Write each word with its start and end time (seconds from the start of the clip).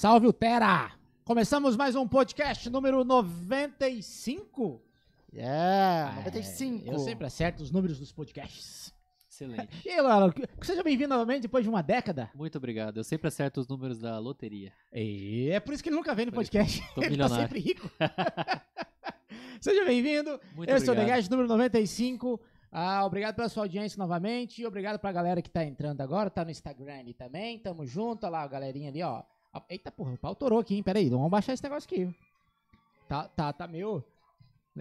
Salve 0.00 0.26
o 0.26 0.32
Tera! 0.32 0.92
Começamos 1.26 1.76
mais 1.76 1.94
um 1.94 2.08
podcast 2.08 2.70
número 2.70 3.04
95. 3.04 4.80
Yeah, 5.30 6.12
Ah, 6.12 6.16
95. 6.24 6.90
Eu 6.90 6.98
sempre 7.00 7.26
acerto 7.26 7.62
os 7.62 7.70
números 7.70 7.98
dos 7.98 8.10
podcasts. 8.10 8.94
Excelente. 9.30 9.68
E 9.84 9.90
aí, 9.90 10.00
Lalo, 10.00 10.32
seja 10.62 10.82
bem-vindo 10.82 11.10
novamente 11.10 11.42
depois 11.42 11.64
de 11.64 11.68
uma 11.68 11.82
década. 11.82 12.30
Muito 12.34 12.56
obrigado. 12.56 12.96
Eu 12.96 13.04
sempre 13.04 13.28
acerto 13.28 13.60
os 13.60 13.68
números 13.68 13.98
da 13.98 14.18
loteria. 14.18 14.72
E 14.90 15.50
é 15.50 15.60
por 15.60 15.74
isso 15.74 15.82
que 15.82 15.90
ele 15.90 15.96
nunca 15.96 16.14
vem 16.14 16.24
no 16.24 16.32
Por 16.32 16.38
podcast. 16.38 16.80
tô 16.94 17.02
ele 17.04 17.18
tá 17.18 17.24
milionário. 17.28 17.42
sempre 17.42 17.60
rico. 17.60 17.90
seja 19.60 19.84
bem-vindo. 19.84 20.40
Muito 20.56 20.70
Eu 20.70 20.78
sou 20.78 20.88
o 20.88 20.92
obrigado. 20.92 21.08
Degast 21.08 21.30
número 21.30 21.46
95. 21.46 22.40
Ah, 22.72 23.04
obrigado 23.04 23.34
pela 23.34 23.50
sua 23.50 23.64
audiência 23.64 23.98
novamente. 23.98 24.62
E 24.62 24.66
obrigado 24.66 24.98
pra 24.98 25.12
galera 25.12 25.42
que 25.42 25.50
tá 25.50 25.62
entrando 25.62 26.00
agora. 26.00 26.30
Tá 26.30 26.42
no 26.42 26.50
Instagram 26.50 27.00
ali 27.00 27.12
também. 27.12 27.58
Tamo 27.58 27.84
junto. 27.84 28.24
Olha 28.24 28.32
lá, 28.32 28.42
a 28.44 28.48
galerinha 28.48 28.88
ali, 28.88 29.02
ó. 29.02 29.22
Eita 29.68 29.90
porra, 29.90 30.12
o 30.12 30.18
pau 30.18 30.34
torou 30.34 30.60
aqui, 30.60 30.76
hein? 30.76 30.82
Pera 30.82 30.98
aí, 30.98 31.08
vamos 31.08 31.30
baixar 31.30 31.52
esse 31.52 31.62
negócio 31.62 31.88
aqui. 31.90 32.14
Tá, 33.08 33.28
tá, 33.28 33.52
tá 33.52 33.66
meio. 33.66 34.04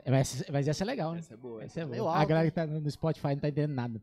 Mas, 0.07 0.45
mas 0.51 0.68
essa 0.68 0.83
é 0.83 0.86
legal, 0.86 1.13
né? 1.13 1.19
Essa 1.19 1.33
é 1.33 1.38
boa. 1.38 1.63
Essa 1.63 1.81
é 1.81 1.86
meio 1.86 2.04
boa. 2.04 2.13
A 2.13 2.19
alto, 2.19 2.30
galera 2.30 2.48
que 2.48 2.54
tá 2.54 2.68
no 2.68 2.89
Spotify 2.89 3.30
não 3.30 3.39
tá 3.39 3.50
entendendo 3.50 3.74
nada. 3.74 4.01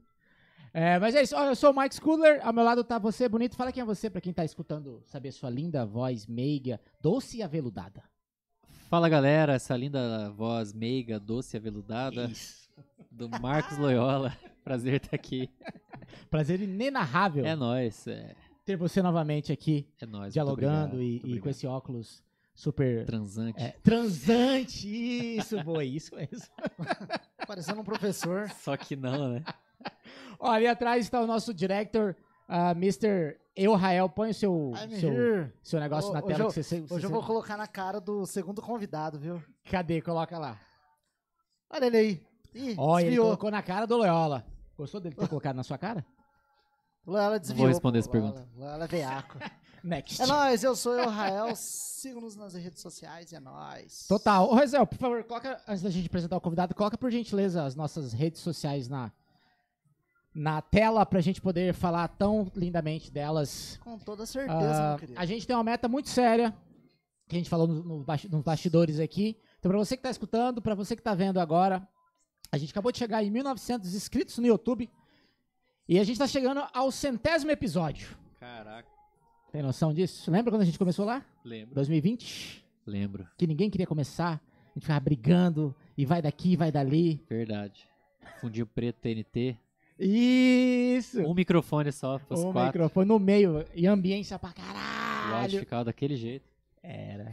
É, 0.75 0.99
mas 0.99 1.15
é 1.15 1.23
isso. 1.23 1.35
Eu 1.37 1.55
sou 1.55 1.73
o 1.73 1.81
Mike 1.81 1.95
Schooler. 1.95 2.45
Ao 2.45 2.53
meu 2.53 2.65
lado 2.65 2.83
tá 2.83 2.99
você, 2.99 3.29
bonito. 3.29 3.57
Fala 3.57 3.73
quem 3.73 3.83
é 3.83 3.87
você 3.87 4.11
pra 4.11 4.21
quem 4.21 4.33
tá 4.33 4.45
escutando, 4.45 5.01
saber 5.07 5.33
sua 5.33 5.49
linda 5.49 5.87
voz 5.87 6.27
meiga, 6.27 6.81
doce 7.01 7.39
e 7.39 7.43
aveludada. 7.43 8.03
Fala 8.89 9.09
galera, 9.09 9.55
essa 9.55 9.77
linda 9.77 10.31
voz 10.31 10.73
meiga, 10.73 11.19
doce 11.19 11.57
e 11.57 11.59
aveludada 11.59 12.27
Isso. 12.27 12.69
do 13.11 13.29
Marcos 13.29 13.79
Loyola. 13.79 14.37
Prazer 14.63 14.97
estar 14.97 15.17
aqui. 15.17 15.49
Prazer 16.29 16.61
inenarrável 16.61 17.45
É 17.45 17.57
nóis, 17.57 18.07
é, 18.07 18.35
ter 18.67 18.77
você 18.77 19.01
novamente 19.01 19.53
aqui, 19.53 19.89
é 20.01 20.05
nóis. 20.05 20.33
dialogando 20.33 20.97
obrigado, 20.97 21.03
e, 21.03 21.37
e 21.37 21.41
com 21.41 21.49
esse 21.49 21.67
óculos 21.69 22.23
super 22.53 23.07
Transante. 23.07 23.63
é, 23.63 23.71
transante. 23.83 25.37
Isso, 25.39 25.63
boa, 25.63 25.85
isso 25.85 26.15
mesmo. 26.17 26.47
Parecendo 27.47 27.81
um 27.81 27.85
professor. 27.85 28.51
Só 28.51 28.77
que 28.77 28.97
não, 28.97 29.29
né? 29.35 29.45
Ó, 30.41 30.51
ali 30.51 30.67
atrás 30.67 31.05
está 31.05 31.21
o 31.21 31.27
nosso 31.27 31.55
director, 31.55 32.17
ah, 32.49 32.73
Mr. 32.73 33.39
Eurael. 33.55 34.09
Põe 34.09 34.31
o 34.31 34.35
seu, 34.35 34.73
seu, 34.99 35.13
here. 35.13 35.53
seu 35.63 35.79
negócio 35.79 36.11
Ho- 36.11 36.15
na 36.15 36.19
hoje 36.19 36.29
tela 36.29 36.41
eu- 36.45 36.49
que 36.49 36.63
você, 36.63 36.81
você 36.81 36.95
Hoje 36.95 37.07
eu 37.07 37.11
vou 37.11 37.23
colocar 37.23 37.57
na 37.57 37.69
cara 37.69 38.01
do 38.01 38.27
segundo 38.27 38.61
convidado, 38.61 39.17
viu? 39.19 39.41
Cadê? 39.71 40.01
Coloca 40.03 40.37
lá. 40.39 40.59
Olha 41.71 41.87
ele 41.87 41.97
aí. 41.97 42.23
Ih, 42.55 42.75
Ó, 42.79 42.99
ele 42.99 43.17
colocou 43.17 43.51
na 43.51 43.63
cara 43.63 43.87
do 43.87 43.97
Loyola. 43.97 44.45
Gostou 44.77 45.01
dele 45.01 45.15
ter 45.15 45.29
colocado 45.29 45.55
na 45.57 45.63
sua 45.63 45.79
cara? 45.79 46.05
Ela 47.07 47.39
desviou. 47.39 47.69
responder 47.69 47.99
essa 48.01 48.09
pergunta. 48.11 48.47
Ela, 48.59 48.73
ela 48.75 48.85
é 48.85 48.89
veiaco. 48.89 49.39
Next. 49.85 50.21
é 50.21 50.27
nóis, 50.27 50.65
eu 50.65 50.75
sou 50.75 50.93
o 50.95 51.09
Rael. 51.09 51.55
Siga-nos 51.57 52.35
nas 52.35 52.55
redes 52.55 52.81
sociais, 52.83 53.33
é 53.33 53.39
nóis. 53.39 54.07
Total. 54.09 54.49
Ô, 54.51 54.55
Rezel, 54.55 54.85
por 54.87 54.99
favor, 54.99 55.23
coloca, 55.25 55.61
antes 55.69 55.83
da 55.83 55.91
gente 55.91 56.07
apresentar 56.07 56.37
o 56.37 56.41
convidado, 56.41 56.75
coloca 56.75 56.99
por 56.99 57.11
gentileza 57.11 57.63
as 57.65 57.77
nossas 57.77 58.13
redes 58.13 58.41
sociais 58.41 58.89
na, 58.89 59.13
na 60.35 60.61
tela 60.61 61.07
pra 61.07 61.21
gente 61.21 61.41
poder 61.41 61.73
falar 61.73 62.09
tão 62.09 62.51
lindamente 62.57 63.11
delas. 63.13 63.79
Com 63.83 63.97
toda 63.99 64.27
certeza, 64.27 64.85
Ah, 64.85 64.89
meu 64.91 64.99
querido. 64.99 65.19
a 65.21 65.25
gente 65.25 65.47
tem 65.47 65.55
uma 65.57 65.65
meta 65.65 65.87
muito 65.89 66.09
séria, 66.09 66.55
que 67.29 67.37
a 67.37 67.39
gente 67.39 67.49
falou 67.51 67.67
no, 67.69 67.83
no 67.83 68.05
basti- 68.05 68.29
nos 68.29 68.43
bastidores 68.43 68.99
aqui. 69.01 69.39
Então, 69.59 69.71
pra 69.71 69.79
você 69.79 69.97
que 69.97 70.03
tá 70.03 70.11
escutando, 70.11 70.61
pra 70.61 70.75
você 70.75 70.95
que 70.97 71.03
tá 71.03 71.15
vendo 71.15 71.39
agora, 71.39 71.87
a 72.53 72.59
gente 72.59 72.71
acabou 72.71 72.91
de 72.93 72.99
chegar 72.99 73.23
em 73.25 73.33
1.900 73.33 73.85
inscritos 73.95 74.37
no 74.39 74.47
YouTube. 74.47 74.91
E 75.89 75.99
a 75.99 76.05
gente 76.05 76.19
tá 76.19 76.27
chegando 76.27 76.67
ao 76.73 76.91
centésimo 76.91 77.51
episódio. 77.51 78.09
Caraca. 78.41 78.89
Tem 79.53 79.63
noção 79.63 79.93
disso? 79.95 80.31
Lembra 80.31 80.51
quando 80.51 80.63
a 80.63 80.65
gente 80.65 80.79
começou 80.79 81.05
lá? 81.05 81.25
Lembro. 81.45 81.75
2020? 81.75 82.65
Lembro. 82.85 83.27
Que 83.39 83.47
ninguém 83.47 83.71
queria 83.71 83.87
começar. 83.87 84.35
A 84.35 84.69
gente 84.75 84.83
ficava 84.83 85.01
brigando. 85.01 85.75
E 85.97 86.05
vai 86.05 86.21
daqui, 86.21 86.57
vai 86.57 86.73
dali. 86.73 87.25
Verdade. 87.29 87.89
Fundinho 88.41 88.67
preto 88.67 88.97
TNT. 89.01 89.57
Isso! 89.99 91.23
Um 91.23 91.33
microfone 91.33 91.91
só, 91.91 92.21
os 92.29 92.41
o 92.41 92.53
quatro. 92.53 92.67
microfone 92.81 93.09
no 93.09 93.19
meio. 93.19 93.65
E 93.75 93.87
ambiência 93.87 94.39
pra 94.39 94.51
O 94.51 94.53
áudio 94.53 94.65
caralho. 94.65 95.59
ficava 95.61 95.85
daquele 95.85 96.17
jeito. 96.17 96.45
Era. 96.83 97.33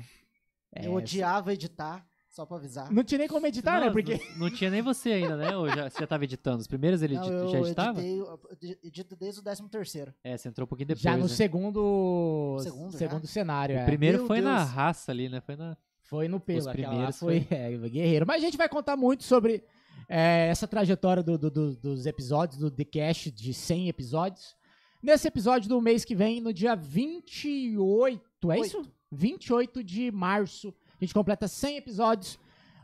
Eu 0.74 0.94
odiava 0.94 1.54
editar, 1.54 2.06
só 2.34 2.48
pra 2.48 2.58
avisar. 2.58 2.92
Não 2.92 3.04
tinha 3.04 3.20
nem 3.20 3.28
como 3.28 3.46
editar, 3.46 3.80
né? 3.80 3.86
Não, 3.86 3.94
Porque. 3.94 4.20
não, 4.32 4.38
não 4.40 4.50
tinha 4.50 4.72
nem 4.72 4.82
você 4.82 5.12
ainda, 5.12 5.38
né? 5.38 5.56
Ou 5.56 5.70
já, 5.70 5.88
você 5.88 6.00
já 6.00 6.08
tava 6.08 6.24
editando? 6.24 6.58
Os 6.62 6.68
primeiros 6.68 7.04
ele 7.04 7.14
Não, 7.16 7.24
edit- 7.24 7.52
já 7.52 7.60
editava? 7.60 8.02
editei, 8.02 8.20
eu 8.22 8.78
edito 8.84 9.16
desde 9.16 9.40
o 9.40 9.44
13 9.44 9.70
terceiro. 9.70 10.14
É, 10.24 10.36
você 10.36 10.50
entrou 10.50 10.66
um 10.66 10.68
pouquinho 10.68 10.88
depois. 10.88 11.04
já 11.04 11.16
no 11.16 11.24
né? 11.24 11.28
segundo. 11.30 12.58
Segundo, 12.62 12.92
segundo 12.98 13.22
já? 13.28 13.32
cenário. 13.32 13.76
O 13.76 13.80
é. 13.80 13.86
primeiro 13.86 14.18
Meu 14.18 14.28
foi 14.28 14.42
na 14.42 14.58
Deus. 14.60 14.70
raça 14.72 15.12
ali, 15.12 15.30
né? 15.30 15.42
Foi 15.42 15.56
na. 15.56 15.78
Foi 16.02 16.28
no 16.28 16.40
pelo. 16.40 16.60
Os 16.60 16.68
primeiros 16.68 17.20
foi, 17.20 17.48
é, 17.52 17.78
guerreiro. 17.88 18.26
Mas 18.28 18.42
a 18.42 18.46
gente 18.46 18.58
vai 18.58 18.68
contar 18.68 18.98
muito 18.98 19.24
sobre 19.24 19.64
é, 20.10 20.48
essa 20.50 20.68
trajetória 20.68 21.22
do- 21.22 21.38
do- 21.38 21.52
do- 21.52 21.76
dos 21.76 22.06
episódios, 22.08 22.58
do 22.60 22.72
The 22.72 22.84
Cash 22.84 23.32
de 23.32 23.54
100 23.54 23.90
episódios. 23.90 24.56
Nesse 25.04 25.28
episódio 25.28 25.70
do 25.70 25.80
mês 25.82 26.04
que 26.04 26.16
vem, 26.16 26.42
no 26.42 26.52
dia 26.54 26.76
28, 26.76 28.52
é 28.52 28.60
isso? 28.60 28.82
28 29.12 29.84
de 29.84 30.12
março, 30.12 30.74
a 31.00 31.04
gente 31.04 31.14
completa 31.14 31.48
100 31.48 31.78
episódios. 31.78 32.40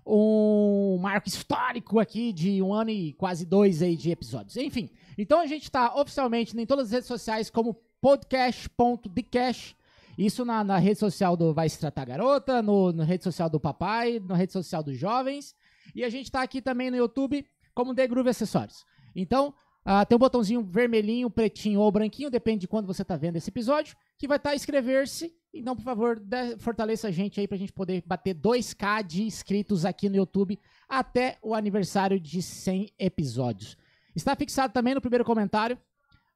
Um 0.05 0.97
marco 0.99 1.27
histórico 1.27 1.99
aqui 1.99 2.33
de 2.33 2.61
um 2.63 2.73
ano 2.73 2.89
e 2.89 3.13
quase 3.13 3.45
dois 3.45 3.81
aí 3.81 3.95
de 3.95 4.09
episódios. 4.09 4.57
Enfim, 4.57 4.89
então 5.17 5.39
a 5.39 5.45
gente 5.45 5.63
está 5.63 5.93
oficialmente 5.95 6.59
em 6.59 6.65
todas 6.65 6.87
as 6.87 6.91
redes 6.91 7.07
sociais 7.07 7.49
como 7.49 7.75
podcast.decash. 8.01 9.75
Isso 10.17 10.43
na, 10.43 10.63
na 10.63 10.77
rede 10.77 10.99
social 10.99 11.37
do 11.37 11.53
Vai 11.53 11.69
Se 11.69 11.79
Tratar 11.79 12.05
Garota, 12.05 12.61
no, 12.61 12.91
na 12.91 13.03
rede 13.03 13.23
social 13.23 13.49
do 13.49 13.59
papai, 13.59 14.19
na 14.19 14.35
rede 14.35 14.51
social 14.51 14.83
dos 14.83 14.97
jovens. 14.97 15.55
E 15.93 16.03
a 16.03 16.09
gente 16.09 16.31
tá 16.31 16.41
aqui 16.41 16.61
também 16.61 16.91
no 16.91 16.97
YouTube 16.97 17.45
como 17.73 17.95
The 17.95 18.07
Groove 18.07 18.29
Acessórios. 18.29 18.85
Então, 19.15 19.53
ah, 19.85 20.05
tem 20.05 20.15
um 20.15 20.19
botãozinho 20.19 20.61
vermelhinho, 20.61 21.29
pretinho 21.29 21.79
ou 21.79 21.91
branquinho, 21.91 22.29
depende 22.29 22.61
de 22.61 22.67
quando 22.67 22.85
você 22.85 23.03
tá 23.03 23.15
vendo 23.15 23.37
esse 23.37 23.49
episódio, 23.49 23.95
que 24.17 24.27
vai 24.27 24.37
estar 24.37 24.53
inscrever-se. 24.53 25.33
Então, 25.53 25.75
por 25.75 25.83
favor, 25.83 26.21
fortaleça 26.59 27.07
a 27.07 27.11
gente 27.11 27.39
aí 27.39 27.47
pra 27.47 27.57
gente 27.57 27.73
poder 27.73 28.03
bater 28.05 28.35
2k 28.35 29.03
de 29.03 29.23
inscritos 29.23 29.83
aqui 29.83 30.07
no 30.07 30.15
YouTube 30.15 30.59
até 30.87 31.37
o 31.41 31.55
aniversário 31.55 32.19
de 32.19 32.41
100 32.41 32.91
episódios. 32.99 33.75
Está 34.15 34.35
fixado 34.35 34.71
também 34.73 34.93
no 34.93 35.01
primeiro 35.01 35.25
comentário 35.25 35.77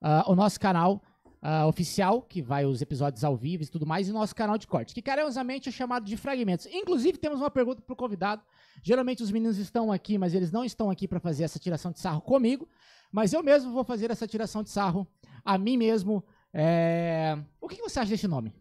ah, 0.00 0.24
o 0.26 0.34
nosso 0.34 0.58
canal 0.58 1.00
ah, 1.40 1.66
oficial, 1.66 2.22
que 2.22 2.42
vai 2.42 2.64
os 2.64 2.82
episódios 2.82 3.22
ao 3.22 3.36
vivo 3.36 3.62
e 3.62 3.66
tudo 3.66 3.86
mais, 3.86 4.08
e 4.08 4.12
nosso 4.12 4.34
canal 4.34 4.58
de 4.58 4.66
cortes, 4.66 4.92
que 4.92 5.02
carinhosamente 5.02 5.68
é 5.68 5.72
chamado 5.72 6.04
de 6.04 6.16
fragmentos. 6.16 6.66
Inclusive, 6.66 7.16
temos 7.18 7.38
uma 7.38 7.50
pergunta 7.50 7.82
pro 7.82 7.94
convidado. 7.94 8.42
Geralmente 8.82 9.22
os 9.22 9.30
meninos 9.30 9.58
estão 9.58 9.92
aqui, 9.92 10.18
mas 10.18 10.34
eles 10.34 10.50
não 10.50 10.64
estão 10.64 10.90
aqui 10.90 11.06
para 11.06 11.20
fazer 11.20 11.44
essa 11.44 11.58
tiração 11.58 11.92
de 11.92 12.00
sarro 12.00 12.20
comigo. 12.20 12.68
Mas 13.12 13.32
eu 13.32 13.42
mesmo 13.44 13.72
vou 13.72 13.84
fazer 13.84 14.10
essa 14.10 14.26
tiração 14.26 14.62
de 14.62 14.70
sarro 14.70 15.06
a 15.44 15.56
mim 15.56 15.76
mesmo. 15.76 16.24
É, 16.52 17.38
O 17.60 17.68
que 17.68 17.80
você 17.80 18.00
acha 18.00 18.10
desse 18.10 18.26
nome? 18.26 18.52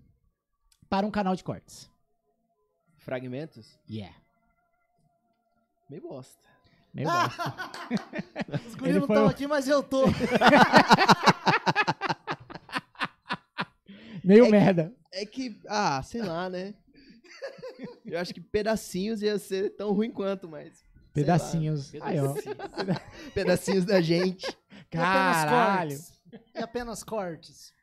Para 0.93 1.07
um 1.07 1.11
canal 1.11 1.35
de 1.35 1.43
cortes. 1.43 1.89
Fragmentos? 2.99 3.79
Yeah. 3.89 4.15
Meio 5.89 6.03
bosta. 6.03 6.37
Meio 6.93 7.09
Ah! 7.09 7.27
bosta. 7.27 7.55
Os 8.67 8.73
Ele 8.73 8.77
guris 8.77 8.95
não 8.97 9.07
foi 9.07 9.15
estão 9.15 9.25
o- 9.25 9.29
aqui, 9.29 9.47
mas 9.47 9.67
eu 9.67 9.81
tô. 9.81 10.03
Meio 14.23 14.43
É 14.43 14.45
que- 14.45 14.51
merda. 14.51 14.93
É 15.11 15.25
que, 15.25 15.59
ah, 15.67 15.99
sei 16.03 16.21
lá, 16.21 16.47
né? 16.47 16.75
Eu 18.05 18.19
acho 18.19 18.31
que 18.31 18.39
pedacinhos 18.39 19.23
ia 19.23 19.39
ser 19.39 19.71
tão 19.71 19.93
ruim 19.93 20.11
quanto, 20.11 20.47
mas. 20.47 20.75
sei 20.77 20.83
lá. 20.85 20.93
Pedacinhos. 21.13 21.91
Aí, 22.01 22.19
ó. 22.19 22.35
Pedacinhos 23.33 23.83
da 23.85 23.99
gente. 23.99 24.45
E 24.47 24.97
apenas 24.97 25.37
Caralho. 25.43 25.89
cortes. 25.97 26.13
E 26.53 26.59
apenas 26.59 27.03
cortes. 27.03 27.73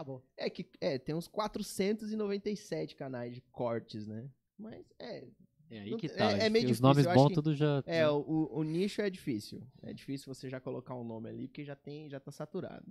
Acabou. 0.00 0.24
É 0.36 0.48
que, 0.48 0.66
é, 0.80 0.98
tem 0.98 1.14
uns 1.14 1.28
497 1.28 2.96
canais 2.96 3.34
de 3.34 3.40
cortes, 3.52 4.06
né? 4.06 4.28
Mas, 4.58 4.84
é. 4.98 5.24
É 5.72 5.80
aí 5.82 5.90
Não- 5.90 5.98
que 5.98 6.06
é- 6.06 6.08
tá. 6.08 6.32
é 6.32 6.48
meio 6.50 6.64
Os 6.64 6.68
difícil, 6.78 6.82
nomes 6.82 7.04
eu 7.04 7.10
acho 7.12 7.20
bons 7.22 7.34
tudo 7.34 7.54
já. 7.54 7.82
É, 7.86 8.08
o, 8.08 8.16
o- 8.20 8.58
o 8.58 8.62
nicho 8.64 9.00
é 9.02 9.08
difícil. 9.10 9.62
É 9.82 9.92
difícil 9.92 10.32
você 10.34 10.48
já 10.48 10.58
colocar 10.58 10.94
um 10.96 11.04
nome 11.04 11.28
ali, 11.28 11.46
porque 11.46 11.64
já 11.64 11.76
tem, 11.76 12.08
já 12.10 12.18
tá 12.18 12.32
saturado. 12.32 12.84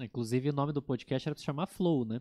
Inclusive 0.00 0.50
o 0.50 0.52
nome 0.52 0.72
do 0.72 0.80
podcast 0.80 1.26
era 1.28 1.34
pra 1.34 1.40
se 1.40 1.44
chamar 1.44 1.66
Flow, 1.66 2.04
né? 2.04 2.20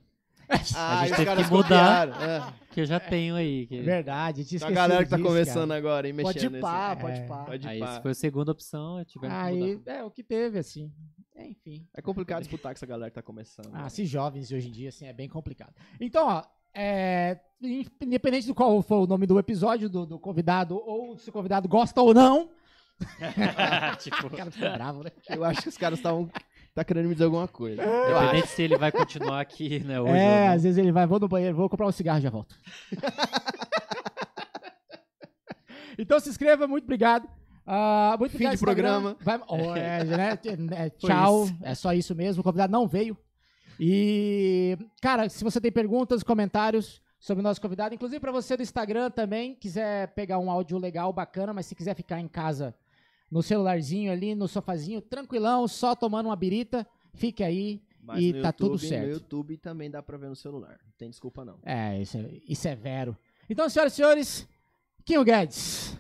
Ah, 0.75 1.01
gente 1.01 1.09
e 1.09 1.11
os 1.11 1.17
teve 1.17 1.25
caras 1.25 1.47
que 1.47 1.53
mudar. 1.53 2.07
é. 2.21 2.53
Que 2.73 2.81
eu 2.81 2.85
já 2.85 2.99
tenho 2.99 3.35
aí. 3.35 3.67
Que... 3.67 3.81
Verdade, 3.81 4.41
eu 4.41 4.45
tinha 4.47 4.57
Então 4.57 4.69
a 4.69 4.71
galera 4.71 5.03
que 5.03 5.09
tá 5.09 5.15
disso, 5.17 5.27
começando 5.27 5.67
cara. 5.69 5.77
agora 5.79 6.07
e 6.07 6.13
mexendo 6.13 6.33
Pode 6.33 6.49
nesse- 6.49 6.61
pá, 6.61 6.91
É. 6.91 6.95
pode 6.95 7.21
pá. 7.27 7.43
Pode 7.45 7.67
Aí 7.67 7.79
pá. 7.79 7.95
se 7.95 8.01
foi 8.01 8.11
a 8.11 8.15
segunda 8.15 8.51
opção, 8.51 9.03
tivemos 9.05 9.35
que 9.37 9.43
Aí, 9.43 9.75
mudar. 9.75 9.93
é 9.93 10.03
o 10.03 10.11
que 10.11 10.23
teve, 10.23 10.57
assim. 10.59 10.91
É, 11.35 11.47
Enfim. 11.47 11.87
É 11.95 12.01
complicado 12.01 12.39
disputar 12.41 12.71
com 12.73 12.77
essa 12.77 12.85
galera 12.85 13.09
que 13.09 13.15
tá 13.15 13.21
começando. 13.21 13.69
Ah, 13.73 13.83
né? 13.83 13.89
se 13.89 14.05
jovens 14.05 14.47
de 14.47 14.55
hoje 14.55 14.67
em 14.69 14.71
dia, 14.71 14.89
assim, 14.89 15.05
é 15.05 15.13
bem 15.13 15.29
complicado. 15.29 15.73
Então, 16.01 16.27
ó, 16.27 16.43
é, 16.73 17.39
independente 18.01 18.45
do 18.47 18.53
qual 18.55 18.81
for 18.81 19.03
o 19.03 19.07
nome 19.07 19.25
do 19.25 19.37
episódio, 19.39 19.89
do, 19.89 20.05
do 20.05 20.19
convidado, 20.19 20.75
ou 20.75 21.17
se 21.17 21.29
o 21.29 21.33
convidado 21.33 21.67
gosta 21.67 22.01
ou 22.01 22.13
não. 22.13 22.49
tipo, 23.99 24.27
O 24.27 24.29
cara 24.29 24.51
fica 24.51 24.69
bravo, 24.71 25.03
né? 25.03 25.11
Eu 25.29 25.43
acho 25.43 25.61
que 25.61 25.69
os 25.69 25.77
caras 25.77 25.99
estavam 25.99 26.29
tá 26.73 26.83
querendo 26.83 27.07
me 27.07 27.13
dizer 27.13 27.25
alguma 27.25 27.47
coisa. 27.47 27.83
Independente 27.83 28.47
se 28.47 28.61
ele 28.61 28.77
vai 28.77 28.91
continuar 28.91 29.41
aqui, 29.41 29.79
né, 29.79 29.99
hoje 29.99 30.13
é, 30.13 30.47
às 30.49 30.63
vezes 30.63 30.77
ele 30.77 30.91
vai, 30.91 31.05
vou 31.05 31.19
no 31.19 31.27
banheiro, 31.27 31.55
vou 31.55 31.69
comprar 31.69 31.87
um 31.87 31.91
cigarro 31.91 32.19
e 32.19 32.21
já 32.21 32.29
volto. 32.29 32.55
então 35.97 36.19
se 36.19 36.29
inscreva, 36.29 36.67
muito 36.67 36.85
obrigado. 36.85 37.27
Ah, 37.65 38.15
muito 38.17 38.31
Fim 38.31 38.37
obrigado, 38.37 38.57
de 38.57 38.63
programa. 38.63 39.17
Vai, 39.21 39.39
oh, 39.47 39.75
é, 39.75 40.03
né, 40.07 40.39
é, 40.71 40.89
tchau, 40.89 41.47
é 41.61 41.75
só 41.75 41.93
isso 41.93 42.15
mesmo. 42.15 42.41
O 42.41 42.43
convidado 42.43 42.71
não 42.71 42.87
veio. 42.87 43.17
E, 43.79 44.77
cara, 45.01 45.29
se 45.29 45.43
você 45.43 45.61
tem 45.61 45.71
perguntas, 45.71 46.23
comentários 46.23 47.01
sobre 47.19 47.41
o 47.41 47.43
nosso 47.43 47.61
convidado, 47.61 47.93
inclusive 47.93 48.19
para 48.19 48.31
você 48.31 48.57
do 48.57 48.63
Instagram 48.63 49.11
também, 49.11 49.55
quiser 49.55 50.07
pegar 50.13 50.39
um 50.39 50.49
áudio 50.49 50.77
legal, 50.77 51.13
bacana, 51.13 51.53
mas 51.53 51.65
se 51.65 51.75
quiser 51.75 51.95
ficar 51.95 52.19
em 52.19 52.27
casa 52.27 52.73
no 53.31 53.41
celularzinho 53.43 54.11
ali, 54.11 54.33
no 54.35 54.47
sofazinho, 54.47 55.01
tranquilão, 55.01 55.67
só 55.67 55.95
tomando 55.95 56.27
uma 56.27 56.35
birita, 56.35 56.87
fique 57.13 57.43
aí. 57.43 57.81
Mas 58.01 58.23
E 58.23 58.33
tá 58.41 58.51
tudo 58.51 58.73
YouTube- 58.73 58.87
certo. 58.89 59.05
No 59.07 59.11
YouTube 59.13 59.57
também 59.57 59.91
dá 59.91 60.01
pra 60.01 60.17
ver 60.17 60.29
no 60.29 60.35
celular. 60.35 60.79
Não 60.83 60.93
tem 60.97 61.09
desculpa, 61.09 61.45
não. 61.45 61.59
É, 61.63 62.01
isso 62.01 62.17
é, 62.17 62.29
isso 62.47 62.67
é 62.67 62.75
vero. 62.75 63.15
Então, 63.49 63.69
senhoras 63.69 63.93
e 63.93 63.95
senhores, 63.95 64.47
Quinho 65.05 65.23
Guedes. 65.23 65.95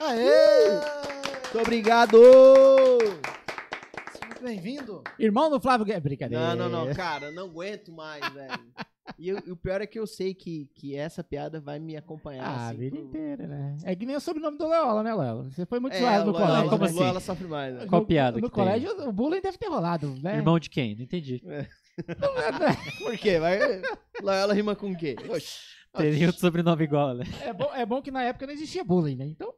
Aê! 0.00 0.70
Muito 1.44 1.58
obrigado! 1.60 2.18
Seja 4.12 4.26
muito 4.26 4.42
bem-vindo. 4.42 5.02
Irmão 5.18 5.50
do 5.50 5.60
Flávio 5.60 5.84
Guedes. 5.86 6.02
Brincadeira. 6.02 6.54
Não, 6.56 6.68
não, 6.68 6.86
não, 6.86 6.94
cara, 6.94 7.30
não 7.30 7.44
aguento 7.44 7.92
mais, 7.92 8.26
velho. 8.32 8.60
E, 9.18 9.28
eu- 9.28 9.40
e 9.46 9.50
o 9.52 9.56
pior 9.56 9.80
é 9.80 9.86
que 9.86 9.98
eu 9.98 10.06
sei 10.06 10.34
que, 10.34 10.66
que 10.74 10.96
essa 10.96 11.22
piada 11.22 11.60
vai 11.60 11.78
me 11.78 11.96
acompanhar. 11.96 12.44
Ah, 12.44 12.50
a 12.50 12.68
assim, 12.68 12.78
vida 12.78 12.96
pro- 12.96 13.04
inteira, 13.06 13.46
né? 13.46 13.76
É 13.84 13.94
que 13.94 14.04
nem 14.04 14.16
o 14.16 14.20
sobrenome 14.20 14.58
do 14.58 14.68
Leola, 14.68 15.02
né, 15.02 15.14
Leola? 15.14 15.44
Você 15.50 15.64
foi 15.64 15.78
muito 15.80 15.94
É, 15.94 16.00
zoado 16.00 16.26
no 16.26 16.32
Lola- 16.32 16.46
colégio. 16.46 16.70
como 16.70 16.82
né? 16.84 16.90
assim? 16.90 16.98
Lola 16.98 17.20
sofre 17.20 17.46
mais, 17.46 17.74
né? 17.74 17.86
Qual 17.86 18.00
No- 18.02 18.06
piada 18.06 18.40
No 18.40 18.48
que 18.48 18.54
tem? 18.54 18.64
colégio, 18.64 19.08
o 19.08 19.12
bullying 19.12 19.40
deve 19.40 19.56
ter 19.58 19.68
rolado, 19.68 20.14
né? 20.22 20.36
Irmão 20.36 20.58
de 20.58 20.68
quem? 20.70 20.94
Não 20.96 21.02
entendi. 21.04 21.42
Por 22.98 23.16
quê? 23.18 23.38
Vai... 23.38 23.58
Loyola 24.22 24.54
rima 24.54 24.76
com 24.76 24.90
o 24.92 24.96
quê? 24.96 25.16
Oxi. 25.28 25.58
Teria 25.96 26.26
outro 26.26 26.40
sobrenome 26.40 26.84
igual, 26.84 27.14
né? 27.14 27.24
É, 27.42 27.52
bom, 27.52 27.70
é 27.74 27.84
bom 27.86 28.00
que 28.02 28.10
na 28.10 28.22
época 28.22 28.46
não 28.46 28.52
existia 28.52 28.84
bullying, 28.84 29.16
né? 29.16 29.26
Então, 29.26 29.52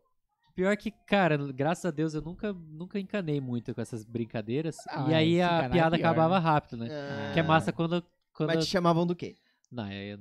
Pior 0.54 0.76
que, 0.76 0.90
cara, 1.06 1.36
graças 1.52 1.84
a 1.86 1.90
Deus 1.90 2.12
eu 2.12 2.20
nunca, 2.20 2.52
nunca 2.52 2.98
encanei 2.98 3.40
muito 3.40 3.72
com 3.74 3.80
essas 3.80 4.04
brincadeiras. 4.04 4.76
Ah, 4.88 5.06
e 5.08 5.14
aí 5.14 5.34
se 5.36 5.42
a 5.42 5.62
é 5.62 5.68
piada 5.68 5.96
pior, 5.96 6.06
acabava 6.08 6.34
né? 6.38 6.44
rápido, 6.44 6.76
né? 6.76 6.88
Ah, 6.90 7.32
Que 7.32 7.40
é 7.40 7.42
massa 7.42 7.72
quando. 7.72 8.04
Quando 8.46 8.54
Mas 8.56 8.64
te 8.66 8.70
chamavam 8.70 9.06
do 9.06 9.14
quê? 9.14 9.36
Não, 9.70 9.84
é- 9.86 10.18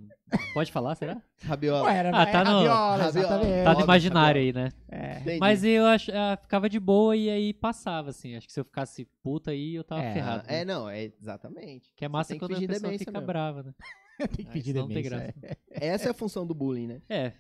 pode 0.53 0.71
falar, 0.71 0.93
será? 0.95 1.19
Rabiola. 1.43 1.85
ué, 1.85 1.97
era 1.97 2.09
Ah, 2.09 2.25
tá 2.25 2.41
é 2.41 2.43
no- 2.43 2.51
rabiola, 2.51 2.95
rabiola. 2.97 3.63
Tá 3.63 3.73
no 3.73 3.81
imaginário 3.81 4.41
aí, 4.41 4.53
né? 4.53 4.69
É. 4.87 5.37
Mas 5.39 5.63
eu 5.63 5.85
ach, 5.87 6.07
ah, 6.13 6.37
ficava 6.39 6.69
de 6.69 6.79
boa 6.79 7.15
e 7.15 7.29
aí 7.29 7.51
passava, 7.53 8.11
assim. 8.11 8.35
Acho 8.35 8.45
que 8.45 8.53
se 8.53 8.59
eu 8.59 8.65
ficasse 8.65 9.05
puta 9.23 9.49
aí, 9.51 9.73
eu 9.73 9.83
tava 9.83 10.03
É, 10.03 10.13
ferrado. 10.13 10.43
É, 10.47 10.63
né? 10.63 10.65
não, 10.65 10.87
é 10.89 11.03
exatamente. 11.03 11.91
Que 11.95 12.05
é 12.05 12.07
massa 12.07 12.35
quando 12.37 12.55
a 12.55 12.59
pessoa 12.59 12.91
fica 12.97 13.11
mesmo. 13.11 13.25
brava, 13.25 13.63
né? 13.63 13.73
Tem 14.35 14.45
que 14.45 14.47
Aí 14.47 14.47
pedir 14.53 14.71
senão 14.73 14.81
não 14.87 14.93
tem 14.93 15.03
demência. 15.03 15.33
graça. 15.41 15.57
é. 15.71 15.87
Essa 15.87 16.07
é 16.07 16.11
a 16.11 16.13
função 16.13 16.45
do 16.45 16.53
bullying, 16.53 16.87
né? 16.87 17.01
É. 17.09 17.33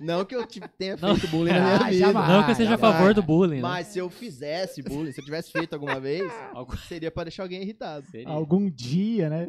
Não 0.00 0.24
que 0.24 0.34
eu 0.36 0.46
te- 0.46 0.60
tenha 0.76 0.96
Não. 0.96 1.16
feito 1.16 1.30
bullying 1.30 1.52
na 1.54 1.60
minha 1.60 1.76
Ah, 1.76 1.90
vida. 1.90 2.12
não 2.12 2.44
que 2.44 2.50
eu 2.50 2.54
seja 2.54 2.74
a 2.74 2.78
favor 2.78 3.14
do 3.14 3.22
bullying, 3.22 3.56
né? 3.56 3.62
Mas 3.62 3.86
se 3.88 3.98
eu 3.98 4.10
fizesse 4.10 4.82
bullying, 4.82 5.12
se 5.12 5.20
eu 5.20 5.24
tivesse 5.24 5.50
feito 5.50 5.72
alguma 5.74 5.98
vez, 5.98 6.30
seria 6.88 7.10
pra 7.10 7.24
deixar 7.24 7.42
alguém 7.44 7.62
irritado. 7.62 8.06
Seria. 8.10 8.28
Algum 8.28 8.68
dia, 8.70 9.30
né? 9.30 9.46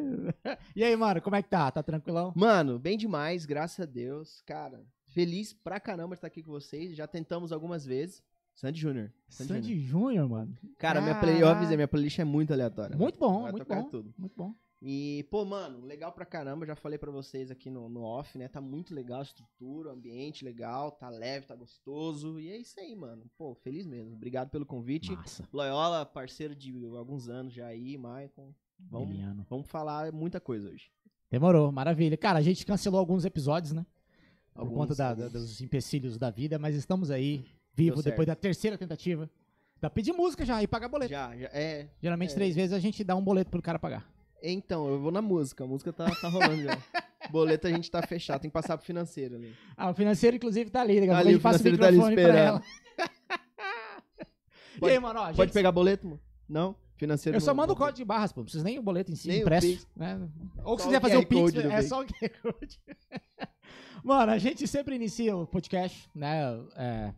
E 0.74 0.82
aí, 0.82 0.96
mano, 0.96 1.20
como 1.20 1.36
é 1.36 1.42
que 1.42 1.48
tá? 1.50 1.70
Tá 1.70 1.82
tranquilão? 1.82 2.32
Mano, 2.34 2.78
bem 2.78 2.96
demais, 2.96 3.44
graças 3.44 3.80
a 3.80 3.84
Deus. 3.90 4.42
Cara, 4.46 4.80
feliz 5.08 5.52
pra 5.52 5.78
caramba 5.78 6.14
de 6.14 6.18
estar 6.18 6.28
aqui 6.28 6.42
com 6.42 6.50
vocês. 6.50 6.96
Já 6.96 7.06
tentamos 7.06 7.52
algumas 7.52 7.84
vezes. 7.84 8.22
Sandy 8.54 8.80
Júnior. 8.80 9.12
Sandy 9.28 9.48
Júnior. 9.48 9.64
Sandy 9.64 9.80
Júnior, 9.80 10.28
mano. 10.28 10.56
Cara, 10.78 11.00
minha 11.00 11.16
play, 11.16 11.42
eu 11.42 11.48
avisei, 11.48 11.76
minha 11.76 11.88
playlist 11.88 12.20
é 12.20 12.24
muito 12.24 12.52
aleatória. 12.52 12.96
Muito 12.96 13.18
bom, 13.18 13.42
Vai 13.42 13.50
muito 13.50 13.66
tocar 13.66 13.82
bom. 13.82 13.88
tudo. 13.90 14.14
Muito 14.16 14.32
bom. 14.36 14.54
E, 14.86 15.26
pô, 15.30 15.46
mano, 15.46 15.80
legal 15.86 16.12
pra 16.12 16.26
caramba. 16.26 16.66
Já 16.66 16.76
falei 16.76 16.98
pra 16.98 17.10
vocês 17.10 17.50
aqui 17.50 17.70
no, 17.70 17.88
no 17.88 18.02
off, 18.02 18.36
né? 18.36 18.48
Tá 18.48 18.60
muito 18.60 18.94
legal 18.94 19.20
a 19.20 19.22
estrutura, 19.22 19.88
o 19.88 19.92
ambiente 19.92 20.44
legal, 20.44 20.90
tá 20.92 21.08
leve, 21.08 21.46
tá 21.46 21.54
gostoso. 21.56 22.38
E 22.38 22.50
é 22.50 22.56
isso 22.58 22.78
aí, 22.78 22.94
mano. 22.94 23.24
Pô, 23.38 23.54
feliz 23.54 23.86
mesmo. 23.86 24.12
Obrigado 24.14 24.50
pelo 24.50 24.66
convite. 24.66 25.10
Massa. 25.12 25.48
Loyola, 25.50 26.04
parceiro 26.04 26.54
de 26.54 26.70
alguns 26.96 27.30
anos 27.30 27.54
já 27.54 27.66
aí, 27.66 27.96
Maicon. 27.96 28.52
Vamos, 28.78 29.16
vamos 29.48 29.66
falar 29.68 30.12
muita 30.12 30.38
coisa 30.38 30.68
hoje. 30.68 30.90
Demorou, 31.30 31.72
maravilha. 31.72 32.16
Cara, 32.18 32.38
a 32.38 32.42
gente 32.42 32.66
cancelou 32.66 33.00
alguns 33.00 33.24
episódios, 33.24 33.72
né? 33.72 33.86
Por 34.52 34.60
Alguns, 34.60 34.76
conta 34.76 34.94
da- 34.94 35.14
da- 35.14 35.28
dos 35.28 35.60
empecilhos 35.62 36.18
da 36.18 36.30
vida, 36.30 36.58
mas 36.58 36.76
estamos 36.76 37.10
aí, 37.10 37.44
vivo, 37.72 38.02
depois 38.02 38.26
da 38.26 38.36
terceira 38.36 38.76
tentativa. 38.76 39.30
Dá 39.80 39.88
pedir 39.88 40.12
música 40.12 40.44
já 40.44 40.62
e 40.62 40.66
pagar 40.66 40.88
boleto. 40.88 41.10
Já, 41.10 41.34
já. 41.36 41.46
É. 41.52 41.88
Geralmente, 42.02 42.32
É. 42.32 42.34
três 42.34 42.54
vezes 42.54 42.72
a 42.72 42.78
gente 42.78 43.02
dá 43.02 43.16
um 43.16 43.24
boleto 43.24 43.50
pro 43.50 43.62
cara 43.62 43.78
pagar. 43.78 44.13
Então, 44.52 44.88
eu 44.88 45.00
vou 45.00 45.10
na 45.10 45.22
música. 45.22 45.64
A 45.64 45.66
música 45.66 45.92
tá, 45.92 46.04
tá 46.20 46.28
rolando 46.28 46.62
já. 46.62 46.78
Boleto 47.30 47.66
a 47.66 47.70
gente 47.70 47.90
tá 47.90 48.02
fechado, 48.06 48.42
tem 48.42 48.50
que 48.50 48.54
passar 48.54 48.76
pro 48.76 48.84
financeiro 48.86 49.36
ali. 49.36 49.54
Ah, 49.76 49.90
o 49.90 49.94
financeiro, 49.94 50.36
inclusive, 50.36 50.68
tá 50.70 50.82
ali. 50.82 51.00
Daqui 51.00 51.10
a 51.10 51.14
Tá 51.14 51.14
pouco 51.14 51.18
a 51.18 51.20
ali, 51.22 51.32
gente 51.32 51.40
o 51.40 51.42
passa 51.42 51.58
o 51.58 51.78
tá 51.78 51.86
ali 51.86 51.96
microfone 51.96 52.14
pra 52.16 52.38
ela. 52.38 52.62
Pode- 54.78 54.92
e 54.92 54.96
aí, 54.96 55.00
mano, 55.00 55.20
ó, 55.20 55.24
Pode 55.26 55.36
gente, 55.36 55.52
pegar 55.52 55.72
boleto, 55.72 56.06
mano? 56.06 56.20
Não? 56.48 56.76
Financeiro 56.96 57.36
eu 57.36 57.40
só 57.40 57.52
mando 57.54 57.72
o 57.72 57.76
código 57.76 57.96
de 57.96 58.04
barras, 58.04 58.32
pô. 58.32 58.40
Não 58.40 58.44
precisa 58.44 58.62
nem 58.64 58.78
o 58.78 58.82
boleto 58.82 59.10
em 59.10 59.16
si, 59.16 59.26
Nem 59.28 59.38
o 59.38 59.42
impresso. 59.42 59.66
Pix. 59.66 59.88
Né? 59.96 60.28
Ou 60.62 60.78
se 60.78 60.84
quiser 60.84 61.00
fazer 61.00 61.16
o 61.16 61.26
Pix, 61.26 61.54
é 61.56 61.82
só 61.82 62.02
o 62.02 62.06
QR 62.06 62.30
Code. 62.42 62.80
Mano, 64.04 64.32
a 64.32 64.38
gente 64.38 64.66
sempre 64.68 64.94
inicia 64.94 65.34
o 65.36 65.46
podcast, 65.46 66.08
né? 66.14 66.42
é, 66.76 67.14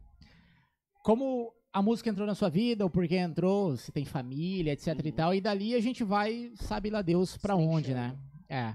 como 1.02 1.52
a 1.78 1.83
música 1.83 2.09
entrou 2.09 2.26
na 2.26 2.35
sua 2.35 2.49
vida, 2.49 2.87
o 2.87 2.90
porquê 2.90 3.16
entrou, 3.16 3.76
se 3.76 3.92
tem 3.92 4.04
família, 4.06 4.73
etc 4.73 4.87
e 5.04 5.09
Uhum. 5.09 5.14
tal. 5.14 5.35
E 5.35 5.40
dali 5.42 5.75
a 5.75 5.80
gente 5.80 6.02
vai, 6.02 6.50
sabe 6.56 6.88
lá 6.88 7.02
Deus 7.02 7.37
pra 7.37 7.54
Se 7.54 7.61
onde, 7.62 7.92
né? 7.92 8.16
É. 8.49 8.75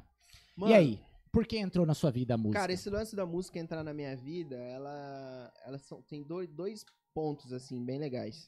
Mano, 0.55 0.72
e 0.72 0.75
aí? 0.75 1.00
Por 1.31 1.48
que 1.48 1.58
entrou 1.58 1.86
na 1.86 1.93
sua 1.96 2.12
vida 2.12 2.36
a 2.36 2.38
música? 2.38 2.60
Cara, 2.60 2.74
esse 2.74 2.89
lance 2.89 3.15
da 3.15 3.25
música 3.25 3.58
entrar 3.58 3.84
na 3.84 3.93
minha 3.93 4.15
vida, 4.15 4.55
ela, 4.55 5.51
ela 5.65 5.77
são, 5.79 6.01
tem 6.03 6.22
dois, 6.22 6.48
dois 6.50 6.86
pontos, 7.13 7.51
assim, 7.53 7.84
bem 7.84 7.98
legais. 7.98 8.48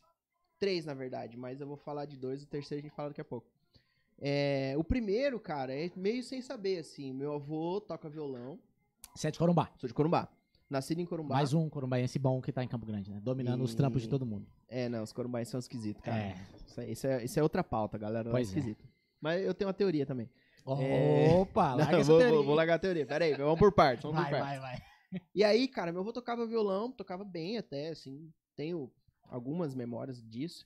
Três, 0.60 0.86
na 0.86 0.94
verdade, 0.94 1.36
mas 1.36 1.60
eu 1.60 1.66
vou 1.68 1.76
falar 1.78 2.06
de 2.06 2.16
dois, 2.16 2.44
o 2.44 2.46
terceiro 2.46 2.80
a 2.80 2.84
gente 2.88 2.96
fala 2.96 3.10
daqui 3.10 3.22
a 3.22 3.26
pouco. 3.26 3.48
É, 4.20 4.76
o 4.78 4.84
primeiro, 4.84 5.40
cara, 5.40 5.74
é 5.74 5.90
meio 5.96 6.22
sem 6.24 6.42
saber, 6.42 6.78
assim. 6.78 7.12
Meu 7.12 7.34
avô 7.34 7.82
toca 7.82 8.08
violão, 8.08 8.60
Sete 9.16 9.40
Corumbá. 9.40 9.72
sou 9.78 9.88
de 9.88 9.94
Corumbá. 9.94 10.28
Nascido 10.70 11.00
em 11.02 11.06
Corumbá. 11.06 11.36
Mais 11.36 11.54
um 11.54 11.70
corumbaense 11.70 12.18
bom 12.18 12.42
que 12.42 12.52
tá 12.52 12.64
em 12.64 12.68
Campo 12.68 12.86
Grande, 12.86 13.12
né? 13.12 13.20
Dominando 13.22 13.64
os 13.64 13.74
E- 13.74 13.76
trampos 13.76 14.02
de 14.02 14.10
todo 14.10 14.26
mundo. 14.26 14.48
É, 14.68 14.90
não, 14.90 15.04
os 15.04 15.12
corumbaenses 15.14 15.52
são 15.52 15.60
esquisitos, 15.60 16.02
cara. 16.02 16.18
É. 16.18 16.36
Isso, 16.66 16.82
é, 16.82 16.92
isso, 16.92 17.08
é, 17.08 17.24
isso 17.26 17.40
é 17.40 17.44
outra 17.44 17.64
pauta, 17.64 17.98
galera. 17.98 18.30
Pois 18.32 18.48
é 18.50 18.56
é. 18.56 18.58
esquisito. 18.60 18.88
Mas 19.22 19.46
eu 19.46 19.54
tenho 19.54 19.68
uma 19.68 19.74
teoria 19.74 20.06
também. 20.06 20.30
É. 20.80 21.30
Opa, 21.36 21.72
Não, 21.72 21.78
larga 21.78 21.98
essa 22.00 22.12
vou, 22.12 22.30
vou, 22.30 22.44
vou 22.46 22.56
largar 22.56 22.76
a 22.76 22.80
teoria. 22.80 23.06
Pera 23.06 23.26
aí, 23.26 23.36
vamos 23.36 23.60
por 23.60 23.72
partes. 23.74 24.04
Vamos 24.04 24.20
Vai, 24.22 24.32
por 24.32 24.40
partes. 24.40 24.62
vai, 24.62 24.78
vai. 24.80 25.22
E 25.36 25.44
aí, 25.44 25.68
cara, 25.68 25.92
meu 25.92 26.02
avô 26.02 26.12
tocava 26.12 26.48
violão, 26.48 26.92
tocava 26.92 27.24
bem 27.24 27.58
até, 27.58 27.90
assim, 27.90 28.32
tenho 28.56 28.92
algumas 29.30 29.76
memórias 29.76 30.24
disso. 30.24 30.66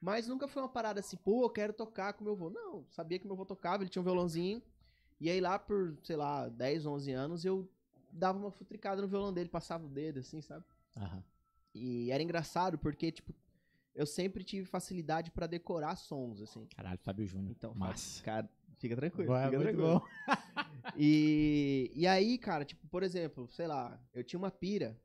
Mas 0.00 0.26
nunca 0.26 0.48
foi 0.48 0.62
uma 0.62 0.68
parada 0.68 1.00
assim, 1.00 1.16
pô, 1.16 1.44
eu 1.44 1.50
quero 1.50 1.72
tocar 1.72 2.12
com 2.14 2.24
meu 2.24 2.32
avô. 2.32 2.48
Não, 2.50 2.86
sabia 2.90 3.18
que 3.18 3.26
meu 3.26 3.34
avô 3.34 3.44
tocava, 3.44 3.82
ele 3.82 3.90
tinha 3.90 4.00
um 4.00 4.04
violãozinho. 4.04 4.62
E 5.20 5.28
aí 5.28 5.40
lá 5.40 5.58
por, 5.58 5.96
sei 6.02 6.16
lá, 6.16 6.48
10, 6.48 6.86
11 6.86 7.12
anos, 7.12 7.44
eu 7.44 7.68
dava 8.12 8.38
uma 8.38 8.50
futricada 8.50 9.00
no 9.00 9.08
violão 9.08 9.32
dele, 9.32 9.48
passava 9.48 9.84
o 9.86 9.88
dedo, 9.88 10.20
assim, 10.20 10.40
sabe? 10.40 10.64
Aham. 10.96 11.24
E 11.74 12.10
era 12.10 12.22
engraçado 12.22 12.78
porque, 12.78 13.10
tipo, 13.10 13.34
eu 13.94 14.06
sempre 14.06 14.44
tive 14.44 14.66
facilidade 14.66 15.30
pra 15.30 15.46
decorar 15.46 15.96
sons, 15.96 16.40
assim. 16.40 16.66
Caralho, 16.76 16.98
Fábio 17.02 17.26
Júnior. 17.26 17.50
Então, 17.50 17.74
Massa. 17.74 18.22
cara, 18.22 18.48
fica 18.78 18.94
tranquilo. 18.94 19.28
Vai, 19.28 19.46
fica 19.46 19.58
muito 19.58 19.76
tranquilo. 19.76 20.00
bom. 20.00 20.06
E, 20.96 21.90
e 21.94 22.06
aí, 22.06 22.36
cara, 22.36 22.64
tipo, 22.64 22.86
por 22.88 23.02
exemplo, 23.04 23.48
sei 23.48 23.66
lá, 23.66 23.98
eu 24.12 24.22
tinha 24.24 24.38
uma 24.38 24.50
pira 24.50 25.00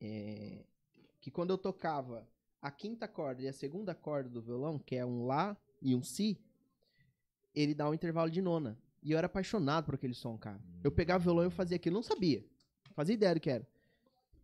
é, 0.00 0.64
que 1.20 1.30
quando 1.30 1.50
eu 1.50 1.58
tocava 1.58 2.26
a 2.60 2.70
quinta 2.70 3.06
corda 3.06 3.42
e 3.42 3.46
a 3.46 3.52
segunda 3.52 3.94
corda 3.94 4.28
do 4.28 4.40
violão, 4.40 4.78
que 4.78 4.96
é 4.96 5.04
um 5.04 5.26
Lá 5.26 5.56
e 5.80 5.94
um 5.94 6.02
Si, 6.02 6.40
ele 7.54 7.74
dá 7.74 7.88
um 7.88 7.94
intervalo 7.94 8.30
de 8.30 8.40
nona. 8.40 8.78
E 9.02 9.10
eu 9.12 9.18
era 9.18 9.26
apaixonado 9.26 9.84
por 9.86 9.94
aquele 9.94 10.14
som, 10.14 10.38
cara. 10.38 10.60
Eu 10.84 10.92
pegava 10.92 11.20
o 11.22 11.24
violão 11.24 11.44
e 11.44 11.46
eu 11.46 11.50
fazia 11.50 11.76
aquilo, 11.76 11.94
não 11.94 12.02
sabia. 12.02 12.40
Não 12.88 12.94
fazia 12.94 13.14
ideia 13.14 13.34
do 13.34 13.40
que 13.40 13.50
era. 13.50 13.66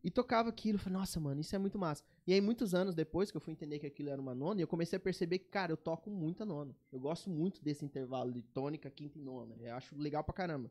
E 0.02 0.10
tocava 0.10 0.48
aquilo, 0.48 0.78
falei, 0.78 0.98
nossa, 0.98 1.18
mano, 1.20 1.40
isso 1.40 1.54
é 1.54 1.58
muito 1.58 1.78
massa. 1.78 2.04
E 2.26 2.32
aí, 2.32 2.40
muitos 2.40 2.72
anos 2.74 2.94
depois 2.94 3.30
que 3.30 3.36
eu 3.36 3.40
fui 3.40 3.52
entender 3.52 3.78
que 3.78 3.86
aquilo 3.86 4.08
era 4.10 4.20
uma 4.20 4.34
nona, 4.34 4.60
eu 4.60 4.66
comecei 4.68 4.96
a 4.96 5.00
perceber 5.00 5.38
que, 5.40 5.48
cara, 5.48 5.72
eu 5.72 5.76
toco 5.76 6.08
muita 6.10 6.44
nona. 6.44 6.74
Eu 6.92 7.00
gosto 7.00 7.28
muito 7.28 7.62
desse 7.62 7.84
intervalo 7.84 8.32
de 8.32 8.42
tônica, 8.42 8.88
quinta 8.90 9.18
e 9.18 9.20
nona. 9.22 9.54
Eu 9.60 9.74
acho 9.74 9.96
legal 9.98 10.22
pra 10.24 10.32
caramba. 10.34 10.70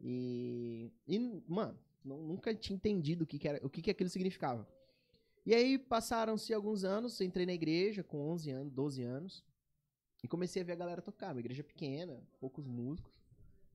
E, 0.00 0.90
e 1.06 1.18
mano, 1.46 1.78
nu- 2.04 2.22
nunca 2.22 2.54
tinha 2.54 2.74
entendido 2.74 3.24
o 3.24 3.26
que, 3.26 3.38
que 3.38 3.48
era, 3.48 3.64
o 3.64 3.70
que, 3.70 3.80
que 3.82 3.90
aquilo 3.90 4.08
significava. 4.10 4.66
E 5.46 5.54
aí 5.54 5.78
passaram-se 5.78 6.52
alguns 6.54 6.84
anos, 6.84 7.20
eu 7.20 7.26
entrei 7.26 7.44
na 7.46 7.52
igreja 7.52 8.02
com 8.02 8.18
11 8.30 8.50
anos, 8.50 8.72
12 8.72 9.02
anos, 9.02 9.44
e 10.22 10.28
comecei 10.28 10.62
a 10.62 10.64
ver 10.64 10.72
a 10.72 10.76
galera 10.76 11.02
tocar. 11.02 11.32
Uma 11.34 11.40
igreja 11.40 11.62
pequena, 11.62 12.22
poucos 12.40 12.66
músicos, 12.66 13.12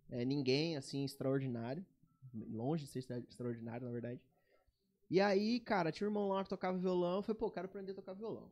é, 0.09 0.25
ninguém 0.25 0.77
assim 0.77 1.03
extraordinário, 1.05 1.85
longe 2.33 2.85
de 2.85 2.91
ser 2.91 2.99
extra- 2.99 3.23
extraordinário, 3.29 3.85
na 3.85 3.91
verdade. 3.93 4.21
E 5.09 5.19
aí, 5.19 5.59
cara, 5.59 5.91
tinha 5.91 6.07
um 6.07 6.11
irmão 6.11 6.29
lá 6.29 6.43
que 6.43 6.49
tocava 6.49 6.77
violão, 6.77 7.17
eu 7.17 7.21
falei, 7.23 7.39
pô, 7.39 7.49
quero 7.49 7.65
aprender 7.65 7.91
a 7.91 7.95
tocar 7.95 8.13
violão. 8.13 8.51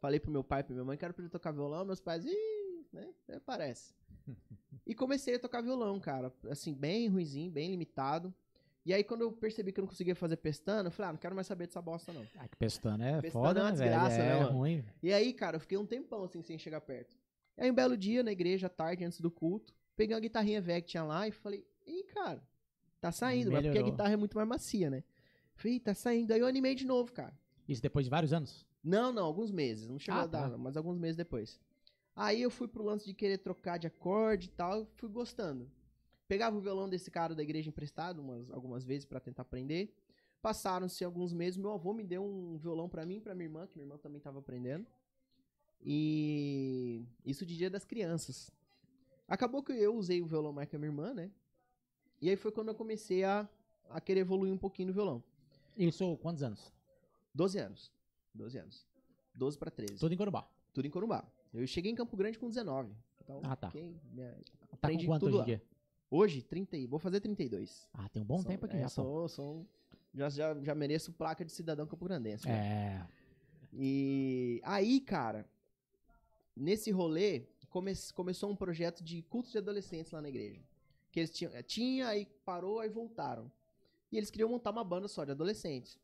Falei 0.00 0.18
pro 0.18 0.32
meu 0.32 0.42
pai 0.42 0.60
e 0.60 0.64
pra 0.64 0.74
minha 0.74 0.84
mãe, 0.84 0.96
quero 0.98 1.10
aprender 1.12 1.28
a 1.28 1.30
tocar 1.30 1.52
violão, 1.52 1.84
meus 1.84 2.00
pais, 2.00 2.24
ih, 2.24 2.86
né? 2.92 3.08
Parece. 3.46 3.94
E 4.84 4.96
comecei 4.96 5.36
a 5.36 5.38
tocar 5.38 5.60
violão, 5.62 6.00
cara. 6.00 6.32
Assim, 6.50 6.74
bem 6.74 7.06
ruizinho, 7.06 7.52
bem 7.52 7.70
limitado. 7.70 8.34
E 8.84 8.92
aí, 8.92 9.04
quando 9.04 9.20
eu 9.20 9.30
percebi 9.30 9.70
que 9.70 9.78
eu 9.78 9.82
não 9.82 9.88
conseguia 9.88 10.16
fazer 10.16 10.36
pestana, 10.38 10.88
eu 10.88 10.90
falei, 10.90 11.10
ah, 11.10 11.12
não 11.12 11.20
quero 11.20 11.36
mais 11.36 11.46
saber 11.46 11.66
dessa 11.68 11.80
bosta, 11.80 12.12
não. 12.12 12.26
Ah, 12.36 12.48
que 12.48 12.56
pestana 12.56 13.06
é 13.08 13.20
Pestana 13.22 13.46
foda, 13.46 13.60
é 13.60 13.62
uma 13.62 13.70
né, 13.70 13.76
velho? 13.76 13.90
desgraça, 13.90 14.16
é 14.16 14.28
né, 14.34 14.40
mano? 14.44 14.58
ruim. 14.58 14.84
E 15.00 15.12
aí, 15.12 15.32
cara, 15.32 15.54
eu 15.56 15.60
fiquei 15.60 15.78
um 15.78 15.86
tempão 15.86 16.24
assim, 16.24 16.42
sem 16.42 16.58
chegar 16.58 16.80
perto. 16.80 17.16
Aí, 17.56 17.70
um 17.70 17.74
belo 17.74 17.96
dia, 17.96 18.24
na 18.24 18.32
igreja, 18.32 18.66
à 18.66 18.70
tarde, 18.70 19.04
antes 19.04 19.20
do 19.20 19.30
culto, 19.30 19.72
peguei 19.96 20.14
uma 20.14 20.20
guitarrinha 20.20 20.60
velha 20.60 20.80
que 20.80 20.88
tinha 20.88 21.02
lá 21.04 21.26
e 21.28 21.32
falei, 21.32 21.66
ih, 21.86 22.04
cara, 22.04 22.42
tá 23.00 23.10
saindo, 23.12 23.50
mas 23.52 23.62
porque 23.64 23.78
a 23.78 23.82
guitarra 23.82 24.12
é 24.12 24.16
muito 24.16 24.36
mais 24.36 24.48
macia, 24.48 24.88
né? 24.90 25.02
Falei, 25.54 25.76
"Ih, 25.76 25.80
tá 25.80 25.94
saindo. 25.94 26.32
Aí 26.32 26.40
eu 26.40 26.46
animei 26.46 26.74
de 26.74 26.86
novo, 26.86 27.12
cara. 27.12 27.32
Isso 27.68 27.80
depois 27.82 28.04
de 28.06 28.10
vários 28.10 28.32
anos? 28.32 28.66
Não, 28.82 29.12
não, 29.12 29.24
alguns 29.24 29.50
meses. 29.50 29.86
Não 29.86 29.98
chegou 29.98 30.20
Ah, 30.20 30.24
a 30.24 30.26
dar, 30.26 30.50
tá. 30.50 30.58
mas 30.58 30.76
alguns 30.76 30.98
meses 30.98 31.16
depois. 31.16 31.60
Aí 32.16 32.42
eu 32.42 32.50
fui 32.50 32.66
pro 32.66 32.82
lance 32.82 33.04
de 33.06 33.14
querer 33.14 33.38
trocar 33.38 33.78
de 33.78 33.86
acorde 33.86 34.48
e 34.48 34.50
tal, 34.50 34.86
fui 34.96 35.08
gostando. 35.08 35.70
Pegava 36.26 36.56
o 36.56 36.60
violão 36.60 36.88
desse 36.88 37.10
cara 37.10 37.34
da 37.34 37.42
igreja 37.42 37.68
emprestado 37.68 38.20
umas, 38.20 38.50
algumas 38.50 38.84
vezes 38.84 39.04
pra 39.04 39.20
tentar 39.20 39.42
aprender. 39.42 39.94
Passaram-se 40.40 41.04
alguns 41.04 41.32
meses, 41.32 41.56
meu 41.56 41.70
avô 41.72 41.92
me 41.92 42.02
deu 42.02 42.24
um 42.24 42.56
violão 42.56 42.88
pra 42.88 43.06
mim 43.06 43.16
e 43.16 43.20
pra 43.20 43.34
minha 43.34 43.46
irmã, 43.46 43.66
que 43.66 43.76
minha 43.76 43.84
irmã 43.86 43.98
também 43.98 44.20
tava 44.20 44.38
aprendendo. 44.40 44.86
E 45.84 47.04
isso 47.24 47.44
de 47.44 47.56
dia 47.56 47.68
das 47.70 47.84
crianças. 47.84 48.50
Acabou 49.28 49.62
que 49.62 49.72
eu 49.72 49.94
usei 49.96 50.20
o 50.20 50.26
violão 50.26 50.52
mais 50.52 50.68
que 50.68 50.76
a 50.76 50.78
minha 50.78 50.90
irmã, 50.90 51.14
né? 51.14 51.30
E 52.20 52.28
aí 52.28 52.36
foi 52.36 52.52
quando 52.52 52.68
eu 52.68 52.74
comecei 52.74 53.24
a, 53.24 53.48
a 53.90 54.00
querer 54.00 54.20
evoluir 54.20 54.52
um 54.52 54.58
pouquinho 54.58 54.88
no 54.88 54.94
violão. 54.94 55.22
Isso, 55.76 56.16
quantos 56.18 56.42
anos? 56.42 56.72
12 57.34 57.58
anos. 57.58 57.90
12 58.34 58.58
anos. 58.58 58.86
12 59.34 59.56
pra 59.58 59.70
13. 59.70 59.98
Tudo 59.98 60.12
em 60.14 60.16
Corumbá. 60.18 60.46
Tudo 60.72 60.86
em 60.86 60.90
Corumbá. 60.90 61.24
Eu 61.52 61.66
cheguei 61.66 61.90
em 61.90 61.94
Campo 61.94 62.16
Grande 62.16 62.38
com 62.38 62.48
19. 62.48 62.94
Então, 63.22 63.40
Ah, 63.42 63.56
tá. 63.56 63.70
fiquei- 63.70 63.94
minha- 64.12 64.36
Tá 64.80 64.90
com 64.90 65.06
quanto 65.06 65.20
tudo 65.26 65.34
hoje 65.36 65.42
em 65.42 65.46
dia? 65.46 65.62
Hoje, 66.10 66.42
30, 66.42 66.76
e- 66.76 66.86
vou 66.86 66.98
fazer 66.98 67.20
32. 67.20 67.88
Ah, 67.94 68.08
tem 68.08 68.20
um 68.20 68.24
bom 68.24 68.38
Sou- 68.38 68.46
tempo 68.50 68.66
aqui 68.66 68.76
é, 68.76 68.80
já, 68.80 68.88
sou, 68.88 69.28
sou 69.28 69.66
já, 70.12 70.28
já, 70.28 70.54
já 70.60 70.74
mereço 70.74 71.12
placa 71.12 71.44
de 71.44 71.52
cidadão 71.52 71.86
campograndense. 71.86 72.46
né? 72.46 72.52
É. 72.54 73.06
E 73.72 74.60
aí, 74.64 75.00
cara, 75.00 75.48
nesse 76.54 76.90
rolê, 76.90 77.46
come- 77.72 77.92
começou 78.14 78.50
um 78.50 78.56
projeto 78.56 79.02
de 79.02 79.22
culto 79.22 79.50
de 79.50 79.58
adolescentes 79.58 80.12
lá 80.12 80.20
na 80.20 80.28
igreja. 80.28 80.60
Que 81.10 81.20
eles 81.20 81.30
tinham, 81.30 81.52
tinha, 81.66 82.08
aí 82.08 82.26
parou, 82.44 82.80
aí 82.80 82.88
voltaram. 82.88 83.50
E 84.10 84.16
eles 84.16 84.30
queriam 84.30 84.48
montar 84.48 84.70
uma 84.70 84.84
banda 84.84 85.08
só 85.08 85.24
de 85.24 85.30
adolescentes. 85.32 85.98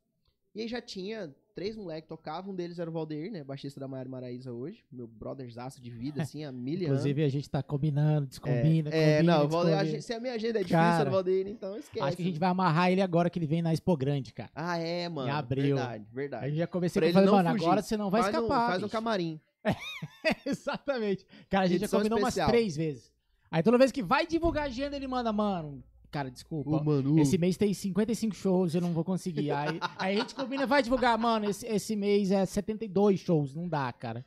E 0.53 0.61
aí 0.61 0.67
já 0.67 0.81
tinha 0.81 1.33
três 1.53 1.75
moleques 1.75 2.03
que 2.03 2.09
tocavam, 2.09 2.53
um 2.53 2.55
deles 2.55 2.79
era 2.79 2.89
o 2.89 2.93
Valdeir, 2.93 3.31
né, 3.31 3.43
baixista 3.43 3.79
da 3.79 3.87
Maiara 3.87 4.09
Maraíza 4.09 4.51
hoje, 4.51 4.83
meu 4.91 5.05
brotherzaço 5.05 5.79
de 5.81 5.89
vida, 5.91 6.21
assim, 6.23 6.43
há 6.43 6.51
mil 6.51 6.73
anos. 6.79 6.83
Inclusive, 6.87 7.23
a 7.23 7.29
gente 7.29 7.49
tá 7.49 7.61
combinando, 7.61 8.27
descombina, 8.27 8.89
É, 8.91 9.17
combina, 9.17 9.37
não, 9.37 9.45
o 9.45 9.47
Valdeir, 9.49 9.77
a 9.77 9.85
gente- 9.85 10.01
se 10.01 10.13
a 10.13 10.19
minha 10.19 10.33
agenda 10.33 10.59
é 10.59 10.63
difícil, 10.63 10.79
Cara, 10.79 11.09
o 11.09 11.11
Valdeir, 11.11 11.47
então 11.47 11.77
esquece. 11.77 12.03
Acho 12.05 12.15
que 12.17 12.23
a 12.23 12.25
gente 12.25 12.39
vai 12.39 12.49
amarrar 12.49 12.91
ele 12.91 13.01
agora 13.01 13.29
que 13.29 13.37
ele 13.37 13.45
vem 13.45 13.61
na 13.61 13.73
Expo 13.73 13.95
Grande, 13.97 14.33
cara. 14.33 14.49
Ah, 14.55 14.77
é, 14.77 15.07
mano. 15.09 15.31
abril. 15.31 15.75
Verdade, 15.75 16.05
verdade. 16.11 16.45
Aí 16.45 16.51
eu 16.51 16.55
já 16.57 16.67
comecei 16.67 16.99
Pra 16.99 17.07
a 17.07 17.09
ele 17.09 17.25
não 17.25 17.35
mano, 17.35 17.49
fugir. 17.51 17.65
agora 17.65 17.81
você 17.81 17.97
não 17.97 18.09
vai 18.09 18.21
faz 18.23 18.35
um, 18.35 18.39
escapar. 18.39 18.67
faz 18.71 18.83
um 18.83 18.89
camarim. 18.89 19.39
Exatamente. 20.45 21.25
Cara, 21.49 21.65
a 21.65 21.67
gente 21.67 21.79
já 21.79 21.85
Edição 21.85 21.99
combinou 21.99 22.19
especial. 22.19 22.47
umas 22.47 22.51
três 22.57 22.75
vezes. 22.75 23.11
Aí 23.51 23.63
toda 23.63 23.77
vez 23.77 23.91
que 23.91 24.03
vai 24.03 24.25
divulgar 24.27 24.63
a 24.63 24.67
agenda, 24.67 24.95
ele 24.95 25.07
manda, 25.07 25.31
mano, 25.33 25.83
cara, 26.11 26.29
desculpa. 26.29 26.83
Manu. 26.83 27.19
Esse 27.19 27.37
mês 27.37 27.57
tem 27.57 27.73
55 27.73 28.35
shows, 28.35 28.75
eu 28.75 28.81
não 28.81 28.93
vou 28.93 29.03
conseguir. 29.03 29.51
Aí, 29.51 29.79
aí 29.97 30.15
a 30.17 30.19
gente 30.19 30.35
combina, 30.35 30.65
vai 30.67 30.83
divulgar, 30.83 31.17
mano, 31.17 31.49
esse, 31.49 31.65
esse 31.65 31.95
mês 31.95 32.31
é 32.31 32.45
72 32.45 33.19
shows, 33.19 33.55
não 33.55 33.67
dá, 33.67 33.91
cara. 33.91 34.25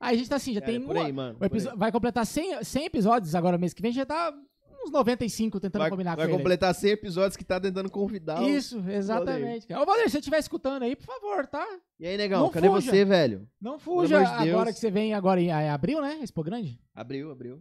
Aí 0.00 0.14
a 0.16 0.18
gente 0.18 0.28
tá 0.28 0.36
assim, 0.36 0.52
já 0.52 0.60
Cara, 0.60 0.72
tem 0.72 0.82
é 0.82 0.84
por 0.86 0.96
uma- 0.96 1.04
aí, 1.06 1.12
mano. 1.12 1.38
vai 1.76 1.92
completar 1.92 2.26
100, 2.26 2.64
100 2.64 2.84
episódios 2.86 3.34
agora 3.34 3.56
mês 3.58 3.72
que 3.72 3.82
vem, 3.82 3.92
já 3.92 4.04
tá 4.04 4.34
uns 4.84 4.90
95 4.90 5.60
tentando 5.60 5.80
Vai, 5.82 5.90
combinar 5.90 6.16
vai 6.16 6.26
com 6.26 6.32
ele. 6.32 6.38
completar 6.38 6.74
100 6.74 6.90
episódios 6.90 7.36
que 7.36 7.44
tá 7.44 7.60
tentando 7.60 7.90
convidar. 7.90 8.42
Isso, 8.42 8.78
exatamente. 8.88 9.72
Ô, 9.72 9.84
Valdir, 9.86 10.04
se 10.04 10.10
você 10.12 10.18
estiver 10.18 10.38
escutando 10.38 10.82
aí, 10.82 10.94
por 10.96 11.06
favor, 11.06 11.46
tá? 11.46 11.66
E 11.98 12.06
aí, 12.06 12.16
negão, 12.16 12.42
Não 12.42 12.50
cadê 12.50 12.68
fuja. 12.68 12.90
você, 12.90 13.04
velho? 13.04 13.48
Não 13.60 13.78
fuja 13.78 14.18
de 14.18 14.44
Deus. 14.44 14.54
agora 14.54 14.72
que 14.72 14.78
você 14.78 14.90
vem 14.90 15.14
agora 15.14 15.40
em 15.40 15.48
é 15.48 15.70
abril, 15.70 16.00
né? 16.00 16.18
Expo 16.22 16.42
Grande. 16.42 16.78
Abriu, 16.94 17.30
abriu. 17.30 17.58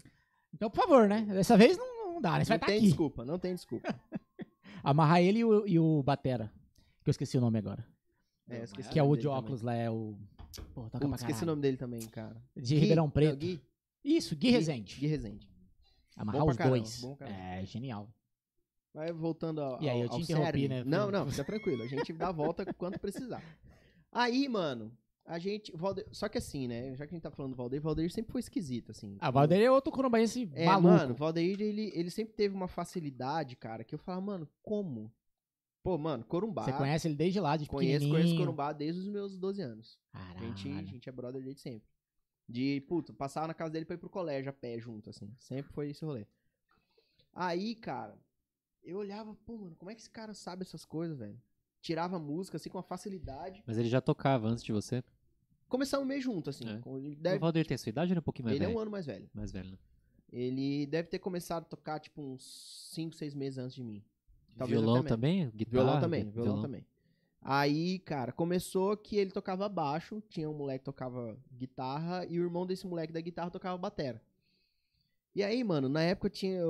Então, 0.53 0.69
por 0.69 0.81
favor, 0.81 1.07
né? 1.07 1.21
Dessa 1.29 1.55
vez 1.55 1.77
não, 1.77 2.13
não 2.13 2.21
dá, 2.21 2.37
né? 2.37 2.43
Você 2.43 2.49
vai 2.49 2.57
não 2.57 2.61
estar 2.61 2.67
tem 2.67 2.77
aqui. 2.77 2.85
desculpa, 2.87 3.23
não 3.25 3.39
tem 3.39 3.53
desculpa. 3.55 3.95
Amarrar 4.83 5.21
ele 5.21 5.39
e 5.39 5.45
o, 5.45 5.67
e 5.67 5.79
o 5.79 6.01
Batera. 6.03 6.51
Que 7.03 7.09
eu 7.09 7.11
esqueci 7.11 7.37
o 7.37 7.41
nome 7.41 7.57
agora. 7.59 7.85
É, 8.49 8.63
esqueci 8.63 8.89
Que 8.89 8.99
é 8.99 9.03
o 9.03 9.15
de 9.15 9.27
óculos 9.27 9.61
lá, 9.61 9.73
é 9.75 9.89
o. 9.89 10.15
Pô, 10.73 10.81
toca 10.83 10.99
também. 10.99 11.09
Putz, 11.09 11.21
esqueci 11.21 11.43
o 11.43 11.47
nome 11.47 11.61
dele 11.61 11.77
também, 11.77 12.01
cara. 12.07 12.35
De 12.55 12.73
Gui- 12.75 12.81
Ribeirão 12.81 13.03
não, 13.05 13.09
Preto. 13.09 13.37
Gui, 13.37 13.61
Isso, 14.03 14.35
Gui 14.35 14.49
Rezende. 14.51 14.97
Gui 14.99 15.07
Rezende. 15.07 15.49
Amarrar 16.15 16.45
os 16.45 16.57
caramba, 16.57 16.77
dois. 16.77 17.03
É, 17.21 17.65
genial. 17.65 18.09
Vai 18.93 19.11
voltando 19.13 19.61
ao. 19.61 19.81
E 19.81 19.89
aí, 19.89 20.01
eu 20.01 20.09
te 20.09 20.21
interrompi, 20.21 20.67
né? 20.67 20.83
Não, 20.83 21.09
não, 21.09 21.25
fica 21.29 21.43
tranquilo. 21.43 21.83
A 21.83 21.87
gente 21.87 22.11
dá 22.13 22.27
a 22.27 22.31
volta 22.31 22.65
quanto 22.73 22.99
precisar. 22.99 23.41
Aí, 24.11 24.49
mano, 24.49 24.91
a 25.25 25.39
gente. 25.39 25.71
Valdeir, 25.75 26.07
só 26.11 26.27
que 26.27 26.37
assim, 26.37 26.67
né? 26.67 26.93
Já 26.95 27.05
que 27.07 27.13
a 27.13 27.15
gente 27.15 27.23
tá 27.23 27.31
falando 27.31 27.53
do 27.53 27.55
Valdeir, 27.57 27.81
Valdeir 27.81 28.11
sempre 28.11 28.31
foi 28.33 28.41
esquisito, 28.41 28.91
assim. 28.91 29.15
Ah, 29.21 29.31
Valdeir 29.31 29.61
é 29.63 29.71
outro 29.71 29.91
corumbaense 29.93 30.49
É, 30.53 30.65
maluco. 30.65 30.87
mano, 30.89 31.13
o 31.13 31.15
Valdeir, 31.15 31.61
ele, 31.61 31.89
ele 31.95 32.09
sempre 32.09 32.33
teve 32.33 32.53
uma 32.53 32.67
facilidade, 32.67 33.55
cara, 33.55 33.83
que 33.85 33.95
eu 33.95 33.99
falava, 33.99 34.25
mano, 34.25 34.49
como? 34.61 35.09
Pô, 35.83 35.97
mano, 35.97 36.23
Corumbá. 36.25 36.63
Você 36.65 36.73
conhece 36.73 37.07
ele 37.07 37.15
desde 37.15 37.39
lá, 37.39 37.57
de 37.57 37.65
Conheço, 37.67 38.07
conheço. 38.07 38.35
Corumbá 38.37 38.71
desde 38.71 39.01
os 39.01 39.07
meus 39.07 39.35
12 39.35 39.61
anos. 39.61 39.97
A 40.13 40.19
Caralho. 40.19 40.39
gente, 40.57 40.69
a 40.69 40.83
gente 40.83 41.09
é 41.09 41.11
brother 41.11 41.41
desde 41.41 41.61
sempre. 41.61 41.89
De, 42.51 42.81
puta, 42.81 43.13
passava 43.13 43.47
na 43.47 43.53
casa 43.53 43.71
dele 43.71 43.85
pra 43.85 43.95
ir 43.95 43.97
pro 43.99 44.09
colégio 44.09 44.49
a 44.49 44.53
pé 44.53 44.77
junto, 44.79 45.09
assim. 45.09 45.33
Sempre 45.39 45.71
foi 45.71 45.89
esse 45.91 46.03
rolê. 46.03 46.25
Aí, 47.33 47.75
cara, 47.75 48.17
eu 48.83 48.97
olhava, 48.97 49.33
pô, 49.45 49.57
mano, 49.57 49.75
como 49.77 49.89
é 49.89 49.95
que 49.95 50.01
esse 50.01 50.09
cara 50.09 50.33
sabe 50.33 50.63
essas 50.63 50.83
coisas, 50.83 51.17
velho? 51.17 51.39
Tirava 51.81 52.19
música, 52.19 52.57
assim, 52.57 52.69
com 52.69 52.77
uma 52.77 52.83
facilidade. 52.83 53.63
Mas 53.65 53.77
ele 53.77 53.89
já 53.89 54.01
tocava 54.01 54.47
antes 54.47 54.63
de 54.63 54.71
você. 54.71 55.03
Começamos 55.67 56.05
meio 56.05 56.21
junto, 56.21 56.49
assim. 56.49 56.65
É. 56.67 56.81
Ele, 56.97 57.37
O 57.37 57.39
Valdir 57.39 57.65
tem 57.65 57.77
sua 57.77 57.89
idade 57.89 58.11
ou 58.11 58.13
ele 58.13 58.19
é 58.19 58.21
um 58.21 58.23
pouquinho 58.23 58.45
mais 58.47 58.55
ele 58.55 58.65
é 58.65 58.67
velho? 58.67 58.77
um 58.77 58.81
ano 58.81 58.91
mais 58.91 59.05
velho. 59.05 59.29
Mais 59.33 59.51
velho, 59.51 59.71
né? 59.71 59.77
Ele 60.31 60.85
deve 60.87 61.07
ter 61.07 61.19
começado 61.19 61.63
a 61.63 61.65
tocar, 61.65 61.99
tipo, 61.99 62.21
uns 62.21 62.89
5, 62.93 63.15
6 63.15 63.33
meses 63.33 63.57
antes 63.57 63.75
de 63.75 63.83
mim. 63.83 64.03
Talvez 64.57 64.79
violão 64.79 65.03
também? 65.03 65.49
Guitarra? 65.51 65.71
Violão 65.83 65.99
também, 66.01 66.23
vi- 66.25 66.31
violão, 66.31 66.61
também. 66.61 66.85
Aí, 67.41 67.97
cara, 67.99 68.31
começou 68.31 68.95
que 68.95 69.17
ele 69.17 69.31
tocava 69.31 69.67
baixo, 69.67 70.21
tinha 70.29 70.47
um 70.47 70.53
moleque 70.53 70.79
que 70.79 70.85
tocava 70.85 71.35
guitarra 71.51 72.23
e 72.27 72.39
o 72.39 72.43
irmão 72.43 72.67
desse 72.67 72.85
moleque 72.85 73.11
da 73.11 73.19
guitarra 73.19 73.49
tocava 73.49 73.75
batera. 73.77 74.21
E 75.33 75.41
aí, 75.41 75.63
mano, 75.63 75.89
na 75.89 76.03
época 76.03 76.29
tinha, 76.29 76.61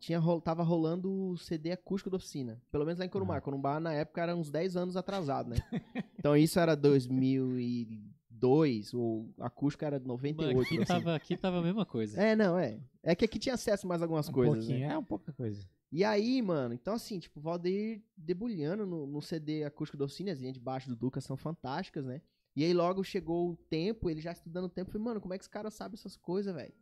tinha 0.00 0.20
tava 0.42 0.64
rolando 0.64 1.12
o 1.12 1.36
CD 1.36 1.70
acústico 1.70 2.10
da 2.10 2.16
oficina. 2.16 2.60
Pelo 2.70 2.84
menos 2.84 2.98
lá 2.98 3.04
em 3.04 3.08
Corumbá. 3.08 3.40
Corumbá, 3.40 3.78
na 3.78 3.92
época, 3.92 4.20
era 4.20 4.34
uns 4.34 4.50
10 4.50 4.76
anos 4.76 4.96
atrasado, 4.96 5.50
né? 5.50 5.56
então 6.18 6.36
isso 6.36 6.58
era 6.58 6.74
2002, 6.74 8.92
o 8.94 9.28
acústico 9.38 9.84
era 9.84 10.00
98. 10.00 10.48
Mano, 10.48 10.62
aqui, 10.62 10.78
assim. 10.78 10.84
tava, 10.84 11.14
aqui 11.14 11.36
tava 11.36 11.58
a 11.58 11.62
mesma 11.62 11.86
coisa. 11.86 12.20
É, 12.20 12.34
não, 12.34 12.58
é. 12.58 12.80
É 13.04 13.14
que 13.14 13.24
aqui 13.24 13.38
tinha 13.38 13.54
acesso 13.54 13.86
a 13.86 13.88
mais 13.88 14.02
algumas 14.02 14.28
Um 14.28 14.32
coisas, 14.32 14.66
né? 14.66 14.80
é 14.80 14.98
um 14.98 15.04
pouca 15.04 15.32
coisa. 15.32 15.64
E 15.90 16.04
aí, 16.04 16.42
mano, 16.42 16.74
então 16.74 16.94
assim, 16.94 17.18
tipo, 17.18 17.40
o 17.40 17.42
Valdeir 17.42 18.02
debulhando 18.16 18.84
no, 18.84 19.06
no 19.06 19.22
CD 19.22 19.64
acústico 19.64 19.96
da 19.96 20.04
oficina, 20.04 20.30
as 20.32 20.38
linhas 20.38 20.52
de 20.54 20.60
baixo 20.60 20.88
do 20.88 20.94
Duca 20.96 21.20
são 21.20 21.36
fantásticas, 21.36 22.04
né? 22.04 22.20
E 22.54 22.64
aí 22.64 22.74
logo 22.74 23.02
chegou 23.02 23.50
o 23.50 23.56
tempo, 23.56 24.10
ele 24.10 24.20
já 24.20 24.32
estudando 24.32 24.64
o 24.64 24.68
tempo, 24.68 24.88
eu 24.88 24.92
falei, 24.92 25.04
mano, 25.04 25.20
como 25.20 25.32
é 25.32 25.38
que 25.38 25.42
esse 25.44 25.50
cara 25.50 25.70
sabe 25.70 25.94
essas 25.94 26.16
coisas, 26.16 26.54
velho? 26.54 26.72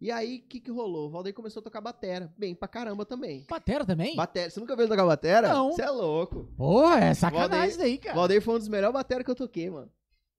E 0.00 0.10
aí, 0.10 0.42
o 0.44 0.48
que 0.48 0.60
que 0.60 0.70
rolou? 0.70 1.06
O 1.08 1.10
Valdeir 1.10 1.34
começou 1.34 1.60
a 1.60 1.64
tocar 1.64 1.80
batera, 1.80 2.32
bem 2.36 2.54
pra 2.54 2.68
caramba 2.68 3.04
também. 3.06 3.46
Batera 3.48 3.84
também? 3.84 4.14
Batera, 4.14 4.50
você 4.50 4.60
nunca 4.60 4.76
viu 4.76 4.82
ele 4.84 4.90
tocar 4.90 5.06
batera? 5.06 5.48
Não. 5.48 5.72
Você 5.72 5.82
é 5.82 5.90
louco. 5.90 6.44
Porra, 6.56 7.00
é 7.00 7.14
sacanagem 7.14 7.50
Valdeir- 7.50 7.70
isso 7.70 7.78
daí, 7.78 7.94
O 7.96 8.00
cara. 8.00 8.14
Valdeir 8.14 8.42
foi 8.42 8.54
um 8.54 8.58
dos 8.58 8.68
melhores 8.68 8.92
batera 8.92 9.24
que 9.24 9.30
eu 9.30 9.34
toquei, 9.34 9.70
mano. 9.70 9.90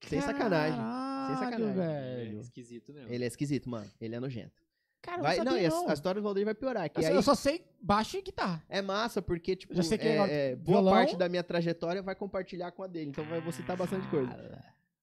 Sem 0.01 0.21
sacanagem. 0.21 0.77
Caralho, 0.77 1.39
sacanagem. 1.39 1.73
velho. 1.75 2.39
esquisito 2.39 2.93
mesmo. 2.93 3.11
Ele 3.11 3.23
é 3.23 3.27
esquisito, 3.27 3.67
mano. 3.67 3.89
Ele 3.99 4.15
é 4.15 4.19
nojento. 4.19 4.61
Cara, 5.01 5.21
Vai, 5.21 5.37
não 5.37 5.45
não, 5.45 5.87
a, 5.87 5.91
a 5.91 5.93
história 5.93 6.19
do 6.19 6.23
Valdeir 6.23 6.45
vai 6.45 6.53
piorar. 6.55 6.89
Que 6.89 6.99
Eu, 6.99 7.03
só- 7.03 7.09
aí, 7.09 7.15
eu 7.15 7.21
só 7.23 7.35
sei 7.35 7.65
baixo 7.81 8.17
e 8.17 8.21
guitarra. 8.21 8.63
É 8.67 8.81
massa, 8.81 9.21
porque, 9.21 9.55
tipo, 9.55 9.73
Já 9.73 9.81
sei 9.83 9.97
que 9.97 10.07
é, 10.07 10.15
agora- 10.17 10.31
é, 10.31 10.55
boa 10.55 10.77
violão- 10.79 10.93
parte 10.93 11.15
da 11.15 11.29
minha 11.29 11.43
trajetória 11.43 12.01
vai 12.01 12.15
compartilhar 12.15 12.71
com 12.71 12.83
a 12.83 12.87
dele. 12.87 13.09
Então 13.11 13.23
vai, 13.25 13.39
vou 13.39 13.51
citar 13.53 13.77
bastante 13.77 14.07
coisa. 14.09 14.31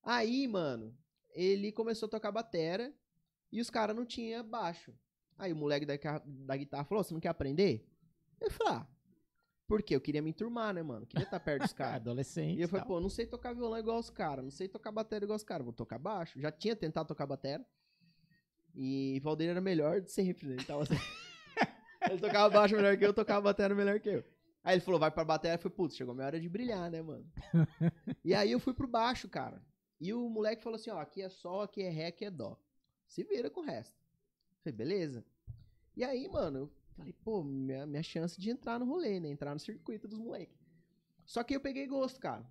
Aí, 0.02 0.46
mano, 0.46 0.94
ele 1.32 1.72
começou 1.72 2.06
a 2.06 2.10
tocar 2.10 2.30
batera 2.30 2.92
e 3.50 3.60
os 3.60 3.70
caras 3.70 3.96
não 3.96 4.04
tinham 4.04 4.44
baixo. 4.44 4.92
Aí 5.38 5.52
o 5.52 5.56
moleque 5.56 5.86
da, 5.86 5.94
da 6.26 6.56
guitarra 6.56 6.84
falou: 6.84 7.02
Você 7.02 7.14
não 7.14 7.20
quer 7.20 7.28
aprender? 7.28 7.88
Eu 8.40 8.50
falei: 8.50 8.74
Ah, 8.74 8.86
por 9.66 9.82
quê? 9.82 9.96
Eu 9.96 10.00
queria 10.00 10.20
me 10.20 10.30
enturmar, 10.30 10.74
né, 10.74 10.82
mano? 10.82 11.06
Queria 11.06 11.24
estar 11.24 11.40
perto 11.40 11.62
dos 11.62 11.72
caras. 11.72 11.94
Adolescente. 11.96 12.58
E 12.58 12.62
eu 12.62 12.68
falei, 12.68 12.82
tal. 12.84 12.88
pô, 12.96 13.00
não 13.00 13.08
sei 13.08 13.26
tocar 13.26 13.54
violão 13.54 13.78
igual 13.78 13.98
os 13.98 14.10
caras, 14.10 14.44
não 14.44 14.50
sei 14.50 14.68
tocar 14.68 14.92
bateria 14.92 15.24
igual 15.24 15.36
os 15.36 15.42
caras, 15.44 15.64
vou 15.64 15.72
tocar 15.72 15.98
baixo. 15.98 16.38
Já 16.38 16.52
tinha 16.52 16.76
tentado 16.76 17.08
tocar 17.08 17.26
bateria. 17.26 17.64
E 18.74 19.20
Valdeir 19.20 19.50
era 19.50 19.60
melhor 19.60 20.00
de 20.00 20.10
sempre, 20.10 20.46
né? 20.46 20.54
Ele 20.54 20.64
tava 20.64 20.82
assim. 20.82 20.94
ele 22.10 22.20
tocava 22.20 22.50
baixo 22.50 22.74
melhor 22.74 22.96
que 22.96 23.04
eu, 23.04 23.14
tocava 23.14 23.40
bateria 23.42 23.74
melhor 23.74 24.00
que 24.00 24.08
eu. 24.08 24.24
Aí 24.62 24.74
ele 24.74 24.80
falou, 24.80 24.98
vai 24.98 25.10
pra 25.10 25.24
bateria, 25.24 25.54
eu 25.54 25.58
falei, 25.58 25.76
putz, 25.76 25.94
chegou 25.94 26.14
minha 26.14 26.26
hora 26.26 26.40
de 26.40 26.48
brilhar, 26.48 26.90
né, 26.90 27.02
mano? 27.02 27.26
e 28.24 28.34
aí 28.34 28.50
eu 28.50 28.58
fui 28.58 28.72
pro 28.72 28.88
baixo, 28.88 29.28
cara. 29.28 29.62
E 30.00 30.12
o 30.12 30.28
moleque 30.28 30.62
falou 30.62 30.76
assim, 30.76 30.90
ó, 30.90 30.98
aqui 30.98 31.22
é 31.22 31.28
sol, 31.28 31.60
aqui 31.60 31.82
é 31.82 31.90
ré, 31.90 32.06
aqui 32.06 32.24
é 32.24 32.30
dó. 32.30 32.58
Se 33.06 33.22
vira 33.22 33.50
com 33.50 33.60
o 33.60 33.64
resto. 33.64 33.94
Falei, 34.62 34.76
beleza. 34.76 35.24
E 35.96 36.02
aí, 36.02 36.26
mano, 36.28 36.60
eu 36.60 36.70
falei, 36.96 37.12
pô, 37.12 37.44
minha, 37.44 37.86
minha 37.86 38.02
chance 38.02 38.40
de 38.40 38.50
entrar 38.50 38.78
no 38.78 38.86
rolê, 38.86 39.20
né? 39.20 39.28
Entrar 39.28 39.52
no 39.52 39.60
circuito 39.60 40.08
dos 40.08 40.18
moleques. 40.18 40.58
Só 41.24 41.44
que 41.44 41.54
eu 41.54 41.60
peguei 41.60 41.86
gosto, 41.86 42.18
cara. 42.18 42.44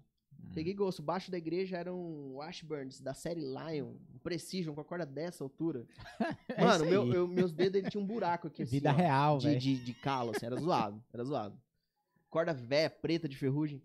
Peguei 0.53 0.73
gosto. 0.73 1.01
Baixo 1.01 1.31
da 1.31 1.37
igreja 1.37 1.77
eram 1.77 1.99
um 1.99 2.33
Washburns 2.35 2.99
da 2.99 3.13
série 3.13 3.41
Lion, 3.41 3.93
um 4.13 4.17
Precision 4.23 4.73
com 4.75 4.81
a 4.81 4.85
corda 4.85 5.05
dessa 5.05 5.43
altura. 5.43 5.85
É 6.49 6.61
Mano, 6.63 6.83
isso 6.85 6.85
meu, 6.85 7.13
eu- 7.13 7.27
meus 7.27 7.51
dedos 7.51 7.79
ele 7.79 7.89
tinha 7.89 8.01
um 8.01 8.05
buraco 8.05 8.47
aqui. 8.47 8.61
assim, 8.63 8.71
Vida 8.71 8.91
ó, 8.91 8.93
real, 8.95 9.37
de, 9.39 9.47
velho. 9.47 9.59
de, 9.59 9.75
de 9.83 9.93
calo, 9.93 10.31
assim, 10.35 10.45
era 10.45 10.55
zoado. 10.55 11.03
Era 11.11 11.23
zoado. 11.23 11.59
Corda 12.29 12.53
véia, 12.53 12.89
preta 12.89 13.27
de 13.27 13.35
ferrugem. 13.37 13.81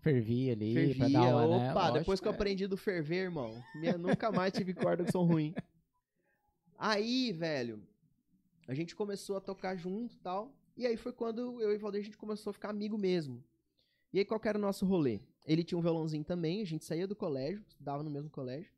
Fervia 0.00 0.52
ali, 0.52 0.74
pra 0.74 0.82
Fervia. 0.82 1.08
dar 1.20 1.36
uma, 1.36 1.58
né? 1.58 1.70
Opa, 1.70 1.90
depois 1.90 2.20
que 2.20 2.28
eu 2.28 2.32
é. 2.32 2.34
aprendi 2.34 2.66
do 2.66 2.76
ferver, 2.76 3.24
irmão. 3.24 3.62
Minha, 3.74 3.96
nunca 3.98 4.30
mais 4.30 4.52
tive 4.52 4.74
corda 4.74 5.04
que 5.04 5.10
são 5.12 5.24
ruim. 5.24 5.54
Aí, 6.78 7.32
velho, 7.32 7.82
a 8.68 8.74
gente 8.74 8.94
começou 8.94 9.36
a 9.36 9.40
tocar 9.40 9.76
junto 9.76 10.14
e 10.14 10.18
tal. 10.18 10.54
E 10.76 10.86
aí 10.86 10.96
foi 10.96 11.12
quando 11.12 11.60
eu 11.62 11.72
e 11.72 11.76
o 11.76 11.78
Valdir 11.78 12.00
a 12.00 12.04
gente 12.04 12.18
começou 12.18 12.50
a 12.50 12.54
ficar 12.54 12.68
amigo 12.70 12.98
mesmo. 12.98 13.42
E 14.12 14.18
aí 14.18 14.24
qual 14.24 14.38
que 14.38 14.48
era 14.48 14.58
o 14.58 14.60
nosso 14.60 14.84
rolê? 14.84 15.20
Ele 15.46 15.62
tinha 15.62 15.78
um 15.78 15.82
violãozinho 15.82 16.24
também, 16.24 16.60
a 16.60 16.64
gente 16.66 16.84
saía 16.84 17.06
do 17.06 17.14
colégio, 17.14 17.62
estudava 17.68 18.02
no 18.02 18.10
mesmo 18.10 18.28
colégio. 18.28 18.70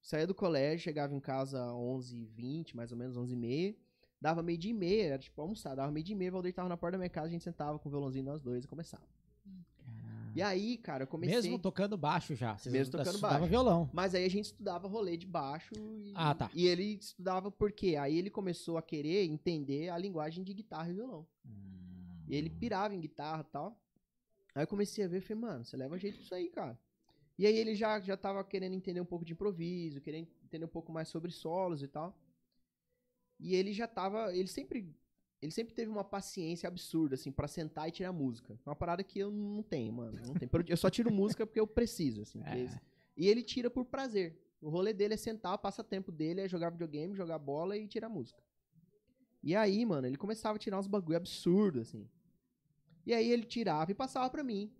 Saía 0.00 0.26
do 0.26 0.34
colégio, 0.34 0.80
chegava 0.82 1.14
em 1.14 1.20
casa 1.20 1.64
às 1.64 1.72
11h20, 1.72 2.74
mais 2.74 2.90
ou 2.90 2.98
menos, 2.98 3.16
11h30. 3.16 3.76
Dava 4.20 4.42
meio 4.42 4.58
dia 4.58 4.70
e 4.70 4.74
meia, 4.74 5.04
era 5.04 5.18
tipo 5.18 5.40
almoçar, 5.40 5.74
dava 5.74 5.90
meio 5.92 6.04
dia 6.04 6.14
e 6.14 6.18
meia, 6.18 6.30
o 6.30 6.32
Valdir 6.34 6.52
tava 6.54 6.68
na 6.68 6.76
porta 6.76 6.92
da 6.92 6.98
minha 6.98 7.08
casa, 7.08 7.26
a 7.28 7.30
gente 7.30 7.42
sentava 7.44 7.78
com 7.78 7.88
o 7.88 7.92
violãozinho 7.92 8.24
nós 8.24 8.40
dois 8.40 8.64
e 8.64 8.68
começava. 8.68 9.02
Caralho. 9.84 10.32
E 10.34 10.42
aí, 10.42 10.76
cara, 10.78 11.02
eu 11.04 11.06
comecei... 11.08 11.36
Mesmo 11.36 11.58
tocando 11.58 11.96
baixo 11.96 12.34
já. 12.34 12.56
Vocês 12.56 12.72
Mesmo 12.72 12.92
tocando 12.92 13.18
baixo. 13.18 13.46
violão. 13.46 13.90
Mas 13.92 14.14
aí 14.14 14.24
a 14.24 14.30
gente 14.30 14.46
estudava 14.46 14.86
rolê 14.88 15.16
de 15.16 15.26
baixo 15.26 15.72
e, 15.76 16.12
Ah, 16.14 16.34
tá. 16.34 16.50
e 16.54 16.66
ele 16.66 16.94
estudava 16.94 17.50
porque 17.50 17.96
aí 17.96 18.16
ele 18.16 18.30
começou 18.30 18.76
a 18.78 18.82
querer 18.82 19.24
entender 19.24 19.88
a 19.88 19.98
linguagem 19.98 20.42
de 20.44 20.54
guitarra 20.54 20.88
e 20.90 20.94
violão. 20.94 21.26
E 22.28 22.34
ele 22.36 22.48
pirava 22.48 22.94
em 22.94 23.00
guitarra 23.00 23.44
e 23.48 23.52
tal. 23.52 23.81
Aí 24.54 24.62
eu 24.62 24.66
comecei 24.66 25.04
a 25.04 25.08
ver, 25.08 25.20
falei, 25.20 25.40
mano, 25.40 25.64
você 25.64 25.76
leva 25.76 25.98
jeito 25.98 26.18
disso 26.18 26.34
aí, 26.34 26.48
cara. 26.50 26.78
E 27.38 27.46
aí 27.46 27.56
ele 27.56 27.74
já, 27.74 27.98
já 28.00 28.16
tava 28.16 28.44
querendo 28.44 28.74
entender 28.74 29.00
um 29.00 29.04
pouco 29.06 29.24
de 29.24 29.32
improviso, 29.32 30.00
querendo 30.00 30.28
entender 30.44 30.64
um 30.64 30.68
pouco 30.68 30.92
mais 30.92 31.08
sobre 31.08 31.30
solos 31.30 31.82
e 31.82 31.88
tal. 31.88 32.16
E 33.40 33.54
ele 33.54 33.72
já 33.72 33.88
tava, 33.88 34.34
ele 34.34 34.48
sempre 34.48 34.94
ele 35.40 35.50
sempre 35.50 35.74
teve 35.74 35.90
uma 35.90 36.04
paciência 36.04 36.68
absurda 36.68 37.16
assim 37.16 37.32
pra 37.32 37.48
sentar 37.48 37.88
e 37.88 37.90
tirar 37.90 38.12
música. 38.12 38.56
Uma 38.64 38.76
parada 38.76 39.02
que 39.02 39.18
eu 39.18 39.28
não 39.32 39.60
tenho, 39.62 39.92
mano, 39.92 40.16
não 40.24 40.34
tenho. 40.34 40.48
Eu 40.68 40.76
só 40.76 40.88
tiro 40.88 41.12
música 41.12 41.44
porque 41.44 41.58
eu 41.58 41.66
preciso, 41.66 42.22
assim, 42.22 42.40
É. 42.44 42.80
e 43.16 43.26
ele 43.26 43.42
tira 43.42 43.68
por 43.68 43.84
prazer. 43.84 44.38
O 44.60 44.68
rolê 44.70 44.92
dele 44.92 45.14
é 45.14 45.16
sentar, 45.16 45.54
o 45.54 45.58
passatempo 45.58 46.12
dele 46.12 46.42
é 46.42 46.48
jogar 46.48 46.70
videogame, 46.70 47.16
jogar 47.16 47.38
bola 47.40 47.76
e 47.76 47.88
tirar 47.88 48.08
música. 48.08 48.40
E 49.42 49.56
aí, 49.56 49.84
mano, 49.84 50.06
ele 50.06 50.16
começava 50.16 50.54
a 50.54 50.58
tirar 50.60 50.78
uns 50.78 50.86
bagulho 50.86 51.16
absurdo, 51.16 51.80
assim. 51.80 52.08
E 53.04 53.12
aí 53.12 53.30
ele 53.30 53.44
tirava 53.44 53.90
e 53.90 53.94
passava 53.94 54.30
pra 54.30 54.44
mim. 54.44 54.72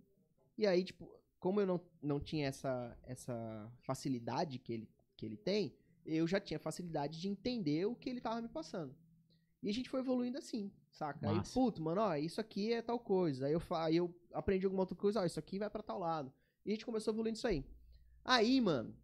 E 0.57 0.65
aí, 0.65 0.83
tipo, 0.83 1.09
como 1.39 1.59
eu 1.59 1.67
não, 1.67 1.81
não 2.01 2.19
tinha 2.19 2.47
essa, 2.47 2.97
essa 3.03 3.71
facilidade 3.81 4.59
que 4.59 4.73
ele, 4.73 4.89
que 5.17 5.25
ele 5.25 5.37
tem, 5.37 5.75
eu 6.05 6.27
já 6.27 6.39
tinha 6.39 6.59
facilidade 6.59 7.19
de 7.19 7.27
entender 7.27 7.85
o 7.85 7.95
que 7.95 8.09
ele 8.09 8.21
tava 8.21 8.41
me 8.41 8.49
passando. 8.49 8.95
E 9.61 9.69
a 9.69 9.73
gente 9.73 9.89
foi 9.89 10.01
evoluindo 10.01 10.37
assim, 10.37 10.71
saca? 10.91 11.29
Aí, 11.29 11.37
Massa. 11.37 11.53
puto, 11.53 11.81
mano, 11.81 12.01
ó, 12.01 12.15
isso 12.15 12.41
aqui 12.41 12.73
é 12.73 12.81
tal 12.81 12.99
coisa. 12.99 13.45
Aí 13.45 13.53
eu, 13.53 13.61
aí 13.71 13.95
eu 13.95 14.13
aprendi 14.33 14.65
alguma 14.65 14.83
outra 14.83 14.95
coisa, 14.95 15.21
ó, 15.21 15.25
isso 15.25 15.39
aqui 15.39 15.57
vai 15.57 15.69
pra 15.69 15.81
tal 15.81 15.99
lado. 15.99 16.33
E 16.65 16.69
a 16.69 16.73
gente 16.73 16.85
começou 16.85 17.13
evoluindo 17.13 17.37
isso 17.37 17.47
aí. 17.47 17.65
Aí, 18.25 18.59
mano, 18.59 18.95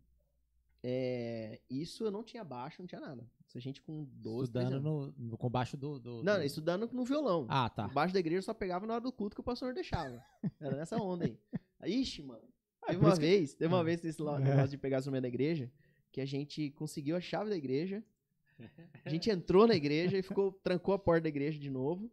é, 0.83 1.59
isso 1.69 2.03
eu 2.05 2.11
não 2.11 2.23
tinha 2.23 2.43
baixo, 2.43 2.81
não 2.81 2.87
tinha 2.87 3.01
nada. 3.01 3.29
Isso 3.47 3.57
a 3.57 3.61
gente 3.61 3.81
com 3.81 4.05
12, 4.13 4.51
13 4.51 4.67
Estudando 4.67 4.83
no, 4.83 5.13
no, 5.31 5.37
com 5.37 5.49
baixo 5.49 5.75
do... 5.75 5.99
do 5.99 6.23
Não, 6.23 6.37
do- 6.37 6.43
estudando 6.43 6.89
no 6.93 7.03
violão. 7.03 7.45
Ah, 7.49 7.69
tá. 7.69 7.87
Baixo 7.87 8.13
da 8.13 8.19
igreja 8.19 8.37
eu 8.39 8.43
só 8.43 8.53
pegava 8.53 8.85
na 8.85 8.93
hora 8.93 9.03
do 9.03 9.11
culto 9.11 9.35
que 9.35 9.41
o 9.41 9.43
pastor 9.43 9.73
deixava. 9.73 10.23
Era 10.59 10.75
nessa 10.77 10.97
onda 10.97 11.25
aí. 11.25 11.37
Ixi, 11.85 12.21
mano. 12.21 12.43
Teve 12.85 12.97
por 12.99 13.05
uma 13.05 13.09
isso 13.11 13.19
que- 13.19 13.25
vez, 13.27 13.53
teve 13.55 13.73
uma 13.73 13.81
Ah. 13.81 13.83
vez 13.83 14.01
nesse 14.01 14.21
lo- 14.21 14.35
É. 14.35 14.39
negócio 14.39 14.69
de 14.69 14.77
pegar 14.77 14.97
o 14.97 14.99
instrumento 14.99 15.23
da 15.23 15.27
igreja, 15.27 15.71
que 16.11 16.21
a 16.21 16.25
gente 16.25 16.69
conseguiu 16.71 17.15
a 17.15 17.21
chave 17.21 17.49
da 17.49 17.57
igreja. 17.57 18.03
A 19.03 19.09
gente 19.09 19.29
entrou 19.31 19.65
na 19.67 19.73
igreja 19.75 20.17
e 20.17 20.21
ficou, 20.21 20.51
trancou 20.63 20.93
a 20.93 20.99
porta 20.99 21.21
da 21.23 21.29
igreja 21.29 21.57
de 21.59 21.69
novo. 21.69 22.11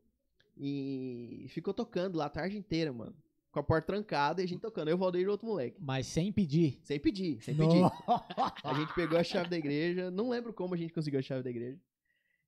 E 0.58 1.46
ficou 1.50 1.74
tocando 1.74 2.16
lá 2.16 2.26
a 2.26 2.30
tarde 2.30 2.56
inteira, 2.56 2.90
mano. 2.92 3.14
Com 3.56 3.60
a 3.60 3.62
porta 3.62 3.86
trancada 3.86 4.42
e 4.42 4.44
a 4.44 4.46
gente 4.46 4.60
tocando. 4.60 4.88
Eu, 4.88 4.98
Valdeir 4.98 5.24
e 5.24 5.28
outro 5.28 5.46
moleque. 5.46 5.78
Mas 5.80 6.06
sem 6.06 6.30
pedir. 6.30 6.78
Sem 6.82 7.00
pedir, 7.00 7.42
sem 7.42 7.56
pedir. 7.56 7.80
A 8.62 8.74
gente 8.74 8.92
pegou 8.92 9.18
a 9.18 9.24
chave 9.24 9.48
da 9.48 9.56
igreja. 9.56 10.10
Não 10.10 10.28
lembro 10.28 10.52
como 10.52 10.74
a 10.74 10.76
gente 10.76 10.92
conseguiu 10.92 11.20
a 11.20 11.22
chave 11.22 11.42
da 11.42 11.48
igreja. 11.48 11.80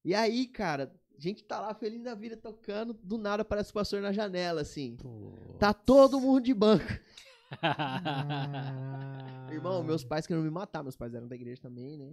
E 0.04 0.14
aí, 0.14 0.46
cara, 0.46 0.94
a 1.16 1.18
gente 1.18 1.42
tá 1.44 1.62
lá 1.62 1.72
feliz 1.72 2.02
da 2.02 2.14
vida 2.14 2.36
tocando. 2.36 2.92
Do 2.92 3.16
nada 3.16 3.40
aparece 3.40 3.70
o 3.70 3.72
pastor 3.72 4.02
na 4.02 4.12
janela, 4.12 4.60
assim. 4.60 4.98
Tá 5.58 5.72
todo 5.72 6.20
mundo 6.20 6.42
de 6.42 6.52
banco. 6.52 6.84
Ah. 7.62 9.48
Irmão, 9.50 9.82
meus 9.82 10.04
pais 10.04 10.26
queriam 10.26 10.42
me 10.44 10.50
matar. 10.50 10.82
Meus 10.82 10.94
pais 10.96 11.14
eram 11.14 11.26
da 11.26 11.34
igreja 11.34 11.61
também, 11.62 11.96
né? 11.96 12.12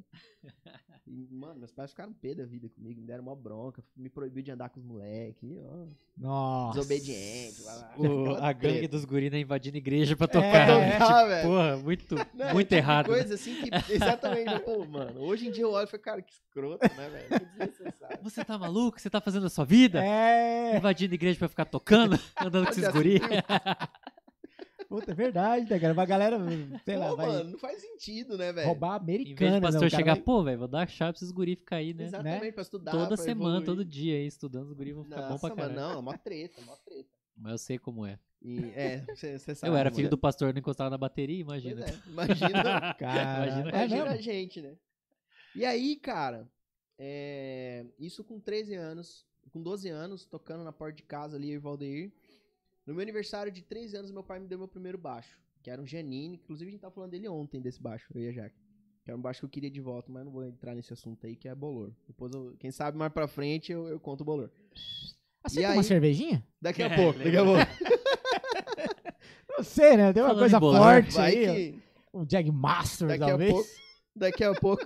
E, 1.06 1.28
mano, 1.30 1.60
meus 1.60 1.72
pais 1.72 1.92
ficaram 1.92 2.14
pé 2.14 2.34
da 2.34 2.46
vida 2.46 2.70
comigo. 2.70 3.00
Me 3.02 3.06
deram 3.06 3.24
uma 3.24 3.36
bronca. 3.36 3.84
Me 3.96 4.10
proibiu 4.10 4.42
de 4.42 4.52
andar 4.52 4.70
com 4.70 4.80
os 4.80 4.86
moleques. 4.86 5.44
ó, 5.60 5.86
Nossa. 6.18 6.80
Desobediente. 6.80 7.62
blá, 7.62 7.94
blá, 7.98 8.10
O- 8.10 8.36
a 8.38 8.54
gangue 8.54 8.78
treta. 8.78 8.88
dos 8.88 9.04
guris 9.06 9.32
né, 9.32 9.40
invadindo 9.42 9.78
igreja 9.78 10.16
pra 10.16 10.26
É, 10.26 10.28
tocar. 10.28 10.70
é, 10.70 10.92
tocar, 10.98 11.26
velho. 11.28 11.48
Porra, 11.50 11.78
muito, 11.78 12.16
Não, 12.34 12.46
é 12.48 12.54
muito 12.54 12.68
tipo 12.70 12.76
errado. 12.76 13.12
né? 13.12 13.18
Coisa 13.18 13.36
assim 13.36 13.56
que. 13.62 13.94
Exatamente. 13.94 14.60
Pô, 14.62 14.86
mano. 14.86 15.20
Hoje 15.20 15.48
em 15.48 15.52
dia 15.52 15.64
eu 15.64 15.72
olho 15.72 15.86
e 15.86 15.92
falo, 15.92 16.02
cara, 16.04 16.22
que 16.22 16.32
escroto, 16.32 16.88
né, 16.96 17.10
velho? 17.10 17.28
Que 17.28 17.46
desnecessário. 17.46 18.20
Você 18.24 18.46
tá 18.46 18.58
maluco? 18.58 19.00
Você 19.00 19.10
tá 19.10 19.20
fazendo 19.20 19.46
a 19.46 19.50
sua 19.50 19.66
vida? 19.66 20.02
É. 20.04 20.78
Invadindo 20.78 21.14
igreja 21.14 21.38
pra 21.38 21.50
ficar 21.50 21.66
tocando? 21.66 22.18
Andando 22.40 22.64
com 22.66 22.72
esses 22.72 22.88
guris? 22.88 23.20
Puta, 24.88 25.12
é 25.12 25.16
verdade, 25.16 25.70
né, 25.70 25.80
cara? 25.80 25.94
Uma 25.94 26.06
galera, 26.06 26.38
sei 26.86 26.96
lá, 26.98 27.10
Pô, 27.10 27.16
vai 27.16 27.28
mano, 27.28 27.50
não 27.52 27.58
faz 27.60 27.82
sentido, 27.82 28.38
né, 28.38 28.52
velho? 28.54 28.68
roubar 28.68 29.02
Em 29.02 29.06
vez 29.06 29.20
americana, 29.20 29.60
do 29.60 29.64
pastor 29.64 29.82
né? 29.82 29.88
O 29.88 29.92
cara 29.92 29.98
chegar, 30.04 30.14
vai- 30.16 30.24
pô, 30.24 30.44
velho, 30.44 30.60
vou 30.60 30.68
dar 30.68 30.82
a 30.84 30.88
chave 30.88 31.12
pra 31.14 31.18
esses 31.18 31.32
guris 31.32 31.58
ficar 31.58 31.78
aí, 31.78 31.94
né? 31.94 32.04
Exatamente, 32.06 32.52
pra 32.54 32.62
estudar. 32.62 32.92
Toda 32.92 33.08
pra 33.08 33.18
semana, 33.18 33.58
evoluir. 33.58 33.66
todo 33.66 33.84
dia 33.86 34.16
aí, 34.16 34.28
estudando, 34.28 34.68
os 34.68 34.74
guris 34.74 34.94
vão 34.94 35.04
ficar 35.04 35.22
bom 35.24 35.30
Nossa, 35.30 35.48
pra 35.48 35.56
mano, 35.56 35.76
caralho. 35.76 35.90
não, 35.90 35.96
é 35.98 36.00
uma 36.02 36.18
treta, 36.18 36.62
uma 36.62 36.76
treta. 36.78 37.10
Mas 37.38 37.52
eu 37.52 37.58
sei 37.58 37.78
como 37.80 38.06
é. 38.06 38.20
E, 38.42 38.72
é, 38.76 39.04
você 39.08 39.40
sabe. 39.56 39.72
Eu 39.74 39.76
era 39.76 39.90
filho 39.92 40.10
do 40.10 40.18
pastor, 40.18 40.54
não 40.54 40.60
encostava 40.60 40.90
na 40.90 40.98
bateria, 40.98 41.44
Pois 41.44 41.64
imagina. 41.64 41.86
é, 41.86 42.10
imagina. 42.10 42.94
Cara, 43.00 43.48
Imagina- 43.48 43.70
é 43.72 43.76
Imagina 43.76 44.04
a 44.04 44.10
mesmo? 44.10 44.22
gente, 44.24 44.62
né? 44.62 44.76
E 45.56 45.66
aí, 45.66 45.96
cara, 45.96 46.48
é, 47.00 47.86
isso 48.00 48.24
com 48.24 48.40
13 48.40 48.76
anos, 48.76 49.26
com 49.52 49.62
12 49.62 49.90
anos, 49.90 50.26
tocando 50.26 50.64
na 50.64 50.72
porta 50.72 50.98
de 50.98 51.04
casa 51.04 51.38
ali, 51.38 51.50
eu 51.50 51.56
e 51.56 51.58
o 51.58 51.62
Valdeir. 51.62 52.12
No 52.86 52.94
meu 52.94 53.02
aniversário 53.02 53.52
de 53.52 53.62
13 53.62 53.98
anos, 53.98 54.12
meu 54.12 54.24
pai 54.24 54.40
me 54.40 54.48
deu 54.48 54.58
meu 54.58 54.68
primeiro 54.68 54.98
baixo, 54.98 55.38
que 55.64 55.70
era 55.70 55.82
um 55.82 55.88
Janine. 55.88 56.36
Inclusive, 56.36 56.70
a 56.70 56.72
gente 56.72 56.82
tava 56.82 56.94
falando 56.94 57.12
dele 57.12 57.28
ontem, 57.28 57.62
desse 57.62 57.82
baixo, 57.82 58.06
eu 58.14 58.22
e 58.22 58.28
a 58.28 58.32
Jaque. 58.32 58.56
Que 59.04 59.12
era 59.12 59.18
um 59.18 59.22
baixo 59.22 59.40
que 59.42 59.46
eu 59.46 59.50
queria 59.50 59.70
de 59.72 59.82
volta, 59.82 60.12
mas 60.12 60.24
não 60.26 60.32
vou 60.32 60.44
entrar 60.44 60.74
nesse 60.76 60.94
assunto 60.94 61.26
aí, 61.26 61.36
que 61.36 61.48
é 61.48 61.56
bolor. 61.56 61.92
Depois, 62.08 62.32
eu- 62.34 62.56
quem 62.60 62.72
sabe 62.72 62.98
mais 62.98 63.12
pra 63.12 63.28
frente, 63.28 63.72
eu, 63.72 63.88
eu 63.88 64.00
conto 64.00 64.22
o 64.22 64.26
bolor. 64.26 64.52
Aceita 65.44 65.70
E 65.70 65.74
uma 65.74 65.82
aí? 65.82 65.84
cervejinha? 65.84 66.46
Daqui 66.62 66.82
a 66.84 66.88
É, 66.88 66.96
pouco, 66.96 67.20
daqui 67.20 67.38
a 67.38 67.44
pouco. 67.44 67.60
Não 69.58 69.64
sei, 69.64 69.96
né? 69.96 70.12
Deu 70.12 70.24
uma 70.24 70.30
Falando 70.30 70.42
coisa 70.42 70.60
bolor, 70.60 70.80
forte 71.04 71.20
aí. 71.20 71.72
que... 71.74 71.82
Um 72.14 72.26
Jag 72.30 72.50
Master, 72.52 73.08
Daqui 73.08 73.24
a 73.24 73.28
talvez. 73.28 73.52
pouco, 73.52 73.70
daqui 74.16 74.44
a 74.44 74.54
pouco 74.54 74.84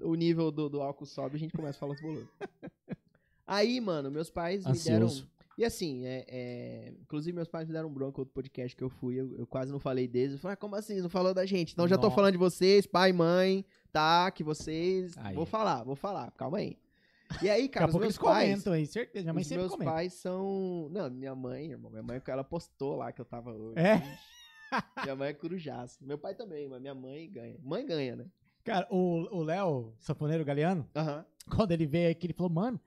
o 0.00 0.14
nível 0.14 0.50
do, 0.50 0.68
do 0.68 0.80
álcool 0.82 1.06
sobe 1.06 1.34
e 1.34 1.36
a 1.36 1.40
gente 1.40 1.52
começa 1.54 1.78
a 1.78 1.80
falar 1.80 1.94
os 1.94 2.00
bolores. 2.00 2.28
Aí, 3.46 3.80
mano, 3.80 4.10
meus 4.10 4.30
pais 4.30 4.64
me 4.66 4.78
deram. 4.78 5.08
E 5.56 5.64
assim, 5.64 6.04
é, 6.04 6.24
é, 6.28 6.94
inclusive 7.00 7.34
meus 7.34 7.48
pais 7.48 7.66
me 7.66 7.72
deram 7.72 7.88
um 7.88 7.92
bronco 7.92 8.20
outro 8.20 8.34
podcast 8.34 8.76
que 8.76 8.82
eu 8.82 8.88
fui, 8.90 9.20
eu, 9.20 9.36
eu 9.38 9.46
quase 9.46 9.70
não 9.70 9.78
falei 9.78 10.08
deles. 10.08 10.32
Eu 10.34 10.38
falei, 10.38 10.54
ah, 10.54 10.56
como 10.56 10.74
assim? 10.74 11.00
Não 11.00 11.08
falou 11.08 11.32
da 11.32 11.46
gente? 11.46 11.72
Então 11.72 11.86
já 11.86 11.96
tô 11.96 12.04
Nossa. 12.04 12.16
falando 12.16 12.32
de 12.32 12.38
vocês, 12.38 12.86
pai, 12.86 13.12
mãe, 13.12 13.64
tá? 13.92 14.30
Que 14.30 14.42
vocês. 14.42 15.16
Aí. 15.18 15.34
Vou 15.34 15.46
falar, 15.46 15.84
vou 15.84 15.94
falar, 15.96 16.30
calma 16.32 16.58
aí. 16.58 16.76
E 17.42 17.48
aí, 17.48 17.62
Daqui 17.62 17.68
cara, 17.70 17.86
a 17.86 17.88
os 17.88 17.94
meus 17.94 18.18
pais. 18.18 18.48
comentam 18.48 18.72
aí, 18.72 18.86
certeza. 18.86 19.24
Minha 19.24 19.34
mãe 19.34 19.42
os 19.42 19.46
sempre 19.48 19.62
meus 19.62 19.72
comenta. 19.72 19.90
pais 19.92 20.12
são. 20.14 20.88
Não, 20.90 21.10
minha 21.10 21.34
mãe, 21.34 21.70
irmão. 21.70 21.90
Minha 21.90 22.02
mãe, 22.02 22.22
ela 22.26 22.44
postou 22.44 22.96
lá 22.96 23.12
que 23.12 23.20
eu 23.20 23.24
tava 23.24 23.52
hoje. 23.52 23.78
É? 23.78 24.02
Minha 25.04 25.14
mãe 25.14 25.28
é 25.28 25.32
corujaço. 25.32 26.04
Meu 26.04 26.18
pai 26.18 26.34
também, 26.34 26.68
mas 26.68 26.80
minha 26.80 26.94
mãe 26.94 27.30
ganha. 27.30 27.56
Mãe 27.62 27.86
ganha, 27.86 28.16
né? 28.16 28.26
Cara, 28.64 28.88
o 28.90 29.28
o 29.30 29.42
Léo, 29.42 29.94
sanfoneiro 30.00 30.44
galeano, 30.44 30.88
Aham. 30.96 31.24
quando 31.54 31.70
ele 31.70 31.86
veio 31.86 32.10
aqui, 32.10 32.26
ele 32.26 32.32
falou, 32.32 32.50
mano, 32.50 32.80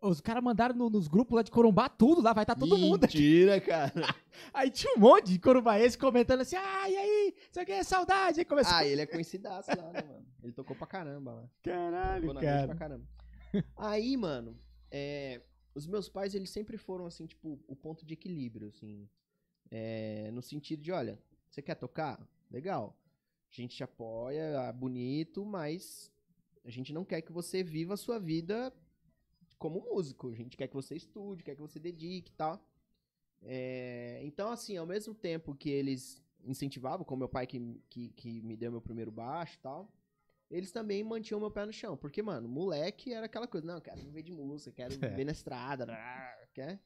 os 0.00 0.20
caras 0.20 0.42
mandaram 0.42 0.74
no- 0.74 0.90
nos 0.90 1.06
grupos 1.06 1.36
lá 1.36 1.42
de 1.42 1.50
Corumbá 1.50 1.88
tudo 1.88 2.20
lá, 2.20 2.32
vai 2.32 2.42
estar 2.44 2.54
todo 2.56 2.76
mundo 2.76 3.04
aqui. 3.04 3.18
Mentira, 3.18 3.60
cara. 3.60 3.92
Aí 4.52 4.70
tinha 4.70 4.94
um 4.96 4.98
monte 5.00 5.26
de 5.32 5.38
corumbaense 5.38 5.96
comentando 5.98 6.40
assim, 6.40 6.56
ah, 6.56 6.88
e 6.90 6.96
aí, 6.96 7.34
isso 7.50 7.60
aqui 7.60 7.72
é 7.72 7.82
saudade. 7.82 8.40
Aí 8.40 8.44
começou, 8.44 8.72
Ah, 8.74 8.84
ele 8.86 9.00
é 9.02 9.06
conhecidaço 9.06 9.70
lá, 9.76 9.92
né, 9.92 10.02
mano? 10.02 10.26
Ele 10.42 10.52
tocou 10.52 10.74
pra 10.74 10.86
caramba 10.86 11.32
lá. 11.34 11.50
caralho, 11.62 12.26
Tocou 12.28 12.34
na 12.34 12.40
noite 12.40 12.66
pra 12.66 12.74
cara. 12.74 12.78
caramba. 12.78 13.04
Aí, 13.76 14.16
mano, 14.16 14.58
é, 14.90 15.40
os 15.74 15.86
meus 15.86 16.08
pais, 16.08 16.34
eles 16.34 16.50
sempre 16.50 16.76
foram, 16.76 17.06
assim, 17.06 17.26
tipo, 17.26 17.60
o 17.68 17.76
ponto 17.76 18.04
de 18.06 18.14
equilíbrio, 18.14 18.68
assim. 18.68 19.08
É, 19.70 20.30
no 20.32 20.42
sentido 20.42 20.82
de, 20.82 20.90
olha, 20.90 21.18
você 21.48 21.60
quer 21.62 21.74
tocar? 21.76 22.18
Legal. 22.50 22.96
A 23.52 23.60
gente 23.60 23.76
te 23.76 23.84
apoia, 23.84 24.60
ah, 24.68 24.72
bonito, 24.72 25.44
mas 25.44 26.10
A 26.64 26.70
gente 26.70 26.92
não 26.92 27.04
quer 27.04 27.22
que 27.22 27.32
você 27.32 27.62
viva 27.62 27.94
a 27.94 27.96
sua 27.96 28.18
vida 28.18 28.72
como 29.60 29.78
músico. 29.80 30.30
A 30.30 30.34
gente 30.34 30.56
quer 30.56 30.66
que 30.66 30.74
você 30.74 30.96
estude, 30.96 31.44
quer 31.44 31.54
que 31.54 31.60
você 31.60 31.78
dedique 31.78 32.32
e 32.32 32.34
tal. 32.34 32.66
É, 33.42 34.20
então, 34.24 34.50
assim, 34.50 34.76
ao 34.76 34.86
mesmo 34.86 35.14
tempo 35.14 35.54
que 35.54 35.70
eles 35.70 36.20
incentivavam, 36.42 37.04
como 37.04 37.20
meu 37.20 37.28
pai 37.28 37.46
que, 37.46 37.60
que, 37.88 38.08
que 38.10 38.40
me 38.42 38.56
deu 38.56 38.72
meu 38.72 38.80
primeiro 38.80 39.12
baixo 39.12 39.56
e 39.56 39.60
tal, 39.60 39.92
eles 40.50 40.72
também 40.72 41.04
mantinham 41.04 41.38
meu 41.38 41.50
pé 41.50 41.64
no 41.66 41.72
chão. 41.72 41.96
Porque, 41.96 42.22
mano, 42.22 42.48
moleque 42.48 43.12
era 43.12 43.26
aquela 43.26 43.46
coisa, 43.46 43.66
não, 43.66 43.80
quero 43.80 44.00
viver 44.00 44.22
de 44.22 44.32
música, 44.32 44.72
quero 44.72 44.94
É. 45.04 45.08
viver 45.10 45.24
na 45.24 45.32
estrada, 45.32 45.86
quer? 46.52 46.80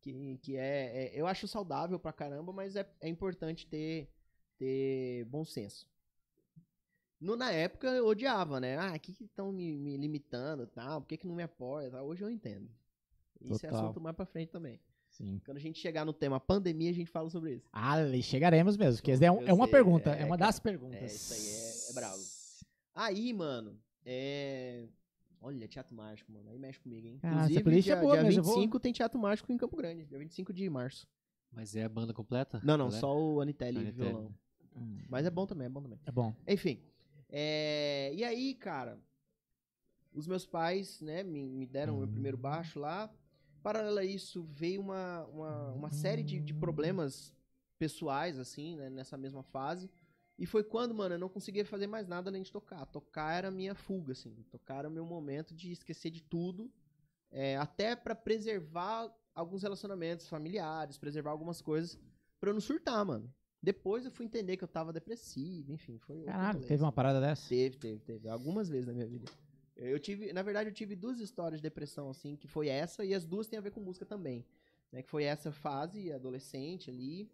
Que, 0.00 0.38
que 0.42 0.56
é, 0.56 1.06
é- 1.06 1.12
Eu 1.20 1.26
acho 1.26 1.48
saudável 1.48 1.98
pra 1.98 2.12
caramba, 2.12 2.52
mas 2.52 2.76
é, 2.76 2.86
é 3.00 3.08
importante 3.08 3.66
ter, 3.66 4.10
ter 4.58 5.24
bom 5.24 5.44
senso. 5.44 5.88
No, 7.20 7.36
na 7.36 7.50
época 7.52 7.86
eu 7.88 8.06
odiava, 8.06 8.60
né? 8.60 8.76
Ah, 8.76 8.98
que 8.98 9.12
que 9.12 9.24
estão 9.24 9.50
me, 9.52 9.76
me 9.78 9.96
limitando 9.96 10.64
e 10.64 10.66
tal? 10.66 11.00
Por 11.00 11.08
que, 11.08 11.16
que 11.16 11.26
não 11.26 11.34
me 11.34 11.42
apoia? 11.42 11.86
e 11.86 11.90
tal? 11.90 12.06
Hoje 12.06 12.22
eu 12.22 12.30
entendo. 12.30 12.68
Isso 13.40 13.64
é 13.64 13.68
Total. 13.70 13.84
assunto 13.86 14.00
mais 14.00 14.14
pra 14.16 14.26
frente 14.26 14.50
também. 14.50 14.80
Sim. 15.10 15.40
Quando 15.44 15.56
a 15.58 15.60
gente 15.60 15.78
chegar 15.78 16.04
no 16.04 16.12
tema 16.12 16.40
pandemia, 16.40 16.90
a 16.90 16.94
gente 16.94 17.10
fala 17.10 17.30
sobre 17.30 17.54
isso. 17.54 17.68
Ah, 17.72 17.96
chegaremos 18.20 18.76
mesmo, 18.76 19.00
porque 19.00 19.12
é, 19.12 19.30
um- 19.30 19.42
é 19.46 19.52
uma 19.52 19.64
sei, 19.66 19.72
pergunta, 19.72 20.10
é, 20.10 20.22
é, 20.22 20.24
uma 20.24 20.36
cara. 20.36 20.48
das 20.48 20.58
perguntas. 20.58 21.00
É, 21.02 21.06
isso 21.06 21.32
aí 21.34 21.88
é, 21.88 21.90
é 21.90 21.92
bravo. 21.94 22.22
Aí, 22.94 23.32
mano, 23.32 23.78
é. 24.04 24.86
Olha, 25.40 25.68
teatro 25.68 25.94
mágico, 25.94 26.32
mano. 26.32 26.48
Aí 26.50 26.58
mexe 26.58 26.80
comigo, 26.80 27.06
hein? 27.06 27.20
Ah, 27.22 27.26
essa 27.28 27.36
Inclusive, 27.36 27.62
playlist 27.64 27.84
dia, 27.84 27.94
é 27.94 28.00
boa 28.00 28.14
dia 28.14 28.22
mesmo, 28.24 28.40
eu 28.40 28.44
vou- 28.44 28.54
25 28.54 28.80
tem 28.80 28.92
teatro 28.92 29.20
mágico 29.20 29.52
em 29.52 29.56
Campo 29.58 29.76
Grande. 29.76 30.04
Dia 30.06 30.18
25 30.18 30.52
de 30.52 30.68
março. 30.70 31.06
Mas 31.52 31.76
é 31.76 31.84
a 31.84 31.88
banda 31.88 32.12
completa? 32.14 32.60
Não, 32.64 32.76
não, 32.78 32.86
Galera? 32.86 33.00
só 33.00 33.16
o 33.16 33.40
Anitelli, 33.40 33.78
Anitelli. 33.78 34.08
violão. 34.10 34.34
Hum, 34.74 34.98
Mas 35.08 35.26
é 35.26 35.30
bom 35.30 35.46
também, 35.46 35.66
é 35.66 35.68
bom 35.70 35.82
também. 35.82 36.00
É 36.06 36.10
bom. 36.10 36.34
Enfim. 36.48 36.80
É, 37.36 38.12
E 38.14 38.22
aí, 38.22 38.54
cara, 38.54 38.98
os 40.12 40.26
meus 40.26 40.46
pais, 40.46 41.00
né, 41.00 41.22
me, 41.24 41.44
me 41.44 41.66
deram 41.66 41.94
o 41.96 41.98
meu 41.98 42.08
primeiro 42.08 42.36
baixo 42.38 42.78
lá. 42.78 43.12
Paralelo 43.62 43.98
a 43.98 44.04
isso, 44.04 44.44
veio 44.44 44.80
uma, 44.80 45.24
uma, 45.26 45.72
uma 45.72 45.90
série 45.90 46.22
de, 46.22 46.38
de 46.38 46.54
problemas 46.54 47.34
pessoais, 47.78 48.38
assim, 48.38 48.76
né, 48.76 48.88
nessa 48.88 49.16
mesma 49.16 49.42
fase. 49.42 49.90
E 50.38 50.46
foi 50.46 50.62
quando, 50.62 50.94
mano, 50.94 51.14
eu 51.14 51.18
não 51.18 51.28
conseguia 51.28 51.64
fazer 51.64 51.86
mais 51.88 52.06
nada 52.06 52.30
além 52.30 52.42
de 52.42 52.52
tocar. 52.52 52.86
Tocar 52.86 53.32
era 53.36 53.48
a 53.48 53.50
minha 53.50 53.74
fuga, 53.74 54.12
assim. 54.12 54.44
Tocar 54.50 54.78
era 54.80 54.88
o 54.88 54.92
meu 54.92 55.04
momento 55.04 55.54
de 55.54 55.72
esquecer 55.72 56.10
de 56.10 56.22
tudo. 56.22 56.70
é, 57.30 57.56
até 57.56 57.96
pra 57.96 58.14
preservar 58.14 59.12
alguns 59.34 59.62
relacionamentos 59.62 60.28
familiares, 60.28 60.98
preservar 60.98 61.32
algumas 61.32 61.60
coisas, 61.60 61.98
pra 62.38 62.50
eu 62.50 62.54
não 62.54 62.60
surtar, 62.60 63.04
mano. 63.04 63.32
Depois 63.64 64.04
eu 64.04 64.10
fui 64.10 64.26
entender 64.26 64.56
que 64.56 64.62
eu 64.64 64.68
tava 64.68 64.92
depressivo, 64.92 65.72
enfim, 65.72 65.98
foi 65.98 66.22
Caralho, 66.24 66.60
teve 66.60 66.82
uma 66.82 66.92
parada 66.92 67.20
dessa? 67.20 67.48
Teve, 67.48 67.76
teve, 67.78 67.98
teve. 68.00 68.28
Algumas 68.28 68.68
vezes 68.68 68.86
na 68.86 68.92
minha 68.92 69.06
vida. 69.06 69.30
Eu 69.76 69.98
tive, 69.98 70.32
na 70.32 70.42
verdade, 70.42 70.68
eu 70.68 70.74
tive 70.74 70.94
duas 70.94 71.18
histórias 71.18 71.60
de 71.60 71.62
depressão, 71.62 72.10
assim, 72.10 72.36
que 72.36 72.46
foi 72.46 72.68
essa, 72.68 73.04
e 73.04 73.14
as 73.14 73.24
duas 73.24 73.48
têm 73.48 73.58
a 73.58 73.62
ver 73.62 73.70
com 73.72 73.80
música 73.80 74.04
também. 74.04 74.44
Né? 74.92 75.02
Que 75.02 75.08
foi 75.10 75.24
essa 75.24 75.50
fase 75.50 76.12
adolescente 76.12 76.90
ali, 76.90 77.28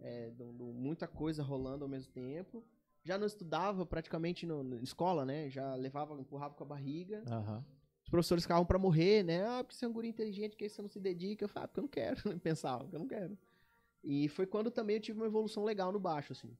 é, 0.00 0.30
do- 0.30 0.52
do- 0.52 0.72
muita 0.72 1.08
coisa 1.08 1.42
rolando 1.42 1.82
ao 1.84 1.88
mesmo 1.90 2.12
tempo. 2.12 2.62
Já 3.02 3.16
não 3.18 3.26
estudava 3.26 3.84
praticamente 3.86 4.44
no, 4.46 4.62
na 4.62 4.76
escola, 4.82 5.24
né? 5.24 5.48
Já 5.48 5.74
levava, 5.74 6.14
empurrava 6.20 6.54
com 6.54 6.62
a 6.62 6.66
barriga. 6.66 7.24
Aham. 7.26 7.64
Os 8.04 8.08
professores 8.10 8.44
ficavam 8.44 8.64
pra 8.66 8.78
morrer, 8.78 9.22
né? 9.24 9.44
Ah, 9.46 9.64
porque 9.64 9.74
você 9.74 9.84
é 9.84 9.88
um 9.88 9.92
guri 9.92 10.08
inteligente, 10.08 10.54
que 10.56 10.68
você 10.68 10.82
não 10.82 10.88
se 10.88 11.00
dedica. 11.00 11.44
Eu 11.44 11.48
falava, 11.48 11.64
ah, 11.64 11.68
porque 11.68 11.80
eu 11.80 11.82
não 11.82 11.88
quero. 11.88 12.20
Eu 12.28 12.38
pensava, 12.40 12.84
porque 12.84 12.96
eu 12.96 13.00
não 13.00 13.08
quero. 13.08 13.38
E 14.02 14.28
foi 14.28 14.46
quando 14.46 14.70
também 14.70 14.96
eu 14.96 15.02
tive 15.02 15.18
uma 15.18 15.26
evolução 15.26 15.64
legal 15.64 15.92
no 15.92 16.00
baixo, 16.00 16.32
assim. 16.32 16.50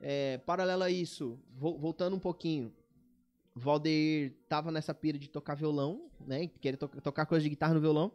É, 0.00 0.38
paralelo 0.38 0.82
a 0.82 0.90
isso, 0.90 1.38
vo- 1.54 1.78
voltando 1.78 2.16
um 2.16 2.18
pouquinho, 2.18 2.72
Valdeir 3.54 4.32
tava 4.48 4.72
nessa 4.72 4.94
pira 4.94 5.18
de 5.18 5.28
tocar 5.28 5.54
violão, 5.54 6.10
né? 6.26 6.46
Querer 6.60 6.76
to- 6.76 6.88
tocar 7.02 7.26
coisa 7.26 7.42
de 7.42 7.50
guitarra 7.50 7.74
no 7.74 7.80
violão. 7.80 8.10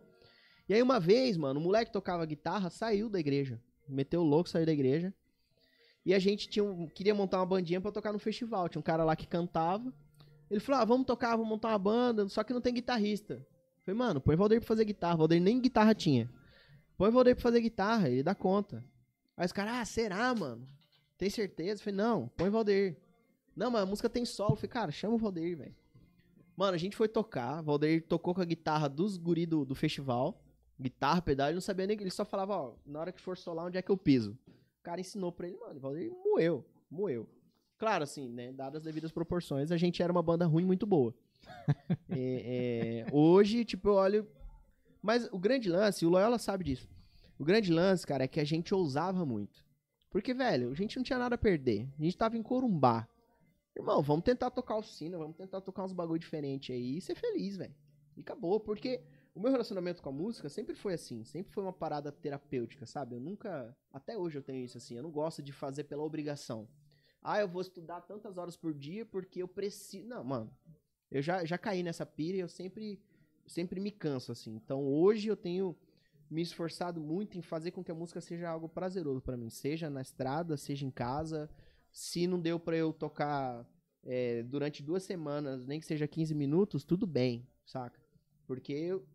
E 0.67 0.73
aí 0.73 0.81
uma 0.81 0.99
vez, 0.99 1.37
mano, 1.37 1.59
o 1.59 1.63
moleque 1.63 1.85
que 1.85 1.93
tocava 1.93 2.25
guitarra 2.25 2.69
saiu 2.69 3.09
da 3.09 3.19
igreja. 3.19 3.61
Meteu 3.87 4.21
o 4.21 4.25
louco, 4.25 4.49
saiu 4.49 4.65
da 4.65 4.73
igreja. 4.73 5.13
E 6.05 6.13
a 6.13 6.19
gente 6.19 6.49
tinha 6.49 6.63
um- 6.63 6.87
queria 6.87 7.13
montar 7.13 7.37
uma 7.39 7.45
bandinha 7.45 7.79
pra 7.79 7.91
tocar 7.91 8.11
no 8.11 8.19
festival. 8.19 8.67
Tinha 8.67 8.79
um 8.79 8.83
cara 8.83 9.03
lá 9.03 9.15
que 9.15 9.27
cantava. 9.27 9.93
Ele 10.49 10.59
falou: 10.59 10.81
ah, 10.81 10.85
vamos 10.85 11.05
tocar, 11.05 11.31
vamos 11.35 11.47
montar 11.47 11.69
uma 11.69 11.79
banda, 11.79 12.27
só 12.27 12.43
que 12.43 12.53
não 12.53 12.61
tem 12.61 12.73
guitarrista. 12.73 13.35
Eu 13.35 13.45
falei, 13.85 13.97
mano, 13.97 14.19
põe 14.19 14.35
Valdeir 14.35 14.59
pra 14.59 14.67
fazer 14.67 14.83
guitarra. 14.85 15.17
Valdeir 15.17 15.41
nem 15.41 15.61
guitarra 15.61 15.93
tinha. 15.93 16.29
Põe 16.97 17.09
o 17.09 17.11
Valdeir 17.11 17.35
pra 17.35 17.43
fazer 17.43 17.61
guitarra, 17.61 18.09
ele 18.09 18.23
dá 18.23 18.33
conta. 18.33 18.83
Aí 19.35 19.45
os 19.45 19.51
caras, 19.51 19.73
ah, 19.75 19.85
será, 19.85 20.33
mano? 20.33 20.67
Tem 21.17 21.29
certeza? 21.29 21.79
Eu 21.79 21.83
falei, 21.85 21.97
não, 21.97 22.27
põe 22.29 22.49
o 22.49 22.51
Valdeir. 22.51 22.97
Não, 23.55 23.69
mas 23.69 23.83
a 23.83 23.85
música 23.85 24.09
tem 24.09 24.25
solo. 24.25 24.53
Eu 24.53 24.55
falei, 24.55 24.69
cara, 24.69 24.91
chama 24.91 25.15
o 25.15 25.17
Valdeir, 25.17 25.57
velho. 25.57 25.75
Mano, 26.55 26.73
a 26.73 26.77
gente 26.77 26.95
foi 26.95 27.07
tocar. 27.07 27.61
O 27.61 27.63
Valdeir 27.63 28.03
tocou 28.07 28.33
com 28.33 28.41
a 28.41 28.45
guitarra 28.45 28.87
dos 28.87 29.15
guri 29.15 29.45
do, 29.45 29.63
do 29.63 29.75
festival. 29.75 30.41
Guitarra, 30.79 31.21
pedal, 31.21 31.47
ele 31.47 31.55
não 31.55 31.61
sabia 31.61 31.85
nem. 31.85 31.99
Ele 31.99 32.09
só 32.09 32.25
falava, 32.25 32.55
ó, 32.55 32.73
na 32.85 32.99
hora 32.99 33.11
que 33.11 33.21
for 33.21 33.37
solar, 33.37 33.67
onde 33.67 33.77
é 33.77 33.81
que 33.81 33.91
eu 33.91 33.97
piso? 33.97 34.37
O 34.79 34.83
cara 34.83 34.99
ensinou 34.99 35.31
pra 35.31 35.47
ele, 35.47 35.57
mano. 35.57 35.77
O 35.77 35.79
Valdeir 35.79 36.11
moeu, 36.11 36.65
moeu. 36.89 37.29
Claro, 37.77 38.03
assim, 38.03 38.27
né? 38.27 38.51
Dadas 38.51 38.77
as 38.77 38.83
devidas 38.83 39.11
proporções, 39.11 39.71
a 39.71 39.77
gente 39.77 40.01
era 40.01 40.11
uma 40.11 40.23
banda 40.23 40.45
ruim 40.45 40.65
muito 40.65 40.85
boa. 40.85 41.13
É, 42.09 43.05
é, 43.05 43.07
hoje, 43.11 43.63
tipo, 43.63 43.89
eu 43.89 43.93
olho. 43.93 44.27
Mas 45.01 45.27
o 45.31 45.39
grande 45.39 45.69
lance, 45.69 46.05
o 46.05 46.09
Loyola 46.09 46.37
sabe 46.37 46.63
disso. 46.63 46.89
O 47.37 47.45
grande 47.45 47.71
lance, 47.71 48.05
cara, 48.05 48.23
é 48.23 48.27
que 48.27 48.39
a 48.39 48.43
gente 48.43 48.73
ousava 48.73 49.25
muito. 49.25 49.65
Porque, 50.09 50.33
velho, 50.33 50.71
a 50.71 50.73
gente 50.73 50.97
não 50.97 51.03
tinha 51.03 51.19
nada 51.19 51.35
a 51.35 51.37
perder. 51.37 51.87
A 51.99 52.03
gente 52.03 52.17
tava 52.17 52.37
em 52.37 52.43
Corumbá. 52.43 53.07
Irmão, 53.75 54.01
vamos 54.01 54.23
tentar 54.23 54.49
tocar 54.49 54.75
o 54.77 54.83
sino, 54.83 55.19
vamos 55.19 55.35
tentar 55.35 55.61
tocar 55.61 55.83
uns 55.83 55.93
bagulho 55.93 56.19
diferente 56.19 56.71
aí 56.71 56.97
e 56.97 57.01
ser 57.01 57.13
feliz, 57.13 57.55
velho. 57.55 57.75
E 58.15 58.21
acabou, 58.21 58.59
porque 58.59 59.03
o 59.35 59.39
meu 59.39 59.51
relacionamento 59.51 60.01
com 60.01 60.09
a 60.09 60.11
música 60.11 60.49
sempre 60.49 60.73
foi 60.73 60.95
assim, 60.95 61.23
sempre 61.23 61.53
foi 61.53 61.63
uma 61.63 61.71
parada 61.71 62.11
terapêutica, 62.11 62.87
sabe? 62.87 63.13
Eu 63.13 63.19
nunca, 63.19 63.77
até 63.93 64.17
hoje 64.17 64.39
eu 64.39 64.41
tenho 64.41 64.65
isso 64.65 64.79
assim, 64.79 64.95
eu 64.95 65.03
não 65.03 65.11
gosto 65.11 65.43
de 65.43 65.51
fazer 65.53 65.83
pela 65.83 66.01
obrigação. 66.01 66.67
Ah, 67.21 67.39
eu 67.39 67.47
vou 67.47 67.61
estudar 67.61 68.01
tantas 68.01 68.37
horas 68.37 68.57
por 68.57 68.73
dia 68.73 69.05
porque 69.05 69.43
eu 69.43 69.47
preciso. 69.47 70.07
Não, 70.07 70.23
mano. 70.23 70.51
Eu 71.11 71.21
já, 71.21 71.45
já 71.45 71.57
caí 71.57 71.83
nessa 71.83 72.05
pira 72.05 72.37
e 72.37 72.39
eu 72.39 72.47
sempre, 72.47 72.99
sempre 73.47 73.79
me 73.79 73.91
canso, 73.91 74.31
assim. 74.31 74.55
Então 74.55 74.83
hoje 74.83 75.27
eu 75.27 75.35
tenho 75.37 75.75
me 76.29 76.41
esforçado 76.41 76.99
muito 76.99 77.37
em 77.37 77.41
fazer 77.41 77.71
com 77.71 77.83
que 77.83 77.91
a 77.91 77.95
música 77.95 78.19
seja 78.21 78.49
algo 78.49 78.67
prazeroso 78.67 79.21
pra 79.21 79.37
mim. 79.37 79.49
Seja 79.49 79.89
na 79.89 80.01
estrada, 80.01 80.57
seja 80.57 80.85
em 80.85 80.91
casa. 80.91 81.49
Se 81.91 82.27
não 82.27 82.39
deu 82.39 82.59
pra 82.59 82.75
eu 82.75 82.91
tocar 82.93 83.65
é, 84.03 84.43
durante 84.43 84.83
duas 84.83 85.03
semanas, 85.03 85.65
nem 85.65 85.79
que 85.79 85.85
seja 85.85 86.07
15 86.07 86.33
minutos, 86.35 86.83
tudo 86.85 87.05
bem, 87.07 87.45
saca? 87.65 87.99
Porque 88.45 88.71
eu- 88.71 89.05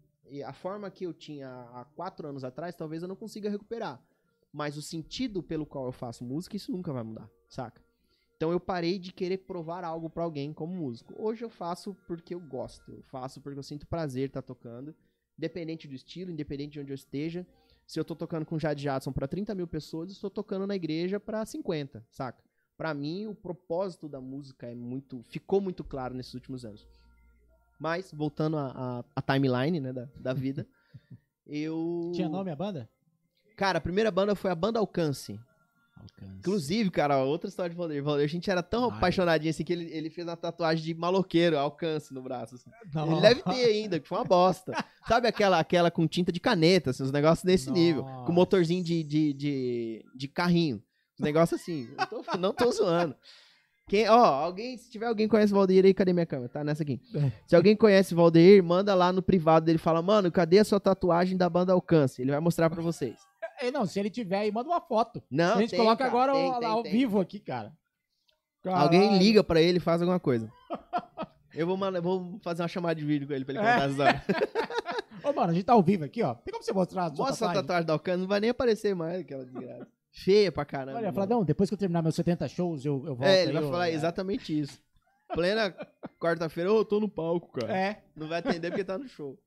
a 0.45 0.53
forma 0.53 0.91
que 0.91 1.05
eu 1.05 1.15
tinha 1.15 1.49
há 1.73 1.85
quatro 1.97 2.29
anos 2.29 2.45
atrás, 2.45 2.75
talvez 2.75 3.03
eu 3.03 3.09
não 3.09 3.17
consiga 3.17 3.49
recuperar. 3.49 4.03
Mas 4.53 4.77
o 4.77 4.83
sentido 4.83 5.43
pelo 5.43 5.65
qual 5.65 5.87
eu 5.87 5.93
faço 5.93 6.25
música, 6.25 6.57
isso 6.57 6.71
nunca 6.73 6.93
vai 6.93 7.03
mudar, 7.03 7.31
saca? 7.49 7.83
Então 8.43 8.51
eu 8.51 8.59
parei 8.59 8.99
de 8.99 9.13
querer 9.13 9.39
provar 9.39 9.85
algo 9.85 10.11
pra 10.11 10.25
alguém 10.25 10.53
como 10.53 10.75
músico. 10.75 11.15
Hoje 11.17 11.45
eu 11.45 11.49
faço 11.49 11.95
porque 12.09 12.35
eu 12.35 12.41
gosto, 12.41 12.91
eu 12.91 13.01
faço 13.05 13.41
porque 13.41 13.57
eu 13.57 13.63
sinto 13.63 13.87
prazer 13.87 14.27
estar 14.27 14.43
tocando, 14.43 14.93
independente 15.39 15.87
do 15.87 15.95
estilo, 15.95 16.29
independente 16.29 16.73
de 16.73 16.81
onde 16.81 16.91
eu 16.91 16.95
esteja. 16.97 17.47
Se 17.87 18.01
eu 18.01 18.05
tô 18.05 18.17
tocando 18.17 18.45
com 18.45 18.59
Jade 18.59 18.83
Jadson 18.83 19.13
pra 19.13 19.29
30 19.29 19.55
mil 19.55 19.69
pessoas, 19.69 20.09
eu 20.09 20.15
estou 20.15 20.29
tocando 20.29 20.67
na 20.67 20.75
igreja 20.75 21.21
pra 21.21 21.47
50, 21.47 22.05
saca? 22.11 22.43
Pra 22.77 22.93
mim, 22.93 23.29
o 23.29 23.35
propósito 23.37 24.09
da 24.09 24.21
música 24.21 24.67
é 24.67 24.75
muito, 24.75 25.23
ficou 25.29 25.61
muito 25.61 25.85
claro 25.85 26.13
nesses 26.13 26.35
últimos 26.35 26.65
anos. 26.65 26.85
Mas, 27.79 28.11
voltando 28.13 28.57
à 28.59 29.23
timeline, 29.25 29.79
né, 29.79 29.93
da, 29.93 30.09
da 30.17 30.33
vida, 30.33 30.67
eu... 31.47 32.11
Tinha 32.13 32.29
nome 32.29 32.51
a 32.51 32.57
banda? 32.57 32.91
Cara, 33.55 33.79
a 33.79 33.81
primeira 33.81 34.11
banda 34.11 34.35
foi 34.35 34.51
a 34.51 34.57
Banda 34.57 34.81
Alcance. 34.81 35.39
Alcance. 36.03 36.39
Inclusive, 36.39 36.91
cara, 36.91 37.23
outra 37.25 37.49
história 37.49 37.71
de 37.71 37.77
Valdir. 37.77 38.03
Valdir, 38.03 38.25
a 38.25 38.29
gente 38.29 38.51
era 38.51 38.63
tão 38.63 38.91
Ai. 38.91 38.97
apaixonadinho 38.97 39.51
assim 39.51 39.65
que 39.65 39.73
ele, 39.73 39.85
ele 39.93 40.11
fez 40.11 40.27
uma 40.27 40.37
tatuagem 40.37 40.85
de 40.85 40.95
maloqueiro, 40.95 41.59
alcance 41.59 42.13
no 42.13 42.23
braço. 42.23 42.55
assim. 42.57 42.71
Ele 43.11 43.21
deve 43.21 43.43
ter 43.43 43.65
ainda, 43.65 43.99
que 44.01 44.09
foi 44.09 44.19
uma 44.19 44.25
bosta. 44.25 44.73
Sabe 45.07 45.29
aquela, 45.29 45.59
aquela 45.59 45.91
com 45.91 46.07
tinta 46.07 46.31
de 46.33 46.41
caneta, 46.41 46.91
assim, 46.91 47.03
uns 47.03 47.13
negócios 47.13 47.45
desse 47.45 47.71
nível. 47.71 48.03
Nossa. 48.03 48.27
Com 48.27 48.33
motorzinho 48.33 48.83
de, 48.83 49.03
de, 49.03 49.33
de, 49.33 50.05
de 50.15 50.29
carrinho. 50.29 50.83
Uns 51.19 51.25
negócios 51.25 51.61
assim. 51.61 51.89
Tô- 52.09 52.37
não 52.39 52.53
tô 52.53 52.71
zoando. 52.73 53.15
Quem, 53.89 54.09
ó, 54.09 54.17
alguém, 54.25 54.79
se 54.79 54.91
tiver 54.91 55.07
alguém 55.07 55.27
que 55.27 55.31
conhece 55.33 55.53
o 55.53 55.57
Valdeir 55.57 55.85
aí, 55.85 55.93
cadê 55.93 56.13
minha 56.13 56.25
câmera? 56.25 56.49
Tá 56.49 56.63
nessa 56.65 56.83
aqui. 56.83 57.01
Se 57.47 57.55
alguém 57.57 57.77
conhece 57.77 58.15
o 58.15 58.17
Valdeir, 58.17 58.63
manda 58.63 58.95
lá 58.95 59.13
no 59.13 59.21
privado 59.21 59.67
dele, 59.67 59.77
fala, 59.77 60.01
mano, 60.01 60.31
cadê 60.31 60.61
a 60.61 60.65
sua 60.65 60.79
tatuagem 60.81 61.37
da 61.37 61.51
banda 61.51 61.73
Alcance? 61.73 62.23
Ele 62.23 62.31
vai 62.31 62.41
mostrar 62.41 62.71
pra 62.71 62.81
vocês. 62.81 63.17
Ei, 63.61 63.71
não, 63.71 63.87
se 63.87 63.99
ele 64.01 64.11
tiver 64.11 64.39
aí, 64.39 64.51
manda 64.53 64.69
uma 64.69 64.81
foto. 64.81 65.23
Não, 65.31 65.55
a 65.57 65.61
gente 65.61 65.71
tem, 65.71 65.79
coloca 65.79 65.97
cara, 65.99 66.11
agora 66.11 66.33
tem, 66.33 66.51
ao, 66.51 66.61
tem, 66.61 66.69
ao 66.69 66.83
vivo 66.83 67.21
aqui, 67.21 67.39
cara. 67.39 67.73
Alguém 68.65 69.01
Caralho. 69.03 69.19
liga 69.19 69.43
pra 69.45 69.61
ele 69.61 69.79
e 69.79 69.81
faz 69.81 70.01
alguma 70.01 70.21
coisa. 70.21 70.51
Eu 71.55 71.67
vou, 71.67 71.77
mandar- 71.77 72.01
vou 72.01 72.39
fazer 72.43 72.63
uma 72.63 72.69
chamada 72.69 72.95
de 72.95 73.05
vídeo 73.05 73.27
com 73.29 73.35
ele 73.35 73.45
pra 73.45 73.55
ele 73.55 73.63
É. 73.63 73.73
contar 73.73 73.85
as 73.85 73.91
histórias. 73.93 74.23
Ô, 75.23 75.33
mano, 75.33 75.51
a 75.51 75.55
gente 75.55 75.65
tá 75.65 75.73
ao 75.75 75.83
vivo 75.83 76.05
aqui, 76.05 76.23
ó. 76.23 76.35
Tem 76.35 76.51
como 76.53 76.65
você 76.65 76.73
mostrar 76.73 77.05
a 77.05 77.15
sua 77.15 77.27
Mostra 77.27 77.33
a 77.33 77.49
tatuagem? 77.49 77.63
tatuagem 77.63 77.87
da 77.87 77.93
Alcântara, 77.93 78.19
não 78.19 78.27
vai 78.29 78.41
nem 78.41 78.51
aparecer 78.51 78.95
mais 78.95 79.21
aquela 79.21 79.45
desgraça. 79.45 79.87
Feia 80.11 80.51
pra 80.51 80.65
caramba. 80.65 80.93
Olha, 80.99 81.03
mano. 81.07 81.15
Fladão, 81.15 81.45
depois 81.45 81.69
que 81.69 81.75
eu 81.75 81.79
terminar 81.79 82.03
meus 82.03 82.15
70 82.15 82.49
shows, 82.49 82.85
eu, 82.85 82.95
eu 83.07 83.15
volto 83.15 83.25
é, 83.29 83.43
ele 83.43 83.53
vai 83.53 83.63
eu- 83.63 83.71
falar 83.71 83.89
é. 83.89 83.93
exatamente 83.93 84.59
isso. 84.59 84.81
Plena 85.35 85.75
quarta-feira, 86.19 86.73
ô, 86.73 86.85
tô 86.85 86.99
no 87.01 87.09
palco, 87.09 87.53
cara. 87.61 87.77
É. 87.77 88.03
Não 88.17 88.29
vai 88.29 88.39
atender 88.41 88.71
porque 88.71 88.85
tá 88.85 88.97
no 88.99 89.09
show. 89.09 89.39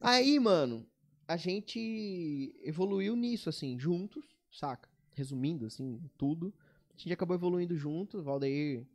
Aí, 0.00 0.38
mano, 0.38 0.86
a 1.32 1.36
gente 1.36 2.54
evoluiu 2.62 3.16
nisso, 3.16 3.48
assim, 3.48 3.78
juntos, 3.78 4.24
saca? 4.50 4.88
Resumindo, 5.14 5.66
assim, 5.66 6.00
tudo. 6.18 6.52
A 6.94 6.98
gente 6.98 7.12
acabou 7.12 7.34
evoluindo 7.36 7.76
junto, 7.76 8.18
o 8.18 8.22
Valdeir 8.22 8.86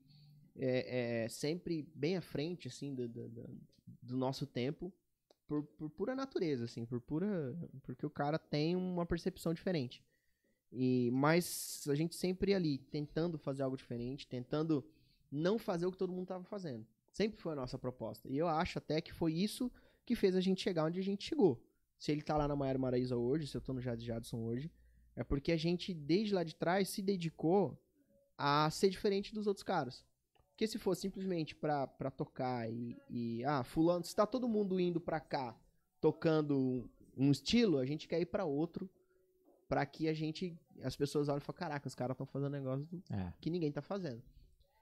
é, 0.58 1.24
é 1.26 1.30
sempre 1.30 1.88
bem 1.96 2.18
à 2.18 2.22
frente, 2.22 2.68
assim, 2.68 2.94
do, 2.94 3.08
do, 3.08 3.30
do- 3.30 4.18
nosso 4.18 4.46
tempo, 4.46 4.94
por, 5.48 5.64
por 5.64 5.90
pura 5.90 6.16
natureza, 6.16 6.66
assim, 6.66 6.86
por 6.86 7.02
pura... 7.02 7.56
Porque 7.84 8.06
o 8.06 8.10
cara 8.10 8.40
tem 8.40 8.76
uma 8.76 9.06
percepção 9.06 9.54
diferente. 9.54 10.04
E, 10.72 11.10
mas 11.14 11.86
a 11.90 11.96
gente 11.96 12.16
sempre 12.16 12.54
ali, 12.54 12.78
tentando 12.78 13.38
fazer 13.38 13.64
algo 13.64 13.78
diferente, 13.78 14.28
tentando 14.28 14.84
não 15.32 15.58
fazer 15.58 15.86
o 15.86 15.92
que 15.92 15.98
todo 15.98 16.14
mundo 16.14 16.28
tava 16.28 16.44
fazendo. 16.44 16.86
Sempre 17.12 17.40
foi 17.42 17.54
a 17.54 17.56
nossa 17.56 17.78
proposta. 17.78 18.30
E 18.30 18.38
eu 18.38 18.48
acho 18.48 18.78
até 18.78 19.02
que 19.02 19.14
foi 19.14 19.34
isso 19.34 19.72
que 20.06 20.16
fez 20.16 20.36
a 20.36 20.42
gente 20.42 20.62
chegar 20.62 20.86
onde 20.86 21.00
a 21.00 21.04
gente 21.04 21.24
chegou. 21.26 21.62
Se 21.98 22.12
ele 22.12 22.22
tá 22.22 22.38
lá 22.38 22.48
na 22.48 22.56
Maiara 22.56 22.78
Maraíza 22.80 23.16
hoje, 23.18 23.48
se 23.48 23.56
eu 23.58 23.62
tô 23.62 23.74
no 23.74 23.82
Jazz 23.82 24.04
Jadson 24.04 24.38
hoje, 24.44 24.72
é 25.16 25.24
porque 25.24 25.52
a 25.52 25.58
gente, 25.58 25.94
desde 25.94 26.34
lá 26.34 26.44
de 26.44 26.56
trás, 26.56 26.90
se 26.90 27.02
dedicou 27.02 27.78
a 28.38 28.70
ser 28.70 28.90
diferente 28.90 29.34
dos 29.34 29.48
outros 29.48 29.64
caras. 29.64 30.06
Porque 30.52 30.68
se 30.68 30.78
fosse 30.78 31.02
simplesmente 31.02 31.56
pra, 31.56 31.88
pra 31.88 32.10
tocar 32.12 32.70
e, 32.72 32.96
e, 33.10 33.44
Ah, 33.46 33.64
fulano, 33.64 34.04
se 34.04 34.16
tá 34.16 34.26
todo 34.26 34.48
mundo 34.48 34.80
indo 34.80 35.00
pra 35.00 35.20
cá 35.20 35.56
tocando 36.02 36.90
um 37.16 37.32
estilo, 37.32 37.78
a 37.80 37.86
gente 37.86 38.08
quer 38.08 38.20
ir 38.22 38.26
pra 38.28 38.46
outro. 38.46 38.90
Pra 39.68 39.86
que 39.86 40.08
a 40.08 40.14
gente. 40.14 40.58
As 40.82 40.96
pessoas 40.96 41.28
olhem 41.28 41.40
e 41.40 41.42
falem: 41.42 41.60
caraca, 41.60 41.88
os 41.88 41.94
caras 41.96 42.14
estão 42.14 42.26
fazendo 42.26 42.52
negócio 42.52 42.86
do- 42.86 43.04
É. 43.12 43.34
que 43.42 43.50
ninguém 43.50 43.72
tá 43.72 43.82
fazendo. 43.82 44.22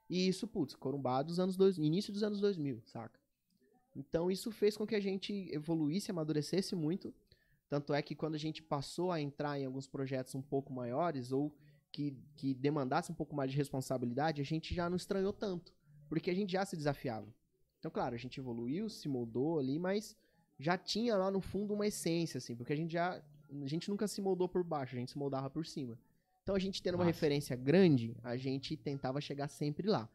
E 0.10 0.28
isso, 0.28 0.48
putz, 0.48 0.76
Corumbá 0.76 1.24
dos 1.24 1.40
anos 1.40 1.58
dois, 1.58 1.78
início 1.80 2.14
dos 2.14 2.22
anos 2.24 2.40
2000, 2.40 2.82
saca? 2.86 3.20
Então 3.96 4.30
isso 4.30 4.52
fez 4.52 4.76
com 4.76 4.86
que 4.86 4.96
a 4.96 5.00
gente 5.00 5.50
evoluísse, 5.52 6.12
amadurecesse 6.12 6.76
muito. 6.76 7.14
Tanto 7.70 7.94
é 7.94 8.02
que 8.02 8.14
quando 8.14 8.36
a 8.36 8.40
gente 8.40 8.62
passou 8.62 9.12
a 9.12 9.22
entrar 9.22 9.60
em 9.60 9.66
alguns 9.66 9.88
projetos 9.88 10.36
um 10.36 10.42
pouco 10.42 10.72
maiores 10.72 11.32
ou 11.32 11.56
que, 11.92 12.14
que 12.36 12.54
demandasse 12.54 13.12
um 13.12 13.16
pouco 13.16 13.36
mais 13.36 13.50
de 13.50 13.58
responsabilidade, 13.58 14.42
a 14.42 14.46
gente 14.46 14.76
já 14.76 14.90
não 14.90 14.98
estranhou 14.98 15.32
tanto, 15.32 15.74
porque 16.10 16.30
a 16.30 16.36
gente 16.36 16.52
já 16.52 16.66
se 16.66 16.76
desafiava. 16.76 17.34
Então, 17.80 17.90
claro, 17.90 18.16
a 18.16 18.18
gente 18.18 18.40
evoluiu, 18.40 18.90
se 18.90 19.08
moldou 19.08 19.60
ali, 19.60 19.80
mas 19.80 20.16
já 20.60 20.78
tinha 20.78 21.16
lá 21.16 21.32
no 21.32 21.40
fundo 21.40 21.74
uma 21.74 21.88
essência, 21.88 22.38
assim, 22.38 22.56
porque 22.56 22.74
a 22.74 22.76
gente 22.76 22.92
já. 22.92 23.22
A 23.50 23.68
gente 23.68 23.90
nunca 23.90 24.08
se 24.08 24.22
moldou 24.22 24.50
por 24.50 24.64
baixo, 24.64 24.96
a 24.96 25.00
gente 25.00 25.12
se 25.12 25.18
moldava 25.18 25.50
por 25.50 25.66
cima. 25.66 25.98
Então 26.42 26.56
a 26.56 26.60
gente 26.60 26.82
tendo 26.82 26.96
uma 26.96 27.06
Massa. 27.06 27.16
referência 27.16 27.56
grande, 27.56 28.16
a 28.24 28.36
gente 28.36 28.76
tentava 28.76 29.22
chegar 29.22 29.48
sempre 29.48 29.88
lá. 29.88 30.10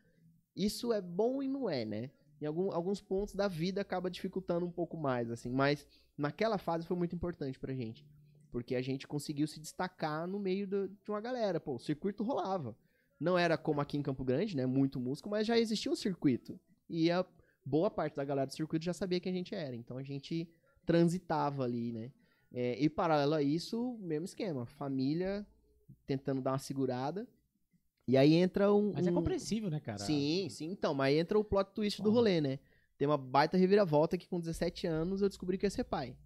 Isso 0.54 0.92
é 0.92 1.00
bom 1.00 1.42
e 1.42 1.48
não 1.48 1.70
é, 1.70 1.84
né? 1.84 2.10
Em 2.40 2.46
algum- 2.46 2.72
alguns 2.72 3.00
pontos 3.00 3.34
da 3.34 3.46
vida 3.48 3.80
acaba 3.80 4.10
dificultando 4.10 4.64
um 4.66 4.70
pouco 4.70 4.96
mais, 4.96 5.30
assim. 5.30 5.50
Mas 5.50 5.86
naquela 6.16 6.56
fase 6.58 6.86
foi 6.86 6.96
muito 6.96 7.14
importante 7.14 7.58
pra 7.58 7.74
gente. 7.74 8.06
Porque 8.50 8.74
a 8.74 8.82
gente 8.82 9.06
conseguiu 9.06 9.46
se 9.46 9.60
destacar 9.60 10.26
no 10.26 10.38
meio 10.40 10.66
do- 10.66 10.88
de 10.88 11.10
uma 11.10 11.20
galera. 11.20 11.60
Pô, 11.60 11.74
o 11.76 11.78
circuito 11.78 12.24
rolava. 12.24 12.76
Não 13.18 13.36
era 13.38 13.56
como 13.58 13.80
aqui 13.80 13.96
em 13.98 14.02
Campo 14.02 14.24
Grande, 14.24 14.56
né? 14.56 14.64
Muito 14.66 14.98
músico, 14.98 15.28
mas 15.28 15.46
já 15.46 15.58
existia 15.58 15.92
um 15.92 15.96
circuito. 15.96 16.58
E 16.88 17.10
a 17.10 17.24
boa 17.64 17.90
parte 17.90 18.16
da 18.16 18.24
galera 18.24 18.46
do 18.46 18.54
circuito 18.54 18.84
já 18.84 18.92
sabia 18.94 19.20
quem 19.20 19.30
a 19.32 19.36
gente 19.36 19.54
era. 19.54 19.76
Então 19.76 19.98
a 19.98 20.02
gente 20.02 20.48
transitava 20.86 21.62
ali, 21.64 21.92
né? 21.92 22.10
É, 22.52 22.76
e 22.82 22.88
paralelo 22.88 23.34
a 23.34 23.42
isso, 23.42 23.96
mesmo 24.00 24.24
esquema. 24.24 24.66
Família 24.66 25.46
tentando 26.06 26.40
dar 26.40 26.52
uma 26.52 26.58
segurada. 26.58 27.28
E 28.06 28.16
aí 28.16 28.34
entra 28.34 28.72
um. 28.72 28.92
Mas 28.92 29.06
é 29.06 29.12
compreensível, 29.12 29.70
né, 29.70 29.80
cara? 29.80 29.98
Sim, 29.98 30.48
sim. 30.50 30.66
Então, 30.70 30.94
mas 30.94 31.08
aí 31.08 31.18
entra 31.18 31.38
o 31.38 31.44
plot 31.44 31.70
twist 31.74 32.00
do 32.00 32.04
Porra. 32.04 32.16
rolê, 32.16 32.40
né? 32.40 32.58
Tem 32.98 33.06
uma 33.06 33.16
baita 33.16 33.56
reviravolta 33.56 34.18
que 34.18 34.28
com 34.28 34.38
17 34.38 34.86
anos 34.86 35.22
eu 35.22 35.28
descobri 35.28 35.56
que 35.56 35.64
ia 35.64 35.70
ser 35.70 35.84
pai. 35.84 36.16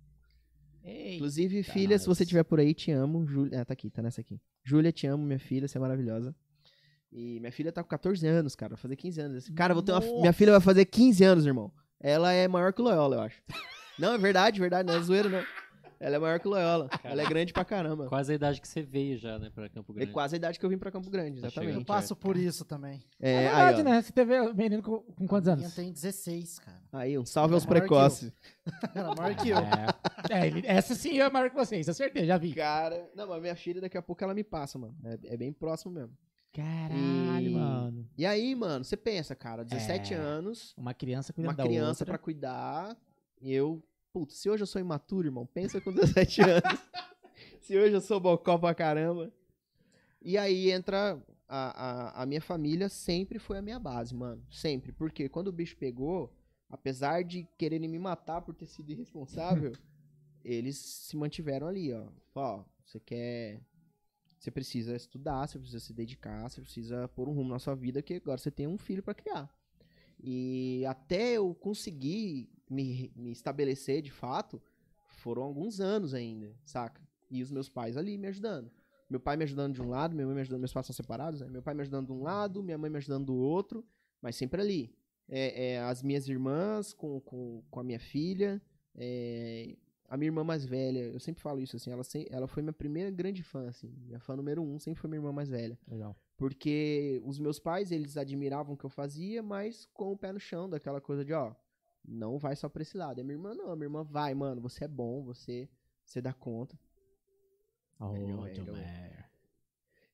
Ei, 0.83 1.15
Inclusive, 1.17 1.63
filha, 1.63 1.99
se 1.99 2.07
você 2.07 2.25
estiver 2.25 2.43
por 2.43 2.61
aí, 2.61 2.75
te 2.75 2.91
amo. 2.91 3.27
Júlia, 3.27 3.63
ah, 3.63 3.65
tá 3.65 3.73
aqui, 3.73 3.89
tá 3.91 4.03
nessa 4.03 4.21
aqui. 4.21 4.41
Júlia, 4.63 4.93
te 4.93 5.07
amo, 5.07 5.25
minha 5.25 5.39
filha, 5.39 5.67
você 5.67 5.79
é 5.79 5.81
maravilhosa. 5.81 6.35
E 7.11 7.39
minha 7.39 7.53
filha 7.53 7.71
tá 7.71 7.83
com 7.83 7.89
14 7.89 8.27
anos, 8.27 8.57
cara, 8.57 8.75
vai 8.75 8.83
fazer 8.83 8.97
15 8.97 9.21
anos. 9.21 9.49
Cara, 9.51 9.73
vou 9.73 9.83
ter 9.83 9.93
uma, 9.93 10.01
minha 10.01 10.33
filha 10.33 10.53
vai 10.53 10.61
fazer 10.61 10.85
15 10.85 11.25
anos, 11.25 11.47
irmão. 11.47 11.73
Ela 12.01 12.33
é 12.33 12.49
maior 12.49 12.73
que 12.73 12.83
o 12.83 12.85
Loyola, 12.85 13.17
eu 13.17 13.21
acho. 13.21 13.41
não, 13.99 14.13
é 14.13 14.19
verdade, 14.19 14.61
verdade, 14.61 14.87
não 14.87 14.99
é 14.99 15.01
zoeira, 15.01 15.29
não. 15.29 15.45
Ela 16.01 16.17
é 16.17 16.19
maior 16.19 16.39
que 16.41 16.47
o 16.47 16.51
Loyola. 16.51 16.89
Ela 17.03 17.23
é 17.23 17.27
grande 17.27 17.53
pra 17.53 17.65
caramba. 17.65 18.07
Quase 18.07 18.33
a 18.33 18.35
idade 18.35 18.61
que 18.61 18.69
você 18.69 18.83
veio 18.83 19.17
já, 19.19 19.39
né, 19.39 19.51
pra 19.55 19.69
Campo 19.69 19.93
É 19.93 19.97
Grande. 19.97 20.13
quase 20.13 20.35
a 20.35 20.39
idade 20.39 20.59
que 20.59 20.65
eu 20.67 20.71
vim 20.71 20.79
pra 20.79 20.91
Campo 20.91 21.09
Grande, 21.11 21.41
Tá 21.41 21.47
exatamente. 21.49 21.79
Eu 21.79 21.85
passo 21.85 22.15
por 22.17 22.37
isso 22.37 22.65
também. 22.65 23.03
É, 23.21 23.33
É, 23.33 23.43
verdade, 23.49 23.77
aí, 23.79 23.83
né? 23.85 24.03
Você 24.03 24.13
teve 24.13 24.53
menino 24.55 24.83
com, 24.83 24.99
com 25.01 25.27
quantos 25.27 25.47
Eu 25.49 25.55
anos? 25.55 25.75
tenho 25.75 25.93
16, 25.93 26.59
cara. 26.59 26.81
Aí, 26.93 27.19
um 27.19 27.25
salve 27.25 27.55
aos 27.55 27.65
É 27.65 27.67
eu. 27.67 27.69
precoces. 27.71 28.33
Era 28.95 29.15
maior 29.15 29.35
que 29.37 29.49
eu. 29.51 29.59
É, 29.59 30.41
é, 30.41 30.47
ele- 30.47 30.67
essa 30.67 30.95
sim 30.95 31.19
é 31.21 31.31
maior 31.31 31.51
que 31.51 31.57
vocês, 31.57 31.89
acertei, 31.89 32.27
já 32.27 32.37
vi. 32.39 32.55
Cara, 32.55 33.11
não, 33.15 33.29
mas 33.29 33.41
minha 33.41 33.57
filha 33.57 33.81
daqui 33.81 33.97
a 33.99 34.03
pouco 34.03 34.23
ela 34.25 34.35
me 34.35 34.45
passa, 34.45 34.79
mano. 34.79 34.95
É, 35.05 35.35
é 35.35 35.37
bem 35.37 35.53
próximo 35.53 35.93
mesmo. 35.93 36.13
Caralho, 36.53 37.49
E- 37.51 37.55
mano. 37.55 38.09
E 38.17 38.25
aí, 38.25 38.55
mano, 38.55 38.85
você 38.85 38.97
pensa, 38.97 39.35
cara, 39.35 39.65
17 39.65 40.15
É. 40.15 40.17
anos, 40.17 40.73
Uma 40.79 40.95
criança 40.95 41.33
cuidando 41.33 41.51
uma 41.51 41.57
da 41.57 41.65
criança 41.65 41.89
outra. 42.05 42.07
pra 42.07 42.19
cuidar, 42.19 42.97
e 43.41 43.53
eu, 43.53 43.83
putz, 44.15 44.37
se 44.37 44.49
hoje 44.49 44.63
eu 44.63 44.67
sou 44.67 44.81
imaturo, 44.81 45.27
irmão, 45.27 45.45
pensa 45.45 45.81
com 45.81 45.93
17 45.93 46.41
anos. 46.49 46.81
se 47.61 47.77
hoje 47.77 47.93
eu 47.93 48.01
sou 48.01 48.21
bocó 48.21 48.57
pra 48.57 48.73
caramba. 48.73 49.33
E 50.23 50.39
aí 50.39 50.71
entra 50.71 51.21
a, 51.49 52.19
a, 52.19 52.23
a 52.23 52.27
minha 52.27 52.41
família 52.41 52.89
sempre 52.89 53.41
foi 53.41 53.59
a 53.59 53.63
minha 53.63 53.79
base, 53.79 54.15
mano. 54.15 54.41
Sempre. 54.53 54.93
Porque 54.93 55.29
quando 55.29 55.49
o 55.49 55.53
bicho 55.53 55.77
pegou, 55.77 56.33
apesar 56.71 57.25
de 57.25 57.47
quererem 57.59 57.89
me 57.89 57.99
matar 57.99 58.41
por 58.41 58.55
ter 58.55 58.67
sido 58.67 58.93
irresponsável, 58.93 59.73
eles 60.45 60.77
se 60.77 61.17
mantiveram 61.17 61.67
ali, 61.67 61.93
ó. 61.93 62.07
Ó, 62.37 62.65
você 62.85 63.01
quer. 63.01 63.61
Você 64.39 64.51
precisa 64.51 64.95
estudar, 64.95 65.49
você 65.49 65.59
precisa 65.59 65.81
se 65.81 65.93
dedicar, 65.93 66.49
você 66.49 66.61
precisa 66.61 67.09
pôr 67.09 67.29
um 67.29 67.33
rumo 67.33 67.49
na 67.49 67.59
sua 67.59 67.75
vida, 67.75 68.03
que 68.03 68.15
agora 68.15 68.39
você 68.39 68.51
tem 68.51 68.67
um 68.67 68.79
filho 68.79 69.03
pra 69.03 69.15
criar. 69.15 69.53
E 70.23 70.85
até 70.87 71.33
eu 71.33 71.55
conseguir 71.55 72.54
me, 72.69 73.13
me 73.15 73.31
estabelecer 73.31 74.03
de 74.03 74.11
fato, 74.11 74.61
foram 75.09 75.43
alguns 75.43 75.81
anos 75.81 76.15
ainda, 76.15 76.55
saca? 76.65 77.01
E 77.31 77.43
os 77.43 77.51
meus 77.51 77.69
pais 77.69 77.97
ali 77.97 78.17
me 78.19 78.29
ajudando. 78.29 78.71
Meu 79.09 79.21
pai 79.21 79.37
me 79.37 79.45
ajudando 79.45 79.75
de 79.75 79.83
um 79.83 79.89
lado, 79.89 80.15
minha 80.15 80.27
mãe 80.27 80.35
me 80.35 80.41
ajudando, 80.41 80.61
meus 80.61 80.73
pais 80.73 80.87
são 80.87 80.95
separados, 80.95 81.41
né? 81.41 81.49
Meu 81.49 81.63
pai 81.63 81.75
me 81.75 81.83
ajudando 81.83 82.07
de 82.07 82.13
um 82.13 82.23
lado, 82.23 82.63
minha 82.63 82.79
mãe 82.79 82.91
me 82.91 82.97
ajudando 82.97 83.27
do 83.27 83.35
outro, 83.35 83.85
mas 84.21 84.37
sempre 84.37 84.61
ali. 84.61 84.95
É, 85.29 85.73
é, 85.73 85.81
as 85.81 86.03
minhas 86.03 86.29
irmãs 86.29 86.93
com, 86.93 87.21
com, 87.21 87.63
com 87.71 87.81
a 87.81 87.85
minha 87.85 87.99
filha, 87.99 88.61
é, 88.95 89.77
a 90.09 90.17
minha 90.17 90.29
irmã 90.29 90.45
mais 90.45 90.65
velha, 90.65 91.01
eu 91.01 91.19
sempre 91.19 91.43
falo 91.43 91.61
isso 91.61 91.77
assim, 91.77 91.91
ela, 91.91 92.03
ela 92.31 92.47
foi 92.47 92.63
minha 92.63 92.73
primeira 92.73 93.11
grande 93.11 93.43
fã, 93.43 93.69
assim, 93.69 93.93
minha 94.05 94.21
fã 94.21 94.37
número 94.37 94.63
um 94.63 94.79
sempre 94.79 95.01
foi 95.01 95.09
minha 95.09 95.19
irmã 95.19 95.33
mais 95.33 95.49
velha. 95.49 95.79
Legal. 95.89 96.17
Porque 96.37 97.23
os 97.25 97.39
meus 97.39 97.59
pais, 97.59 97.91
eles 97.91 98.17
admiravam 98.17 98.75
o 98.75 98.77
que 98.77 98.85
eu 98.85 98.91
fazia, 98.91 99.43
mas 99.43 99.87
com 99.95 100.13
o 100.13 100.17
pé 100.17 100.33
no 100.33 100.41
chão, 100.41 100.69
daquela 100.69 101.01
coisa 101.01 101.25
de, 101.25 101.33
ó, 101.33 101.55
não 102.07 102.39
vai 102.39 102.55
só 102.57 102.69
pra 102.69 102.83
esse 102.83 102.97
lado. 102.97 103.19
E 103.19 103.21
a 103.21 103.25
minha 103.25 103.37
irmã 103.37 103.55
não, 103.55 103.71
a 103.71 103.77
minha 103.77 103.87
irmã 103.87 104.03
vai, 104.03 104.35
mano, 104.35 104.61
você 104.61 104.85
é 104.85 104.89
bom, 104.89 105.23
você, 105.23 105.69
você 106.05 106.21
dá 106.21 106.33
conta. 106.33 106.79
Oh. 108.01 108.13
Mayer. 108.73 109.31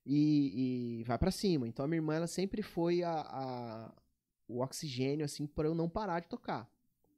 E, 0.05 0.99
e 0.99 1.03
vai 1.03 1.17
pra 1.17 1.31
cima. 1.31 1.67
Então 1.67 1.85
a 1.85 1.87
minha 1.87 1.97
irmã, 1.97 2.15
ela 2.15 2.27
sempre 2.27 2.61
foi 2.61 3.03
a, 3.03 3.11
a- 3.21 3.93
o 4.47 4.61
oxigênio, 4.61 5.23
assim, 5.25 5.45
pra 5.47 5.67
eu 5.67 5.75
não 5.75 5.89
parar 5.89 6.19
de 6.21 6.27
tocar. 6.27 6.69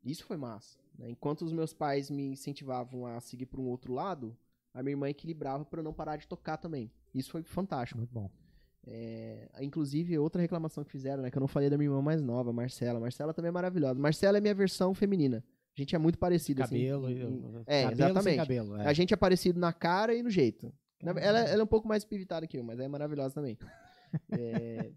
Isso 0.03 0.25
foi 0.25 0.37
massa. 0.37 0.77
né? 0.97 1.09
Enquanto 1.09 1.43
os 1.43 1.53
meus 1.53 1.73
pais 1.73 2.09
me 2.09 2.23
incentivavam 2.27 3.05
a 3.05 3.19
seguir 3.21 3.45
pra 3.45 3.59
um 3.61 3.67
outro 3.67 3.93
lado, 3.93 4.37
a 4.73 4.83
minha 4.83 4.93
irmã 4.93 5.09
equilibrava 5.09 5.63
pra 5.65 5.79
eu 5.79 5.83
não 5.83 5.93
parar 5.93 6.17
de 6.17 6.27
tocar 6.27 6.57
também. 6.57 6.91
Isso 7.13 7.31
foi 7.31 7.41
fantástico. 7.43 7.97
Muito 7.99 8.11
bom. 8.13 8.29
É, 8.85 9.47
inclusive, 9.61 10.17
outra 10.17 10.41
reclamação 10.41 10.83
que 10.83 10.91
fizeram, 10.91 11.23
né? 11.23 11.31
Que 11.31 11.37
eu 11.37 11.41
não 11.41 11.47
falei 11.47 11.69
da 11.69 11.77
minha 11.77 11.89
irmã 11.89 12.01
mais 12.01 12.21
nova, 12.21 12.51
Marcela. 12.51 12.99
Marcela 12.99 13.33
também 13.33 13.49
é 13.49 13.51
maravilhosa. 13.51 13.99
Marcela 13.99 14.37
é 14.37 14.41
minha 14.41 14.53
versão 14.53 14.93
feminina. 14.93 15.43
A 15.75 15.81
gente 15.81 15.95
é 15.95 15.97
muito 15.97 16.19
parecido, 16.19 16.61
Cabelo. 16.61 17.05
assim. 17.07 17.15
e- 17.15 17.23
em- 17.23 17.63
É, 17.65 17.83
cabelo 17.83 18.09
exatamente. 18.11 18.37
cabelo. 18.37 18.75
é. 18.77 18.85
A 18.87 18.93
gente 18.93 19.13
é 19.13 19.17
parecido 19.17 19.59
na 19.59 19.71
cara 19.73 20.13
e 20.13 20.21
no 20.21 20.29
jeito. 20.29 20.71
Ela, 21.01 21.19
ela 21.19 21.61
é 21.61 21.63
um 21.63 21.67
pouco 21.67 21.87
mais 21.87 22.03
pivitada 22.05 22.45
que 22.47 22.57
eu, 22.57 22.63
mas 22.63 22.79
é 22.79 22.87
maravilhosa 22.87 23.33
também. 23.35 23.57
É, 24.31 24.91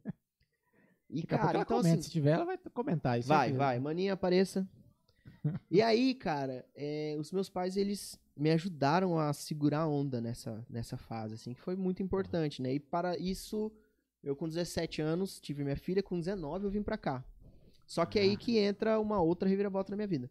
E, 1.09 1.23
Daqui 1.23 1.27
cara, 1.29 1.61
então 1.61 1.79
comenta, 1.79 1.95
assim. 1.95 2.03
Se 2.03 2.11
tiver, 2.11 2.33
ela 2.33 2.45
vai 2.45 2.59
comentar 2.75 3.19
isso. 3.19 3.29
Vai, 3.29 3.53
vai, 3.53 3.79
maninha, 3.79 4.13
apareça. 4.13 4.69
E 5.71 5.81
aí, 5.81 6.15
cara, 6.15 6.67
é, 6.75 7.17
os 7.19 7.31
meus 7.33 7.49
pais, 7.49 7.77
eles 7.77 8.19
me 8.37 8.51
ajudaram 8.51 9.19
a 9.19 9.33
segurar 9.33 9.81
a 9.81 9.89
onda 9.89 10.21
nessa, 10.21 10.65
nessa 10.69 10.97
fase, 10.97 11.35
assim, 11.35 11.55
que 11.55 11.61
foi 11.61 11.75
muito 11.77 12.03
importante, 12.03 12.61
né? 12.61 12.75
E 12.75 12.81
para 12.81 13.17
isso, 13.19 13.73
eu 14.23 14.37
com 14.37 14.49
17 14.49 15.01
anos, 15.01 15.41
tive 15.41 15.65
minha 15.65 15.77
filha, 15.77 16.03
com 16.03 16.19
19 16.19 16.67
eu 16.67 16.71
vim 16.71 16.83
pra 16.83 16.99
cá. 16.99 17.25
Só 17.87 18.05
que 18.05 18.19
é 18.19 18.23
aí 18.23 18.37
que 18.37 18.59
entra 18.59 19.01
uma 19.01 19.21
outra 19.21 19.49
reviravolta 19.49 19.91
na 19.91 19.97
minha 19.97 20.09
vida. 20.09 20.31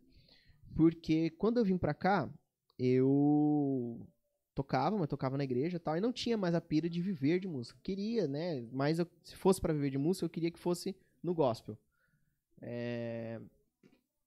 Porque 0.75 1.29
quando 1.31 1.57
eu 1.57 1.65
vim 1.65 1.77
pra 1.77 1.93
cá, 1.93 2.29
eu 2.77 4.05
tocava, 4.53 4.97
mas 4.97 5.07
tocava 5.07 5.37
na 5.37 5.43
igreja 5.43 5.77
e 5.77 5.79
tal, 5.79 5.97
e 5.97 6.01
não 6.01 6.11
tinha 6.13 6.37
mais 6.37 6.53
a 6.53 6.61
pira 6.61 6.89
de 6.89 7.01
viver 7.01 7.39
de 7.39 7.47
música. 7.47 7.79
Queria, 7.81 8.27
né? 8.27 8.61
Mas 8.71 8.99
eu- 8.99 9.07
se 9.23 9.35
fosse 9.35 9.59
pra 9.59 9.73
viver 9.73 9.89
de 9.89 9.97
música, 9.97 10.25
eu 10.25 10.29
queria 10.29 10.51
que 10.51 10.59
fosse 10.59 10.95
no 11.23 11.33
gospel. 11.33 11.77
É, 12.61 13.39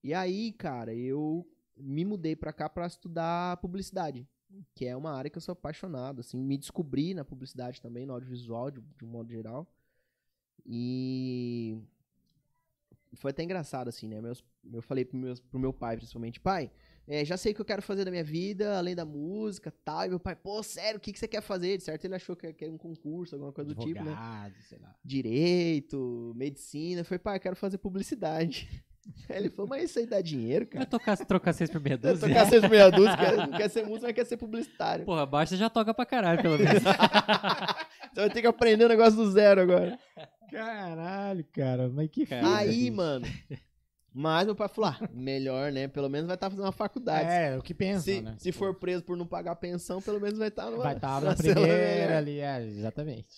E 0.02 0.14
aí, 0.14 0.52
cara, 0.52 0.94
eu 0.94 1.46
me 1.80 2.04
mudei 2.04 2.34
pra 2.36 2.52
cá 2.52 2.68
pra 2.68 2.86
estudar 2.86 3.56
publicidade, 3.58 4.26
que 4.74 4.86
é 4.86 4.96
uma 4.96 5.12
área 5.12 5.30
que 5.30 5.36
eu 5.36 5.42
sou 5.42 5.52
apaixonado, 5.52 6.20
assim, 6.20 6.42
me 6.42 6.56
descobri 6.56 7.14
na 7.14 7.24
publicidade 7.24 7.80
também, 7.80 8.06
no 8.06 8.12
audiovisual, 8.12 8.70
de, 8.70 8.80
de 8.80 9.04
um 9.04 9.08
modo 9.08 9.30
geral. 9.30 9.66
E 10.64 11.78
foi 13.14 13.30
até 13.30 13.42
engraçado, 13.42 13.88
assim, 13.88 14.08
né? 14.08 14.20
Meus, 14.20 14.44
eu 14.72 14.82
falei 14.82 15.04
pro, 15.04 15.16
meus, 15.16 15.40
pro 15.40 15.58
meu 15.58 15.72
pai, 15.72 15.96
principalmente, 15.96 16.40
pai, 16.40 16.70
é, 17.06 17.24
já 17.24 17.36
sei 17.36 17.52
o 17.52 17.54
que 17.54 17.60
eu 17.60 17.64
quero 17.64 17.80
fazer 17.80 18.04
da 18.04 18.10
minha 18.10 18.24
vida, 18.24 18.76
além 18.76 18.94
da 18.94 19.04
música 19.04 19.72
tal. 19.84 20.04
E 20.04 20.08
meu 20.10 20.20
pai, 20.20 20.36
pô, 20.36 20.62
sério, 20.62 20.98
o 20.98 21.00
que, 21.00 21.12
que 21.12 21.18
você 21.18 21.26
quer 21.26 21.40
fazer? 21.40 21.78
De 21.78 21.84
certo, 21.84 22.04
ele 22.04 22.14
achou 22.14 22.36
que 22.36 22.46
era 22.46 22.70
um 22.70 22.76
concurso, 22.76 23.34
alguma 23.34 23.52
coisa 23.52 23.72
do 23.72 23.74
tipo, 23.74 24.04
né? 24.04 24.12
Advogado, 24.12 24.54
sei 24.68 24.78
lá. 24.78 24.94
Direito, 25.02 26.32
medicina. 26.36 27.00
Eu 27.00 27.04
falei, 27.06 27.18
pai, 27.18 27.36
eu 27.36 27.40
quero 27.40 27.56
fazer 27.56 27.78
publicidade. 27.78 28.68
Ele 29.28 29.48
falou, 29.50 29.68
mas 29.68 29.84
isso 29.84 29.98
aí 29.98 30.06
dá 30.06 30.20
dinheiro, 30.20 30.64
Vai 30.66 30.72
cara. 30.72 30.86
tocar, 30.86 31.16
trocar 31.18 31.52
seis 31.52 31.70
por 31.70 31.80
meia 31.80 31.94
Eu 31.94 31.98
dúzia? 31.98 32.28
tocar 32.28 32.46
seis 32.46 32.62
meia 32.68 32.90
dúzia, 32.90 33.16
quer- 33.18 33.36
não 33.36 33.50
quer 33.50 33.68
ser 33.70 33.82
músico, 33.84 34.04
mas 34.06 34.14
quer 34.14 34.26
ser 34.26 34.36
publicitário. 34.36 35.04
Porra, 35.04 35.26
você 35.26 35.56
já 35.56 35.68
toca 35.70 35.92
pra 35.94 36.06
caralho, 36.06 36.40
pelo 36.42 36.58
menos. 36.58 36.82
Então 38.10 38.24
eu 38.24 38.30
tenho 38.30 38.42
que 38.42 38.48
aprender 38.48 38.84
o 38.84 38.88
negócio 38.88 39.14
do 39.16 39.30
zero 39.30 39.60
agora. 39.60 39.96
Caralho, 40.50 41.44
cara, 41.52 41.88
mas 41.88 42.08
que 42.10 42.26
Cara, 42.26 42.56
Aí, 42.56 42.84
bicho. 42.84 42.96
mano. 42.96 43.26
Mas 44.12 44.46
meu 44.46 44.56
pai 44.56 44.66
falou, 44.68 44.90
ah, 44.90 45.08
melhor, 45.12 45.70
né? 45.70 45.86
Pelo 45.86 46.08
menos 46.08 46.26
vai 46.26 46.34
estar 46.34 46.50
fazendo 46.50 46.64
uma 46.64 46.72
faculdade. 46.72 47.28
É, 47.28 47.56
o 47.56 47.62
que 47.62 47.72
pensam, 47.74 48.02
se, 48.02 48.20
né? 48.22 48.34
se 48.38 48.50
for 48.50 48.74
preso 48.74 49.04
por 49.04 49.16
não 49.16 49.26
pagar 49.26 49.54
pensão, 49.56 50.02
pelo 50.02 50.20
menos 50.20 50.38
vai 50.38 50.48
estar 50.48 50.68
Vai 50.70 50.96
estar 50.96 51.20
na 51.20 51.36
cela 51.36 51.54
primeira 51.54 52.18
ali, 52.18 52.40
é, 52.40 52.60
exatamente. 52.64 53.28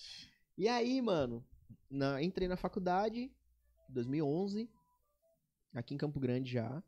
E 0.57 0.67
aí, 0.67 0.99
mano, 1.01 1.43
na- 1.89 2.23
entrei 2.23 2.47
na 2.47 2.55
faculdade, 2.57 3.29
2011, 3.89 4.67
aqui 5.73 5.93
em 5.93 5.97
Campo 5.97 6.19
Grande 6.19 6.51
já. 6.51 6.81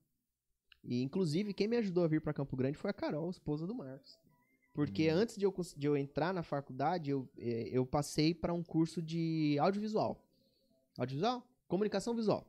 E, 0.84 1.02
inclusive, 1.02 1.54
quem 1.54 1.68
me 1.68 1.78
ajudou 1.78 2.04
a 2.04 2.08
vir 2.08 2.22
pra 2.22 2.34
Campo 2.34 2.56
Grande 2.58 2.78
foi 2.78 2.90
a 2.90 2.94
Carol, 2.94 3.30
esposa 3.30 3.66
do 3.66 3.74
Marcos. 3.74 4.20
Porque 4.74 5.12
Hum. 5.12 5.16
antes 5.16 5.38
de 5.38 5.46
eu, 5.46 5.54
de 5.78 5.88
eu 5.88 5.96
entrar 5.96 6.34
na 6.34 6.44
faculdade, 6.44 7.12
eu, 7.12 7.30
eh, 7.38 7.70
eu 7.72 7.86
passei 7.86 8.34
pra 8.34 8.54
um 8.54 8.64
curso 8.64 9.02
de 9.02 9.58
audiovisual. 9.60 10.20
Audiovisual? 10.98 11.48
Comunicação 11.68 12.16
visual. 12.16 12.46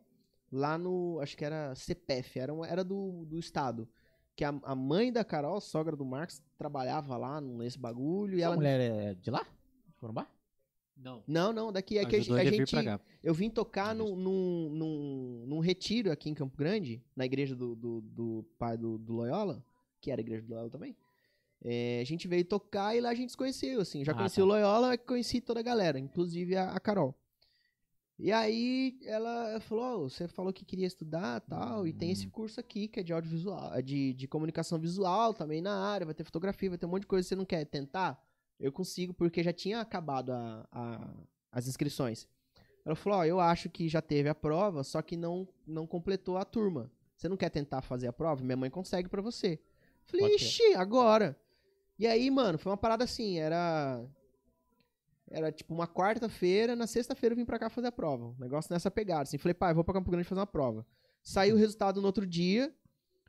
Lá 0.50 0.78
no, 0.78 1.20
acho 1.20 1.36
que 1.36 1.44
era 1.44 1.74
CPF, 1.74 2.38
era, 2.38 2.52
era 2.66 2.82
do, 2.84 3.24
do 3.26 3.38
estado. 3.38 3.88
Que 4.34 4.44
a, 4.44 4.48
a 4.64 4.74
mãe 4.74 5.12
da 5.12 5.24
Carol, 5.24 5.60
sogra 5.60 5.94
do 5.94 6.04
Marcos, 6.04 6.42
trabalhava 6.56 7.16
lá 7.16 7.40
nesse 7.40 7.78
bagulho. 7.78 8.34
E 8.34 8.38
Sua 8.38 8.46
ela 8.46 8.56
mulher 8.56 8.80
é 8.80 9.14
de 9.14 9.30
lá? 9.30 9.44
De 9.86 9.94
Corumbá? 9.96 10.26
Não. 10.96 11.22
Não, 11.26 11.52
não, 11.52 11.72
daqui 11.72 11.98
é 11.98 12.04
que 12.04 12.16
a, 12.16 12.18
a 12.18 12.44
gente. 12.44 12.74
Eu 13.22 13.34
vim 13.34 13.50
tocar 13.50 13.94
num, 13.94 14.14
num, 14.16 14.70
num, 14.70 15.44
num 15.46 15.58
retiro 15.58 16.10
aqui 16.10 16.30
em 16.30 16.34
Campo 16.34 16.56
Grande, 16.56 17.02
na 17.16 17.24
igreja 17.26 17.54
do, 17.54 17.74
do, 17.74 18.00
do 18.00 18.44
pai 18.58 18.76
do, 18.76 18.96
do 18.98 19.12
Loyola, 19.14 19.64
que 20.00 20.10
era 20.10 20.20
a 20.20 20.22
igreja 20.22 20.42
do 20.42 20.50
Loyola 20.50 20.70
também. 20.70 20.96
É, 21.62 22.00
a 22.00 22.04
gente 22.04 22.28
veio 22.28 22.44
tocar 22.44 22.94
e 22.94 23.00
lá 23.00 23.10
a 23.10 23.14
gente 23.14 23.30
se 23.30 23.36
conheceu, 23.36 23.80
assim. 23.80 24.04
Já 24.04 24.12
Ah, 24.12 24.16
conheci 24.16 24.36
tá. 24.36 24.42
o 24.42 24.46
Loyola, 24.46 24.96
conheci 24.98 25.40
toda 25.40 25.60
a 25.60 25.62
galera, 25.62 25.98
inclusive 25.98 26.56
a, 26.56 26.70
a 26.72 26.80
Carol. 26.80 27.14
E 28.16 28.30
aí 28.30 28.96
ela 29.04 29.58
falou, 29.60 30.04
"Ô, 30.04 30.08
você 30.08 30.28
falou 30.28 30.52
que 30.52 30.64
queria 30.64 30.86
estudar 30.86 31.40
tal, 31.40 31.84
e 31.86 31.92
tem 31.92 32.12
esse 32.12 32.28
curso 32.28 32.60
aqui 32.60 32.86
que 32.86 33.00
é 33.00 33.02
de 33.02 33.12
audiovisual, 33.12 33.82
de, 33.82 34.12
de 34.14 34.28
comunicação 34.28 34.78
visual 34.78 35.34
também 35.34 35.60
na 35.60 35.74
área, 35.74 36.06
vai 36.06 36.14
ter 36.14 36.22
fotografia, 36.22 36.68
vai 36.68 36.78
ter 36.78 36.86
um 36.86 36.90
monte 36.90 37.00
de 37.02 37.08
coisa, 37.08 37.28
você 37.28 37.34
não 37.34 37.44
quer 37.44 37.64
tentar? 37.64 38.23
Eu 38.58 38.72
consigo, 38.72 39.12
porque 39.12 39.42
já 39.42 39.52
tinha 39.52 39.80
acabado 39.80 40.30
a, 40.32 40.66
a- 40.70 41.10
as 41.52 41.66
inscrições. 41.66 42.26
Ela 42.84 42.94
falou, 42.94 43.18
ó, 43.20 43.24
eu 43.24 43.40
acho 43.40 43.68
que 43.70 43.88
já 43.88 44.02
teve 44.02 44.28
a 44.28 44.34
prova, 44.34 44.84
só 44.84 45.00
que 45.00 45.16
não, 45.16 45.48
não 45.66 45.86
completou 45.86 46.36
a 46.36 46.44
turma. 46.44 46.90
Você 47.16 47.28
não 47.28 47.36
quer 47.36 47.48
tentar 47.50 47.80
fazer 47.80 48.06
a 48.08 48.12
prova? 48.12 48.42
Minha 48.44 48.56
mãe 48.56 48.70
consegue 48.70 49.08
pra 49.08 49.22
você. 49.22 49.58
Falei, 50.04 50.28
Pode 50.30 50.42
ixi, 50.44 50.74
agora. 50.74 51.38
E 51.98 52.06
aí, 52.06 52.30
mano, 52.30 52.58
foi 52.58 52.70
uma 52.70 52.76
parada 52.76 53.04
assim, 53.04 53.38
era... 53.38 54.04
Era 55.30 55.50
tipo 55.50 55.72
uma 55.74 55.86
quarta-feira, 55.88 56.76
na 56.76 56.86
sexta-feira 56.86 57.32
eu 57.32 57.36
vim 57.36 57.44
pra 57.46 57.58
cá 57.58 57.70
fazer 57.70 57.86
a 57.88 57.92
prova. 57.92 58.26
Um 58.26 58.36
negócio 58.38 58.72
nessa 58.72 58.90
pegada, 58.90 59.22
assim. 59.22 59.38
Falei, 59.38 59.54
pai, 59.54 59.72
vou 59.72 59.82
pra 59.82 59.94
Campo 59.94 60.10
Grande 60.10 60.28
fazer 60.28 60.40
uma 60.40 60.46
prova. 60.46 60.86
Saiu 61.22 61.56
o 61.56 61.58
resultado 61.58 62.00
no 62.00 62.06
outro 62.06 62.26
dia, 62.26 62.72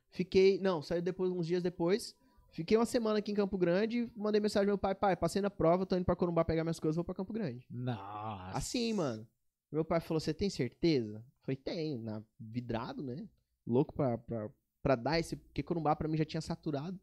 fiquei... 0.09 0.59
Não, 0.59 0.81
saiu 0.81 1.01
depois, 1.01 1.31
uns 1.31 1.47
dias 1.47 1.63
depois. 1.63 2.13
Fiquei 2.55 2.77
uma 2.77 2.85
semana 2.85 3.19
aqui 3.19 3.33
em 3.33 3.35
Campo 3.35 3.57
Grande, 3.57 4.09
mandei 4.15 4.39
mensagem 4.39 4.65
pro 4.65 4.71
meu 4.71 4.77
pai, 4.77 4.95
pai, 4.95 5.13
passei 5.17 5.41
na 5.41 5.49
prova, 5.49 5.85
tô 5.85 5.97
indo 5.97 6.05
pra 6.05 6.15
Corumbá 6.15 6.45
pegar 6.45 6.63
minhas 6.63 6.79
coisas, 6.79 6.95
vou 6.95 7.03
pra 7.03 7.13
Campo 7.13 7.33
Grande. 7.33 7.67
Nossa. 7.69 8.57
Assim, 8.57 8.93
mano. 8.93 9.27
Meu 9.69 9.83
pai 9.83 9.99
falou, 9.99 10.21
você 10.21 10.33
tem 10.33 10.49
certeza? 10.49 11.17
Eu 11.17 11.43
falei, 11.43 11.57
tenho, 11.57 11.99
na, 11.99 12.23
vidrado, 12.39 13.03
né? 13.03 13.27
Louco 13.67 13.93
pra, 13.93 14.17
pra, 14.17 14.49
pra 14.81 14.95
dar 14.95 15.19
esse. 15.19 15.35
Porque 15.35 15.61
Corumbá 15.61 15.97
pra 15.97 16.07
mim 16.07 16.15
já 16.15 16.23
tinha 16.23 16.39
saturado. 16.39 16.97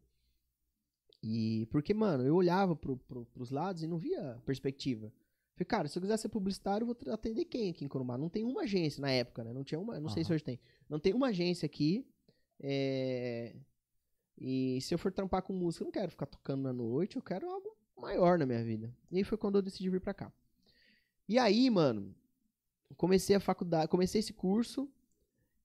E. 1.21 1.67
Porque, 1.69 1.93
mano, 1.93 2.25
eu 2.25 2.33
olhava 2.33 2.75
pro, 2.75 2.97
pro, 2.97 3.23
pros 3.27 3.51
lados 3.51 3.83
e 3.83 3.87
não 3.87 3.99
via 3.99 4.41
perspectiva. 4.47 5.13
Falei, 5.55 5.67
cara, 5.67 5.87
se 5.87 5.99
eu 5.99 6.01
quiser 6.01 6.17
ser 6.17 6.29
publicitário, 6.29 6.83
eu 6.83 6.95
vou 6.95 7.13
atender 7.13 7.45
quem 7.45 7.69
aqui 7.69 7.85
em 7.85 7.87
Corumbá? 7.87 8.17
Não 8.17 8.27
tem 8.27 8.43
uma 8.43 8.63
agência 8.63 8.99
na 8.99 9.11
época, 9.11 9.43
né? 9.43 9.53
Não 9.53 9.63
tinha 9.63 9.79
uma. 9.79 9.99
Não 9.99 10.09
sei 10.09 10.23
se 10.23 10.33
hoje 10.33 10.43
tem. 10.43 10.59
Não 10.89 10.97
tem 10.97 11.13
uma 11.13 11.27
agência 11.27 11.67
aqui. 11.67 12.07
É. 12.59 13.55
E 14.37 14.79
se 14.81 14.93
eu 14.93 14.97
for 14.97 15.11
trampar 15.11 15.43
com 15.43 15.53
música, 15.53 15.83
eu 15.83 15.85
não 15.85 15.91
quero 15.91 16.11
ficar 16.11 16.25
tocando 16.25 16.63
na 16.63 16.73
noite, 16.73 17.15
eu 17.15 17.21
quero 17.21 17.49
algo 17.49 17.75
maior 17.97 18.37
na 18.37 18.45
minha 18.45 18.63
vida. 18.63 18.93
E 19.11 19.17
aí 19.17 19.23
foi 19.23 19.37
quando 19.37 19.55
eu 19.57 19.61
decidi 19.61 19.89
vir 19.89 20.01
pra 20.01 20.13
cá. 20.13 20.31
E 21.27 21.39
aí, 21.39 21.69
mano, 21.69 22.13
comecei 22.97 23.35
a 23.35 23.39
faculdade, 23.39 23.87
comecei 23.89 24.19
esse 24.19 24.33
curso, 24.33 24.89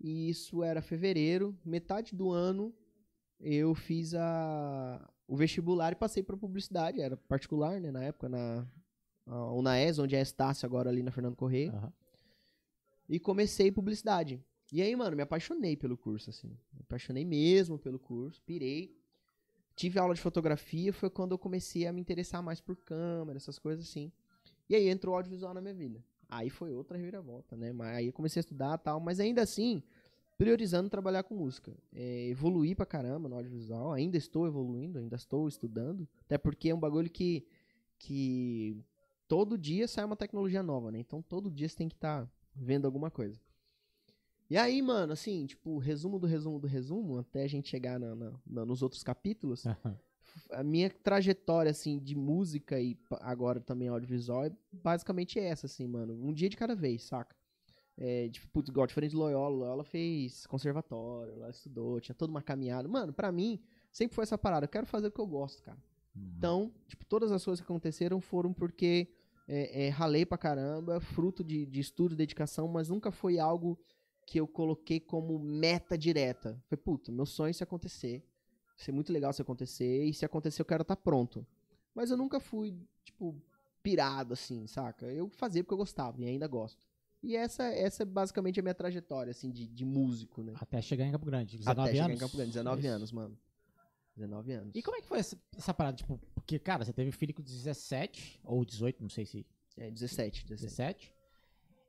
e 0.01 0.29
isso 0.29 0.63
era 0.63 0.81
fevereiro, 0.81 1.59
metade 1.65 2.15
do 2.15 2.31
ano 2.31 2.73
eu 3.41 3.75
fiz 3.75 4.15
a, 4.15 5.09
o 5.27 5.37
vestibular 5.37 5.93
e 5.93 5.97
passei 5.97 6.23
pra 6.23 6.37
publicidade, 6.37 7.01
era 7.01 7.17
particular, 7.17 7.81
né, 7.81 7.91
na 7.91 8.03
época, 8.03 8.29
na 8.29 8.67
a 9.27 9.53
Unaes, 9.53 9.99
onde 9.99 10.17
é 10.17 10.19
a 10.19 10.23
Estácio 10.23 10.65
agora 10.65 10.89
ali 10.89 11.03
na 11.03 11.11
Fernando 11.11 11.37
Correia, 11.37 11.71
Aham. 11.71 11.93
e 13.09 13.21
comecei 13.21 13.71
publicidade. 13.71 14.43
E 14.73 14.83
aí, 14.83 14.95
mano, 14.95 15.17
me 15.17 15.23
apaixonei 15.23 15.77
pelo 15.77 15.97
curso, 15.97 16.31
assim. 16.31 16.49
Me 16.73 16.81
apaixonei 16.81 17.25
mesmo 17.25 17.79
pelo 17.79 17.99
curso, 17.99 18.43
pirei. 18.43 18.95
Tive 19.75 19.99
aula 19.99 20.15
de 20.15 20.21
fotografia, 20.21 20.93
foi 20.93 21.09
quando 21.09 21.33
eu 21.33 21.39
comecei 21.39 21.87
a 21.87 21.93
me 21.93 22.01
interessar 22.01 22.43
mais 22.43 22.61
por 22.61 22.77
câmera, 22.77 23.37
essas 23.37 23.59
coisas 23.59 23.89
assim. 23.89 24.13
E 24.69 24.75
aí 24.75 24.89
entrou 24.89 25.15
o 25.15 25.17
audiovisual 25.17 25.55
na 25.55 25.61
minha 25.61 25.75
vida. 25.75 26.05
Aí 26.29 26.51
foi 26.51 26.75
outra 26.75 26.99
reviravolta, 26.99 27.57
né? 27.57 27.73
Mas 27.73 27.97
aí 27.97 28.07
eu 28.09 28.13
comecei 28.13 28.41
a 28.41 28.43
estudar 28.43 28.77
tal, 28.79 29.01
mas 29.01 29.19
ainda 29.19 29.41
assim, 29.41 29.83
priorizando 30.37 30.91
trabalhar 30.91 31.23
com 31.23 31.35
música. 31.35 31.75
É, 31.95 32.29
evoluí 32.29 32.75
pra 32.75 32.85
caramba 32.85 33.29
no 33.29 33.37
audiovisual, 33.37 33.93
ainda 33.93 34.19
estou 34.19 34.47
evoluindo, 34.47 34.99
ainda 34.99 35.17
estou 35.17 35.49
estudando. 35.49 36.07
Até 36.27 36.37
porque 36.37 36.69
é 36.69 36.75
um 36.75 36.81
bagulho 36.81 37.09
que, 37.09 37.47
que 37.99 38.77
todo 39.27 39.57
dia 39.57 39.89
sai 39.89 40.05
uma 40.05 40.17
tecnologia 40.17 40.63
nova, 40.63 40.91
né? 40.91 40.99
Então 40.99 41.23
todo 41.23 41.51
dia 41.51 41.69
você 41.69 41.77
tem 41.77 41.89
que 41.89 41.95
estar 41.95 42.31
vendo 42.55 42.85
alguma 42.85 43.11
coisa. 43.11 43.41
E 44.51 44.57
aí, 44.57 44.81
mano, 44.81 45.13
assim, 45.13 45.45
tipo, 45.47 45.79
resumo 45.79 46.19
do 46.19 46.27
resumo 46.27 46.59
do 46.59 46.67
resumo, 46.67 47.19
até 47.19 47.43
a 47.45 47.49
gente 47.49 47.69
chegar 47.69 47.99
na- 48.01 48.15
na- 48.15 48.33
na- 48.47 48.65
nos 48.65 48.83
outros 48.83 49.03
capítulos, 49.03 49.65
a 50.51 50.63
minha 50.63 50.89
trajetória, 50.91 51.71
assim, 51.71 51.99
de 51.99 52.15
música 52.17 52.81
e 52.81 52.99
agora 53.21 53.61
também 53.61 53.89
audiovisual 53.89 54.47
é 54.47 54.53
basicamente 54.73 55.39
essa, 55.39 55.67
assim, 55.67 55.87
mano. 55.87 56.15
Um 56.15 56.33
dia 56.33 56.49
de 56.49 56.57
cada 56.57 56.75
vez, 56.75 57.03
saca? 57.05 57.37
É, 58.01 58.29
tipo, 58.29 58.47
putz, 58.49 58.69
igual, 58.71 58.87
diferente 58.87 59.11
de 59.11 59.17
Loyola, 59.17 59.55
Loyola 59.57 59.85
fez 59.85 60.47
conservatório, 60.47 61.33
ela 61.35 61.51
estudou, 61.51 62.01
tinha 62.01 62.15
toda 62.15 62.31
uma 62.31 62.41
caminhada. 62.41 62.89
Mano, 62.89 63.13
pra 63.13 63.31
mim, 63.33 63.61
sempre 63.91 64.15
foi 64.15 64.23
essa 64.23 64.39
parada. 64.39 64.65
Eu 64.65 64.69
quero 64.71 64.87
fazer 64.87 65.09
o 65.09 65.11
que 65.11 65.21
eu 65.21 65.27
gosto, 65.27 65.63
cara. 65.63 65.77
Então, 66.39 66.73
tipo, 66.87 67.05
todas 67.05 67.31
as 67.33 67.45
coisas 67.45 67.61
que 67.61 67.65
aconteceram 67.71 68.21
foram 68.21 68.53
porque 68.53 69.09
é, 69.49 69.87
é, 69.87 69.89
ralei 69.89 70.25
pra 70.25 70.39
caramba, 70.39 71.01
fruto 71.01 71.43
de, 71.45 71.67
de 71.67 71.81
estudo, 71.81 72.15
dedicação, 72.15 72.69
mas 72.69 72.89
nunca 72.89 73.11
foi 73.11 73.39
algo 73.39 73.79
que 74.29 74.39
eu 74.39 74.47
coloquei 74.47 75.01
como 75.01 75.39
meta 75.39 75.97
direta. 75.97 76.63
Foi, 76.67 76.77
puta, 76.77 77.11
meu 77.11 77.25
sonho 77.25 77.49
é 77.49 77.53
se 77.55 77.63
acontecer. 77.63 78.23
Vai 78.77 78.85
ser 78.85 78.93
muito 78.93 79.11
legal 79.11 79.33
se 79.33 79.41
acontecer, 79.41 80.05
e 80.05 80.13
se 80.13 80.23
acontecer 80.23 80.61
eu 80.61 80.67
quero 80.67 80.83
estar 80.83 80.97
pronto. 80.97 81.47
Mas 81.95 82.11
eu 82.11 82.17
nunca 82.17 82.39
fui, 82.39 82.77
tipo, 83.03 83.35
pirado, 83.83 84.35
assim, 84.35 84.67
saca? 84.67 85.07
Eu 85.07 85.31
fazia 85.31 85.65
porque 85.65 85.73
eu 85.73 85.79
gostava, 85.79 86.21
e 86.21 86.27
ainda 86.27 86.47
gosto. 86.47 86.87
E 87.23 87.35
essa, 87.35 87.65
essa 87.65 88.03
é 88.03 88.07
basicamente 88.07 88.61
a 88.61 88.63
minha 88.63 88.75
trajetória, 88.75 89.31
assim, 89.31 89.51
de, 89.51 89.67
de 89.67 89.85
músico, 89.87 90.43
né? 90.43 90.53
Até 90.57 90.83
chegar 90.83 91.07
em 91.07 91.11
Campo 91.11 91.25
Grande. 91.25 91.57
19 91.57 91.81
Até 91.81 91.91
chegar 91.93 92.05
anos? 92.05 92.17
em 92.17 92.21
Campo 92.21 92.37
Grande, 92.37 92.53
19 92.53 92.81
Isso. 92.81 92.89
anos, 92.91 93.13
mano. 93.13 93.39
19 94.15 94.53
anos. 94.53 94.73
E 94.75 94.83
como 94.83 94.97
é 94.99 95.01
que 95.01 95.09
foi 95.09 95.21
essa, 95.21 95.41
essa 95.57 95.73
parada? 95.73 95.97
Tipo, 95.97 96.21
porque, 96.35 96.59
cara, 96.59 96.85
você 96.85 96.93
teve 96.93 97.11
filho 97.13 97.33
com 97.33 97.43
17 97.43 98.41
ou 98.45 98.63
18, 98.63 99.03
não 99.03 99.09
sei 99.09 99.25
se 99.25 99.47
É, 99.79 99.91
17, 99.91 100.45
17. 100.47 100.49
17. 100.49 101.18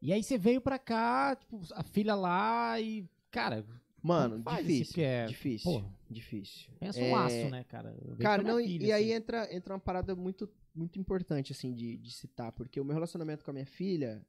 E 0.02 0.14
aí 0.14 0.24
você 0.24 0.38
veio 0.38 0.62
pra 0.62 0.80
cá, 0.80 1.36
tipo, 1.36 1.60
a 1.74 1.84
filha 1.84 2.16
lá 2.16 2.80
e, 2.80 3.08
cara, 3.32 3.66
Mano, 4.02 4.42
difícil. 4.62 5.04
é, 5.04 5.26
Difícil. 5.26 5.72
porra, 5.72 5.94
Difícil. 6.10 6.72
pensa 6.80 7.00
É, 7.00 7.10
um 7.10 7.12
laço, 7.12 7.50
né, 7.50 7.64
cara? 7.66 7.94
Vejo 8.02 8.18
Cara, 8.22 8.42
não, 8.42 8.60
e, 8.60 8.66
filha, 8.66 8.86
e 8.88 8.92
aí 8.94 9.04
assim. 9.06 9.14
entra, 9.14 9.54
entra 9.56 9.74
uma 9.74 9.80
parada 9.80 10.16
muito, 10.16 10.50
muito 10.74 10.98
importante, 10.98 11.52
assim, 11.52 11.74
de, 11.74 11.98
de 11.98 12.12
citar, 12.12 12.52
porque 12.54 12.80
o 12.80 12.86
meu 12.86 12.94
relacionamento 12.94 13.44
com 13.44 13.52
a 13.52 13.54
minha 13.54 13.66
filha 13.66 14.26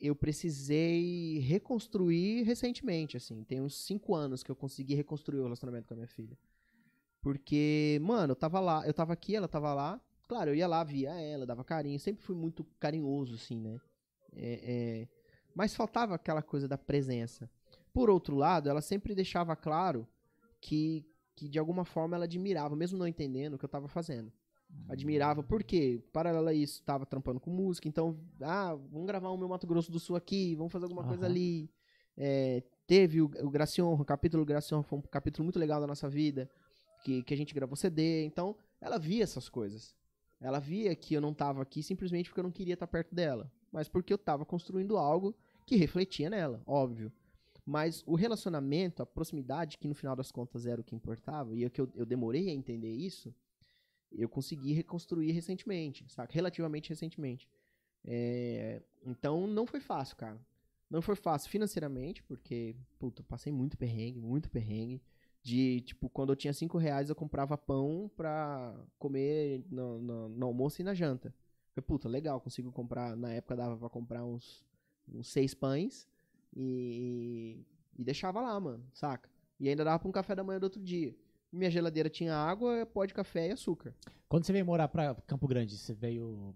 eu 0.00 0.14
precisei 0.14 1.38
reconstruir 1.40 2.42
recentemente, 2.42 3.16
assim. 3.16 3.42
Tem 3.44 3.60
uns 3.60 3.74
cinco 3.84 4.14
anos 4.14 4.42
que 4.42 4.50
eu 4.50 4.56
consegui 4.56 4.94
reconstruir 4.94 5.40
o 5.40 5.44
relacionamento 5.44 5.88
com 5.88 5.94
a 5.94 5.96
minha 5.96 6.08
filha. 6.08 6.36
Porque, 7.20 7.98
mano, 8.02 8.32
eu 8.32 8.36
tava 8.36 8.60
lá, 8.60 8.86
eu 8.86 8.92
tava 8.92 9.12
aqui, 9.12 9.34
ela 9.34 9.48
tava 9.48 9.72
lá. 9.72 10.00
Claro, 10.28 10.50
eu 10.50 10.54
ia 10.54 10.66
lá, 10.66 10.84
via 10.84 11.10
ela, 11.18 11.46
dava 11.46 11.64
carinho. 11.64 11.98
Sempre 11.98 12.22
fui 12.22 12.36
muito 12.36 12.64
carinhoso, 12.78 13.34
assim, 13.34 13.58
né? 13.58 13.80
É, 14.36 14.60
é, 14.62 15.08
mas 15.54 15.74
faltava 15.74 16.14
aquela 16.14 16.42
coisa 16.42 16.66
da 16.66 16.76
presença. 16.76 17.48
Por 17.92 18.10
outro 18.10 18.36
lado, 18.36 18.68
ela 18.68 18.80
sempre 18.80 19.14
deixava 19.14 19.54
claro 19.54 20.06
que, 20.60 21.06
que 21.36 21.48
de 21.48 21.58
alguma 21.58 21.84
forma 21.84 22.16
ela 22.16 22.24
admirava, 22.24 22.74
mesmo 22.74 22.98
não 22.98 23.06
entendendo 23.06 23.54
o 23.54 23.58
que 23.58 23.64
eu 23.64 23.68
tava 23.68 23.88
fazendo. 23.88 24.32
Admirava, 24.88 25.42
porque, 25.42 26.02
paralelo 26.12 26.48
a 26.48 26.54
isso, 26.54 26.82
tava 26.82 27.06
trampando 27.06 27.40
com 27.40 27.50
música, 27.50 27.88
então, 27.88 28.18
ah, 28.40 28.74
vamos 28.74 29.06
gravar 29.06 29.30
o 29.30 29.36
meu 29.36 29.48
Mato 29.48 29.66
Grosso 29.66 29.90
do 29.90 29.98
Sul 29.98 30.16
aqui, 30.16 30.54
vamos 30.56 30.72
fazer 30.72 30.84
alguma 30.84 31.04
coisa 31.04 31.24
Aham. 31.24 31.32
ali. 31.32 31.70
É, 32.16 32.62
teve 32.86 33.20
o, 33.22 33.24
o 33.24 33.50
Gracion, 33.50 33.94
o 33.94 34.04
capítulo 34.04 34.44
Gracion 34.44 34.82
foi 34.82 34.98
um 34.98 35.02
capítulo 35.02 35.44
muito 35.44 35.58
legal 35.58 35.80
da 35.80 35.86
nossa 35.86 36.08
vida, 36.08 36.50
que, 37.02 37.22
que 37.22 37.32
a 37.32 37.36
gente 37.36 37.54
gravou 37.54 37.76
CD, 37.76 38.24
então, 38.24 38.56
ela 38.80 38.98
via 38.98 39.22
essas 39.22 39.48
coisas. 39.48 39.94
Ela 40.40 40.58
via 40.58 40.94
que 40.94 41.14
eu 41.14 41.20
não 41.20 41.32
tava 41.32 41.62
aqui 41.62 41.82
simplesmente 41.82 42.28
porque 42.28 42.40
eu 42.40 42.44
não 42.44 42.50
queria 42.50 42.74
estar 42.74 42.86
perto 42.86 43.14
dela, 43.14 43.50
mas 43.74 43.88
porque 43.88 44.12
eu 44.12 44.18
tava 44.18 44.44
construindo 44.46 44.96
algo 44.96 45.34
que 45.66 45.76
refletia 45.76 46.30
nela, 46.30 46.62
óbvio. 46.66 47.12
Mas 47.66 48.02
o 48.06 48.14
relacionamento, 48.14 49.02
a 49.02 49.06
proximidade, 49.06 49.78
que 49.78 49.88
no 49.88 49.94
final 49.94 50.14
das 50.16 50.30
contas 50.30 50.66
era 50.66 50.80
o 50.80 50.84
que 50.84 50.94
importava, 50.94 51.54
e 51.56 51.64
é 51.64 51.70
que 51.70 51.80
eu, 51.80 51.90
eu 51.94 52.06
demorei 52.06 52.48
a 52.50 52.52
entender 52.54 52.90
isso, 52.92 53.34
eu 54.12 54.28
consegui 54.28 54.72
reconstruir 54.72 55.32
recentemente, 55.32 56.04
saca? 56.08 56.32
Relativamente 56.32 56.88
recentemente. 56.90 57.48
É, 58.04 58.82
então 59.04 59.46
não 59.46 59.66
foi 59.66 59.80
fácil, 59.80 60.16
cara. 60.16 60.38
Não 60.90 61.02
foi 61.02 61.16
fácil 61.16 61.50
financeiramente, 61.50 62.22
porque, 62.22 62.76
puta, 62.98 63.22
eu 63.22 63.26
passei 63.26 63.52
muito 63.52 63.76
perrengue, 63.78 64.20
muito 64.20 64.50
perrengue. 64.50 65.02
De, 65.42 65.80
tipo, 65.82 66.08
quando 66.08 66.30
eu 66.32 66.36
tinha 66.36 66.52
cinco 66.54 66.78
reais, 66.78 67.08
eu 67.10 67.14
comprava 67.16 67.58
pão 67.58 68.10
pra 68.16 68.74
comer 68.98 69.64
no, 69.70 69.98
no- 70.00 70.28
no 70.28 70.46
almoço 70.46 70.80
e 70.80 70.84
na 70.84 70.94
janta. 70.94 71.34
Falei, 71.74 71.84
puta, 71.86 72.08
legal, 72.08 72.40
consigo 72.40 72.70
comprar. 72.70 73.16
Na 73.16 73.32
época 73.32 73.56
dava 73.56 73.76
pra 73.76 73.88
comprar 73.88 74.24
uns, 74.24 74.64
uns 75.12 75.28
seis 75.28 75.54
pães 75.54 76.08
e, 76.56 77.64
e 77.98 78.04
deixava 78.04 78.40
lá, 78.40 78.58
mano, 78.60 78.84
saca? 78.92 79.28
E 79.58 79.68
ainda 79.68 79.84
dava 79.84 79.98
pra 79.98 80.08
um 80.08 80.12
café 80.12 80.34
da 80.34 80.44
manhã 80.44 80.60
do 80.60 80.64
outro 80.64 80.80
dia. 80.80 81.14
Minha 81.52 81.70
geladeira 81.70 82.08
tinha 82.08 82.34
água, 82.34 82.86
pó 82.86 83.04
de 83.04 83.14
café 83.14 83.48
e 83.48 83.52
açúcar. 83.52 83.94
Quando 84.28 84.44
você 84.44 84.52
veio 84.52 84.64
morar 84.66 84.88
pra 84.88 85.14
Campo 85.26 85.46
Grande, 85.46 85.76
você 85.76 85.92
veio 85.94 86.54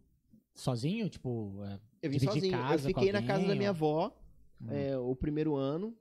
sozinho? 0.55 1.09
Tipo, 1.09 1.55
é, 1.64 1.81
Eu 2.03 2.11
vim 2.11 2.19
sozinho. 2.19 2.57
Eu 2.73 2.79
fiquei 2.79 3.12
na 3.12 3.23
casa 3.23 3.47
da 3.47 3.55
minha 3.55 3.71
avó 3.71 4.12
Hum. 4.61 4.66
é, 4.71 4.99
o 4.99 5.14
primeiro 5.14 5.55
ano. 5.55 5.97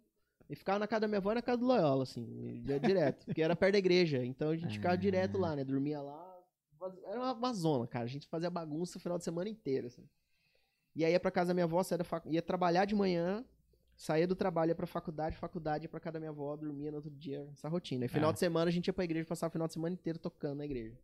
E 0.50 0.56
ficava 0.56 0.80
na 0.80 0.88
casa 0.88 1.02
da 1.02 1.08
minha 1.08 1.18
avó 1.20 1.32
e 1.32 1.36
na 1.36 1.42
casa 1.44 1.58
do 1.60 1.66
Loyola, 1.68 2.04
assim, 2.04 2.64
direto. 2.82 3.26
porque 3.26 3.42
era 3.42 3.56
perto 3.56 3.74
da 3.74 3.78
igreja. 3.78 4.26
Então 4.26 4.50
a 4.50 4.56
gente 4.56 4.74
ficava 4.80 4.94
Ah. 4.94 4.98
direto 4.98 5.38
lá, 5.38 5.56
né? 5.56 5.64
Dormia 5.64 6.02
lá. 6.02 6.27
Era 7.06 7.20
uma, 7.20 7.34
uma 7.34 7.54
zona, 7.54 7.88
cara. 7.88 8.06
A 8.06 8.08
gente 8.08 8.28
fazia 8.28 8.50
bagunça 8.50 8.98
o 8.98 9.02
final 9.02 9.18
de 9.18 9.24
semana 9.24 9.50
inteiro, 9.50 9.88
assim. 9.88 10.08
E 10.96 11.06
aí 11.06 11.12
ia 11.12 11.20
pra 11.20 11.32
casa 11.32 11.50
da 11.50 11.54
minha 11.54 11.66
avó, 11.66 11.82
saía 11.84 11.98
da 12.00 12.04
facu... 12.04 12.30
ia 12.32 12.42
trabalhar 12.42 12.86
de 12.86 12.96
manhã, 12.96 13.46
saía 13.96 14.26
do 14.28 14.36
trabalho, 14.36 14.70
ia 14.72 14.76
pra 14.76 14.88
faculdade, 14.88 15.36
faculdade, 15.38 15.86
ia 15.86 15.90
pra 15.90 16.00
casa 16.00 16.14
da 16.14 16.20
minha 16.20 16.32
avó, 16.32 16.56
dormia 16.56 16.90
no 16.92 16.98
outro 16.98 17.12
dia, 17.12 17.48
essa 17.54 17.68
rotina. 17.70 18.06
E 18.06 18.08
final 18.08 18.30
Ah. 18.32 18.34
de 18.34 18.40
semana 18.40 18.68
a 18.70 18.72
gente 18.72 18.88
ia 18.88 18.94
pra 18.94 19.04
igreja, 19.04 19.26
passava 19.28 19.50
o 19.50 19.54
final 19.54 19.68
de 19.68 19.74
semana 19.74 19.94
inteiro 19.94 20.18
tocando 20.20 20.58
na 20.58 20.66
igreja. 20.66 20.98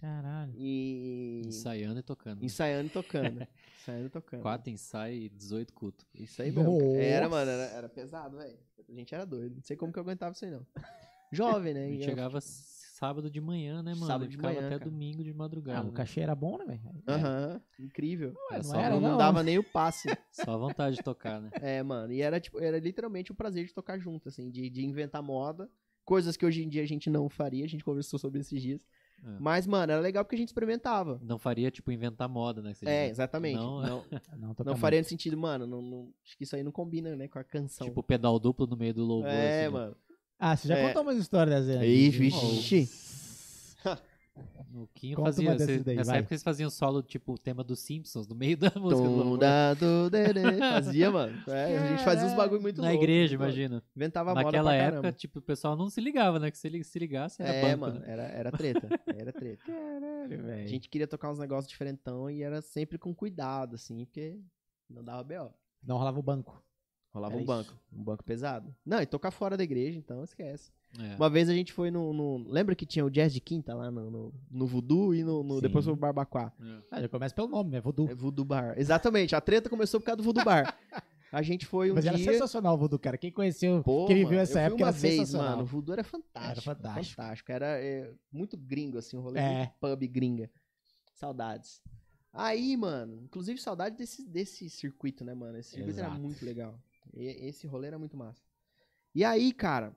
caralho. 0.00 0.52
E. 0.56 1.42
Ensaiando 1.46 1.98
e 1.98 2.02
tocando. 2.02 2.44
Ensaiando 2.44 2.86
e 2.88 2.90
tocando. 2.90 3.46
ensaiando 3.80 4.06
e 4.06 4.10
tocando. 4.10 4.42
Quatro 4.42 4.70
ensaios 4.70 5.24
e 5.24 5.28
18 5.30 5.72
culto. 5.72 6.06
Isso 6.14 6.42
aí 6.42 6.50
mesmo. 6.52 6.94
Era, 6.96 7.28
mano, 7.28 7.50
era, 7.50 7.62
era 7.72 7.88
pesado, 7.88 8.36
velho. 8.36 8.58
A 8.88 8.92
gente 8.92 9.14
era 9.14 9.24
doido. 9.24 9.56
Não 9.56 9.62
sei 9.62 9.76
como 9.76 9.92
que 9.92 9.98
eu 9.98 10.02
aguentava 10.02 10.32
isso 10.34 10.44
aí, 10.44 10.50
não. 10.50 10.66
Jovem, 11.32 11.72
né? 11.74 11.84
A 11.84 11.88
E 11.88 11.92
gente 11.92 12.02
eu- 12.02 12.08
chegava 12.10 12.38
sábado 12.94 13.28
de 13.30 13.40
manhã, 13.40 13.82
né, 13.82 13.92
mano? 13.94 14.06
Sábado 14.06 14.28
de 14.28 14.36
ficava 14.36 14.54
manhã, 14.54 14.66
até 14.66 14.78
cara. 14.78 14.90
domingo 14.90 15.24
de 15.24 15.30
Ah, 15.30 15.34
madrugada. 15.34 15.82
o 15.82 15.90
né? 15.90 15.96
cachê 15.96 16.20
era 16.20 16.34
bom, 16.34 16.56
né, 16.58 16.64
velho? 16.64 17.02
Aham, 17.08 17.60
incrível. 17.78 18.30
Ué, 18.30 18.54
Era 18.54 18.56
não 18.58 18.70
só 18.70 18.80
era, 18.80 18.94
não, 18.94 19.00
não. 19.10 19.18
dava 19.18 19.42
nem 19.42 19.58
o 19.58 19.64
passe. 19.64 20.08
Só 20.30 20.52
a 20.52 20.56
vontade 20.56 20.96
de 20.96 21.02
tocar, 21.02 21.40
né? 21.40 21.50
É, 21.60 21.82
mano. 21.82 22.12
E 22.12 22.20
era, 22.22 22.38
tipo, 22.40 22.60
era 22.60 22.78
literalmente 22.78 23.32
o 23.32 23.34
prazer 23.34 23.66
de 23.66 23.74
tocar 23.74 23.98
junto, 23.98 24.28
assim, 24.28 24.50
de, 24.50 24.68
de 24.70 24.84
inventar 24.84 25.22
moda. 25.22 25.68
Coisas 26.04 26.36
que 26.36 26.44
hoje 26.44 26.62
em 26.62 26.68
dia 26.68 26.82
a 26.82 26.86
gente 26.86 27.08
não 27.10 27.28
faria, 27.28 27.64
a 27.64 27.68
gente 27.68 27.82
conversou 27.84 28.18
sobre 28.18 28.40
esses 28.40 28.60
dias. 28.60 28.80
É. 29.24 29.36
Mas, 29.40 29.66
mano, 29.66 29.92
era 29.92 30.00
legal 30.00 30.24
porque 30.24 30.36
a 30.36 30.38
gente 30.38 30.48
experimentava. 30.48 31.18
Não 31.22 31.38
faria, 31.38 31.70
tipo, 31.70 31.90
inventar 31.90 32.28
moda, 32.28 32.60
né? 32.62 32.72
É, 32.82 33.02
diz. 33.04 33.10
exatamente. 33.12 33.56
Não, 33.56 33.80
Não, 33.80 34.04
Não, 34.36 34.54
não 34.64 34.76
faria 34.76 35.00
no 35.00 35.04
sentido, 35.06 35.36
mano, 35.36 35.66
não, 35.66 35.80
não- 35.82 36.12
acho 36.24 36.36
que 36.36 36.44
isso 36.44 36.54
aí 36.54 36.62
não 36.62 36.70
combina, 36.72 37.16
né, 37.16 37.26
com 37.26 37.38
a 37.38 37.44
canção. 37.44 37.86
Tipo, 37.86 38.02
pedal 38.02 38.38
duplo 38.38 38.66
no 38.66 38.76
meio 38.76 38.92
do 38.94 39.04
louvor. 39.04 39.30
é, 39.30 39.48
assim, 39.48 39.58
né? 39.64 39.68
mano. 39.70 39.86
muito. 39.86 40.13
Ah, 40.38 40.56
você 40.56 40.68
já 40.68 40.76
É. 40.76 40.88
contou 40.88 41.02
umas 41.02 41.16
histórias 41.18 41.66
dessas? 41.66 41.82
Ih, 41.84 42.10
de- 42.10 42.18
vixe. 42.18 42.88
O 44.76 44.88
Quinho 44.92 45.14
Conta 45.14 45.28
fazia. 45.30 45.48
uma 45.48 45.56
dessas 45.56 45.76
cê- 45.76 45.84
daí, 45.84 45.94
nessa 45.96 46.10
vai. 46.10 46.18
época 46.18 46.34
eles 46.34 46.42
faziam 46.42 46.68
solo, 46.68 47.00
tipo, 47.00 47.34
o 47.34 47.38
tema 47.38 47.62
dos 47.62 47.78
Simpsons, 47.78 48.26
no 48.26 48.34
meio 48.34 48.56
da 48.56 48.66
música 48.74 49.02
do 49.02 49.08
louvor. 49.16 49.32
Tunda, 49.38 49.74
do, 49.74 50.10
dedê. 50.10 50.58
Fazia, 50.58 51.10
mano. 51.12 51.40
É, 51.46 51.78
a 51.78 51.86
gente 51.90 52.02
fazia 52.04 52.26
uns 52.26 52.34
bagulho 52.34 52.60
muito 52.60 52.82
Na 52.82 52.88
louco, 52.88 53.04
igreja, 53.04 53.38
muito 53.38 53.42
louco. 53.46 53.56
imagina. 53.60 53.82
Inventava 53.94 54.30
moda 54.34 54.42
Naquela 54.44 54.70
pra 54.70 54.74
época, 54.74 54.96
caramba. 55.02 55.12
tipo, 55.16 55.38
o 55.38 55.42
pessoal 55.42 55.76
não 55.76 55.88
se 55.88 56.00
ligava, 56.00 56.40
né? 56.40 56.50
Que 56.50 56.58
se, 56.58 56.68
li- 56.68 56.82
se 56.82 56.98
ligasse 56.98 57.40
era 57.40 57.52
É, 57.54 57.62
banco, 57.62 57.80
mano, 57.82 58.00
né? 58.00 58.06
era, 58.10 58.22
era 58.24 58.50
treta. 58.50 58.88
Era 59.16 59.32
treta. 59.32 59.64
Caralho, 59.64 60.52
A 60.52 60.66
gente 60.66 60.88
queria 60.88 61.06
tocar 61.06 61.30
uns 61.30 61.38
negócios 61.38 61.68
diferentão 61.70 62.28
e 62.28 62.42
era 62.42 62.60
sempre 62.60 62.98
com 62.98 63.14
cuidado, 63.14 63.76
assim, 63.76 64.04
porque 64.04 64.40
não 64.90 65.04
dava 65.04 65.22
B.O. 65.22 65.50
Não 65.84 65.96
rolava 65.98 66.18
o 66.18 66.22
banco. 66.22 66.60
Rolava 67.14 67.34
Era 67.34 67.38
um 67.38 67.44
isso. 67.44 67.46
banco. 67.46 67.80
Um 67.92 68.02
banco 68.02 68.24
pesado. 68.24 68.74
Não, 68.84 69.00
e 69.00 69.06
tocar 69.06 69.30
fora 69.30 69.56
da 69.56 69.62
igreja, 69.62 69.96
então 69.98 70.24
esquece. 70.24 70.72
É. 70.98 71.14
Uma 71.14 71.30
vez 71.30 71.48
a 71.48 71.54
gente 71.54 71.72
foi 71.72 71.90
no, 71.90 72.12
no- 72.12 72.48
Lembra 72.50 72.74
que 72.74 72.84
tinha 72.84 73.04
o 73.04 73.10
Jazz 73.10 73.32
de 73.32 73.40
Quinta 73.40 73.72
lá 73.74 73.90
no, 73.90 74.10
no, 74.10 74.34
no 74.50 74.66
Voodoo 74.66 75.14
e 75.14 75.22
no, 75.22 75.42
no- 75.44 75.60
depois 75.60 75.84
foi 75.84 75.94
o 75.94 75.96
Barbacoa? 75.96 76.52
É. 76.60 76.78
Ah, 76.90 77.00
já 77.00 77.08
começa 77.08 77.34
pelo 77.34 77.46
nome, 77.48 77.70
né? 77.70 77.80
Voodoo. 77.80 78.08
É 78.10 78.14
Voodoo 78.14 78.44
Bar. 78.44 78.74
Exatamente, 78.76 79.34
a 79.36 79.40
treta 79.40 79.70
começou 79.70 80.00
por 80.00 80.06
causa 80.06 80.16
do 80.16 80.22
Voodoo 80.24 80.44
Bar. 80.44 80.76
A 81.32 81.42
gente 81.42 81.66
foi 81.66 81.90
um 81.90 81.94
Mas 81.96 82.06
era 82.06 82.16
dia. 82.16 82.32
sensacional 82.32 82.74
o 82.74 82.78
Voodoo, 82.78 82.98
cara. 82.98 83.16
Quem 83.18 83.30
conheceu, 83.32 83.82
Pô, 83.82 84.06
quem 84.06 84.16
viveu 84.16 84.38
essa 84.38 84.60
época 84.60 84.82
uma 84.84 84.88
era 84.90 84.96
vez, 84.96 85.14
sensacional. 85.14 85.50
mano. 85.50 85.62
O 85.62 85.66
Voodoo 85.66 85.92
era 85.92 86.04
fantástico. 86.04 86.50
Era 86.52 86.60
fantástico. 86.60 87.16
Fantástico. 87.22 87.52
Era 87.52 87.66
é, 87.82 88.12
muito 88.32 88.56
gringo, 88.56 88.98
assim, 88.98 89.16
um 89.16 89.20
rolê 89.20 89.40
É. 89.40 89.56
muito 89.58 89.72
pub 89.80 90.06
gringa. 90.08 90.48
Saudades. 91.14 91.80
Aí, 92.32 92.76
mano, 92.76 93.20
inclusive 93.24 93.60
saudade 93.60 93.96
desse, 93.96 94.24
desse 94.28 94.68
circuito, 94.70 95.24
né, 95.24 95.34
mano? 95.34 95.58
Esse 95.58 95.70
circuito 95.70 95.98
era 95.98 96.08
Exato. 96.08 96.20
muito 96.22 96.44
legal. 96.44 96.78
E- 97.12 97.46
esse 97.48 97.66
rolê 97.66 97.88
era 97.88 97.98
muito 97.98 98.16
massa. 98.16 98.42
E 99.14 99.24
aí, 99.24 99.52
cara, 99.52 99.94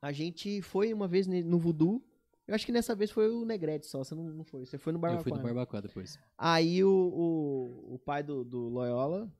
a 0.00 0.12
gente 0.12 0.60
foi 0.62 0.92
uma 0.92 1.08
vez 1.08 1.26
no 1.26 1.58
Voodoo. 1.58 2.02
Eu 2.46 2.54
acho 2.54 2.66
que 2.66 2.72
nessa 2.72 2.94
vez 2.94 3.10
foi 3.10 3.28
o 3.28 3.44
Negrete 3.44 3.86
só, 3.86 4.02
você 4.02 4.14
não, 4.14 4.24
não 4.24 4.44
foi. 4.44 4.64
Você 4.66 4.76
foi 4.78 4.92
no 4.92 4.98
Eu 4.98 5.00
Barbacoa. 5.02 5.22
fui 5.22 5.32
no 5.32 5.38
né? 5.38 5.44
Barbacoa 5.44 5.82
depois. 5.82 6.18
Aí 6.36 6.82
o, 6.82 6.90
o, 6.90 7.94
o 7.94 7.98
pai 7.98 8.22
do, 8.22 8.42
do 8.44 8.68
Loyola, 8.68 9.30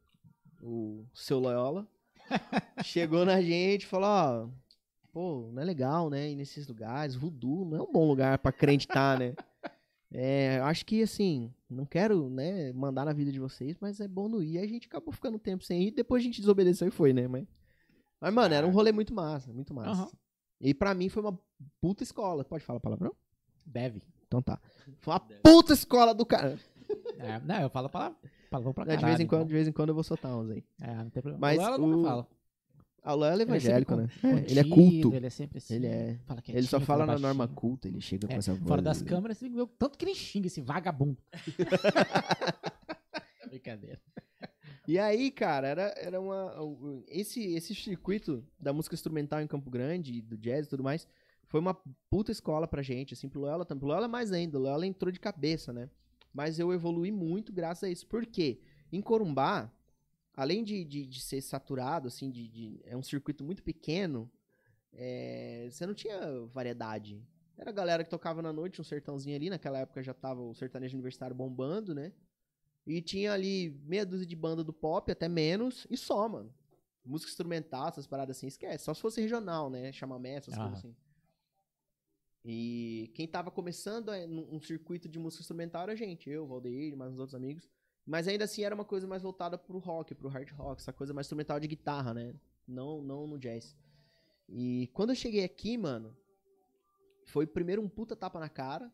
o 0.62 1.04
seu 1.14 1.38
Loyola, 1.40 1.88
chegou 2.84 3.24
na 3.24 3.40
gente 3.42 3.82
e 3.82 3.86
falou, 3.86 4.08
ó, 4.08 4.48
pô, 5.12 5.50
não 5.52 5.60
é 5.60 5.64
legal, 5.64 6.08
né, 6.08 6.30
ir 6.30 6.36
nesses 6.36 6.68
lugares, 6.68 7.16
voodoo 7.16 7.64
não 7.64 7.78
é 7.78 7.82
um 7.82 7.90
bom 7.92 8.06
lugar 8.06 8.38
pra 8.38 8.52
crente 8.52 8.86
estar, 8.86 9.18
né? 9.18 9.34
É, 10.12 10.58
eu 10.58 10.64
acho 10.64 10.84
que, 10.84 11.02
assim, 11.02 11.52
não 11.68 11.84
quero, 11.86 12.28
né, 12.28 12.72
mandar 12.72 13.04
na 13.04 13.12
vida 13.12 13.30
de 13.30 13.38
vocês, 13.38 13.76
mas 13.80 14.00
é 14.00 14.08
bom 14.08 14.28
não 14.28 14.42
ir. 14.42 14.58
A 14.58 14.66
gente 14.66 14.86
acabou 14.88 15.12
ficando 15.12 15.36
um 15.36 15.38
tempo 15.38 15.62
sem 15.64 15.82
ir, 15.84 15.90
depois 15.92 16.20
a 16.22 16.24
gente 16.24 16.40
desobedeceu 16.40 16.88
e 16.88 16.90
foi, 16.90 17.12
né, 17.12 17.28
mas... 17.28 17.46
Mas, 18.20 18.34
mano, 18.34 18.54
era 18.54 18.66
um 18.66 18.70
rolê 18.70 18.92
muito 18.92 19.14
massa, 19.14 19.50
muito 19.52 19.72
massa. 19.72 20.02
Aham. 20.02 20.10
E 20.60 20.74
pra 20.74 20.92
mim 20.92 21.08
foi 21.08 21.22
uma 21.22 21.38
puta 21.80 22.02
escola. 22.02 22.44
Pode 22.44 22.62
falar 22.62 22.78
palavrão? 22.78 23.14
Deve. 23.64 24.02
Então 24.26 24.42
tá. 24.42 24.60
Foi 24.98 25.14
uma 25.14 25.20
puta 25.20 25.72
escola 25.72 26.12
do 26.14 26.26
cara. 26.26 26.58
É, 27.18 27.40
não, 27.40 27.62
eu 27.62 27.70
falo 27.70 27.88
palavrão 27.88 28.74
pra 28.74 28.84
caralho. 28.84 28.98
de 28.98 29.04
vez 29.06 29.20
em 29.20 29.26
quando, 29.26 29.40
então. 29.40 29.46
de 29.46 29.54
vez 29.54 29.68
em 29.68 29.72
quando 29.72 29.88
eu 29.88 29.94
vou 29.94 30.04
soltar 30.04 30.36
uns 30.36 30.50
aí. 30.50 30.62
É, 30.82 30.94
não 30.96 31.08
tem 31.08 31.22
problema. 31.22 31.38
Mas 31.40 31.58
Ela 31.58 31.78
o- 31.78 31.86
nunca 31.86 32.08
fala. 32.10 32.28
A 33.02 33.14
Loyola 33.14 33.40
é 33.40 33.40
é 33.40 33.42
evangélico, 33.48 33.96
né? 33.96 34.08
con- 34.20 34.28
É, 34.28 34.44
ele 34.50 34.60
é 34.60 34.64
contido, 34.64 35.02
culto. 35.02 35.16
Ele 35.16 35.26
é 35.26 35.30
sempre 35.30 35.58
assim. 35.58 35.74
Ele 35.74 35.86
é. 35.86 36.18
Fala 36.26 36.42
Ele 36.48 36.66
só 36.66 36.80
fala 36.80 37.06
na 37.06 37.18
norma 37.18 37.48
culta, 37.48 37.88
ele 37.88 38.00
chega 38.00 38.26
com 38.26 38.34
É, 38.34 38.36
essa 38.36 38.52
voz. 38.54 38.68
Fora 38.68 38.82
das 38.82 39.00
câmeras, 39.02 39.38
você 39.38 39.48
ver 39.48 39.62
o 39.62 39.66
tanto 39.66 39.96
que 39.96 40.04
ele 40.04 40.14
xinga 40.14 40.46
esse 40.48 40.60
vagabundo. 40.60 41.16
Brincadeira. 43.48 44.00
E 44.86 44.98
aí, 44.98 45.30
cara, 45.30 45.68
era, 45.68 45.82
era 45.98 46.20
uma. 46.20 46.54
Esse, 47.08 47.42
esse 47.54 47.74
circuito 47.74 48.44
da 48.58 48.72
música 48.72 48.94
instrumental 48.94 49.40
em 49.40 49.46
Campo 49.46 49.70
Grande, 49.70 50.20
do 50.20 50.36
jazz 50.36 50.66
e 50.66 50.70
tudo 50.70 50.82
mais, 50.82 51.06
foi 51.46 51.60
uma 51.60 51.76
puta 52.08 52.32
escola 52.32 52.66
pra 52.66 52.82
gente, 52.82 53.14
assim, 53.14 53.28
pro 53.28 53.40
Loyola 53.40 53.64
também. 53.64 53.80
Pro 53.80 53.88
Loyola 53.88 54.08
mais 54.08 54.32
ainda, 54.32 54.58
o 54.58 54.62
Loyola 54.62 54.86
entrou 54.86 55.12
de 55.12 55.20
cabeça, 55.20 55.72
né? 55.72 55.88
Mas 56.32 56.58
eu 56.58 56.72
evolui 56.72 57.10
muito 57.10 57.52
graças 57.52 57.84
a 57.84 57.88
isso. 57.90 58.06
Por 58.06 58.24
quê? 58.26 58.60
Em 58.92 59.00
Corumbá, 59.00 59.70
além 60.40 60.64
de, 60.64 60.84
de, 60.86 61.04
de 61.06 61.20
ser 61.20 61.42
saturado, 61.42 62.08
assim, 62.08 62.30
de, 62.30 62.48
de- 62.48 62.80
é 62.84 62.96
um 62.96 63.02
circuito 63.02 63.44
muito 63.44 63.62
pequeno, 63.62 64.30
é, 64.90 65.68
você 65.70 65.84
não 65.84 65.92
tinha 65.92 66.18
variedade. 66.46 67.22
Era 67.58 67.68
a 67.68 67.74
galera 67.74 68.02
que 68.02 68.08
tocava 68.08 68.40
na 68.40 68.50
noite, 68.50 68.80
um 68.80 68.84
sertãozinho 68.84 69.36
ali, 69.36 69.50
naquela 69.50 69.80
época 69.80 70.02
já 70.02 70.14
tava 70.14 70.40
o 70.40 70.54
sertanejo 70.54 70.94
universitário 70.94 71.36
bombando, 71.36 71.94
né? 71.94 72.10
E 72.86 73.02
tinha 73.02 73.34
ali 73.34 73.78
meia 73.84 74.06
dúzia 74.06 74.26
de 74.26 74.34
banda 74.34 74.64
do 74.64 74.72
pop, 74.72 75.12
até 75.12 75.28
menos, 75.28 75.86
e 75.90 75.96
só, 75.96 76.26
mano. 76.26 76.50
Música 77.04 77.30
instrumental, 77.30 77.88
essas 77.88 78.06
paradas 78.06 78.38
assim, 78.38 78.46
esquece. 78.46 78.82
Só 78.84 78.94
se 78.94 79.00
fosse 79.02 79.20
regional, 79.20 79.68
né? 79.68 79.92
Chamamé, 79.92 80.36
essas 80.36 80.54
Aham. 80.54 80.62
coisas 80.70 80.78
assim. 80.78 80.96
E 82.42 83.10
quem 83.14 83.28
tava 83.28 83.50
começando 83.50 84.10
num 84.26 84.56
um 84.56 84.60
circuito 84.60 85.06
de 85.06 85.18
música 85.18 85.42
instrumental 85.42 85.82
era 85.82 85.92
a 85.92 85.96
gente, 85.96 86.30
eu, 86.30 86.46
Valdeir, 86.46 86.96
mais 86.96 87.12
uns 87.12 87.18
outros 87.18 87.34
amigos. 87.34 87.68
Mas 88.10 88.26
ainda 88.26 88.42
assim 88.44 88.64
era 88.64 88.74
uma 88.74 88.84
coisa 88.84 89.06
mais 89.06 89.22
voltada 89.22 89.56
pro 89.56 89.78
rock, 89.78 90.16
pro 90.16 90.28
hard 90.28 90.50
rock, 90.50 90.80
essa 90.82 90.92
coisa 90.92 91.14
mais 91.14 91.26
instrumental 91.28 91.60
de 91.60 91.68
guitarra, 91.68 92.12
né? 92.12 92.34
Não, 92.66 93.00
não 93.00 93.24
no 93.24 93.38
jazz. 93.38 93.76
E 94.48 94.88
quando 94.92 95.10
eu 95.10 95.14
cheguei 95.14 95.44
aqui, 95.44 95.78
mano, 95.78 96.16
foi 97.26 97.46
primeiro 97.46 97.80
um 97.80 97.88
puta 97.88 98.16
tapa 98.16 98.40
na 98.40 98.48
cara, 98.48 98.92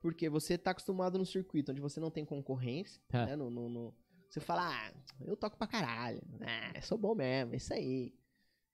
porque 0.00 0.30
você 0.30 0.56
tá 0.56 0.70
acostumado 0.70 1.18
no 1.18 1.26
circuito 1.26 1.70
onde 1.70 1.82
você 1.82 2.00
não 2.00 2.10
tem 2.10 2.24
concorrência, 2.24 2.98
Tá. 3.08 3.26
né? 3.26 3.36
No, 3.36 3.50
no- 3.50 3.68
no- 3.68 3.94
Você 4.30 4.40
fala, 4.40 4.62
ah, 4.70 4.92
eu 5.20 5.36
toco 5.36 5.58
pra 5.58 5.66
caralho, 5.66 6.22
ah, 6.40 6.80
sou 6.80 6.96
bom 6.96 7.14
mesmo, 7.14 7.52
é 7.52 7.56
isso 7.58 7.74
aí. 7.74 8.14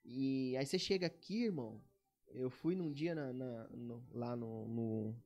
E 0.05 0.57
aí 0.57 0.65
você 0.65 0.79
chega 0.79 1.09
aqui, 1.09 1.45
irmão, 1.47 1.81
eu 2.29 2.49
fui 2.51 2.77
num 2.77 2.93
dia 2.93 3.15
na- 3.17 3.33
na- 3.33 3.69
no- 3.71 4.05
lá 4.13 4.37
no, 4.37 4.69
no, 4.69 5.17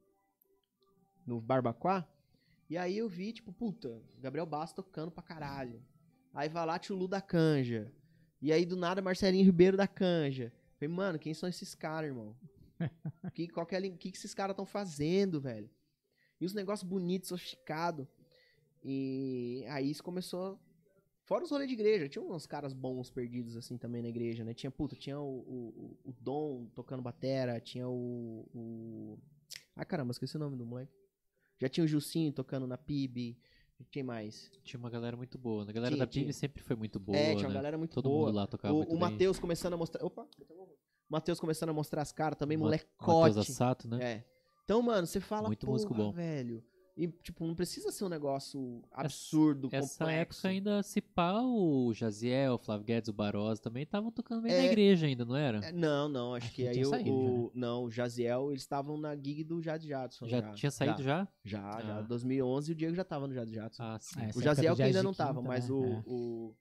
no 1.27 1.41
Barbacoa, 1.43 2.09
e 2.69 2.77
aí 2.77 2.99
eu 2.99 3.09
vi, 3.09 3.33
tipo, 3.33 3.53
puta, 3.53 4.03
Gabriel 4.19 4.47
Bass 4.47 4.73
tocando 4.73 5.11
pra 5.11 5.23
caralho. 5.23 5.83
Aí 6.35 6.49
vai 6.49 6.67
lá 6.67 6.79
Tchulu 6.79 7.07
da 7.07 7.21
Canja. 7.21 7.93
E 8.43 8.53
aí 8.53 8.67
do 8.67 8.77
nada 8.77 9.01
Marcelinho 9.01 9.45
Ribeiro 9.45 9.77
da 9.77 9.87
Canja. 9.87 10.53
Falei, 10.79 10.95
mano, 10.95 11.19
quem 11.19 11.33
são 11.33 11.49
esses 11.49 11.75
caras, 11.75 12.11
irmão? 12.11 12.37
que, 13.35 13.49
qual 13.49 13.65
que, 13.65 13.75
é 13.75 13.81
que, 13.81 14.11
que 14.11 14.17
esses 14.17 14.35
caras 14.35 14.53
estão 14.53 14.67
fazendo, 14.67 15.41
velho? 15.41 15.71
E 16.41 16.45
os 16.45 16.53
negócios 16.53 16.89
bonitos, 16.89 17.29
sofisticados. 17.29 18.07
E 18.85 19.65
aí 19.69 19.91
isso 19.91 20.03
começou. 20.03 20.61
Fora 21.25 21.43
os 21.43 21.51
rolês 21.51 21.69
de 21.69 21.75
igreja, 21.75 22.09
tinha 22.09 22.23
uns 22.23 22.47
caras 22.47 22.73
bons 22.73 23.11
perdidos 23.11 23.57
assim 23.57 23.77
também 23.77 24.03
na 24.03 24.09
igreja, 24.09 24.45
né? 24.45 24.55
Tinha, 24.55 24.71
puta, 24.71 24.95
tinha 24.95 25.19
o, 25.19 25.39
o, 25.39 25.99
o 26.05 26.13
Dom 26.21 26.67
tocando 26.75 27.03
batera, 27.03 27.61
tinha 27.61 27.89
o, 27.89 28.47
o. 28.55 29.19
Ah, 29.75 29.85
caramba, 29.85 30.13
esqueci 30.13 30.37
o 30.37 30.39
nome 30.39 30.57
do 30.57 30.67
moleque. 30.67 30.93
Já 31.59 31.69
tinha 31.69 31.85
o 31.85 31.87
Jucinho 31.89 32.33
tocando 32.33 32.67
na 32.67 32.77
PIB. 32.77 33.39
Quem 33.91 34.03
mais? 34.03 34.51
Tinha 34.65 34.79
uma 34.81 34.89
galera 34.89 35.17
muito 35.17 35.37
boa. 35.37 35.63
A 35.69 35.73
galera 35.73 35.95
Tinha, 35.95 36.07
da 36.07 36.11
PIB 36.11 36.33
sempre 36.33 36.63
foi 36.63 36.75
muito 36.77 36.99
boa, 36.99 37.17
é, 37.19 37.35
tinha 37.35 37.43
uma 37.45 37.49
né? 37.49 37.55
galera 37.55 37.77
muito 37.79 37.95
Todo 37.95 38.09
boa. 38.09 38.27
mundo 38.29 38.37
lá 38.37 38.47
tocava 38.47 38.73
O, 38.75 38.79
muito 38.79 38.95
o. 38.95 38.99
Matheus 38.99 39.39
começando 39.39 39.75
a 39.75 39.77
mostrar. 39.77 40.03
Opa! 40.05 40.27
O 40.49 40.67
Matheus 41.11 41.39
começando 41.39 41.69
a 41.69 41.73
mostrar 41.75 42.01
as 42.03 42.11
caras 42.11 42.39
também, 42.39 42.57
Ma- 42.57 42.65
molecote. 42.65 43.29
Matheus 43.37 43.51
Assato, 43.51 43.87
né? 43.87 44.03
É. 44.03 44.25
Então, 44.65 44.81
mano, 44.83 45.07
você 45.07 45.21
fala, 45.21 45.47
Muito 45.49 45.67
músico 45.67 45.95
bom. 45.95 46.11
velho. 46.11 46.65
E, 46.97 47.09
tipo, 47.09 47.47
não 47.47 47.55
precisa 47.55 47.93
ser 47.93 48.07
um 48.07 48.09
negócio 48.09 48.83
absurdo, 48.91 49.69
Essa 49.71 49.99
complexo. 50.05 50.47
época 50.47 50.49
ainda, 50.49 50.83
se 50.83 51.03
pá, 51.03 51.43
o 51.43 51.93
Jaziel, 51.93 52.55
o 52.55 52.59
Flávio 52.59 52.87
Guedes, 52.87 53.11
o 53.11 53.13
Barosa 53.13 53.61
também 53.61 53.83
estavam 53.83 54.11
tocando 54.11 54.41
bem 54.41 54.53
na 54.53 54.59
É. 54.61 54.67
igreja 54.67 55.07
ainda, 55.07 55.23
não 55.23 55.37
era? 55.37 55.59
É, 55.59 55.73
não, 55.73 56.09
não, 56.09 56.35
acho 56.35 56.47
Acho 56.47 56.55
que 56.55 56.63
que 56.63 56.69
aí 56.69 56.75
tinha 56.75 56.87
o, 56.87 56.91
saído 56.91 57.11
o- 57.13 57.51
Não, 57.55 57.85
o 57.85 57.91
Jaziel, 57.91 58.51
eles 58.51 58.63
estavam 58.63 58.97
na 58.97 59.15
gig 59.15 59.45
do 59.45 59.61
Jade 59.61 59.87
Jadson. 59.87 60.27
já, 60.27 60.53
tinha 60.55 60.71
saído 60.71 61.03
já? 61.03 61.29
Já, 61.45 61.81
já. 61.83 61.99
Ah. 61.99 62.03
2011 62.03 62.73
o 62.73 62.75
Diego 62.75 62.95
já 62.97 63.05
tava 63.05 63.27
no 63.27 63.35
Jade 63.35 63.53
Jadson. 63.53 63.83
Ah, 63.83 63.99
sim. 64.01 64.19
É, 64.19 64.25
essa 64.31 64.39
o 64.39 64.43
Jaziel 64.43 64.75
que 64.75 64.83
ainda 64.83 65.03
não 65.03 65.13
tava, 65.13 65.35
quinta, 65.41 65.49
mas 65.49 65.69
né? 65.69 65.75
o, 65.75 65.85
É. 65.85 66.03
o... 66.07 66.55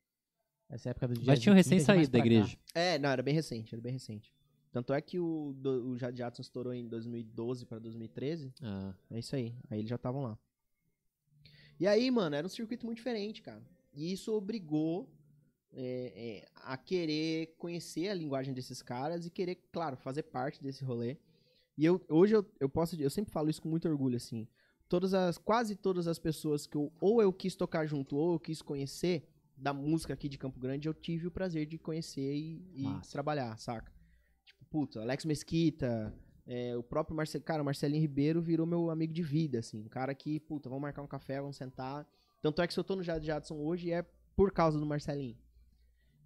Essa 0.69 0.89
época 0.89 1.07
do 1.07 1.13
Mas 1.17 1.25
jazz 1.25 1.39
tinham 1.39 1.55
recém 1.55 1.77
é 1.77 1.81
saído 1.81 2.11
da 2.11 2.17
igreja. 2.19 2.57
É, 2.73 2.99
não, 2.99 3.07
era 3.09 3.23
bem 3.23 3.33
recente, 3.33 3.73
era 3.73 3.81
bem 3.81 3.93
recente. 3.93 4.33
Tanto 4.75 4.91
é 4.91 4.99
que 4.99 5.17
o, 5.17 5.53
do- 5.55 5.91
o 5.91 5.97
Jadson 5.97 6.41
estourou 6.41 6.73
em 6.73 6.85
2012 6.85 7.65
pra 7.65 7.79
2013. 7.79 8.53
Ah, 8.61 8.93
É 9.09 9.19
isso 9.19 9.33
aí. 9.33 9.55
Aí 9.69 9.79
eles 9.79 9.87
já 9.89 9.95
estavam 9.95 10.21
lá. 10.21 10.37
E 11.79 11.87
aí, 11.87 12.11
mano, 12.11 12.35
era 12.35 12.45
um 12.45 12.49
circuito 12.49 12.85
muito 12.85 12.97
diferente, 12.97 13.41
cara. 13.41 13.63
E 13.93 14.11
isso 14.11 14.33
obrigou 14.33 15.09
é, 15.71 16.43
é, 16.43 16.49
a 16.55 16.75
querer 16.75 17.55
conhecer 17.57 18.09
a 18.09 18.13
linguagem 18.13 18.53
desses 18.53 18.81
caras 18.81 19.25
e 19.25 19.29
querer, 19.29 19.55
claro, 19.71 19.95
fazer 19.95 20.23
parte 20.23 20.61
desse 20.61 20.83
rolê. 20.83 21.15
E 21.77 21.85
eu, 21.85 22.05
hoje 22.09 22.35
eu, 22.35 22.45
eu 22.59 22.67
posso, 22.67 22.99
eu 23.01 23.09
sempre 23.09 23.31
falo 23.31 23.49
isso 23.49 23.61
com 23.61 23.69
muito 23.69 23.87
orgulho, 23.87 24.17
assim. 24.17 24.45
Todas 24.89 25.13
as, 25.13 25.37
quase 25.37 25.77
todas 25.77 26.05
as 26.05 26.19
pessoas 26.19 26.67
que 26.67 26.75
eu, 26.75 26.91
ou 26.99 27.21
eu 27.21 27.31
quis 27.31 27.55
tocar 27.55 27.85
junto, 27.85 28.17
ou 28.17 28.33
eu 28.33 28.39
quis 28.41 28.61
conhecer 28.61 29.25
da 29.55 29.73
música 29.73 30.13
aqui 30.13 30.27
de 30.27 30.37
Campo 30.37 30.59
Grande, 30.59 30.89
eu 30.89 30.93
tive 30.93 31.27
o 31.27 31.31
prazer 31.31 31.65
de 31.65 31.77
conhecer 31.77 32.35
e, 32.35 32.61
e 32.73 32.83
trabalhar, 33.09 33.57
saca? 33.57 33.94
Puta, 34.69 35.01
Alex 35.01 35.25
Mesquita, 35.25 36.13
é, 36.47 36.75
o 36.75 36.83
próprio 36.83 37.15
Marce... 37.15 37.39
cara, 37.39 37.61
o 37.61 37.65
Marcelinho 37.65 38.01
Ribeiro 38.01 38.41
virou 38.41 38.67
meu 38.67 38.89
amigo 38.89 39.13
de 39.13 39.23
vida, 39.23 39.59
assim. 39.59 39.81
Um 39.83 39.89
cara 39.89 40.13
que, 40.13 40.39
puta, 40.39 40.69
vamos 40.69 40.81
marcar 40.81 41.01
um 41.01 41.07
café, 41.07 41.41
vamos 41.41 41.57
sentar. 41.57 42.07
Tanto 42.41 42.61
é 42.61 42.67
que 42.67 42.73
se 42.73 42.79
eu 42.79 42.83
tô 42.83 42.95
no 42.95 43.03
Jadson 43.03 43.57
hoje 43.57 43.91
é 43.91 44.05
por 44.35 44.51
causa 44.51 44.79
do 44.79 44.85
Marcelinho. 44.85 45.37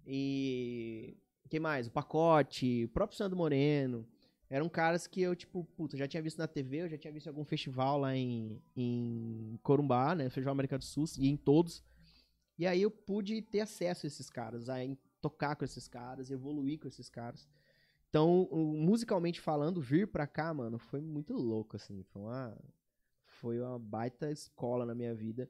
E. 0.06 1.16
Quem 1.48 1.58
mais? 1.58 1.86
O 1.86 1.90
Pacote, 1.90 2.84
o 2.84 2.88
próprio 2.88 3.16
Sandro 3.16 3.36
Moreno. 3.36 4.06
Eram 4.48 4.68
caras 4.68 5.06
que 5.06 5.22
eu, 5.22 5.34
tipo, 5.34 5.64
puta, 5.76 5.96
já 5.96 6.08
tinha 6.08 6.22
visto 6.22 6.38
na 6.38 6.48
TV, 6.48 6.82
eu 6.82 6.88
já 6.88 6.98
tinha 6.98 7.12
visto 7.12 7.26
em 7.26 7.28
algum 7.28 7.44
festival 7.44 7.98
lá 7.98 8.16
em, 8.16 8.60
em 8.76 9.58
Corumbá, 9.62 10.14
né? 10.14 10.24
Festival 10.24 10.52
América 10.52 10.76
do 10.76 10.84
Sul, 10.84 11.04
e 11.18 11.28
em 11.28 11.36
todos. 11.36 11.84
E 12.58 12.66
aí 12.66 12.82
eu 12.82 12.90
pude 12.90 13.40
ter 13.42 13.60
acesso 13.60 14.06
a 14.06 14.08
esses 14.08 14.28
caras, 14.28 14.68
a 14.68 14.76
tocar 15.20 15.54
com 15.54 15.64
esses 15.64 15.86
caras, 15.86 16.30
evoluir 16.30 16.80
com 16.80 16.88
esses 16.88 17.08
caras. 17.08 17.48
Então, 18.10 18.48
musicalmente 18.52 19.40
falando, 19.40 19.80
vir 19.80 20.08
pra 20.08 20.26
cá, 20.26 20.52
mano, 20.52 20.78
foi 20.78 21.00
muito 21.00 21.32
louco, 21.32 21.76
assim. 21.76 22.02
Foi 22.02 22.20
uma, 22.22 22.58
foi 23.24 23.60
uma 23.60 23.78
baita 23.78 24.30
escola 24.32 24.84
na 24.84 24.94
minha 24.96 25.14
vida. 25.14 25.48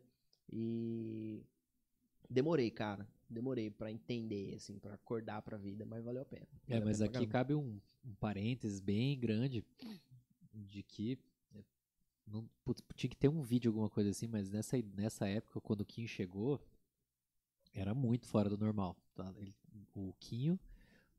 E 0.53 1.43
demorei, 2.29 2.71
cara. 2.71 3.09
Demorei 3.31 3.71
pra 3.71 3.91
entender, 3.91 4.55
assim, 4.57 4.79
pra 4.79 4.93
acordar 4.95 5.41
pra 5.41 5.57
vida, 5.57 5.87
mas 5.87 6.05
valeu 6.05 6.21
a 6.21 6.25
pena. 6.27 6.47
É, 6.69 6.73
Valeu 6.75 6.83
a 6.83 6.85
mas 6.87 7.01
aqui 7.01 7.27
cabe 7.27 7.55
um, 7.55 7.81
um 8.05 8.15
parênteses 8.17 8.79
bem 8.81 9.19
grande 9.19 9.65
de 10.53 10.83
que 10.83 11.19
é, 11.55 11.65
não, 12.27 12.47
putz, 12.65 12.83
tinha 12.95 13.09
que 13.09 13.17
ter 13.17 13.29
um 13.29 13.41
vídeo, 13.41 13.71
alguma 13.71 13.89
coisa 13.89 14.11
assim, 14.11 14.27
mas 14.27 14.51
nessa, 14.51 14.77
nessa 14.95 15.27
época, 15.27 15.61
quando 15.61 15.81
o 15.81 15.87
Kim 15.87 16.07
chegou, 16.07 16.61
era 17.73 17.95
muito 17.95 18.27
fora 18.27 18.51
do 18.51 18.59
normal. 18.59 18.97
tá? 19.15 19.33
Ele- 19.39 19.55
o 19.95 20.13
Quinho, 20.21 20.59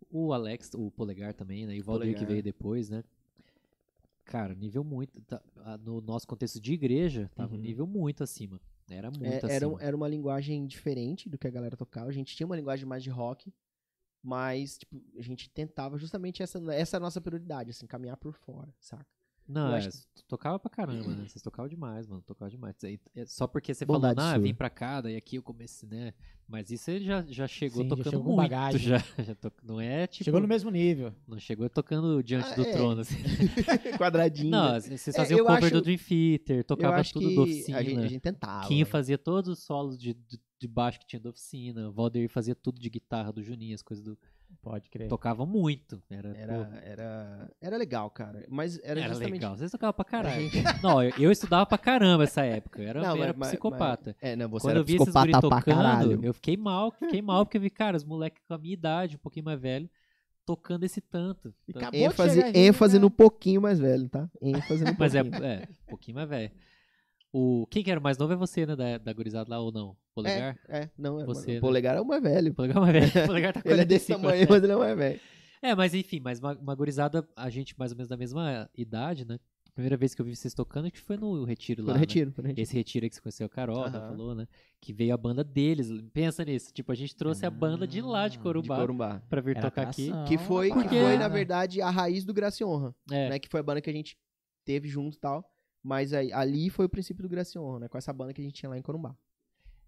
o 0.10 0.34
Alex, 0.34 0.72
o 0.74 0.90
Polegar 0.92 1.34
também, 1.34 1.66
né? 1.66 1.76
E 1.76 1.82
o 1.82 1.84
Valdir 1.84 2.16
que 2.18 2.26
veio 2.26 2.42
depois, 2.44 2.90
né? 2.90 3.04
Cara, 4.26 4.54
nível 4.56 4.84
muito. 4.84 5.20
tá- 5.22 5.42
no 5.84 6.00
nosso 6.02 6.28
contexto 6.28 6.60
de 6.60 6.74
igreja, 6.74 7.30
tava 7.36 7.54
um 7.54 7.58
Uhum. 7.58 7.62
nível 7.64 7.88
muito 7.88 8.24
acima. 8.24 8.60
Era 8.90 9.10
muito 9.10 9.26
É, 9.26 9.38
era, 9.38 9.66
acima. 9.68 9.82
era 9.82 9.96
uma 9.96 10.08
linguagem 10.08 10.66
diferente 10.68 11.28
do 11.30 11.38
que 11.38 11.48
a 11.48 11.52
galera 11.52 11.76
tocava. 11.76 12.10
A 12.10 12.14
gente 12.14 12.36
tinha 12.36 12.46
uma 12.46 12.56
linguagem 12.56 12.86
mais 12.86 13.04
de 13.04 13.10
rock, 13.10 13.52
mas 14.24 14.78
tipo, 14.78 15.02
a 15.18 15.22
gente 15.22 15.50
tentava 15.50 15.98
justamente 15.98 16.42
essa, 16.44 16.60
essa 16.74 16.96
é 16.96 17.00
a 17.00 17.02
nossa 17.02 17.20
prioridade, 17.20 17.72
assim, 17.72 17.88
caminhar 17.88 18.18
por 18.18 18.34
fora, 18.34 18.74
saca? 18.80 19.06
Não, 19.48 19.74
é, 19.76 19.80
acho 19.80 19.90
tu 20.16 20.24
tocava 20.28 20.58
pra 20.60 20.70
caramba, 20.70 21.10
né? 21.10 21.26
Vocês 21.28 21.42
tocavam 21.42 21.68
demais, 21.68 22.08
mano. 22.08 22.22
Tocava 22.26 22.50
demais. 22.50 22.76
É, 23.16 23.26
só 23.26 23.48
porque 23.48 23.74
você 23.74 23.86
Bondade 23.86 24.16
falou, 24.16 24.36
ah, 24.36 24.38
vim 24.38 24.54
pra 24.54 24.70
cá, 24.70 25.02
daí 25.02 25.16
aqui 25.18 25.36
eu 25.38 25.44
comecei, 25.44 25.88
né? 25.90 26.14
Mas 26.48 26.70
isso 26.70 26.92
ele 26.92 27.06
já, 27.06 27.22
já 27.28 27.48
chegou 27.48 27.84
Sim, 27.84 27.90
já 27.90 27.96
tocando 27.96 28.10
chegou 28.12 28.24
com 28.26 28.36
muito. 28.36 28.38
bagagem. 28.50 28.80
Já, 28.80 28.98
já 29.24 29.36
to- 29.36 29.52
Não 29.64 29.80
é 29.80 30.06
tipo. 30.08 30.26
Chegou 30.26 30.40
no 30.42 30.48
mesmo 30.48 30.70
nível. 30.70 31.14
Não 31.28 31.40
chegou 31.40 31.70
tocando 31.70 32.22
diante 32.24 32.50
Ah, 32.52 32.56
do 32.56 32.62
é. 32.64 32.72
trono. 32.74 33.02
Assim. 33.02 33.16
Quadradinho. 33.98 34.52
Não, 34.52 34.74
né? 34.74 34.80
vocês 34.82 35.08
É, 35.08 35.12
faziam 35.14 35.38
eu 35.40 35.46
cover 35.46 35.64
acho- 35.66 35.74
do 35.74 35.82
Dream 35.82 35.98
Theater, 35.98 36.64
tocava 36.66 37.04
tudo 37.04 37.30
que 37.30 37.36
da 37.36 37.42
oficina. 37.42 37.78
a 37.78 37.84
gente, 37.84 38.00
a 38.00 38.08
gente 38.08 38.20
tentava. 38.22 38.68
Quinho 38.68 38.86
fazia 38.86 39.18
todos 39.18 39.50
os 39.50 39.64
solos 39.64 39.98
de, 39.98 40.14
de, 40.14 40.40
de 40.62 40.68
baixo 40.68 41.00
que 41.00 41.08
tinha 41.08 41.20
da 41.20 41.32
oficina. 41.32 41.90
O 41.90 41.92
Valdir 41.92 42.30
fazia 42.30 42.54
tudo 42.54 42.80
de 42.80 42.88
guitarra 42.90 43.32
do 43.34 43.42
Juninho, 43.42 43.74
as 43.74 43.82
coisas 43.82 44.06
do. 44.06 44.18
Pode 44.62 44.90
crer. 44.90 45.08
Tocava 45.08 45.46
muito. 45.46 46.04
Era, 46.10 46.38
Era, 46.38 46.54
pô, 46.66 46.76
era, 46.84 47.52
era 47.62 47.78
legal, 47.78 48.10
cara. 48.12 48.46
Mas 48.50 48.78
era, 48.84 49.00
era 49.00 49.10
justamente. 49.10 49.32
legal. 49.34 49.56
Vocês 49.58 49.72
tocavam 49.72 49.94
pra 49.94 50.04
caralho. 50.06 50.50
Não, 50.84 51.02
eu, 51.02 51.12
eu 51.18 51.32
estudava 51.32 51.66
pra 51.66 51.78
caramba 51.78 52.26
essa 52.26 52.44
época. 52.44 52.82
Eu 52.82 52.90
era, 52.90 53.02
Não, 53.02 53.16
era 53.16 53.28
mas- 53.28 53.38
mas- 53.38 53.48
psicopata. 53.50 54.16
É, 54.22 54.36
não, 54.36 54.50
você 54.50 54.66
Quando 54.68 54.72
era 54.72 54.80
eu 54.80 54.84
vi 54.84 54.96
esses 54.96 55.06
psicopata 55.08 55.32
guri 55.32 55.50
pra 55.50 55.58
tocando, 55.62 55.76
caralho. 55.84 56.20
eu 56.26 56.34
fiquei 56.34 56.58
mal, 56.58 56.92
fiquei 56.92 57.22
mal, 57.22 57.46
porque 57.46 57.58
eu 57.58 57.62
vi, 57.62 57.70
cara, 57.70 57.96
os 57.98 58.04
moleques 58.04 58.44
com 58.46 58.54
a 58.54 58.58
minha 58.58 58.74
idade, 58.74 59.16
um 59.16 59.20
pouquinho 59.20 59.46
mais 59.46 59.60
velho, 59.60 59.90
tocando 60.46 60.84
esse 60.84 61.00
tanto. 61.00 61.54
E 61.68 61.72
acabou 61.72 61.92
de 62.00 62.06
ênfase 62.06 62.44
aí, 62.44 62.52
ênfase 62.54 62.94
cara. 62.94 63.02
no 63.02 63.10
pouquinho 63.10 63.62
mais 63.62 63.80
velho, 63.80 64.10
tá? 64.10 64.30
ênfase 64.42 64.84
no 64.84 64.94
Mas 65.00 65.16
é, 65.16 65.20
é, 65.20 65.24
um 65.24 65.86
pouquinho 65.88 66.16
mais 66.16 66.28
velho. 66.30 66.52
O, 67.34 67.66
quem 67.68 67.82
que 67.84 67.90
era 67.90 68.00
o 68.00 68.04
mais 68.04 68.18
novo 68.18 68.34
é 68.34 68.36
você, 68.36 68.66
né, 68.66 68.76
da, 68.76 68.98
da 68.98 69.14
gurizada 69.14 69.50
lá 69.50 69.60
ou 69.60 69.72
não? 69.72 69.96
Polegar? 70.14 70.58
É, 70.68 70.90
não, 70.98 71.20
é, 71.22 71.26
Você, 71.26 71.52
o 71.52 71.54
né? 71.56 71.60
polegar 71.62 71.96
é 71.96 72.02
o 72.02 72.06
mais 72.06 72.22
velho. 72.22 72.54
Polegar 72.54 72.78
é 72.78 72.80
mais 72.82 72.94
velho. 73.14 73.26
Polegar 73.28 73.54
tá 73.54 73.62
com 73.62 73.70
Ele 73.70 73.82
é 73.82 73.86
desse 73.86 74.08
45 74.08 74.22
tamanho, 74.22 74.42
anos. 74.42 74.50
mas 74.50 74.64
ele 74.64 74.72
é 74.74 74.76
o 74.76 74.80
mais 74.80 74.98
velho. 74.98 75.20
É, 75.62 75.76
mas 75.76 75.94
enfim, 75.94 76.20
mas 76.20 76.40
uma, 76.40 76.54
uma 76.58 76.76
gurizada, 76.76 77.26
a 77.36 77.50
gente 77.50 77.74
mais 77.80 77.92
ou 77.92 77.98
menos 77.98 78.10
da 78.10 78.18
mesma 78.18 78.70
idade, 78.78 79.26
né? 79.26 79.40
A 79.70 79.72
primeira 79.74 79.96
vez 79.96 80.14
que 80.14 80.22
eu 80.22 80.26
vi 80.26 80.36
vocês 80.36 80.54
tocando, 80.54 80.84
acho 80.86 80.94
que 80.96 81.00
foi 81.00 81.16
no 81.16 81.46
retiro 81.46 81.82
Foi 81.84 81.88
lá, 81.88 81.94
no 81.94 82.00
né? 82.00 82.00
retiro, 82.02 82.32
foi 82.34 82.42
no 82.42 82.48
retiro. 82.50 82.64
Esse 82.64 82.76
retiro 82.76 83.06
aí 83.06 83.10
que 83.10 83.16
você 83.16 83.22
conheceu 83.22 83.46
a 83.46 83.50
Carol, 83.50 83.80
Aham. 83.86 83.92
falou, 84.10 84.36
né? 84.36 84.46
Que 84.82 84.92
veio 84.92 85.14
a 85.14 85.18
banda 85.18 85.42
deles. 85.46 85.90
Pensa 86.12 86.44
nisso. 86.44 86.74
Tipo, 86.74 86.92
a 86.92 86.96
gente 86.96 87.16
trouxe 87.16 87.46
a 87.46 87.50
banda 87.50 87.88
de 87.88 88.02
lá 88.02 88.28
de 88.28 88.38
Ah, 88.38 88.42
Corumbá, 88.42 88.76
De 88.76 88.82
Corumbá. 88.82 89.22
pra 89.30 89.40
vir 89.40 89.56
Era 89.56 89.70
tocar 89.70 89.84
aqui. 89.88 90.12
Que 90.28 90.38
foi, 90.38 90.68
que 90.72 90.76
rapaz. 90.76 90.90
foi 90.90 91.14
É. 91.14 91.18
na 91.18 91.28
verdade, 91.30 91.82
a 91.82 91.90
raiz 91.90 92.26
do 92.26 92.34
Graça 92.34 92.62
e 92.62 92.66
Honra. 92.66 92.94
É, 93.10 93.30
Né? 93.30 93.40
Que 93.40 93.48
foi 93.48 93.62
a 93.62 93.64
banda 93.64 93.80
que 93.80 93.90
a 93.90 93.94
gente 93.94 94.18
teve 94.66 94.90
junto 94.90 95.16
e 95.16 95.20
tal. 95.22 95.50
Mas 95.84 96.14
aí, 96.14 96.32
ali 96.32 96.70
foi 96.70 96.86
o 96.86 96.90
princípio 96.90 97.24
do 97.24 97.30
Graça 97.30 97.58
e 97.58 97.62
Honra, 97.62 97.82
né? 97.82 97.88
Com 97.88 97.98
essa 97.98 98.14
banda 98.14 98.34
que 98.34 98.42
a 98.42 98.44
gente 98.44 98.54
tinha 98.54 98.70
lá 98.70 98.78
em 98.78 98.82
Corumbá. 98.82 99.16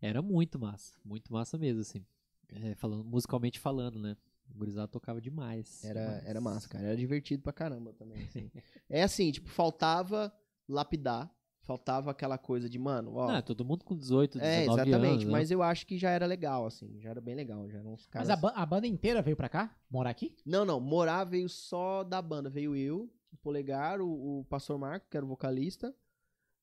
Era 0.02 0.22
muito 0.22 0.60
massa, 0.60 1.00
muito 1.06 1.32
massa 1.32 1.58
mesmo, 1.58 1.82
assim. 1.82 2.06
É, 2.50 2.76
falando, 2.76 3.04
musicalmente 3.04 3.60
falando, 3.60 4.00
né? 4.00 4.18
O 4.54 4.58
gurizada 4.58 4.88
tocava 4.88 5.22
demais. 5.22 5.84
Era, 5.84 6.06
demais. 6.06 6.26
era 6.26 6.42
massa, 6.42 6.68
cara. 6.70 6.84
Era 6.86 6.98
divertido 6.98 7.42
pra 7.42 7.54
caramba 7.54 7.94
também. 7.94 8.22
assim. 8.24 8.52
é 8.90 9.04
assim, 9.04 9.32
tipo, 9.32 9.50
faltava 9.50 10.34
lapidar. 10.68 11.34
Faltava 11.62 12.12
aquela 12.12 12.38
coisa 12.38 12.70
de, 12.70 12.78
mano, 12.78 13.16
ó. 13.16 13.30
Ah, 13.30 13.42
todo 13.42 13.64
mundo 13.64 13.86
com 13.86 13.96
18, 13.96 14.38
19 14.38 14.54
é, 14.54 14.64
exatamente. 14.66 15.12
anos. 15.14 15.24
né? 15.24 15.32
Mas 15.32 15.50
eu 15.50 15.64
acho 15.64 15.88
que 15.88 15.98
já 15.98 16.10
era 16.10 16.26
legal, 16.26 16.66
assim. 16.66 17.00
Já 17.00 17.12
era 17.12 17.22
bem 17.22 17.36
legal. 17.36 17.70
Já 17.70 17.80
eram 17.80 17.94
uns 17.94 18.06
caras. 18.06 18.28
Mas 18.28 18.38
a, 18.38 18.42
ba- 18.42 18.54
a 18.54 18.66
banda 18.66 18.86
inteira 18.86 19.22
veio 19.22 19.38
pra 19.38 19.48
cá? 19.48 19.74
Morar 19.90 20.10
aqui? 20.10 20.36
Não, 20.46 20.66
não. 20.66 20.82
Morar 20.82 21.24
veio 21.24 21.48
só 21.48 22.04
da 22.04 22.22
banda. 22.22 22.50
Veio 22.50 22.76
eu, 22.76 23.10
o 23.34 23.38
Polegar, 23.38 24.00
o, 24.02 24.40
o 24.40 24.46
Pastor 24.46 24.78
Marco, 24.78 25.08
que 25.10 25.18
era 25.18 25.26
o 25.26 25.30
vocalista. 25.30 25.94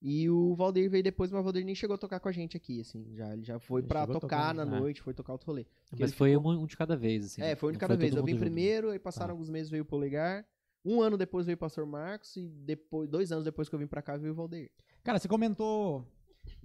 E 0.03 0.31
o 0.31 0.55
Valdir 0.55 0.89
veio 0.89 1.03
depois, 1.05 1.31
mas 1.31 1.41
o 1.41 1.45
Valdir 1.45 1.63
nem 1.65 1.75
chegou 1.75 1.95
a 1.95 1.99
tocar 1.99 2.21
com 2.21 2.29
a 2.29 2.33
gente 2.33 2.57
aqui, 2.57 2.81
assim. 2.81 3.13
Já, 3.15 3.35
ele 3.35 3.43
já 3.45 3.59
foi 3.59 3.83
Ele 3.83 3.89
pra 3.89 4.01
chegou 4.01 4.19
tocar 4.19 4.55
tocando, 4.55 4.57
na 4.57 4.65
né? 4.65 4.79
noite, 4.81 5.03
foi 5.03 5.13
tocar 5.13 5.33
outro 5.33 5.49
rolê. 5.49 5.67
Mas 5.93 6.01
ele 6.01 6.13
foi 6.13 6.31
ficou- 6.35 6.53
um, 6.53 6.65
de 6.67 6.77
cada 6.77 6.97
vez, 6.97 7.27
assim. 7.27 7.43
É, 7.43 7.55
foi 7.55 7.69
um 7.69 7.73
de 7.73 7.77
não 7.77 7.81
cada 7.81 7.97
vez. 7.99 8.15
Eu 8.15 8.25
vim 8.25 8.33
junto. 8.33 8.41
primeiro, 8.41 8.89
aí 8.91 8.99
passaram 8.99 9.27
Tá. 9.29 9.33
alguns 9.33 9.51
meses, 9.51 9.71
veio 9.71 9.83
o 9.83 9.87
Polegar. 9.87 10.47
Um 10.83 11.03
ano 11.03 11.19
depois 11.19 11.45
veio 11.45 11.57
o 11.57 11.59
Pastor 11.59 11.85
Marcos 11.85 12.35
e 12.37 12.49
depois, 12.49 13.07
dois 13.11 13.31
anos 13.31 13.45
depois 13.45 13.69
que 13.69 13.75
eu 13.75 13.79
vim 13.79 13.87
pra 13.87 14.01
cá 14.01 14.17
veio 14.17 14.33
o 14.33 14.35
Valdir. 14.37 14.71
Cara, 15.03 15.19
você 15.19 15.29
comentou 15.29 16.07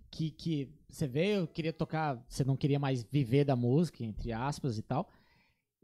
que, 0.10 0.32
que 0.32 0.70
você 0.88 1.06
veio, 1.06 1.46
queria 1.46 1.74
tocar, 1.74 2.24
você 2.30 2.46
não 2.46 2.56
queria 2.56 2.80
mais 2.80 3.04
viver 3.04 3.44
da 3.44 3.58
música, 3.58 4.02
entre 4.06 4.32
aspas 4.32 4.78
e 4.78 4.82
tal. 4.82 5.10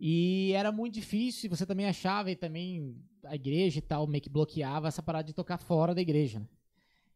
E 0.04 0.52
era 0.54 0.72
muito 0.72 0.95
difícil, 0.95 1.45
e 1.45 1.49
você 1.56 1.64
também 1.64 1.86
achava, 1.86 2.32
e 2.32 2.36
também 2.36 2.95
a 3.24 3.36
igreja 3.36 3.78
e 3.78 3.82
tal 3.82 4.08
meio 4.08 4.24
que 4.24 4.30
bloqueava 4.30 4.88
essa 4.88 5.04
parada 5.04 5.26
de 5.26 5.34
tocar 5.34 5.60
fora 5.60 5.93
da 5.93 6.02
igreja, 6.02 6.39
né? 6.39 6.47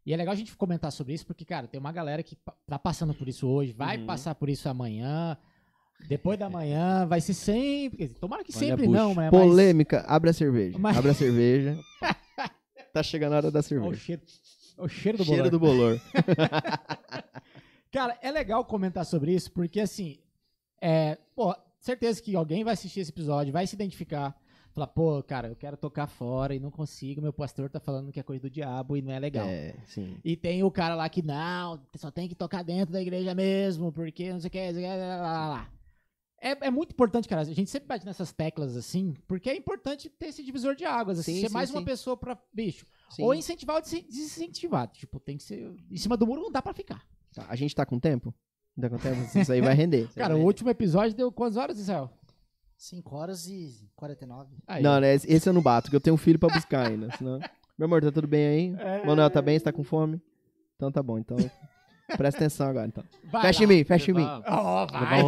E 0.06 0.14
é 0.14 0.18
legal 0.18 0.34
a 0.34 0.36
gente 0.38 0.56
comentar 0.56 0.92
sobre 0.92 1.14
isso, 1.16 1.26
porque, 1.26 1.44
cara, 1.44 1.68
tem 1.68 1.80
uma 1.80 1.92
galera 1.92 2.22
que 2.22 2.38
tá 2.68 2.78
passando 2.78 3.12
por 3.16 3.28
isso 3.28 3.48
hoje, 3.48 3.72
vai 3.74 3.98
Uhum. 3.98 4.06
passar 4.06 4.36
por 4.36 4.50
isso 4.50 4.70
amanhã, 4.70 5.36
depois 6.08 6.38
da 6.38 6.48
manhã, 6.48 7.08
vai 7.10 7.20
ser 7.20 7.34
sempre. 7.34 8.10
Tomara 8.10 8.44
que 8.44 8.52
Olha 8.56 8.60
sempre 8.68 8.88
não, 8.88 9.16
né? 9.16 9.32
Mas- 9.32 9.32
Polêmica, 9.32 10.02
abre 10.08 10.30
a 10.30 10.34
cerveja. 10.34 10.78
Mas- 10.78 10.96
Abre 10.96 11.10
a 11.10 11.14
cerveja. 11.16 11.80
tá 12.94 13.02
chegando 13.02 13.34
a 13.34 13.38
hora 13.38 13.52
da 13.52 13.58
Ó, 13.58 13.62
o 13.62 13.64
cerveja. 13.64 13.96
cheiro, 13.98 14.22
o 14.78 14.88
cheiro 14.88 15.18
do 15.18 15.26
Cheiro 15.26 15.50
bolor. 15.50 15.52
do 15.52 15.60
bolor. 15.60 16.02
Cara, 17.92 18.18
é 18.22 18.30
legal 18.32 18.64
comentar 18.66 19.06
sobre 19.06 19.34
isso, 19.34 19.52
porque 19.52 19.80
assim, 19.80 20.20
é, 20.82 21.18
pô, 21.36 21.56
certeza 21.86 22.22
que 22.22 22.36
alguém 22.36 22.64
vai 22.64 22.74
assistir 22.74 23.00
esse 23.02 23.12
episódio, 23.12 23.54
vai 23.54 23.66
se 23.68 23.76
identificar, 23.76 24.36
falar, 24.74 24.88
pô, 24.88 25.22
cara, 25.24 25.48
eu 25.50 25.56
quero 25.56 25.78
tocar 25.78 26.08
fora 26.08 26.54
e 26.56 26.60
não 26.60 26.72
consigo, 26.72 27.22
meu 27.22 27.32
pastor 27.34 27.70
tá 27.70 27.80
falando 27.80 28.12
que 28.12 28.20
é 28.20 28.24
coisa 28.24 28.42
do 28.42 28.50
diabo 28.50 28.98
e 28.98 29.02
não 29.02 29.12
é 29.12 29.20
legal. 29.20 29.48
É, 29.48 29.76
sim. 29.86 30.18
E 30.24 30.36
tem 30.36 30.64
o 30.64 30.72
cara 30.72 30.96
lá 30.96 31.08
que 31.08 31.22
não, 31.22 31.80
só 31.96 32.12
tem 32.12 32.28
que 32.28 32.36
tocar 32.36 32.64
dentro 32.64 32.92
da 32.94 33.02
igreja 33.02 33.34
mesmo, 33.36 33.92
porque 33.92 34.34
não 34.34 34.40
sei 34.40 34.48
o 34.48 34.52
que, 34.52 34.66
não 34.66 34.74
sei 34.74 34.84
o 34.84 34.88
que, 34.88 34.88
lá, 34.98 35.16
lá, 35.22 35.50
lá. 35.50 35.72
É, 36.42 36.68
é 36.68 36.70
muito 36.70 36.92
importante, 36.92 37.28
cara. 37.28 37.42
A 37.42 37.46
gente 37.46 37.70
sempre 37.72 37.88
bate 37.88 38.06
nessas 38.06 38.32
teclas 38.32 38.76
assim, 38.76 39.14
porque 39.28 39.50
é 39.50 39.56
importante 39.56 40.10
ter 40.10 40.28
esse 40.28 40.44
divisor 40.44 40.76
de 40.76 40.86
águas, 40.86 41.18
assim, 41.18 41.36
Sim, 41.36 41.42
ser 41.42 41.48
sim, 41.48 41.54
mais 41.54 41.72
uma 41.72 41.80
sim. 41.80 41.86
pessoa 41.86 42.18
pra, 42.18 42.38
bicho, 42.54 42.86
sim. 43.10 43.24
ou 43.24 43.34
incentivar 43.34 43.78
ou 43.78 43.82
des- 43.82 44.04
desincentivar. 44.04 44.88
Tipo, 44.90 45.20
tem 45.20 45.38
que 45.38 45.44
ser. 45.44 45.74
Em 45.90 45.98
cima 45.98 46.18
do 46.18 46.28
muro 46.28 46.42
não 46.42 46.52
dá 46.52 46.62
pra 46.62 46.74
ficar. 46.74 47.04
Tá, 47.34 47.46
a 47.50 47.56
gente 47.56 47.74
tá 47.74 47.86
com 47.86 48.00
tempo? 48.00 48.34
Com 48.76 48.98
tempo? 48.98 49.40
Isso 49.40 49.52
aí 49.52 49.62
vai 49.62 49.74
render. 49.74 50.08
Cara, 50.16 50.28
vai 50.28 50.34
o 50.34 50.38
render. 50.38 50.46
último 50.48 50.70
episódio 50.70 51.16
deu 51.16 51.32
quantas 51.32 51.58
horas, 51.58 51.80
Israel? 51.80 52.10
5 52.78 53.16
horas 53.16 53.48
e 53.48 53.90
49. 53.96 54.54
Aí. 54.68 54.84
Não, 54.84 55.00
né? 55.00 55.14
Esse 55.14 55.48
eu 55.48 55.54
não 55.54 55.62
bato, 55.62 55.90
que 55.90 55.96
eu 55.96 56.02
tenho 56.02 56.14
um 56.14 56.18
filho 56.18 56.38
pra 56.38 56.54
buscar 56.54 56.88
ainda. 56.88 57.10
Senão... 57.18 57.40
Meu 57.78 57.88
amor, 57.88 58.02
tá 58.02 58.12
tudo 58.12 58.28
bem 58.28 58.48
aí? 58.48 58.76
É. 58.80 59.06
Manuel, 59.06 59.30
tá 59.30 59.42
bem? 59.42 59.58
Você 59.58 59.66
tá 59.66 59.72
com 59.74 59.84
fome? 59.84 60.22
Então 60.76 60.92
tá 60.92 61.04
bom. 61.04 61.18
Então 61.18 61.36
presta 62.16 62.40
atenção 62.40 62.68
agora. 62.68 62.88
Então. 62.88 63.04
Vai 63.32 63.42
Fecha 63.44 63.60
lá. 63.60 63.66
em 63.66 63.68
mim, 63.68 63.84
fecha 63.84 64.12
em 64.12 64.14
mim. 64.14 64.24
Levar 64.24 64.86
vai. 64.86 65.22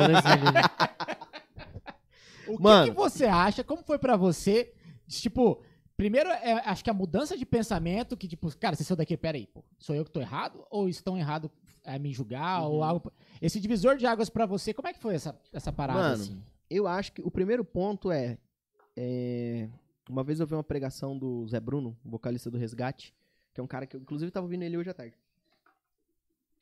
O 2.47 2.55
que 2.57 2.63
Mano. 2.63 2.91
que, 2.91 2.97
você 2.97 3.25
acha? 3.25 3.63
Como 3.63 3.83
foi 3.83 3.99
pra 3.99 4.15
você? 4.15 4.73
Tipo, 5.07 5.61
primeiro, 5.97 6.29
é, 6.29 6.53
acho 6.65 6.83
que 6.83 6.89
a 6.89 6.93
mudança 6.93 7.37
de 7.37 7.45
pensamento, 7.45 8.15
que 8.15 8.27
tipo, 8.27 8.55
cara, 8.57 8.75
você 8.75 8.85
saiu 8.85 8.95
daqui, 8.95 9.17
peraí, 9.17 9.47
pô, 9.47 9.63
sou 9.77 9.93
eu 9.93 10.05
que 10.05 10.11
tô 10.11 10.21
errado? 10.21 10.65
Ou 10.69 10.87
estão 10.87 11.17
errado 11.17 11.51
é, 11.87 11.97
me 11.97 12.11
julgar? 12.13 12.61
Ou 12.63 12.77
Uhum. 12.77 12.83
algo. 12.83 13.11
Esse 13.41 13.59
divisor 13.59 13.95
de 13.97 14.05
águas 14.05 14.29
pra 14.29 14.45
você, 14.45 14.73
como 14.73 14.87
é 14.87 14.93
que 14.93 14.99
foi 14.99 15.15
essa, 15.15 15.39
essa 15.51 15.71
parada 15.71 15.99
Mano, 15.99 16.13
assim? 16.23 16.41
Eu 16.69 16.85
acho 16.85 17.13
que 17.13 17.21
o 17.21 17.31
primeiro 17.31 17.63
ponto 17.63 18.11
é, 18.11 18.37
é, 18.95 19.69
Uma 20.09 20.23
vez 20.23 20.39
eu 20.39 20.47
vi 20.47 20.53
uma 20.53 20.63
pregação 20.63 21.17
do 21.17 21.47
Zé 21.47 21.59
Bruno, 21.59 21.97
vocalista 22.03 22.49
do 22.51 22.57
Resgate, 22.57 23.13
que 23.53 23.59
é 23.59 23.63
um 23.63 23.67
cara 23.67 23.85
que 23.85 23.95
eu, 23.95 24.01
inclusive, 24.01 24.31
tava 24.31 24.45
ouvindo 24.45 24.63
ele 24.63 24.77
hoje 24.77 24.89
à 24.89 24.93
tarde. 24.93 25.15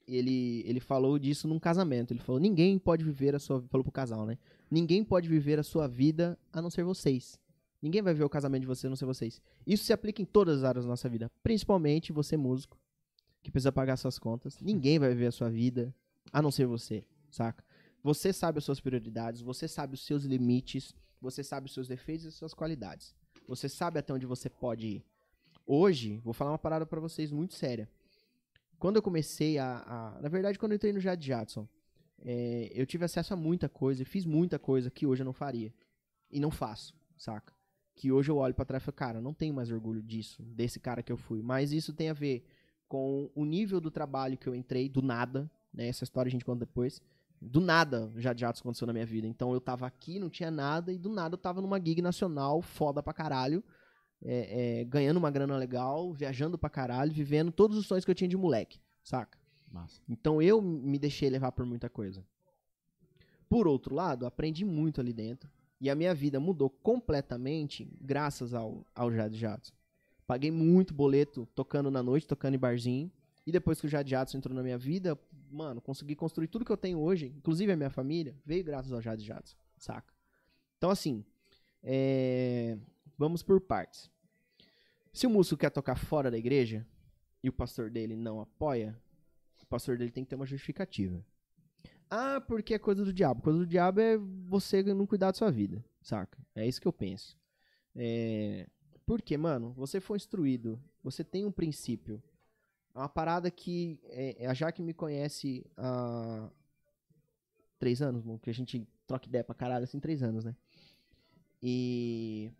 Ele, 0.08 0.64
ele 0.68 0.80
falou 0.80 1.18
disso 1.18 1.48
num 1.48 1.58
casamento. 1.60 2.12
Ele 2.14 2.20
falou: 2.20 2.40
ninguém 2.40 2.78
pode 2.78 3.04
viver 3.04 3.34
a 3.36 3.40
sua. 3.40 3.62
Falou 3.70 3.84
pro 3.84 3.92
casal, 3.92 4.26
né? 4.26 4.38
Ninguém 4.70 5.04
pode 5.04 5.28
viver 5.28 5.60
a 5.60 5.64
sua 5.64 5.88
vida 5.88 6.38
a 6.54 6.62
não 6.62 6.70
ser 6.70 6.84
vocês. 6.84 7.40
Ninguém 7.82 8.02
vai 8.02 8.14
ver 8.14 8.24
o 8.24 8.30
casamento 8.30 8.62
de 8.62 8.68
vocês 8.68 8.86
a 8.86 8.90
não 8.90 8.96
ser 8.96 9.06
vocês. 9.06 9.42
Isso 9.66 9.84
se 9.84 9.94
aplica 9.94 10.22
em 10.22 10.26
todas 10.26 10.60
as 10.60 10.64
áreas 10.64 10.86
da 10.86 10.90
nossa 10.90 11.10
vida. 11.10 11.32
Principalmente 11.44 12.12
você, 12.12 12.38
músico, 12.38 12.78
que 13.46 13.52
precisa 13.52 13.72
pagar 13.72 13.96
suas 13.96 14.18
contas. 14.18 14.60
Ninguém 14.60 14.98
vai 14.98 15.10
viver 15.10 15.28
a 15.28 15.32
sua 15.32 15.52
vida 15.52 15.94
a 16.34 16.42
não 16.42 16.50
ser 16.50 16.66
você, 16.66 17.06
saca? 17.30 17.64
Você 18.04 18.34
sabe 18.34 18.58
as 18.58 18.64
suas 18.64 18.80
prioridades, 18.82 19.40
você 19.40 19.68
sabe 19.68 19.94
os 19.94 20.04
seus 20.04 20.24
limites, 20.24 20.96
você 21.22 21.44
sabe 21.44 21.68
os 21.68 21.74
seus 21.76 21.88
defeitos 21.88 22.26
e 22.26 22.30
as 22.30 22.34
suas 22.34 22.56
qualidades. 22.56 23.14
Você 23.48 23.70
sabe 23.70 24.00
até 24.00 24.12
onde 24.12 24.26
você 24.26 24.50
pode 24.50 24.88
ir. 24.88 25.06
Hoje, 25.64 26.20
vou 26.24 26.34
falar 26.34 26.52
uma 26.52 26.58
parada 26.58 26.88
pra 26.88 27.00
vocês 27.00 27.32
muito 27.32 27.54
séria. 27.54 27.88
Quando 28.80 28.96
eu 28.96 29.02
comecei 29.04 29.60
a. 29.60 29.78
a- 29.86 30.20
na 30.22 30.28
verdade, 30.30 30.58
quando 30.58 30.72
eu 30.72 30.78
entrei 30.78 30.92
no 30.92 31.00
Jad 31.00 31.22
Jadson, 31.24 31.68
é, 32.20 32.72
eu 32.74 32.86
tive 32.88 33.06
acesso 33.06 33.32
a 33.32 33.38
muita 33.38 33.70
coisa 33.70 34.02
e 34.02 34.06
fiz 34.06 34.26
muita 34.26 34.58
coisa 34.58 34.90
que 34.90 35.06
hoje 35.06 35.22
eu 35.22 35.26
não 35.26 35.34
faria. 35.34 35.72
E 36.32 36.40
não 36.40 36.50
faço, 36.50 36.96
saca? 37.16 37.54
Que 37.94 38.12
hoje 38.12 38.32
eu 38.32 38.38
olho 38.38 38.56
pra 38.56 38.66
trás 38.66 38.82
e 38.82 38.86
falo, 38.86 38.96
cara, 38.96 39.22
não 39.22 39.36
tenho 39.36 39.54
mais 39.54 39.70
orgulho 39.72 40.02
disso, 40.02 40.42
desse 40.44 40.80
cara 40.80 41.04
que 41.04 41.12
eu 41.12 41.18
fui. 41.18 41.44
Mas 41.44 41.72
isso 41.72 41.94
tem 41.94 42.10
a 42.10 42.14
ver 42.14 42.44
com 42.88 43.30
o 43.36 43.46
nível 43.46 43.82
do 43.82 43.92
trabalho 43.92 44.38
que 44.38 44.48
eu 44.48 44.56
entrei, 44.56 44.90
do 44.90 45.02
nada, 45.02 45.50
né? 45.74 45.88
Essa 45.88 46.04
história 46.04 46.30
a 46.30 46.32
gente 46.32 46.46
conta 46.46 46.66
depois. 46.66 47.02
Do 47.42 47.60
nada, 47.60 48.12
já 48.16 48.34
Jadson 48.34 48.62
aconteceu 48.62 48.88
na 48.88 48.94
minha 48.94 49.06
vida. 49.06 49.28
Então 49.28 49.54
eu 49.54 49.62
tava 49.62 49.86
aqui, 49.86 50.20
não 50.20 50.30
tinha 50.30 50.50
nada, 50.50 50.92
e 50.92 50.98
do 50.98 51.10
nada 51.10 51.36
eu 51.36 51.38
tava 51.38 51.62
numa 51.62 51.80
gig 51.80 52.02
nacional, 52.02 52.62
foda 52.62 53.04
pra 53.04 53.14
caralho, 53.14 53.64
é, 54.24 54.80
é, 54.82 54.84
ganhando 54.86 55.18
uma 55.18 55.30
grana 55.30 55.58
legal, 55.58 56.14
viajando 56.14 56.58
pra 56.58 56.70
caralho, 56.70 57.12
vivendo 57.12 57.52
todos 57.52 57.78
os 57.78 57.86
sonhos 57.86 58.06
que 58.06 58.12
eu 58.12 58.16
tinha 58.16 58.28
de 58.28 58.38
moleque, 58.38 58.80
saca? 59.04 59.38
Massa. 59.72 60.02
Então 60.08 60.42
eu 60.42 60.62
me 60.62 60.98
deixei 60.98 61.30
levar 61.30 61.52
por 61.52 61.66
muita 61.66 61.90
coisa. 61.90 62.26
Por 63.50 63.68
outro 63.68 63.94
lado, 63.94 64.26
aprendi 64.26 64.64
muito 64.64 65.02
ali 65.02 65.14
dentro. 65.14 65.50
E 65.80 65.90
a 65.90 65.96
minha 65.96 66.16
vida 66.16 66.40
mudou 66.40 66.70
completamente 66.70 67.88
graças 68.02 68.54
ao, 68.54 68.86
ao 68.96 69.12
Jade 69.12 69.38
Jadson. 69.38 69.74
Paguei 70.28 70.52
muito 70.52 70.94
boleto 70.94 71.48
tocando 71.54 71.92
na 71.92 72.02
noite, 72.02 72.28
tocando 72.28 72.56
em 72.56 72.60
barzinho. 72.60 73.12
E 73.46 73.52
depois 73.52 73.80
que 73.80 73.86
o 73.86 73.90
Jade 73.90 74.10
Jadson 74.10 74.38
entrou 74.38 74.56
na 74.56 74.64
minha 74.64 74.78
vida, 74.78 75.18
mano, 75.52 75.80
consegui 75.80 76.16
construir 76.16 76.48
tudo 76.48 76.66
que 76.66 76.72
eu 76.72 76.78
tenho 76.78 77.00
hoje, 77.00 77.34
inclusive 77.38 77.72
a 77.72 77.76
minha 77.76 77.92
família, 77.92 78.36
veio 78.44 78.64
graças 78.64 78.92
ao 78.92 79.02
Jade 79.02 79.24
Jadson, 79.24 79.56
saca? 79.78 80.12
Então, 80.78 80.90
assim, 80.90 81.24
é, 81.84 82.76
vamos 83.18 83.44
por 83.44 83.62
partes. 83.62 84.10
Se 85.14 85.28
o 85.28 85.30
músico 85.30 85.58
quer 85.58 85.70
tocar 85.70 85.96
fora 85.96 86.32
da 86.32 86.38
igreja 86.38 86.86
e 87.44 87.48
o 87.48 87.54
pastor 87.54 87.92
dele 87.92 88.16
não 88.16 88.42
apoia, 88.42 89.00
o 89.62 89.66
pastor 89.68 89.98
dele 89.98 90.12
tem 90.12 90.24
que 90.24 90.30
ter 90.30 90.36
uma 90.36 90.46
justificativa. 90.46 91.24
Ah, 92.10 92.42
porque 92.42 92.74
é 92.74 92.80
coisa 92.80 93.06
do 93.06 93.14
diabo. 93.14 93.42
Coisa 93.42 93.60
do 93.60 93.66
diabo 93.66 94.00
é 94.00 94.18
você 94.18 94.84
não 94.84 95.06
cuidar 95.06 95.28
da 95.28 95.38
sua 95.38 95.52
vida, 95.52 95.84
saca? 96.02 96.38
É 96.56 96.68
isso 96.68 96.82
que 96.82 96.88
eu 96.88 96.94
penso. 96.94 97.38
É... 97.96 98.68
Porque, 99.06 99.38
mano, 99.38 99.74
você 99.74 100.00
foi 100.00 100.18
instruído, 100.18 100.82
você 101.04 101.24
tem 101.24 101.46
um 101.46 101.52
princípio. 101.52 102.22
É 102.94 103.00
uma 103.00 103.10
parada 103.10 103.52
que 103.52 104.00
é, 104.06 104.48
a 104.48 104.54
Jaque 104.54 104.82
me 104.82 104.94
conhece 104.94 105.66
há 105.78 106.50
três 107.78 108.02
anos, 108.02 108.24
que 108.42 108.50
a 108.50 108.54
gente 108.54 108.88
troca 109.06 109.28
ideia 109.28 109.44
pra 109.44 109.54
caralho 109.54 109.84
assim, 109.84 110.00
três 110.00 110.24
anos, 110.24 110.44
né? 110.46 110.56
E 111.62 112.52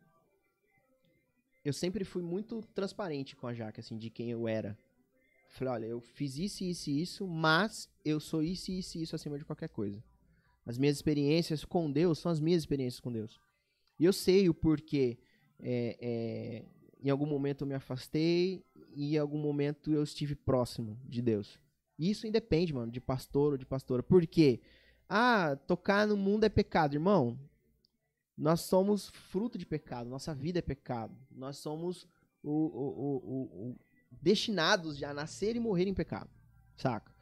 eu 1.64 1.74
sempre 1.74 2.04
fui 2.04 2.22
muito 2.22 2.62
transparente 2.76 3.36
com 3.36 3.48
a 3.48 3.54
Jaque, 3.54 3.80
assim, 3.80 3.98
de 3.98 4.10
quem 4.10 4.30
eu 4.30 4.48
era. 4.48 4.78
Falei, 5.50 5.74
olha, 5.74 5.86
eu 5.86 6.02
fiz 6.02 6.38
isso, 6.38 6.64
isso 6.64 6.90
e 6.90 7.02
isso, 7.02 7.28
mas 7.28 7.90
eu 8.04 8.20
sou 8.20 8.44
isso, 8.44 8.72
isso 8.72 8.98
e 8.98 9.04
isso 9.04 9.16
acima 9.16 9.40
de 9.40 9.46
qualquer 9.46 9.70
coisa. 9.70 10.04
As 10.66 10.78
minhas 10.78 10.98
experiências 10.98 11.64
com 11.64 11.92
Deus 11.92 12.20
são 12.20 12.32
as 12.32 12.40
minhas 12.40 12.64
experiências 12.64 13.00
com 13.00 13.12
Deus. 13.12 13.40
E 13.98 14.06
eu 14.06 14.12
sei 14.12 14.50
o 14.50 14.54
porquê. 14.54 15.18
É, 15.60 15.98
é, 16.00 16.66
em 17.04 17.10
algum 17.10 17.26
momento 17.26 17.62
eu 17.64 17.68
me 17.68 17.74
afastei 17.74 18.64
e 18.94 19.16
em 19.16 19.18
algum 19.18 19.38
momento 19.38 19.92
eu 19.92 20.04
estive 20.04 20.36
próximo 20.36 20.98
de 21.06 21.22
Deus. 21.22 21.60
Isso 21.98 22.28
independe, 22.28 22.74
mano, 22.74 22.92
de 22.92 23.00
pastor 23.00 23.54
ou 23.54 23.58
de 23.58 23.66
pastora. 23.66 24.04
Por 24.04 24.26
quê? 24.28 24.60
Ah, 25.08 25.56
tocar 25.68 26.08
no 26.08 26.18
mundo 26.18 26.44
é 26.44 26.50
pecado, 26.50 26.94
irmão. 26.94 27.40
Nós 28.38 28.62
somos 28.62 29.10
fruto 29.10 29.58
de 29.58 29.66
pecado, 29.66 30.10
nossa 30.10 30.34
vida 30.34 30.60
é 30.60 30.62
pecado. 30.62 31.16
Nós 31.32 31.58
somos 31.58 32.06
o- 32.44 32.52
o- 32.52 33.70
o- 33.72 33.80
destinados 34.12 34.98
já 34.98 35.12
a 35.12 35.14
nascer 35.14 35.56
e 35.56 35.60
morrer 35.60 35.88
em 35.88 35.94
pecado, 35.94 36.30
saca? 36.76 37.14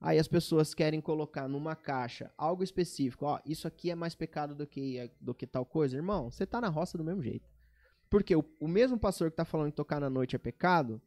Aí 0.00 0.18
as 0.18 0.28
pessoas 0.28 0.74
querem 0.74 1.00
colocar 1.00 1.46
numa 1.48 1.76
caixa 1.76 2.32
algo 2.36 2.62
específico. 2.62 3.26
Ó, 3.26 3.38
isso 3.44 3.66
aqui 3.68 3.90
é 3.90 3.94
mais 3.94 4.14
pecado 4.14 4.54
do 4.54 4.66
que, 4.66 5.10
do 5.20 5.34
que 5.34 5.46
tal 5.46 5.64
coisa. 5.64 5.96
Irmão, 5.96 6.30
você 6.30 6.46
tá 6.46 6.60
na 6.60 6.68
roça 6.68 6.96
do 6.96 7.04
mesmo 7.04 7.22
jeito. 7.22 7.48
Porque 8.10 8.34
o, 8.34 8.44
o 8.58 8.66
mesmo 8.66 8.98
pastor 8.98 9.30
que 9.30 9.36
tá 9.36 9.44
falando 9.44 9.70
que 9.70 9.76
tocar 9.76 10.00
na 10.00 10.10
noite 10.10 10.34
é 10.34 10.38
pecado, 10.38 11.00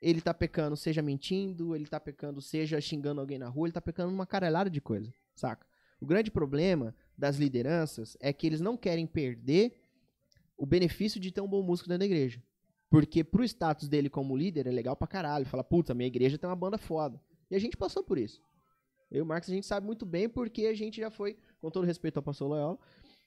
ele 0.00 0.20
tá 0.20 0.34
pecando 0.34 0.76
seja 0.76 1.00
mentindo, 1.00 1.74
ele 1.74 1.86
tá 1.86 1.98
pecando 1.98 2.40
seja 2.42 2.80
xingando 2.80 3.20
alguém 3.20 3.38
na 3.38 3.48
rua, 3.48 3.66
ele 3.66 3.72
tá 3.72 3.80
pecando 3.80 4.12
uma 4.12 4.26
caralhada 4.26 4.68
de 4.68 4.80
coisa, 4.80 5.12
saca? 5.34 5.66
O 6.00 6.06
grande 6.06 6.30
problema 6.30 6.94
das 7.16 7.36
lideranças 7.36 8.16
é 8.20 8.32
que 8.32 8.46
eles 8.46 8.60
não 8.60 8.76
querem 8.76 9.06
perder 9.06 9.80
o 10.56 10.66
benefício 10.66 11.18
de 11.18 11.32
ter 11.32 11.40
um 11.40 11.48
bom 11.48 11.62
músico 11.62 11.88
dentro 11.88 12.00
da 12.00 12.04
igreja. 12.04 12.42
Porque 12.90 13.24
pro 13.24 13.42
status 13.42 13.88
dele 13.88 14.10
como 14.10 14.36
líder 14.36 14.66
é 14.66 14.70
legal 14.70 14.94
pra 14.94 15.08
caralho. 15.08 15.46
Fala, 15.46 15.64
puta, 15.64 15.94
minha 15.94 16.06
igreja 16.06 16.38
tem 16.38 16.48
uma 16.48 16.54
banda 16.54 16.78
foda. 16.78 17.20
E 17.50 17.56
a 17.56 17.58
gente 17.58 17.76
passou 17.76 18.04
por 18.04 18.18
isso. 18.18 18.40
Eu 19.10 19.18
e 19.18 19.22
o 19.22 19.26
Marcos 19.26 19.48
a 19.48 19.54
gente 19.54 19.66
sabe 19.66 19.86
muito 19.86 20.04
bem 20.04 20.28
porque 20.28 20.66
a 20.66 20.74
gente 20.74 21.00
já 21.00 21.10
foi, 21.10 21.36
com 21.60 21.70
todo 21.70 21.84
respeito 21.84 22.18
ao 22.18 22.22
pastor 22.22 22.48
Loyola, 22.48 22.78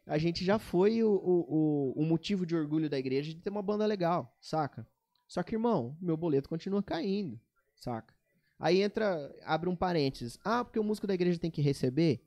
a 0.08 0.18
gente 0.18 0.44
já 0.46 0.58
foi 0.58 1.04
o, 1.04 1.12
o, 1.12 1.94
o, 1.98 2.06
motivo 2.06 2.46
de 2.46 2.56
orgulho 2.56 2.90
da 2.90 2.98
igreja 2.98 3.34
de 3.34 3.42
ter 3.42 3.50
uma 3.50 3.62
banda 3.62 3.86
legal, 3.86 4.34
saca? 4.40 4.88
Só 5.28 5.44
que, 5.44 5.56
irmão, 5.56 5.98
meu 6.00 6.16
boleto 6.16 6.48
continua 6.48 6.82
caindo, 6.82 7.38
saca? 7.76 8.16
Aí 8.58 8.82
entra, 8.82 9.36
abre 9.44 9.70
um 9.70 9.76
parênteses. 9.76 10.40
Ah, 10.44 10.64
porque 10.64 10.80
o 10.80 10.84
músico 10.84 11.06
da 11.06 11.14
igreja 11.14 11.38
tem 11.38 11.52
que 11.52 11.62
receber? 11.62 12.22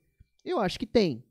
Eu 0.45 0.61
acho 0.61 0.79
que 0.79 0.87
tem. 0.87 1.25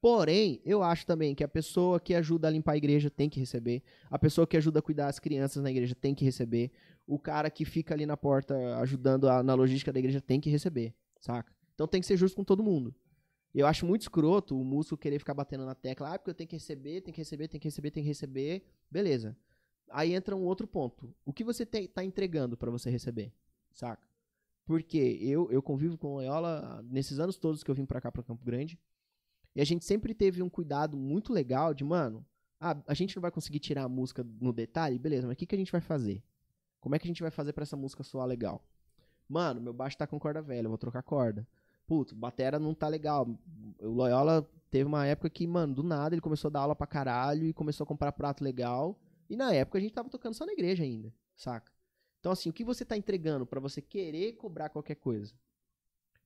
Porém, 0.00 0.62
eu 0.64 0.82
acho 0.82 1.06
também 1.06 1.34
que 1.34 1.44
a 1.44 1.48
pessoa 1.48 2.00
que 2.00 2.14
ajuda 2.14 2.48
a 2.48 2.50
limpar 2.50 2.72
a 2.72 2.76
igreja 2.78 3.10
tem 3.10 3.28
que 3.28 3.38
receber. 3.38 3.82
A 4.10 4.18
pessoa 4.18 4.46
que 4.46 4.56
ajuda 4.56 4.78
a 4.78 4.82
cuidar 4.82 5.06
das 5.06 5.18
crianças 5.18 5.62
na 5.62 5.70
igreja 5.70 5.94
tem 5.94 6.14
que 6.14 6.24
receber. 6.24 6.72
O 7.06 7.18
cara 7.18 7.50
que 7.50 7.66
fica 7.66 7.92
ali 7.92 8.06
na 8.06 8.16
porta 8.16 8.56
ajudando 8.78 9.28
a, 9.28 9.42
na 9.42 9.54
logística 9.54 9.92
da 9.92 9.98
igreja 9.98 10.20
tem 10.20 10.40
que 10.40 10.48
receber, 10.48 10.94
saca? 11.20 11.52
Então 11.74 11.86
tem 11.86 12.00
que 12.00 12.06
ser 12.06 12.16
justo 12.16 12.34
com 12.34 12.44
todo 12.44 12.62
mundo. 12.62 12.94
Eu 13.54 13.66
acho 13.66 13.84
muito 13.84 14.02
escroto 14.02 14.58
o 14.58 14.64
músico 14.64 14.96
querer 14.96 15.18
ficar 15.18 15.34
batendo 15.34 15.64
na 15.64 15.74
tecla. 15.74 16.14
Ah, 16.14 16.18
porque 16.18 16.30
eu 16.30 16.34
tenho 16.34 16.48
que 16.48 16.56
receber, 16.56 17.00
tem 17.00 17.12
que 17.12 17.20
receber, 17.20 17.48
tem 17.48 17.60
que 17.60 17.66
receber, 17.66 17.90
tem 17.90 18.02
que 18.02 18.08
receber. 18.08 18.64
Beleza. 18.90 19.36
Aí 19.90 20.14
entra 20.14 20.36
um 20.36 20.44
outro 20.44 20.66
ponto. 20.66 21.12
O 21.24 21.32
que 21.32 21.42
você 21.42 21.64
está 21.64 22.04
entregando 22.04 22.56
para 22.56 22.70
você 22.70 22.88
receber? 22.90 23.32
Saca? 23.72 24.08
Porque 24.64 25.18
eu, 25.20 25.50
eu 25.50 25.60
convivo 25.60 25.98
com 25.98 26.08
o 26.08 26.14
Loyola 26.16 26.80
nesses 26.88 27.18
anos 27.18 27.36
todos 27.36 27.64
que 27.64 27.70
eu 27.70 27.74
vim 27.74 27.84
para 27.84 28.00
cá, 28.00 28.12
para 28.12 28.22
Campo 28.22 28.44
Grande. 28.44 28.78
E 29.54 29.60
a 29.60 29.64
gente 29.64 29.84
sempre 29.84 30.14
teve 30.14 30.42
um 30.42 30.48
cuidado 30.48 30.96
muito 30.96 31.32
legal 31.32 31.74
de, 31.74 31.82
mano, 31.82 32.24
ah, 32.60 32.80
a 32.86 32.94
gente 32.94 33.16
não 33.16 33.20
vai 33.20 33.32
conseguir 33.32 33.58
tirar 33.58 33.84
a 33.84 33.88
música 33.88 34.24
no 34.40 34.52
detalhe, 34.52 34.98
beleza, 34.98 35.26
mas 35.26 35.34
o 35.34 35.36
que, 35.36 35.46
que 35.46 35.54
a 35.54 35.58
gente 35.58 35.72
vai 35.72 35.80
fazer? 35.80 36.22
Como 36.78 36.94
é 36.94 36.98
que 36.98 37.06
a 37.06 37.10
gente 37.10 37.22
vai 37.22 37.30
fazer 37.30 37.52
para 37.52 37.62
essa 37.62 37.76
música 37.76 38.04
soar 38.04 38.26
legal? 38.26 38.64
Mano, 39.28 39.60
meu 39.60 39.72
baixo 39.72 39.96
tá 39.96 40.06
com 40.06 40.18
corda 40.20 40.40
velha, 40.40 40.66
eu 40.66 40.70
vou 40.70 40.78
trocar 40.78 41.02
corda. 41.02 41.46
Puto, 41.90 42.14
batera 42.14 42.56
não 42.56 42.72
tá 42.72 42.86
legal. 42.86 43.28
O 43.80 43.88
Loyola 43.88 44.48
teve 44.70 44.84
uma 44.84 45.04
época 45.04 45.28
que, 45.28 45.44
mano, 45.44 45.74
do 45.74 45.82
nada 45.82 46.14
ele 46.14 46.20
começou 46.22 46.48
a 46.48 46.52
dar 46.52 46.60
aula 46.60 46.76
pra 46.76 46.86
caralho 46.86 47.44
e 47.44 47.52
começou 47.52 47.82
a 47.82 47.86
comprar 47.88 48.12
prato 48.12 48.44
legal. 48.44 48.96
E 49.28 49.34
na 49.34 49.52
época 49.52 49.76
a 49.76 49.80
gente 49.80 49.92
tava 49.92 50.08
tocando 50.08 50.34
só 50.34 50.46
na 50.46 50.52
igreja 50.52 50.84
ainda, 50.84 51.12
saca? 51.34 51.72
Então, 52.20 52.30
assim, 52.30 52.48
o 52.48 52.52
que 52.52 52.62
você 52.62 52.84
tá 52.84 52.96
entregando 52.96 53.44
para 53.44 53.58
você 53.58 53.82
querer 53.82 54.34
cobrar 54.34 54.68
qualquer 54.68 54.94
coisa? 54.94 55.34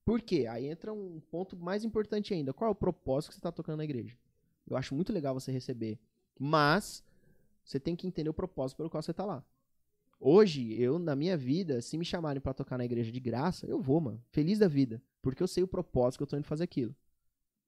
Por 0.04 0.20
quê? 0.20 0.46
Aí 0.50 0.66
entra 0.66 0.92
um 0.92 1.18
ponto 1.30 1.56
mais 1.56 1.82
importante 1.82 2.34
ainda. 2.34 2.52
Qual 2.52 2.68
é 2.68 2.70
o 2.70 2.74
propósito 2.74 3.30
que 3.30 3.36
você 3.36 3.38
está 3.38 3.50
tocando 3.50 3.78
na 3.78 3.84
igreja? 3.84 4.18
Eu 4.66 4.76
acho 4.76 4.94
muito 4.94 5.14
legal 5.14 5.32
você 5.32 5.50
receber. 5.50 5.98
Mas 6.38 7.02
você 7.64 7.80
tem 7.80 7.96
que 7.96 8.06
entender 8.06 8.28
o 8.28 8.34
propósito 8.34 8.76
pelo 8.76 8.90
qual 8.90 9.02
você 9.02 9.12
está 9.12 9.24
lá. 9.24 9.42
Hoje, 10.20 10.74
eu, 10.80 10.98
na 10.98 11.14
minha 11.14 11.36
vida, 11.36 11.80
se 11.82 11.98
me 11.98 12.04
chamarem 12.04 12.40
para 12.40 12.54
tocar 12.54 12.78
na 12.78 12.84
igreja 12.84 13.12
de 13.12 13.20
graça, 13.20 13.66
eu 13.66 13.80
vou, 13.80 14.00
mano. 14.00 14.22
Feliz 14.30 14.58
da 14.58 14.68
vida. 14.68 15.02
Porque 15.20 15.42
eu 15.42 15.46
sei 15.46 15.62
o 15.62 15.68
propósito 15.68 16.18
que 16.18 16.22
eu 16.22 16.26
tô 16.26 16.36
indo 16.36 16.46
fazer 16.46 16.64
aquilo. 16.64 16.94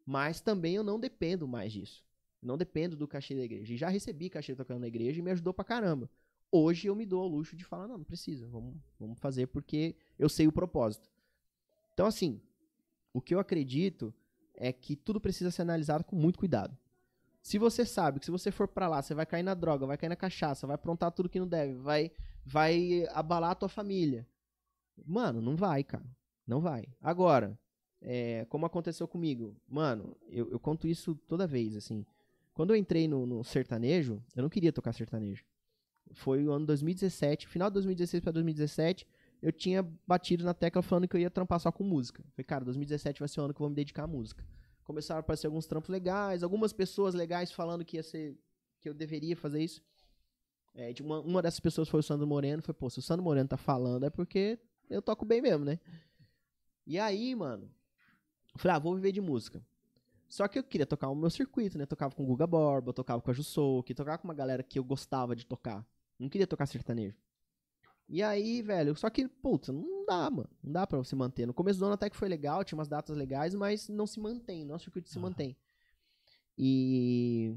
Mas 0.04 0.40
também 0.40 0.74
eu 0.74 0.84
não 0.84 1.00
dependo 1.00 1.48
mais 1.48 1.72
disso. 1.72 2.04
Não 2.40 2.56
dependo 2.56 2.96
do 2.96 3.08
cachê 3.08 3.34
da 3.34 3.42
igreja. 3.42 3.74
E 3.74 3.76
já 3.76 3.88
recebi 3.88 4.30
cachê 4.30 4.54
tocando 4.54 4.80
na 4.80 4.88
igreja 4.88 5.18
e 5.18 5.22
me 5.22 5.30
ajudou 5.32 5.52
pra 5.52 5.64
caramba. 5.64 6.08
Hoje 6.50 6.86
eu 6.86 6.94
me 6.94 7.04
dou 7.04 7.22
ao 7.22 7.28
luxo 7.28 7.56
de 7.56 7.64
falar, 7.64 7.88
não, 7.88 7.98
não 7.98 8.04
precisa. 8.04 8.46
Vamos, 8.46 8.76
vamos 8.98 9.18
fazer 9.18 9.48
porque 9.48 9.96
eu 10.18 10.28
sei 10.28 10.46
o 10.46 10.52
propósito. 10.52 11.10
Então, 11.92 12.06
assim, 12.06 12.40
o 13.12 13.20
que 13.20 13.34
eu 13.34 13.40
acredito 13.40 14.14
é 14.54 14.72
que 14.72 14.94
tudo 14.94 15.20
precisa 15.20 15.50
ser 15.50 15.62
analisado 15.62 16.04
com 16.04 16.14
muito 16.14 16.38
cuidado. 16.38 16.76
Se 17.42 17.58
você 17.58 17.86
sabe 17.86 18.18
que 18.18 18.24
se 18.24 18.30
você 18.30 18.50
for 18.50 18.66
para 18.66 18.88
lá, 18.88 19.00
você 19.00 19.14
vai 19.14 19.24
cair 19.24 19.42
na 19.42 19.54
droga, 19.54 19.86
vai 19.86 19.96
cair 19.96 20.08
na 20.08 20.16
cachaça, 20.16 20.66
vai 20.66 20.74
aprontar 20.74 21.12
tudo 21.12 21.28
que 21.28 21.38
não 21.38 21.46
deve, 21.46 21.74
vai, 21.74 22.10
vai 22.46 23.06
abalar 23.10 23.50
a 23.50 23.54
tua 23.54 23.68
família. 23.68 24.26
Mano, 25.04 25.40
não 25.42 25.56
vai, 25.56 25.82
cara. 25.82 26.06
Não 26.46 26.60
vai. 26.60 26.86
Agora, 27.00 27.58
é, 28.00 28.46
como 28.48 28.64
aconteceu 28.64 29.08
comigo, 29.08 29.56
mano, 29.68 30.16
eu, 30.28 30.48
eu, 30.50 30.60
conto 30.60 30.86
isso 30.86 31.14
toda 31.26 31.46
vez, 31.46 31.76
assim. 31.76 32.06
Quando 32.54 32.70
eu 32.70 32.76
entrei 32.76 33.08
no, 33.08 33.26
no, 33.26 33.44
sertanejo, 33.44 34.22
eu 34.34 34.42
não 34.42 34.48
queria 34.48 34.72
tocar 34.72 34.92
sertanejo. 34.92 35.44
Foi 36.12 36.44
o 36.46 36.52
ano 36.52 36.64
2017, 36.66 37.48
final 37.48 37.68
de 37.68 37.74
2016 37.74 38.22
para 38.22 38.32
2017 38.32 39.06
eu 39.42 39.52
tinha 39.52 39.82
batido 40.06 40.44
na 40.44 40.54
tecla 40.54 40.82
falando 40.82 41.06
que 41.06 41.16
eu 41.16 41.20
ia 41.20 41.30
trampar 41.30 41.60
só 41.60 41.70
com 41.70 41.84
música. 41.84 42.24
Falei, 42.34 42.44
cara, 42.44 42.64
2017 42.64 43.20
vai 43.20 43.28
ser 43.28 43.40
o 43.40 43.44
ano 43.44 43.54
que 43.54 43.60
eu 43.60 43.64
vou 43.64 43.70
me 43.70 43.76
dedicar 43.76 44.04
à 44.04 44.06
música. 44.06 44.44
Começaram 44.84 45.18
a 45.18 45.20
aparecer 45.20 45.46
alguns 45.46 45.66
trampos 45.66 45.90
legais, 45.90 46.42
algumas 46.42 46.72
pessoas 46.72 47.14
legais 47.14 47.52
falando 47.52 47.84
que 47.84 47.96
ia 47.96 48.02
ser. 48.02 48.36
que 48.80 48.88
eu 48.88 48.94
deveria 48.94 49.36
fazer 49.36 49.62
isso. 49.62 49.82
É, 50.76 50.92
de 50.92 51.02
uma, 51.02 51.20
uma 51.20 51.40
dessas 51.40 51.58
pessoas 51.58 51.88
foi 51.88 52.00
o 52.00 52.02
Sandro 52.02 52.26
Moreno. 52.26 52.62
Foi, 52.62 52.74
pô, 52.74 52.90
se 52.90 52.98
o 52.98 53.02
Sandro 53.02 53.24
Moreno 53.24 53.48
tá 53.48 53.56
falando 53.56 54.04
é 54.04 54.10
porque 54.10 54.58
eu 54.90 55.00
toco 55.00 55.24
bem 55.24 55.40
mesmo, 55.40 55.64
né? 55.64 55.80
E 56.86 56.98
aí, 56.98 57.34
mano, 57.34 57.70
falei, 58.56 58.76
ah, 58.76 58.78
vou 58.78 58.94
viver 58.94 59.10
de 59.10 59.20
música. 59.20 59.64
Só 60.28 60.46
que 60.46 60.58
eu 60.58 60.62
queria 60.62 60.86
tocar 60.86 61.08
o 61.08 61.14
meu 61.14 61.30
circuito, 61.30 61.78
né? 61.78 61.84
Eu 61.84 61.88
tocava 61.88 62.14
com 62.14 62.22
o 62.22 62.26
Guga 62.26 62.46
Borba, 62.46 62.92
tocava 62.92 63.22
com 63.22 63.30
a 63.30 63.34
Jussou, 63.34 63.82
que 63.82 63.94
tocava 63.94 64.18
com 64.18 64.28
uma 64.28 64.34
galera 64.34 64.62
que 64.62 64.78
eu 64.78 64.84
gostava 64.84 65.34
de 65.34 65.46
tocar. 65.46 65.86
Não 66.18 66.28
queria 66.28 66.46
tocar 66.46 66.66
sertanejo. 66.66 67.16
E 68.08 68.22
aí, 68.22 68.60
velho, 68.62 68.94
só 68.96 69.08
que, 69.08 69.26
putz, 69.26 69.68
não 69.68 70.04
dá, 70.04 70.30
mano. 70.30 70.50
Não 70.62 70.72
dá 70.72 70.86
pra 70.86 70.98
você 70.98 71.16
manter. 71.16 71.46
No 71.46 71.54
começo 71.54 71.78
do 71.78 71.86
ano 71.86 71.94
até 71.94 72.10
que 72.10 72.16
foi 72.16 72.28
legal, 72.28 72.62
tinha 72.64 72.76
umas 72.76 72.88
datas 72.88 73.16
legais, 73.16 73.54
mas 73.54 73.88
não 73.88 74.06
se 74.06 74.20
mantém, 74.20 74.64
nosso 74.64 74.84
circuito 74.84 75.08
se 75.08 75.16
uhum. 75.16 75.22
mantém. 75.22 75.56
E. 76.58 77.56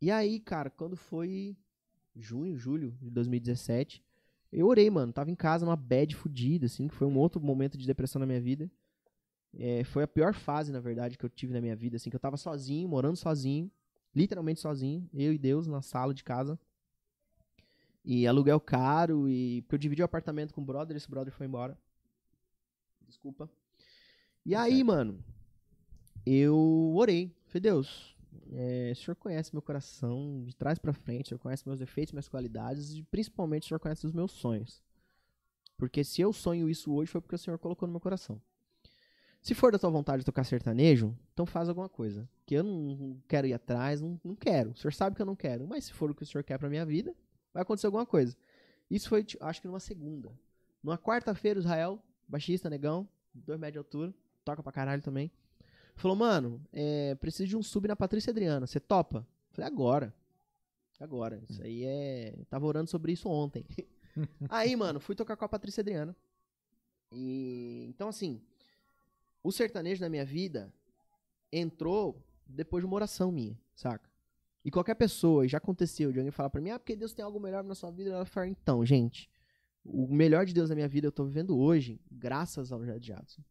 E 0.00 0.10
aí, 0.10 0.40
cara, 0.40 0.68
quando 0.68 0.96
foi 0.96 1.56
junho, 2.16 2.56
julho 2.56 2.96
de 3.00 3.10
2017, 3.10 4.02
eu 4.52 4.66
orei, 4.66 4.90
mano. 4.90 5.12
Tava 5.12 5.30
em 5.30 5.34
casa, 5.34 5.64
numa 5.64 5.76
bad 5.76 6.14
fodida, 6.14 6.66
assim, 6.66 6.86
que 6.88 6.94
foi 6.94 7.06
um 7.06 7.16
outro 7.16 7.40
momento 7.40 7.78
de 7.78 7.86
depressão 7.86 8.20
na 8.20 8.26
minha 8.26 8.40
vida. 8.40 8.70
É, 9.54 9.84
foi 9.84 10.02
a 10.02 10.08
pior 10.08 10.34
fase, 10.34 10.72
na 10.72 10.80
verdade, 10.80 11.16
que 11.16 11.24
eu 11.24 11.30
tive 11.30 11.52
na 11.52 11.60
minha 11.60 11.76
vida, 11.76 11.96
assim, 11.96 12.10
que 12.10 12.16
eu 12.16 12.20
tava 12.20 12.36
sozinho, 12.36 12.88
morando 12.88 13.16
sozinho, 13.16 13.70
literalmente 14.14 14.60
sozinho, 14.60 15.08
eu 15.12 15.32
e 15.32 15.38
Deus 15.38 15.66
na 15.66 15.80
sala 15.80 16.12
de 16.12 16.22
casa. 16.22 16.58
E 18.04 18.26
aluguel 18.26 18.60
caro, 18.60 19.28
e. 19.28 19.62
Porque 19.62 19.76
eu 19.76 19.78
dividi 19.78 20.02
o 20.02 20.04
apartamento 20.04 20.52
com 20.52 20.60
o 20.60 20.64
brother, 20.64 20.96
esse 20.96 21.08
brother 21.08 21.32
foi 21.32 21.46
embora. 21.46 21.78
Desculpa. 23.06 23.48
E 24.44 24.54
aí, 24.54 24.82
mano, 24.82 25.22
eu 26.26 26.92
orei. 26.96 27.32
Falei, 27.46 27.60
Deus, 27.60 28.16
é, 28.52 28.92
o 28.92 28.96
senhor 28.96 29.16
conhece 29.16 29.52
meu 29.52 29.62
coração 29.62 30.42
de 30.44 30.54
trás 30.54 30.78
para 30.78 30.92
frente, 30.92 31.26
o 31.26 31.28
senhor 31.28 31.38
conhece 31.38 31.66
meus 31.66 31.78
defeitos, 31.78 32.12
minhas 32.12 32.28
qualidades, 32.28 32.94
e 32.94 33.02
principalmente 33.02 33.64
o 33.64 33.68
senhor 33.68 33.80
conhece 33.80 34.06
os 34.06 34.12
meus 34.12 34.32
sonhos. 34.32 34.82
Porque 35.76 36.04
se 36.04 36.20
eu 36.20 36.32
sonho 36.32 36.68
isso 36.68 36.92
hoje 36.92 37.10
foi 37.10 37.20
porque 37.20 37.34
o 37.34 37.38
senhor 37.38 37.58
colocou 37.58 37.86
no 37.86 37.92
meu 37.92 38.00
coração. 38.00 38.40
Se 39.42 39.54
for 39.54 39.72
da 39.72 39.78
tua 39.78 39.90
vontade 39.90 40.24
tocar 40.24 40.44
sertanejo, 40.44 41.18
então 41.32 41.44
faz 41.44 41.68
alguma 41.68 41.88
coisa. 41.88 42.28
Que 42.46 42.54
eu 42.54 42.62
não 42.62 43.20
quero 43.26 43.48
ir 43.48 43.52
atrás, 43.52 44.00
não, 44.00 44.20
não 44.22 44.36
quero. 44.36 44.70
O 44.70 44.76
senhor 44.76 44.92
sabe 44.92 45.16
que 45.16 45.22
eu 45.22 45.26
não 45.26 45.34
quero. 45.34 45.66
Mas 45.66 45.86
se 45.86 45.92
for 45.92 46.08
o 46.08 46.14
que 46.14 46.22
o 46.22 46.26
senhor 46.26 46.44
quer 46.44 46.58
pra 46.58 46.68
minha 46.68 46.86
vida, 46.86 47.12
vai 47.52 47.64
acontecer 47.64 47.86
alguma 47.86 48.06
coisa. 48.06 48.36
Isso 48.88 49.08
foi, 49.08 49.26
acho 49.40 49.60
que 49.60 49.66
numa 49.66 49.80
segunda. 49.80 50.30
Numa 50.80 50.96
quarta-feira, 50.96 51.58
Israel, 51.58 52.00
baixista, 52.28 52.70
negão, 52.70 53.08
dois 53.34 53.58
metros 53.58 53.72
de 53.72 53.78
altura, 53.78 54.14
toca 54.44 54.62
pra 54.62 54.70
caralho 54.70 55.02
também. 55.02 55.28
Falou, 55.94 56.16
mano, 56.16 56.60
é, 56.72 57.14
preciso 57.16 57.48
de 57.48 57.56
um 57.56 57.62
sub 57.62 57.86
na 57.86 57.96
Patrícia 57.96 58.30
Adriana, 58.30 58.66
você 58.66 58.80
topa? 58.80 59.26
Falei, 59.50 59.68
agora. 59.68 60.14
Agora. 60.98 61.42
Isso 61.48 61.62
aí 61.62 61.84
é. 61.84 62.34
Tava 62.48 62.66
orando 62.66 62.88
sobre 62.88 63.12
isso 63.12 63.28
ontem. 63.28 63.64
aí, 64.48 64.74
mano, 64.76 65.00
fui 65.00 65.14
tocar 65.14 65.36
com 65.36 65.44
a 65.44 65.48
Patrícia 65.48 65.80
Adriana. 65.80 66.16
E. 67.10 67.86
Então, 67.88 68.08
assim. 68.08 68.40
O 69.42 69.50
sertanejo 69.50 70.00
na 70.00 70.08
minha 70.08 70.24
vida 70.24 70.72
entrou 71.52 72.24
depois 72.46 72.82
de 72.82 72.86
uma 72.86 72.94
oração 72.94 73.32
minha, 73.32 73.58
saca? 73.74 74.08
E 74.64 74.70
qualquer 74.70 74.94
pessoa, 74.94 75.48
já 75.48 75.58
aconteceu 75.58 76.12
de 76.12 76.18
alguém 76.18 76.30
falar 76.30 76.50
pra 76.50 76.60
mim, 76.60 76.70
ah, 76.70 76.78
porque 76.78 76.94
Deus 76.94 77.12
tem 77.12 77.24
algo 77.24 77.40
melhor 77.40 77.64
na 77.64 77.74
sua 77.74 77.90
vida, 77.90 78.10
ela 78.10 78.24
fala, 78.24 78.46
então, 78.46 78.86
gente, 78.86 79.28
o 79.84 80.06
melhor 80.06 80.46
de 80.46 80.54
Deus 80.54 80.68
na 80.68 80.76
minha 80.76 80.88
vida 80.88 81.08
eu 81.08 81.12
tô 81.12 81.24
vivendo 81.24 81.58
hoje, 81.58 82.00
graças 82.10 82.70
ao 82.70 82.80
Jadson. 83.00 83.42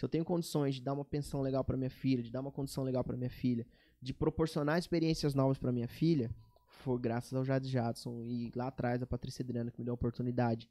Se 0.00 0.04
eu 0.06 0.08
tenho 0.08 0.24
condições 0.24 0.76
de 0.76 0.80
dar 0.80 0.94
uma 0.94 1.04
pensão 1.04 1.42
legal 1.42 1.62
para 1.62 1.76
minha 1.76 1.90
filha, 1.90 2.22
de 2.22 2.30
dar 2.30 2.40
uma 2.40 2.50
condição 2.50 2.82
legal 2.82 3.04
para 3.04 3.18
minha 3.18 3.28
filha, 3.28 3.66
de 4.00 4.14
proporcionar 4.14 4.78
experiências 4.78 5.34
novas 5.34 5.58
para 5.58 5.70
minha 5.70 5.86
filha, 5.86 6.34
foi 6.68 6.98
graças 6.98 7.34
ao 7.34 7.44
Jade 7.44 7.68
Jadson 7.68 8.22
e 8.22 8.50
lá 8.56 8.68
atrás 8.68 9.02
a 9.02 9.06
Patrícia 9.06 9.42
Adriana 9.42 9.70
que 9.70 9.78
me 9.78 9.84
deu 9.84 9.92
a 9.92 9.94
oportunidade. 9.94 10.70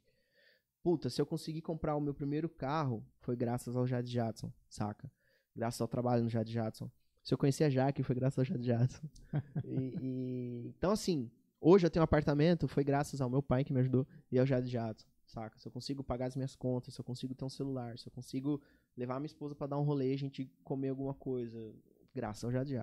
puta, 0.82 1.08
se 1.08 1.22
eu 1.22 1.26
conseguir 1.26 1.60
comprar 1.62 1.94
o 1.94 2.00
meu 2.00 2.12
primeiro 2.12 2.48
carro, 2.48 3.06
foi 3.20 3.36
graças 3.36 3.76
ao 3.76 3.86
Jade 3.86 4.10
Jadson, 4.10 4.52
saca? 4.68 5.08
Graças 5.54 5.80
ao 5.80 5.86
trabalho 5.86 6.24
no 6.24 6.28
Jade 6.28 6.52
Jadson. 6.52 6.90
Se 7.22 7.32
eu 7.32 7.38
conheci 7.38 7.62
a 7.62 7.70
Jaque, 7.70 8.02
foi 8.02 8.16
graças 8.16 8.36
ao 8.40 8.44
Jade 8.44 8.66
Jadson. 8.66 9.06
E- 9.64 9.94
e- 10.02 10.74
então, 10.76 10.90
assim, 10.90 11.30
hoje 11.60 11.86
eu 11.86 11.90
tenho 11.90 12.02
um 12.02 12.04
apartamento, 12.04 12.66
foi 12.66 12.82
graças 12.82 13.20
ao 13.20 13.30
meu 13.30 13.40
pai 13.44 13.62
que 13.62 13.72
me 13.72 13.78
ajudou 13.78 14.04
e 14.32 14.40
ao 14.40 14.44
Jade 14.44 14.68
Jadson, 14.68 15.06
saca? 15.24 15.56
Se 15.56 15.68
eu 15.68 15.70
consigo 15.70 16.02
pagar 16.02 16.26
as 16.26 16.34
minhas 16.34 16.56
contas, 16.56 16.94
se 16.94 17.00
eu 17.00 17.04
consigo 17.04 17.32
ter 17.32 17.44
um 17.44 17.48
celular, 17.48 17.96
se 17.96 18.08
eu 18.08 18.12
consigo 18.12 18.60
levar 18.96 19.18
minha 19.18 19.26
esposa 19.26 19.54
pra 19.54 19.66
dar 19.66 19.78
um 19.78 19.82
rolê, 19.82 20.12
a 20.12 20.18
gente 20.18 20.50
comer 20.62 20.90
alguma 20.90 21.14
coisa, 21.14 21.74
graças 22.14 22.44
ao 22.44 22.50
Jade. 22.50 22.80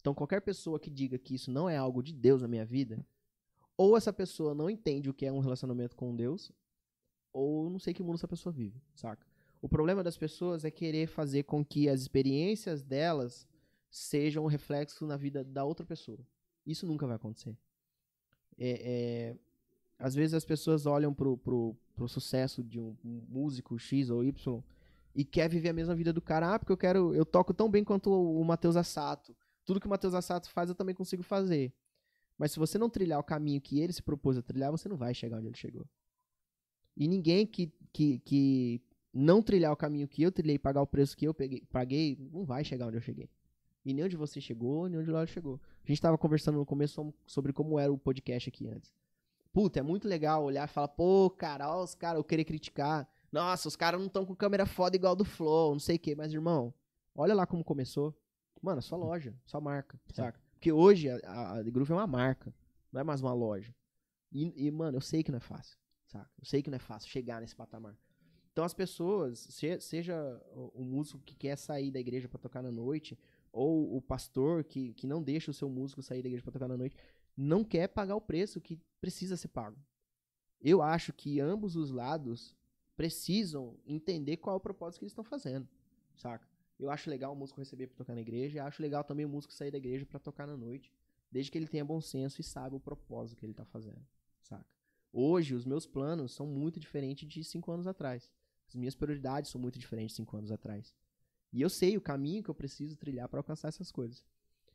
Então, 0.00 0.14
qualquer 0.14 0.40
pessoa 0.40 0.78
que 0.78 0.90
diga 0.90 1.18
que 1.18 1.34
isso 1.34 1.50
não 1.50 1.68
é 1.68 1.76
algo 1.76 2.02
de 2.02 2.12
Deus 2.12 2.42
na 2.42 2.48
minha 2.48 2.64
vida, 2.64 3.04
ou 3.76 3.96
essa 3.96 4.12
pessoa 4.12 4.54
não 4.54 4.70
entende 4.70 5.10
o 5.10 5.14
que 5.14 5.26
é 5.26 5.32
um 5.32 5.40
relacionamento 5.40 5.96
com 5.96 6.14
Deus, 6.14 6.52
ou 7.32 7.68
não 7.68 7.78
sei 7.78 7.92
que 7.92 8.02
mundo 8.02 8.14
essa 8.14 8.28
pessoa 8.28 8.52
vive, 8.52 8.80
saca? 8.94 9.26
O 9.60 9.68
problema 9.68 10.02
das 10.02 10.16
pessoas 10.16 10.64
é 10.64 10.70
querer 10.70 11.06
fazer 11.06 11.42
com 11.42 11.64
que 11.64 11.88
as 11.88 12.00
experiências 12.00 12.82
delas 12.82 13.46
sejam 13.90 14.44
um 14.44 14.48
reflexo 14.48 15.06
na 15.06 15.16
vida 15.16 15.42
da 15.42 15.64
outra 15.64 15.84
pessoa. 15.84 16.18
Isso 16.64 16.86
nunca 16.86 17.06
vai 17.06 17.16
acontecer. 17.16 17.56
É, 18.58 19.34
é, 19.34 19.36
às 19.98 20.14
vezes 20.14 20.34
as 20.34 20.44
pessoas 20.44 20.86
olham 20.86 21.12
pro, 21.12 21.36
pro, 21.36 21.76
pro 21.94 22.08
sucesso 22.08 22.62
de 22.62 22.78
um 22.78 22.96
músico 23.04 23.78
X 23.78 24.10
ou 24.10 24.24
Y 24.24 24.62
e 25.16 25.24
quer 25.24 25.48
viver 25.48 25.70
a 25.70 25.72
mesma 25.72 25.94
vida 25.94 26.12
do 26.12 26.20
cara. 26.20 26.54
Ah, 26.54 26.58
porque 26.58 26.70
eu 26.70 26.76
quero, 26.76 27.14
eu 27.14 27.24
toco 27.24 27.54
tão 27.54 27.70
bem 27.70 27.82
quanto 27.82 28.10
o, 28.10 28.38
o 28.38 28.44
Matheus 28.44 28.76
Assato. 28.76 29.34
Tudo 29.64 29.80
que 29.80 29.86
o 29.86 29.90
Matheus 29.90 30.12
Assato 30.12 30.50
faz 30.50 30.68
eu 30.68 30.74
também 30.74 30.94
consigo 30.94 31.22
fazer. 31.22 31.72
Mas 32.36 32.52
se 32.52 32.58
você 32.58 32.76
não 32.76 32.90
trilhar 32.90 33.18
o 33.18 33.24
caminho 33.24 33.58
que 33.58 33.80
ele 33.80 33.94
se 33.94 34.02
propôs 34.02 34.36
a 34.36 34.42
trilhar, 34.42 34.70
você 34.70 34.90
não 34.90 34.96
vai 34.96 35.14
chegar 35.14 35.38
onde 35.38 35.46
ele 35.46 35.56
chegou. 35.56 35.88
E 36.94 37.08
ninguém 37.08 37.46
que, 37.46 37.72
que, 37.94 38.18
que 38.18 38.82
não 39.10 39.42
trilhar 39.42 39.72
o 39.72 39.76
caminho 39.76 40.06
que 40.06 40.22
eu 40.22 40.30
trilhei, 40.30 40.58
pagar 40.58 40.82
o 40.82 40.86
preço 40.86 41.16
que 41.16 41.26
eu 41.26 41.32
peguei, 41.32 41.62
paguei, 41.72 42.18
não 42.30 42.44
vai 42.44 42.62
chegar 42.62 42.86
onde 42.86 42.98
eu 42.98 43.00
cheguei. 43.00 43.30
E 43.86 43.94
nem 43.94 44.04
onde 44.04 44.16
você 44.16 44.38
chegou, 44.38 44.86
nem 44.86 45.00
onde 45.00 45.10
o 45.10 45.26
chegou. 45.26 45.58
A 45.82 45.88
gente 45.88 46.02
tava 46.02 46.18
conversando 46.18 46.58
no 46.58 46.66
começo 46.66 47.14
sobre 47.26 47.54
como 47.54 47.78
era 47.78 47.90
o 47.90 47.96
podcast 47.96 48.50
aqui 48.50 48.68
antes. 48.68 48.92
Puta, 49.50 49.80
é 49.80 49.82
muito 49.82 50.06
legal 50.06 50.44
olhar 50.44 50.68
e 50.68 50.70
falar, 50.70 50.88
pô, 50.88 51.30
cara, 51.30 51.70
ó, 51.70 51.82
os 51.82 51.94
caras, 51.94 52.18
eu 52.18 52.24
querer 52.24 52.44
criticar. 52.44 53.08
Nossa, 53.36 53.68
os 53.68 53.76
caras 53.76 54.00
não 54.00 54.06
estão 54.06 54.24
com 54.24 54.34
câmera 54.34 54.64
foda 54.64 54.96
igual 54.96 55.14
do 55.14 55.24
Flow, 55.24 55.72
não 55.72 55.78
sei 55.78 55.96
o 55.96 55.98
quê. 55.98 56.14
Mas, 56.14 56.32
irmão, 56.32 56.72
olha 57.14 57.34
lá 57.34 57.46
como 57.46 57.62
começou. 57.62 58.16
Mano, 58.62 58.78
é 58.78 58.82
só 58.82 58.96
loja, 58.96 59.34
só 59.44 59.60
marca, 59.60 60.00
saca? 60.14 60.40
Porque 60.54 60.72
hoje 60.72 61.10
a, 61.10 61.16
a, 61.24 61.58
a 61.58 61.64
The 61.64 61.70
Groove 61.70 61.92
é 61.92 61.94
uma 61.96 62.06
marca, 62.06 62.54
não 62.90 63.00
é 63.02 63.04
mais 63.04 63.20
uma 63.20 63.34
loja. 63.34 63.74
E, 64.32 64.66
e, 64.66 64.70
mano, 64.70 64.96
eu 64.96 65.02
sei 65.02 65.22
que 65.22 65.30
não 65.30 65.36
é 65.36 65.40
fácil, 65.40 65.76
saca? 66.06 66.30
Eu 66.38 66.46
sei 66.46 66.62
que 66.62 66.70
não 66.70 66.76
é 66.76 66.78
fácil 66.78 67.10
chegar 67.10 67.40
nesse 67.42 67.54
patamar. 67.54 67.94
Então 68.52 68.64
as 68.64 68.72
pessoas, 68.72 69.38
se- 69.50 69.80
seja 69.80 70.16
o, 70.54 70.80
o 70.80 70.82
músico 70.84 71.18
que 71.20 71.34
quer 71.36 71.56
sair 71.58 71.90
da 71.90 72.00
igreja 72.00 72.26
pra 72.26 72.38
tocar 72.38 72.62
na 72.62 72.72
noite, 72.72 73.18
ou 73.52 73.94
o 73.94 74.00
pastor 74.00 74.64
que, 74.64 74.94
que 74.94 75.06
não 75.06 75.22
deixa 75.22 75.50
o 75.50 75.54
seu 75.54 75.68
músico 75.68 76.02
sair 76.02 76.22
da 76.22 76.28
igreja 76.28 76.42
pra 76.42 76.52
tocar 76.52 76.68
na 76.68 76.76
noite, 76.78 76.96
não 77.36 77.62
quer 77.62 77.86
pagar 77.88 78.16
o 78.16 78.20
preço 78.20 78.62
que 78.62 78.80
precisa 78.98 79.36
ser 79.36 79.48
pago. 79.48 79.76
Eu 80.58 80.80
acho 80.80 81.12
que 81.12 81.38
ambos 81.38 81.76
os 81.76 81.90
lados 81.90 82.56
precisam 82.96 83.76
entender 83.86 84.38
qual 84.38 84.54
é 84.54 84.56
o 84.56 84.60
propósito 84.60 85.00
que 85.00 85.04
eles 85.04 85.12
estão 85.12 85.24
fazendo, 85.24 85.68
saca? 86.16 86.48
Eu 86.78 86.90
acho 86.90 87.08
legal 87.08 87.32
o 87.32 87.36
músico 87.36 87.60
receber 87.60 87.86
pra 87.86 87.96
tocar 87.96 88.14
na 88.14 88.20
igreja, 88.20 88.64
acho 88.64 88.82
legal 88.82 89.04
também 89.04 89.24
o 89.24 89.28
músico 89.28 89.52
sair 89.52 89.70
da 89.70 89.78
igreja 89.78 90.04
pra 90.04 90.18
tocar 90.18 90.46
na 90.46 90.56
noite, 90.56 90.92
desde 91.30 91.50
que 91.50 91.58
ele 91.58 91.66
tenha 91.66 91.84
bom 91.84 92.00
senso 92.00 92.40
e 92.40 92.44
saiba 92.44 92.76
o 92.76 92.80
propósito 92.80 93.38
que 93.38 93.46
ele 93.46 93.54
tá 93.54 93.64
fazendo, 93.64 94.04
saca? 94.42 94.66
Hoje, 95.12 95.54
os 95.54 95.64
meus 95.64 95.86
planos 95.86 96.32
são 96.32 96.46
muito 96.46 96.78
diferentes 96.78 97.26
de 97.26 97.42
cinco 97.42 97.72
anos 97.72 97.86
atrás. 97.86 98.30
As 98.68 98.74
minhas 98.74 98.94
prioridades 98.94 99.50
são 99.50 99.60
muito 99.60 99.78
diferentes 99.78 100.12
de 100.12 100.16
cinco 100.16 100.36
anos 100.36 100.50
atrás. 100.50 100.94
E 101.52 101.62
eu 101.62 101.70
sei 101.70 101.96
o 101.96 102.00
caminho 102.02 102.42
que 102.42 102.50
eu 102.50 102.54
preciso 102.54 102.96
trilhar 102.96 103.28
pra 103.28 103.40
alcançar 103.40 103.68
essas 103.68 103.90
coisas. 103.90 104.24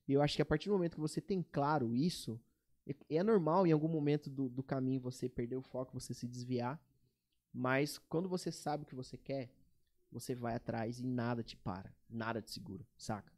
E 0.07 0.13
eu 0.13 0.21
acho 0.21 0.35
que 0.35 0.41
a 0.41 0.45
partir 0.45 0.69
do 0.69 0.73
momento 0.73 0.95
que 0.95 0.99
você 0.99 1.21
tem 1.21 1.43
claro 1.51 1.93
isso, 1.93 2.41
é 3.09 3.21
normal 3.21 3.67
em 3.67 3.71
algum 3.71 3.87
momento 3.87 4.29
do, 4.29 4.49
do 4.49 4.63
caminho 4.63 4.99
você 4.99 5.29
perder 5.29 5.57
o 5.57 5.61
foco, 5.61 5.93
você 5.93 6.13
se 6.13 6.27
desviar. 6.27 6.81
Mas 7.53 7.97
quando 7.97 8.29
você 8.29 8.51
sabe 8.51 8.83
o 8.83 8.85
que 8.85 8.95
você 8.95 9.17
quer, 9.17 9.49
você 10.11 10.35
vai 10.35 10.55
atrás 10.55 10.99
e 10.99 11.05
nada 11.05 11.43
te 11.43 11.55
para. 11.55 11.93
Nada 12.09 12.41
te 12.41 12.51
segura, 12.51 12.85
saca? 12.97 13.31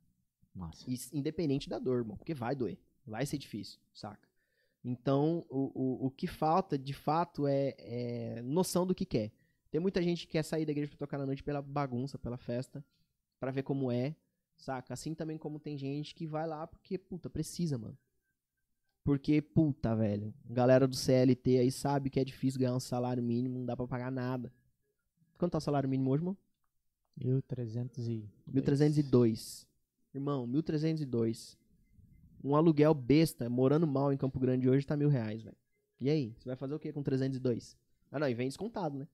Massa. 0.53 0.86
E, 0.88 0.97
independente 1.11 1.70
da 1.70 1.80
dor, 1.80 1.99
irmão, 1.99 2.18
porque 2.18 2.34
vai 2.34 2.55
doer. 2.55 2.78
Vai 3.05 3.26
ser 3.26 3.38
difícil, 3.38 3.80
saca? 3.93 4.28
Então, 4.84 5.45
o, 5.49 5.72
o, 5.74 6.07
o 6.07 6.11
que 6.11 6.28
falta, 6.28 6.78
de 6.78 6.93
fato, 6.93 7.47
é, 7.47 7.74
é 7.78 8.41
noção 8.41 8.86
do 8.86 8.93
que 8.93 9.05
quer. 9.05 9.32
Tem 9.72 9.80
muita 9.80 10.01
gente 10.03 10.28
que 10.28 10.34
quer 10.34 10.43
sair 10.43 10.66
da 10.66 10.72
igreja 10.72 10.89
pra 10.89 10.97
tocar 10.97 11.18
na 11.18 11.26
noite 11.26 11.43
pela 11.43 11.61
bagunça, 11.61 12.18
pela 12.20 12.38
festa, 12.38 12.86
pra 13.39 13.49
ver 13.49 13.64
como 13.64 13.91
é, 13.91 14.16
saca? 14.55 14.93
Assim 14.93 15.16
também 15.16 15.38
como 15.38 15.59
tem 15.59 15.78
gente 15.78 16.14
que 16.14 16.28
vai 16.28 16.45
lá 16.45 16.68
porque, 16.68 16.97
puta, 16.97 17.30
precisa, 17.30 17.78
mano. 17.78 17.97
Porque, 19.04 19.41
puta, 19.41 19.95
velho, 19.95 20.34
galera 20.45 20.88
do 20.88 20.95
CLT 20.95 21.58
aí 21.58 21.72
sabe 21.72 22.10
que 22.10 22.20
é 22.20 22.24
difícil 22.24 22.60
ganhar 22.60 22.76
um 22.76 22.80
salário 22.80 23.22
mínimo, 23.22 23.60
não 23.60 23.66
dá 23.66 23.76
pra 23.76 23.86
pagar 23.86 24.12
nada. 24.12 24.51
Quanto 25.38 25.51
tá 25.51 25.58
o 25.58 25.62
salário 25.62 25.89
mínimo 25.89 26.10
hoje, 26.10 26.22
irmão? 26.22 26.38
1300 27.18 28.08
e... 28.08 28.30
1302. 28.47 29.68
Irmão, 30.14 30.47
1302. 30.47 31.58
Um 32.43 32.56
aluguel 32.56 32.93
besta, 32.93 33.49
morando 33.49 33.86
mal 33.86 34.14
em 34.14 34.18
Campo 34.18 34.39
Grande 34.39 34.70
hoje, 34.70 34.86
tá 34.86 34.95
mil 34.95 35.10
reais, 35.10 35.43
velho. 35.43 35.58
E 35.99 36.10
aí? 36.10 36.36
Você 36.38 36.47
vai 36.47 36.56
fazer 36.56 36.74
o 36.74 36.80
que 36.80 36.91
com 36.93 37.04
302? 37.04 37.78
Ah, 38.12 38.20
não, 38.20 38.30
e 38.30 38.34
vem 38.34 38.47
descontado, 38.47 38.97
né? 38.97 39.08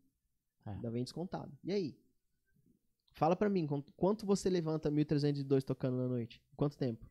É. 0.66 0.72
Ainda 0.72 0.92
vem 0.92 1.04
descontado. 1.04 1.52
E 1.64 1.72
aí? 1.72 1.98
Fala 3.12 3.36
pra 3.36 3.50
mim, 3.50 3.66
quanto, 3.66 3.92
quanto 3.94 4.26
você 4.26 4.50
levanta 4.50 4.92
1302 4.92 5.64
tocando 5.64 5.98
na 5.98 6.08
noite? 6.08 6.42
Quanto 6.56 6.78
tempo? 6.78 7.10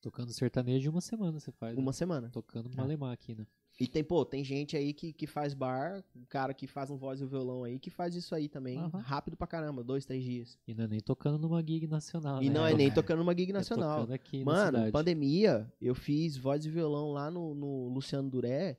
Tocando 0.00 0.32
sertanejo 0.32 0.90
uma 0.90 1.00
semana 1.00 1.38
você 1.40 1.50
faz. 1.52 1.76
Uma 1.76 1.86
né? 1.86 1.92
semana. 1.92 2.30
Tocando 2.30 2.70
É. 2.72 2.76
malemar 2.76 3.12
aqui, 3.12 3.34
né? 3.34 3.46
E 3.78 3.86
tem, 3.86 4.02
pô, 4.02 4.24
tem 4.24 4.42
gente 4.42 4.74
aí 4.74 4.94
que, 4.94 5.12
que 5.12 5.26
faz 5.26 5.52
bar, 5.52 6.02
um 6.14 6.24
cara 6.24 6.54
que 6.54 6.66
faz 6.66 6.88
um 6.88 6.96
voz 6.96 7.20
e 7.20 7.24
um 7.24 7.26
violão 7.26 7.62
aí, 7.62 7.78
que 7.78 7.90
faz 7.90 8.14
isso 8.14 8.34
aí 8.34 8.48
também, 8.48 8.78
Aham. 8.78 9.00
rápido 9.00 9.36
pra 9.36 9.46
caramba, 9.46 9.84
dois, 9.84 10.06
três 10.06 10.24
dias. 10.24 10.58
E 10.66 10.74
não 10.74 10.84
é 10.84 10.88
nem 10.88 11.00
tocando 11.00 11.38
numa 11.38 11.60
gig 11.60 11.86
nacional, 11.86 12.42
E 12.42 12.48
né? 12.48 12.54
não 12.54 12.66
é 12.66 12.72
nem 12.72 12.90
tocando 12.90 13.18
numa 13.18 13.34
gig 13.36 13.50
É 13.50 13.52
nacional. 13.52 13.96
tocando 14.00 14.14
aqui 14.14 14.38
na 14.38 14.44
Mano, 14.46 14.66
cidade. 14.78 14.92
pandemia, 14.92 15.70
eu 15.78 15.94
fiz 15.94 16.38
voz 16.38 16.64
e 16.64 16.70
violão 16.70 17.12
lá 17.12 17.30
no, 17.30 17.54
no 17.54 17.88
Luciano 17.88 18.30
Duré. 18.30 18.78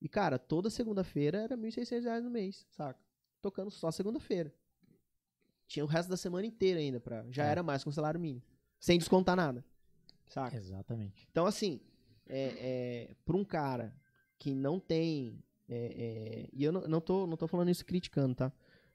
E, 0.00 0.08
cara, 0.08 0.38
toda 0.38 0.70
segunda-feira 0.70 1.38
era 1.42 1.54
1.600 1.56 2.04
reais 2.04 2.24
no 2.24 2.30
mês, 2.30 2.66
saca? 2.70 2.98
Tocando 3.42 3.70
só 3.70 3.90
segunda-feira. 3.90 4.50
Tinha 5.66 5.84
o 5.84 5.88
resto 5.88 6.08
da 6.08 6.16
semana 6.16 6.46
inteira 6.46 6.80
ainda 6.80 6.98
pra. 6.98 7.26
Já 7.30 7.44
É. 7.44 7.50
era 7.50 7.62
mais 7.62 7.84
com 7.84 7.90
salário 7.90 8.18
mínimo. 8.18 8.42
Sem 8.80 8.96
descontar 8.98 9.36
nada. 9.36 9.62
Saca? 10.28 10.56
Exatamente. 10.56 11.26
Então, 11.30 11.46
assim, 11.46 11.80
é, 12.26 13.08
é, 13.10 13.14
pra 13.24 13.36
um 13.36 13.44
cara 13.44 13.94
que 14.38 14.54
não 14.54 14.78
tem. 14.78 15.42
é, 15.68 15.76
é, 15.76 16.48
e 16.52 16.62
eu 16.62 16.72
não, 16.72 16.82
não, 16.82 17.00
tô, 17.00 17.26
não 17.26 17.36
tô 17.36 17.48
falando 17.48 17.70
isso 17.70 17.84
criticando, 17.84 18.34
tá? 18.34 18.52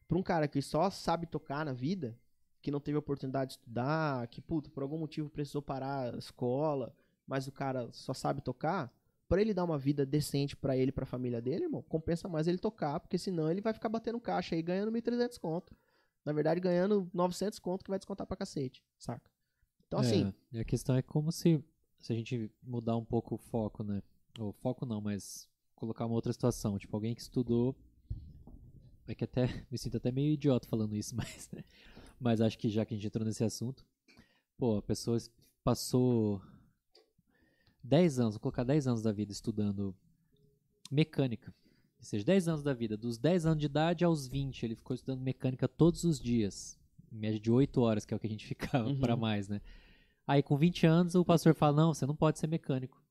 Pra 0.08 0.18
um 0.18 0.24
cara 0.24 0.48
que 0.48 0.62
só 0.62 0.90
sabe 0.90 1.26
tocar 1.26 1.66
na 1.66 1.74
vida, 1.74 2.18
que 2.62 2.72
não 2.72 2.80
teve 2.80 2.98
oportunidade 2.98 3.52
de 3.52 3.58
estudar, 3.58 4.28
que, 4.28 4.42
puta, 4.42 4.70
por 4.70 4.84
algum 4.84 4.98
motivo 4.98 5.30
precisou 5.30 5.62
parar 5.62 6.14
a 6.14 6.18
escola, 6.18 6.96
mas 7.26 7.48
o 7.48 7.52
cara 7.52 7.90
só 7.92 8.14
sabe 8.14 8.42
tocar, 8.42 8.94
pra 9.28 9.42
ele 9.42 9.54
dar 9.54 9.64
uma 9.64 9.78
vida 9.78 10.06
decente 10.06 10.56
pra 10.56 10.78
ele 10.78 10.90
e 10.90 10.92
pra 10.92 11.06
família 11.06 11.42
dele, 11.42 11.64
irmão, 11.66 11.82
compensa 11.82 12.28
mais 12.28 12.48
ele 12.48 12.58
tocar, 12.58 13.00
porque 13.00 13.18
senão 13.18 13.50
ele 13.50 13.62
vai 13.62 13.74
ficar 13.74 13.90
batendo 13.90 14.20
caixa 14.20 14.56
aí 14.56 14.62
ganhando 14.62 14.92
1.300 14.92 15.38
conto. 15.40 15.76
Na 16.24 16.32
verdade, 16.32 16.60
ganhando 16.60 17.10
900 17.14 17.60
conto 17.60 17.84
que 17.84 17.90
vai 17.90 18.00
descontar 18.00 18.28
pra 18.28 18.38
cacete, 18.38 18.84
saca? 18.98 19.33
Então, 19.94 20.00
assim, 20.00 20.34
É, 20.52 20.58
e 20.58 20.60
a 20.60 20.66
questão 20.66 20.96
é 20.96 21.02
como 21.02 21.32
se, 21.32 21.64
se 22.00 22.12
a 22.12 22.16
gente 22.16 22.50
mudar 22.64 22.98
um 22.98 23.06
pouco 23.06 23.36
o 23.36 23.38
foco, 23.38 23.84
né? 23.84 24.02
Ou 24.40 24.52
foco 24.54 24.86
não, 24.86 25.00
mas 25.00 25.48
colocar 25.76 26.06
uma 26.06 26.16
outra 26.16 26.34
situação. 26.34 26.78
Tipo, 26.80 26.96
alguém 26.98 27.14
que 27.14 27.22
estudou. 27.22 27.76
É 29.08 29.14
que 29.14 29.24
até 29.24 29.46
me 29.70 29.78
sinto 29.78 29.98
até 29.98 30.12
meio 30.12 30.32
idiota 30.34 30.68
falando 30.68 30.96
isso, 30.96 31.14
mas, 31.18 31.50
mas 32.20 32.42
acho 32.42 32.58
que 32.58 32.70
já 32.70 32.86
que 32.86 32.94
a 32.94 32.98
gente 32.98 33.06
entrou 33.08 33.26
nesse 33.26 33.44
assunto, 33.44 33.86
pô, 34.58 34.78
a 34.78 34.82
pessoa 34.82 35.18
es- 35.18 35.30
passou 35.64 36.42
10 37.84 38.20
anos, 38.20 38.36
vou 38.36 38.40
colocar 38.42 38.64
10 38.64 38.88
anos 38.88 39.02
da 39.02 39.12
vida 39.12 39.32
estudando 39.32 39.96
mecânica. 40.90 41.54
Ou 42.00 42.06
seja, 42.06 42.24
10 42.24 42.48
anos 42.48 42.64
da 42.64 42.74
vida. 42.74 42.98
Dos 42.98 43.18
10 43.18 43.46
anos 43.46 43.60
de 43.60 43.66
idade 43.66 44.04
aos 44.04 44.28
20, 44.28 44.64
ele 44.64 44.76
ficou 44.76 44.94
estudando 44.96 45.22
mecânica 45.22 45.68
todos 45.68 46.04
os 46.04 46.20
dias. 46.20 46.78
Em 47.12 47.18
média 47.18 47.40
de 47.40 47.52
8 47.52 47.80
horas, 47.82 48.06
que 48.06 48.14
é 48.14 48.18
o 48.18 48.20
que 48.20 48.28
a 48.28 48.30
gente 48.30 48.46
ficava 48.48 48.90
Uhum. 48.90 49.00
pra 49.00 49.16
mais, 49.16 49.48
né? 49.48 49.62
Aí 50.28 50.42
com 50.42 50.56
20 50.58 50.86
anos 50.88 51.16
o 51.16 51.26
pastor 51.26 51.54
fala: 51.56 51.76
Não, 51.78 51.94
você 51.94 52.06
não 52.06 52.16
pode 52.16 52.40
ser 52.40 52.48
mecânico. 52.48 53.02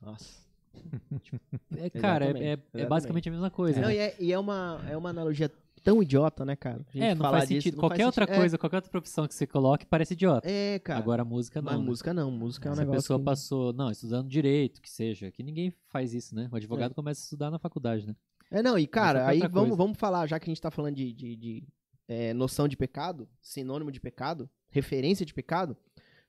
nossa. 0.00 0.42
É, 1.76 1.88
cara, 1.90 2.24
é- 2.26 2.28
Exatamente, 2.30 2.68
é, 2.74 2.80
é 2.80 2.86
basicamente 2.86 3.28
a 3.28 3.32
mesma 3.32 3.50
coisa. 3.50 3.80
Não, 3.80 3.88
né? 3.88 3.94
e 3.94 3.98
é, 3.98 4.16
e 4.20 4.32
é 4.32 4.38
uma, 4.38 4.82
é 4.88 4.96
uma 4.96 5.10
analogia 5.10 5.50
tão 5.82 6.02
idiota, 6.02 6.44
né, 6.44 6.56
cara? 6.56 6.84
A 6.88 6.92
gente 6.92 7.02
É, 7.04 7.14
não 7.14 7.22
falar 7.22 7.38
faz 7.38 7.48
disso, 7.48 7.62
sentido. 7.62 7.74
não 7.76 7.80
qualquer 7.80 7.96
faz 7.98 8.06
outra 8.06 8.24
sentido. 8.24 8.38
coisa, 8.40 8.58
qualquer 8.58 8.76
outra 8.76 8.90
profissão 8.90 9.28
que 9.28 9.34
você 9.34 9.46
coloque 9.46 9.86
parece 9.86 10.14
idiota. 10.14 10.48
É, 10.50 10.74
é, 10.74 10.78
cara. 10.78 10.98
Agora 10.98 11.22
a 11.22 11.24
música 11.24 11.60
não. 11.62 11.72
Mas 11.72 11.80
né? 11.80 11.86
música 11.86 12.14
não, 12.14 12.30
música 12.30 12.68
é 12.68 12.72
um 12.72 12.74
Se 12.74 12.80
a 12.80 12.84
negócio. 12.84 13.02
pessoa 13.02 13.18
que- 13.18 13.24
passou, 13.24 13.72
não, 13.72 13.90
estudando 13.90 14.28
direito, 14.28 14.80
que 14.80 14.90
seja, 14.90 15.30
que 15.30 15.42
ninguém 15.42 15.72
faz 15.88 16.12
isso, 16.14 16.34
né? 16.34 16.48
O 16.50 16.56
advogado 16.56 16.92
É. 16.92 16.94
começa 16.94 17.20
a 17.20 17.24
estudar 17.24 17.50
na 17.50 17.58
faculdade, 17.58 18.06
né? 18.06 18.16
É, 18.50 18.62
não, 18.62 18.78
e 18.78 18.86
cara, 18.86 19.26
aí 19.28 19.40
vamos, 19.40 19.52
coisa. 19.70 19.76
vamos 19.76 19.98
falar, 19.98 20.26
já 20.26 20.38
que 20.40 20.48
a 20.48 20.50
gente 20.50 20.60
tá 20.60 20.70
falando 20.70 20.94
de, 20.96 21.12
de, 21.12 21.36
de, 21.36 21.68
é, 22.08 22.32
noção 22.34 22.66
de 22.68 22.76
pecado, 22.76 23.28
sinônimo 23.40 23.90
de 23.92 24.00
pecado, 24.00 24.48
referência 24.70 25.24
de 25.26 25.32
pecado. 25.34 25.76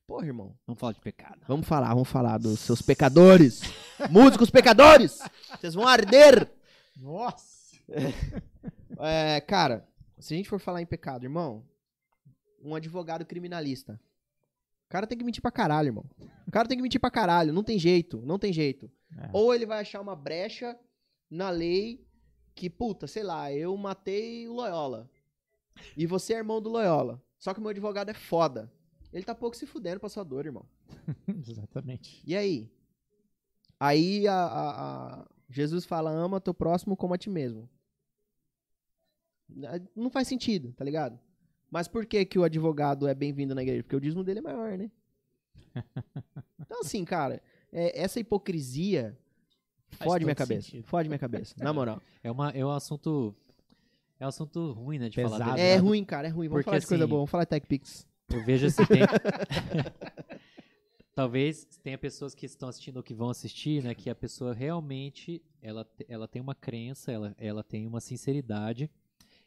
Porra, 0.08 0.28
irmão, 0.28 0.56
Vamos 0.68 0.80
falar 0.80 0.94
de 0.94 1.02
pecado. 1.02 1.42
vamos 1.48 1.68
falar, 1.68 1.90
vamos 1.94 2.08
falar 2.10 2.38
dos 2.38 2.60
seus 2.60 2.82
pecadores. 2.82 3.62
Músicos 4.12 4.50
pecadores! 4.52 5.20
Vocês 5.60 5.74
vão 5.74 5.88
arder! 5.88 6.52
Nossa! 6.96 7.76
É, 9.00 9.42
cara, 9.42 9.88
se 10.20 10.34
a 10.34 10.38
gente 10.38 10.48
for 10.50 10.60
falar 10.60 10.82
em 10.82 10.86
pecado, 10.86 11.24
irmão, 11.24 11.66
um 12.62 12.76
advogado 12.76 13.26
criminalista. 13.26 14.00
O 14.86 14.90
cara 14.90 15.08
tem 15.08 15.18
que 15.18 15.24
mentir 15.24 15.42
pra 15.42 15.52
caralho, 15.52 15.88
irmão. 15.88 16.06
O 16.48 16.52
cara 16.52 16.68
tem 16.68 16.78
que 16.78 16.84
mentir 16.84 17.02
pra 17.02 17.10
caralho, 17.10 17.52
não 17.52 17.64
tem 17.64 17.80
jeito, 17.80 18.22
não 18.26 18.38
tem 18.38 18.54
jeito. 18.54 18.90
É. 19.18 19.30
Ou 19.34 19.54
ele 19.54 19.66
vai 19.66 19.82
achar 19.82 20.00
uma 20.02 20.16
brecha 20.16 20.78
na 21.30 21.50
lei 21.50 22.06
que, 22.54 22.70
puta, 22.70 23.08
sei 23.08 23.24
lá, 23.24 23.52
eu 23.52 23.76
matei 23.76 24.48
o 24.48 24.54
Loyola. 24.54 25.10
E 25.98 26.06
você 26.06 26.36
é 26.36 26.38
irmão 26.38 26.62
do 26.62 26.70
Loyola. 26.70 27.22
Só 27.38 27.54
que 27.54 27.60
o 27.60 27.62
meu 27.62 27.72
advogado 27.72 28.10
é 28.10 28.14
foda. 28.14 28.72
Ele 29.16 29.24
tá 29.26 29.34
pouco 29.34 29.56
se 29.56 29.66
fudendo 29.66 30.00
pra 30.00 30.10
sua 30.10 30.24
dor, 30.24 30.46
irmão. 30.46 30.66
Exatamente. 31.48 32.22
E 32.28 32.36
aí? 32.36 32.70
Aí 33.80 34.28
a, 34.28 34.34
a- 34.36 35.20
a- 35.22 35.26
Jesus 35.50 35.86
fala, 35.86 36.12
ama 36.12 36.42
teu 36.42 36.54
próximo 36.54 36.98
como 36.98 37.14
a 37.14 37.18
ti 37.18 37.30
mesmo. 37.30 37.70
Não 39.96 40.10
faz 40.10 40.28
sentido, 40.28 40.74
tá 40.74 40.84
ligado? 40.84 41.20
Mas 41.72 41.88
por 41.88 42.06
que 42.06 42.26
que 42.26 42.38
o 42.40 42.44
advogado 42.44 43.08
é 43.08 43.14
bem-vindo 43.14 43.54
na 43.56 43.62
igreja? 43.62 43.84
Porque 43.84 43.96
o 43.96 44.02
dízimo 44.02 44.24
dele 44.24 44.40
é 44.40 44.42
maior, 44.42 44.78
né? 44.78 44.92
Então 46.60 46.80
assim, 46.82 47.06
cara, 47.06 47.42
é- 47.72 48.02
essa 48.02 48.20
hipocrisia 48.20 49.18
Faz 49.92 50.12
fode 50.12 50.26
minha 50.26 50.36
cabeça. 50.36 50.62
sentido. 50.64 50.86
Fode 50.88 51.08
minha 51.08 51.20
cabeça, 51.20 51.56
na 51.60 51.72
moral. 51.74 52.02
É, 52.24 52.32
uma, 52.32 52.50
é 52.50 52.66
um 52.66 52.72
assunto. 52.72 53.36
É 54.20 54.26
um 54.26 54.30
assunto 54.30 54.72
ruim, 54.74 54.98
né? 54.98 55.10
De 55.10 55.16
Pesado. 55.16 55.38
falar 55.44 55.60
É 55.60 55.78
ruim, 55.78 56.04
cara, 56.04 56.28
é 56.28 56.32
ruim. 56.32 56.48
Vamos 56.48 56.60
Porque, 56.60 56.66
falar 56.66 56.80
de 56.80 56.88
coisa 56.88 57.04
assim, 57.04 57.10
boa, 57.10 57.20
vamos 57.20 57.30
falar 57.30 57.44
de 57.44 57.50
TechPix. 57.52 58.08
Eu 58.30 58.42
vejo 58.44 58.66
assim, 58.68 58.86
tem... 58.86 59.02
Talvez 61.14 61.64
tenha 61.82 61.98
pessoas 61.98 62.36
que 62.36 62.46
estão 62.46 62.68
assistindo 62.68 62.98
ou 62.98 63.04
que 63.04 63.14
vão 63.14 63.30
assistir, 63.30 63.82
né? 63.84 63.96
Que 63.96 64.10
a 64.10 64.16
pessoa 64.16 64.54
realmente, 64.54 65.42
ela, 65.62 65.90
ela 66.10 66.28
tem 66.28 66.42
uma 66.42 66.54
crença, 66.54 67.10
ela, 67.12 67.34
ela 67.38 67.64
tem 67.64 67.88
uma 67.88 68.02
sinceridade. 68.02 68.90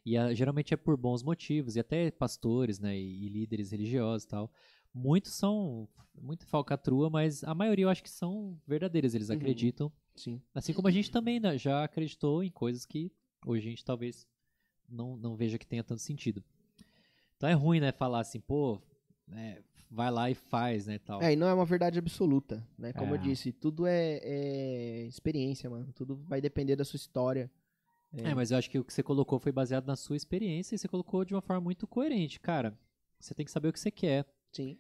E 0.05 0.17
a- 0.17 0.33
geralmente 0.33 0.73
é 0.73 0.77
por 0.79 0.97
bons 0.97 1.23
motivos. 1.23 1.77
E 1.77 1.81
até 1.81 2.11
pastores, 2.11 2.79
né? 2.79 2.97
E, 2.97 3.27
e 3.27 3.29
líderes 3.29 3.71
religiosos 3.71 4.25
e 4.25 4.29
tal. 4.29 4.51
Muitos 4.95 5.33
são 5.33 5.87
muito 6.19 6.47
falcatrua, 6.47 7.11
mas 7.11 7.45
a 7.45 7.55
maioria 7.55 7.85
eu 7.85 7.91
acho 7.91 8.03
que 8.03 8.11
são 8.11 8.59
verdadeiros. 8.67 9.15
Eles 9.15 9.29
Uhum. 9.29 9.37
acreditam. 9.37 9.93
Sim. 10.17 10.41
Assim 10.55 10.73
como 10.73 10.89
a 10.89 10.91
gente 10.91 11.11
também 11.11 11.39
né, 11.39 11.59
já 11.59 11.85
acreditou 11.85 12.43
em 12.43 12.51
coisas 12.51 12.87
que 12.87 13.13
hoje 13.45 13.67
a 13.67 13.71
gente 13.71 13.85
talvez 13.85 14.27
não, 14.89 15.19
não 15.19 15.37
veja 15.37 15.59
que 15.59 15.67
tenha 15.67 15.85
tanto 15.85 16.01
sentido. 16.01 16.43
Então 17.39 17.49
é 17.49 17.53
ruim, 17.55 17.79
né, 17.81 17.93
falar 17.93 18.19
assim, 18.21 18.41
pô, 18.41 18.83
né, 19.27 19.63
vai 19.89 20.11
lá 20.11 20.29
e 20.29 20.35
faz, 20.35 20.87
né, 20.89 20.99
tal. 20.99 21.23
É, 21.23 21.33
e 21.33 21.37
não 21.37 21.47
é 21.47 21.55
uma 21.55 21.65
verdade 21.65 21.97
absoluta, 21.99 22.67
né? 22.77 22.93
Como 22.93 23.13
eu 23.13 23.19
É. 23.19 23.23
disse, 23.23 23.53
tudo 23.53 23.87
é, 23.87 24.19
é 24.23 25.05
experiência, 25.07 25.71
mano. 25.71 25.93
Tudo 25.95 26.17
vai 26.27 26.41
depender 26.41 26.75
da 26.75 26.85
sua 26.85 26.97
história. 26.97 27.49
É, 28.13 28.35
mas 28.35 28.51
eu 28.51 28.59
acho 28.59 28.69
que 28.69 28.79
o 28.79 28.85
que 28.85 28.93
você 28.93 29.03
colocou 29.03 29.39
foi 29.39 29.53
baseado 29.53 29.87
na 29.87 29.95
sua 29.95 30.17
experiência 30.17 30.75
e 30.75 30.79
você 30.79 30.89
colocou 30.89 31.25
de 31.25 31.33
uma 31.35 31.41
forma 31.41 31.61
muito 31.61 31.87
coerente. 31.87 32.41
Cara, 32.41 32.77
você 33.21 33.35
tem 33.35 33.45
que 33.47 33.53
saber 33.53 33.69
o 33.69 33.73
que 33.73 33.79
você 33.81 33.91
quer. 33.91 34.27
Sim. 34.53 34.77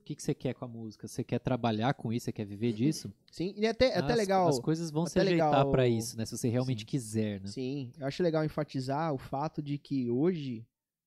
O 0.00 0.04
que, 0.04 0.14
que 0.14 0.22
você 0.22 0.34
quer 0.34 0.54
com 0.54 0.64
a 0.64 0.68
música? 0.68 1.08
Você 1.08 1.24
quer 1.24 1.38
trabalhar 1.40 1.94
com 1.94 2.12
isso? 2.12 2.24
Você 2.26 2.32
quer 2.32 2.44
viver 2.44 2.72
disso? 2.72 3.12
Sim, 3.32 3.54
e 3.56 3.66
é 3.66 3.70
até, 3.70 3.86
é 3.88 3.98
até 3.98 4.12
As- 4.12 4.18
legal. 4.18 4.48
As 4.48 4.58
coisas 4.60 4.90
vão 4.90 5.06
se 5.06 5.18
até 5.18 5.28
ajeitar 5.28 5.48
legal- 5.50 5.70
pra 5.70 5.88
isso, 5.88 6.16
né? 6.16 6.24
Se 6.26 6.36
você 6.36 6.48
realmente 6.48 6.84
quiser, 6.84 7.40
né? 7.40 7.46
Sim, 7.48 7.90
eu 7.98 8.06
acho 8.06 8.22
legal 8.22 8.44
enfatizar 8.44 9.12
o 9.14 9.18
fato 9.18 9.62
de 9.62 9.78
que 9.78 10.10
hoje 10.10 10.66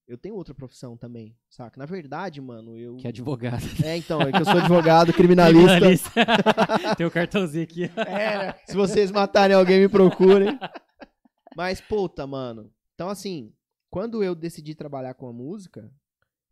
eu 0.09 0.17
tenho 0.17 0.33
outra 0.33 0.55
profissão 0.55 0.97
também, 0.97 1.37
saca? 1.47 1.79
Na 1.79 1.85
verdade, 1.85 2.41
mano, 2.41 2.75
eu. 2.75 2.95
Que 2.95 3.05
é 3.05 3.09
advogado. 3.11 3.63
É, 3.83 3.95
então, 3.95 4.19
é 4.19 4.31
que 4.31 4.41
eu 4.41 4.45
sou 4.45 4.57
advogado 4.57 5.13
criminalista. 5.13 6.25
Tem 6.97 7.05
o 7.05 7.11
cartãozinho 7.11 7.63
aqui. 7.63 7.83
É, 7.83 8.55
Se 8.65 8.75
vocês 8.75 9.11
matarem 9.11 9.55
alguém, 9.55 9.79
me 9.79 9.87
procurem. 9.87 10.57
Mas, 11.55 11.79
puta, 11.79 12.25
mano. 12.25 12.73
Então, 12.95 13.07
assim, 13.07 13.53
quando 13.87 14.23
eu 14.23 14.33
decidi 14.33 14.73
trabalhar 14.73 15.13
com 15.13 15.27
a 15.27 15.31
música, 15.31 15.91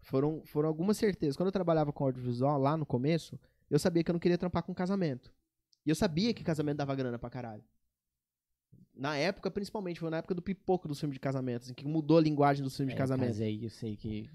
foram, 0.02 0.44
foram 0.46 0.70
algumas 0.70 0.96
certezas. 0.96 1.36
Quando 1.36 1.48
eu 1.48 1.52
trabalhava 1.54 1.92
com 1.92 2.04
audiovisual, 2.04 2.60
lá 2.60 2.78
no 2.78 2.86
começo, 2.86 3.40
eu 3.72 3.80
sabia 3.80 4.04
que 4.04 4.12
eu 4.12 4.14
não 4.14 4.20
queria 4.20 4.38
trampar 4.38 4.62
com 4.62 4.74
casamento. 4.74 5.34
E 5.84 5.90
eu 5.90 5.96
sabia 5.96 6.32
que 6.32 6.44
casamento 6.44 6.78
dava 6.78 6.94
grana 6.94 7.18
pra 7.18 7.30
caralho. 7.30 7.64
Na 8.98 9.16
época, 9.16 9.52
principalmente, 9.52 10.00
foi 10.00 10.10
na 10.10 10.18
época 10.18 10.34
do 10.34 10.42
pipoco 10.42 10.88
dos 10.88 11.00
filmes 11.00 11.14
de 11.16 11.20
casamento, 11.20 11.64
assim, 11.64 11.74
que 11.74 11.86
mudou 11.86 12.18
a 12.18 12.22
linguagem 12.22 12.64
dos 12.64 12.76
filmes 12.76 12.94
de 12.94 12.98
casamento. 12.98 13.28
Casei, 13.28 13.64
eu 13.64 13.70
sei 13.70 13.96
que 13.96 14.30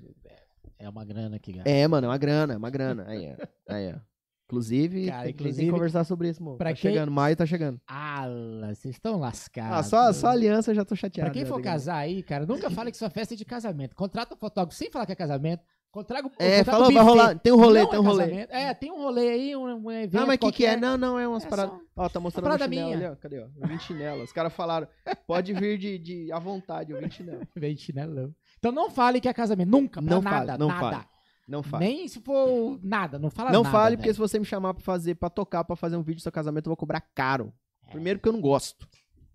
é 0.78 0.88
uma 0.88 1.04
grana 1.04 1.38
que 1.38 1.52
gasta. 1.52 1.68
É, 1.68 1.86
mano, 1.88 2.06
é 2.06 2.08
uma 2.10 2.18
grana, 2.18 2.54
é 2.54 2.56
uma 2.56 2.70
grana. 2.70 3.04
Aí, 3.08 3.34
ó. 3.68 3.72
Aí, 3.74 3.92
ó. 3.92 3.98
Inclusive, 4.46 5.06
Cara, 5.06 5.22
tem, 5.24 5.32
que- 5.32 5.38
tem 5.38 5.46
inclusive, 5.46 5.66
que 5.66 5.72
conversar 5.72 6.04
sobre 6.04 6.28
isso, 6.28 6.42
mano. 6.44 6.58
pra 6.58 6.70
Tá 6.70 6.76
quem- 6.76 6.92
chegando, 6.92 7.10
maio 7.10 7.34
tá 7.34 7.46
chegando. 7.46 7.80
Ah, 7.88 8.26
vocês 8.74 8.94
estão 8.94 9.18
lascados. 9.18 9.78
Ah, 9.78 9.82
só, 9.82 10.12
só 10.12 10.26
aliança 10.28 10.70
eu 10.72 10.74
já 10.74 10.84
tô 10.84 10.94
chateado. 10.94 11.30
Pra 11.30 11.34
quem 11.40 11.46
for 11.48 11.60
casar 11.62 11.96
aí, 11.96 12.22
cara, 12.22 12.44
nunca 12.44 12.68
fale 12.70 12.90
que 12.90 12.98
sua 12.98 13.08
festa 13.08 13.32
é 13.32 13.36
de 13.36 13.44
casamento. 13.46 13.96
Contrata 13.96 14.34
um 14.34 14.36
fotógrafo 14.36 14.76
sem 14.76 14.90
falar 14.90 15.06
que 15.06 15.12
é 15.12 15.16
casamento. 15.16 15.64
Contraga, 15.92 16.30
É, 16.38 16.64
falou, 16.64 16.90
vai 16.90 17.04
rolar. 17.04 17.38
Tem 17.38 17.52
um 17.52 17.56
rolê, 17.56 17.80
Não 17.82 17.86
tem 17.90 17.96
é 17.98 18.00
um 18.00 18.04
rolê. 18.04 18.24
casamento. 18.24 18.50
É, 18.50 18.72
tem 18.74 18.90
um 18.90 18.96
rolê 19.02 19.28
aí, 19.28 19.54
um, 19.54 19.64
um 19.86 19.90
evento 19.90 20.14
Não, 20.20 20.26
mas 20.26 20.36
o 20.36 20.38
que, 20.38 20.52
que 20.52 20.64
é? 20.66 20.74
Não, 20.74 20.96
não, 20.96 21.18
é 21.18 21.28
umas 21.28 21.44
É 21.44 21.48
paradas. 21.48 21.74
só- 21.74 21.80
Ó, 21.94 22.08
tá 22.08 22.18
mostrando 22.18 22.46
uma 22.46 22.58
chinelo 22.58 22.70
minha. 22.88 22.96
ali, 22.96 23.06
ó. 23.12 23.16
Cadê, 23.16 23.40
ó? 23.40 23.46
Eu 23.60 23.68
vim 23.68 23.76
de 23.76 23.82
chinelo. 23.84 24.22
Os 24.22 24.32
caras 24.32 24.54
falaram, 24.54 24.88
pode 25.26 25.52
vir 25.52 25.76
de, 25.76 25.98
de 25.98 26.32
à 26.32 26.38
vontade, 26.38 26.92
eu 26.92 26.98
vim 26.98 27.08
de 27.08 27.14
chinelo. 27.14 27.42
Vem 27.54 27.76
chinelão. 27.76 28.34
Então 28.58 28.72
não 28.72 28.90
fale 28.90 29.20
que 29.20 29.28
é 29.28 29.34
casamento. 29.34 29.68
Nunca, 29.70 30.00
pra 30.00 30.10
Não 30.10 30.22
nada, 30.22 30.46
fale, 30.46 30.58
não 30.58 30.68
nada. 30.68 30.80
fale. 30.80 31.04
Não 31.46 31.62
fale. 31.62 31.84
Nem 31.84 32.08
se 32.08 32.20
for 32.20 32.78
nada, 32.82 33.18
não 33.18 33.28
fala 33.28 33.50
não 33.52 33.62
nada. 33.62 33.72
fale, 33.72 33.90
velho. 33.90 33.98
porque 33.98 34.14
se 34.14 34.18
você 34.18 34.38
me 34.38 34.46
chamar 34.46 34.72
pra 34.72 34.82
fazer, 34.82 35.14
pra 35.16 35.28
tocar, 35.28 35.62
pra 35.62 35.76
fazer 35.76 35.96
um 35.96 36.02
vídeo 36.02 36.20
do 36.20 36.22
seu 36.22 36.32
casamento, 36.32 36.66
eu 36.66 36.70
vou 36.70 36.76
cobrar 36.78 37.02
caro. 37.14 37.52
Primeiro 37.90 38.18
porque 38.18 38.30
eu 38.30 38.32
não 38.32 38.40
gosto. 38.40 38.88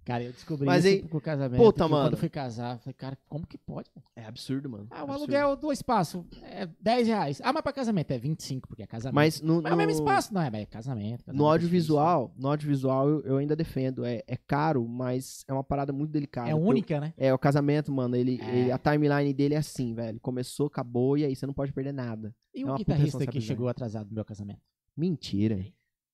Cara, 0.08 0.24
eu 0.24 0.32
descobri 0.32 0.66
Mas 0.66 0.86
isso 0.86 0.96
aí- 1.04 1.04
pro 1.10 1.20
casamento. 1.20 1.62
Puta, 1.62 1.86
mano. 1.86 2.06
Quando 2.06 2.14
eu 2.14 2.18
fui 2.20 2.30
casar, 2.30 2.76
eu 2.76 2.80
falei, 2.80 2.94
cara, 2.94 3.18
como 3.28 3.46
que 3.46 3.58
pode? 3.58 3.90
É 4.16 4.24
absurdo, 4.26 4.70
mano. 4.70 4.88
Ah, 4.90 5.02
o 5.02 5.12
Absurdo. 5.12 5.36
aluguel 5.36 5.56
do 5.58 5.70
espaço 5.70 6.26
é 6.44 6.66
10 6.80 7.08
reais. 7.10 7.42
Ah, 7.44 7.52
mas 7.52 7.62
pra 7.62 7.74
casamento 7.74 8.10
é 8.12 8.18
25, 8.18 8.70
porque 8.70 8.84
é 8.84 8.88
casamento. 8.88 9.14
Mas 9.16 9.42
no, 9.42 9.62
Mas 9.62 9.70
é 9.70 9.76
o 9.76 9.78
mesmo 9.78 9.92
espaço, 9.92 10.34
não 10.34 10.42
é? 10.42 10.50
Mas 10.50 10.62
é 10.62 10.66
casamento. 10.66 11.26
casamento 11.26 11.38
No 11.38 11.44
é 11.46 11.50
audiovisual, 11.52 12.34
no 12.38 12.48
audiovisual 12.48 13.10
eu, 13.10 13.22
eu 13.24 13.36
ainda 13.38 13.54
defendo. 13.54 14.06
É, 14.06 14.24
é 14.26 14.38
caro, 14.38 14.88
mas 14.88 15.44
é 15.46 15.52
uma 15.52 15.64
parada 15.64 15.92
muito 15.92 16.10
delicada. 16.12 16.50
É 16.50 16.56
única, 16.56 17.02
né? 17.02 17.14
o- 17.18 17.22
É, 17.22 17.34
o 17.34 17.38
casamento, 17.38 17.92
mano, 17.92 18.16
ele, 18.16 18.40
É. 18.42 18.60
ele- 18.60 18.72
a 18.72 18.78
timeline 18.78 19.34
dele 19.34 19.56
é 19.56 19.58
assim, 19.58 19.94
velho. 19.94 20.22
Começou, 20.22 20.68
acabou, 20.68 21.18
e 21.18 21.26
aí 21.26 21.36
você 21.36 21.46
não 21.46 21.54
pode 21.54 21.74
perder 21.74 21.92
nada. 21.92 22.34
E 22.56 22.62
É 22.62 22.72
o 22.72 22.76
guitarrista 22.76 23.28
que 23.28 23.42
chegou 23.42 23.68
atrasado 23.68 24.08
no 24.08 24.16
meu 24.16 24.24
casamento? 24.24 24.62
Mentira. 24.96 25.60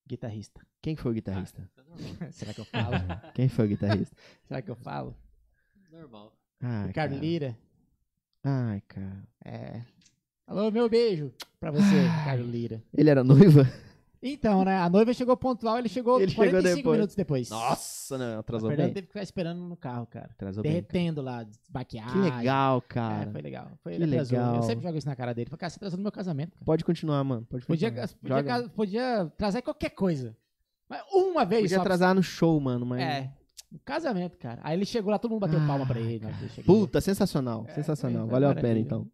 Guitarrista. 0.07 0.61
Quem 0.81 0.95
foi 0.95 1.11
o 1.11 1.13
guitarrista? 1.13 1.69
Será 2.31 2.53
que 2.53 2.59
eu 2.61 2.65
falo? 2.65 2.95
Quem 3.33 3.47
foi 3.47 3.65
o 3.65 3.67
guitarrista? 3.69 4.15
Será 4.43 4.61
que 4.61 4.69
eu 4.69 4.75
falo? 4.75 5.15
Normal. 5.91 6.35
Ai, 6.61 6.87
Ricardo 6.87 7.11
cara. 7.11 7.21
Lira. 7.21 7.57
Ai, 8.43 8.81
cara. 8.87 9.23
É. 9.45 9.81
Alô, 10.45 10.69
meu 10.71 10.89
beijo 10.89 11.31
pra 11.59 11.71
você, 11.71 12.01
Ricardo 12.19 12.43
Lira. 12.43 12.83
Ele 12.93 13.09
era 13.09 13.23
noiva? 13.23 13.63
Então, 14.25 14.63
né? 14.63 14.77
A 14.77 14.89
noiva 14.89 15.13
chegou 15.13 15.35
pontual, 15.35 15.77
ele 15.77 15.89
chegou 15.89 16.19
Ele 16.21 16.31
chegou 16.31 16.45
45 16.45 16.77
depois. 16.77 16.95
minutos 16.97 17.15
depois. 17.15 17.49
Nossa, 17.49 18.15
A 18.15 18.39
atrasou 18.39 18.69
Fernanda 18.69 18.87
bem. 18.87 18.93
teve 18.93 19.07
que 19.07 19.11
ficar 19.13 19.21
esperando 19.23 19.59
no 19.61 19.75
carro, 19.75 20.07
cara. 20.07 20.29
Atrasou 20.31 20.63
bem. 20.63 20.71
Derretendo 20.71 21.21
lá, 21.21 21.45
maquiagem. 21.73 22.11
Que 22.13 22.17
legal, 22.19 22.77
É, 22.77 22.81
cara. 22.93 23.31
foi 23.31 23.41
legal. 23.41 23.71
Foi, 23.83 23.93
Que 23.93 24.05
legal. 24.05 24.55
Eu 24.55 24.63
sempre 24.63 24.83
jogo 24.85 24.97
isso 24.97 25.07
na 25.07 25.15
cara 25.15 25.33
dele. 25.33 25.49
Falei, 25.49 25.59
cara, 25.59 25.69
você 25.69 25.75
atrasou 25.77 25.97
no 25.97 26.03
meu 26.03 26.11
casamento. 26.11 26.51
Cara. 26.53 26.65
Pode 26.65 26.85
continuar, 26.85 27.21
mano. 27.23 27.45
Pode 27.49 27.65
Podia, 27.65 27.91
continuar. 27.91 28.37
podia, 28.37 28.43
ca- 28.43 28.69
podia 28.69 29.31
trazer 29.37 29.61
qualquer 29.61 29.89
coisa. 29.89 30.35
Mas 30.89 31.01
uma 31.11 31.43
vez 31.43 31.63
Podia 31.63 31.77
só. 31.77 31.81
atrasar 31.81 32.15
no 32.15 32.23
show, 32.23 32.57
mano, 32.61 32.85
mas... 32.85 33.01
É. 33.01 33.31
No 33.71 33.79
casamento, 33.79 34.37
cara. 34.37 34.61
Aí 34.63 34.77
ele 34.77 34.85
chegou 34.85 35.09
lá, 35.11 35.17
todo 35.17 35.31
mundo 35.31 35.41
bateu 35.41 35.59
Ah, 35.59 35.65
palma 35.65 35.85
pra 35.85 35.99
ele. 35.99 36.21
chegou. 36.53 36.81
Puta, 36.81 37.01
sensacional. 37.01 37.65
É, 37.67 37.73
sensacional. 37.73 38.21
foi 38.23 38.31
Valeu 38.31 38.49
a 38.51 38.55
pena, 38.55 38.79
então. 38.79 39.07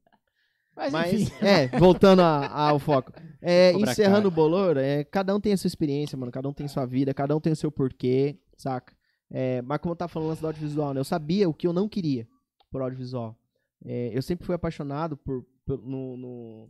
Mas, 0.79 0.91
Mas, 0.93 1.13
enfim. 1.21 1.45
é, 1.45 1.67
voltando 1.77 2.21
a- 2.21 2.47
ao 2.69 2.79
foco. 2.79 3.11
É, 3.41 3.73
encerrando 3.73 4.15
cara. 4.23 4.27
o 4.27 4.31
bolor, 4.31 4.77
é, 4.77 5.03
cada 5.03 5.35
um 5.35 5.39
tem 5.39 5.53
a 5.53 5.57
sua 5.57 5.67
experiência, 5.67 6.17
mano. 6.17 6.31
Cada 6.31 6.47
um 6.47 6.53
tem 6.53 6.67
sua 6.67 6.85
vida, 6.85 7.13
cada 7.13 7.35
um 7.35 7.39
tem 7.39 7.51
o 7.53 7.55
seu 7.55 7.71
porquê, 7.71 8.37
saca? 8.57 8.93
É, 9.29 9.61
mas 9.61 9.77
como 9.79 9.91
eu 9.91 9.95
tava 9.95 10.09
falando 10.09 10.39
do 10.39 10.47
audiovisual, 10.47 10.93
né? 10.93 10.99
Eu 10.99 11.05
sabia 11.05 11.47
o 11.47 11.53
que 11.53 11.67
eu 11.67 11.73
não 11.73 11.87
queria 11.87 12.27
por 12.71 12.81
audiovisual. 12.81 13.37
É, 13.85 14.09
eu 14.13 14.21
sempre 14.21 14.45
fui 14.45 14.55
apaixonado 14.55 15.15
por, 15.17 15.45
por- 15.65 15.81
no, 15.81 16.17
no, 16.17 16.69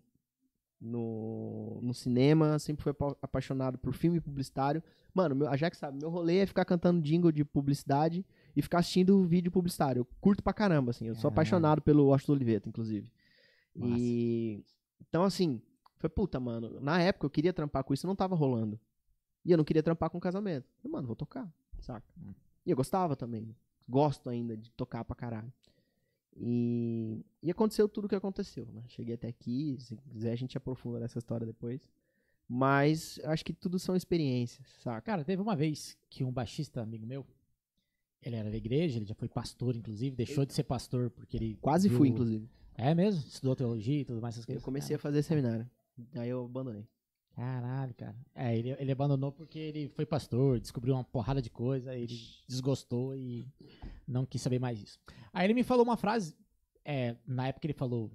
no, 0.82 1.80
no 1.82 1.94
cinema, 1.94 2.58
sempre 2.60 2.84
fui 2.84 2.92
apa- 2.92 3.16
apaixonado 3.22 3.78
por 3.78 3.94
filme 3.94 4.20
publicitário. 4.20 4.82
Mano, 5.14 5.36
meu, 5.36 5.50
a 5.50 5.56
Jack 5.56 5.76
sabe, 5.76 5.98
meu 6.00 6.10
rolê 6.10 6.38
é 6.40 6.46
ficar 6.46 6.66
cantando 6.66 7.02
jingle 7.02 7.32
de 7.32 7.44
publicidade 7.44 8.26
e 8.56 8.62
ficar 8.62 8.80
assistindo 8.80 9.24
vídeo 9.26 9.52
publicitário. 9.52 10.02
Eu 10.02 10.08
curto 10.22 10.44
pra 10.44 10.54
caramba, 10.54 10.92
assim. 10.92 11.08
Eu 11.08 11.16
sou 11.16 11.30
apaixonado 11.30 11.82
pelo 11.82 12.06
Washington 12.08 12.34
Oliveto, 12.34 12.70
inclusive. 12.70 13.12
Massa. 13.76 13.96
E. 14.00 14.64
Então, 15.08 15.24
assim, 15.24 15.62
foi 15.98 16.10
puta, 16.10 16.40
mano. 16.40 16.80
Na 16.80 17.02
época 17.02 17.26
eu 17.26 17.30
queria 17.30 17.54
trampar 17.54 17.84
com 17.84 17.94
isso, 17.94 18.06
não 18.08 18.16
tava 18.16 18.36
rolando. 18.36 18.80
E 19.46 19.52
eu 19.52 19.58
não 19.58 19.64
queria 19.64 19.82
trampar 19.84 20.10
com 20.10 20.20
casamento. 20.20 20.68
Falei, 20.82 20.92
mano, 20.92 21.08
vou 21.08 21.16
tocar, 21.16 21.52
saca? 21.80 22.06
Hum. 22.22 22.34
E 22.66 22.72
eu 22.72 22.76
gostava 22.76 23.16
também. 23.16 23.56
Gosto 23.88 24.30
ainda 24.30 24.56
de 24.56 24.70
tocar 24.72 25.04
pra 25.06 25.16
caralho. 25.16 25.52
E, 26.36 27.26
e 27.42 27.50
aconteceu 27.52 27.88
tudo 27.90 28.06
o 28.06 28.08
que 28.10 28.16
aconteceu, 28.16 28.66
né? 28.72 28.84
Cheguei 28.88 29.16
até 29.16 29.28
aqui, 29.28 29.76
se 29.80 29.96
quiser 29.98 30.32
a 30.32 30.36
gente 30.36 30.58
aprofunda 30.58 31.00
nessa 31.00 31.18
história 31.18 31.46
depois. 31.46 31.90
Mas 32.48 33.20
acho 33.26 33.44
que 33.46 33.54
tudo 33.54 33.78
são 33.78 33.96
experiências, 33.96 34.66
saca? 34.82 35.02
Cara, 35.02 35.24
teve 35.24 35.42
uma 35.42 35.56
vez 35.56 35.98
que 36.10 36.24
um 36.24 36.32
baixista 36.32 36.82
amigo 36.82 37.06
meu, 37.06 37.26
ele 38.22 38.36
era 38.36 38.50
da 38.50 38.58
igreja, 38.58 38.98
ele 38.98 39.06
já 39.06 39.14
foi 39.16 39.28
pastor, 39.28 39.76
inclusive, 39.76 40.16
deixou 40.16 40.46
de 40.46 40.54
ser 40.54 40.64
pastor 40.64 41.10
porque 41.12 41.38
ele. 41.38 41.58
Quase 41.62 41.88
viu- 41.90 41.98
fui, 41.98 42.08
inclusive. 42.10 42.50
É 42.82 42.96
mesmo? 42.96 43.22
Estudou 43.28 43.56
teologia 43.56 44.02
e 44.02 44.06
tudo 44.06 44.22
mais 44.22 44.36
essas 44.36 44.44
Eu 44.44 44.48
coisas. 44.48 44.64
comecei 44.64 44.96
a 44.96 45.00
fazer 45.00 45.22
seminário. 45.22 45.70
Aí 46.16 46.30
eu 46.30 46.46
abandonei. 46.46 46.88
Caralho, 47.36 47.94
cara. 47.94 48.16
É, 48.34 48.58
ele, 48.58 48.72
ele 48.80 48.92
abandonou 48.92 49.32
porque 49.32 49.60
ele 49.60 49.90
foi 49.90 50.06
pastor, 50.06 50.60
descobriu 50.60 50.94
uma 50.94 51.04
porrada 51.04 51.42
de 51.42 51.50
coisa, 51.50 51.96
ele 51.96 52.18
desgostou 52.48 53.16
e 53.16 53.46
não 54.08 54.26
quis 54.26 54.42
saber 54.42 54.60
mais 54.60 54.80
disso. 54.80 55.00
Aí 55.34 55.46
ele 55.46 55.54
me 55.54 55.64
falou 55.64 55.84
uma 55.84 55.98
frase, 55.98 56.36
é, 56.84 57.16
na 57.28 57.48
época 57.48 57.66
ele 57.66 57.74
falou 57.74 58.12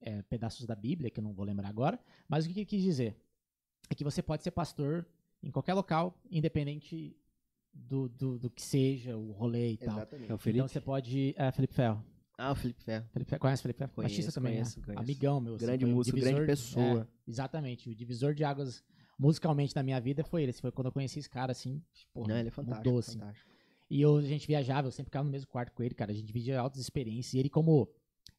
é, 0.00 0.22
pedaços 0.22 0.64
da 0.64 0.74
Bíblia, 0.74 1.10
que 1.10 1.18
eu 1.18 1.24
não 1.24 1.32
vou 1.32 1.44
lembrar 1.44 1.68
agora, 1.68 1.98
mas 2.28 2.44
o 2.44 2.48
que 2.48 2.58
ele 2.60 2.66
quis 2.66 2.82
dizer? 2.82 3.16
É 3.90 3.94
que 3.94 4.04
você 4.04 4.22
pode 4.22 4.42
ser 4.42 4.50
pastor 4.52 5.06
em 5.42 5.50
qualquer 5.50 5.74
local, 5.74 6.16
independente 6.30 7.16
do, 7.72 8.08
do, 8.08 8.38
do 8.38 8.50
que 8.50 8.62
seja, 8.62 9.16
o 9.16 9.32
rolê 9.32 9.72
e 9.72 9.76
tal. 9.76 9.96
Exatamente. 9.96 10.30
É 10.30 10.34
o 10.34 10.38
Felipe? 10.38 10.58
Então 10.60 10.68
você 10.68 10.80
pode. 10.80 11.34
É, 11.36 11.50
Felipe 11.52 11.74
Ferro. 11.74 12.02
Ah, 12.36 12.50
o 12.52 12.54
Felipe 12.54 12.82
Ferro. 12.82 13.06
Felipe 13.12 13.30
Ferro. 13.30 13.40
Conhece 13.40 13.60
o 13.60 13.62
Felipe 13.62 13.78
Ferro? 13.78 13.92
Conheço, 13.92 14.12
Baixista 14.14 14.32
também, 14.32 14.54
conheço, 14.54 14.80
né? 14.80 14.86
conheço. 14.86 15.02
Amigão 15.02 15.40
meu. 15.40 15.54
assim, 15.54 15.66
Grande 15.66 15.84
o 15.84 15.88
músico, 15.88 16.18
grande 16.18 16.46
pessoa. 16.46 17.08
é, 17.26 17.30
exatamente. 17.30 17.88
O 17.88 17.94
divisor 17.94 18.34
de 18.34 18.42
águas 18.44 18.82
musicalmente 19.18 19.74
na 19.76 19.82
minha 19.82 20.00
vida 20.00 20.24
foi 20.24 20.42
ele. 20.42 20.50
Esse 20.50 20.60
Foi 20.60 20.72
quando 20.72 20.86
eu 20.86 20.92
conheci 20.92 21.18
esse 21.20 21.30
cara, 21.30 21.52
assim. 21.52 21.80
Porra, 22.12 22.28
Não, 22.28 22.36
ele 22.38 22.48
é 22.48 22.50
fantástico. 22.50 22.84
Mudou, 22.88 22.98
assim. 22.98 23.18
fantástico. 23.18 23.48
E 23.88 24.00
eu, 24.00 24.16
a 24.16 24.22
gente 24.22 24.46
viajava, 24.46 24.88
eu 24.88 24.90
sempre 24.90 25.10
ficava 25.10 25.24
no 25.24 25.30
mesmo 25.30 25.46
quarto 25.48 25.72
com 25.72 25.82
ele, 25.82 25.94
cara. 25.94 26.10
A 26.10 26.14
gente 26.14 26.26
dividia 26.26 26.58
altas 26.60 26.80
experiências. 26.80 27.34
E 27.34 27.38
ele, 27.38 27.48
como. 27.48 27.88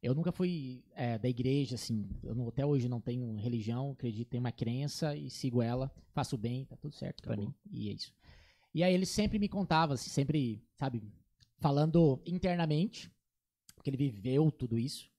Eu 0.03 0.13
nunca 0.13 0.31
fui 0.31 0.83
é, 0.93 1.17
da 1.17 1.29
igreja, 1.29 1.75
assim. 1.75 2.07
Eu 2.21 2.35
não- 2.35 2.47
até 2.49 2.65
hoje 2.65 2.87
não 2.89 2.99
tenho 2.99 3.33
religião, 3.37 3.91
acredito, 3.91 4.27
tenho 4.29 4.41
uma 4.43 4.51
crença 4.51 5.15
e 5.15 5.29
sigo 5.29 5.61
ela, 5.61 5.89
faço 6.13 6.37
bem, 6.37 6.65
tá 6.65 6.75
tudo 6.75 6.93
certo 6.93 7.23
pra 7.23 7.35
Tá 7.35 7.41
bom. 7.41 7.47
mim. 7.47 7.55
E 7.71 7.89
é 7.89 7.93
isso. 7.93 8.13
E 8.73 8.83
aí 8.83 8.93
ele 8.93 9.05
sempre 9.05 9.39
me 9.39 9.47
contava, 9.47 9.93
assim, 9.93 10.09
sempre, 10.09 10.61
sabe, 10.75 11.01
falando 11.59 12.21
internamente, 12.25 13.09
porque 13.85 13.91
ele 13.91 13.97
viveu 13.97 14.51
tudo 14.51 14.79
isso. 14.79 15.11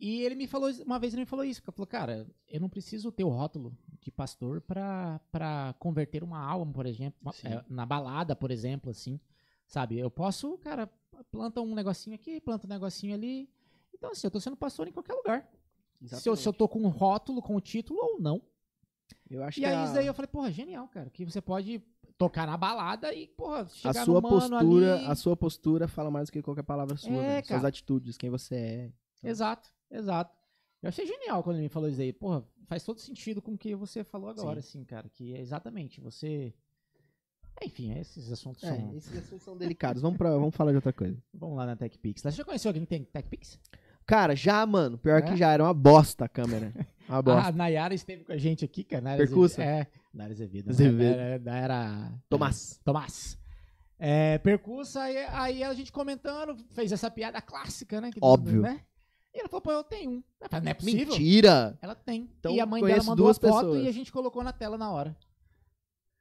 E 0.00 0.22
ele 0.22 0.34
me 0.34 0.48
falou, 0.48 0.68
uma 0.84 0.98
vez 0.98 1.14
ele 1.14 1.22
me 1.22 1.26
falou 1.26 1.44
isso, 1.44 1.62
que 1.62 1.70
ele 1.70 1.76
falou, 1.76 1.86
cara, 1.86 2.26
eu 2.48 2.60
não 2.60 2.68
preciso 2.68 3.12
ter 3.12 3.22
o 3.22 3.28
rótulo 3.28 3.72
de 4.00 4.10
pastor 4.10 4.60
pra, 4.60 5.20
pra 5.30 5.74
converter 5.78 6.24
uma 6.24 6.38
alma, 6.38 6.72
por 6.72 6.86
exemplo, 6.86 7.32
Sim. 7.32 7.46
é, 7.46 7.64
na 7.68 7.86
balada, 7.86 8.34
por 8.34 8.50
exemplo, 8.50 8.90
assim, 8.90 9.20
sabe? 9.68 9.96
Eu 9.96 10.10
posso, 10.10 10.58
cara, 10.58 10.90
planta 11.30 11.60
um 11.60 11.72
negocinho 11.72 12.16
aqui, 12.16 12.40
planta 12.40 12.66
um 12.66 12.70
negocinho 12.70 13.14
ali. 13.14 13.48
Então, 13.94 14.10
assim, 14.10 14.26
eu 14.26 14.30
tô 14.32 14.40
sendo 14.40 14.56
pastor 14.56 14.88
em 14.88 14.92
qualquer 14.92 15.14
lugar. 15.14 15.48
Se 16.04 16.28
eu, 16.28 16.34
se 16.34 16.46
eu 16.48 16.52
tô 16.52 16.68
com 16.68 16.80
um 16.80 16.88
rótulo, 16.88 17.40
com 17.40 17.54
o 17.54 17.60
título 17.60 18.00
ou 18.02 18.20
não. 18.20 18.42
Eu 19.36 19.44
acho 19.44 19.58
E 19.58 19.62
que 19.62 19.66
aí, 19.66 19.74
a, 19.74 19.84
isso 19.84 19.94
daí 19.94 20.06
eu 20.06 20.14
falei, 20.14 20.28
porra, 20.28 20.50
genial, 20.50 20.88
cara, 20.88 21.10
que 21.10 21.24
você 21.24 21.40
pode 21.40 21.82
tocar 22.16 22.46
na 22.46 22.56
balada 22.56 23.12
e, 23.12 23.26
porra, 23.28 23.62
a 23.62 23.66
chegar 23.66 24.04
sua 24.04 24.20
no 24.20 24.28
mano 24.28 24.50
postura, 24.50 24.94
ali. 24.96 25.06
a 25.06 25.14
sua 25.14 25.36
postura 25.36 25.88
fala 25.88 26.10
mais 26.10 26.28
do 26.28 26.32
que 26.32 26.42
qualquer 26.42 26.62
palavra 26.62 26.96
sua, 26.96 27.10
É, 27.12 27.36
né? 27.36 27.42
Suas 27.42 27.64
atitudes, 27.64 28.16
quem 28.16 28.30
você 28.30 28.54
é. 28.54 28.92
Exato, 29.28 29.68
exato. 29.90 30.34
Eu 30.82 30.88
achei 30.88 31.06
genial 31.06 31.42
quando 31.42 31.56
ele 31.56 31.64
me 31.64 31.68
falou 31.68 31.88
isso 31.88 32.00
aí. 32.00 32.12
Porra, 32.12 32.44
faz 32.66 32.84
todo 32.84 33.00
sentido 33.00 33.40
com 33.42 33.52
o 33.54 33.58
que 33.58 33.74
você 33.74 34.04
falou 34.04 34.28
agora, 34.28 34.58
assim, 34.60 34.84
cara. 34.84 35.08
Que 35.08 35.34
é 35.34 35.40
exatamente, 35.40 36.00
você... 36.00 36.52
Enfim, 37.62 37.92
esses 37.98 38.30
assuntos 38.32 38.62
É, 38.64 38.68
são... 38.76 38.94
esses 38.96 39.16
assuntos 39.16 39.42
são 39.44 39.56
delicados. 39.56 40.02
Vamos, 40.02 40.18
pra, 40.18 40.30
vamos 40.32 40.54
falar 40.54 40.72
de 40.72 40.76
outra 40.76 40.92
coisa. 40.92 41.16
Vamos 41.32 41.56
lá 41.56 41.64
na 41.64 41.76
TechPix. 41.76 42.20
Você 42.20 42.30
já 42.32 42.44
conheceu 42.44 42.68
alguém 42.68 42.82
que 42.82 42.88
tem 42.88 43.04
TechPix? 43.04 43.58
Cara, 44.04 44.34
já, 44.36 44.66
mano. 44.66 44.98
Pior 44.98 45.18
É? 45.20 45.22
que 45.22 45.36
já. 45.36 45.52
Era 45.52 45.62
uma 45.64 45.72
bosta 45.72 46.24
a 46.24 46.28
câmera. 46.28 46.72
Bosta. 47.08 47.48
A 47.48 47.52
Nayara 47.52 47.94
esteve 47.94 48.24
com 48.24 48.32
a 48.32 48.36
gente 48.36 48.64
aqui, 48.64 48.84
cara. 48.84 49.02
Nayara 49.02 49.24
Percussa? 49.26 49.62
É, 49.62 49.86
Nayara 50.12 50.34
Azevedo. 50.34 50.66
né? 50.66 50.72
Azevedo. 50.72 51.48
Era... 51.48 52.12
Tomás. 52.28 52.80
Tomás. 52.84 53.38
É, 53.98 54.38
percurso, 54.38 54.98
aí, 54.98 55.16
aí 55.30 55.62
a 55.64 55.72
gente 55.72 55.92
comentando, 55.92 56.56
fez 56.72 56.90
essa 56.92 57.10
piada 57.10 57.40
clássica, 57.40 58.00
né? 58.00 58.10
que- 58.10 58.18
Óbvio. 58.22 58.60
Né? 58.62 58.80
E 59.34 59.40
ela 59.40 59.48
falou, 59.48 59.62
pô, 59.62 59.72
eu 59.72 59.82
tenho 59.84 60.10
um. 60.10 60.22
Eu 60.40 60.48
falei, 60.48 60.64
não 60.64 60.70
é 60.70 60.74
possível. 60.74 61.06
Mentira! 61.14 61.78
Ela 61.82 61.94
tem. 61.94 62.28
Então, 62.38 62.52
e 62.54 62.60
a 62.60 62.66
mãe 62.66 62.82
dela 62.84 63.02
mandou 63.02 63.26
duas 63.26 63.36
a 63.36 63.40
foto 63.40 63.66
pessoas. 63.66 63.84
e 63.84 63.88
a 63.88 63.92
gente 63.92 64.12
colocou 64.12 64.44
na 64.44 64.52
tela 64.52 64.78
na 64.78 64.90
hora. 64.92 65.16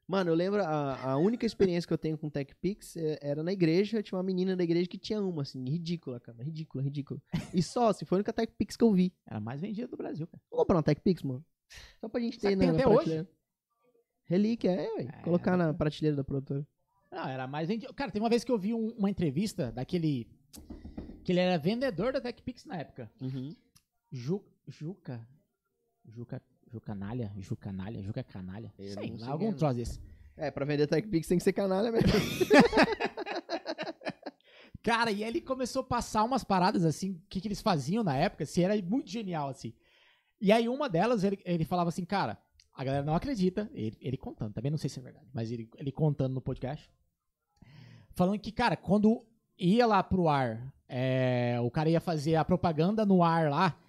Mano, 0.07 0.29
eu 0.31 0.35
lembro, 0.35 0.61
a, 0.61 1.11
a 1.11 1.17
única 1.17 1.45
experiência 1.45 1.87
que 1.87 1.93
eu 1.93 1.97
tenho 1.97 2.17
com 2.17 2.29
TechPix 2.29 2.97
é- 2.97 3.19
era 3.21 3.41
na 3.41 3.53
igreja. 3.53 4.03
Tinha 4.03 4.17
uma 4.17 4.23
menina 4.23 4.55
da 4.55 4.63
igreja 4.63 4.87
que 4.87 4.97
tinha 4.97 5.21
uma, 5.21 5.43
assim, 5.43 5.63
ridícula, 5.63 6.19
cara. 6.19 6.43
Ridícula, 6.43 6.83
ridícula. 6.83 7.21
E 7.53 7.63
só, 7.63 7.87
assim, 7.87 8.03
foi 8.05 8.17
a 8.17 8.19
única 8.19 8.33
TechPix 8.33 8.75
que 8.75 8.83
eu 8.83 8.91
vi. 8.91 9.13
Era 9.25 9.37
a 9.37 9.39
mais 9.41 9.61
vendida 9.61 9.87
do 9.87 9.95
Brasil, 9.95 10.27
cara. 10.27 10.41
Vamos 10.51 10.63
comprar 10.63 10.75
uma 10.77 10.83
TechPix, 10.83 11.23
mano? 11.23 11.45
Só 12.01 12.09
pra 12.09 12.19
gente 12.19 12.37
ter, 12.37 12.49
que 12.49 12.55
né? 12.57 12.65
tem 12.65 12.71
na 12.71 12.77
até 12.77 12.85
hoje? 12.87 12.95
prateleira. 12.97 13.29
Relíquia, 14.25 14.71
é, 14.71 14.93
ué. 14.93 15.03
É, 15.03 15.21
Colocar 15.23 15.55
na 15.57 15.73
prateleira 15.73 16.17
da 16.17 16.23
produtora. 16.23 16.67
Não, 17.11 17.27
era 17.27 17.43
a 17.43 17.47
mais 17.47 17.67
vendida. 17.67 17.93
Cara, 17.93 18.11
tem 18.11 18.21
uma 18.21 18.29
vez 18.29 18.43
que 18.43 18.51
eu 18.51 18.57
vi 18.57 18.73
um- 18.73 18.89
uma 18.97 19.09
entrevista 19.09 19.71
daquele. 19.71 20.27
Que 21.23 21.31
ele 21.31 21.39
era 21.39 21.57
vendedor 21.57 22.11
da 22.11 22.19
TechPix 22.19 22.65
na 22.65 22.77
época. 22.77 23.09
Ju, 24.11 24.43
Juca. 24.67 25.25
Juca. 26.05 26.41
Jucanalha? 26.73 27.31
Jucanalha? 27.37 28.01
Juca 28.01 28.23
Canalha? 28.23 28.73
Eu 28.79 28.93
Sei 28.93 29.15
lá, 29.19 29.29
algum 29.29 29.49
é, 29.49 29.53
troço 29.53 29.75
desse. 29.75 30.01
É, 30.35 30.49
pra 30.49 30.65
vender 30.65 30.87
TechPix 30.87 31.27
tem 31.27 31.37
que 31.37 31.43
ser 31.43 31.53
canalha 31.53 31.91
mesmo. 31.91 32.09
Cara, 34.81 35.11
e 35.11 35.23
aí 35.23 35.29
ele 35.29 35.39
começou 35.39 35.81
a 35.83 35.85
passar 35.85 36.23
umas 36.23 36.43
paradas 36.43 36.83
assim, 36.83 37.11
o 37.11 37.21
que, 37.29 37.39
que 37.39 37.47
eles 37.47 37.61
faziam 37.61 38.03
na 38.03 38.17
época, 38.17 38.43
assim, 38.43 38.63
era 38.63 38.75
muito 38.81 39.09
genial, 39.09 39.49
assim. 39.49 39.71
E 40.41 40.51
aí 40.51 40.67
uma 40.67 40.89
delas, 40.89 41.23
ele, 41.23 41.39
ele 41.45 41.63
falava 41.63 41.89
assim, 41.89 42.03
cara, 42.03 42.37
a 42.73 42.83
galera 42.83 43.05
não 43.05 43.13
acredita, 43.15 43.69
ele, 43.73 43.95
ele 44.01 44.17
contando, 44.17 44.51
também 44.51 44.71
não 44.71 44.77
sei 44.77 44.89
se 44.89 44.99
é 44.99 45.03
verdade, 45.03 45.29
mas 45.31 45.51
ele, 45.51 45.69
ele 45.77 45.91
contando 45.91 46.33
no 46.33 46.41
podcast, 46.41 46.89
falando 48.13 48.39
que, 48.39 48.51
cara, 48.51 48.75
quando 48.75 49.23
ia 49.57 49.85
lá 49.85 50.03
pro 50.03 50.27
ar, 50.27 50.73
é, 50.89 51.57
o 51.61 51.71
cara 51.71 51.89
ia 51.89 52.01
fazer 52.01 52.35
a 52.35 52.43
propaganda 52.43 53.05
no 53.05 53.23
ar 53.23 53.49
lá, 53.49 53.79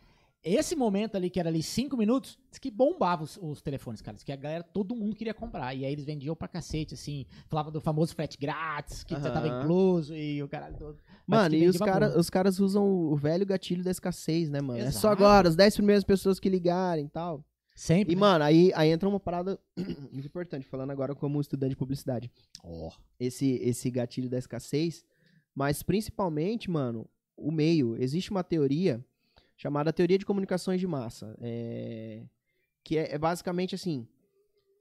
esse 0.45 0.77
momento 0.77 1.17
ali, 1.17 1.31
que 1.31 1.41
era 1.41 1.49
ali 1.49 1.63
cinco 1.63 1.97
minutos, 1.97 2.39
diz 2.51 2.59
que 2.59 2.71
bombava 2.71 3.25
os, 3.25 3.39
os 3.41 3.63
telefones, 3.63 4.03
cara. 4.03 4.15
Diz 4.15 4.23
que 4.23 4.31
a 4.31 4.37
galera, 4.37 4.63
todo 4.63 4.95
mundo 4.95 5.17
queria 5.17 5.33
comprar. 5.33 5.75
E 5.75 5.87
aí 5.87 5.93
eles 5.93 6.05
vendiam 6.05 6.37
pra 6.37 6.47
cacete, 6.47 6.93
assim. 6.93 7.25
Falava 7.49 7.71
do 7.71 7.81
famoso 7.81 8.15
frete 8.15 8.37
grátis, 8.37 9.03
que 9.03 9.15
já 9.15 9.31
tava 9.31 9.49
incluso 9.49 10.15
e 10.15 10.43
o 10.43 10.49
caralho 10.49 10.77
todo. 10.77 10.99
Mano, 11.27 11.55
e 11.55 11.67
os, 11.67 11.79
cara, 11.79 12.19
os 12.19 12.29
caras 12.29 12.61
usam 12.61 12.87
o 12.87 13.17
velho 13.17 13.47
gatilho 13.47 13.83
da 13.83 13.91
escassez, 13.91 14.51
né, 14.51 14.61
mano? 14.61 14.81
É 14.81 14.91
só 14.91 15.09
Exato. 15.09 15.25
agora, 15.25 15.49
as 15.49 15.57
10 15.57 15.77
primeiras 15.77 16.05
pessoas 16.05 16.39
que 16.39 16.51
ligarem 16.51 17.07
e 17.07 17.09
tal. 17.09 17.43
Sempre. 17.75 18.13
E, 18.13 18.15
né? 18.15 18.21
mano, 18.21 18.45
aí, 18.45 18.71
aí 18.75 18.91
entra 18.91 19.09
uma 19.09 19.19
parada 19.19 19.59
muito 20.13 20.27
importante, 20.27 20.67
falando 20.67 20.91
agora 20.91 21.15
como 21.15 21.41
estudante 21.41 21.71
de 21.71 21.77
publicidade. 21.77 22.31
Esse, 23.19 23.55
esse 23.63 23.91
gatilho 23.91 24.29
da 24.29 24.39
escassez, 24.39 25.03
mas 25.55 25.83
principalmente, 25.83 26.71
mano, 26.71 27.09
o 27.35 27.51
meio. 27.51 27.97
Existe 27.97 28.31
uma 28.31 28.45
teoria 28.45 29.03
chamada 29.57 29.93
teoria 29.93 30.19
de 30.19 30.27
comunicações 30.27 30.81
de 30.81 30.87
massa. 30.87 31.37
é, 31.41 32.23
que 32.83 32.99
é, 32.99 33.15
é 33.15 33.19
basicamente 33.19 33.75
assim: 33.75 34.07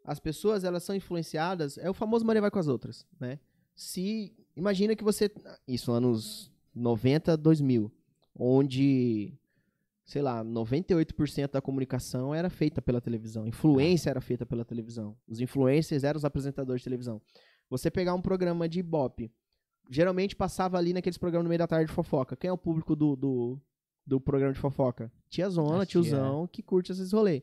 as 0.04 0.20
pessoas 0.20 0.64
elas 0.64 0.84
são 0.84 0.96
influenciadas, 0.96 1.78
é 1.78 1.90
o 1.90 1.94
famoso 1.94 2.26
maré 2.26 2.42
vai 2.42 2.52
com 2.52 2.60
as 2.60 2.68
outras, 2.68 3.08
né? 3.20 3.40
Se. 3.76 4.36
Imagina 4.56 4.96
que 4.96 5.04
você. 5.04 5.32
Isso, 5.68 5.92
anos 5.92 6.52
90, 6.76 7.38
2000, 7.38 7.92
onde 8.36 9.34
sei 10.06 10.22
lá, 10.22 10.44
98% 10.44 11.52
da 11.52 11.62
comunicação 11.62 12.36
era 12.36 12.50
feita 12.50 12.82
pela 12.82 13.00
televisão. 13.00 13.48
Influência 13.48 14.10
era 14.10 14.20
feita 14.20 14.46
pela 14.46 14.66
televisão. 14.66 15.16
Os 15.28 15.40
influencers 15.40 16.04
eram 16.04 16.18
os 16.18 16.26
apresentadores 16.26 16.82
de 16.82 16.84
televisão. 16.84 17.22
Você 17.70 17.90
pegar 17.90 18.14
um 18.14 18.22
programa 18.22 18.68
de 18.68 18.80
Ibope, 18.80 19.32
geralmente 19.90 20.36
passava 20.36 20.78
ali 20.78 20.94
naqueles 20.94 21.18
programas 21.18 21.46
no 21.46 21.50
meio 21.50 21.60
da 21.60 21.68
tarde 21.68 21.88
de 21.88 21.96
fofoca. 21.96 22.36
Quem 22.36 22.50
é 22.50 22.54
o 22.54 22.58
público 22.58 22.96
do, 22.96 23.16
do, 23.16 23.62
do 24.06 24.20
programa 24.20 24.54
de 24.54 24.60
fofoca? 24.60 25.12
Tia, 25.30 25.48
tiozão, 25.86 26.48
que 26.48 26.62
curte 26.62 26.92
esses 26.92 27.12
rolês. 27.12 27.42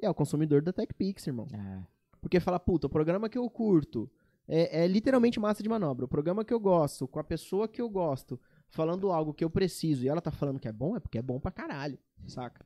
E 0.00 0.06
é 0.06 0.10
o 0.10 0.14
consumidor 0.14 0.62
da 0.62 0.72
TechPix, 0.72 1.26
irmão. 1.26 1.46
É. 1.52 1.82
Porque 2.20 2.40
fala, 2.40 2.58
puta, 2.58 2.86
o 2.86 2.90
programa 2.90 3.28
que 3.28 3.38
eu 3.38 3.48
curto 3.48 4.10
é, 4.48 4.84
é 4.84 4.86
literalmente 4.86 5.38
massa 5.38 5.62
de 5.62 5.68
manobra. 5.68 6.04
O 6.04 6.08
programa 6.08 6.44
que 6.44 6.52
eu 6.52 6.60
gosto, 6.60 7.06
com 7.06 7.18
a 7.18 7.24
pessoa 7.24 7.68
que 7.68 7.80
eu 7.80 7.88
gosto, 7.88 8.38
falando 8.68 9.10
algo 9.10 9.34
que 9.34 9.44
eu 9.44 9.50
preciso, 9.50 10.04
e 10.04 10.08
ela 10.08 10.20
tá 10.20 10.30
falando 10.30 10.58
que 10.58 10.68
é 10.68 10.72
bom, 10.72 10.96
é 10.96 11.00
porque 11.00 11.18
é 11.18 11.22
bom 11.22 11.38
pra 11.38 11.50
caralho, 11.50 11.98
saca? 12.26 12.64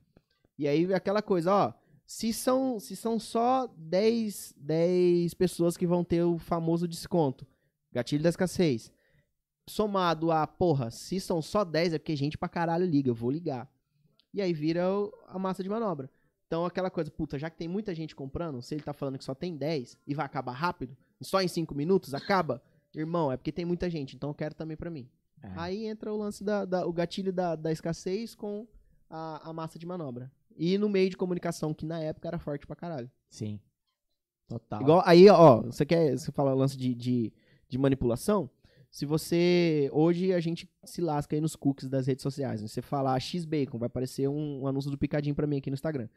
E 0.58 0.68
aí 0.68 0.92
aquela 0.94 1.20
coisa, 1.20 1.52
ó, 1.52 1.72
se 2.06 2.32
são, 2.32 2.78
se 2.78 2.94
são 2.94 3.18
só 3.18 3.66
10, 3.76 4.54
10 4.56 5.34
pessoas 5.34 5.76
que 5.76 5.86
vão 5.86 6.04
ter 6.04 6.22
o 6.22 6.38
famoso 6.38 6.86
desconto, 6.86 7.46
gatilho 7.92 8.22
da 8.22 8.28
escassez, 8.28 8.92
somado 9.68 10.30
a, 10.30 10.46
porra, 10.46 10.90
se 10.90 11.20
são 11.20 11.40
só 11.40 11.64
10 11.64 11.94
é 11.94 11.98
porque 11.98 12.14
gente 12.16 12.36
pra 12.38 12.48
caralho 12.48 12.86
liga, 12.86 13.08
eu 13.10 13.14
vou 13.14 13.30
ligar. 13.30 13.68
E 14.32 14.42
aí 14.42 14.52
vira 14.52 14.90
o- 14.90 15.12
a 15.26 15.38
massa 15.38 15.62
de 15.62 15.68
manobra. 15.68 16.10
Então 16.46 16.64
aquela 16.66 16.90
coisa, 16.90 17.10
puta, 17.10 17.38
já 17.38 17.48
que 17.48 17.56
tem 17.56 17.68
muita 17.68 17.94
gente 17.94 18.14
comprando, 18.14 18.60
se 18.62 18.74
ele 18.74 18.82
tá 18.82 18.92
falando 18.92 19.18
que 19.18 19.24
só 19.24 19.34
tem 19.34 19.56
10 19.56 19.98
e 20.06 20.14
vai 20.14 20.26
acabar 20.26 20.52
rápido, 20.52 20.96
só 21.20 21.40
em 21.40 21.48
5 21.48 21.74
minutos 21.74 22.12
acaba, 22.14 22.62
irmão, 22.94 23.32
é 23.32 23.36
porque 23.36 23.50
tem 23.52 23.64
muita 23.64 23.88
gente, 23.88 24.14
então 24.16 24.30
eu 24.30 24.34
quero 24.34 24.54
também 24.54 24.76
pra 24.76 24.90
mim. 24.90 25.08
É. 25.42 25.52
Aí 25.56 25.86
entra 25.86 26.12
o 26.12 26.16
lance 26.16 26.42
da, 26.44 26.64
da- 26.64 26.86
o 26.86 26.92
gatilho 26.92 27.32
da, 27.32 27.56
da 27.56 27.72
escassez 27.72 28.34
com 28.34 28.66
a, 29.10 29.48
a 29.48 29.52
massa 29.52 29.78
de 29.78 29.86
manobra. 29.86 30.30
E 30.56 30.78
no 30.78 30.88
meio 30.88 31.10
de 31.10 31.16
comunicação, 31.16 31.74
que 31.74 31.84
na 31.84 31.98
época 32.00 32.28
era 32.28 32.38
forte 32.38 32.66
pra 32.66 32.76
caralho. 32.76 33.10
Sim. 33.28 33.58
Total. 34.48 34.80
Igual, 34.82 35.02
aí, 35.04 35.28
ó, 35.28 35.62
você 35.62 35.84
quer. 35.84 36.16
Você 36.16 36.30
fala 36.30 36.54
lance 36.54 36.76
de, 36.76 36.94
de, 36.94 37.32
de 37.68 37.78
manipulação? 37.78 38.48
Se 38.94 39.04
você. 39.04 39.90
Hoje 39.92 40.32
a 40.32 40.38
gente 40.38 40.70
se 40.84 41.00
lasca 41.00 41.34
aí 41.34 41.40
nos 41.40 41.56
cookies 41.56 41.88
das 41.88 42.06
redes 42.06 42.22
sociais. 42.22 42.62
né? 42.62 42.68
Você 42.68 42.80
falar 42.80 43.18
X-Bacon, 43.18 43.76
vai 43.76 43.88
aparecer 43.88 44.28
um, 44.28 44.60
um 44.62 44.68
anúncio 44.68 44.88
do 44.88 44.96
Picadinho 44.96 45.34
pra 45.34 45.48
mim 45.48 45.56
aqui 45.56 45.68
no 45.68 45.74
Instagram. 45.74 46.08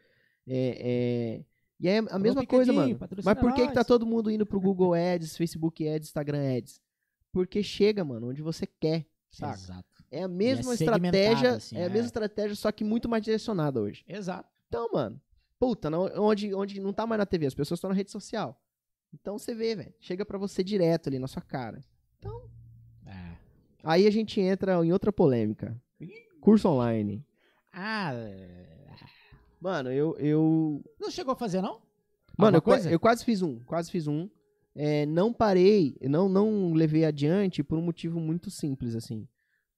É, 0.45 0.77
é, 0.79 1.45
e 1.79 1.87
é 1.87 1.97
a 1.97 2.19
mesma 2.19 2.45
coisa, 2.45 2.71
mano. 2.71 2.95
Mas 3.25 3.39
por 3.39 3.51
que, 3.55 3.65
que 3.65 3.73
tá 3.73 3.83
todo 3.83 4.05
mundo 4.05 4.29
indo 4.29 4.45
pro 4.45 4.61
Google 4.61 4.93
Ads, 4.93 5.35
Facebook 5.35 5.87
Ads, 5.89 6.09
Instagram 6.09 6.55
Ads? 6.55 6.79
Porque 7.31 7.63
chega, 7.63 8.03
mano, 8.03 8.29
onde 8.29 8.43
você 8.43 8.67
quer, 8.67 9.07
saca? 9.31 9.55
Exato. 9.55 10.03
É 10.11 10.21
a 10.21 10.27
mesma 10.27 10.75
segmentado, 10.75 11.07
estratégia, 11.07 11.55
assim, 11.55 11.77
é 11.77 11.81
a 11.81 11.85
é. 11.85 11.89
mesma 11.89 12.05
estratégia, 12.05 12.55
só 12.55 12.71
que 12.71 12.83
muito 12.83 13.09
mais 13.09 13.23
direcionada 13.23 13.81
hoje. 13.81 14.05
Exato. 14.07 14.47
Então, 14.67 14.87
mano, 14.93 15.19
puta, 15.59 15.89
não- 15.89 16.11
onde, 16.23 16.53
onde 16.53 16.79
não 16.79 16.93
tá 16.93 17.07
mais 17.07 17.17
na 17.17 17.25
TV, 17.25 17.47
as 17.47 17.55
pessoas 17.55 17.79
estão 17.79 17.89
na 17.89 17.95
rede 17.95 18.11
social. 18.11 18.61
Então 19.11 19.35
você 19.35 19.55
vê, 19.55 19.75
velho, 19.75 19.95
chega 19.99 20.23
pra 20.23 20.37
você 20.37 20.63
direto 20.63 21.09
ali 21.09 21.17
na 21.17 21.27
sua 21.27 21.41
cara. 21.41 21.83
É. 22.23 22.56
Aí 23.87 24.05
a 24.05 24.11
gente 24.11 24.41
entra 24.41 24.85
em 24.85 24.91
outra 24.91 25.13
polêmica. 25.13 25.81
Curso 26.41 26.67
online. 26.67 27.25
Ah, 27.71 28.13
é. 28.13 28.67
Mano, 29.61 29.89
eu, 29.89 30.13
eu 30.17 30.83
não 30.99 31.09
chegou 31.09 31.31
a 31.31 31.37
fazer, 31.37 31.61
não? 31.61 31.79
Mano, 32.37 32.57
eu, 32.57 32.91
eu 32.91 32.99
quase 32.99 33.23
fiz 33.23 33.41
um, 33.41 33.59
quase 33.59 33.89
fiz 33.89 34.05
um. 34.05 34.29
É, 34.75 35.05
não 35.05 35.31
parei, 35.31 35.95
não, 36.01 36.27
não 36.27 36.73
levei 36.73 37.05
adiante 37.05 37.63
por 37.63 37.77
um 37.77 37.81
motivo 37.81 38.19
muito 38.19 38.51
simples, 38.51 38.93
assim. 38.93 39.25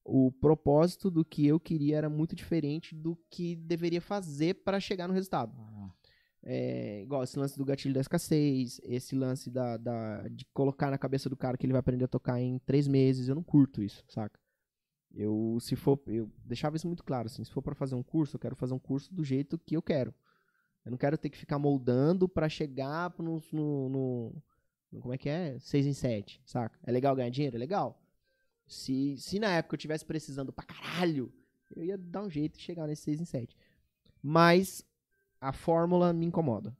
O 0.04 0.32
propósito 0.32 1.08
do 1.08 1.24
que 1.24 1.46
eu 1.46 1.60
queria 1.60 1.96
era 1.96 2.10
muito 2.10 2.34
diferente 2.34 2.96
do 2.96 3.16
que 3.30 3.54
deveria 3.54 4.00
fazer 4.00 4.56
para 4.56 4.80
chegar 4.80 5.06
no 5.06 5.14
resultado. 5.14 5.54
Ah, 5.56 5.90
É, 6.42 7.02
igual 7.02 7.22
esse 7.22 7.38
lance 7.38 7.56
do 7.58 7.64
gatilho 7.64 7.92
da 7.94 8.00
escassez, 8.00 8.80
esse 8.84 9.14
lance 9.14 9.50
da, 9.50 9.76
da- 9.76 10.26
de 10.28 10.46
colocar 10.54 10.90
na 10.90 10.96
cabeça 10.98 11.28
do 11.28 11.36
cara 11.36 11.56
que 11.58 11.66
ele 11.66 11.72
vai 11.72 11.80
aprender 11.80 12.04
a 12.04 12.08
tocar 12.08 12.40
em 12.40 12.58
três 12.60 12.88
meses, 12.88 13.28
eu 13.28 13.34
não 13.34 13.42
curto 13.42 13.82
isso, 13.82 14.02
saca? 14.08 14.40
Eu, 15.12 15.58
se 15.60 15.76
for, 15.76 16.00
eu 16.06 16.30
deixava 16.44 16.76
isso 16.76 16.86
muito 16.86 17.04
claro, 17.04 17.26
assim, 17.26 17.44
se 17.44 17.50
for 17.50 17.62
pra 17.62 17.74
fazer 17.74 17.94
um 17.94 18.02
curso, 18.02 18.36
eu 18.36 18.40
quero 18.40 18.56
fazer 18.56 18.72
um 18.74 18.78
curso 18.78 19.12
do 19.12 19.24
jeito 19.24 19.58
que 19.58 19.76
eu 19.76 19.82
quero. 19.82 20.14
Eu 20.84 20.90
não 20.92 20.98
quero 20.98 21.18
ter 21.18 21.28
que 21.28 21.36
ficar 21.36 21.58
moldando 21.58 22.28
pra 22.28 22.48
chegar 22.48 23.12
no, 23.18 23.42
no, 23.52 23.88
no- 24.90 25.00
como 25.00 25.12
é 25.12 25.18
que 25.18 25.28
é? 25.28 25.58
Seis 25.58 25.84
em 25.86 25.92
sete, 25.92 26.40
saca? 26.46 26.78
É 26.84 26.90
legal 26.92 27.14
ganhar 27.14 27.30
dinheiro? 27.30 27.56
É 27.56 27.58
legal. 27.58 28.00
Se, 28.66 29.16
se 29.18 29.38
na 29.38 29.50
época 29.50 29.74
eu 29.74 29.78
tivesse 29.78 30.04
precisando 30.04 30.52
pra 30.52 30.64
caralho, 30.64 31.32
eu 31.74 31.84
ia 31.84 31.98
dar 31.98 32.22
um 32.22 32.30
jeito 32.30 32.56
de 32.56 32.62
chegar 32.64 32.86
nesse 32.86 33.02
seis 33.02 33.20
em 33.20 33.24
sete. 33.24 33.56
Mas 34.22 34.84
a 35.40 35.52
fórmula 35.52 36.12
me 36.12 36.26
incomoda. 36.26 36.76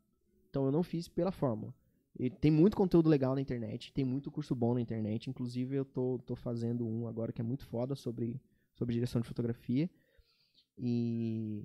Então 0.49 0.67
eu 0.67 0.73
não 0.73 0.83
fiz 0.83 1.09
pela 1.09 1.33
fórmula. 1.33 1.75
E 2.19 2.29
tem 2.29 2.51
muito 2.51 2.77
conteúdo 2.77 3.09
legal 3.09 3.35
na 3.35 3.41
internet, 3.41 3.93
tem 3.93 4.05
muito 4.05 4.31
curso 4.31 4.55
bom 4.55 4.75
na 4.75 4.81
internet. 4.81 5.31
Inclusive, 5.31 5.77
eu 5.77 5.85
tô, 5.85 6.19
tô 6.27 6.37
fazendo 6.37 6.87
um 6.87 7.07
agora 7.07 7.33
que 7.33 7.41
é 7.41 7.45
muito 7.45 7.65
foda 7.65 7.95
sobre, 7.95 8.41
sobre 8.75 8.95
direção 8.95 9.21
de 9.21 9.29
fotografia. 9.29 9.89
E, 10.77 11.65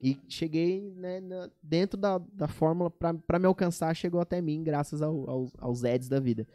e 0.00 0.18
cheguei 0.28 0.80
né, 0.96 1.20
na- 1.20 1.50
dentro 1.62 1.98
da, 2.00 2.18
da 2.18 2.48
fórmula, 2.48 2.90
pra 2.90 3.38
me 3.38 3.46
alcançar, 3.46 3.94
chegou 3.94 4.20
até 4.20 4.40
mim, 4.40 4.62
graças 4.64 5.02
ao- 5.02 5.50
aos 5.58 5.84
ads 5.84 6.08
da 6.08 6.18
vida. 6.18 6.46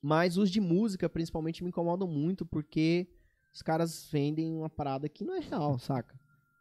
Mas 0.00 0.36
os 0.36 0.50
de 0.50 0.60
música, 0.60 1.08
principalmente, 1.08 1.62
me 1.62 1.68
incomodam 1.68 2.08
muito 2.08 2.46
porque 2.46 3.08
os 3.52 3.62
caras 3.62 4.08
vendem 4.10 4.54
uma 4.54 4.70
parada 4.70 5.08
que 5.08 5.24
não 5.24 5.34
é 5.34 5.40
real, 5.40 5.78
saca? 5.78 6.18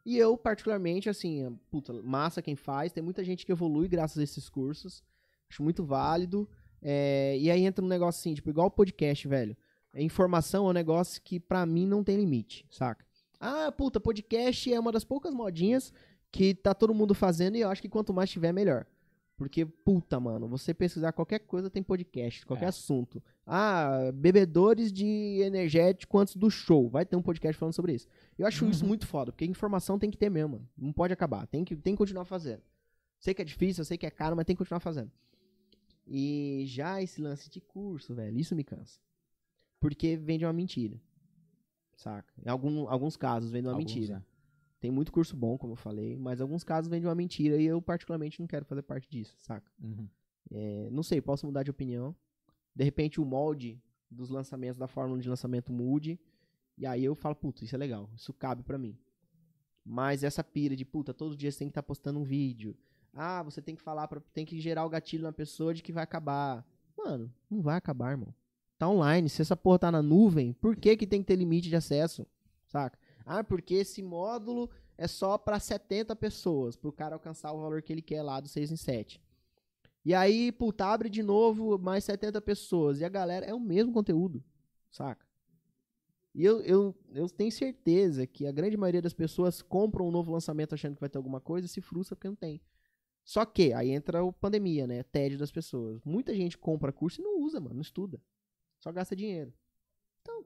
E 0.07 0.17
eu, 0.17 0.37
particularmente, 0.37 1.09
assim, 1.09 1.59
puta, 1.69 1.91
massa 2.01 2.41
quem 2.41 2.55
faz. 2.55 2.93
Tem 2.93 3.03
muita 3.03 3.25
gente 3.25 3.45
que 3.45 3.51
evolui 3.51 3.89
graças 3.89 4.17
a 4.17 4.23
esses 4.23 4.47
cursos. 4.47 5.03
Acho 5.49 5.61
muito 5.61 5.83
válido. 5.83 6.49
É, 6.81 7.37
e 7.37 7.51
aí 7.51 7.65
entra 7.65 7.83
um 7.83 7.89
negócio 7.89 8.21
assim, 8.21 8.33
tipo, 8.33 8.49
igual 8.49 8.71
podcast, 8.71 9.27
velho. 9.27 9.57
A 9.93 10.01
informação 10.01 10.65
é 10.65 10.69
um 10.69 10.73
negócio 10.73 11.21
que 11.21 11.41
pra 11.41 11.65
mim 11.65 11.85
não 11.85 12.05
tem 12.05 12.15
limite, 12.15 12.65
saca? 12.69 13.05
Ah, 13.37 13.69
puta, 13.69 13.99
podcast 13.99 14.73
é 14.73 14.79
uma 14.79 14.93
das 14.93 15.03
poucas 15.03 15.33
modinhas 15.33 15.91
que 16.31 16.55
tá 16.55 16.73
todo 16.73 16.93
mundo 16.93 17.13
fazendo 17.13 17.57
e 17.57 17.59
eu 17.59 17.69
acho 17.69 17.81
que 17.81 17.89
quanto 17.89 18.13
mais 18.13 18.29
tiver, 18.29 18.53
melhor. 18.53 18.85
Porque, 19.37 19.63
puta, 19.65 20.19
mano, 20.19 20.47
você 20.47 20.73
pesquisar 20.73 21.11
qualquer 21.13 21.37
coisa 21.39 21.69
tem 21.69 21.83
podcast, 21.83 22.43
qualquer 22.43 22.65
É. 22.65 22.69
assunto. 22.69 23.21
Ah, 23.45 24.11
bebedores 24.11 24.91
de 24.91 25.05
energético 25.43 26.17
antes 26.17 26.35
do 26.35 26.49
show. 26.49 26.89
Vai 26.89 27.05
ter 27.05 27.15
um 27.15 27.21
podcast 27.21 27.57
falando 27.57 27.73
sobre 27.75 27.93
isso. 27.93 28.07
Eu 28.35 28.47
acho 28.47 28.65
isso 28.67 28.83
muito 28.83 29.05
foda, 29.05 29.31
porque 29.31 29.45
informação 29.45 29.99
tem 29.99 30.09
que 30.09 30.17
ter 30.17 30.29
mesmo, 30.31 30.53
mano. 30.53 30.69
Não 30.75 30.91
pode 30.91 31.13
acabar. 31.13 31.45
Tem 31.45 31.63
que, 31.63 31.75
tem 31.75 31.93
que 31.93 31.97
continuar 31.99 32.25
fazendo. 32.25 32.63
Sei 33.19 33.31
que 33.33 33.41
é 33.41 33.45
difícil, 33.45 33.81
eu 33.81 33.85
sei 33.85 33.95
que 33.97 34.07
é 34.07 34.11
caro, 34.11 34.35
mas 34.35 34.43
tem 34.45 34.55
que 34.55 34.57
continuar 34.59 34.79
fazendo. 34.79 35.11
E 36.07 36.63
já 36.65 36.99
esse 37.01 37.21
lance 37.21 37.47
de 37.47 37.61
curso, 37.61 38.15
velho, 38.15 38.37
isso 38.39 38.55
me 38.55 38.63
cansa. 38.63 38.99
Porque 39.79 40.17
vende 40.17 40.45
uma 40.45 40.53
mentira. 40.53 40.99
Saca? 41.95 42.33
Em 42.43 42.49
algum, 42.49 42.87
alguns 42.89 43.15
casos 43.15 43.51
vende 43.51 43.67
uma 43.67 43.73
Alguns, 43.75 43.93
mentira. 43.93 44.15
né? 44.17 44.23
Tem 44.79 44.91
muito 44.91 45.11
curso 45.11 45.35
bom, 45.35 45.57
como 45.57 45.73
eu 45.73 45.77
falei, 45.77 46.15
mas 46.15 46.39
alguns 46.39 46.63
casos 46.63 46.89
vende 46.89 47.07
uma 47.07 47.15
mentira 47.15 47.57
e 47.57 47.65
eu 47.65 47.81
particularmente 47.81 48.39
não 48.39 48.47
quero 48.47 48.65
fazer 48.65 48.83
parte 48.83 49.09
disso, 49.09 49.35
saca? 49.39 49.71
Uhum. 49.81 50.07
É, 50.51 50.89
não 50.91 51.01
sei, 51.03 51.19
posso 51.19 51.45
mudar 51.45 51.63
de 51.63 51.71
opinião. 51.71 52.15
De 52.75 52.83
repente 52.83 53.19
o 53.19 53.25
molde 53.25 53.81
dos 54.09 54.29
lançamentos, 54.29 54.77
da 54.77 54.87
fórmula 54.87 55.19
de 55.19 55.27
lançamento 55.27 55.73
mude. 55.73 56.19
E 56.77 56.85
aí 56.85 57.03
eu 57.03 57.15
falo, 57.15 57.35
puta, 57.35 57.63
isso 57.63 57.75
é 57.75 57.77
legal, 57.77 58.09
isso 58.15 58.31
cabe 58.33 58.61
pra 58.61 58.77
mim. 58.77 58.95
Mas 59.83 60.23
essa 60.23 60.43
pira 60.43 60.75
de, 60.75 60.85
puta, 60.85 61.13
todos 61.13 61.33
os 61.33 61.37
dias 61.37 61.55
você 61.55 61.59
tem 61.59 61.67
que 61.69 61.71
estar 61.71 61.83
postando 61.83 62.19
um 62.19 62.23
vídeo. 62.23 62.77
Ah, 63.13 63.41
você 63.41 63.61
tem 63.61 63.75
que 63.75 63.81
falar, 63.81 64.07
pra, 64.07 64.21
tem 64.33 64.45
que 64.45 64.59
gerar 64.59 64.85
o 64.85 64.89
gatilho 64.89 65.23
na 65.23 65.33
pessoa 65.33 65.73
de 65.73 65.81
que 65.81 65.91
vai 65.91 66.03
acabar. 66.03 66.63
Mano, 66.95 67.33
não 67.49 67.61
vai 67.61 67.77
acabar, 67.77 68.11
irmão. 68.11 68.33
Tá 68.77 68.87
online, 68.87 69.27
se 69.27 69.41
essa 69.41 69.57
porra 69.57 69.79
tá 69.79 69.91
na 69.91 70.03
nuvem, 70.03 70.53
por 70.53 70.75
que 70.75 70.95
que 70.95 71.07
tem 71.07 71.21
que 71.21 71.27
ter 71.27 71.35
limite 71.35 71.67
de 71.67 71.75
acesso? 71.75 72.27
Saca? 72.67 72.99
Ah, 73.27 73.43
porque 73.43 73.73
esse 73.75 74.01
módulo 74.01 74.69
é 74.97 75.05
só 75.05 75.37
pra 75.37 75.59
70 75.59 76.15
pessoas, 76.15 76.77
pro 76.77 76.93
cara 76.93 77.15
alcançar 77.15 77.51
o 77.51 77.59
valor 77.59 77.81
que 77.81 77.91
ele 77.91 78.01
quer 78.01 78.21
lá 78.23 78.39
do 78.39 78.47
6 78.47 78.71
em 78.71 78.77
7. 78.77 79.21
E 80.05 80.13
aí, 80.13 80.49
puta, 80.53 80.85
abre 80.85 81.09
de 81.09 81.21
novo 81.21 81.77
mais 81.77 82.05
70 82.05 82.39
pessoas. 82.41 83.01
E 83.01 83.05
a 83.05 83.09
galera 83.09 83.45
é 83.45 83.53
o 83.53 83.59
mesmo 83.59 83.91
conteúdo, 83.91 84.41
saca? 84.89 85.27
E 86.33 86.45
eu, 86.45 86.61
eu, 86.61 86.95
eu 87.13 87.29
tenho 87.29 87.51
certeza 87.51 88.25
que 88.25 88.47
a 88.47 88.51
grande 88.51 88.77
maioria 88.77 89.01
das 89.01 89.13
pessoas 89.13 89.61
compram 89.61 90.07
um 90.07 90.11
novo 90.11 90.31
lançamento 90.31 90.73
achando 90.73 90.95
que 90.95 91.01
vai 91.01 91.09
ter 91.09 91.17
alguma 91.17 91.41
coisa 91.41 91.65
e 91.65 91.69
se 91.69 91.81
frustra 91.81 92.15
porque 92.15 92.29
não 92.29 92.35
tem. 92.35 92.61
Só 93.25 93.43
que, 93.43 93.73
aí 93.73 93.89
entra 93.89 94.25
a 94.25 94.31
pandemia, 94.31 94.87
né? 94.87 95.03
Tédio 95.03 95.37
das 95.37 95.51
pessoas. 95.51 95.99
Muita 96.05 96.33
gente 96.33 96.57
compra 96.57 96.93
curso 96.93 97.19
e 97.19 97.23
não 97.23 97.41
usa, 97.41 97.59
mano, 97.59 97.75
não 97.75 97.81
estuda. 97.81 98.21
Só 98.79 98.89
gasta 98.89 99.13
dinheiro. 99.13 99.51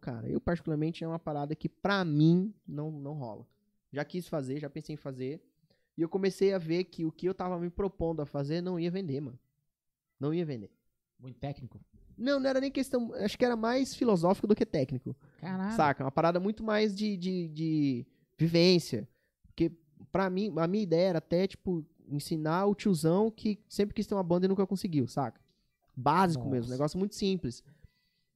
Cara, 0.01 0.27
eu 0.27 0.41
particularmente 0.41 1.03
é 1.03 1.07
uma 1.07 1.19
parada 1.19 1.55
que 1.55 1.69
pra 1.69 2.03
mim 2.03 2.53
não, 2.67 2.91
não 2.91 3.13
rola. 3.13 3.45
Já 3.93 4.03
quis 4.03 4.27
fazer, 4.27 4.59
já 4.59 4.69
pensei 4.69 4.95
em 4.95 4.97
fazer. 4.97 5.39
E 5.95 6.01
eu 6.01 6.09
comecei 6.09 6.53
a 6.53 6.57
ver 6.57 6.85
que 6.85 7.05
o 7.05 7.11
que 7.11 7.27
eu 7.27 7.33
tava 7.33 7.59
me 7.59 7.69
propondo 7.69 8.21
a 8.21 8.25
fazer 8.25 8.61
não 8.61 8.79
ia 8.79 8.89
vender, 8.89 9.21
mano. 9.21 9.37
Não 10.19 10.33
ia 10.33 10.45
vender. 10.45 10.71
Muito 11.19 11.37
técnico. 11.39 11.79
Não, 12.17 12.39
não 12.39 12.49
era 12.49 12.59
nem 12.59 12.71
questão. 12.71 13.13
Acho 13.15 13.37
que 13.37 13.45
era 13.45 13.55
mais 13.55 13.93
filosófico 13.93 14.47
do 14.47 14.55
que 14.55 14.65
técnico. 14.65 15.15
Caralho. 15.39 15.75
Saca? 15.75 16.03
Uma 16.03 16.11
parada 16.11 16.39
muito 16.39 16.63
mais 16.63 16.95
de, 16.95 17.15
de, 17.15 17.47
de 17.49 18.05
vivência. 18.37 19.07
Porque, 19.43 19.71
pra 20.11 20.29
mim, 20.29 20.51
a 20.57 20.67
minha 20.67 20.83
ideia 20.83 21.09
era 21.09 21.17
até, 21.19 21.45
tipo, 21.47 21.85
ensinar 22.07 22.65
o 22.65 22.73
tiozão 22.73 23.29
que 23.29 23.59
sempre 23.69 23.93
quis 23.93 24.07
ter 24.07 24.15
uma 24.15 24.23
banda 24.23 24.45
e 24.45 24.49
nunca 24.49 24.65
conseguiu, 24.65 25.07
saca? 25.07 25.39
Básico 25.95 26.45
mesmo, 26.45 26.61
Nossa. 26.61 26.71
negócio 26.71 26.97
muito 26.99 27.15
simples. 27.15 27.63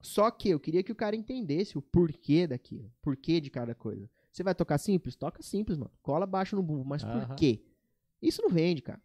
Só 0.02 0.30
que 0.30 0.50
eu 0.50 0.60
queria 0.60 0.84
que 0.84 0.92
o 0.92 0.96
cara 0.96 1.16
entendesse 1.16 1.78
o 1.78 1.82
porquê 1.82 2.46
daquilo. 2.46 2.92
Porquê 3.02 3.42
de 3.42 3.50
cada 3.50 3.74
coisa. 3.74 4.10
Você 4.32 4.44
vai 4.44 4.54
tocar 4.54 4.78
simples? 4.78 5.16
Toca 5.16 5.42
simples, 5.42 5.78
mano. 5.78 5.92
Cola 6.02 6.26
baixo 6.26 6.56
no 6.56 6.62
bumbo. 6.64 6.86
Mas 6.86 7.04
por 7.04 7.36
quê? 7.36 7.64
Isso 8.22 8.42
não 8.42 8.50
vende, 8.50 8.82
cara. 8.82 9.02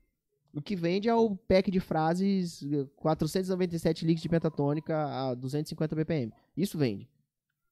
O 0.53 0.61
que 0.61 0.75
vende 0.75 1.09
é 1.09 1.15
o 1.15 1.37
pack 1.37 1.71
de 1.71 1.79
frases 1.79 2.63
eh, 2.63 2.85
497 2.97 4.05
licks 4.05 4.23
de 4.23 4.29
pentatônica 4.29 4.97
a 4.97 5.35
250 5.35 5.95
BPM. 5.95 6.33
Isso 6.57 6.77
vende. 6.77 7.09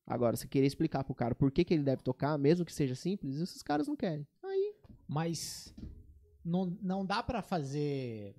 Agora, 0.07 0.37
você 0.37 0.47
querer 0.47 0.67
explicar 0.67 1.05
pro 1.05 1.15
cara 1.15 1.35
por 1.35 1.51
que, 1.51 1.65
que 1.65 1.75
ele 1.75 1.83
deve 1.83 2.03
tocar, 2.03 2.39
mesmo 2.39 2.65
que 2.65 2.73
seja 2.73 2.95
simples, 2.95 3.41
esses 3.41 3.63
caras 3.63 3.89
não 3.89 3.97
querem. 3.97 4.27
Aí, 4.43 4.75
Mas 5.07 5.75
não, 6.45 6.79
não 6.81 7.05
dá 7.05 7.23
pra 7.23 7.43
fazer 7.43 8.35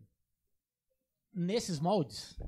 nesses 1.34 1.80
moldes? 1.80 2.40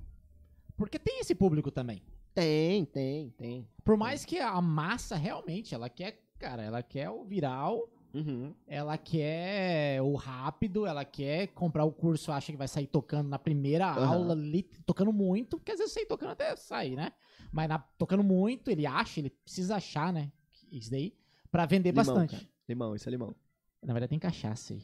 Porque 0.76 0.98
tem 0.98 1.20
esse 1.20 1.36
público 1.36 1.70
também. 1.70 2.02
Tem, 2.34 2.86
tem, 2.86 3.30
tem. 3.32 3.68
Por 3.84 3.98
mais 3.98 4.26
que 4.26 4.40
a 4.40 4.60
massa 4.62 5.16
realmente, 5.16 5.74
ela 5.76 5.90
quer, 5.90 6.22
cara, 6.40 6.64
ela 6.64 6.82
quer 6.84 7.10
o 7.10 7.24
viral 7.24 7.90
Uhum. 8.14 8.54
ela 8.68 8.98
quer 8.98 10.02
o 10.02 10.16
rápido, 10.16 10.86
ela 10.86 11.06
quer 11.06 11.48
comprar 11.48 11.86
o 11.86 11.94
curso, 11.94 12.30
acha 12.30 12.52
que 12.52 12.58
vai 12.58 12.68
sair 12.68 12.86
tocando 12.88 13.30
na 13.30 13.40
primeira 13.40 13.88
Aham. 13.88 14.06
aula, 14.06 14.34
ali, 14.34 14.64
tocando 14.86 15.14
muito, 15.14 15.58
porque 15.58 15.72
às 15.72 15.78
vezes 15.80 15.94
sair 15.94 16.06
tocando 16.06 16.32
até 16.32 16.54
sai, 16.58 16.90
né? 16.90 17.14
Mas 17.54 17.70
na- 17.70 17.80
tocando 17.80 18.22
muito, 18.22 18.70
ele 18.70 18.86
acha, 18.86 19.22
ele 19.22 19.30
precisa 19.30 19.78
achar, 19.78 20.12
né? 20.12 20.30
Isso 20.70 20.92
daí, 20.92 21.16
pra 21.50 21.66
vender 21.66 21.92
Limão, 21.92 22.04
bastante. 22.06 22.32
cara. 22.36 22.48
Limão, 22.68 22.96
isso 22.98 23.08
é 23.08 23.12
limão. 23.12 23.34
Na 23.82 23.94
verdade 23.94 24.10
tem 24.10 24.20
cachaça 24.20 24.74
aí. 24.74 24.82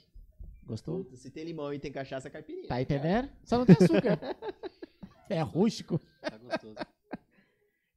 Gostou? 0.66 1.04
Puta, 1.04 1.18
se 1.18 1.30
tem 1.30 1.44
limão 1.44 1.74
e 1.74 1.80
tem 1.80 1.92
cachaça, 1.92 2.30
é 2.30 2.32
caipirinha. 2.32 2.68
Tá 2.70 2.82
entendendo? 2.82 3.30
Só 3.44 3.58
não 3.58 3.66
tem 3.66 3.76
açúcar. 3.76 4.20
é 5.30 5.42
rústico. 5.42 6.00
Tá 6.22 6.38
gostoso. 6.38 6.78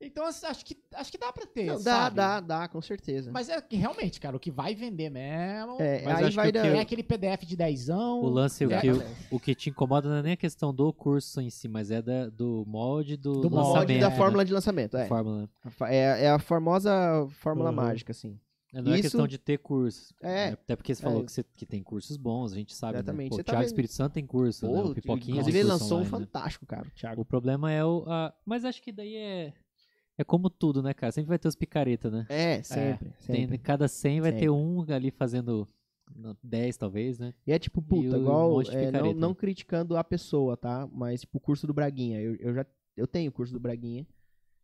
Então 0.02 0.24
acho 0.24 0.64
que, 0.64 0.76
acho 0.94 1.12
que 1.12 1.18
dá 1.18 1.30
pra 1.30 1.44
ter, 1.46 1.66
Não, 1.66 1.74
dá, 1.74 1.80
sabe? 1.82 2.16
dá, 2.16 2.40
dá, 2.40 2.68
com 2.68 2.80
certeza. 2.80 3.30
Mas 3.30 3.50
é 3.50 3.60
que 3.60 3.76
realmente, 3.76 4.18
cara, 4.18 4.34
o 4.34 4.40
que 4.40 4.50
vai 4.50 4.74
vender 4.74 5.10
mesmo 5.10 5.76
é, 5.78 6.02
Mas 6.02 6.18
aí 6.18 6.24
acho 6.24 6.36
vai 6.36 6.50
que 6.50 6.58
o 6.58 6.62
dar... 6.62 6.70
que 6.70 6.76
é 6.76 6.80
aquele 6.80 7.02
PDF 7.02 7.44
de 7.44 7.54
dezão. 7.56 8.20
O 8.22 8.28
lance, 8.30 8.64
o 8.64 8.72
É, 8.72 8.80
que, 8.80 8.88
é. 8.88 9.06
o 9.30 9.38
que 9.38 9.54
te 9.54 9.68
incomoda 9.68 10.08
não 10.08 10.16
é 10.16 10.22
nem 10.22 10.32
a 10.32 10.36
questão 10.38 10.72
do 10.74 10.90
curso 10.92 11.38
em 11.40 11.50
si, 11.50 11.68
mas 11.68 11.90
é 11.90 12.00
da, 12.00 12.28
do 12.30 12.64
molde 12.66 13.16
do, 13.16 13.40
Do 13.42 13.50
molde 13.50 13.56
lançamento. 13.56 13.74
molde 13.88 13.98
da 14.00 14.08
né? 14.10 14.16
fórmula 14.16 14.44
de 14.44 14.52
lançamento, 14.54 14.96
é. 14.96 15.06
Fórmula. 15.06 15.48
É, 15.82 16.24
é 16.24 16.30
a 16.30 16.38
famosa 16.38 16.90
fórmula 17.40 17.68
Uhum. 17.68 17.76
mágica, 17.76 18.12
assim. 18.12 18.38
É, 18.72 18.80
Não 18.80 18.92
é 18.92 18.94
Isso- 18.94 19.02
questão 19.02 19.26
de 19.26 19.36
ter 19.36 19.58
curso. 19.58 20.14
É. 20.22 20.50
Até 20.50 20.76
porque 20.76 20.94
você 20.94 21.02
É. 21.02 21.04
falou 21.04 21.24
que, 21.24 21.32
você, 21.32 21.44
que 21.56 21.66
tem 21.66 21.82
cursos 21.82 22.16
bons, 22.16 22.52
a 22.52 22.54
gente 22.54 22.72
sabe. 22.74 22.94
Exatamente. 22.98 23.24
Né? 23.24 23.28
Pô, 23.30 23.34
o 23.34 23.38
tá 23.38 23.44
Thiago 23.44 23.58
vendo? 23.60 23.66
Espírito 23.66 23.92
Santo 23.94 24.12
tem 24.14 24.24
curso, 24.24 24.66
né? 24.66 24.80
Pô, 24.82 24.88
O 24.88 24.94
Pipoquinha 24.94 25.32
inclusive 25.38 25.58
ele 25.58 25.68
lançou 25.68 25.98
um 25.98 26.00
online, 26.02 26.12
né? 26.12 26.18
fantástico, 26.26 26.64
cara, 26.66 26.86
o 26.86 26.90
Thiago. 26.92 27.20
O 27.20 27.24
problema 27.24 27.70
é 27.72 27.84
o. 27.84 28.04
a- 28.06 28.32
Mas 28.46 28.64
acho 28.64 28.80
que 28.80 28.92
daí 28.92 29.14
é. 29.16 29.52
É 30.20 30.24
como 30.24 30.50
tudo, 30.50 30.82
né, 30.82 30.92
cara? 30.92 31.10
Sempre 31.10 31.30
vai 31.30 31.38
ter 31.38 31.48
os 31.48 31.54
picareta, 31.54 32.10
né? 32.10 32.26
É, 32.28 32.62
sempre, 32.62 33.08
Tem, 33.26 33.36
sempre. 33.36 33.56
cada 33.56 33.88
100 33.88 34.20
vai 34.20 34.30
Sempre. 34.32 34.44
ter 34.44 34.50
um 34.50 34.84
ali 34.92 35.10
fazendo 35.10 35.66
não, 36.14 36.36
10, 36.42 36.76
talvez, 36.76 37.18
né? 37.18 37.32
E 37.46 37.52
é 37.52 37.58
tipo, 37.58 37.80
puta, 37.80 38.18
o 38.18 38.20
igual, 38.20 38.62
de 38.62 38.76
é, 38.76 38.90
não, 38.90 39.14
não 39.14 39.34
criticando 39.34 39.96
a 39.96 40.04
pessoa, 40.04 40.58
tá? 40.58 40.86
Mas, 40.92 41.22
tipo, 41.22 41.38
o 41.38 41.40
curso 41.40 41.66
do 41.66 41.72
Braguinha. 41.72 42.20
Eu, 42.20 42.34
eu 42.36 42.52
já 42.52 42.66
eu 42.94 43.06
tenho 43.06 43.30
o 43.30 43.32
curso 43.32 43.50
do 43.54 43.58
Braguinha. 43.58 44.06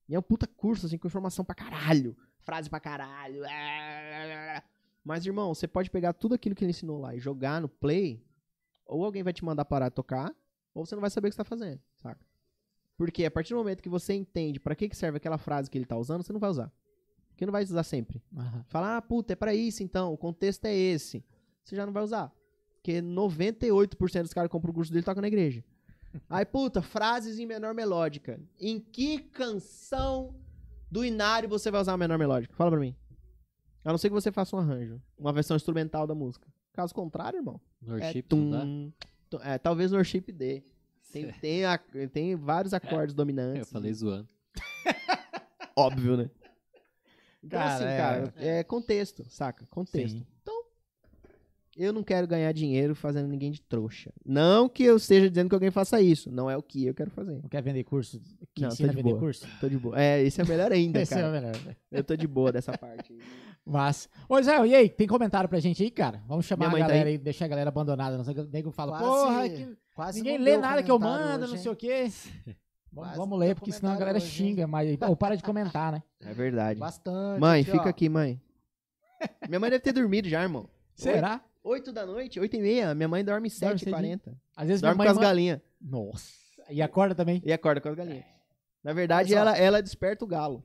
E 0.07 0.15
é 0.15 0.19
um 0.19 0.23
puta 0.23 0.47
curso, 0.47 0.85
assim, 0.85 0.99
com 0.99 1.09
informação 1.09 1.43
pra 1.43 1.55
caralho. 1.55 2.15
Frase 2.41 2.69
pra 2.69 2.79
caralho. 2.79 3.43
ah, 3.49 4.63
Mas, 5.03 5.25
irmão, 5.25 5.55
você 5.55 5.67
pode 5.67 5.91
pegar 5.91 6.13
tudo 6.13 6.35
aquilo 6.35 6.55
que 6.55 6.65
ele 6.65 6.73
ensinou 6.73 7.01
lá 7.01 7.15
e 7.15 7.19
jogar 7.19 7.63
no 7.63 7.69
play, 7.69 8.23
ou 8.85 9.03
alguém 9.07 9.23
vai 9.23 9.33
te 9.33 9.43
mandar 9.43 9.65
parar 9.65 9.89
de 9.89 9.95
tocar, 9.95 10.37
ou 10.75 10.85
você 10.85 10.95
não 10.95 11.01
vai 11.01 11.09
saber 11.09 11.29
o 11.29 11.31
que 11.31 11.35
você 11.35 11.43
tá 11.43 11.45
fazendo, 11.45 11.81
saca? 11.95 12.21
Porque 12.97 13.25
a 13.25 13.31
partir 13.31 13.53
do 13.53 13.59
momento 13.59 13.83
que 13.83 13.89
você 13.89 14.15
entende 14.15 14.59
pra 14.59 14.75
que, 14.75 14.89
que 14.89 14.97
serve 14.97 15.19
aquela 15.19 15.39
frase 15.39 15.71
que 15.71 15.77
ele 15.77 15.85
tá 15.85 15.97
usando, 15.97 16.23
você 16.23 16.33
não 16.33 16.41
vai 16.41 16.51
usar. 16.51 16.73
Porque 17.29 17.45
não 17.45 17.53
vai 17.53 17.63
usar 17.63 17.83
sempre. 17.83 18.23
Aham. 18.35 18.65
Falar, 18.69 18.97
ah, 18.97 19.03
puta, 19.03 19.35
é 19.35 19.37
pra 19.37 19.55
isso 19.55 19.83
então, 19.83 20.13
o 20.13 20.17
contexto 20.17 20.65
é 20.65 20.75
esse. 20.75 21.23
Você 21.63 21.77
já 21.77 21.85
não 21.85 21.93
vai 21.93 22.03
usar. 22.03 22.33
Porque 22.77 23.03
98% 23.03 24.23
dos 24.23 24.33
caras 24.33 24.49
que 24.49 24.53
compram 24.53 24.71
o 24.71 24.75
curso 24.75 24.91
dele 24.91 25.05
tocam 25.05 25.21
na 25.21 25.29
igreja. 25.29 25.63
Aí, 26.31 26.47
puta, 26.47 26.81
frases 26.81 27.39
em 27.39 27.45
menor 27.45 27.75
melódica. 27.75 28.41
Em 28.59 28.81
que 28.81 29.19
canção 29.19 30.35
do 30.91 31.05
Inário 31.05 31.49
você 31.49 31.71
vai 31.71 31.81
usar 31.81 31.93
a 31.93 31.99
menor 31.99 32.19
melódica? 32.19 32.55
Fala 32.55 32.71
pra 32.71 32.81
mim. 32.81 32.97
A 33.85 33.91
não 33.91 33.99
ser 33.99 34.09
que 34.09 34.15
você 34.15 34.33
faça 34.33 34.57
um 34.57 34.59
arranjo, 34.59 35.01
uma 35.19 35.33
versão 35.33 35.57
instrumental 35.57 36.07
da 36.07 36.15
música. 36.15 36.49
Caso 36.73 36.95
contrário, 36.95 37.39
irmão. 37.39 37.61
É 37.87 37.91
Worship 37.91 38.25
não 38.33 38.51
dá? 38.51 38.61
tum, 38.61 38.93
tum, 39.31 39.39
é, 39.43 39.59
talvez 39.59 39.91
no 39.91 39.99
worship 39.99 40.33
dê. 40.33 40.65
Tem, 41.23 41.33
tem, 41.41 41.65
a- 41.65 41.81
tem 42.13 42.37
vários 42.37 42.73
acordes 42.75 43.13
Eu 43.13 43.17
dominantes. 43.17 43.71
falei 43.71 43.93
zoando. 43.93 44.29
Óbvio, 45.77 46.17
né? 46.17 46.31
Então, 47.43 47.61
Cara, 47.61 47.75
assim, 47.75 47.85
é- 47.85 47.97
cara, 47.97 48.35
é, 48.39 48.65
contexto, 48.65 49.25
saca? 49.29 49.67
Contexto. 49.71 50.17
Sim. 50.19 50.27
Então, 50.43 50.55
eu 51.77 51.93
não 51.93 52.03
quero 52.03 52.27
ganhar 52.27 52.51
dinheiro 52.53 52.95
fazendo 52.95 53.29
ninguém 53.29 53.51
de 53.53 53.61
trouxa. 53.61 54.11
Não 54.25 54.69
que 54.69 54.83
eu 54.83 54.97
esteja 54.97 55.29
dizendo 55.29 55.49
que 55.51 55.55
alguém 55.55 55.71
faça 55.71 56.01
isso. 56.01 56.31
Não 56.31 56.51
é 56.51 56.57
o 56.57 56.63
que 56.63 56.87
eu 56.87 56.95
quero 56.95 57.11
fazer. 57.11 57.41
Não 57.43 57.49
quer 57.49 57.63
vender 57.63 57.85
curso? 57.85 58.21
Que 58.55 58.63
Não, 58.63 58.69
ensina 58.69 58.89
tô 58.89 58.93
de 58.93 58.97
vender 58.97 59.11
boa. 59.11 59.21
curso? 59.21 59.47
Tô 59.61 59.69
de 59.69 59.77
boa. 59.79 60.01
É, 60.01 60.23
esse 60.23 60.41
é 60.41 60.45
melhor 60.45 60.73
ainda, 60.73 60.99
Esse 61.03 61.15
é 61.15 61.19
cara. 61.19 61.31
melhor. 61.31 61.55
né? 61.65 61.77
Eu 61.93 62.03
tô 62.03 62.17
de 62.17 62.27
boa 62.27 62.51
dessa 62.51 62.77
parte. 62.77 63.15
Mas. 63.65 64.09
Ô, 64.29 64.41
Zé, 64.43 64.67
e 64.67 64.75
aí? 64.75 64.89
Tem 64.89 65.07
comentário 65.07 65.49
pra 65.49 65.61
gente 65.61 65.83
aí, 65.83 65.91
cara? 65.91 66.23
Vamos 66.27 66.47
chamar 66.47 66.69
a 66.69 66.71
tá 66.71 66.79
galera 66.79 67.09
aí. 67.09 67.13
aí, 67.13 67.19
deixar 67.19 67.45
a 67.45 67.49
galera 67.49 67.69
abandonada. 67.69 68.17
Não 68.17 68.25
sei, 68.25 68.35
o 68.35 68.49
nego 68.49 68.71
fala, 68.71 68.97
Quase- 68.99 69.05
porra, 69.05 69.49
que 69.51 69.77
Quase 69.97 70.19
ninguém 70.19 70.37
não 70.37 70.45
lê 70.45 70.59
nada 70.59 70.83
que 70.83 70.91
eu 70.91 70.99
mando, 70.99 71.45
hoje, 71.45 71.55
não 71.55 71.63
sei 71.63 71.73
o 71.73 71.75
quê. 71.75 72.13
Vamos, 72.93 73.09
Quase 73.09 73.17
vamos 73.17 73.39
ler, 73.39 73.55
porque 73.55 73.73
senão 73.73 73.93
a 73.93 73.97
galera 73.97 74.19
hoje, 74.19 74.27
hein? 74.27 74.51
xinga, 74.51 74.67
mas. 74.67 74.99
Ou 75.09 75.17
para 75.17 75.35
de 75.35 75.43
comentar, 75.43 75.91
né? 75.91 76.03
É 76.21 76.35
verdade. 76.35 76.79
Bastante. 76.79 77.41
Mãe, 77.41 77.63
aqui, 77.63 77.71
fica 77.71 77.87
ó. 77.87 77.89
aqui, 77.89 78.09
mãe. 78.11 78.39
Minha 79.49 79.59
mãe 79.59 79.71
deve 79.71 79.83
ter 79.83 79.93
dormido 79.93 80.29
já, 80.29 80.43
irmão. 80.43 80.69
Será? 80.95 81.41
Oito 81.65 81.93
da 81.93 82.05
noite, 82.05 82.39
oito 82.39 82.55
e 82.57 82.61
meia. 82.61 82.95
Minha 82.95 83.09
mãe 83.09 83.25
dorme 83.25 83.49
sete 83.49 83.89
e 83.89 83.91
quarenta. 83.91 84.39
Às 84.55 84.69
vezes 84.69 84.83
Dorme 84.83 85.03
com 85.03 85.11
as 85.11 85.19
galinhas. 85.19 85.61
Nossa. 85.81 86.31
E 86.69 86.83
acorda 86.83 87.15
também. 87.15 87.41
E 87.43 87.53
acorda 87.53 87.81
com 87.81 87.89
as 87.89 87.95
galinhas. 87.95 88.25
Na 88.85 88.93
verdade, 88.93 89.35
ela, 89.35 89.57
ela 89.57 89.83
desperta 89.83 90.27
o 90.27 90.29
galo. 90.29 90.63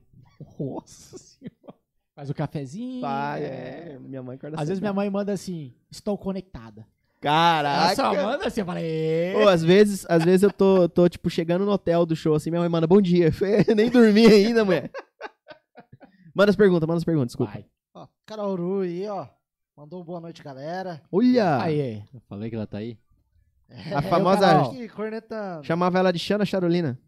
Nossa 0.60 1.16
senhora. 1.16 1.74
Faz 2.14 2.28
o 2.28 2.34
cafezinho. 2.34 3.00
Pai, 3.00 3.42
é. 3.42 3.46
é. 3.46 3.98
Minha 3.98 4.22
mãe 4.22 4.36
acorda 4.36 4.60
Às 4.60 4.68
vezes 4.68 4.80
minha 4.80 4.92
mãe 4.92 5.08
manda 5.08 5.32
assim, 5.32 5.74
estou 5.90 6.18
conectada. 6.18 6.86
Caraca! 7.22 7.84
Ela 7.84 7.94
só 7.94 8.14
manda 8.14 8.48
assim, 8.48 8.60
eu 8.60 8.66
falei. 8.66 9.32
Pô, 9.32 9.48
às 9.48 9.62
vezes, 9.62 10.04
às 10.08 10.24
vezes 10.24 10.42
eu 10.42 10.52
tô, 10.52 10.88
tô, 10.88 11.08
tipo, 11.08 11.30
chegando 11.30 11.64
no 11.64 11.70
hotel 11.70 12.04
do 12.04 12.16
show, 12.16 12.34
assim, 12.34 12.50
minha 12.50 12.60
mãe 12.60 12.68
manda 12.68 12.84
bom 12.84 13.00
dia. 13.00 13.30
Eu 13.68 13.74
nem 13.76 13.88
dormi 13.88 14.26
ainda, 14.26 14.64
mulher. 14.64 14.90
Manda 16.34 16.50
as 16.50 16.56
perguntas, 16.56 16.86
manda 16.86 16.98
as 16.98 17.04
perguntas, 17.04 17.28
desculpa. 17.28 17.52
Vai. 17.52 17.64
Ó, 17.94 18.08
Carol 18.26 18.52
Uru 18.54 18.80
aí, 18.80 19.06
ó. 19.06 19.28
Mandou 19.76 20.02
boa 20.02 20.20
noite, 20.20 20.42
galera. 20.42 21.00
Olha! 21.12 21.62
Aí, 21.62 22.02
Eu 22.12 22.20
falei 22.28 22.50
que 22.50 22.56
ela 22.56 22.66
tá 22.66 22.78
aí. 22.78 22.98
A 23.94 24.02
famosa. 24.02 24.40
Carol. 24.40 24.70
Aqui, 24.72 24.88
cornetando. 24.88 25.64
chamava 25.64 25.98
ela 26.00 26.12
de 26.12 26.18
Xana 26.18 26.44
Charolina. 26.44 26.98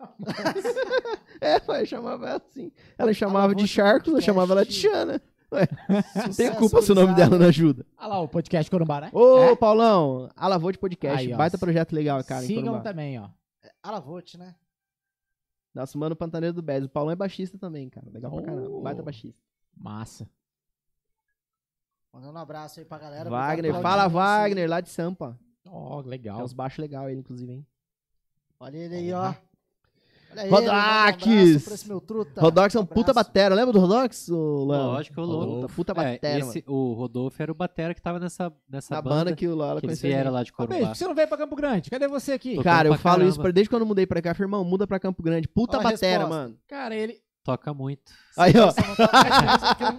é, 1.40 1.60
pai, 1.60 1.86
chamava 1.86 2.26
ela 2.26 2.42
assim. 2.50 2.72
Ela 2.98 3.14
chamava 3.14 3.52
Ela 3.52 3.54
de 3.54 3.68
Charcos, 3.68 4.12
eu 4.12 4.20
chamava 4.20 4.52
ela 4.54 4.64
de 4.66 4.72
Xana. 4.72 5.22
Ué, 5.52 5.68
não 5.88 6.02
tem 6.02 6.32
Sucesso, 6.32 6.58
culpa 6.58 6.82
se 6.82 6.92
o 6.92 6.94
nome 6.94 7.14
dela 7.14 7.36
não 7.38 7.46
ajuda. 7.46 7.84
Olha 7.98 8.06
lá 8.08 8.20
o 8.20 8.28
podcast 8.28 8.70
Corumbá, 8.70 9.00
né? 9.02 9.10
Ô, 9.12 9.38
É? 9.38 9.56
Paulão, 9.56 10.30
Alavô 10.34 10.72
de 10.72 10.78
podcast. 10.78 11.18
Aí, 11.26 11.32
ó. 11.32 11.36
Baita 11.36 11.58
projeto 11.58 11.92
legal, 11.92 12.22
cara. 12.24 12.44
em 12.44 12.46
Sigam 12.46 12.64
Corumbá. 12.64 12.82
também, 12.82 13.18
ó. 13.20 13.28
Alavote, 13.82 14.38
né? 14.38 14.54
Nosso 15.74 15.96
mano 15.98 16.14
Pantaneiro 16.16 16.54
do 16.54 16.62
Bez. 16.62 16.84
O 16.84 16.88
Paulão 16.88 17.12
é 17.12 17.16
baixista 17.16 17.56
também, 17.58 17.88
cara. 17.88 18.06
Legal 18.10 18.30
pra 18.30 18.40
Oh. 18.40 18.44
caramba. 18.44 18.80
Baita 18.80 19.02
baixista. 19.02 19.40
Massa. 19.76 20.28
Mandando 22.12 22.38
um 22.38 22.42
abraço 22.42 22.78
aí 22.80 22.84
pra 22.84 22.98
galera. 22.98 23.30
Wagner, 23.30 23.70
Obrigado 23.70 23.80
pela 23.80 23.82
fala 23.82 24.02
audiência. 24.04 24.20
Wagner, 24.42 24.70
lá 24.70 24.80
de 24.80 24.90
Sampa. 24.90 25.38
Ó, 25.66 26.02
Tem 26.02 26.10
legal. 26.10 26.42
uns 26.42 26.52
baixos 26.52 26.78
legal 26.78 27.08
ele, 27.08 27.20
inclusive, 27.20 27.50
hein? 27.52 27.66
Olha 28.60 28.76
ele 28.76 28.94
aí, 28.96 29.12
ó. 29.12 29.32
Olha 30.34 30.40
ele, 30.42 30.50
Rodax! 30.50 30.66
manda 30.66 30.72
um 30.72 31.40
abraço 31.42 31.64
pra 31.64 31.74
esse 31.74 31.88
meu 31.88 32.00
truta. 32.00 32.40
Rodox 32.40 32.74
é 32.74 32.78
um 32.78 32.82
Um 32.82 32.86
puta 32.86 33.12
batera. 33.12 33.54
Lembra 33.54 33.72
do 33.72 33.78
Rodox, 33.78 34.28
Léo? 34.28 34.66
Lógico, 34.66 35.20
o 35.20 35.24
Puta, 35.24 35.36
Rodolfo. 35.36 35.74
Puta 35.76 35.92
É, 35.92 35.94
batera, 35.94 36.38
esse, 36.40 36.64
o 36.66 36.92
Rodolfo 36.94 37.42
era 37.42 37.52
o 37.52 37.54
batera 37.54 37.94
que 37.94 38.00
tava 38.02 38.18
nessa, 38.18 38.52
nessa 38.68 38.94
Na 38.94 39.02
banda, 39.02 39.14
banda 39.16 39.36
que 39.36 39.46
o 39.46 39.54
Lola 39.54 39.80
que 39.80 39.86
eles 39.86 40.00
conheceu. 40.00 40.08
a 40.08 40.12
vieram 40.12 40.30
gente. 40.30 40.34
lá 40.34 40.42
de 40.42 40.52
Beijo, 40.52 40.68
Corumbá. 40.68 40.92
que 40.92 40.98
você 40.98 41.06
não 41.06 41.14
veio 41.14 41.28
pra 41.28 41.36
Campo 41.38 41.56
Grande? 41.56 41.90
Cadê 41.90 42.08
você 42.08 42.32
aqui? 42.32 42.54
Tô- 42.56 42.62
Cara, 42.62 42.88
eu 42.88 42.94
falo 42.94 43.16
caramba. 43.16 43.30
isso 43.30 43.40
pra, 43.40 43.50
desde 43.50 43.70
quando 43.70 43.82
eu 43.82 43.86
mudei 43.86 44.06
pra 44.06 44.22
cá. 44.22 44.30
Eu 44.30 44.34
falei, 44.34 44.46
irmão, 44.46 44.64
muda 44.64 44.86
pra 44.86 44.98
Campo 44.98 45.22
Grande. 45.22 45.46
Puta 45.48 45.76
Ó 45.76 45.80
a 45.80 45.82
batera, 45.82 46.26
mano. 46.26 46.56
Cara, 46.68 46.94
ele. 46.94 47.18
Toca 47.44 47.74
muito. 47.74 48.12
Aí, 48.38 48.52
ó. 48.56 48.70
Você 48.70 48.82
tá 48.82 49.92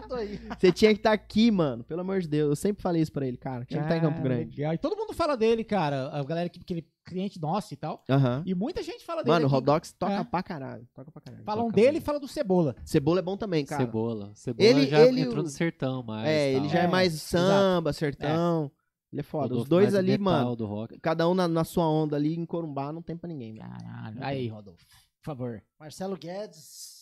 porque 0.49 0.71
tinha 0.71 0.93
que 0.93 0.99
estar 0.99 1.11
aqui, 1.11 1.51
mano. 1.51 1.83
Pelo 1.83 2.01
amor 2.01 2.21
de 2.21 2.27
Deus. 2.27 2.49
Eu 2.49 2.55
sempre 2.55 2.81
falei 2.81 3.01
isso 3.01 3.11
pra 3.11 3.27
ele, 3.27 3.35
cara. 3.37 3.65
Tinha 3.65 3.79
que 3.81 3.85
estar 3.85 3.97
em 3.97 4.01
Campo 4.01 4.19
Ah, 4.19 4.23
Grande. 4.23 4.55
legal. 4.57 4.73
E 4.73 4.77
todo 4.77 4.95
mundo 4.95 5.13
fala 5.13 5.35
dele, 5.35 5.63
cara. 5.63 6.09
A 6.13 6.23
galera 6.23 6.47
que, 6.49 6.63
que 6.63 6.73
ele 6.73 6.87
cliente 7.05 7.39
nosso 7.41 7.73
e 7.73 7.77
tal. 7.77 8.01
Aham. 8.09 8.43
E 8.45 8.55
muita 8.55 8.81
gente 8.81 9.05
fala 9.05 9.23
dele. 9.23 9.33
Mano, 9.33 9.45
o. 9.47 9.49
Rodox 9.49 9.91
toca 9.91 10.13
É. 10.13 10.23
pra 10.23 10.41
caralho. 10.41 10.87
Toca 10.93 11.11
pra 11.11 11.21
caralho. 11.21 11.43
Falam 11.43 11.65
toca 11.65 11.75
dele 11.75 11.97
e 11.97 12.01
falam 12.01 12.21
do 12.21 12.27
Cebola. 12.29 12.75
Cebola 12.85 13.19
é 13.19 13.21
bom 13.21 13.35
também, 13.35 13.65
cara. 13.65 13.83
Cebola. 13.83 14.31
Cebola 14.35 14.69
Ele- 14.69 14.87
já 14.87 15.01
ele- 15.01 15.21
entrou 15.21 15.43
no 15.43 15.49
sertão 15.49 16.01
mais. 16.01 16.25
É, 16.27 16.49
ele 16.51 16.61
tal. 16.61 16.69
já 16.69 16.79
é 16.79 16.85
É, 16.85 16.87
mais 16.87 17.13
samba, 17.21 17.91
sertão. 17.91 18.71
Ele 19.11 19.19
é 19.19 19.23
foda. 19.23 19.53
Os 19.53 19.67
dois 19.67 19.93
ali, 19.93 20.17
mano. 20.17 20.55
do 20.55 20.65
rock. 20.65 20.97
Cada 20.99 21.27
um 21.27 21.33
na, 21.35 21.45
na 21.47 21.63
sua 21.65 21.87
onda 21.87 22.15
ali 22.15 22.35
em 22.35 22.45
Corumbá, 22.45 22.91
não 22.93 23.01
tem 23.01 23.17
pra 23.17 23.27
ninguém, 23.27 23.53
velho. 23.53 23.69
Caralho. 23.69 24.17
Aí, 24.21 24.47
Rodolfo. 24.47 24.85
Por 25.21 25.25
favor. 25.25 25.61
Marcelo 25.79 26.17
Guedes. 26.17 26.92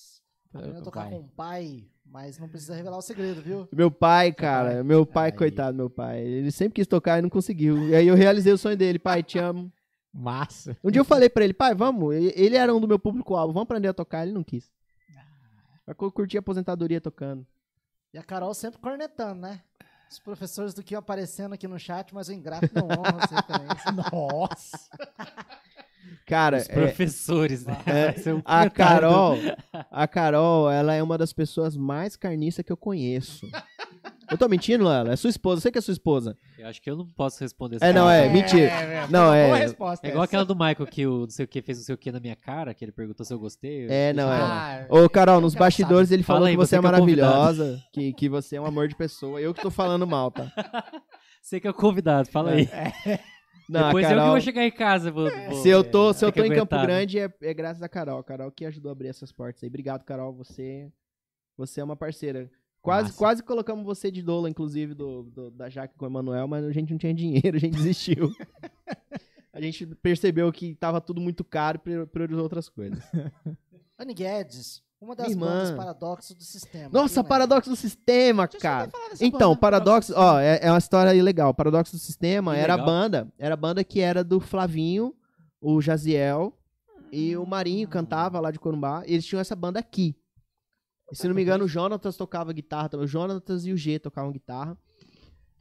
A 0.53 0.81
tocar 0.81 1.09
com 1.09 1.19
o 1.19 1.27
pai, 1.29 1.85
mas 2.05 2.37
não 2.37 2.49
precisa 2.49 2.75
revelar 2.75 2.97
o 2.97 3.01
segredo, 3.01 3.41
viu? 3.41 3.69
Meu 3.71 3.89
pai, 3.89 4.33
cara, 4.33 4.83
meu 4.83 5.05
pai, 5.05 5.31
Aí. 5.31 5.37
coitado, 5.37 5.77
meu 5.77 5.89
pai. 5.89 6.19
Ele 6.21 6.51
sempre 6.51 6.75
quis 6.75 6.87
tocar 6.87 7.19
e 7.19 7.21
não 7.21 7.29
conseguiu. 7.29 7.89
E 7.89 7.95
aí 7.95 8.07
eu 8.07 8.15
realizei 8.15 8.51
o 8.51 8.57
sonho 8.57 8.75
dele, 8.75 8.99
pai, 8.99 9.23
te 9.23 9.39
amo. 9.39 9.71
Massa. 10.13 10.77
Um 10.83 10.91
dia 10.91 10.99
eu 10.99 11.05
falei 11.05 11.29
pra 11.29 11.43
ele, 11.43 11.53
pai, 11.53 11.73
vamos. 11.73 12.13
Ele 12.13 12.57
era 12.57 12.75
um 12.75 12.81
do 12.81 12.87
meu 12.87 12.99
público-alvo, 12.99 13.53
vamos 13.53 13.63
aprender 13.65 13.87
a 13.87 13.93
tocar. 13.93 14.23
Ele 14.23 14.33
não 14.33 14.43
quis. 14.43 14.69
Eu 15.87 15.95
curti 15.95 16.37
a 16.37 16.41
aposentadoria 16.41 16.99
tocando. 17.01 17.45
E 18.13 18.17
a 18.17 18.23
Carol 18.23 18.53
sempre 18.53 18.79
cornetando, 18.79 19.41
né? 19.41 19.61
Os 20.09 20.19
professores 20.19 20.73
do 20.73 20.83
que 20.83 20.93
iam 20.93 20.99
aparecendo 20.99 21.53
aqui 21.53 21.65
no 21.67 21.79
chat, 21.79 22.13
mas 22.13 22.27
o 22.27 22.33
ingrato 22.33 22.69
não 22.75 22.87
honra 22.87 23.23
as 23.23 23.31
referências. 23.31 23.95
Nossa. 24.11 24.89
Cara, 26.25 26.57
Os 26.57 26.69
é, 26.69 26.73
professores, 26.73 27.65
né? 27.65 27.77
é, 27.85 28.05
Vai 28.11 28.17
ser 28.17 28.33
um 28.35 28.41
a 28.45 28.69
Carol, 28.69 29.37
a 29.91 30.07
Carol, 30.07 30.69
ela 30.69 30.93
é 30.93 31.01
uma 31.03 31.17
das 31.17 31.33
pessoas 31.33 31.75
mais 31.75 32.15
carniças 32.15 32.63
que 32.63 32.71
eu 32.71 32.77
conheço. 32.77 33.49
Eu 34.29 34.37
tô 34.37 34.47
mentindo, 34.47 34.87
Lela? 34.87 35.11
É 35.11 35.15
sua 35.17 35.29
esposa, 35.29 35.57
eu 35.57 35.61
sei 35.63 35.71
que 35.73 35.77
é 35.77 35.81
sua 35.81 35.91
esposa. 35.91 36.37
Eu 36.57 36.67
acho 36.67 36.81
que 36.81 36.89
eu 36.89 36.95
não 36.95 37.05
posso 37.05 37.37
responder 37.41 37.75
essa 37.77 37.85
É, 37.87 37.91
não, 37.91 38.07
pergunta. 38.07 38.29
é, 38.29 38.29
mentira. 38.33 38.61
é, 38.71 39.07
Não, 39.09 39.25
Boa 39.25 39.35
é- 39.37 39.55
resposta. 39.57 40.07
É 40.07 40.09
igual 40.09 40.23
essa. 40.23 40.29
aquela 40.29 40.45
do 40.45 40.55
Michael 40.55 40.87
que 40.87 41.05
o 41.05 41.21
não 41.21 41.29
sei 41.29 41.43
o 41.43 41.47
que 41.49 41.61
fez 41.61 41.79
não 41.79 41.83
sei 41.85 41.95
o 41.95 41.97
que 41.97 42.11
na 42.13 42.19
minha 42.21 42.35
cara, 42.37 42.73
que 42.73 42.85
ele 42.85 42.93
perguntou 42.93 43.25
se 43.25 43.33
eu 43.33 43.39
gostei. 43.39 43.87
É, 43.89 44.13
não, 44.13 44.31
é. 44.31 44.37
Ah, 44.41 44.85
Ô, 44.89 45.09
Carol, 45.09 45.41
nos 45.41 45.53
bastidores 45.53 46.11
ele 46.11 46.23
Fala 46.23 46.37
falou 46.37 46.47
aí, 46.47 46.53
que 46.53 46.57
você 46.57 46.69
você 46.69 46.75
é 46.75 46.77
é 46.77 46.81
maravilhosa, 46.81 47.83
que, 47.91 48.13
que 48.13 48.29
você 48.29 48.55
é 48.55 48.61
um 48.61 48.65
amor 48.65 48.87
de 48.87 48.95
pessoa. 48.95 49.41
Eu 49.41 49.53
que 49.53 49.61
tô 49.61 49.69
falando 49.71 50.07
mal, 50.07 50.31
tá? 50.31 50.49
Você 51.43 51.59
que 51.59 51.65
é 51.67 51.71
o 51.71 51.73
convidado, 51.73 52.29
fala 52.29 52.51
aí. 52.51 52.69
Não, 53.71 53.85
Depois 53.87 54.05
a 54.05 54.09
eu 54.09 54.11
que 54.11 54.15
Carol, 54.17 54.31
vou 54.31 54.41
chegar 54.41 54.65
em 54.65 54.71
casa. 54.71 55.11
Vou, 55.11 55.29
vou- 55.49 55.61
se 55.61 55.69
eu 55.69 55.83
tô, 55.83 56.13
se 56.13 56.25
eu 56.25 56.31
tô 56.31 56.43
em 56.43 56.53
Campo 56.53 56.75
né? 56.75 56.81
Grande 56.81 57.19
é, 57.19 57.33
é 57.41 57.53
graças 57.53 57.81
a 57.81 57.87
Carol. 57.87 58.21
Carol 58.23 58.51
que 58.51 58.65
ajudou 58.65 58.89
a 58.89 58.93
abrir 58.93 59.07
essas 59.07 59.31
portas 59.31 59.63
aí. 59.63 59.69
Obrigado, 59.69 60.03
Carol. 60.03 60.33
Você, 60.33 60.91
você 61.55 61.79
é 61.79 61.83
uma 61.83 61.95
parceira. 61.95 62.51
Quase, 62.81 63.13
quase 63.13 63.43
colocamos 63.43 63.85
você 63.85 64.09
de 64.11 64.21
doula, 64.21 64.49
inclusive, 64.49 64.93
do, 64.93 65.23
do- 65.23 65.51
da 65.51 65.69
Jaque 65.69 65.95
com 65.95 66.03
o 66.05 66.07
Emanuel, 66.09 66.47
mas 66.47 66.65
a 66.65 66.71
gente 66.71 66.89
não 66.91 66.97
tinha 66.97 67.13
dinheiro, 67.13 67.55
a 67.55 67.59
gente 67.59 67.75
desistiu. 67.77 68.29
a 69.53 69.61
gente 69.61 69.85
percebeu 69.85 70.51
que 70.51 70.75
tava 70.75 70.99
tudo 70.99 71.21
muito 71.21 71.43
caro 71.43 71.77
e 71.77 71.79
prior- 71.79 72.07
priorizou 72.07 72.43
outras 72.43 72.67
coisas. 72.67 72.99
Anne 73.97 74.13
Guedes, 74.13 74.81
uma 75.01 75.15
das 75.15 75.27
Minha 75.27 75.35
irmã. 75.37 75.47
bandas 75.47 75.71
paradoxos 75.71 76.35
do 76.35 76.43
sistema. 76.43 76.89
Nossa, 76.93 77.21
Quem 77.21 77.29
paradoxo 77.29 77.69
do 77.69 77.75
sistema, 77.75 78.43
Deixa 78.47 78.57
eu 78.57 78.61
só 78.61 78.67
cara. 78.67 78.91
falar 78.91 79.09
dessa 79.09 79.25
Então, 79.25 79.49
banda. 79.49 79.59
Paradoxo, 79.59 80.13
ó, 80.15 80.39
é, 80.39 80.59
é 80.61 80.71
uma 80.71 80.77
história 80.77 81.11
aí 81.11 81.21
legal. 81.21 81.53
Paradoxo 81.53 81.93
do 81.95 81.99
Sistema 81.99 82.53
Que 82.53 82.59
era 82.59 82.73
a 82.73 82.75
legal. 82.75 82.85
banda, 82.85 83.33
era 83.39 83.53
a 83.53 83.57
banda 83.57 83.83
que 83.83 83.99
era 83.99 84.23
do 84.23 84.39
Flavinho, 84.39 85.13
o 85.59 85.81
Jaziel 85.81 86.53
e 87.11 87.35
o 87.35 87.45
Marinho 87.45 87.87
cantava 87.87 88.39
lá 88.39 88.51
de 88.51 88.59
Corumbá. 88.59 89.03
Eles 89.05 89.25
tinham 89.25 89.41
essa 89.41 89.55
banda 89.55 89.79
aqui. 89.79 90.15
E, 91.11 91.15
se 91.15 91.27
não 91.27 91.35
me 91.35 91.41
engano, 91.41 91.65
o 91.65 91.67
Jonatas 91.67 92.15
tocava 92.15 92.53
guitarra 92.53 92.87
também. 92.87 93.05
O 93.05 93.07
Jonatas 93.07 93.65
e 93.65 93.71
o 93.73 93.77
G 93.77 93.99
tocavam 93.99 94.31
guitarra. 94.31 94.77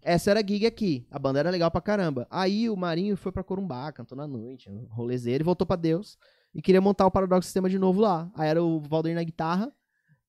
Essa 0.02 0.30
era 0.30 0.40
a 0.40 0.46
gig 0.46 0.64
aqui. 0.64 1.06
A 1.10 1.18
banda 1.18 1.40
era 1.40 1.50
legal 1.50 1.70
pra 1.70 1.80
caramba. 1.80 2.26
Aí 2.30 2.70
o 2.70 2.76
Marinho 2.76 3.16
foi 3.16 3.32
pra 3.32 3.42
Corumbá, 3.42 3.90
cantou 3.92 4.16
na 4.16 4.26
noite, 4.26 4.70
um 4.70 4.86
rolezeiro, 4.90 5.42
e 5.42 5.44
voltou 5.44 5.66
pra 5.66 5.76
Deus. 5.76 6.16
E 6.54 6.60
queria 6.60 6.80
montar 6.80 7.06
o 7.06 7.10
Paradoxo 7.10 7.46
Sistema 7.46 7.68
de 7.68 7.78
novo 7.78 8.00
lá. 8.00 8.30
Aí 8.34 8.48
era 8.48 8.62
o 8.62 8.80
Valdir 8.80 9.14
na 9.14 9.22
guitarra, 9.22 9.72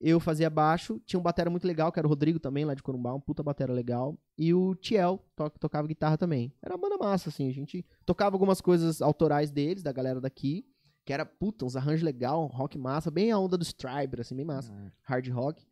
eu 0.01 0.19
fazia 0.19 0.49
baixo, 0.49 0.99
tinha 1.05 1.19
um 1.19 1.23
batera 1.23 1.49
muito 1.49 1.65
legal, 1.67 1.91
que 1.91 1.99
era 1.99 2.07
o 2.07 2.09
Rodrigo 2.09 2.39
também, 2.39 2.65
lá 2.65 2.73
de 2.73 2.81
Corumbá, 2.81 3.13
um 3.13 3.19
puta 3.19 3.43
batera 3.43 3.71
legal. 3.71 4.17
E 4.35 4.51
o 4.51 4.73
Tiel 4.73 5.23
to 5.35 5.51
tocava 5.59 5.87
guitarra 5.87 6.17
também. 6.17 6.51
Era 6.61 6.75
uma 6.75 6.81
banda 6.81 6.97
massa, 6.97 7.29
assim, 7.29 7.47
a 7.47 7.53
gente 7.53 7.85
tocava 8.03 8.35
algumas 8.35 8.59
coisas 8.59 8.99
autorais 8.99 9.51
deles, 9.51 9.83
da 9.83 9.91
galera 9.91 10.19
daqui, 10.19 10.65
que 11.05 11.13
era, 11.13 11.23
puta, 11.23 11.65
uns 11.65 11.75
arranjos 11.75 12.01
legal, 12.01 12.43
um 12.43 12.47
rock 12.47 12.79
massa, 12.79 13.11
bem 13.11 13.31
a 13.31 13.37
onda 13.37 13.57
do 13.57 13.63
Striper, 13.63 14.21
assim, 14.21 14.35
bem 14.35 14.45
massa, 14.45 14.73
hard 15.03 15.27
rock. 15.29 15.63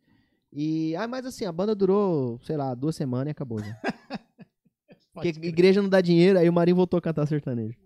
E, 0.52 0.94
ah, 0.94 1.08
mas 1.08 1.26
assim, 1.26 1.44
a 1.44 1.52
banda 1.52 1.74
durou, 1.74 2.38
sei 2.44 2.56
lá, 2.56 2.72
duas 2.74 2.94
semanas 2.94 3.28
e 3.28 3.30
acabou 3.30 3.58
já. 3.60 3.76
Porque 5.12 5.28
igreja 5.28 5.82
não 5.82 5.88
dá 5.88 6.00
dinheiro, 6.00 6.38
aí 6.38 6.48
o 6.48 6.52
Marinho 6.52 6.76
voltou 6.76 6.98
a 6.98 7.02
cantar 7.02 7.26
sertanejo. 7.26 7.76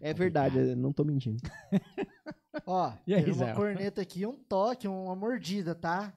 É 0.00 0.14
verdade, 0.14 0.58
eu 0.58 0.76
não 0.76 0.92
tô 0.92 1.04
mentindo. 1.04 1.40
Ó, 2.66 2.92
E 3.06 3.14
aí, 3.14 3.22
teve 3.24 3.36
uma 3.36 3.46
Zé? 3.46 3.52
corneta 3.54 4.00
aqui, 4.00 4.26
um 4.26 4.32
toque, 4.48 4.88
uma 4.88 5.14
mordida, 5.14 5.74
tá? 5.74 6.12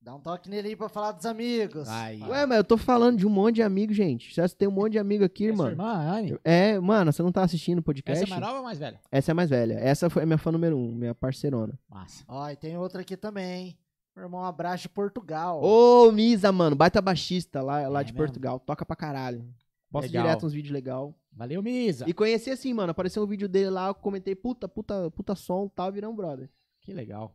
Dá 0.00 0.14
um 0.14 0.20
toque 0.20 0.48
nele 0.48 0.68
aí 0.68 0.76
pra 0.76 0.88
falar 0.88 1.12
dos 1.12 1.26
amigos. 1.26 1.88
Aí. 1.88 2.22
Ué, 2.22 2.46
mas 2.46 2.58
eu 2.58 2.64
tô 2.64 2.78
falando 2.78 3.18
de 3.18 3.26
um 3.26 3.30
monte 3.30 3.56
de 3.56 3.62
amigo, 3.62 3.92
gente. 3.92 4.32
Você 4.34 4.48
tem 4.56 4.68
um 4.68 4.70
monte 4.72 4.92
de 4.92 4.98
amigo 4.98 5.24
aqui, 5.24 5.44
É 5.44 5.48
irmã, 5.48 5.74
Anne? 5.84 6.38
É, 6.44 6.78
mano, 6.78 7.12
você 7.12 7.22
não 7.22 7.32
tá 7.32 7.42
assistindo 7.42 7.80
o 7.80 7.82
podcast? 7.82 8.22
Essa 8.24 8.28
é 8.28 8.30
mais 8.30 8.40
nova 8.40 8.58
ou 8.58 8.64
mais 8.64 8.78
velha? 8.78 9.00
Essa 9.10 9.30
é 9.30 9.32
a 9.32 9.34
mais 9.34 9.50
velha. 9.50 9.74
Essa 9.74 10.08
foi 10.08 10.22
a 10.22 10.26
minha 10.26 10.38
fã 10.38 10.50
número 10.52 10.78
um, 10.78 10.94
minha 10.94 11.14
parceirona. 11.14 11.78
Massa. 11.90 12.24
Ó, 12.28 12.48
e 12.48 12.56
tem 12.56 12.78
outra 12.78 13.00
aqui 13.02 13.16
também. 13.16 13.76
Meu 14.16 14.24
irmão 14.24 14.44
Abraço 14.44 14.82
de 14.84 14.88
Portugal. 14.88 15.62
Ô, 15.62 16.10
Misa, 16.10 16.50
mano, 16.52 16.74
baita 16.74 17.02
baixista 17.02 17.60
lá, 17.60 17.86
lá 17.88 18.00
É 18.00 18.04
de 18.04 18.12
mesmo? 18.12 18.24
Portugal. 18.24 18.58
Toca 18.60 18.86
pra 18.86 18.96
caralho. 18.96 19.44
Legal. 19.92 20.22
direto 20.22 20.46
uns 20.46 20.52
vídeos 20.52 20.72
legal. 20.72 21.14
Valeu, 21.32 21.62
Misa. 21.62 22.04
E 22.08 22.12
conheci 22.12 22.50
assim, 22.50 22.74
mano. 22.74 22.90
Apareceu 22.90 23.22
um 23.22 23.26
vídeo 23.26 23.48
dele 23.48 23.70
lá, 23.70 23.88
eu 23.88 23.94
comentei, 23.94 24.34
puta, 24.34 24.68
puta, 24.68 25.10
puta 25.10 25.34
som, 25.34 25.68
tal, 25.68 25.92
virou 25.92 26.12
um 26.12 26.16
brother. 26.16 26.50
Que 26.80 26.92
legal. 26.92 27.34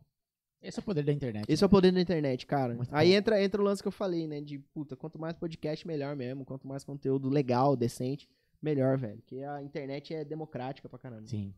Esse 0.62 0.80
é 0.80 0.82
o 0.82 0.84
poder 0.84 1.04
da 1.04 1.12
internet. 1.12 1.46
Esse 1.48 1.64
é 1.64 1.68
o 1.68 1.70
poder 1.70 1.92
da 1.92 2.00
internet, 2.00 2.46
cara. 2.46 2.74
Muito 2.74 2.96
Aí 2.96 3.10
bom. 3.10 3.18
entra, 3.18 3.44
entra 3.44 3.62
o 3.62 3.66
lance 3.66 3.82
que 3.82 3.88
eu 3.88 3.92
falei, 3.92 4.28
né? 4.28 4.40
De, 4.40 4.60
puta, 4.60 4.96
quanto 4.96 5.20
mais 5.20 5.36
podcast, 5.36 5.86
melhor 5.86 6.16
mesmo. 6.16 6.46
Quanto 6.46 6.66
mais 6.68 6.86
conteúdo 6.86 7.28
legal, 7.30 7.76
decente, 7.76 8.30
melhor, 8.62 8.98
velho. 8.98 9.18
Porque 9.18 9.44
a 9.44 9.62
internet 9.62 10.14
é 10.14 10.24
democrática 10.24 10.88
pra 10.88 10.98
caramba. 10.98 11.28
Sim. 11.28 11.54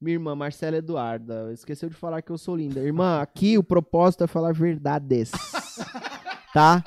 Minha 0.00 0.14
irmã, 0.14 0.34
Marcela 0.34 0.78
Eduarda, 0.78 1.52
esqueceu 1.52 1.90
de 1.90 1.94
falar 1.94 2.22
que 2.22 2.32
eu 2.32 2.38
sou 2.38 2.56
linda. 2.56 2.80
Irmã, 2.80 3.20
aqui 3.20 3.58
o 3.58 3.62
propósito 3.62 4.24
é 4.24 4.26
falar 4.26 4.52
verdades. 4.54 5.30
tá? 6.54 6.82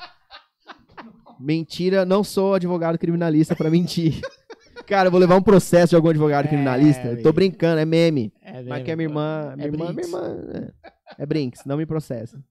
Mentira, 1.40 2.04
não 2.04 2.22
sou 2.24 2.54
advogado 2.54 2.98
criminalista 2.98 3.54
pra 3.56 3.70
mentir. 3.70 4.20
Cara, 4.86 5.06
eu 5.08 5.10
vou 5.10 5.20
levar 5.20 5.36
um 5.36 5.42
processo 5.42 5.90
de 5.90 5.96
algum 5.96 6.08
advogado 6.08 6.44
É, 6.46 6.48
criminalista. 6.48 7.06
Eu 7.08 7.22
tô 7.22 7.32
brincando, 7.32 7.80
é 7.80 7.84
meme. 7.84 8.32
É, 8.42 8.62
Mas 8.62 8.82
que 8.84 8.90
a 8.90 8.96
minha 8.96 9.08
irmã. 9.08 9.54
Minha 9.56 9.68
irmã, 9.68 9.78
minha 9.78 9.92
Brinks. 9.94 10.12
irmã. 10.12 10.72
É, 11.18 11.22
é 11.22 11.26
Brinks, 11.26 11.64
não 11.64 11.76
me 11.76 11.86
processa. 11.86 12.42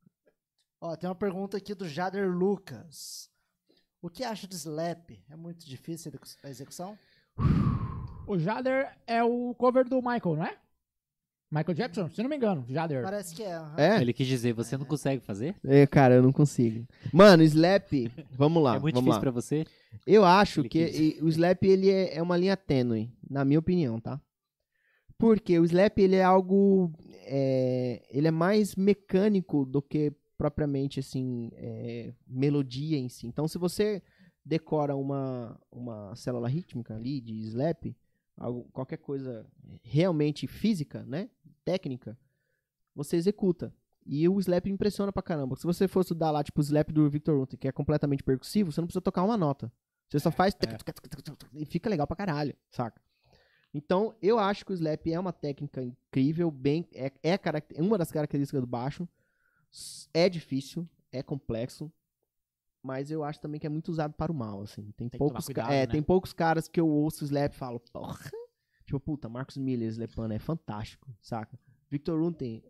Ó, 0.82 0.96
tem 0.96 1.08
uma 1.10 1.16
pergunta 1.16 1.58
aqui 1.58 1.74
do 1.76 1.88
Jader 1.88 2.30
Lucas. 2.30 3.30
O 4.02 4.10
que 4.10 4.24
acha 4.24 4.48
do 4.48 4.56
slap? 4.56 5.12
É 5.30 5.36
muito 5.36 5.66
difícil 5.66 6.12
a 6.44 6.50
execução? 6.50 6.98
O 8.28 8.38
Jader 8.38 8.90
é 9.08 9.24
o 9.24 9.54
cover 9.56 9.88
do 9.88 9.98
Michael, 9.98 10.36
não 10.38 10.46
é? 10.46 10.58
Michael 11.54 11.76
Jackson, 11.76 12.10
se 12.10 12.24
não 12.24 12.30
me 12.30 12.36
engano. 12.36 12.66
Jader. 12.68 13.04
Parece 13.04 13.36
que 13.36 13.44
é. 13.44 13.62
É? 13.78 14.02
Ele 14.02 14.12
quis 14.12 14.26
dizer, 14.26 14.54
você 14.54 14.76
não 14.76 14.86
consegue 14.86 15.22
fazer? 15.24 15.56
É, 15.64 15.86
cara, 15.86 16.16
eu 16.16 16.24
não 16.24 16.32
consigo. 16.32 16.88
Mano, 17.14 17.44
slap. 17.44 17.92
Vamos 18.32 18.64
lá. 18.64 18.76
é 18.78 18.80
muito 18.80 18.96
vamos 18.96 19.12
difícil 19.12 19.14
lá. 19.14 19.20
pra 19.20 19.30
você? 19.32 19.66
Eu 20.08 20.26
acho 20.26 20.62
Ele 20.62 20.70
que 20.70 20.80
e- 20.80 21.20
o 21.22 21.28
slap 21.30 21.64
ele 21.64 21.92
é, 21.92 22.18
é 22.18 22.22
uma 22.24 22.36
linha 22.38 22.58
tênue, 22.58 23.12
na 23.30 23.46
minha 23.46 23.60
opinião, 23.60 24.00
tá? 24.00 24.20
Porque 25.16 25.60
o 25.60 25.64
slap 25.64 26.00
ele 26.00 26.16
é 26.16 26.24
algo, 26.24 26.92
é, 27.26 28.02
ele 28.10 28.28
é 28.28 28.32
mais 28.32 28.76
mecânico 28.76 29.64
do 29.64 29.80
que 29.80 30.12
propriamente 30.36 31.00
assim 31.00 31.52
é, 31.54 32.14
melodia 32.28 32.98
em 32.98 33.08
si. 33.10 33.28
Então, 33.28 33.48
se 33.48 33.60
você 33.60 34.02
decora 34.44 34.96
uma 34.96 35.58
uma 35.72 36.16
célula 36.16 36.50
rítmica 36.50 36.96
ali 36.96 37.22
de 37.22 37.40
slap, 37.44 37.96
algo, 38.38 38.70
qualquer 38.72 38.98
coisa 38.98 39.46
realmente 39.84 40.48
física, 40.48 41.04
né, 41.06 41.30
técnica, 41.64 42.18
você 42.96 43.16
executa. 43.16 43.74
E 44.06 44.28
o 44.28 44.38
slap 44.40 44.68
impressiona 44.68 45.14
pra 45.14 45.24
caramba. 45.24 45.56
Se 45.56 45.64
você 45.64 45.88
for 45.88 46.02
estudar 46.02 46.30
lá, 46.30 46.44
tipo, 46.44 46.60
o 46.60 46.64
slap 46.64 46.92
do 46.92 47.10
Victor 47.10 47.40
Rutten, 47.40 47.58
que 47.58 47.68
é 47.68 47.72
completamente 47.72 48.22
percussivo, 48.22 48.72
você 48.72 48.82
não 48.82 48.88
precisa 48.88 49.02
tocar 49.02 49.24
uma 49.24 49.38
nota. 49.38 49.72
Você 50.10 50.20
só 50.20 50.30
faz. 50.30 50.54
E 51.54 51.66
fica 51.66 51.90
legal 51.90 52.06
pra 52.06 52.16
caralho, 52.16 52.54
saca? 52.70 53.02
Então, 53.74 54.16
eu 54.22 54.38
acho 54.38 54.66
que 54.66 54.72
o 54.72 54.76
slap 54.76 55.08
é 55.08 55.20
uma 55.20 55.34
técnica 55.34 55.82
incrível, 55.82 56.52
bem. 56.52 56.88
É, 56.94 57.12
é 57.24 57.82
uma 57.82 57.98
das 57.98 58.12
características 58.12 58.62
do 58.62 58.68
baixo. 58.68 59.08
É 60.14 60.30
difícil, 60.30 60.88
é 61.12 61.24
complexo. 61.24 61.92
Mas 62.84 63.10
eu 63.10 63.24
acho 63.24 63.40
também 63.40 63.60
que 63.62 63.66
é 63.66 63.70
muito 63.70 63.88
usado 63.90 64.14
para 64.14 64.32
o 64.32 64.36
mal, 64.36 64.62
assim. 64.62 64.92
Tem, 64.98 65.08
que 65.08 65.18
poucos, 65.18 65.46
cuidado, 65.46 65.72
é, 65.72 65.80
né? 65.82 65.88
tem 65.88 66.04
poucos 66.04 66.34
caras 66.34 66.68
que 66.68 66.80
eu 66.80 66.88
ouço 66.88 67.24
o 67.24 67.26
slap 67.26 67.54
e 67.54 67.56
falo, 67.56 67.80
porra. 67.80 68.20
Tipo, 68.86 69.00
puta, 69.00 69.30
Marcos 69.30 69.56
Miller 69.56 69.88
slepando 69.90 70.34
é 70.34 70.40
fantástico, 70.40 71.10
saca? 71.22 71.58
Victor 71.90 72.20
Rutten 72.22 72.62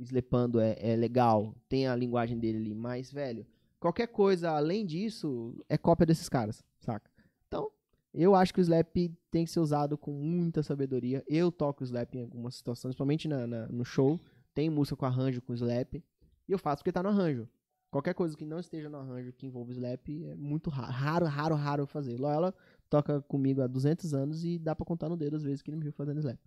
slepando 0.00 0.58
é, 0.60 0.76
é 0.78 0.96
legal, 0.96 1.54
tem 1.68 1.86
a 1.86 1.94
linguagem 1.94 2.36
dele 2.38 2.58
ali, 2.58 2.74
mas, 2.74 3.12
velho, 3.12 3.46
qualquer 3.78 4.08
coisa 4.08 4.50
além 4.50 4.84
disso 4.84 5.64
é 5.68 5.78
cópia 5.78 6.04
desses 6.04 6.28
caras, 6.28 6.64
saca? 6.80 7.08
Então, 7.46 7.70
eu 8.12 8.34
acho 8.34 8.52
que 8.52 8.60
o 8.60 8.62
slap 8.62 8.96
tem 9.30 9.44
que 9.44 9.50
ser 9.50 9.60
usado 9.60 9.96
com 9.96 10.10
muita 10.12 10.62
sabedoria. 10.62 11.22
Eu 11.28 11.52
toco 11.52 11.84
slap 11.84 12.14
em 12.16 12.22
algumas 12.22 12.56
situações, 12.56 12.90
principalmente 12.94 13.28
na, 13.28 13.46
na- 13.46 13.68
no 13.68 13.84
show. 13.84 14.20
Tem 14.52 14.68
música 14.68 14.96
com 14.96 15.06
arranjo 15.06 15.40
com 15.40 15.54
slap. 15.54 15.94
E 15.94 16.02
eu 16.48 16.58
faço 16.58 16.78
porque 16.82 16.92
tá 16.92 17.02
no 17.02 17.10
arranjo. 17.10 17.48
Qualquer 17.96 18.12
coisa 18.12 18.36
que 18.36 18.44
não 18.44 18.60
esteja 18.60 18.90
no 18.90 18.98
arranjo 18.98 19.32
que 19.32 19.46
envolva 19.46 19.72
slap 19.72 20.06
é 20.10 20.34
muito 20.34 20.68
raro, 20.68 20.92
raro, 20.92 21.24
raro, 21.26 21.54
raro 21.54 21.82
eu 21.84 21.86
fazer. 21.86 22.18
Loela 22.20 22.54
toca 22.90 23.22
comigo 23.22 23.62
há 23.62 23.66
200 23.66 24.12
anos 24.12 24.44
e 24.44 24.58
dá 24.58 24.74
pra 24.76 24.84
contar 24.84 25.08
no 25.08 25.16
dedo 25.16 25.36
as 25.36 25.42
vezes 25.42 25.62
que 25.62 25.70
ele 25.70 25.78
me 25.78 25.82
viu 25.84 25.92
fazendo 25.94 26.18
slap. 26.20 26.38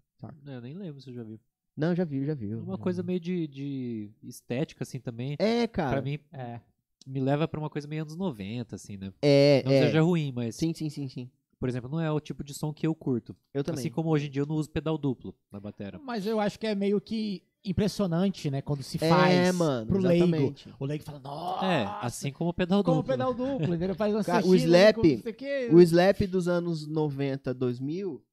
Não, 0.43 0.53
eu 0.53 0.61
nem 0.61 0.75
lembro 0.75 1.01
se 1.01 1.09
eu 1.09 1.13
já 1.15 1.23
vi. 1.23 1.41
Não, 1.75 1.95
já 1.95 2.03
viu, 2.05 2.23
já 2.23 2.35
viu. 2.35 2.59
Uma 2.61 2.75
já 2.77 2.83
coisa 2.83 3.01
meio 3.01 3.19
de, 3.19 3.47
de 3.47 4.11
estética, 4.21 4.83
assim, 4.83 4.99
também. 4.99 5.35
É, 5.39 5.65
cara. 5.65 5.93
Pra 5.93 6.01
mim, 6.03 6.19
É. 6.31 6.59
me 7.07 7.19
leva 7.19 7.47
pra 7.47 7.59
uma 7.59 7.69
coisa 7.69 7.87
meio 7.87 8.03
anos 8.03 8.15
90, 8.15 8.75
assim, 8.75 8.95
né? 8.95 9.11
É, 9.19 9.63
Não 9.65 9.71
é. 9.71 9.85
seja 9.87 10.01
ruim, 10.01 10.31
mas, 10.31 10.55
Sim, 10.55 10.71
sim, 10.75 10.87
sim, 10.89 11.07
sim. 11.09 11.31
por 11.59 11.67
exemplo, 11.67 11.89
não 11.89 11.99
é 11.99 12.11
o 12.11 12.19
tipo 12.19 12.43
de 12.43 12.53
som 12.53 12.71
que 12.71 12.85
eu 12.85 12.93
curto. 12.93 13.35
Eu 13.55 13.63
também. 13.63 13.79
Assim 13.79 13.89
como 13.89 14.09
hoje 14.09 14.27
em 14.27 14.29
dia 14.29 14.43
eu 14.43 14.45
não 14.45 14.55
uso 14.55 14.69
pedal 14.69 14.99
duplo 14.99 15.33
na 15.51 15.59
bateria. 15.59 15.99
Mas 15.99 16.27
eu 16.27 16.39
acho 16.39 16.59
que 16.59 16.67
é 16.67 16.75
meio 16.75 17.01
que 17.01 17.41
impressionante, 17.65 18.49
né? 18.49 18.61
Quando 18.61 18.83
se 18.83 18.97
É, 19.03 19.09
faz 19.09 19.55
mano, 19.55 19.87
pro 19.87 19.97
leigo. 19.99 20.25
exatamente. 20.25 20.73
O 20.79 20.85
leigo 20.85 21.03
fala, 21.03 21.19
nossa. 21.19 21.65
É, 21.65 21.85
assim 22.01 22.31
como 22.31 22.49
o 22.49 22.53
pedal 22.53 22.83
Como 22.83 22.97
duplo. 22.97 23.11
pedal 23.13 23.33
duplo, 23.33 23.75
entendeu? 23.75 23.95
Faz 23.95 24.13
uma 24.13 24.23
Cara, 24.23 24.45
o 24.45 24.55
slap- 24.55 24.95
com 24.95 25.73
o. 25.73 25.75
O 25.77 25.81
slap 25.81 26.21
dos 26.27 26.47
anos 26.47 26.87
90, 26.87 27.53
2000 27.53 28.23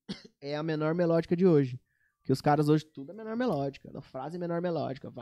é 0.41 0.57
a 0.57 0.63
menor 0.63 0.95
melódica 0.95 1.37
de 1.37 1.47
hoje. 1.47 1.81
Que 2.25 2.33
os 2.33 2.41
caras 2.41 2.69
hoje 2.69 2.85
tudo 2.85 3.13
é 3.13 3.15
menor 3.15 3.37
melódica. 3.37 3.91
A 3.97 4.01
frase 4.01 4.37
é 4.37 4.39
menor 4.39 4.61
melódica. 4.61 5.13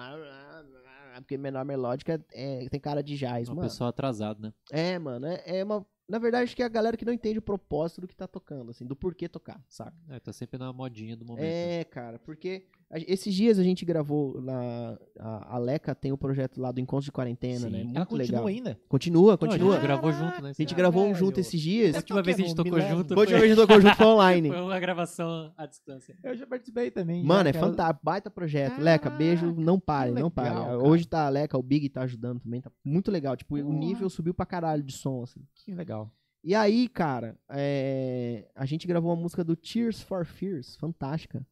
Porque 1.18 1.36
menor 1.36 1.64
melódica 1.64 2.24
é, 2.32 2.66
tem 2.68 2.80
cara 2.80 3.02
de 3.02 3.16
jazz, 3.16 3.48
Uma 3.48 3.56
mano. 3.56 3.68
pessoa 3.68 3.90
atrasada, 3.90 4.40
né? 4.40 4.52
É, 4.70 4.98
mano, 4.98 5.26
é, 5.26 5.42
é 5.46 5.64
uma. 5.64 5.86
Na 6.08 6.18
verdade, 6.18 6.44
acho 6.44 6.56
que 6.56 6.62
é 6.62 6.66
a 6.66 6.68
galera 6.68 6.96
que 6.98 7.04
não 7.04 7.12
entende 7.14 7.38
o 7.38 7.42
propósito 7.42 8.02
do 8.02 8.08
que 8.08 8.14
tá 8.16 8.26
tocando, 8.26 8.70
assim, 8.70 8.84
do 8.84 8.94
porquê 8.94 9.26
tocar, 9.26 9.62
saca? 9.70 9.96
É, 10.10 10.20
tá 10.20 10.34
sempre 10.34 10.58
na 10.58 10.70
modinha 10.70 11.16
do 11.16 11.24
momento. 11.24 11.42
né? 11.44 11.80
É, 11.80 11.84
cara, 11.84 12.18
porque 12.18 12.66
esses 12.92 13.34
dias 13.34 13.58
a 13.58 13.62
gente 13.62 13.84
gravou 13.84 14.40
lá. 14.40 14.98
A, 15.18 15.58
Leca 15.58 15.94
tem 15.94 16.12
o 16.12 16.18
projeto 16.18 16.60
lá 16.60 16.70
do 16.70 16.80
Encontro 16.80 17.04
de 17.04 17.12
Quarentena, 17.12 17.60
Sim. 17.60 17.70
né? 17.70 17.84
Muito 17.84 17.96
Ela 17.96 18.06
continua 18.06 18.26
legal. 18.40 18.46
ainda? 18.46 18.80
Continua, 18.88 19.26
Não, 19.26 19.32
a 19.34 19.38
continua. 19.38 19.72
gente 19.74 19.82
gravou 19.82 20.12
junto, 20.12 20.42
né? 20.42 20.50
A 20.50 20.52
gente 20.52 20.74
Ah, 20.74 20.76
gravou 20.76 21.02
um 21.02 21.06
velho. 21.06 21.16
junto 21.18 21.40
esses 21.40 21.60
dias. 21.60 21.94
A 21.94 21.98
última 21.98 22.22
vez 22.22 22.36
que 22.36 22.42
a 22.42 22.46
gente 22.46 22.56
tocou 22.56 22.80
junto 22.80 23.14
A 23.14 23.18
última 23.18 23.24
vez 23.24 23.28
que 23.30 23.34
a 23.34 23.48
gente 23.48 23.56
tocou 23.56 23.80
junto 23.80 23.96
foi 23.96 24.06
online. 24.06 24.48
foi 24.50 24.60
uma 24.60 24.78
gravação 24.80 25.52
à 25.56 25.66
distância. 25.66 26.16
Eu 26.22 26.36
já 26.36 26.46
participei 26.46 26.90
também. 26.90 27.22
já, 27.22 27.26
Mano, 27.28 27.48
é 27.48 27.52
fantástico, 27.52 28.00
baita 28.04 28.30
projeto. 28.30 28.80
Leca, 28.80 29.10
beijo, 29.10 29.52
não 29.54 29.78
pare, 29.80 30.10
que 30.12 30.20
não 30.20 30.28
legal, 30.28 30.30
pare. 30.30 30.48
cara. 30.54 30.78
Hoje 30.78 31.06
tá 31.06 31.26
a 31.26 31.28
Leca, 31.28 31.58
o 31.58 31.62
Big 31.62 31.88
tá 31.88 32.02
ajudando 32.02 32.40
também, 32.40 32.60
tá 32.60 32.70
muito 32.84 33.10
legal. 33.10 33.36
Tipo, 33.36 33.56
o 33.56 33.72
nível 33.72 34.08
subiu 34.10 34.34
pra 34.34 34.46
caralho 34.46 34.82
de 34.82 34.92
som, 34.92 35.22
assim. 35.22 35.40
Que 35.54 35.74
legal. 35.74 36.10
E 36.46 36.54
aí, 36.54 36.88
cara, 36.88 37.38
é, 37.50 38.46
a 38.54 38.66
gente 38.66 38.86
gravou 38.86 39.10
uma 39.10 39.20
música 39.22 39.42
do 39.42 39.56
Tears 39.56 40.02
for 40.02 40.26
Fears, 40.26 40.76
fantástica. 40.76 41.44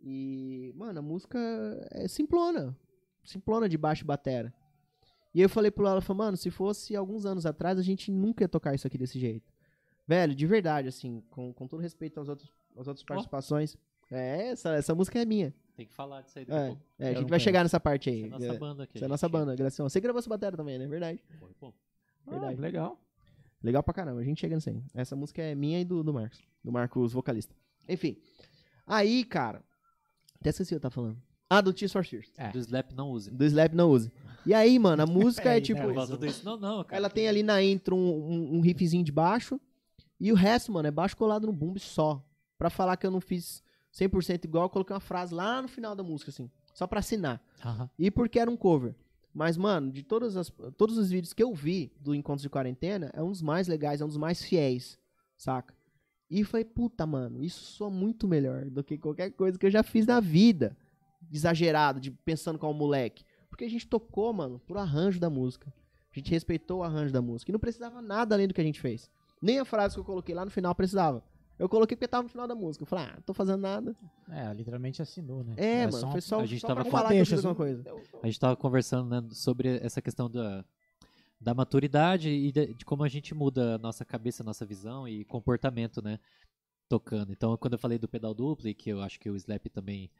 E, 0.00 0.72
mano, 0.76 0.98
a 0.98 1.02
música 1.02 1.38
é 1.92 2.06
simplona. 2.08 2.76
Simplona 3.24 3.68
de 3.68 3.76
baixo 3.76 4.04
e 4.04 4.06
batera. 4.06 4.52
E 5.34 5.40
eu 5.40 5.48
falei 5.48 5.70
pro 5.70 5.86
ela, 5.86 6.00
falei, 6.00 6.18
mano, 6.18 6.36
se 6.36 6.50
fosse 6.50 6.94
alguns 6.96 7.26
anos 7.26 7.44
atrás, 7.44 7.78
a 7.78 7.82
gente 7.82 8.10
nunca 8.10 8.44
ia 8.44 8.48
tocar 8.48 8.74
isso 8.74 8.86
aqui 8.86 8.96
desse 8.96 9.18
jeito. 9.18 9.52
Velho, 10.06 10.34
de 10.34 10.46
verdade, 10.46 10.88
assim, 10.88 11.22
com, 11.30 11.52
com 11.52 11.66
todo 11.66 11.80
respeito 11.80 12.18
aos 12.18 12.28
outros, 12.28 12.48
às 12.76 12.86
outras 12.86 13.04
participações. 13.04 13.76
É, 14.10 14.48
essa, 14.50 14.70
essa 14.76 14.94
música 14.94 15.18
é 15.20 15.24
minha. 15.24 15.52
Tem 15.74 15.84
que 15.86 15.92
falar 15.92 16.22
disso 16.22 16.38
aí 16.38 16.44
daqui 16.44 16.58
É, 16.62 16.66
pouco. 16.68 16.82
é, 16.98 17.04
a 17.04 17.08
gente 17.08 17.16
vai 17.22 17.24
conheço. 17.30 17.44
chegar 17.44 17.62
nessa 17.64 17.80
parte 17.80 18.08
aí. 18.08 18.22
Essa 18.24 18.34
é 18.34 18.36
a 18.36 18.38
nossa 18.38 18.54
É, 18.54 18.58
banda 18.58 18.82
aqui. 18.84 18.96
essa 18.96 19.04
é 19.04 19.06
a 19.06 19.08
nossa 19.08 19.28
banda, 19.28 19.56
Gracião. 19.56 19.88
Você 19.88 20.00
gravou 20.00 20.20
essa 20.20 20.28
bateria 20.28 20.56
também, 20.56 20.78
né? 20.78 20.86
Verdade. 20.86 21.20
Foi, 21.40 21.52
pô. 21.54 21.74
Verdade. 22.26 22.54
Ah, 22.56 22.60
legal. 22.62 23.00
Legal 23.62 23.82
pra 23.82 23.92
caramba, 23.92 24.20
a 24.20 24.24
gente 24.24 24.40
chega 24.40 24.54
nisso 24.54 24.70
aí. 24.70 24.80
Essa 24.94 25.16
música 25.16 25.42
é 25.42 25.54
minha 25.54 25.80
e 25.80 25.84
do, 25.84 26.02
do 26.04 26.14
Marcos. 26.14 26.40
Do 26.62 26.70
Marcos, 26.70 27.12
vocalista. 27.12 27.54
Enfim. 27.88 28.16
Aí, 28.86 29.24
cara. 29.24 29.62
Até 30.40 30.50
esqueci 30.50 30.70
o 30.70 30.72
que 30.72 30.74
eu 30.76 30.80
tava 30.80 30.94
falando. 30.94 31.18
Ah, 31.48 31.60
do 31.60 31.72
Tears 31.72 31.92
for 31.92 32.04
Fears. 32.04 32.30
É. 32.36 32.50
Do 32.50 32.58
Slap 32.58 32.92
não 32.92 33.10
use. 33.10 33.30
Do 33.30 33.44
Slap 33.44 33.72
não 33.72 33.90
use. 33.90 34.10
E 34.44 34.52
aí, 34.52 34.78
mano, 34.78 35.02
a 35.02 35.06
música 35.06 35.42
é 35.50 35.60
Peraí, 35.60 35.62
tipo. 35.62 35.80
né. 35.80 36.32
Não, 36.44 36.56
não, 36.56 36.84
cara. 36.84 36.96
Ela 36.96 37.10
tem 37.10 37.28
ali 37.28 37.42
na 37.42 37.62
intro 37.62 37.94
um, 37.96 38.32
um, 38.32 38.56
um 38.56 38.60
riffzinho 38.60 39.04
de 39.04 39.12
baixo. 39.12 39.60
E 40.18 40.32
o 40.32 40.34
resto, 40.34 40.72
mano, 40.72 40.88
é 40.88 40.90
baixo 40.90 41.16
colado 41.16 41.46
no 41.46 41.52
boom 41.52 41.76
só. 41.78 42.24
Pra 42.58 42.70
falar 42.70 42.96
que 42.96 43.06
eu 43.06 43.10
não 43.10 43.20
fiz 43.20 43.62
100% 43.94 44.44
igual, 44.44 44.64
eu 44.64 44.70
coloquei 44.70 44.94
uma 44.94 45.00
frase 45.00 45.34
lá 45.34 45.62
no 45.62 45.68
final 45.68 45.94
da 45.94 46.02
música, 46.02 46.30
assim. 46.30 46.50
Só 46.74 46.86
pra 46.86 47.00
assinar. 47.00 47.40
Aham. 47.64 47.88
E 47.98 48.10
porque 48.10 48.38
era 48.38 48.50
um 48.50 48.56
cover. 48.56 48.94
Mas, 49.32 49.56
mano, 49.56 49.92
de 49.92 50.02
todas 50.02 50.36
as, 50.36 50.50
todos 50.76 50.96
os 50.96 51.10
vídeos 51.10 51.34
que 51.34 51.42
eu 51.42 51.54
vi 51.54 51.92
do 52.00 52.14
Encontro 52.14 52.42
de 52.42 52.48
Quarentena, 52.48 53.10
é 53.12 53.22
um 53.22 53.30
dos 53.30 53.42
mais 53.42 53.68
legais, 53.68 54.00
é 54.00 54.04
um 54.04 54.08
dos 54.08 54.16
mais 54.16 54.42
fiéis, 54.42 54.98
saca? 55.36 55.74
E 56.30 56.42
falei, 56.44 56.64
puta, 56.64 57.06
mano, 57.06 57.42
isso 57.42 57.64
soa 57.64 57.88
muito 57.90 58.26
melhor 58.26 58.64
do 58.66 58.82
que 58.82 58.98
qualquer 58.98 59.30
coisa 59.30 59.58
que 59.58 59.66
eu 59.66 59.70
já 59.70 59.82
fiz 59.82 60.06
na 60.06 60.18
vida. 60.20 60.76
Exagerado, 61.32 62.00
de 62.00 62.10
pensando 62.10 62.58
como 62.58 62.74
moleque. 62.74 63.24
Porque 63.48 63.64
a 63.64 63.70
gente 63.70 63.86
tocou, 63.86 64.32
mano, 64.32 64.58
pro 64.60 64.78
arranjo 64.78 65.18
da 65.20 65.30
música. 65.30 65.72
A 66.12 66.18
gente 66.18 66.30
respeitou 66.30 66.80
o 66.80 66.82
arranjo 66.82 67.12
da 67.12 67.20
música. 67.22 67.50
E 67.50 67.52
não 67.52 67.60
precisava 67.60 68.00
nada 68.02 68.34
além 68.34 68.48
do 68.48 68.54
que 68.54 68.60
a 68.60 68.64
gente 68.64 68.80
fez. 68.80 69.10
Nem 69.40 69.58
a 69.58 69.64
frase 69.64 69.94
que 69.94 70.00
eu 70.00 70.04
coloquei 70.04 70.34
lá 70.34 70.44
no 70.44 70.50
final 70.50 70.74
precisava. 70.74 71.22
Eu 71.58 71.68
coloquei 71.68 71.96
porque 71.96 72.08
tava 72.08 72.24
no 72.24 72.28
final 72.28 72.46
da 72.46 72.54
música. 72.54 72.82
Eu 72.82 72.86
falei, 72.86 73.06
ah, 73.06 73.12
não 73.16 73.22
tô 73.22 73.32
fazendo 73.32 73.60
nada. 73.60 73.96
É, 74.30 74.52
literalmente 74.52 75.00
assinou, 75.00 75.42
né? 75.42 75.54
É, 75.56 75.74
Era 75.82 75.92
mano, 75.92 76.00
só 76.00 76.12
foi 76.12 76.20
só, 76.20 76.40
a 76.40 76.46
gente 76.46 76.60
só 76.60 76.66
tava 76.68 76.80
pra 76.82 76.90
com- 76.90 76.96
falar 76.96 77.08
que 77.10 77.16
eu 77.16 77.24
fiz 77.26 77.44
alguma 77.44 77.52
assim. 77.52 77.82
coisa. 77.84 78.02
A 78.22 78.26
gente 78.26 78.40
tava 78.40 78.56
conversando 78.56 79.08
né, 79.08 79.26
sobre 79.30 79.78
essa 79.82 80.02
questão 80.02 80.30
da, 80.30 80.64
da 81.46 81.54
maturidade 81.54 82.28
e 82.28 82.50
de, 82.50 82.74
de 82.74 82.84
como 82.84 83.04
a 83.04 83.08
gente 83.08 83.32
muda 83.32 83.76
a 83.76 83.78
nossa 83.78 84.04
cabeça, 84.04 84.42
a 84.42 84.44
nossa 84.44 84.66
visão 84.66 85.06
e 85.06 85.24
comportamento, 85.24 86.02
né? 86.02 86.18
Tocando. 86.88 87.30
Então, 87.30 87.56
quando 87.56 87.74
eu 87.74 87.78
falei 87.78 87.98
do 88.00 88.08
pedal 88.08 88.34
duplo, 88.34 88.68
e 88.68 88.74
que 88.74 88.90
eu 88.90 89.00
acho 89.00 89.20
que 89.20 89.30
o 89.30 89.36
Slap 89.36 89.64
também 89.68 90.10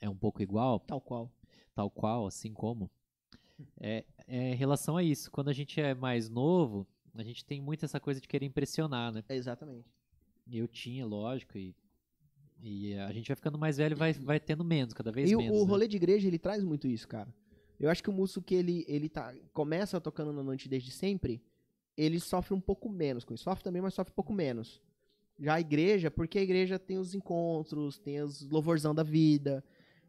é 0.00 0.08
um 0.08 0.16
pouco 0.16 0.40
igual, 0.42 0.80
Tal 0.80 1.02
qual. 1.02 1.30
tal 1.74 1.90
qual, 1.90 2.26
assim 2.26 2.54
como, 2.54 2.90
é, 3.78 4.06
é 4.26 4.52
em 4.52 4.54
relação 4.54 4.96
a 4.96 5.02
isso. 5.02 5.30
Quando 5.30 5.50
a 5.50 5.52
gente 5.52 5.78
é 5.82 5.94
mais 5.94 6.30
novo, 6.30 6.86
a 7.14 7.22
gente 7.22 7.44
tem 7.44 7.60
muito 7.60 7.84
essa 7.84 8.00
coisa 8.00 8.18
de 8.18 8.26
querer 8.26 8.46
impressionar, 8.46 9.12
né? 9.12 9.22
Exatamente. 9.28 9.84
E 10.46 10.56
Eu 10.56 10.66
tinha, 10.66 11.04
lógico, 11.04 11.58
e, 11.58 11.74
e 12.62 12.94
a 12.94 13.12
gente 13.12 13.28
vai 13.28 13.36
ficando 13.36 13.58
mais 13.58 13.76
velho 13.76 13.92
e 13.92 13.98
vai, 13.98 14.14
vai 14.14 14.40
tendo 14.40 14.64
menos, 14.64 14.94
cada 14.94 15.12
vez 15.12 15.30
E 15.30 15.36
o, 15.36 15.40
menos. 15.40 15.58
o 15.58 15.64
né? 15.66 15.70
rolê 15.70 15.86
de 15.86 15.98
igreja, 15.98 16.26
ele 16.26 16.38
traz 16.38 16.64
muito 16.64 16.88
isso, 16.88 17.06
cara. 17.06 17.28
Eu 17.78 17.90
acho 17.90 18.02
que 18.02 18.10
o 18.10 18.42
que 18.42 18.54
ele, 18.54 18.84
ele 18.88 19.08
tá, 19.08 19.34
começa 19.52 20.00
tocando 20.00 20.32
na 20.32 20.42
noite 20.42 20.68
desde 20.68 20.90
sempre, 20.90 21.40
ele 21.96 22.18
sofre 22.18 22.54
um 22.54 22.60
pouco 22.60 22.88
menos 22.88 23.24
com 23.24 23.34
isso. 23.34 23.44
Sofre 23.44 23.62
também, 23.62 23.80
mas 23.82 23.94
sofre 23.94 24.12
um 24.12 24.14
pouco 24.16 24.32
menos. 24.32 24.80
Já 25.38 25.54
a 25.54 25.60
igreja, 25.60 26.10
porque 26.10 26.38
a 26.38 26.42
igreja 26.42 26.78
tem 26.78 26.98
os 26.98 27.14
encontros, 27.14 27.98
tem 27.98 28.20
os 28.20 28.48
louvorzão 28.48 28.94
da 28.94 29.02
vida. 29.04 29.64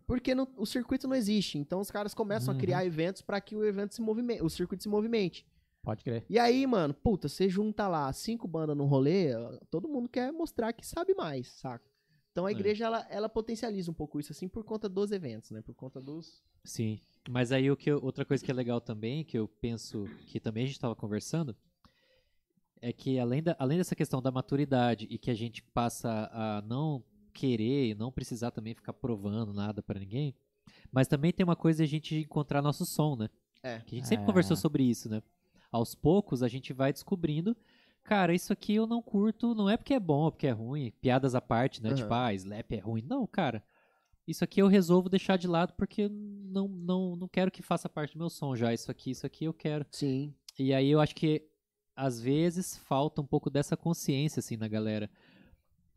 Porque 0.07 0.33
no- 0.33 0.47
o 0.57 0.65
circuito 0.65 1.07
não 1.07 1.15
existe. 1.15 1.59
Então 1.59 1.79
os 1.79 1.91
caras 1.91 2.15
começam 2.15 2.51
Uhum. 2.51 2.57
a 2.57 2.61
criar 2.61 2.85
eventos 2.85 3.21
para 3.21 3.39
que 3.39 3.55
o 3.55 3.63
evento 3.63 3.93
se 3.93 4.01
movimente, 4.01 4.41
o 4.41 4.49
circuito 4.49 4.81
se 4.81 4.89
movimente. 4.89 5.45
Pode 5.83 6.03
crer. 6.03 6.25
E 6.27 6.37
aí, 6.39 6.65
mano, 6.65 6.93
puta, 6.93 7.29
você 7.29 7.47
junta 7.47 7.87
lá 7.87 8.11
cinco 8.11 8.47
bandas 8.47 8.75
num 8.75 8.85
rolê, 8.85 9.29
todo 9.69 9.87
mundo 9.87 10.09
quer 10.09 10.31
mostrar 10.33 10.73
que 10.73 10.85
sabe 10.85 11.13
mais, 11.13 11.47
saca? 11.53 11.87
Então 12.31 12.45
a 12.45 12.49
É. 12.49 12.53
igreja, 12.53 12.85
ela, 12.85 13.07
ela 13.09 13.29
potencializa 13.29 13.89
um 13.89 13.93
pouco 13.93 14.19
isso, 14.19 14.31
assim, 14.31 14.47
por 14.47 14.63
conta 14.63 14.89
dos 14.89 15.11
eventos, 15.11 15.51
né? 15.51 15.61
Por 15.61 15.73
conta 15.75 16.01
dos... 16.01 16.43
Sim, 16.63 16.99
mas 17.27 17.51
aí 17.51 17.69
o 17.71 17.75
que 17.77 17.89
eu- 17.91 17.99
outra 18.03 18.23
coisa 18.25 18.43
que 18.43 18.51
é 18.51 18.53
legal 18.53 18.79
também, 18.79 19.23
que 19.23 19.37
eu 19.37 19.47
penso 19.47 20.05
que 20.27 20.39
também 20.39 20.63
a 20.63 20.65
gente 20.67 20.75
estava 20.75 20.95
conversando, 20.95 21.55
é 22.81 22.93
que 22.93 23.19
além, 23.19 23.43
da, 23.43 23.55
além 23.59 23.77
dessa 23.77 23.95
questão 23.95 24.21
da 24.21 24.31
maturidade 24.31 25.05
e 25.09 25.17
que 25.17 25.29
a 25.29 25.33
gente 25.35 25.61
passa 25.61 26.29
a 26.31 26.61
não 26.61 27.03
querer 27.33 27.89
e 27.89 27.95
não 27.95 28.11
precisar 28.11 28.51
também 28.51 28.73
ficar 28.73 28.93
provando 28.93 29.53
nada 29.53 29.81
pra 29.83 29.99
ninguém, 29.99 30.33
mas 30.91 31.07
também 31.07 31.31
tem 31.33 31.43
uma 31.43 31.55
coisa 31.55 31.79
de 31.79 31.83
a 31.83 31.87
gente 31.87 32.15
encontrar 32.15 32.61
nosso 32.61 32.85
som, 32.85 33.15
né? 33.15 33.29
É. 33.61 33.79
Que 33.79 33.95
a 33.95 33.97
gente 33.99 34.07
sempre 34.07 34.23
É. 34.23 34.25
conversou 34.25 34.55
sobre 34.55 34.83
isso, 34.83 35.09
né? 35.09 35.21
Aos 35.71 35.93
poucos 35.93 36.41
a 36.41 36.47
gente 36.47 36.71
vai 36.73 36.91
descobrindo, 36.93 37.55
cara, 38.03 38.33
isso 38.33 38.51
aqui 38.53 38.75
eu 38.75 38.87
não 38.87 39.01
curto, 39.01 39.53
não 39.53 39.69
é 39.69 39.75
porque 39.77 39.93
é 39.93 39.99
bom 39.99 40.21
ou 40.23 40.31
porque 40.31 40.47
é 40.47 40.51
ruim, 40.51 40.91
piadas 41.01 41.35
à 41.35 41.41
parte, 41.41 41.83
né? 41.83 41.89
Aham. 41.89 41.97
Tipo, 41.97 42.13
ah, 42.13 42.33
slap 42.33 42.71
é 42.71 42.79
ruim. 42.79 43.01
Não, 43.03 43.27
cara. 43.27 43.63
Isso 44.29 44.43
aqui 44.43 44.61
eu 44.61 44.67
resolvo 44.67 45.09
deixar 45.09 45.37
de 45.37 45.47
lado 45.47 45.73
porque 45.73 46.07
não, 46.09 46.67
não, 46.67 47.15
não 47.15 47.27
quero 47.27 47.49
que 47.49 47.61
faça 47.63 47.89
parte 47.89 48.13
do 48.13 48.19
meu 48.19 48.29
som 48.29 48.55
já. 48.55 48.73
Isso 48.73 48.91
aqui, 48.91 49.11
isso 49.11 49.25
aqui 49.25 49.45
eu 49.45 49.53
quero. 49.53 49.85
Sim. 49.91 50.33
E 50.57 50.73
aí 50.73 50.89
eu 50.89 50.99
acho 50.99 51.15
que 51.15 51.47
às 51.95 52.21
vezes 52.21 52.77
falta 52.77 53.21
um 53.21 53.25
pouco 53.25 53.49
dessa 53.49 53.75
consciência 53.75 54.39
assim 54.39 54.55
na 54.55 54.67
galera. 54.67 55.09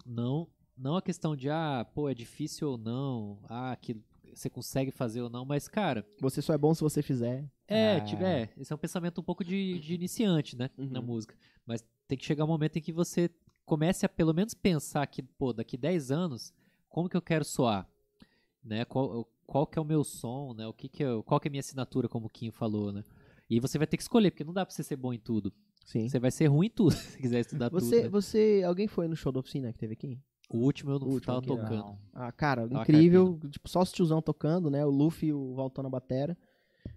Não, 0.04 0.48
não 0.76 0.96
a 0.96 1.02
questão 1.02 1.36
de 1.36 1.48
ah, 1.50 1.86
pô, 1.94 2.08
é 2.08 2.14
difícil 2.14 2.70
ou 2.70 2.78
não, 2.78 3.38
ah, 3.48 3.76
que 3.80 3.96
você 4.34 4.48
consegue 4.48 4.90
fazer 4.90 5.20
ou 5.20 5.28
não, 5.28 5.44
mas 5.44 5.68
cara, 5.68 6.06
Você 6.20 6.40
só 6.40 6.54
é 6.54 6.58
bom 6.58 6.74
se 6.74 6.80
você 6.80 7.02
fizer. 7.02 7.44
é, 7.68 7.96
Ah. 7.96 8.00
tipo, 8.00 8.22
é, 8.24 8.48
esse 8.56 8.72
é 8.72 8.74
um 8.74 8.78
pensamento 8.78 9.20
um 9.20 9.24
pouco 9.24 9.44
de, 9.44 9.78
de 9.78 9.94
iniciante, 9.94 10.56
né, 10.56 10.70
na 10.76 11.00
Uhum. 11.00 11.06
música. 11.06 11.36
Mas 11.66 11.84
tem 12.08 12.16
que 12.18 12.24
chegar 12.24 12.44
um 12.44 12.48
momento 12.48 12.76
em 12.78 12.82
que 12.82 12.92
você 12.92 13.30
comece 13.64 14.06
a 14.06 14.08
pelo 14.08 14.32
menos 14.34 14.54
pensar 14.54 15.06
que, 15.06 15.22
pô, 15.22 15.52
daqui 15.52 15.76
10 15.76 16.10
anos, 16.10 16.52
como 16.88 17.08
que 17.08 17.16
eu 17.16 17.22
quero 17.22 17.44
soar? 17.44 17.86
Né? 18.64 18.84
Qual, 18.84 19.28
qual 19.46 19.66
que 19.66 19.78
é 19.78 19.82
o 19.82 19.84
meu 19.84 20.04
som, 20.04 20.54
né? 20.54 20.66
O 20.66 20.72
que 20.72 20.88
que 20.88 21.02
eu, 21.02 21.22
qual 21.22 21.40
que 21.40 21.48
é 21.48 21.50
a 21.50 21.52
minha 21.52 21.60
assinatura, 21.60 22.08
como 22.08 22.26
o 22.26 22.30
Kim 22.30 22.50
falou, 22.50 22.92
né? 22.92 23.02
E 23.50 23.60
você 23.60 23.76
vai 23.76 23.86
ter 23.86 23.96
que 23.96 24.02
escolher, 24.02 24.30
porque 24.30 24.44
não 24.44 24.52
dá 24.52 24.64
pra 24.64 24.74
você 24.74 24.82
ser 24.82 24.96
bom 24.96 25.12
em 25.12 25.18
tudo. 25.18 25.52
Sim. 25.84 26.08
Você 26.08 26.18
vai 26.18 26.30
ser 26.30 26.46
ruim 26.46 26.68
em 26.68 26.70
tudo, 26.70 26.92
se 26.92 27.18
quiser 27.18 27.40
estudar 27.40 27.68
Você, 27.70 27.96
tudo. 27.96 28.02
né? 28.04 28.08
você, 28.08 28.62
alguém 28.64 28.86
foi 28.86 29.08
no 29.08 29.16
show 29.16 29.32
da 29.32 29.40
oficina 29.40 29.72
que 29.72 29.78
teve 29.78 29.94
aqui? 29.94 30.18
O 30.48 30.58
último 30.58 30.92
eu 30.92 30.98
não 30.98 31.08
O 31.08 31.12
último 31.12 31.26
tava 31.26 31.38
aqui, 31.38 31.48
tocando. 31.48 31.76
Não. 31.76 31.98
Ah, 32.12 32.30
cara, 32.30 32.68
Ó 32.70 32.78
a 32.78 32.82
incrível. 32.82 33.40
Tipo, 33.50 33.68
só 33.68 33.80
os 33.80 33.90
tiozão 33.90 34.20
tocando, 34.20 34.70
né? 34.70 34.84
O 34.84 34.90
Luffy 34.90 35.30
e 35.30 35.32
o 35.32 35.54
Valtão 35.54 35.82
na 35.82 35.88
batera. 35.88 36.36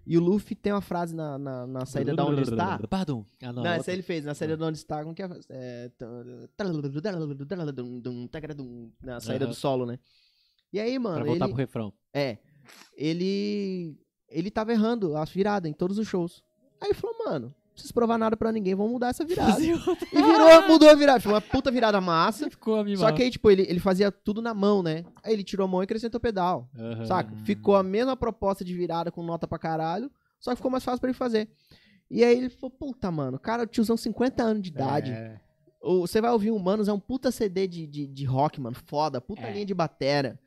E 0.05 0.17
o 0.17 0.21
Luffy 0.21 0.55
tem 0.55 0.73
uma 0.73 0.81
frase 0.81 1.15
na, 1.15 1.37
na, 1.37 1.67
na 1.67 1.85
saída 1.85 2.15
da 2.15 2.25
onde 2.25 2.41
está. 2.41 2.77
Pardon. 2.87 3.25
Ah, 3.41 3.47
não. 3.47 3.53
Não, 3.53 3.61
outra. 3.61 3.75
essa 3.75 3.91
ele 3.91 4.01
fez, 4.01 4.25
na 4.25 4.33
saída 4.33 4.57
de 4.57 4.63
onde 4.63 4.77
está, 4.77 5.01
como 5.03 5.15
que 5.15 5.23
é? 5.23 5.29
é 5.49 5.91
na 9.01 9.19
saída 9.19 9.47
do 9.47 9.53
solo, 9.53 9.85
né? 9.85 9.99
E 10.73 10.79
aí, 10.79 10.97
mano, 10.99 11.15
Pra 11.17 11.25
voltar 11.25 11.45
ele, 11.45 11.53
pro 11.53 11.61
refrão. 11.61 11.93
é, 12.13 12.37
ele, 12.97 13.97
ele 14.29 14.51
tava 14.51 14.71
errando 14.71 15.15
as 15.15 15.29
viradas 15.29 15.69
em 15.69 15.73
todos 15.73 15.97
os 15.97 16.07
shows. 16.07 16.43
Aí 16.81 16.89
ele 16.89 16.93
falou, 16.93 17.15
mano, 17.25 17.47
não 17.47 17.73
preciso 17.73 17.93
provar 17.93 18.17
nada 18.17 18.35
pra 18.37 18.51
ninguém, 18.51 18.73
vamos 18.75 18.91
mudar 18.93 19.09
essa 19.09 19.23
virada. 19.25 19.61
e 19.61 19.73
virou, 19.73 20.67
mudou 20.67 20.89
a 20.89 20.95
virada, 20.95 21.19
foi 21.19 21.31
uma 21.33 21.41
puta 21.41 21.71
virada 21.71 21.99
massa. 22.01 22.47
Ficou 22.51 22.83
Só 22.97 23.11
que 23.11 23.23
aí, 23.23 23.29
tipo, 23.31 23.49
ele, 23.51 23.63
ele 23.63 23.79
fazia 23.79 24.11
tudo 24.11 24.41
na 24.41 24.53
mão, 24.53 24.81
né? 24.81 25.05
Aí 25.23 25.33
ele 25.33 25.43
tirou 25.43 25.65
a 25.65 25.67
mão 25.67 25.81
e 25.81 25.85
acrescentou 25.85 26.19
pedal. 26.19 26.69
Aham. 26.77 27.05
Saca? 27.05 27.35
Ficou 27.43 27.75
a 27.75 27.83
mesma 27.83 28.15
proposta 28.15 28.63
de 28.63 28.73
virada 28.73 29.11
com 29.11 29.23
nota 29.23 29.47
pra 29.47 29.59
caralho, 29.59 30.09
só 30.39 30.51
que 30.51 30.57
ficou 30.57 30.71
mais 30.71 30.83
fácil 30.83 30.99
pra 30.99 31.09
ele 31.09 31.17
fazer. 31.17 31.49
E 32.09 32.23
aí 32.23 32.37
ele 32.37 32.49
falou, 32.49 32.69
puta, 32.71 33.09
mano, 33.11 33.39
cara, 33.39 33.65
tiozão 33.65 33.97
50 33.97 34.43
anos 34.43 34.61
de 34.63 34.69
idade. 34.69 35.11
É. 35.11 35.39
O- 35.81 36.01
Você 36.07 36.21
vai 36.21 36.31
ouvir 36.31 36.51
Humanos, 36.51 36.87
é 36.87 36.93
um 36.93 36.99
puta 36.99 37.31
CD 37.31 37.67
de, 37.67 37.85
de, 37.87 38.07
de 38.07 38.25
rock, 38.25 38.59
mano, 38.61 38.75
foda, 38.85 39.19
puta 39.19 39.41
É. 39.41 39.51
linha 39.53 39.65
de 39.65 39.73
batera. 39.73 40.39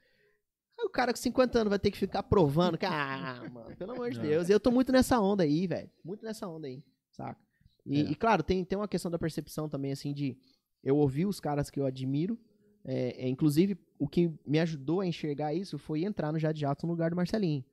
Aí 0.78 0.84
o 0.84 0.90
cara 0.90 1.12
com 1.12 1.18
50 1.18 1.58
anos 1.58 1.70
vai 1.70 1.78
ter 1.78 1.90
que 1.90 1.98
ficar 1.98 2.22
provando. 2.22 2.78
que, 2.78 2.86
Ah, 2.86 3.42
mano, 3.52 3.74
pelo 3.76 3.92
amor 3.92 4.10
de 4.10 4.20
Deus. 4.20 4.48
E 4.48 4.52
eu 4.52 4.60
tô 4.60 4.70
muito 4.70 4.92
nessa 4.92 5.18
onda 5.20 5.42
aí, 5.42 5.66
velho. 5.66 5.90
Muito 6.04 6.24
nessa 6.24 6.46
onda 6.46 6.66
aí, 6.68 6.84
saca? 7.10 7.40
E, 7.84 8.00
É. 8.00 8.10
e, 8.10 8.14
claro, 8.14 8.42
tem, 8.42 8.64
tem 8.64 8.78
uma 8.78 8.86
questão 8.88 9.10
da 9.10 9.18
percepção 9.18 9.68
também, 9.68 9.90
assim, 9.92 10.12
de 10.12 10.36
eu 10.84 10.96
ouvir 10.96 11.26
os 11.26 11.40
caras 11.40 11.68
que 11.70 11.80
eu 11.80 11.86
admiro. 11.86 12.38
É, 12.84 13.24
é, 13.24 13.28
inclusive, 13.28 13.76
o 13.98 14.06
que 14.08 14.32
me 14.46 14.60
ajudou 14.60 15.00
a 15.00 15.06
enxergar 15.06 15.52
isso 15.52 15.78
foi 15.78 16.04
entrar 16.04 16.30
no 16.32 16.38
Jade 16.38 16.60
Jato 16.60 16.86
no 16.86 16.92
lugar 16.92 17.10
do 17.10 17.16
Marcelinho. 17.16 17.64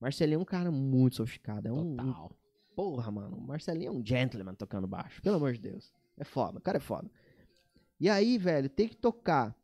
Marcelinho 0.00 0.38
é 0.38 0.42
um 0.42 0.44
cara 0.44 0.70
muito 0.72 1.16
sofisticado. 1.16 1.68
É 1.68 1.72
um, 1.72 1.92
um 1.92 1.96
Total. 1.96 2.32
Porra, 2.74 3.10
mano, 3.10 3.36
o 3.36 3.40
Marcelinho 3.40 3.88
é 3.88 3.92
um 3.92 4.04
gentleman 4.04 4.54
tocando 4.54 4.86
baixo. 4.88 5.22
Pelo 5.22 5.36
amor 5.36 5.52
de 5.52 5.60
Deus. 5.60 5.92
É 6.16 6.24
foda, 6.24 6.58
o 6.58 6.60
cara 6.60 6.78
é 6.78 6.80
foda. 6.80 7.08
E 8.00 8.08
aí, 8.08 8.38
velho, 8.38 8.68
ter 8.68 8.88
que 8.88 8.96
tocar 8.96 9.54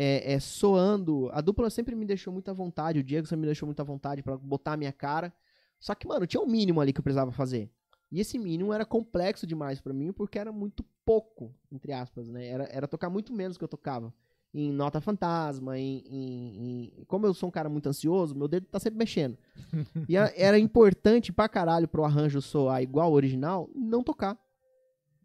é, 0.00 0.34
é, 0.34 0.40
soando. 0.40 1.28
A 1.32 1.40
dupla 1.40 1.68
sempre 1.70 1.94
me 1.96 2.04
deixou 2.06 2.32
muito 2.32 2.48
à 2.50 2.54
vontade. 2.54 2.98
O 3.00 3.02
Diego 3.04 3.26
sempre 3.26 3.40
me 3.40 3.46
deixou 3.46 3.66
muito 3.66 3.80
à 3.80 3.84
vontade 3.84 4.22
pra 4.22 4.36
botar 4.36 4.74
a 4.74 4.76
minha 4.76 4.92
cara. 4.92 5.32
Só 5.80 5.94
que, 5.94 6.06
mano, 6.06 6.26
tinha 6.26 6.40
um 6.42 6.46
mínimo 6.46 6.80
ali 6.80 6.92
que 6.92 7.00
eu 7.00 7.04
precisava 7.04 7.32
fazer. 7.32 7.70
E 8.10 8.20
esse 8.20 8.38
mínimo 8.38 8.72
era 8.72 8.84
complexo 8.86 9.46
demais 9.46 9.80
pra 9.80 9.92
mim, 9.92 10.12
porque 10.12 10.38
era 10.38 10.50
muito 10.52 10.84
pouco, 11.04 11.52
entre 11.70 11.92
aspas, 11.92 12.28
né? 12.28 12.46
Era, 12.46 12.64
era 12.70 12.88
tocar 12.88 13.10
muito 13.10 13.32
menos 13.32 13.58
que 13.58 13.64
eu 13.64 13.68
tocava. 13.68 14.12
Em 14.54 14.72
nota 14.72 14.98
fantasma, 15.00 15.78
em, 15.78 16.02
em- 16.08 16.56
em- 17.00 17.04
Como 17.06 17.26
eu 17.26 17.34
sou 17.34 17.48
um 17.48 17.52
cara 17.52 17.68
muito 17.68 17.86
ansioso, 17.88 18.34
meu 18.34 18.48
dedo 18.48 18.66
tá 18.66 18.78
sempre 18.80 18.98
mexendo. 18.98 19.36
E 20.08 20.16
a- 20.16 20.32
era 20.36 20.58
importante 20.58 21.32
pra 21.32 21.48
caralho 21.48 21.86
pro 21.86 22.04
arranjo 22.04 22.40
soar 22.40 22.82
igual 22.82 23.08
ao 23.08 23.12
original, 23.12 23.68
não 23.74 24.02
tocar. 24.02 24.38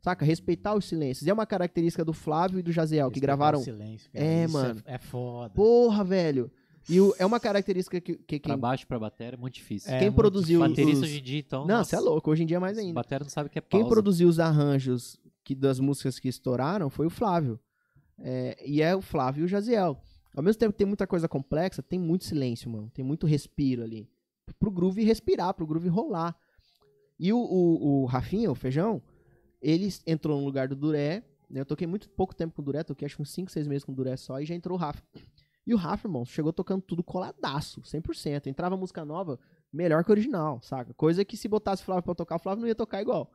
Saca? 0.03 0.25
Respeitar 0.25 0.75
os 0.75 0.83
silêncios. 0.85 1.25
E 1.25 1.29
é 1.29 1.33
uma 1.33 1.45
característica 1.45 2.03
do 2.03 2.11
Flávio 2.11 2.59
e 2.59 2.61
do 2.61 2.71
Jaziel, 2.73 3.09
que 3.09 3.19
gravaram. 3.21 3.59
o 3.59 3.63
Silêncio, 3.63 4.11
cara. 4.11 4.25
É, 4.25 4.43
Isso 4.43 4.53
mano. 4.53 4.81
É, 4.85 4.97
foda. 4.97 5.53
Porra, 5.53 6.03
velho. 6.03 6.51
E 6.89 6.99
o- 6.99 7.15
é 7.17 7.25
uma 7.25 7.39
característica 7.39 8.01
que, 8.01 8.15
que 8.17 8.39
Pra 8.41 8.51
quem, 8.51 8.59
baixo, 8.59 8.85
pra 8.85 8.99
bateria 8.99 9.35
é 9.35 9.37
muito 9.37 9.53
difícil. 9.53 9.89
É, 9.89 9.99
quem 9.99 10.09
muito 10.09 10.17
produziu 10.17 10.61
os... 10.61 10.67
Baterista 10.69 11.05
hoje 11.05 11.19
em 11.19 11.23
dia, 11.23 11.39
então. 11.39 11.61
Não, 11.65 11.77
nossa, 11.77 11.89
você 11.91 11.95
é 11.95 11.99
louco. 12.01 12.29
Hoje 12.29 12.43
em 12.43 12.45
dia 12.45 12.57
é 12.57 12.59
mais 12.59 12.77
ainda. 12.77 12.93
batera 12.93 13.23
não 13.23 13.29
sabe 13.29 13.47
o 13.47 13.49
que 13.49 13.57
é 13.57 13.61
Quem 13.61 13.79
pausa. 13.79 13.93
produziu 13.95 14.27
os 14.27 14.37
arranjos 14.39 15.17
que, 15.45 15.55
das 15.55 15.79
músicas 15.79 16.19
que 16.19 16.27
estouraram 16.27 16.89
foi 16.89 17.05
o 17.05 17.09
Flávio. 17.09 17.57
É, 18.19 18.57
e 18.65 18.81
é 18.81 18.93
o 18.93 19.01
Flávio 19.01 19.43
e 19.43 19.45
o 19.45 19.47
Jaziel. 19.47 19.97
Ao 20.35 20.43
mesmo 20.43 20.59
tempo 20.59 20.73
que 20.73 20.79
tem 20.79 20.87
muita 20.87 21.07
coisa 21.07 21.29
complexa, 21.29 21.81
tem 21.81 21.97
muito 21.97 22.25
silêncio, 22.25 22.69
mano. 22.69 22.91
Tem 22.93 23.05
muito 23.05 23.25
respiro 23.25 23.81
ali. 23.83 24.09
Pro 24.59 24.69
groove 24.69 25.01
respirar, 25.05 25.53
pro 25.53 25.65
groove 25.65 25.87
rolar. 25.87 26.35
E 27.17 27.31
o, 27.31 27.37
o, 27.37 28.01
o 28.01 28.05
Rafinha, 28.05 28.51
o 28.51 28.55
Feijão, 28.55 29.01
ele 29.63 29.89
entrou 30.05 30.37
no 30.37 30.45
lugar 30.45 30.67
do 30.67 30.75
Duré. 30.75 31.23
né? 31.49 31.61
Eu 31.61 31.65
toquei 31.65 31.87
muito 31.87 32.09
pouco 32.09 32.35
tempo 32.35 32.53
com 32.53 32.61
o 32.61 32.65
Duré, 32.65 32.83
toquei 32.83 33.05
acho 33.05 33.21
uns 33.21 33.31
5, 33.31 33.49
6 33.49 33.67
meses 33.67 33.83
com 33.83 33.93
o 33.93 33.95
Duré 33.95 34.15
só, 34.17 34.39
e 34.39 34.45
já 34.45 34.53
entrou 34.53 34.77
o 34.77 34.79
Rafa. 34.79 35.01
E 35.65 35.73
o 35.73 35.77
Rafa, 35.77 36.07
irmão, 36.07 36.25
chegou 36.25 36.51
tocando 36.51 36.81
tudo 36.81 37.01
coladaço, 37.01 37.81
100%. 37.81 38.47
Entrava 38.47 38.75
música 38.75 39.05
nova, 39.05 39.39
melhor 39.71 40.03
que 40.03 40.09
o 40.09 40.13
original, 40.13 40.61
saca? 40.61 40.93
Coisa 40.93 41.23
que 41.23 41.37
se 41.37 41.47
botasse 41.47 41.81
o 41.81 41.85
Flávio 41.85 42.03
pra 42.03 42.13
tocar, 42.13 42.35
o 42.35 42.39
Flávio 42.39 42.61
não 42.61 42.67
ia 42.67 42.75
tocar 42.75 43.01
igual. 43.01 43.31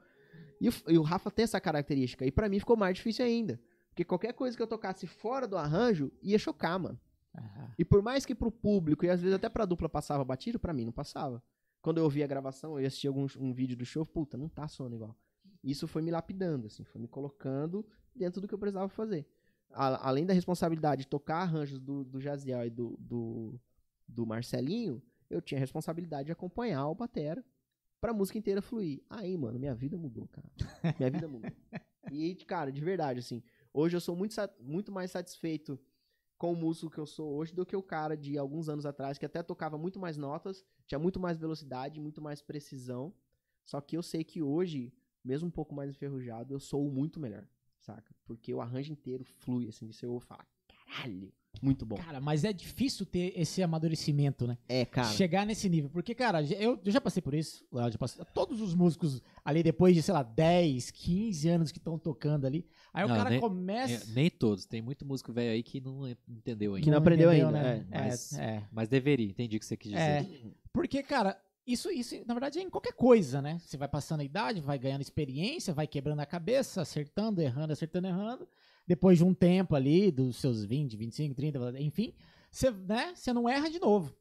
E 0.60 0.68
o, 0.68 0.72
e 0.88 0.98
o 0.98 1.02
Rafa 1.02 1.30
tem 1.30 1.44
essa 1.44 1.58
característica. 1.58 2.26
E 2.26 2.30
pra 2.30 2.48
mim 2.48 2.58
ficou 2.58 2.76
mais 2.76 2.96
difícil 2.96 3.24
ainda. 3.24 3.58
Porque 3.88 4.04
qualquer 4.04 4.34
coisa 4.34 4.56
que 4.56 4.62
eu 4.62 4.66
tocasse 4.66 5.06
fora 5.06 5.48
do 5.48 5.56
arranjo 5.56 6.12
ia 6.22 6.38
chocar, 6.38 6.78
mano. 6.78 7.00
E 7.78 7.84
por 7.84 8.02
mais 8.02 8.26
que 8.26 8.34
pro 8.34 8.50
público 8.50 9.04
e 9.04 9.10
às 9.10 9.20
vezes 9.20 9.34
até 9.34 9.48
pra 9.48 9.64
dupla 9.64 9.88
passava 9.88 10.24
batido, 10.24 10.58
pra 10.58 10.72
mim 10.72 10.84
não 10.84 10.92
passava. 10.92 11.42
Quando 11.80 11.98
eu 11.98 12.04
ouvia 12.04 12.24
a 12.24 12.28
gravação, 12.28 12.72
eu 12.72 12.80
ia 12.80 12.88
assistir 12.88 13.06
algum 13.06 13.26
um 13.38 13.52
vídeo 13.52 13.76
do 13.76 13.84
show, 13.84 14.04
puta, 14.04 14.36
não 14.36 14.48
tá 14.48 14.66
soando 14.66 14.96
igual. 14.96 15.16
Isso 15.62 15.86
foi 15.88 16.02
me 16.02 16.10
lapidando, 16.10 16.66
assim, 16.66 16.84
foi 16.84 17.00
me 17.00 17.08
colocando 17.08 17.84
dentro 18.14 18.40
do 18.40 18.46
que 18.48 18.54
eu 18.54 18.58
precisava 18.58 18.88
fazer. 18.88 19.26
A- 19.70 20.08
além 20.08 20.24
da 20.24 20.32
responsabilidade 20.32 21.02
de 21.02 21.08
tocar 21.08 21.38
arranjos 21.42 21.78
do, 21.78 22.04
do 22.04 22.20
Jaziel 22.20 22.64
e 22.66 22.70
do, 22.70 22.96
do, 22.98 23.60
do 24.06 24.24
Marcelinho, 24.26 25.02
eu 25.28 25.42
tinha 25.42 25.58
a 25.58 25.60
responsabilidade 25.60 26.26
de 26.26 26.32
acompanhar 26.32 26.88
o 26.88 26.94
batera 26.94 27.44
pra 28.00 28.14
música 28.14 28.38
inteira 28.38 28.62
fluir. 28.62 29.02
Aí, 29.10 29.36
mano, 29.36 29.58
minha 29.58 29.74
vida 29.74 29.96
mudou, 29.98 30.28
cara. 30.28 30.48
Minha 30.98 31.10
vida 31.10 31.28
mudou. 31.28 31.50
E, 32.10 32.34
cara, 32.36 32.72
de 32.72 32.80
verdade, 32.80 33.18
assim, 33.20 33.42
hoje 33.70 33.94
eu 33.94 34.00
sou 34.00 34.16
muito, 34.16 34.34
muito 34.58 34.90
mais 34.90 35.10
satisfeito 35.10 35.78
com 36.38 36.52
o 36.54 36.56
músico 36.56 36.88
que 36.90 36.96
eu 36.98 37.04
sou 37.04 37.34
hoje 37.34 37.54
do 37.54 37.66
que 37.66 37.76
o 37.76 37.82
cara 37.82 38.16
de 38.16 38.38
alguns 38.38 38.70
anos 38.70 38.86
atrás, 38.86 39.18
que 39.18 39.26
até 39.26 39.42
tocava 39.42 39.76
muito 39.76 39.98
mais 40.00 40.16
notas, 40.16 40.64
tinha 40.86 40.98
muito 40.98 41.20
mais 41.20 41.36
velocidade, 41.36 42.00
muito 42.00 42.22
mais 42.22 42.40
precisão. 42.40 43.12
Só 43.62 43.78
que 43.82 43.94
eu 43.94 44.02
sei 44.02 44.24
que 44.24 44.40
hoje, 44.40 44.90
mesmo 45.24 45.48
um 45.48 45.50
pouco 45.50 45.74
mais 45.74 45.90
enferrujado, 45.90 46.52
eu 46.54 46.60
sou 46.60 46.86
o 46.86 46.90
muito 46.92 47.18
melhor, 47.20 47.44
saca? 47.80 48.14
Porque 48.24 48.52
o 48.52 48.60
arranjo 48.60 48.92
inteiro 48.92 49.24
flui, 49.24 49.68
assim, 49.68 49.86
de 49.86 49.94
você 49.94 50.06
ouve 50.06 50.24
e 50.24 50.28
fala, 50.28 50.44
caralho, 50.86 51.32
muito 51.60 51.84
bom. 51.84 51.96
Cara, 51.96 52.20
mas 52.20 52.44
é 52.44 52.52
difícil 52.52 53.04
ter 53.04 53.32
esse 53.34 53.60
amadurecimento, 53.62 54.46
né? 54.46 54.56
É, 54.68 54.84
cara. 54.84 55.08
Chegar 55.08 55.44
nesse 55.44 55.68
nível. 55.68 55.90
Porque, 55.90 56.14
cara, 56.14 56.40
eu, 56.42 56.78
eu 56.84 56.92
já 56.92 57.00
passei 57.00 57.20
por 57.20 57.34
isso. 57.34 57.66
Eu 57.72 57.90
já 57.90 57.98
passei, 57.98 58.24
todos 58.32 58.60
os 58.60 58.74
músicos 58.76 59.20
ali, 59.44 59.60
depois 59.62 59.92
de, 59.94 60.00
sei 60.02 60.14
lá, 60.14 60.22
10, 60.22 60.90
15 60.92 61.48
anos 61.48 61.72
que 61.72 61.78
estão 61.78 61.98
tocando 61.98 62.46
ali. 62.46 62.64
Aí 62.94 63.04
o 63.04 63.08
Não, 63.08 63.16
cara 63.16 63.30
nem- 63.30 63.40
começa. 63.40 64.08
É, 64.08 64.14
nem 64.14 64.30
todos. 64.30 64.66
Tem 64.66 64.80
muito 64.80 65.04
músico 65.04 65.32
velho 65.32 65.50
aí 65.50 65.62
que 65.64 65.80
não 65.80 66.08
entendeu 66.28 66.74
ainda. 66.74 66.84
Que 66.84 66.90
não 66.92 66.98
aprendeu 66.98 67.28
entendeu, 67.32 67.48
ainda, 67.48 67.60
né? 67.62 67.86
é, 67.90 68.00
mas- 68.02 68.32
É, 68.38 68.44
é. 68.44 68.68
Mas 68.70 68.88
deveria, 68.88 69.26
entendi 69.28 69.56
o 69.56 69.58
que 69.60 69.66
você 69.66 69.76
quis 69.76 69.90
dizer. 69.90 70.00
É. 70.02 70.26
Porque, 70.72 71.02
cara, 71.02 71.36
isso, 71.68 71.90
isso, 71.90 72.14
na 72.26 72.32
verdade, 72.34 72.58
é 72.58 72.62
em 72.62 72.70
qualquer 72.70 72.94
coisa, 72.94 73.42
né? 73.42 73.58
Você 73.64 73.76
vai 73.76 73.86
passando 73.88 74.20
a 74.20 74.24
idade, 74.24 74.60
vai 74.60 74.78
ganhando 74.78 75.02
experiência, 75.02 75.74
vai 75.74 75.86
quebrando 75.86 76.20
a 76.20 76.26
cabeça, 76.26 76.80
acertando, 76.80 77.42
errando, 77.42 77.72
acertando, 77.72 78.06
errando. 78.08 78.48
Depois 78.86 79.18
de 79.18 79.24
um 79.24 79.34
tempo 79.34 79.74
ali, 79.76 80.10
dos 80.10 80.36
seus 80.36 80.64
20, 80.64 80.96
25, 80.96 81.34
30, 81.34 81.80
enfim, 81.80 82.14
você, 82.50 82.70
né, 82.70 83.12
você 83.14 83.32
não 83.32 83.46
erra 83.48 83.68
de 83.70 83.78
novo. 83.78 84.14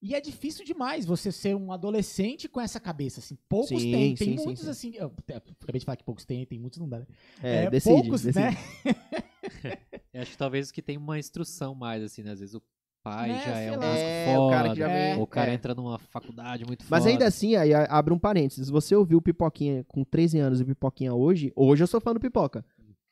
E 0.00 0.14
é 0.16 0.20
difícil 0.20 0.64
demais 0.64 1.04
você 1.04 1.30
ser 1.30 1.54
um 1.54 1.70
adolescente 1.70 2.48
com 2.48 2.60
essa 2.60 2.80
cabeça, 2.80 3.20
assim. 3.20 3.38
Poucos 3.48 3.68
Sim, 3.68 3.92
têm. 3.92 4.14
Tem 4.16 4.36
sim, 4.36 4.44
muitos, 4.44 4.64
sim. 4.64 4.70
assim. 4.70 4.92
Eu 4.96 5.14
acabei 5.60 5.78
de 5.78 5.84
falar 5.84 5.96
que 5.96 6.02
poucos 6.02 6.24
têm, 6.24 6.44
tem 6.44 6.58
muitos 6.58 6.80
não 6.80 6.88
dá, 6.88 6.98
né? 7.00 7.06
É, 7.40 7.64
É, 7.66 7.70
decide, 7.70 7.94
poucos, 8.02 8.22
decide. 8.22 8.44
né? 8.44 8.56
Eu 10.12 10.22
acho 10.22 10.32
que 10.32 10.38
talvez 10.38 10.66
os 10.66 10.72
que 10.72 10.82
tem 10.82 10.96
uma 10.96 11.18
instrução 11.18 11.74
mais, 11.74 12.02
assim, 12.02 12.22
né? 12.22 12.32
Às 12.32 12.40
vezes 12.40 12.54
o 12.54 12.62
pai 13.02 13.28
Né, 13.30 13.42
já 13.44 13.58
é 13.58 13.78
um 13.78 13.82
É, 13.82 14.24
o 14.38 14.40
foda, 14.40 14.56
cara 14.56 14.68
que 14.70 14.78
já 14.78 14.88
É. 14.90 15.16
o 15.16 15.26
cara 15.26 15.50
é. 15.50 15.54
entra 15.54 15.74
numa 15.74 15.98
faculdade 15.98 16.64
muito 16.64 16.84
Mas 16.88 17.00
foda. 17.02 17.10
ainda 17.10 17.26
assim, 17.26 17.56
aí 17.56 17.72
abre 17.74 18.12
um 18.14 18.18
parênteses. 18.18 18.68
Você 18.68 18.94
ouviu 18.94 19.18
o 19.18 19.22
Pipoquinha 19.22 19.84
com 19.84 20.04
13 20.04 20.38
anos 20.38 20.60
e 20.60 20.64
Pipoquinha 20.64 21.12
hoje, 21.14 21.52
hoje 21.56 21.82
eu 21.82 21.86
sou 21.86 22.00
fã 22.00 22.12
do 22.14 22.20
Pipoca. 22.20 22.64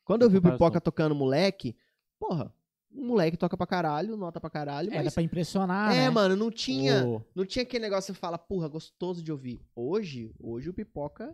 Quando 0.03 0.23
eu 0.23 0.29
vi 0.29 0.37
o. 0.37 0.41
Pipoca 0.41 0.81
tocando 0.81 1.13
moleque, 1.15 1.75
porra, 2.19 2.53
um 2.93 3.07
moleque 3.07 3.37
toca 3.37 3.55
pra 3.55 3.65
caralho, 3.67 4.17
nota 4.17 4.39
pra 4.41 4.49
caralho, 4.49 4.91
Era 4.91 5.03
mas... 5.03 5.13
pra 5.13 5.23
impressionar, 5.23 5.93
É, 5.93 5.99
né? 6.01 6.09
mano, 6.09 6.35
não 6.35 6.51
tinha... 6.51 7.05
O- 7.07 7.23
Não 7.33 7.45
tinha 7.45 7.63
aquele 7.63 7.83
negócio 7.83 8.11
que 8.13 8.17
você 8.17 8.19
fala, 8.19 8.37
porra, 8.37 8.67
gostoso 8.67 9.23
de 9.23 9.31
ouvir. 9.31 9.61
Hoje, 9.75 10.33
hoje 10.39 10.69
o 10.69 10.73
Pipoca, 10.73 11.33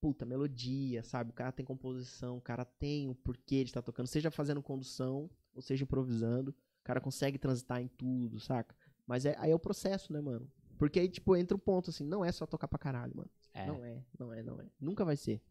puta, 0.00 0.24
melodia, 0.24 1.02
sabe? 1.02 1.30
O 1.30 1.34
cara 1.34 1.52
tem 1.52 1.66
composição, 1.66 2.38
o 2.38 2.40
cara 2.40 2.64
tem 2.64 3.08
o 3.10 3.14
porquê 3.14 3.64
de 3.64 3.70
estar 3.70 3.82
tocando, 3.82 4.06
seja 4.06 4.30
fazendo 4.30 4.62
condução, 4.62 5.28
ou 5.54 5.60
seja 5.60 5.82
improvisando. 5.84 6.54
O 6.86 6.92
cara 6.94 7.00
consegue 7.00 7.36
transitar 7.36 7.82
em 7.82 7.88
tudo, 7.88 8.38
saca? 8.38 8.72
Mas 9.04 9.26
é, 9.26 9.34
aí 9.40 9.50
é 9.50 9.54
o 9.54 9.58
processo, 9.58 10.12
né, 10.12 10.20
mano? 10.20 10.48
Porque 10.78 11.00
aí, 11.00 11.08
tipo, 11.08 11.34
entra 11.34 11.56
o 11.56 11.58
ponto 11.58 11.90
assim, 11.90 12.04
não 12.04 12.24
é 12.24 12.30
só 12.30 12.46
tocar 12.46 12.68
pra 12.68 12.78
caralho, 12.78 13.12
mano. 13.16 13.28
É. 13.52 13.66
Não 13.66 13.84
é, 13.84 14.04
não 14.16 14.32
é, 14.32 14.42
não 14.44 14.60
é. 14.60 14.66
Nunca 14.80 15.04
vai 15.04 15.16
ser. 15.16 15.42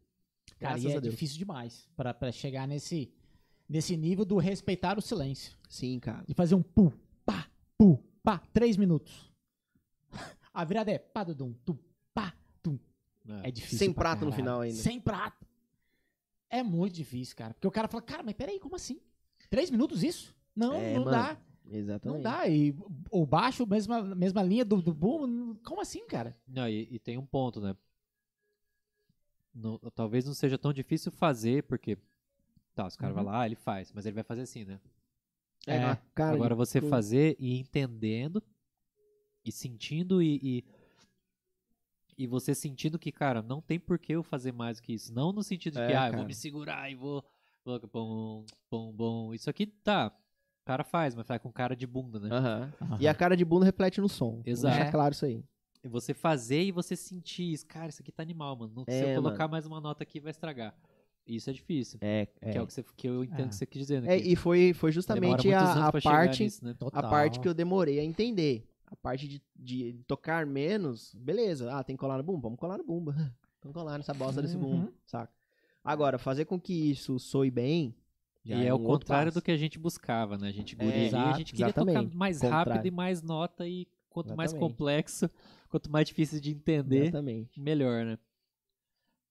Cara, 0.58 0.72
Graças 0.72 0.84
e 0.84 0.94
é 0.94 0.96
a 0.96 1.00
Deus. 1.00 1.12
difícil 1.12 1.36
demais 1.36 1.86
pra, 1.94 2.14
pra 2.14 2.32
chegar 2.32 2.66
nesse, 2.66 3.12
nesse 3.68 3.98
nível 3.98 4.24
do 4.24 4.38
respeitar 4.38 4.96
o 4.98 5.02
silêncio. 5.02 5.58
Sim, 5.68 6.00
cara. 6.00 6.24
De 6.26 6.32
fazer 6.32 6.54
um 6.54 6.62
pu, 6.62 6.90
pá, 7.26 7.50
pu, 7.76 8.02
pá, 8.22 8.38
três 8.54 8.78
minutos. 8.78 9.30
A 10.54 10.64
virada 10.64 10.90
é 10.90 10.98
pá, 10.98 11.22
dudum, 11.22 11.52
tu, 11.66 11.78
pá, 12.14 12.32
tum. 12.62 12.78
É. 13.28 13.48
É 13.48 13.50
difícil. 13.50 13.78
Sem 13.78 13.92
pra 13.92 14.04
prato 14.04 14.24
no 14.24 14.30
caralho. 14.30 14.36
final 14.36 14.60
ainda. 14.62 14.76
Sem 14.78 14.98
prato. 14.98 15.44
É 16.48 16.62
muito 16.62 16.94
difícil, 16.94 17.36
cara. 17.36 17.52
Porque 17.52 17.66
o 17.68 17.70
cara 17.70 17.88
fala, 17.88 18.02
cara, 18.02 18.22
mas 18.22 18.32
peraí, 18.34 18.58
como 18.58 18.74
assim? 18.74 18.98
Três 19.50 19.70
minutos 19.70 20.02
isso? 20.02 20.34
Não, 20.56 20.74
É, 20.74 20.94
não 20.94 21.04
mano. 21.04 21.10
dá. 21.10 21.36
Exatamente. 21.68 22.16
Não 22.16 22.22
dá. 22.22 22.48
E 22.48 22.74
o 23.10 23.26
baixo, 23.26 23.66
mesma, 23.66 24.02
mesma 24.02 24.42
linha 24.42 24.64
do, 24.64 24.80
do 24.80 24.94
boom, 24.94 25.54
como 25.64 25.80
assim, 25.80 26.06
cara? 26.06 26.36
Não, 26.48 26.68
e, 26.68 26.88
e 26.90 26.98
tem 26.98 27.18
um 27.18 27.26
ponto, 27.26 27.60
né? 27.60 27.76
Não- 29.54 29.78
talvez 29.94 30.24
não 30.24 30.34
seja 30.34 30.58
tão 30.58 30.72
difícil 30.72 31.10
fazer, 31.12 31.62
porque. 31.64 31.98
Tá, 32.74 32.86
os 32.86 32.96
caras 32.96 33.16
Uhum. 33.16 33.24
vai 33.24 33.32
lá, 33.32 33.46
ele 33.46 33.56
faz, 33.56 33.90
mas 33.92 34.04
ele 34.04 34.14
vai 34.14 34.22
fazer 34.24 34.42
assim, 34.42 34.64
né? 34.64 34.78
É, 35.66 35.76
É. 35.76 35.98
cara 36.14 36.34
Agora 36.34 36.54
você 36.54 36.78
tudo. 36.80 36.90
fazer 36.90 37.36
e 37.40 37.58
entendendo 37.58 38.42
e 39.44 39.50
sentindo 39.50 40.22
e, 40.22 40.38
e, 40.42 40.64
e 42.18 42.26
você 42.26 42.54
sentindo 42.54 42.98
que, 42.98 43.10
cara, 43.10 43.42
não 43.42 43.60
tem 43.62 43.80
por 43.80 43.98
que 43.98 44.12
eu 44.12 44.22
fazer 44.22 44.52
mais 44.52 44.78
do 44.78 44.82
que 44.82 44.92
isso. 44.92 45.12
Não 45.12 45.32
no 45.32 45.42
sentido 45.42 45.74
de 45.74 45.86
que, 45.86 45.92
É, 45.92 45.96
ah, 45.96 46.06
eu 46.08 46.12
vou 46.12 46.16
cara. 46.18 46.24
me 46.28 46.34
segurar 46.34 46.90
e 46.90 46.94
vou. 46.94 47.24
vou 47.64 47.80
bom, 47.92 48.44
bom, 48.70 48.92
bom. 48.92 49.34
Isso 49.34 49.48
aqui 49.50 49.66
tá. 49.66 50.14
O 50.66 50.72
cara 50.74 50.82
faz, 50.82 51.14
mas 51.14 51.24
faz 51.24 51.40
com 51.40 51.52
cara 51.52 51.76
de 51.76 51.86
bunda, 51.86 52.18
né? 52.18 52.28
Aham. 52.32 52.72
E 52.98 53.06
a 53.06 53.14
cara 53.14 53.36
de 53.36 53.44
bunda 53.44 53.64
reflete 53.64 54.00
no 54.00 54.08
som. 54.08 54.42
Exato. 54.44 54.74
Deixa 54.74 54.88
É. 54.88 54.90
claro 54.90 55.12
isso 55.14 55.24
aí. 55.24 55.44
E 55.84 55.86
você 55.86 56.12
fazer 56.12 56.60
e 56.64 56.72
você 56.72 56.96
sentir 56.96 57.52
isso. 57.52 57.64
Cara, 57.68 57.86
isso 57.88 58.02
aqui 58.02 58.10
tá 58.10 58.20
animal, 58.20 58.56
mano. 58.56 58.72
Não, 58.74 58.82
se 58.84 58.90
É, 58.90 59.12
eu 59.16 59.22
colocar 59.22 59.46
mais 59.46 59.64
uma 59.64 59.80
nota 59.80 60.02
aqui, 60.02 60.18
vai 60.18 60.32
estragar. 60.32 60.74
Isso 61.24 61.48
é 61.48 61.52
difícil. 61.52 62.00
É, 62.02 62.26
Que 62.26 62.58
é 62.58 62.60
o 62.60 62.66
que, 62.66 62.72
você, 62.72 62.82
que 62.96 63.06
eu 63.08 63.22
entendo 63.22 63.46
É. 63.46 63.48
que 63.50 63.54
você 63.54 63.64
quis 63.64 63.80
dizer. 63.82 64.02
Né? 64.02 64.14
É, 64.14 64.18
e 64.18 64.34
foi, 64.34 64.72
foi 64.74 64.90
justamente 64.90 65.52
a, 65.52 65.86
a 65.86 65.92
parte 66.02 66.42
nisso, 66.42 66.64
né? 66.64 66.74
a 66.92 67.02
parte 67.04 67.38
que 67.38 67.46
eu 67.46 67.54
demorei 67.54 68.00
a 68.00 68.04
entender. 68.04 68.68
A 68.88 68.96
parte 68.96 69.28
de, 69.28 69.40
de 69.54 69.92
tocar 70.08 70.44
menos, 70.46 71.14
beleza. 71.14 71.72
Ah, 71.72 71.84
tem 71.84 71.94
que 71.94 72.00
colar 72.00 72.16
no 72.16 72.24
bumbo? 72.24 72.40
Vamos 72.42 72.58
colar 72.58 72.76
no 72.76 72.84
bumbo. 72.84 73.12
Vamos 73.62 73.72
colar 73.72 73.98
nessa 73.98 74.12
bosta 74.14 74.42
desse 74.42 74.56
Uhum. 74.56 74.62
bumbo, 74.62 74.92
saca? 75.06 75.32
Agora, 75.84 76.18
fazer 76.18 76.44
com 76.44 76.58
que 76.60 76.90
isso 76.90 77.20
soe 77.20 77.52
bem. 77.52 77.94
Já 78.46 78.56
E 78.56 78.66
é, 78.66 78.72
o 78.72 78.78
contrário 78.78 79.32
passo. 79.32 79.40
do 79.40 79.44
que 79.44 79.50
a 79.50 79.56
gente 79.56 79.78
buscava, 79.78 80.38
né? 80.38 80.48
A 80.48 80.52
gente 80.52 80.76
É, 80.78 80.82
ali, 80.84 80.92
a 80.92 80.96
exato, 81.06 81.38
gente 81.38 81.52
queria 81.52 81.66
exatamente. 81.66 82.04
tocar 82.04 82.16
mais 82.16 82.40
Contrário. 82.40 82.72
rápido 82.72 82.86
e 82.86 82.90
mais 82.90 83.22
nota 83.22 83.66
e 83.68 83.86
quanto 84.08 84.36
mais 84.36 84.50
Exatamente. 84.52 84.70
complexo, 84.72 85.30
quanto 85.68 85.90
mais 85.90 86.06
difícil 86.08 86.40
de 86.40 86.50
entender, 86.52 87.02
Exatamente. 87.02 87.60
melhor, 87.60 88.04
né? 88.04 88.18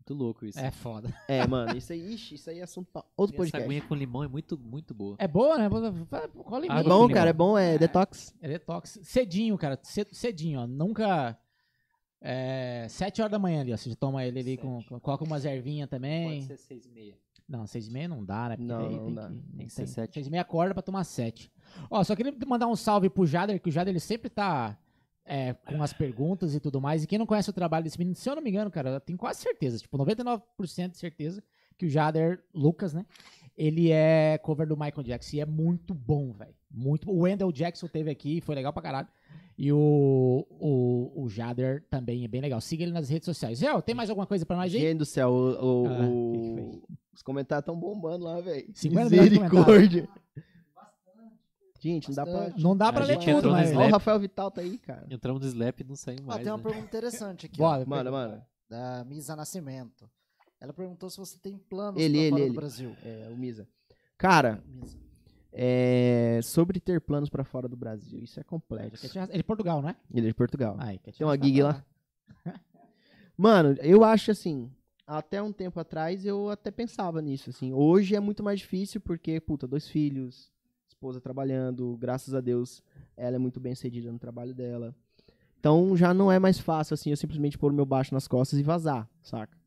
Muito 0.08 0.14
louco 0.24 0.46
isso. 0.46 0.60
É 0.60 0.70
foda. 0.70 1.12
É, 1.28 1.48
mano, 1.48 1.76
isso 1.76 1.92
aí, 1.92 2.14
ixi, 2.14 2.36
isso 2.36 2.48
aí 2.50 2.60
é 2.60 2.64
assunto 2.64 2.92
pra 2.94 3.04
outro 3.18 3.34
E 3.34 3.38
Essa 3.38 3.44
podcast. 3.52 3.66
aguinha 3.66 3.82
com 3.88 3.96
limão 3.96 4.24
é 4.24 4.28
muito, 4.28 4.56
muito 4.56 4.94
boa. 4.94 5.16
É 5.18 5.28
boa, 5.28 5.58
né? 5.58 5.66
Ah, 5.66 5.80
mim. 5.80 6.06
É 6.12 6.28
bom, 6.38 6.60
limão. 6.60 7.10
cara, 7.10 7.30
é 7.32 7.34
bom, 7.34 7.58
é 7.58 7.78
detox. 7.80 8.32
É 8.40 8.48
detox. 8.48 9.00
Cedinho, 9.02 9.58
cara. 9.58 9.80
ce- 9.82 10.06
Cedinho, 10.12 10.60
ó. 10.60 10.68
Nunca. 10.68 11.36
É, 12.22 12.86
sete 12.90 13.22
horas 13.22 13.32
da 13.32 13.40
manhã 13.40 13.62
ali, 13.62 13.74
ó. 13.74 13.78
Você 13.78 13.96
toma 13.96 14.24
ele 14.26 14.40
ali 14.40 14.58
com, 14.58 14.84
com. 14.84 15.00
Coloca 15.00 15.24
umas 15.24 15.44
ervinhas 15.46 15.90
também. 15.90 16.42
Pode 16.42 16.46
ser 16.46 16.58
seis 16.58 16.86
e 16.86 16.90
meia. 16.90 17.18
Não, 17.48 17.68
seis 17.68 17.88
e 17.88 17.92
meia 17.92 18.08
não 18.08 18.24
dá, 18.26 18.50
né? 18.50 18.58
Porque 18.58 18.68
Não, 18.68 18.90
não 18.90 19.06
tem 19.06 19.14
dá. 19.14 19.28
Que, 19.30 19.58
Tem 19.58 19.68
que 19.68 19.74
ser 19.74 19.88
sete. 19.88 20.14
Seis 20.16 20.28
e 20.28 20.30
meia 20.32 20.42
acorda 20.42 20.74
pra 20.74 20.82
tomar 20.82 21.04
sete. 21.04 21.52
Ó, 21.90 22.04
só 22.04 22.16
queria 22.16 22.34
mandar 22.48 22.68
um 22.68 22.76
salve 22.76 23.10
pro 23.10 23.26
Jader, 23.26 23.62
que 23.62 23.70
o 23.70 23.72
Jader 23.72 23.92
ele 23.92 24.00
sempre 24.00 24.30
tá 24.30 24.78
é, 25.24 25.54
com 25.54 25.82
as 25.82 25.94
perguntas 25.94 26.56
e 26.56 26.60
tudo 26.60 26.82
mais. 26.82 27.04
E 27.04 27.08
quem 27.08 27.20
não 27.20 27.26
conhece 27.26 27.50
o 27.50 27.54
trabalho 27.54 27.84
desse 27.84 27.98
menino, 28.00 28.16
se 28.16 28.30
eu 28.30 28.36
não 28.36 28.42
me 28.42 28.50
engano, 28.50 28.72
cara, 28.72 28.90
eu 28.90 29.00
tenho 29.00 29.18
quase 29.18 29.42
certeza, 29.42 29.78
tipo, 29.78 29.98
99% 29.98 30.42
de 30.92 30.98
certeza 30.98 31.44
que 31.78 31.86
o 31.86 31.90
Jader, 31.90 32.44
Lucas, 32.54 32.94
né? 32.94 33.06
Ele 33.58 33.90
é 33.92 34.38
cover 34.40 34.68
do 34.68 34.76
Michael 34.76 35.04
Jackson 35.04 35.38
e 35.38 35.40
é 35.40 35.46
muito 35.46 35.94
bom, 35.94 36.34
velho. 36.34 36.54
Muito 36.70 37.06
bom. 37.08 37.14
O 37.14 37.20
Wendell 37.22 37.52
Jackson 37.52 37.88
teve 37.88 38.10
aqui, 38.12 38.42
foi 38.42 38.54
legal 38.56 38.74
pra 38.74 38.82
caralho. 38.82 39.08
E 39.58 39.72
o, 39.72 40.46
o, 40.50 41.24
o 41.24 41.30
Jader 41.30 41.86
também 41.90 42.26
é 42.26 42.28
bem 42.28 42.42
legal. 42.42 42.60
Siga 42.60 42.84
ele 42.84 42.92
nas 42.92 43.08
redes 43.08 43.26
sociais. 43.26 43.60
Zé, 43.60 43.82
tem 43.82 43.96
mais 43.96 44.10
alguma 44.10 44.28
coisa 44.28 44.46
pra 44.46 44.58
nós 44.58 44.74
aí? 44.74 44.82
Gente 44.82 44.98
do 44.98 45.06
céu, 45.06 45.30
o, 45.30 45.84
o- 45.84 45.88
Ah, 45.88 46.06
o- 46.10 46.84
os 47.14 47.22
comentários 47.22 47.62
estão 47.64 47.80
bombando 47.80 48.26
lá, 48.26 48.42
velho. 48.42 48.70
50 48.74 49.10
milhões 49.10 49.30
de 49.30 49.40
Misericórdia. 49.40 50.10
Gente, 51.80 52.08
não 52.10 52.16
dá 52.16 52.26
pra. 52.26 52.54
Não 52.58 52.78
dá 52.78 52.94
pra 52.94 53.04
A 53.04 53.08
ler 53.08 53.20
tudo, 53.20 53.52
mas... 53.52 53.72
Ó, 53.76 53.86
o 53.86 53.90
Rafael 53.92 54.20
Vital 54.20 54.50
tá 54.50 54.62
aí, 54.62 54.78
cara. 54.80 55.06
Entramos 55.10 55.42
no 55.42 55.48
Slap 55.48 55.80
e 55.80 55.84
não 55.84 55.94
Ó, 55.94 56.28
mais. 56.28 56.42
tem 56.44 56.52
uma 56.52 56.58
né? 56.58 56.64
pergunta 56.64 56.86
interessante 56.86 57.46
aqui. 57.46 57.58
Bora. 57.58 57.84
ó, 57.84 57.90
Manda, 57.90 58.12
manda. 58.12 58.48
da 58.70 59.04
Misa 59.06 59.36
Nascimento. 59.36 60.10
Ela 60.60 60.74
perguntou 60.74 61.10
se 61.10 61.18
você 61.18 61.38
tem 61.38 61.58
planos 61.58 62.02
Ele, 62.02 62.14
pra 62.14 62.22
ele, 62.22 62.30
fora 62.30 62.42
ele. 62.44 62.50
do 62.52 62.56
Brasil. 62.56 62.96
É, 63.04 63.30
o 63.32 63.38
Misa. 63.38 63.68
Cara, 64.18 64.64
Misa. 64.66 64.98
é, 65.52 66.40
sobre 66.44 66.80
ter 66.80 67.02
planos 67.02 67.30
pra 67.30 67.44
fora 67.44 67.68
do 67.68 67.76
Brasil, 67.76 68.24
isso 68.24 68.40
é 68.40 68.44
complexo. 68.44 69.06
Ele 69.06 69.26
é 69.32 69.38
de 69.38 69.44
Portugal, 69.44 69.82
não 69.82 69.90
é? 69.90 69.96
Ele 70.14 70.28
é 70.28 70.30
de 70.30 70.36
Portugal. 70.36 70.78
Te 71.04 71.18
Tem 71.18 71.28
uma 71.28 71.38
gig 71.38 71.60
pra 71.60 71.68
lá. 71.68 71.86
Mano, 73.38 73.76
eu 73.82 74.04
acho 74.04 74.32
assim, 74.32 74.72
até 75.06 75.42
um 75.42 75.52
tempo 75.52 75.80
atrás 75.80 76.26
eu 76.26 76.50
até 76.50 76.72
pensava 76.72 77.22
nisso, 77.22 77.50
assim. 77.50 77.74
Hoje 77.74 78.16
é 78.16 78.20
muito 78.20 78.42
mais 78.42 78.60
difícil 78.60 79.02
porque, 79.02 79.40
puta, 79.42 79.68
dois 79.68 79.88
filhos, 79.88 80.52
esposa 80.88 81.20
trabalhando, 81.20 81.98
graças 81.98 82.34
a 82.34 82.40
Deus, 82.40 82.82
ela 83.18 83.36
é 83.36 83.40
muito 83.40 83.60
bem 83.60 83.76
sucedida 83.76 84.12
no 84.12 84.18
trabalho 84.18 84.54
dela. 84.54 84.96
Então 85.60 85.98
já 85.98 86.14
não 86.14 86.32
é 86.32 86.40
mais 86.40 86.60
fácil, 86.60 86.94
assim, 86.94 87.10
eu 87.10 87.18
simplesmente 87.18 87.58
pôr 87.58 87.72
o 87.72 87.76
meu 87.76 87.86
baixo 87.86 88.14
nas 88.14 88.28
costas 88.28 88.58
e 88.58 88.64
vazar, 88.64 89.10
saca? 89.22 89.58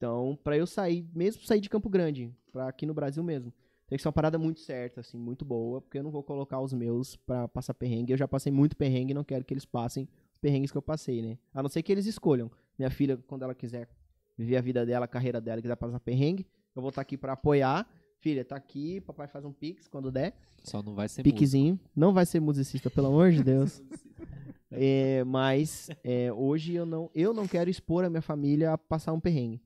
Então, 0.00 0.38
pra 0.42 0.56
eu 0.56 0.66
sair, 0.66 1.06
mesmo 1.14 1.42
sair 1.42 1.60
de 1.60 1.68
Campo 1.68 1.90
Grande, 1.90 2.34
pra 2.50 2.68
aqui 2.68 2.86
no 2.86 2.94
Brasil 2.94 3.22
mesmo, 3.22 3.52
tem 3.86 3.98
que 3.98 4.02
ser 4.02 4.08
uma 4.08 4.14
parada 4.14 4.38
muito 4.38 4.58
certa, 4.58 5.00
assim, 5.00 5.18
muito 5.18 5.44
boa, 5.44 5.82
porque 5.82 5.98
eu 5.98 6.02
não 6.02 6.10
vou 6.10 6.22
colocar 6.22 6.58
os 6.58 6.72
meus 6.72 7.16
pra 7.16 7.46
passar 7.46 7.74
perrengue. 7.74 8.14
Eu 8.14 8.16
já 8.16 8.26
passei 8.26 8.50
muito 8.50 8.74
perrengue 8.74 9.10
e 9.10 9.14
não 9.14 9.22
quero 9.22 9.44
que 9.44 9.52
eles 9.52 9.66
passem 9.66 10.08
os 10.32 10.38
perrengues 10.38 10.70
que 10.70 10.78
eu 10.78 10.80
passei, 10.80 11.20
né? 11.20 11.36
A 11.52 11.62
não 11.62 11.68
ser 11.68 11.82
que 11.82 11.92
eles 11.92 12.06
escolham. 12.06 12.50
Minha 12.78 12.90
filha, 12.90 13.18
quando 13.26 13.42
ela 13.42 13.54
quiser 13.54 13.90
viver 14.38 14.56
a 14.56 14.62
vida 14.62 14.86
dela, 14.86 15.04
a 15.04 15.08
carreira 15.08 15.38
dela, 15.38 15.60
quiser 15.60 15.76
passar 15.76 16.00
perrengue, 16.00 16.46
eu 16.74 16.80
vou 16.80 16.88
estar 16.88 17.02
aqui 17.02 17.18
pra 17.18 17.34
apoiar. 17.34 17.86
Filha, 18.20 18.42
tá 18.42 18.56
aqui, 18.56 19.02
papai 19.02 19.28
faz 19.28 19.44
um 19.44 19.52
pix 19.52 19.86
quando 19.86 20.10
der. 20.10 20.34
Só 20.64 20.82
não 20.82 20.94
vai 20.94 21.10
ser. 21.10 21.22
Piquezinho. 21.22 21.78
Não 21.94 22.14
vai 22.14 22.24
ser 22.24 22.40
musicista, 22.40 22.88
pelo 22.88 23.08
amor 23.08 23.32
de 23.32 23.44
Deus. 23.44 23.82
É, 24.72 25.24
mas 25.24 25.90
é, 26.04 26.32
hoje 26.32 26.74
eu 26.74 26.86
não, 26.86 27.10
eu 27.12 27.34
não 27.34 27.48
quero 27.48 27.68
expor 27.68 28.04
a 28.04 28.08
minha 28.08 28.22
família 28.22 28.72
a 28.72 28.78
passar 28.78 29.12
um 29.12 29.18
perrengue? 29.18 29.60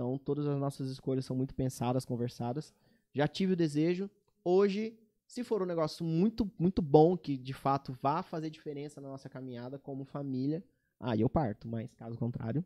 Então 0.00 0.16
todas 0.16 0.46
as 0.46 0.58
nossas 0.58 0.88
escolhas 0.88 1.26
são 1.26 1.36
muito 1.36 1.54
pensadas, 1.54 2.06
conversadas. 2.06 2.72
Já 3.12 3.28
tive 3.28 3.52
o 3.52 3.56
desejo. 3.56 4.08
Hoje, 4.42 4.98
se 5.26 5.44
for 5.44 5.60
um 5.60 5.66
negócio 5.66 6.02
muito, 6.06 6.50
muito 6.58 6.80
bom, 6.80 7.18
que 7.18 7.36
de 7.36 7.52
fato 7.52 7.92
vá 8.00 8.22
fazer 8.22 8.48
diferença 8.48 8.98
na 8.98 9.08
nossa 9.08 9.28
caminhada 9.28 9.78
como 9.78 10.06
família, 10.06 10.64
aí 10.98 11.20
eu 11.20 11.28
parto. 11.28 11.68
Mas 11.68 11.92
caso 11.92 12.16
contrário, 12.16 12.64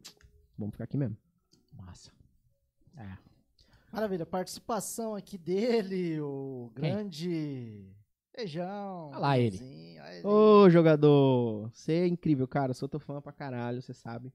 vamos 0.56 0.74
ficar 0.74 0.85
aqui 0.85 0.97
mesmo. 0.97 1.16
Massa. 1.73 2.12
É. 2.97 3.19
Maravilha, 3.93 4.24
participação 4.24 5.16
aqui 5.16 5.36
dele, 5.36 6.20
o 6.20 6.70
Quem? 6.77 6.82
grande 6.85 7.85
Feijão. 8.32 9.11
Olha 9.11 9.19
lá 9.19 9.39
ele. 9.40 9.59
Ô, 10.23 10.70
jogador! 10.70 11.69
Você 11.73 11.94
é 11.94 12.06
incrível, 12.06 12.47
cara. 12.47 12.73
Sou 12.74 12.89
teu 12.89 13.01
fã 13.01 13.20
pra 13.20 13.32
caralho, 13.32 13.82
você 13.82 13.93
sabe. 13.93 14.32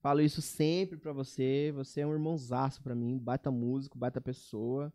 Falo 0.00 0.20
isso 0.20 0.40
sempre 0.40 0.96
pra 0.96 1.12
você. 1.12 1.72
Você 1.74 2.00
é 2.00 2.06
um 2.06 2.12
irmãozaço 2.12 2.82
pra 2.82 2.94
mim. 2.94 3.18
Baita 3.18 3.50
músico, 3.50 3.98
baita 3.98 4.20
pessoa. 4.20 4.92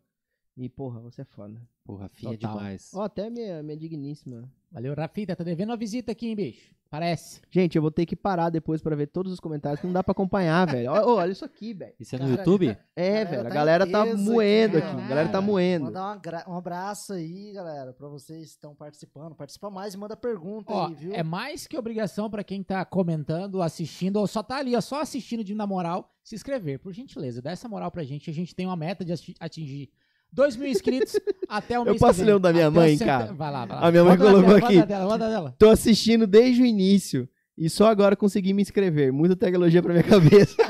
E, 0.56 0.68
porra, 0.68 1.00
você 1.00 1.22
é 1.22 1.24
foda. 1.24 1.60
Porra, 1.84 2.08
finha 2.08 2.32
Total. 2.38 2.56
demais. 2.56 2.90
Ó, 2.94 3.02
até 3.02 3.28
minha, 3.28 3.62
minha 3.62 3.76
digníssima. 3.76 4.48
Valeu, 4.70 4.94
Rafita. 4.94 5.34
Tá 5.34 5.42
devendo 5.44 5.70
uma 5.70 5.76
visita 5.76 6.12
aqui, 6.12 6.28
hein, 6.28 6.36
bicho? 6.36 6.72
Parece. 6.88 7.40
Gente, 7.50 7.74
eu 7.74 7.82
vou 7.82 7.90
ter 7.90 8.06
que 8.06 8.14
parar 8.14 8.50
depois 8.50 8.80
pra 8.80 8.94
ver 8.94 9.08
todos 9.08 9.32
os 9.32 9.40
comentários, 9.40 9.80
que 9.80 9.86
não 9.88 9.92
dá 9.92 10.04
pra 10.04 10.12
acompanhar, 10.12 10.64
velho. 10.70 10.92
Ó, 10.92 11.16
olha 11.16 11.32
isso 11.32 11.44
aqui, 11.44 11.74
velho. 11.74 11.92
Isso 11.98 12.14
é 12.14 12.18
no 12.20 12.26
Cara, 12.26 12.36
YouTube? 12.38 12.76
É, 12.94 13.24
velho. 13.24 13.40
A 13.40 13.44
tá 13.44 13.50
galera 13.50 13.84
tá 13.90 14.06
moendo 14.14 14.78
aqui. 14.78 14.86
A 14.86 15.08
galera 15.08 15.28
tá 15.28 15.40
moendo. 15.40 15.86
Mandar 15.86 16.04
uma 16.06 16.16
gra- 16.16 16.44
um 16.46 16.54
abraço 16.56 17.14
aí, 17.14 17.50
galera, 17.52 17.92
pra 17.92 18.06
vocês 18.06 18.42
que 18.42 18.46
estão 18.50 18.76
participando. 18.76 19.34
Participa 19.34 19.68
mais 19.70 19.94
e 19.94 19.98
manda 19.98 20.16
pergunta 20.16 20.72
Ó, 20.72 20.86
aí, 20.86 20.94
viu? 20.94 21.12
é 21.12 21.24
mais 21.24 21.66
que 21.66 21.76
obrigação 21.76 22.30
pra 22.30 22.44
quem 22.44 22.62
tá 22.62 22.84
comentando, 22.84 23.60
assistindo, 23.60 24.18
ou 24.18 24.26
só 24.28 24.40
tá 24.40 24.58
ali, 24.58 24.76
ó, 24.76 24.80
só 24.80 25.00
assistindo 25.00 25.42
de 25.42 25.52
na 25.52 25.66
moral, 25.66 26.14
se 26.22 26.36
inscrever, 26.36 26.78
por 26.78 26.92
gentileza. 26.92 27.42
Dá 27.42 27.50
essa 27.50 27.68
moral 27.68 27.90
pra 27.90 28.04
gente. 28.04 28.30
A 28.30 28.32
gente 28.32 28.54
tem 28.54 28.66
uma 28.66 28.76
meta 28.76 29.04
de 29.04 29.12
ati- 29.12 29.34
atingir 29.40 29.90
2 30.34 30.56
mil 30.56 30.68
inscritos 30.68 31.18
até 31.48 31.78
o 31.78 31.82
Eu 31.82 31.86
mês 31.86 31.98
posso 31.98 32.18
que 32.18 32.24
ler 32.24 32.34
um 32.36 32.40
da 32.40 32.52
minha 32.52 32.66
Até 32.68 32.76
mãe, 32.76 32.98
cara? 32.98 33.32
Vai 33.32 33.50
lá, 33.52 33.64
vai 33.64 33.76
lá. 33.80 33.86
A 33.86 33.90
minha 33.90 34.04
mãe 34.04 34.16
colocou 34.16 34.42
dela, 34.42 34.58
aqui. 34.58 34.74
Manda 34.74 34.86
dela, 34.86 35.06
manda 35.08 35.28
dela. 35.28 35.54
Tô 35.58 35.70
assistindo 35.70 36.26
desde 36.26 36.62
o 36.62 36.66
início. 36.66 37.28
E 37.56 37.70
só 37.70 37.86
agora 37.86 38.16
consegui 38.16 38.52
me 38.52 38.62
inscrever. 38.62 39.12
Muita 39.12 39.36
tecnologia 39.36 39.80
pra 39.82 39.92
minha 39.92 40.02
cabeça. 40.04 40.56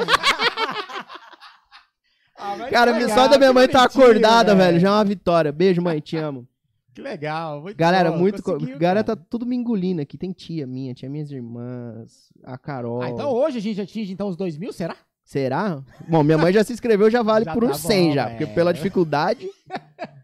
Ah, 2.36 2.56
Cara, 2.68 2.92
que 2.92 3.00
só 3.02 3.06
legal, 3.08 3.28
da 3.30 3.38
minha 3.38 3.52
mãe 3.52 3.68
tá 3.68 3.84
acordada, 3.84 4.54
velho. 4.54 4.66
velho. 4.72 4.80
Já 4.80 4.88
é 4.88 4.92
uma 4.92 5.04
vitória. 5.04 5.52
Beijo, 5.52 5.80
mãe. 5.80 6.00
Te 6.00 6.16
amo. 6.16 6.46
Que 6.92 7.00
legal. 7.00 7.62
Muito 7.62 7.76
Galera, 7.76 8.10
bom, 8.12 8.18
muito. 8.18 8.42
co- 8.42 8.58
Galera 8.58 9.02
tá 9.02 9.16
tudo 9.16 9.46
me 9.46 9.56
engolindo 9.56 10.02
aqui. 10.02 10.18
Tem 10.18 10.30
tia 10.32 10.66
minha, 10.66 10.92
tinha 10.94 11.10
minhas 11.10 11.30
irmãs, 11.30 12.28
a 12.44 12.58
Carol. 12.58 13.00
Ah, 13.02 13.08
então 13.08 13.30
hoje 13.32 13.58
a 13.58 13.60
gente 13.60 13.80
atinge 13.80 14.12
então 14.12 14.28
os 14.28 14.36
2 14.36 14.58
mil, 14.58 14.72
será? 14.72 14.96
Será? 15.24 15.82
Bom, 16.06 16.22
minha 16.22 16.36
mãe 16.38 16.52
já 16.52 16.62
se 16.62 16.72
inscreveu, 16.72 17.10
já 17.10 17.22
vale 17.22 17.44
Já 17.46 17.54
por 17.54 17.64
tá 17.64 17.70
uns 17.70 17.78
100 17.78 18.08
bom, 18.08 18.14
já. 18.14 18.28
Porque 18.30 18.46
pela 18.46 18.72
dificuldade. 18.74 19.48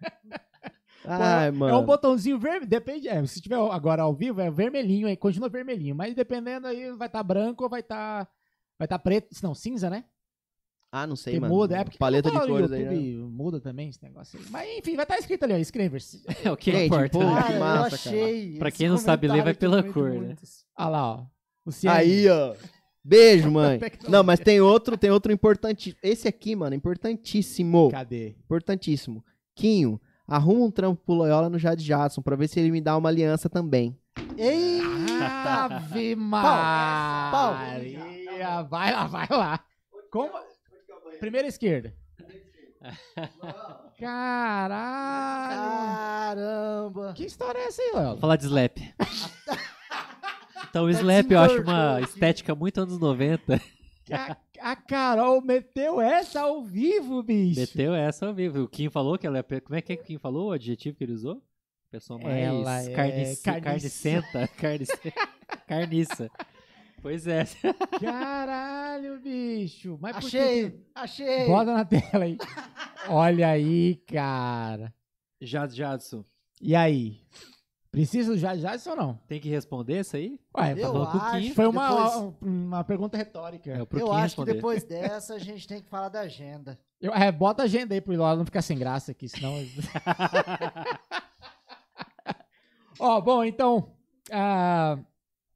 Ai, 1.04 1.48
É 1.48 1.50
mano. 1.50 1.78
um 1.80 1.84
botãozinho 1.84 2.38
vermelho, 2.38 2.66
depende, 2.66 3.08
é, 3.08 3.24
se 3.26 3.40
tiver 3.40 3.56
agora 3.56 4.02
ao 4.02 4.14
vivo 4.14 4.40
é 4.40 4.50
vermelhinho, 4.50 5.06
aí 5.08 5.16
continua 5.16 5.48
vermelhinho, 5.48 5.94
mas 5.94 6.14
dependendo 6.14 6.66
aí 6.66 6.92
vai 6.92 7.08
estar 7.08 7.22
branco 7.22 7.64
ou 7.64 7.70
vai 7.70 7.80
estar 7.80 8.28
vai 8.78 8.86
tá 8.86 8.98
preto, 8.98 9.28
não, 9.42 9.54
cinza, 9.54 9.88
né? 9.90 10.04
Ah, 10.92 11.06
não 11.06 11.16
sei, 11.16 11.34
Que 11.34 11.40
mano. 11.40 11.54
muda, 11.54 11.76
é 11.78 11.84
porque 11.84 11.98
Paleta 11.98 12.30
de 12.30 12.38
cores 12.38 12.70
aí. 12.72 12.84
Né? 13.14 13.24
muda 13.24 13.60
também 13.60 13.88
esse 13.88 14.02
negócio 14.02 14.38
aí. 14.38 14.44
Mas 14.50 14.68
enfim, 14.78 14.96
vai 14.96 15.04
estar 15.04 15.18
escrito 15.18 15.44
ali, 15.44 15.54
ó, 15.54 15.56
inscreva-se. 15.56 16.22
É 16.44 16.50
o 16.50 16.56
que 16.56 16.70
Gente, 16.72 16.86
importa. 16.86 17.10
pô, 17.18 17.24
né? 17.24 17.34
Cara, 17.34 17.46
que 17.46 17.52
eu 17.52 17.60
massa, 17.60 17.94
achei. 17.94 18.58
Pra 18.58 18.68
esse 18.68 18.78
quem 18.78 18.88
não 18.88 18.98
sabe 18.98 19.26
ler, 19.28 19.42
vai 19.42 19.54
comentário 19.54 19.82
pela 19.84 19.92
cor, 19.92 20.10
né? 20.10 20.18
muitos. 20.26 20.64
Olha 20.76 20.88
lá, 20.88 21.14
ó. 21.14 21.26
O 21.64 21.70
Aí, 21.88 22.28
ó. 22.28 22.54
Beijo, 23.04 23.50
mãe. 23.52 23.80
Não, 24.08 24.22
mas 24.22 24.40
tem 24.40 24.60
outro, 24.60 24.96
tem 24.96 25.10
outro 25.10 25.32
importante. 25.32 25.96
Esse 26.02 26.28
aqui, 26.28 26.54
mano, 26.54 26.74
importantíssimo. 26.74 27.90
Cadê? 27.90 28.36
Importantíssimo. 28.44 29.24
Quinho, 29.54 30.00
arruma 30.26 30.64
um 30.66 30.70
trampo 30.70 31.02
pro 31.04 31.14
Loyola 31.14 31.48
no 31.50 31.58
Jade 31.58 31.84
Jadson 31.84 32.22
pra 32.22 32.36
ver 32.36 32.48
se 32.48 32.60
ele 32.60 32.70
me 32.70 32.80
dá 32.80 32.96
uma 32.96 33.08
aliança 33.08 33.48
também. 33.48 33.96
Eita! 34.36 35.64
Ave 35.64 36.16
Pau. 36.16 37.54
Maria. 37.54 38.62
Vai 38.62 38.92
lá, 38.92 39.06
vai 39.06 39.26
lá. 39.30 39.60
Como? 40.10 40.32
Primeira 41.18 41.46
esquerda. 41.48 41.94
Caralho. 43.98 45.60
Caramba! 46.34 47.12
Que 47.14 47.24
história 47.26 47.58
é 47.58 47.66
essa 47.66 47.82
aí, 47.82 47.90
Léo? 47.94 48.16
Falar 48.16 48.36
de 48.36 48.44
Slap. 48.46 48.78
Então, 50.70 50.84
o 50.84 50.90
Slap 50.90 51.30
eu 51.30 51.38
acho 51.40 51.62
uma 51.62 52.00
estética 52.00 52.54
muito 52.54 52.80
anos 52.80 52.98
90. 52.98 53.60
A, 54.12 54.36
a 54.60 54.76
Carol 54.76 55.40
meteu 55.42 56.00
essa 56.00 56.40
ao 56.42 56.62
vivo, 56.64 57.22
bicho. 57.22 57.60
Meteu 57.60 57.94
essa 57.94 58.26
ao 58.26 58.34
vivo. 58.34 58.62
O 58.62 58.68
Kim 58.68 58.88
falou 58.88 59.18
que 59.18 59.26
ela 59.26 59.38
é. 59.38 59.42
Como 59.42 59.76
é 59.76 59.82
que 59.82 59.92
é 59.92 59.96
que 59.96 60.02
o 60.02 60.06
Kim 60.06 60.18
falou? 60.18 60.48
O 60.48 60.52
adjetivo 60.52 60.96
que 60.96 61.04
ele 61.04 61.12
usou? 61.12 61.42
Pessoa 61.90 62.20
mais 62.20 62.36
Ela 62.36 62.82
é 62.82 62.90
carnici- 62.94 63.42
carniça. 63.42 63.60
carnicenta. 63.60 64.48
Carnice... 64.56 65.12
Carniça. 65.66 66.30
Pois 67.02 67.26
é. 67.26 67.44
Caralho, 68.00 69.18
bicho. 69.20 69.98
Mas 70.00 70.16
Achei, 70.16 70.84
achei. 70.94 71.46
Bota 71.46 71.72
na 71.74 71.84
tela 71.84 72.24
aí. 72.24 72.38
Olha 73.08 73.48
aí, 73.48 73.96
cara. 74.06 74.94
Jad 75.40 75.72
Jadson. 75.72 76.24
E 76.60 76.76
aí? 76.76 77.20
Precisa 77.90 78.32
do 78.32 78.38
Jade 78.38 78.60
Jadson 78.60 78.90
ou 78.90 78.96
não? 78.96 79.14
Tem 79.26 79.40
que 79.40 79.48
responder 79.48 79.98
isso 80.00 80.14
aí? 80.16 80.38
Ué, 80.56 80.74
Eu 80.76 80.94
o 80.94 81.10
Kim. 81.10 81.18
acho 81.18 81.54
Foi 81.54 81.64
que 81.64 81.70
uma, 81.76 81.88
depois- 81.88 82.34
uma 82.40 82.84
pergunta 82.84 83.16
retórica. 83.18 83.68
É 83.72 83.80
Eu 83.80 83.86
Kim 83.86 83.98
acho 84.02 84.16
responder. 84.22 84.50
que 84.52 84.56
depois 84.58 84.84
dessa 84.84 85.34
a 85.34 85.38
gente 85.40 85.66
tem 85.66 85.82
que 85.82 85.88
falar 85.88 86.08
da 86.08 86.20
agenda. 86.20 86.78
Eu- 87.00 87.12
é, 87.12 87.32
bota 87.32 87.62
a 87.62 87.64
agenda 87.64 87.92
aí 87.94 88.00
pro 88.00 88.12
Ilola 88.12 88.36
não 88.36 88.44
ficar 88.44 88.62
sem 88.62 88.78
graça 88.78 89.10
aqui, 89.10 89.28
senão. 89.28 89.52
Ó, 92.98 93.20
bom, 93.20 93.42
então. 93.44 93.92
ah, 94.30 94.98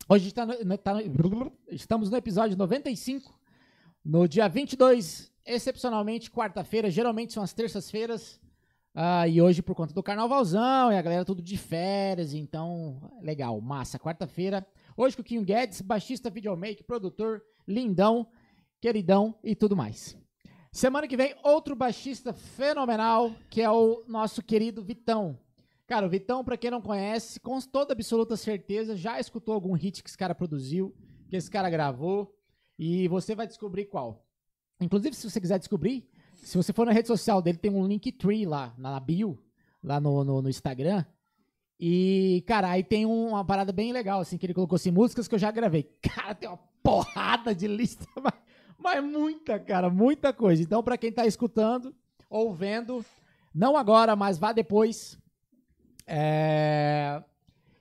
hoje 0.08 0.32
tá 0.32 0.46
no- 0.46 0.64
no- 0.64 0.78
tá 0.78 0.94
no- 0.94 1.52
estamos 1.70 2.10
no 2.10 2.16
episódio 2.16 2.56
95. 2.56 3.32
No 4.04 4.26
dia 4.26 4.48
22, 4.48 5.30
excepcionalmente, 5.46 6.30
quarta-feira. 6.30 6.90
Geralmente 6.90 7.32
são 7.32 7.42
as 7.42 7.52
terças-feiras. 7.52 8.40
Ah, 8.94 9.26
e 9.26 9.42
hoje, 9.42 9.60
por 9.60 9.74
conta 9.74 9.92
do 9.92 10.04
carnavalzão, 10.04 10.92
e 10.92 10.96
a 10.96 11.02
galera 11.02 11.24
tudo 11.24 11.42
de 11.42 11.56
férias. 11.56 12.32
Então, 12.32 13.10
legal, 13.20 13.60
massa. 13.60 13.98
Quarta-feira. 13.98 14.64
Hoje 14.96 15.16
com 15.16 15.22
o 15.22 15.24
Kim 15.24 15.42
Guedes, 15.42 15.80
baixista, 15.80 16.30
videomaker, 16.30 16.84
produtor, 16.84 17.42
lindão, 17.66 18.28
queridão 18.80 19.34
e 19.42 19.56
tudo 19.56 19.74
mais. 19.74 20.16
Semana 20.70 21.08
que 21.08 21.16
vem, 21.16 21.34
outro 21.42 21.74
baixista 21.74 22.32
fenomenal, 22.32 23.32
que 23.50 23.60
é 23.60 23.70
o 23.70 24.04
nosso 24.06 24.40
querido 24.40 24.82
Vitão. 24.82 25.40
Cara, 25.88 26.06
o 26.06 26.08
Vitão, 26.08 26.44
pra 26.44 26.56
quem 26.56 26.70
não 26.70 26.80
conhece, 26.80 27.40
com 27.40 27.60
toda 27.60 27.92
absoluta 27.94 28.36
certeza, 28.36 28.96
já 28.96 29.18
escutou 29.18 29.54
algum 29.54 29.72
hit 29.72 30.04
que 30.04 30.08
esse 30.08 30.16
cara 30.16 30.36
produziu, 30.36 30.94
que 31.28 31.36
esse 31.36 31.50
cara 31.50 31.68
gravou, 31.68 32.32
e 32.78 33.08
você 33.08 33.34
vai 33.34 33.46
descobrir 33.46 33.86
qual. 33.86 34.24
Inclusive, 34.80 35.16
se 35.16 35.28
você 35.28 35.40
quiser 35.40 35.58
descobrir, 35.58 36.08
se 36.44 36.56
você 36.56 36.72
for 36.72 36.86
na 36.86 36.92
rede 36.92 37.08
social 37.08 37.40
dele, 37.42 37.58
tem 37.58 37.70
um 37.70 37.86
Linktree 37.86 38.44
lá, 38.46 38.72
na 38.78 38.98
bio, 39.00 39.38
lá 39.82 39.98
no, 40.00 40.22
no, 40.24 40.42
no 40.42 40.48
Instagram. 40.48 41.04
E, 41.80 42.44
cara, 42.46 42.70
aí 42.70 42.84
tem 42.84 43.04
um- 43.04 43.30
uma 43.30 43.44
parada 43.44 43.72
bem 43.72 43.92
legal, 43.92 44.20
assim, 44.20 44.38
que 44.38 44.46
ele 44.46 44.54
colocou 44.54 44.76
assim, 44.76 44.90
músicas 44.92 45.26
que 45.26 45.34
eu 45.34 45.38
já 45.38 45.50
gravei. 45.50 45.82
Cara, 46.00 46.34
tem 46.34 46.48
uma 46.48 46.58
porrada 46.82 47.54
de 47.54 47.66
lista, 47.66 48.06
mas 48.22 48.32
mas 48.76 49.02
muita, 49.02 49.58
cara, 49.58 49.88
muita 49.88 50.30
coisa. 50.32 50.62
Então, 50.62 50.82
pra 50.82 50.98
quem 50.98 51.10
tá 51.10 51.24
escutando 51.26 51.94
ou 52.28 52.52
vendo, 52.52 53.02
não 53.54 53.76
agora, 53.78 54.14
mas 54.14 54.36
vá 54.36 54.52
depois. 54.52 55.18
É, 56.06 57.22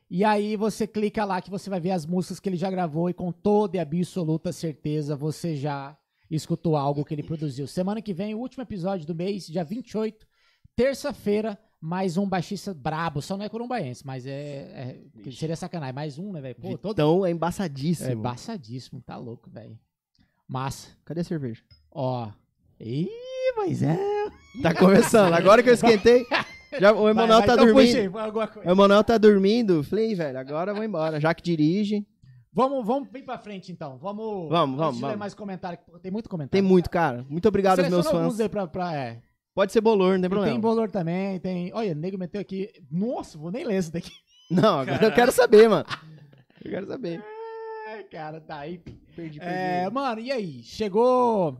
E 0.09 0.23
aí 0.23 0.55
você 0.55 0.87
clica 0.87 1.25
lá 1.25 1.41
que 1.41 1.49
você 1.49 1.69
vai 1.69 1.79
ver 1.79 1.91
as 1.91 2.05
músicas 2.05 2.39
que 2.39 2.47
ele 2.47 2.55
já 2.55 2.69
gravou 2.71 3.09
e 3.09 3.13
com 3.13 3.31
toda 3.33 3.75
e 3.75 3.79
absoluta 3.79 4.51
certeza 4.53 5.15
você 5.15 5.55
já 5.57 5.97
escutou 6.35 6.75
algo 6.75 7.03
que 7.05 7.13
ele 7.13 7.23
produziu. 7.23 7.67
Semana 7.67 8.01
que 8.01 8.13
vem, 8.13 8.33
o 8.35 8.39
último 8.39 8.63
episódio 8.63 9.05
do 9.05 9.13
mês, 9.15 9.47
dia 9.47 9.63
28, 9.63 10.25
terça-feira, 10.75 11.57
mais 11.79 12.17
um 12.17 12.27
baixista 12.27 12.73
brabo. 12.73 13.21
Só 13.21 13.37
não 13.37 13.45
é 13.45 13.49
corumbaense, 13.49 14.05
mas 14.05 14.25
é, 14.25 15.01
é- 15.25 15.31
seria 15.31 15.55
sacanagem. 15.55 15.93
Mais 15.93 16.17
um, 16.17 16.31
né, 16.31 16.41
velho? 16.41 16.55
Pô, 16.55 16.77
todo 16.77 16.93
Então 16.93 17.25
é 17.25 17.29
é 17.29 17.31
embaçadíssimo. 17.33 18.11
embaçadíssimo, 18.11 19.01
tá 19.01 19.17
louco, 19.17 19.49
velho. 19.49 19.77
Massa. 20.47 20.89
Cadê 21.05 21.21
a 21.21 21.23
cerveja? 21.23 21.61
Ó. 21.91 22.29
Ih, 22.79 23.09
mas 23.57 23.81
é. 23.83 23.97
Tá 24.61 24.73
começando. 24.73 25.33
Agora 25.33 25.63
que 25.63 25.69
eu 25.69 25.73
esquentei, 25.73 26.25
já, 26.79 26.93
o 26.93 27.09
Emanuel 27.09 27.39
tá 27.39 27.53
então 27.53 27.65
dormindo. 27.65 28.11
coisa. 28.11 28.67
O 28.67 28.71
Emanuel 28.71 29.03
tá 29.03 29.17
dormindo. 29.17 29.83
Falei, 29.83 30.13
velho, 30.13 30.37
agora 30.37 30.71
eu 30.71 30.75
vou 30.75 30.83
embora. 30.83 31.19
Já 31.19 31.33
que 31.33 31.41
dirige. 31.41 32.05
Vamos, 32.53 32.85
vamos 32.85 33.09
vir 33.11 33.23
pra 33.23 33.37
frente 33.37 33.71
então. 33.71 33.97
Vamos. 33.97 34.49
Vamos, 34.49 34.77
vamos, 34.77 34.99
vamos. 34.99 35.17
mais 35.17 35.33
comentário. 35.33 35.79
Tem 36.01 36.11
muito 36.11 36.29
comentário. 36.29 36.51
Tem 36.51 36.61
muito, 36.61 36.89
cara. 36.89 37.25
Muito 37.27 37.47
obrigado 37.47 37.79
aos 37.79 37.89
meus 37.89 38.07
fãs. 38.07 38.39
aí 38.39 38.47
pra, 38.47 38.67
pra, 38.67 38.95
é. 38.95 39.21
Pode 39.55 39.71
ser 39.71 39.81
bolor, 39.81 40.13
não 40.13 40.21
tem 40.21 40.25
E 40.25 40.29
problema. 40.29 40.51
tem 40.53 40.59
bolor 40.59 40.89
também, 40.89 41.39
tem. 41.39 41.71
Olha, 41.73 41.91
o 41.91 41.95
nego 41.95 42.17
meteu 42.17 42.41
aqui. 42.41 42.69
Nossa, 42.91 43.37
vou 43.37 43.51
nem 43.51 43.63
ler 43.65 43.77
isso 43.77 43.91
daqui. 43.91 44.11
Não, 44.51 44.79
agora 44.79 45.05
eu 45.05 45.11
quero 45.11 45.31
saber, 45.31 45.69
mano. 45.69 45.85
Eu 46.63 46.69
quero 46.71 46.85
saber. 46.87 47.23
Ai, 47.87 48.03
cara, 48.03 48.41
tá 48.41 48.59
aí. 48.59 48.77
Perdi, 49.15 49.39
perdi. 49.39 49.39
É, 49.41 49.89
mano, 49.89 50.19
e 50.19 50.31
aí? 50.31 50.61
Chegou. 50.63 51.57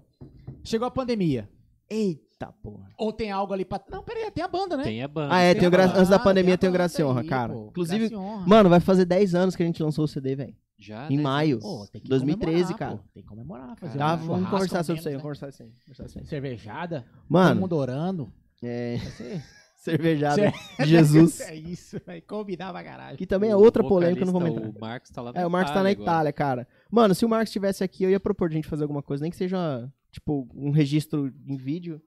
Chegou 0.64 0.88
a 0.88 0.92
pandemia. 0.92 1.50
Eita 1.90 2.52
porra. 2.62 2.90
Ou 2.98 3.14
tem 3.14 3.32
algo 3.32 3.54
ali 3.54 3.64
pra. 3.64 3.80
Não, 3.90 4.04
peraí, 4.04 4.30
tem 4.32 4.44
a 4.44 4.48
banda, 4.48 4.76
né? 4.76 4.84
Tem 4.84 5.04
a 5.04 5.08
banda. 5.08 5.34
Ah, 5.34 5.40
é, 5.42 5.54
tem 5.54 5.68
o 5.68 5.72
gra... 5.72 5.86
antes 5.86 6.10
da 6.10 6.18
banda, 6.18 6.24
pandemia 6.24 6.56
a 6.56 6.58
tem 6.58 6.70
o 6.70 6.72
banda 6.72 6.78
Graça 6.80 7.02
e 7.02 7.04
Honra, 7.04 7.22
aí, 7.22 7.28
cara. 7.28 7.54
pô. 7.54 7.68
Inclusive, 7.70 8.10
mano, 8.48 8.70
vai 8.70 8.80
fazer 8.80 9.06
10 9.06 9.36
anos 9.36 9.56
que 9.56 9.64
a 9.64 9.66
gente 9.66 9.82
lançou 9.82 10.06
o 10.06 10.08
CD, 10.08 10.36
velho. 10.36 10.56
Já, 10.84 11.10
Em 11.12 11.18
maio. 11.20 11.60
Pô, 11.60 11.88
tem 11.92 12.02
que 12.02 12.10
2013, 12.10 12.74
comemorar, 12.74 12.78
cara. 12.80 12.98
pô. 12.98 13.04
Tem 13.14 13.24
que 13.24 13.30
comemorar. 13.30 13.78
Fazer 13.78 13.98
Tá, 13.98 14.06
um 14.06 14.18
vamos 14.18 14.26
churrasco, 14.28 14.50
conversar 14.52 14.84
sobre 14.84 15.00
isso 15.00 15.08
aí, 15.10 15.14
menos, 15.14 15.24
vamos 15.24 15.40
né? 15.42 15.48
conversar 15.48 15.50
isso 15.50 15.64
aí. 15.64 15.70
conversar 15.86 16.06
isso 16.06 16.20
aí. 16.20 16.26
Cervejada. 16.26 17.02
todo 17.02 17.24
Mano, 17.30 17.62
mundo 17.62 17.76
orando. 17.76 18.34
é. 18.62 18.98
Cervejada 19.84 20.36
Cer- 20.36 20.54
Jesus. 20.88 21.42
é 21.42 21.56
isso, 21.56 22.00
vai 22.06 22.22
combinar 22.22 22.72
pra 22.72 22.82
caralho. 22.84 23.18
Que 23.18 23.26
também 23.28 23.50
é 23.50 23.56
outra 23.56 23.84
polêmica, 23.84 24.22
eu 24.22 24.26
não 24.26 24.32
vou 24.32 24.48
entrar. 24.48 24.70
O 24.70 24.80
Marcos 24.80 25.12
tá 25.12 25.22
lá 25.22 25.34
na 25.34 25.42
É, 25.42 25.46
o 25.46 25.50
Marcos 25.52 25.74
tá 25.74 25.84
na 25.84 25.90
agora. 25.90 26.04
Itália, 26.04 26.32
cara. 26.32 26.68
Mano, 26.90 27.14
se 27.14 27.26
o 27.26 27.30
Marcos 27.30 27.50
estivesse 27.50 27.84
aqui, 27.84 28.04
eu 28.06 28.10
ia 28.10 28.18
propor 28.20 28.48
de 28.48 28.56
a 28.56 28.58
gente 28.60 28.70
fazer 28.70 28.84
alguma 28.84 29.04
coisa, 29.04 29.22
nem 29.24 29.30
que 29.30 29.36
seja, 29.36 29.92
tipo, 30.10 30.48
um 30.56 30.72
registro 30.72 31.34
em 31.46 31.58
vídeo. 31.58 32.02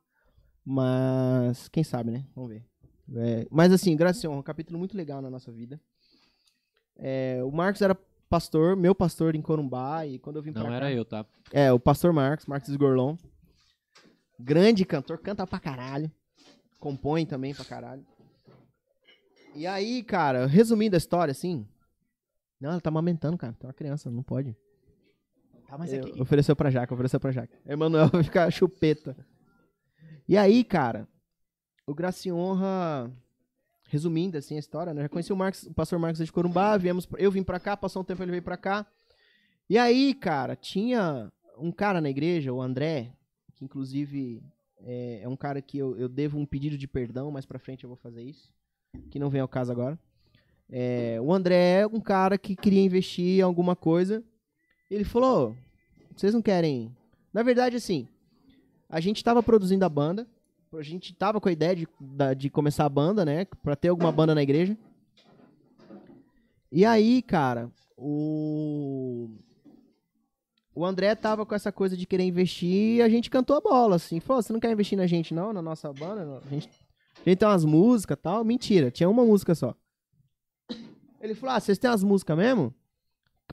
Mas, 0.65 1.69
quem 1.69 1.85
sabe, 1.85 2.11
né? 2.11 2.25
Vamos 2.35 2.51
ver. 2.51 2.65
É, 3.15 3.47
mas 3.51 3.71
assim, 3.71 3.95
Gracião, 3.95 4.39
um 4.39 4.43
capítulo 4.43 4.79
muito 4.79 4.97
legal 4.97 5.21
na 5.21 5.29
nossa 5.31 5.53
vida. 5.53 5.79
É, 6.97 7.41
o 7.45 7.51
Marcos 7.53 7.83
era 7.83 7.95
pastor, 8.29 8.77
meu 8.77 8.95
pastor 8.95 9.35
em 9.35 9.43
Corumbá, 9.43 10.07
e 10.07 10.19
quando 10.19 10.37
eu 10.37 10.43
vim 10.43 10.53
pra 10.53 10.63
Não 10.63 10.71
cá... 10.71 10.77
era 10.77 10.93
eu, 10.93 11.05
tá? 11.05 11.25
É, 11.53 11.73
o 11.73 11.79
pastor 11.79 12.13
Marcos, 12.13 12.47
Marcos 12.47 12.69
Esgorlon. 12.69 13.17
Grande 14.39 14.85
cantor, 14.85 15.19
canta 15.19 15.47
pra 15.47 15.59
caralho. 15.59 16.11
Compõe 16.79 17.25
também 17.25 17.55
pra 17.55 17.65
caralho. 17.65 18.05
E 19.55 19.67
aí, 19.67 20.03
cara, 20.03 20.47
resumindo 20.47 20.95
a 20.95 20.99
história, 20.99 21.33
assim. 21.33 21.67
Não, 22.61 22.71
ela 22.71 22.81
tá 22.81 22.91
amamentando, 22.91 23.39
cara. 23.39 23.55
Tem 23.55 23.67
uma 23.67 23.73
criança, 23.73 24.11
não 24.11 24.23
pode. 24.23 24.55
Tá, 25.67 25.79
mas 25.79 25.93
É, 25.93 25.99
aqui. 25.99 26.21
Ofereceu 26.21 26.55
pra 26.55 26.71
Jaca, 26.71 26.93
ofereceu 26.93 27.19
pra 27.19 27.33
Jaca. 27.33 27.59
Emanuel 27.67 28.09
vai 28.13 28.23
ficar 28.23 28.51
chupeta. 28.51 29.17
E 30.29 30.37
aí, 30.37 30.63
cara, 30.65 31.09
o 31.87 31.95
Graça 31.95 32.29
e 32.29 32.33
Honra, 32.33 33.11
resumindo 33.89 34.37
assim 34.37 34.57
a 34.57 34.59
história, 34.59 34.93
né? 34.93 35.05
Eu 35.05 35.11
conheci 35.11 35.33
o, 35.33 35.37
Marcos, 35.37 35.65
o 35.65 35.75
pastor 35.75 35.99
Marcos 35.99 36.25
de 36.25 36.33
Corumbá, 36.33 36.77
viemos, 36.77 37.09
eu 37.19 37.31
vim 37.31 37.43
pra 37.43 37.61
cá, 37.61 37.77
passou 37.77 38.03
um 38.03 38.05
tempo 38.05 38.23
ele 38.23 38.33
veio 38.33 38.43
pra 38.43 38.57
cá. 38.57 38.87
E 39.69 39.79
aí, 39.79 40.15
cara, 40.15 40.55
tinha 40.55 41.33
um 41.59 41.73
cara 41.73 42.01
na 42.01 42.11
igreja, 42.11 42.53
o 42.53 42.61
André, 42.61 43.13
que 43.55 43.65
inclusive 43.65 44.43
é, 44.81 45.21
é 45.23 45.29
um 45.29 45.37
cara 45.37 45.61
que 45.61 45.79
eu, 45.79 45.97
eu 45.97 46.09
devo 46.09 46.39
um 46.39 46.47
pedido 46.47 46.77
de 46.77 46.87
perdão, 46.87 47.31
mais 47.31 47.47
pra 47.47 47.59
frente 47.59 47.85
eu 47.85 47.89
vou 47.89 47.97
fazer 47.97 48.23
isso, 48.23 48.53
que 49.11 49.19
não 49.19 49.31
vem 49.31 49.41
ao 49.41 49.49
caso 49.49 49.73
agora. 49.73 49.99
É, 50.69 51.19
o 51.21 51.33
André 51.33 51.81
é 51.81 51.87
um 51.87 52.01
cara 52.01 52.37
que 52.37 52.57
queria 52.57 52.83
investir 52.83 53.39
em 53.39 53.43
alguma 53.43 53.77
coisa. 53.77 54.23
Ele 54.91 55.05
falou: 55.05 55.57
vocês 56.17 56.35
não 56.35 56.43
querem. 56.43 56.95
Na 57.33 57.43
verdade, 57.43 57.77
assim, 57.77 58.09
a 58.89 59.01
gente 59.01 59.23
tava 59.23 59.43
produzindo 59.43 59.85
a 59.85 59.89
banda. 59.89 60.27
A 60.79 60.83
gente 60.83 61.15
tava 61.15 61.41
com 61.41 61.49
a 61.49 61.53
ideia 61.53 61.75
de, 61.75 61.89
de 62.37 62.51
começar 62.51 62.85
a 62.85 62.89
banda, 62.89 63.25
né? 63.25 63.47
Pra 63.63 63.77
ter 63.77 63.89
alguma 63.89 64.13
banda 64.13 64.35
na 64.35 64.43
igreja. 64.43 64.77
E 66.71 66.85
aí, 66.85 67.23
cara, 67.23 67.71
o. 67.97 69.31
O 70.75 70.85
André 70.85 71.15
tava 71.15 71.47
com 71.47 71.55
essa 71.55 71.73
coisa 71.73 71.97
de 71.97 72.07
querer 72.07 72.25
investir 72.25 72.97
e 72.97 73.03
a 73.03 73.09
gente 73.09 73.31
cantou 73.31 73.57
a 73.57 73.61
bola, 73.61 73.97
assim. 73.97 74.21
Falou, 74.21 74.43
você 74.43 74.53
não 74.53 74.61
quer 74.61 74.71
investir 74.71 74.99
na 74.99 75.07
gente, 75.07 75.33
não? 75.33 75.51
Na 75.51 75.63
nossa 75.63 75.91
banda? 75.91 76.43
A 76.45 76.49
gente, 76.51 76.69
a 76.69 77.29
gente 77.29 77.39
tem 77.39 77.49
umas 77.49 77.65
músicas 77.65 78.19
tal. 78.21 78.45
Mentira, 78.45 78.91
tinha 78.91 79.09
uma 79.09 79.25
música 79.25 79.55
só. 79.55 79.75
Ele 81.19 81.35
falou, 81.35 81.57
ah, 81.57 81.61
vocês 81.61 81.79
têm 81.79 81.91
as 81.91 82.05
músicas 82.05 82.37
mesmo? 82.37 82.75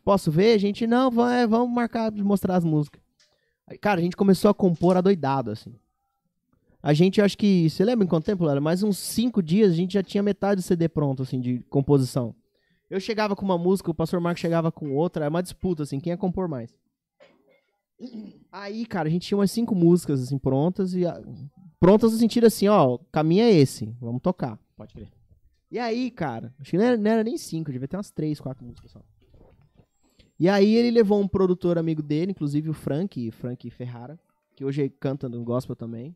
Posso 0.04 0.30
ver? 0.30 0.54
A 0.54 0.58
gente, 0.58 0.86
não, 0.86 1.10
vamos 1.10 1.74
marcar 1.74 2.12
de 2.12 2.22
mostrar 2.22 2.58
as 2.58 2.66
músicas. 2.66 3.02
Aí, 3.66 3.78
cara, 3.78 4.02
a 4.02 4.04
gente 4.04 4.18
começou 4.18 4.52
a 4.52 4.54
compor 4.54 4.98
adoidado, 4.98 5.50
assim. 5.50 5.74
A 6.84 6.93
gente, 6.93 7.22
acho 7.22 7.38
que, 7.38 7.69
você 7.69 7.85
lembra 7.85 8.03
em 8.03 8.07
quanto 8.10 8.26
tempo, 8.26 8.43
Lara? 8.43 8.60
Mais 8.60 8.84
uns 8.84 8.97
cinco 8.97 9.41
dias, 9.41 9.72
a 9.72 9.76
gente 9.76 9.93
já 9.93 10.03
tinha 10.03 10.22
metade 10.22 10.60
do 10.60 10.61
CD 10.61 10.89
pronto, 10.89 11.23
assim, 11.23 11.39
de 11.39 11.60
composição. 11.69 12.35
Eu 12.89 12.99
chegava 12.99 13.38
com 13.38 13.45
uma 13.45 13.57
música, 13.57 13.89
o 13.89 13.93
pastor 13.93 14.19
Marcos 14.19 14.41
chegava 14.41 14.69
com 14.69 14.93
outra, 14.93 15.23
é 15.23 15.30
uma 15.30 15.41
disputa, 15.41 15.84
assim, 15.84 15.97
quem 15.97 16.11
ia 16.11 16.18
compor 16.18 16.49
mais. 16.49 16.77
Aí, 18.51 18.85
cara, 18.85 19.07
a 19.07 19.11
gente 19.11 19.26
tinha 19.26 19.38
umas 19.38 19.49
cinco 19.49 19.73
músicas, 19.73 20.22
assim, 20.22 20.38
prontas, 20.38 20.93
e 20.93 21.05
a- 21.05 21.22
prontas 21.80 22.11
no 22.11 22.18
sentido 22.19 22.47
assim, 22.47 22.68
ó, 22.68 22.95
o 22.95 22.99
caminho 22.99 23.43
é 23.43 23.51
esse, 23.51 23.95
vamos 24.01 24.22
tocar. 24.22 24.60
Pode 24.76 24.93
crer. 24.93 25.07
E 25.72 25.80
aí, 25.80 26.11
cara, 26.11 26.53
acho 26.60 26.69
que 26.72 26.77
não 26.77 26.84
era, 26.84 26.97
não 26.97 27.10
era 27.11 27.23
nem 27.23 27.38
cinco, 27.38 27.72
devia 27.72 27.88
ter 27.88 27.95
umas 27.95 28.11
três, 28.11 28.41
quatro 28.41 28.65
músicas 28.65 28.91
só. 28.91 29.01
E 30.38 30.49
aí 30.49 30.76
ele 30.76 30.91
levou 30.91 31.22
um 31.22 31.30
produtor 31.30 31.77
amigo 31.77 32.01
dele, 32.03 32.31
inclusive 32.31 32.69
o 32.69 32.73
Frank, 32.73 33.31
Frank 33.31 33.69
Ferrara, 33.69 34.19
que 34.53 34.65
hoje 34.65 34.89
canta 34.99 35.30
no 35.30 35.41
gospel 35.45 35.77
também. 35.77 36.14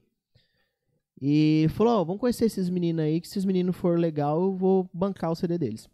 E 1.19 1.67
falou, 1.69 2.01
ó, 2.01 2.03
vamos 2.03 2.19
conhecer 2.19 2.45
esses 2.45 2.69
meninos 2.69 3.03
aí, 3.03 3.19
que 3.19 3.27
se 3.27 3.33
esses 3.33 3.45
meninos 3.45 3.75
for 3.75 3.97
legal, 3.99 4.39
eu 4.41 4.55
vou 4.55 4.89
bancar 4.93 5.31
o 5.31 5.35
CD 5.35 5.57
deles. 5.57 5.89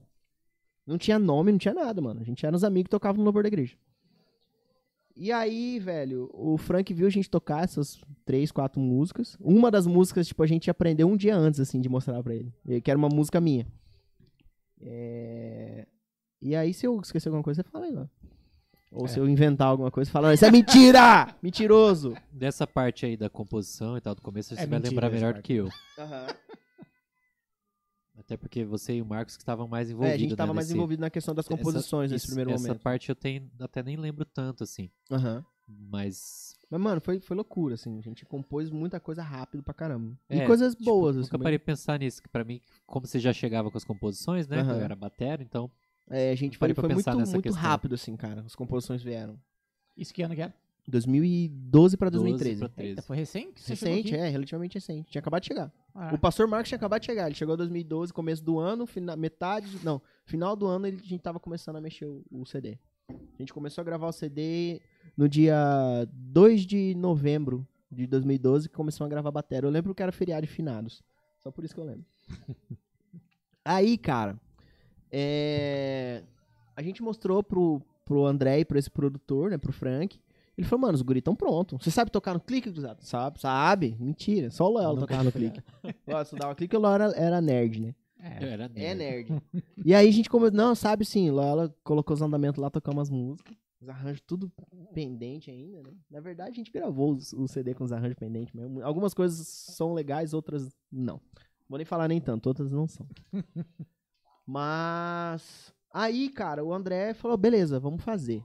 Não 0.86 0.98
tinha 0.98 1.18
nome, 1.18 1.52
não 1.52 1.60
tinha 1.60 1.74
nada, 1.74 2.02
mano. 2.02 2.20
A 2.20 2.26
gente 2.26 2.46
era 2.46 2.56
uns 2.56 2.64
amigos 2.64 2.88
que 2.88 2.92
tocavam 2.92 3.20
no 3.20 3.24
louvor 3.24 3.44
da 3.44 3.48
igreja. 3.48 3.78
E 5.16 5.32
aí, 5.32 5.80
velho, 5.80 6.30
o 6.34 6.58
Frank 6.58 6.92
viu 6.94 7.08
a 7.08 7.10
gente 7.10 7.30
tocar 7.30 7.64
essas 7.64 8.02
três, 8.26 8.52
quatro 8.52 8.82
músicas. 8.82 9.38
Uma 9.40 9.72
das 9.72 9.86
músicas, 9.88 10.28
tipo, 10.28 10.44
a 10.44 10.48
gente 10.48 10.70
aprendeu 10.70 11.08
um 11.08 11.16
dia 11.16 11.38
antes, 11.38 11.60
assim, 11.60 11.80
de 11.80 11.88
mostrar 11.88 12.22
pra 12.22 12.36
ele. 12.36 12.54
Que 12.84 12.92
era 12.92 12.98
uma 12.98 13.10
música 13.10 13.40
minha. 13.40 13.66
É... 14.82 15.88
E 16.42 16.56
aí, 16.56 16.74
se 16.74 16.86
eu 16.86 17.00
esquecer 17.00 17.30
alguma 17.30 17.44
coisa, 17.44 17.62
você 17.62 17.70
fala 17.70 17.86
aí, 17.86 17.94
mano. 17.94 18.10
Ou 18.94 19.06
É. 19.06 19.08
se 19.08 19.20
eu 19.20 19.28
inventar 19.28 19.68
alguma 19.68 19.90
coisa, 19.90 20.12
fala, 20.12 20.34
isso 20.34 20.46
é 20.46 20.52
mentira! 20.52 21.34
Mentiroso! 21.42 22.16
Dessa 22.32 22.68
parte 22.68 23.06
aí 23.06 23.18
da 23.18 23.30
composição 23.30 23.98
e 23.98 24.02
tal, 24.02 24.14
do 24.14 24.22
começo, 24.22 24.50
você 24.56 24.62
É 24.62 24.66
vai 24.68 24.80
mentira 24.80 24.90
lembrar 24.92 25.08
essa 25.08 25.16
melhor 25.16 25.34
do 25.34 25.42
que 25.42 25.54
eu. 25.54 25.70
Até 28.16 28.38
porque 28.38 28.64
você 28.64 28.94
e 28.98 29.02
o 29.02 29.06
Marcos 29.06 29.36
que 29.36 29.42
estavam 29.42 29.68
mais 29.68 29.90
É, 29.90 29.94
envolvidos. 29.94 30.16
a 30.16 30.20
gente 30.20 30.36
tava 30.36 30.52
né, 30.54 30.56
mais 30.58 30.68
nesse- 30.68 30.78
envolvido 30.78 31.02
na 31.02 31.10
questão 31.10 31.34
das 31.34 31.46
essa- 31.46 31.58
composições 31.58 32.12
nesse 32.12 32.26
isso- 32.26 32.36
primeiro 32.36 32.52
essa 32.52 32.68
momento. 32.68 32.82
parte 32.82 33.10
eu 33.10 33.16
tenho, 33.16 33.50
até 33.60 33.82
nem 33.82 33.98
lembro 33.98 34.24
tanto, 34.26 34.64
assim. 34.64 34.90
Aham. 35.12 35.44
Mas. 35.68 36.54
Mas, 36.70 36.82
mano, 36.82 37.02
foi, 37.02 37.20
foi 37.20 37.36
loucura, 37.36 37.74
assim. 37.76 37.98
A 37.98 38.02
gente 38.02 38.26
compôs 38.26 38.70
muita 38.70 39.00
coisa 39.00 39.24
rápido 39.24 39.64
pra 39.64 39.74
caramba. 39.74 40.16
E 40.30 40.40
É, 40.42 40.46
coisas 40.46 40.76
tipo, 40.76 40.86
boas, 40.86 41.16
assim. 41.18 41.26
Nunca 41.26 41.40
parei 41.40 41.58
de 41.58 41.64
pensar 41.64 41.98
nisso, 42.00 42.22
que 42.22 42.30
pra 42.30 42.44
mim, 42.44 42.62
como 42.86 43.08
você 43.08 43.20
já 43.20 43.34
chegava 43.34 43.72
com 43.72 43.78
as 43.78 43.84
composições, 43.84 44.48
né? 44.48 44.60
Aham. 44.60 44.76
Eu 44.78 44.82
era 44.82 44.96
batera, 44.96 45.42
então. 45.42 45.72
É, 46.10 46.32
a 46.32 46.36
gente 46.36 46.58
foi, 46.58 46.74
pra 46.74 46.84
foi 46.84 46.94
muito, 46.94 47.10
muito 47.18 47.42
questão. 47.42 47.62
rápido, 47.62 47.96
assim, 47.96 48.16
cara. 48.16 48.42
As 48.46 48.56
composições 48.56 49.02
vieram. 49.02 49.40
Isso 49.96 50.14
que 50.14 50.22
ano 50.22 50.36
que 50.36 50.42
era? 50.42 50.54
2012 50.86 51.96
pra 51.96 52.10
12 52.10 52.24
2013. 52.26 52.60
pra 52.60 52.70
13. 52.70 52.90
Eita, 52.90 53.02
foi 53.02 53.16
recente? 53.16 53.70
Recente, 53.70 54.16
é, 54.16 54.28
relativamente 54.28 54.74
recente. 54.76 55.10
Tinha 55.12 55.22
acabado 55.22 55.42
de 55.42 55.48
chegar. 55.48 55.72
Ah, 55.96 56.12
O 56.14 56.18
pastor 56.18 56.46
Marcos 56.48 56.68
tinha 56.68 56.76
acabado 56.76 57.00
de 57.00 57.06
chegar. 57.06 57.26
Ele 57.28 57.36
chegou 57.36 57.54
em 57.56 57.58
2012, 57.58 58.12
começo 58.12 58.44
do 58.44 58.60
ano, 58.60 58.86
fina- 58.86 59.16
metade. 59.16 59.80
Não, 59.84 60.02
final 60.26 60.56
do 60.58 60.68
ano 60.68 60.86
ele, 60.88 60.98
a 61.02 61.08
gente 61.08 61.22
tava 61.22 61.40
começando 61.40 61.78
a 61.78 61.82
mexer 61.82 62.06
o, 62.06 62.22
o 62.32 62.46
CD. 62.46 62.78
A 63.10 63.14
gente 63.40 63.54
começou 63.54 63.82
a 63.82 63.86
gravar 63.86 64.08
o 64.08 64.12
CD 64.12 64.82
no 65.16 65.30
dia 65.30 65.56
2 66.12 66.62
de 66.66 66.94
novembro 66.96 67.66
de 67.90 68.06
2012, 68.08 68.68
que 68.68 68.76
começou 68.76 69.06
a 69.06 69.10
gravar 69.10 69.30
a 69.30 69.32
bateria. 69.32 69.68
Eu 69.68 69.72
lembro 69.72 69.96
que 69.96 70.04
era 70.04 70.12
feriado 70.12 70.46
de 70.46 70.52
finados. 70.52 71.02
Só 71.40 71.50
por 71.50 71.64
isso 71.64 71.74
que 71.74 71.80
eu 71.80 71.86
lembro. 71.86 72.06
Aí, 73.64 73.98
cara, 73.98 74.38
é, 75.16 76.24
a 76.76 76.82
gente 76.82 77.04
mostrou 77.04 77.44
pro, 77.44 77.80
pro 78.04 78.26
André 78.26 78.60
e 78.62 78.66
pra 78.66 78.80
esse 78.80 78.90
produtor, 78.90 79.52
né, 79.52 79.58
pro 79.60 79.72
Frank. 79.72 80.20
Ele 80.58 80.68
falou, 80.68 80.82
mano, 80.82 80.94
os 80.96 81.02
guris 81.02 81.24
tão 81.24 81.36
prontos. 81.36 81.84
Você 81.84 81.90
sabe 81.92 82.12
tocar 82.12 82.34
no 82.34 82.40
clique, 82.40 82.72
cruzado? 82.72 83.02
Sabe, 83.04 83.40
sabe. 83.40 83.96
Mentira, 84.00 84.50
só 84.52 84.70
o 84.70 84.78
Léo 84.78 84.98
tocava 85.00 85.24
no 85.24 85.32
clique. 85.32 85.62
Eu 86.06 86.22
estudava 86.22 86.54
clique, 86.56 86.76
o 86.76 86.80
Léo 86.80 86.92
era, 86.94 87.06
era 87.16 87.42
nerd, 87.42 87.80
né? 87.82 87.96
Eu 88.42 88.48
é. 88.48 88.52
era 88.52 88.72
É 88.76 88.94
nerd. 88.96 89.32
nerd. 89.32 89.44
e 89.86 89.94
aí 89.96 90.08
a 90.08 90.12
gente 90.12 90.30
começou, 90.30 90.56
não, 90.58 90.74
sabe 90.76 91.06
sim, 91.06 91.30
lá 91.32 91.46
ela 91.46 91.76
colocou 91.84 92.14
os 92.14 92.22
andamentos 92.22 92.62
lá, 92.62 92.70
tocou 92.70 92.94
umas 92.94 93.10
músicas, 93.10 93.54
os 93.82 93.90
arranjos 93.90 94.22
tudo 94.26 94.50
pendente 94.94 95.50
ainda, 95.52 95.82
né? 95.82 95.92
Na 96.10 96.20
verdade 96.22 96.52
a 96.52 96.54
gente 96.54 96.72
gravou 96.72 97.12
os- 97.14 97.34
o 97.34 97.48
CD 97.48 97.74
com 97.74 97.84
os 97.84 97.92
arranjos 97.92 98.16
pendentes 98.18 98.54
mesmo. 98.54 98.82
Algumas 98.84 99.14
coisas 99.14 99.46
são 99.48 99.94
legais, 99.94 100.34
outras 100.34 100.70
não. 100.92 101.20
Vou 101.68 101.78
nem 101.78 101.86
falar 101.86 102.08
nem 102.08 102.22
tanto, 102.22 102.48
outras 102.48 102.72
não 102.72 102.88
são. 102.88 103.06
Mas 104.46 105.74
aí, 105.92 106.30
cara, 106.30 106.64
o 106.64 106.74
André 106.74 107.14
falou, 107.14 107.38
beleza, 107.38 107.80
vamos 107.80 108.04
fazer. 108.04 108.44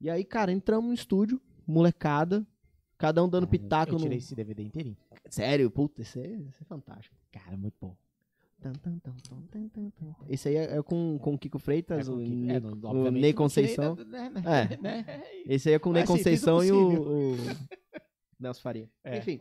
E 0.00 0.08
aí, 0.10 0.24
cara, 0.24 0.52
entramos 0.52 0.88
no 0.88 0.94
estúdio, 0.94 1.40
molecada, 1.66 2.46
cada 2.98 3.22
um 3.24 3.28
dando 3.28 3.46
pitaco 3.48 3.92
Eu 3.92 3.98
no... 3.98 4.00
tirei 4.02 4.18
esse 4.18 4.34
DVD 4.34 4.62
inteirinho. 4.62 4.96
Sério, 5.28 5.70
puta, 5.70 6.02
isso 6.02 6.18
é, 6.18 6.26
isso 6.26 6.58
é 6.60 6.64
fantástico. 6.64 7.16
Cara, 7.32 7.56
muito 7.56 7.74
bom. 7.80 7.96
Esse 10.28 10.48
aí 10.48 10.56
é, 10.56 10.78
é 10.78 10.82
com, 10.82 11.18
com 11.18 11.34
o 11.34 11.38
Kiko 11.38 11.58
Freitas, 11.58 12.08
É, 12.08 12.10
o, 12.10 12.16
Ney- 12.16 12.56
é, 12.56 12.60
não- 12.60 12.72
o 13.06 13.10
Ney 13.10 13.32
Conceição. 13.34 13.94
tirei, 13.94 14.10
né, 14.10 14.30
né, 14.30 14.42
É. 14.70 14.76
né? 14.82 15.24
Esse 15.46 15.68
aí 15.68 15.74
é 15.74 15.78
com 15.78 15.90
o 15.90 15.92
Ney 15.92 16.02
assim, 16.02 16.12
Conceição 16.12 16.64
e 16.64 16.72
o, 16.72 17.32
o 17.32 17.36
Nelson 18.40 18.60
Faria. 18.62 18.90
É. 19.02 19.18
Enfim. 19.18 19.40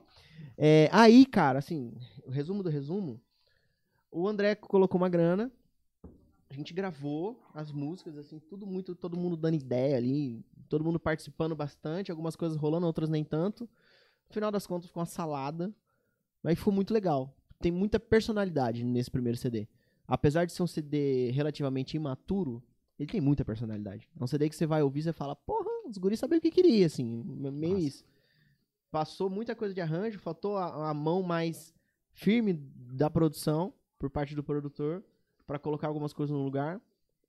É, 0.58 0.90
aí, 0.92 1.26
cara, 1.26 1.60
assim, 1.60 1.94
o 2.26 2.32
resumo 2.32 2.62
do 2.64 2.70
resumo, 2.70 3.20
o 4.12 4.28
André 4.28 4.56
colocou 4.56 5.00
uma 5.00 5.08
grana, 5.10 5.50
a 6.54 6.56
gente 6.56 6.74
gravou 6.74 7.42
as 7.52 7.72
músicas, 7.72 8.16
assim, 8.16 8.40
tudo 8.40 8.68
muito, 8.68 8.94
todo 8.94 9.18
mundo 9.18 9.36
dando 9.36 9.56
ideia 9.56 9.98
ali, 9.98 10.46
todo 10.70 10.84
mundo 10.84 11.00
participando 11.00 11.56
bastante, 11.56 12.12
algumas 12.12 12.36
coisas 12.36 12.58
rolando, 12.58 12.86
outras 12.86 13.10
nem 13.10 13.24
tanto. 13.24 13.64
No 14.28 14.34
final 14.34 14.52
das 14.52 14.68
contas, 14.68 14.88
ficou 14.88 15.02
uma 15.02 15.08
salada, 15.08 15.74
mas 16.44 16.58
ficou 16.60 16.72
muito 16.72 16.94
legal. 16.94 17.36
Tem 17.60 17.72
muita 17.72 18.00
personalidade 18.00 18.84
nesse 18.84 19.10
primeiro 19.10 19.38
CD. 19.38 19.68
Apesar 20.08 20.46
de 20.46 20.54
ser 20.54 20.62
um 20.62 20.68
CD 20.68 21.32
relativamente 21.32 21.98
imaturo, 21.98 22.62
ele 23.00 23.10
tem 23.10 23.20
muita 23.20 23.44
personalidade. 23.44 24.08
É 24.20 24.24
um 24.24 24.28
CD 24.28 24.48
que 24.48 24.56
você 24.56 24.68
vai 24.68 24.84
ouvir 24.84 25.00
e 25.00 25.04
você 25.04 25.14
fala, 25.14 25.36
porra, 25.36 25.70
os 25.88 25.98
guris 25.98 26.20
sabiam 26.20 26.38
o 26.38 26.42
que 26.42 26.52
queria, 26.52 26.86
assim, 26.86 27.24
meio 27.24 27.74
Massa. 27.74 27.88
isso. 27.88 28.06
Passou 28.92 29.28
muita 29.28 29.56
coisa 29.56 29.74
de 29.74 29.82
arranjo, 29.82 30.20
faltou 30.20 30.56
a, 30.58 30.92
a 30.92 30.94
mão 30.94 31.24
mais 31.24 31.74
firme 32.12 32.54
da 32.54 33.10
produção, 33.10 33.74
por 33.98 34.12
parte 34.12 34.36
do 34.36 34.44
produtor, 34.44 35.04
pra 35.46 35.60
colocar 35.60 35.88
algumas 35.88 36.14
coisas 36.14 36.36
no 36.36 36.44
lugar, 36.44 36.82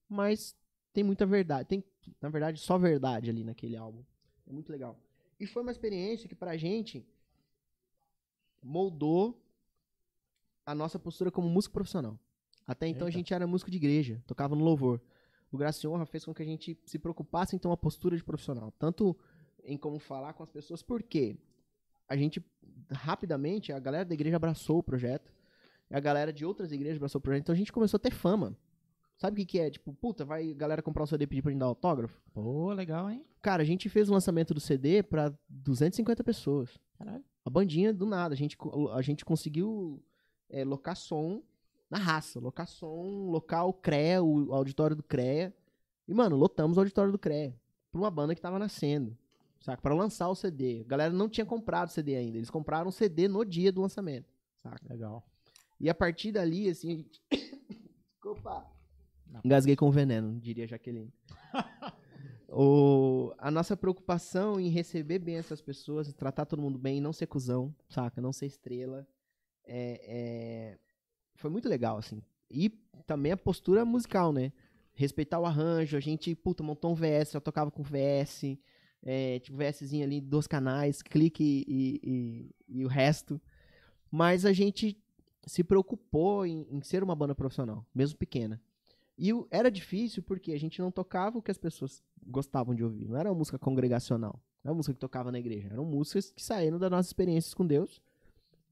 mas 0.09 0.57
tem 0.93 1.03
muita 1.03 1.27
verdade, 1.27 1.69
tem, 1.69 1.85
na 2.21 2.29
verdade, 2.29 2.61
só 2.61 2.79
verdade 2.79 3.31
ali 3.31 3.43
naquele 3.43 3.77
álbum. 3.77 4.05
É 4.47 4.53
muito 4.53 4.71
legal. 4.71 4.99
E 5.39 5.47
foi 5.47 5.63
uma 5.63 5.73
experiência 5.73 6.29
que 6.29 6.35
pra 6.35 6.57
gente 6.57 7.05
moldou 8.63 9.41
a 10.65 10.75
nossa 10.75 10.99
postura 10.99 11.31
como 11.31 11.49
músico 11.49 11.75
profissional. 11.75 12.19
Até 12.67 12.87
então 12.87 13.07
Eita. 13.07 13.17
a 13.17 13.19
gente 13.19 13.35
era 13.35 13.47
músico 13.47 13.71
de 13.71 13.77
igreja, 13.77 14.23
tocava 14.27 14.55
no 14.55 14.65
louvor. 14.65 15.01
O 15.53 15.59
Graça 15.59 15.85
e 15.85 15.89
Honra 15.89 16.07
fez 16.07 16.25
com 16.25 16.35
que 16.35 16.43
a 16.43 16.47
gente 16.47 16.79
se 16.87 16.99
preocupasse 16.99 17.55
em 17.55 17.59
ter 17.59 17.69
uma 17.69 17.77
postura 17.77 18.17
de 18.17 18.25
profissional, 18.25 18.73
tanto 18.79 19.17
em 19.63 19.77
como 19.77 19.99
falar 19.99 20.33
com 20.33 20.43
as 20.43 20.51
pessoas, 20.51 20.83
porque 20.83 21.37
a 22.09 22.17
gente 22.17 22.45
rapidamente, 22.91 23.73
a 23.73 23.79
galera 23.79 24.05
da 24.05 24.15
igreja 24.15 24.37
abraçou 24.37 24.79
o 24.79 24.83
projeto, 24.83 25.33
a 25.95 26.01
galera 26.01 26.33
de 26.33 26.45
outras 26.45 26.73
igrejas 26.73 26.97
abraçou 26.97 27.21
o 27.21 27.23
projeto, 27.23 27.43
então 27.43 27.53
a 27.53 27.57
gente 27.57 27.73
começou 27.73 27.99
a 27.99 28.01
ter 28.01 28.11
fama. 28.11 28.57
Sabe 29.17 29.35
o 29.35 29.37
que, 29.37 29.53
que 29.53 29.61
é? 29.61 29.71
Tipo, 29.71 29.95
puta, 29.95 30.25
vai 30.25 30.51
a 30.51 30.55
galera 30.55 30.83
comprar 30.83 31.05
o 31.05 31.07
CD 31.07 31.23
e 31.23 31.27
pedir 31.29 31.41
pra 31.41 31.53
gente 31.53 31.61
dar 31.61 31.67
autógrafo? 31.67 32.21
Pô, 32.33 32.73
legal, 32.73 33.09
hein? 33.09 33.25
Cara, 33.41 33.63
a 33.63 33.65
gente 33.65 33.89
fez 33.89 34.09
o 34.09 34.13
lançamento 34.13 34.53
do 34.53 34.59
CD 34.59 35.05
pra 35.05 35.33
250 35.49 36.25
pessoas. 36.25 36.77
Caralho. 36.99 37.25
A 37.45 37.51
bandinha 37.51 37.95
do 37.95 38.07
nada. 38.07 38.35
A 38.35 38.37
gente, 38.37 38.57
a 38.93 39.03
gente 39.03 39.25
conseguiu 39.25 40.03
é, 40.51 40.65
locar 40.65 40.97
som 40.97 41.43
na 41.89 41.99
raça. 41.99 42.41
Locar 42.41 42.67
som, 42.67 43.31
local 43.31 43.73
CREA, 43.75 44.21
o 44.21 44.53
auditório 44.53 44.97
do 44.97 45.03
CREA. 45.03 45.55
E, 46.09 46.13
mano, 46.13 46.35
lotamos 46.35 46.77
o 46.77 46.81
auditório 46.81 47.13
do 47.13 47.19
CREA. 47.19 47.55
Pra 47.93 48.01
uma 48.01 48.11
banda 48.11 48.35
que 48.35 48.41
tava 48.41 48.59
nascendo. 48.59 49.17
Saca? 49.61 49.81
Pra 49.81 49.95
lançar 49.95 50.29
o 50.29 50.35
CD. 50.35 50.81
A 50.85 50.89
galera 50.89 51.15
não 51.15 51.29
tinha 51.29 51.47
comprado 51.47 51.89
o 51.89 51.93
CD 51.93 52.17
ainda. 52.17 52.37
Eles 52.37 52.51
compraram 52.51 52.89
o 52.89 52.93
CD 52.93 53.29
no 53.29 53.45
dia 53.45 53.71
do 53.71 53.81
lançamento. 53.81 54.27
Saca? 54.61 54.93
Legal. 54.93 55.25
E 55.81 55.89
a 55.91 55.95
partir 55.95 56.33
dali, 56.33 56.69
assim, 56.69 56.93
a 56.93 56.97
gente. 56.97 57.23
Desculpa. 58.15 58.67
Engasguei 59.45 59.75
com 59.77 59.91
veneno, 59.91 60.39
diria 60.41 60.67
Jaqueline. 60.67 61.13
o, 62.49 63.35
a 63.39 63.51
nossa 63.51 63.77
preocupação 63.77 64.61
em 64.61 64.69
receber 64.69 65.19
bem 65.19 65.37
essas 65.37 65.61
pessoas, 65.61 66.13
tratar 66.13 66.45
todo 66.47 66.63
mundo 66.63 66.79
bem, 66.79 67.01
não 67.01 67.13
ser 67.13 67.27
cuzão, 67.27 67.75
saca? 67.89 68.21
Não 68.21 68.33
ser 68.33 68.47
estrela. 68.47 69.07
é- 69.67 70.01
é, 70.07 70.79
foi 71.37 71.51
muito 71.51 71.69
legal, 71.69 71.97
assim. 71.99 72.23
E 72.51 72.69
também 73.07 73.33
a 73.33 73.37
postura 73.37 73.85
musical, 73.85 74.33
né? 74.33 74.53
Respeitar 74.95 75.41
o 75.41 75.47
arranjo. 75.47 75.97
A 75.97 76.01
gente, 76.01 76.35
puta, 76.35 76.63
montou 76.63 76.93
um 76.93 76.95
VS, 76.95 77.35
eu 77.35 77.41
tocava 77.41 77.71
com 77.71 77.83
VS. 77.83 78.57
É, 79.03 79.39
tipo, 79.41 79.57
VSzinho 79.59 80.05
ali, 80.05 80.21
dois 80.21 80.47
canais, 80.47 81.03
clique 81.03 81.65
e, 81.67 82.01
e- 82.05 82.55
e 82.81 82.85
o 82.85 82.89
resto. 82.89 83.41
Mas 84.11 84.45
a 84.47 84.53
gente 84.53 85.03
se 85.47 85.65
preocupou 85.65 86.47
em, 86.47 86.67
em 86.71 86.81
ser 86.83 87.03
uma 87.03 87.15
banda 87.15 87.35
profissional, 87.35 87.85
mesmo 87.95 88.19
pequena. 88.19 88.61
E 89.17 89.31
era 89.51 89.71
difícil 89.71 90.23
porque 90.23 90.53
a 90.53 90.59
gente 90.59 90.81
não 90.81 90.91
tocava 90.91 91.39
o 91.39 91.43
que 91.43 91.51
as 91.51 91.59
pessoas 91.59 92.03
gostavam 92.27 92.75
de 92.75 92.83
ouvir. 92.83 93.09
Não 93.09 93.17
era 93.17 93.31
uma 93.31 93.39
música 93.39 93.59
congregacional. 93.59 94.41
Não 94.63 94.71
era 94.71 94.73
uma 94.73 94.77
música 94.79 94.95
que 94.95 95.01
tocava 95.01 95.31
na 95.31 95.39
igreja. 95.39 95.69
Eram 95.71 95.85
músicas 95.85 96.31
que 96.31 96.43
saíram 96.43 96.79
das 96.79 96.91
nossas 96.91 97.07
experiências 97.07 97.55
com 97.55 97.67
Deus, 97.67 98.03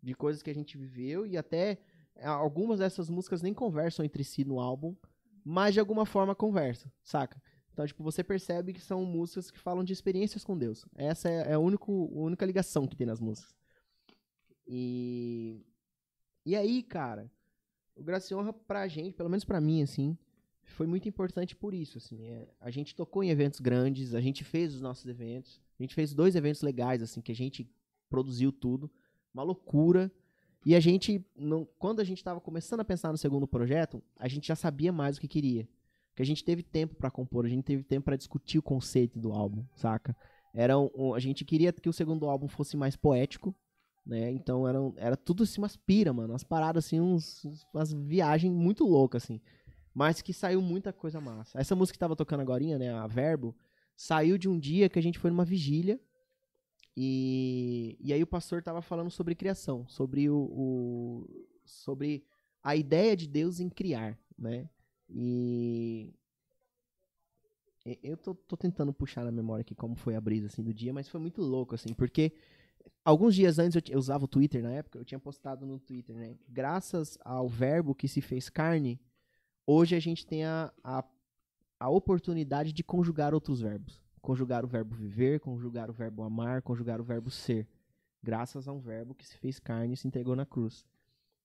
de 0.02 0.14
coisas 0.14 0.42
que 0.42 0.50
a 0.50 0.54
gente 0.54 0.76
viveu 0.76 1.24
e 1.26 1.36
até 1.36 1.78
ah, 2.16 2.30
algumas 2.30 2.80
dessas 2.80 3.08
músicas 3.08 3.42
nem 3.42 3.54
conversam 3.54 4.04
entre 4.04 4.24
si 4.24 4.44
no 4.44 4.58
álbum, 4.58 4.96
mas 5.44 5.74
de 5.74 5.80
alguma 5.80 6.04
forma 6.04 6.34
conversam, 6.34 6.90
saca? 7.02 7.40
Então, 7.72 7.86
tipo, 7.86 8.02
você 8.02 8.22
percebe 8.22 8.72
que 8.72 8.80
são 8.80 9.04
músicas 9.04 9.50
que 9.50 9.58
falam 9.58 9.82
de 9.82 9.92
experiências 9.92 10.44
com 10.44 10.58
Deus. 10.58 10.84
Essa 10.94 11.28
é, 11.28 11.50
é 11.50 11.52
a, 11.54 11.58
único, 11.58 12.12
a 12.14 12.20
única 12.20 12.44
ligação 12.44 12.86
que 12.86 12.96
tem 12.96 13.06
nas 13.06 13.20
músicas. 13.20 13.54
E. 14.66 15.64
E 16.44 16.56
aí, 16.56 16.82
cara, 16.82 17.30
o 17.96 18.02
Graça 18.02 18.32
e 18.32 18.36
Honra 18.36 18.52
pra 18.52 18.88
gente, 18.88 19.14
pelo 19.14 19.28
menos 19.28 19.44
pra 19.44 19.60
mim, 19.60 19.82
assim, 19.82 20.16
foi 20.64 20.86
muito 20.86 21.08
importante 21.08 21.54
por 21.54 21.74
isso, 21.74 21.98
assim. 21.98 22.24
é, 22.26 22.48
a 22.60 22.70
gente 22.70 22.94
tocou 22.94 23.22
em 23.22 23.30
eventos 23.30 23.60
grandes, 23.60 24.14
a 24.14 24.20
gente 24.20 24.42
fez 24.44 24.74
os 24.74 24.80
nossos 24.80 25.06
eventos. 25.06 25.60
A 25.78 25.82
gente 25.82 25.94
fez 25.94 26.14
dois 26.14 26.36
eventos 26.36 26.62
legais, 26.62 27.02
assim, 27.02 27.20
que 27.20 27.32
a 27.32 27.34
gente 27.34 27.68
produziu 28.08 28.52
tudo. 28.52 28.90
Uma 29.34 29.42
loucura. 29.42 30.10
E 30.64 30.76
a 30.76 30.80
gente, 30.80 31.24
não, 31.34 31.66
quando 31.78 32.00
a 32.00 32.04
gente 32.04 32.18
estava 32.18 32.40
começando 32.40 32.80
a 32.80 32.84
pensar 32.84 33.10
no 33.10 33.18
segundo 33.18 33.48
projeto, 33.48 34.02
a 34.16 34.28
gente 34.28 34.46
já 34.46 34.54
sabia 34.54 34.92
mais 34.92 35.16
o 35.16 35.20
que 35.20 35.26
queria. 35.26 35.68
Porque 36.10 36.22
a 36.22 36.26
gente 36.26 36.44
teve 36.44 36.62
tempo 36.62 36.94
para 36.94 37.10
compor, 37.10 37.44
a 37.44 37.48
gente 37.48 37.64
teve 37.64 37.82
tempo 37.82 38.04
para 38.04 38.16
discutir 38.16 38.58
o 38.58 38.62
conceito 38.62 39.18
do 39.18 39.32
álbum, 39.32 39.64
saca? 39.74 40.16
Era 40.54 40.78
um- 40.78 40.90
um- 40.94 41.14
a 41.14 41.18
gente 41.18 41.44
queria 41.44 41.72
que 41.72 41.88
o 41.88 41.92
segundo 41.92 42.28
álbum 42.28 42.46
fosse 42.46 42.76
mais 42.76 42.94
poético, 42.94 43.54
né? 44.04 44.30
Então 44.30 44.66
era, 44.68 44.78
era 44.96 45.16
tudo 45.16 45.42
assim, 45.42 45.60
umas 45.60 45.76
pira, 45.76 46.12
mano. 46.12 46.32
Umas 46.32 46.44
paradas 46.44 46.86
assim, 46.86 47.00
uns, 47.00 47.44
umas 47.72 47.92
viagens 47.92 48.52
muito 48.52 48.84
loucas, 48.84 49.24
assim. 49.24 49.40
Mas 49.94 50.22
que 50.22 50.32
saiu 50.32 50.62
muita 50.62 50.92
coisa 50.92 51.20
massa. 51.20 51.58
Essa 51.60 51.76
música 51.76 51.94
que 51.94 51.98
tava 52.00 52.16
tocando 52.16 52.40
agora, 52.40 52.78
né? 52.78 52.92
A 52.92 53.06
Verbo, 53.06 53.54
saiu 53.96 54.38
de 54.38 54.48
um 54.48 54.58
dia 54.58 54.88
que 54.88 54.98
a 54.98 55.02
gente 55.02 55.18
foi 55.18 55.30
numa 55.30 55.44
vigília. 55.44 56.00
E, 56.96 57.96
e 58.00 58.12
aí 58.12 58.22
o 58.22 58.26
pastor 58.26 58.62
tava 58.62 58.82
falando 58.82 59.10
sobre 59.10 59.34
criação, 59.34 59.86
sobre 59.88 60.28
o, 60.28 60.36
o- 60.36 61.46
sobre 61.64 62.24
a 62.62 62.76
ideia 62.76 63.16
de 63.16 63.26
Deus 63.26 63.60
em 63.60 63.68
criar, 63.70 64.18
né? 64.38 64.68
E- 65.08 66.12
eu 68.02 68.16
tô, 68.16 68.34
tô 68.34 68.56
tentando 68.56 68.92
puxar 68.92 69.24
na 69.24 69.32
memória 69.32 69.62
aqui 69.62 69.74
como 69.74 69.96
foi 69.96 70.14
a 70.14 70.20
brisa 70.20 70.46
assim 70.46 70.62
do 70.62 70.72
dia, 70.72 70.92
mas 70.92 71.08
foi 71.08 71.20
muito 71.20 71.42
louco 71.42 71.74
assim, 71.74 71.92
porque 71.92 72.32
alguns 73.04 73.34
dias 73.34 73.58
antes 73.58 73.76
eu, 73.76 73.94
eu 73.94 73.98
usava 73.98 74.24
o 74.24 74.28
Twitter 74.28 74.62
na 74.62 74.70
época, 74.72 74.98
eu 74.98 75.04
tinha 75.04 75.18
postado 75.18 75.66
no 75.66 75.78
Twitter, 75.78 76.16
né? 76.16 76.36
Graças 76.48 77.18
ao 77.24 77.48
verbo 77.48 77.94
que 77.94 78.08
se 78.08 78.20
fez 78.20 78.48
carne, 78.48 79.00
hoje 79.66 79.94
a 79.96 80.00
gente 80.00 80.26
tem 80.26 80.44
a, 80.44 80.72
a, 80.82 81.04
a 81.80 81.88
oportunidade 81.88 82.72
de 82.72 82.82
conjugar 82.84 83.34
outros 83.34 83.60
verbos. 83.60 84.00
Conjugar 84.20 84.64
o 84.64 84.68
verbo 84.68 84.94
viver, 84.94 85.40
conjugar 85.40 85.90
o 85.90 85.92
verbo 85.92 86.22
amar, 86.22 86.62
conjugar 86.62 87.00
o 87.00 87.04
verbo 87.04 87.30
ser. 87.30 87.66
Graças 88.22 88.68
a 88.68 88.72
um 88.72 88.78
verbo 88.78 89.14
que 89.14 89.26
se 89.26 89.36
fez 89.36 89.58
carne 89.58 89.94
e 89.94 89.96
se 89.96 90.06
entregou 90.06 90.36
na 90.36 90.46
cruz. 90.46 90.86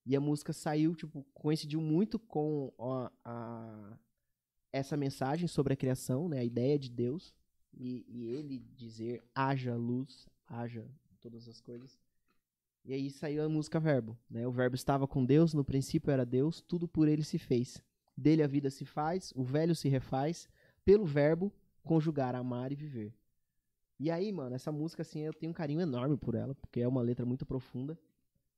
E 0.06 0.16
a 0.16 0.22
música 0.22 0.54
saiu, 0.54 0.96
tipo, 0.96 1.26
coincidiu 1.34 1.82
muito 1.82 2.20
com 2.20 2.72
a, 2.80 3.12
a- 3.26 3.98
essa 4.72 4.96
mensagem 4.96 5.48
sobre 5.48 5.74
a 5.74 5.76
criação, 5.76 6.30
né? 6.30 6.40
A 6.40 6.44
ideia 6.46 6.78
de 6.78 6.90
Deus. 6.90 7.34
E, 7.74 8.06
e 8.08 8.26
ele 8.30 8.60
dizer, 8.76 9.24
haja 9.36 9.76
luz, 9.76 10.28
haja 10.48 10.88
todas 11.18 11.48
as 11.48 11.60
coisas. 11.62 12.00
E 12.86 12.94
aí 12.94 13.10
saiu 13.10 13.44
a 13.44 13.50
música 13.50 13.80
Verbo, 13.80 14.18
né? 14.30 14.48
O 14.48 14.52
verbo 14.52 14.76
estava 14.76 15.08
com 15.08 15.26
Deus, 15.26 15.54
no 15.54 15.64
princípio 15.64 16.12
era 16.12 16.26
Deus, 16.26 16.62
tudo 16.62 16.88
por 16.88 17.08
ele 17.08 17.24
se 17.24 17.38
fez. 17.38 17.84
Dele 18.16 18.42
a 18.42 18.48
vida 18.48 18.70
se 18.70 18.86
faz, 18.86 19.34
o 19.36 19.44
velho 19.44 19.76
se 19.76 19.90
refaz, 19.90 20.48
pelo 20.84 21.06
verbo 21.06 21.52
conjugar 21.84 22.34
amar 22.34 22.72
e 22.72 22.76
viver. 22.76 23.14
E 24.00 24.12
aí, 24.12 24.32
mano, 24.32 24.56
essa 24.56 24.72
música 24.72 25.02
assim, 25.02 25.22
eu 25.22 25.34
tenho 25.34 25.52
um 25.52 25.54
carinho 25.54 25.82
enorme 25.82 26.18
por 26.18 26.36
ela, 26.36 26.54
porque 26.56 26.82
é 26.82 26.88
uma 26.88 27.02
letra 27.02 27.26
muito 27.26 27.46
profunda. 27.46 27.98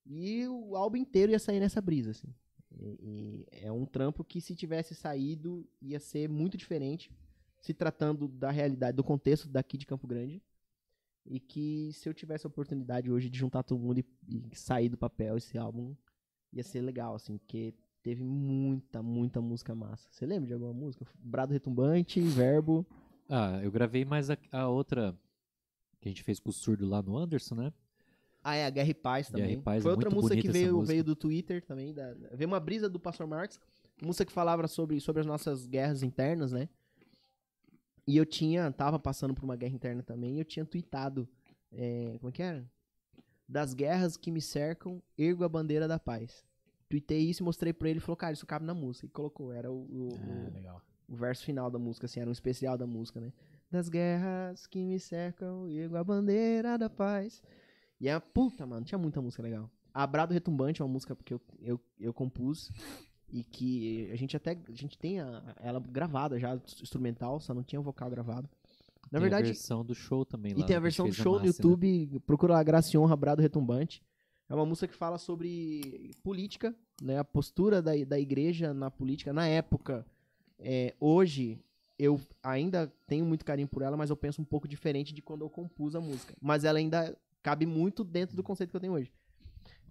E 0.06 0.48
o 0.48 0.76
álbum 0.76 0.98
inteiro 0.98 1.32
ia 1.32 1.40
sair 1.40 1.60
nessa 1.60 1.82
brisa, 1.82 2.12
assim. 2.12 2.34
E, 2.72 3.46
e 3.52 3.66
é 3.66 3.72
um 3.72 3.86
trampo 3.86 4.24
que 4.24 4.42
se 4.42 4.56
tivesse 4.56 4.94
saído 4.94 5.68
ia 5.82 6.00
ser 6.00 6.30
muito 6.30 6.58
diferente, 6.58 7.12
se 7.60 7.74
tratando 7.74 8.28
da 8.28 8.52
realidade, 8.52 8.96
do 8.98 9.04
contexto 9.04 9.48
daqui 9.48 9.78
de 9.78 9.86
Campo 9.86 10.08
Grande. 10.08 10.42
E 11.30 11.40
que 11.40 11.92
se 11.94 12.10
eu 12.10 12.14
tivesse 12.14 12.48
a 12.48 12.50
oportunidade 12.50 13.12
hoje 13.12 13.30
de 13.30 13.38
juntar 13.38 13.62
todo 13.62 13.80
mundo 13.80 14.00
e, 14.00 14.06
e 14.28 14.56
sair 14.56 14.90
do 14.90 14.98
papel 14.98 15.38
esse 15.38 15.58
álbum, 15.58 15.96
ia 16.52 16.64
ser 16.64 16.82
legal, 16.82 17.14
assim, 17.14 17.38
porque 17.38 17.76
teve 18.02 18.24
muita, 18.24 19.04
muita 19.04 19.40
música 19.40 19.76
massa. 19.76 20.10
Você 20.10 20.26
lembra 20.26 20.48
de 20.48 20.54
alguma 20.54 20.74
música? 20.74 21.06
Brado 21.20 21.54
Retumbante, 21.54 22.20
Verbo. 22.20 22.84
Ah, 23.30 23.60
eu 23.62 23.72
gravei 23.72 24.04
mais 24.04 24.32
a, 24.32 24.38
a 24.52 24.68
outra 24.68 25.16
que 26.02 26.08
a 26.08 26.12
gente 26.12 26.24
fez 26.24 26.40
com 26.40 26.50
o 26.50 26.54
surdo 26.54 26.88
lá 26.88 27.02
no 27.02 27.16
Anderson, 27.16 27.54
né? 27.54 27.74
Ah, 28.44 28.56
é, 28.56 28.66
a 28.66 28.70
Guerra 28.70 28.90
e 28.90 28.94
Paz 28.94 29.30
Guerra 29.30 29.40
e 29.40 29.48
também. 29.50 29.62
Paz, 29.62 29.84
Foi 29.84 29.92
é 29.92 29.94
outra 29.94 30.10
muito 30.10 30.24
música 30.24 30.42
que 30.42 30.50
veio, 30.50 30.78
música. 30.78 30.94
veio 30.94 31.04
do 31.04 31.16
Twitter 31.16 31.64
também. 31.64 31.94
Da, 31.94 32.14
veio 32.34 32.48
uma 32.48 32.60
brisa 32.60 32.90
do 32.90 33.00
Pastor 33.00 33.28
Marx. 33.28 33.60
Música 34.02 34.26
que 34.26 34.32
falava 34.32 34.68
sobre, 34.68 35.00
sobre 35.00 35.20
as 35.20 35.26
nossas 35.26 35.68
guerras 35.68 36.02
internas, 36.02 36.52
né? 36.54 36.70
E 38.10 38.18
eu 38.18 38.26
tinha, 38.26 38.72
tava 38.72 38.98
passando 38.98 39.36
por 39.36 39.44
uma 39.44 39.56
guerra 39.56 39.76
interna 39.76 40.02
também, 40.02 40.38
e 40.38 40.40
eu 40.40 40.46
tinha 40.46 40.66
tweetado. 40.66 41.30
é, 41.72 42.16
como 42.20 42.30
é 42.30 42.32
que 42.32 42.42
era? 42.42 42.66
Das 43.48 43.74
guerras 43.76 44.18
que 44.18 44.32
me 44.32 44.42
cercam, 44.42 45.02
ergo 45.18 45.44
a 45.44 45.50
bandeira 45.50 45.88
da 45.88 46.00
paz. 46.00 46.44
Tuitei 46.90 47.20
isso 47.30 47.44
e 47.44 47.46
mostrei 47.46 47.72
pra 47.72 47.88
ele 47.88 48.00
e 48.00 48.02
falou, 48.02 48.16
cara, 48.18 48.34
isso 48.34 48.48
cabe 48.48 48.66
na 48.66 48.74
música. 48.74 49.06
E 49.06 49.10
colocou, 49.10 49.52
era 49.52 49.72
o, 49.72 49.76
o- 49.76 50.10
o- 50.48 50.52
legal. 50.54 50.82
o 51.08 51.16
verso 51.16 51.44
final 51.46 51.70
da 51.70 51.78
música, 51.78 52.06
assim, 52.08 52.20
era 52.20 52.28
um 52.30 52.34
especial 52.34 52.76
da 52.80 52.88
música, 52.88 53.20
né? 53.22 53.32
Das 53.70 53.90
guerras 53.90 54.66
que 54.66 54.84
me 54.84 55.00
cercam, 55.00 55.68
ergo 55.68 55.96
a 55.96 56.04
bandeira 56.04 56.78
da 56.80 56.90
paz. 56.90 57.44
E 58.02 58.08
é 58.10 58.20
puta, 58.20 58.66
mano, 58.66 58.84
tinha 58.86 58.98
muita 58.98 59.22
música 59.22 59.44
legal. 59.44 59.70
Abrado 59.94 60.32
Retumbante 60.34 60.82
é 60.82 60.86
uma 60.86 60.92
música 60.92 61.16
que 61.24 61.34
eu, 61.36 61.42
eu, 61.62 61.80
eu 62.00 62.12
compus 62.14 62.72
e 63.32 63.44
que 63.44 64.10
a 64.12 64.16
gente 64.16 64.36
até 64.36 64.58
a 64.68 64.74
gente 64.74 64.98
tem 64.98 65.20
a- 65.20 65.56
ela 65.62 65.80
gravada 65.80 66.40
já, 66.40 66.56
instrumental, 66.82 67.40
só 67.40 67.54
não 67.54 67.64
tinha 67.64 67.80
o 67.80 67.84
vocal 67.84 68.10
gravado. 68.10 68.50
Na 69.12 69.18
Tem 69.18 69.22
verdade, 69.22 69.44
a 69.44 69.52
versão 69.54 69.84
do 69.84 69.96
show 69.96 70.24
também 70.26 70.54
lá. 70.54 70.60
e 70.60 70.64
tem 70.66 70.76
a 70.76 70.80
versão 70.80 71.08
do 71.08 71.14
show 71.14 71.34
no 71.34 71.40
Márcia, 71.46 71.64
né? 71.64 71.70
YouTube, 71.70 72.20
procura 72.26 72.54
lá 72.54 72.64
Graça 72.64 72.96
e 72.96 72.98
Honra 73.00 73.16
Brado 73.16 73.42
Retumbante. 73.42 74.04
É 74.48 74.54
uma 74.56 74.66
música 74.66 74.88
que 74.88 74.96
fala 74.96 75.18
sobre 75.18 76.12
política, 76.24 76.76
né? 77.02 77.18
A 77.20 77.24
postura 77.24 77.82
da, 77.82 77.92
da 78.06 78.20
igreja 78.20 78.74
na 78.74 78.90
política. 78.92 79.32
Na 79.34 79.48
época, 79.48 80.06
é, 80.60 80.96
hoje, 81.00 81.60
eu 81.98 82.20
ainda 82.44 82.92
tenho 83.08 83.26
muito 83.26 83.46
carinho 83.46 83.68
por 83.68 83.82
ela, 83.82 83.96
mas 83.98 84.10
eu 84.10 84.18
penso 84.18 84.42
um 84.42 84.46
pouco 84.46 84.68
diferente 84.68 85.14
de 85.14 85.22
quando 85.22 85.42
eu 85.42 85.50
compus 85.50 85.96
a 85.96 86.02
música. 86.02 86.34
Mas 86.42 86.64
ela 86.64 86.80
ainda 86.80 87.16
cabe 87.42 87.66
muito 87.66 88.04
dentro 88.04 88.36
do 88.36 88.44
conceito 88.44 88.70
que 88.72 88.76
eu 88.76 88.82
tenho 88.82 88.94
hoje. 88.94 89.12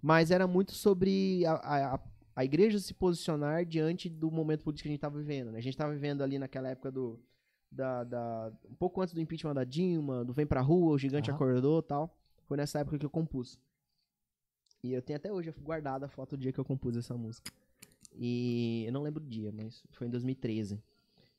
Mas 0.01 0.31
era 0.31 0.47
muito 0.47 0.71
sobre 0.73 1.45
a, 1.45 1.53
a, 1.53 1.95
a- 1.95 1.99
a 2.39 2.45
igreja 2.45 2.79
se 2.79 2.93
posicionar 2.93 3.65
diante 3.65 4.07
do 4.09 4.31
momento 4.31 4.63
político 4.63 4.83
que 4.83 4.87
a 4.87 4.91
gente 4.91 4.97
estava 4.99 5.17
vivendo. 5.17 5.51
Né? 5.51 5.57
A 5.57 5.61
gente 5.61 5.73
estava 5.73 5.91
vivendo 5.91 6.21
ali 6.23 6.39
naquela 6.39 6.69
época 6.69 6.89
do. 6.89 7.19
Da, 7.71 8.03
da- 8.05 8.51
um 8.69 8.73
pouco 8.75 9.01
antes 9.01 9.13
do 9.13 9.19
impeachment 9.19 9.53
da 9.53 9.63
Dilma, 9.65 10.23
do 10.23 10.31
Vem 10.33 10.45
Pra 10.45 10.61
Rua, 10.61 10.93
o 10.93 10.97
Gigante 10.97 11.29
Aham. 11.29 11.35
Acordou 11.35 11.81
tal. 11.83 12.17
Foi 12.45 12.55
nessa 12.57 12.79
época 12.79 12.97
que 12.97 13.05
eu 13.05 13.09
compus. 13.09 13.59
E 14.81 14.93
eu 14.93 15.01
tenho 15.01 15.17
até 15.17 15.31
hoje 15.31 15.53
guardada 15.61 16.05
a 16.05 16.09
foto 16.09 16.37
do 16.37 16.41
dia 16.41 16.53
que 16.53 16.59
eu 16.59 16.63
compus 16.65 16.95
essa 16.95 17.13
música. 17.15 17.51
E 18.15 18.83
eu 18.87 18.93
não 18.93 19.03
lembro 19.03 19.21
o 19.21 19.27
dia, 19.27 19.51
mas 19.51 19.83
foi 19.91 20.07
em 20.07 20.09
2013. 20.09 20.81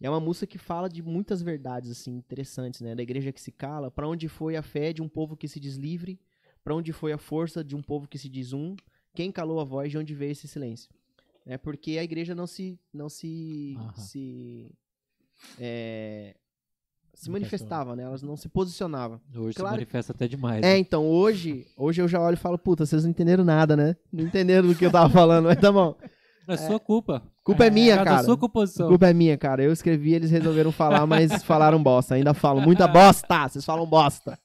E 0.00 0.06
é 0.06 0.10
uma 0.10 0.20
música 0.20 0.46
que 0.46 0.58
fala 0.58 0.88
de 0.88 1.02
muitas 1.02 1.40
verdades 1.42 1.90
assim 1.90 2.12
interessantes, 2.16 2.80
né? 2.82 2.94
Da 2.94 3.02
igreja 3.02 3.32
que 3.32 3.40
se 3.40 3.50
cala, 3.50 3.90
pra 3.90 4.06
onde 4.06 4.28
foi 4.28 4.54
a 4.56 4.62
fé 4.62 4.92
de 4.92 5.02
um 5.02 5.08
povo 5.08 5.36
que 5.36 5.48
se 5.48 5.58
diz 5.58 5.76
livre, 5.76 6.20
pra 6.62 6.74
onde 6.74 6.92
foi 6.92 7.12
a 7.12 7.18
força 7.18 7.64
de 7.64 7.74
um 7.74 7.82
povo 7.82 8.06
que 8.06 8.18
se 8.18 8.28
diz 8.28 8.52
um, 8.52 8.76
quem 9.14 9.30
calou 9.32 9.60
a 9.60 9.64
voz 9.64 9.90
de 9.90 9.98
onde 9.98 10.14
veio 10.14 10.32
esse 10.32 10.46
silêncio? 10.48 10.90
É 11.46 11.56
porque 11.58 11.98
a 11.98 12.04
igreja 12.04 12.34
não 12.34 12.46
se 12.46 12.78
não 12.92 13.08
se 13.08 13.74
Aham. 13.78 13.92
se 13.96 14.70
é, 15.58 16.34
se 17.14 17.30
manifestava, 17.30 17.96
né? 17.96 18.02
Elas 18.04 18.22
não 18.22 18.36
se 18.36 18.48
posicionavam. 18.48 19.20
Hoje 19.34 19.56
Claro. 19.56 19.74
se 19.74 19.80
manifesta 19.80 20.12
até 20.12 20.28
demais. 20.28 20.58
É, 20.62 20.72
né? 20.74 20.78
então, 20.78 21.06
hoje, 21.06 21.66
hoje 21.76 22.00
eu 22.00 22.08
já 22.08 22.20
olho 22.20 22.34
e 22.34 22.38
falo, 22.38 22.58
puta, 22.58 22.86
vocês 22.86 23.02
não 23.04 23.10
entenderam 23.10 23.44
nada, 23.44 23.76
né? 23.76 23.96
Não 24.12 24.24
entenderam 24.24 24.68
do 24.68 24.74
que 24.74 24.84
eu 24.86 24.90
tava 24.90 25.10
falando, 25.10 25.46
mas 25.46 25.56
tá 25.60 25.72
bom. 25.72 25.96
É 26.48 26.56
sua 26.56 26.80
culpa. 26.80 27.22
Culpa 27.44 27.66
é, 27.66 27.70
minha, 27.70 27.96
Cada 27.98 28.10
cara. 28.10 28.24
sua 28.24 28.36
composição. 28.36 28.88
Culpa 28.88 29.08
é 29.08 29.12
minha, 29.14 29.36
cara. 29.38 29.62
Eu 29.62 29.72
escrevi, 29.72 30.14
eles 30.14 30.30
resolveram 30.30 30.72
falar, 30.72 31.06
mas 31.06 31.42
falaram 31.44 31.80
bosta. 31.82 32.14
Ainda 32.16 32.34
falam 32.34 32.62
muita 32.62 32.86
bosta. 32.88 33.48
Vocês 33.48 33.64
falam 33.64 33.86
bosta. 33.86 34.38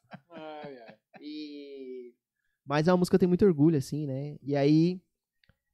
Mas 2.66 2.88
é 2.88 2.92
uma 2.92 2.98
música 2.98 3.14
que 3.14 3.16
eu 3.16 3.20
tenho 3.20 3.30
muito 3.30 3.46
orgulho, 3.46 3.78
assim, 3.78 4.06
né? 4.08 4.36
E 4.42 4.56
aí 4.56 5.00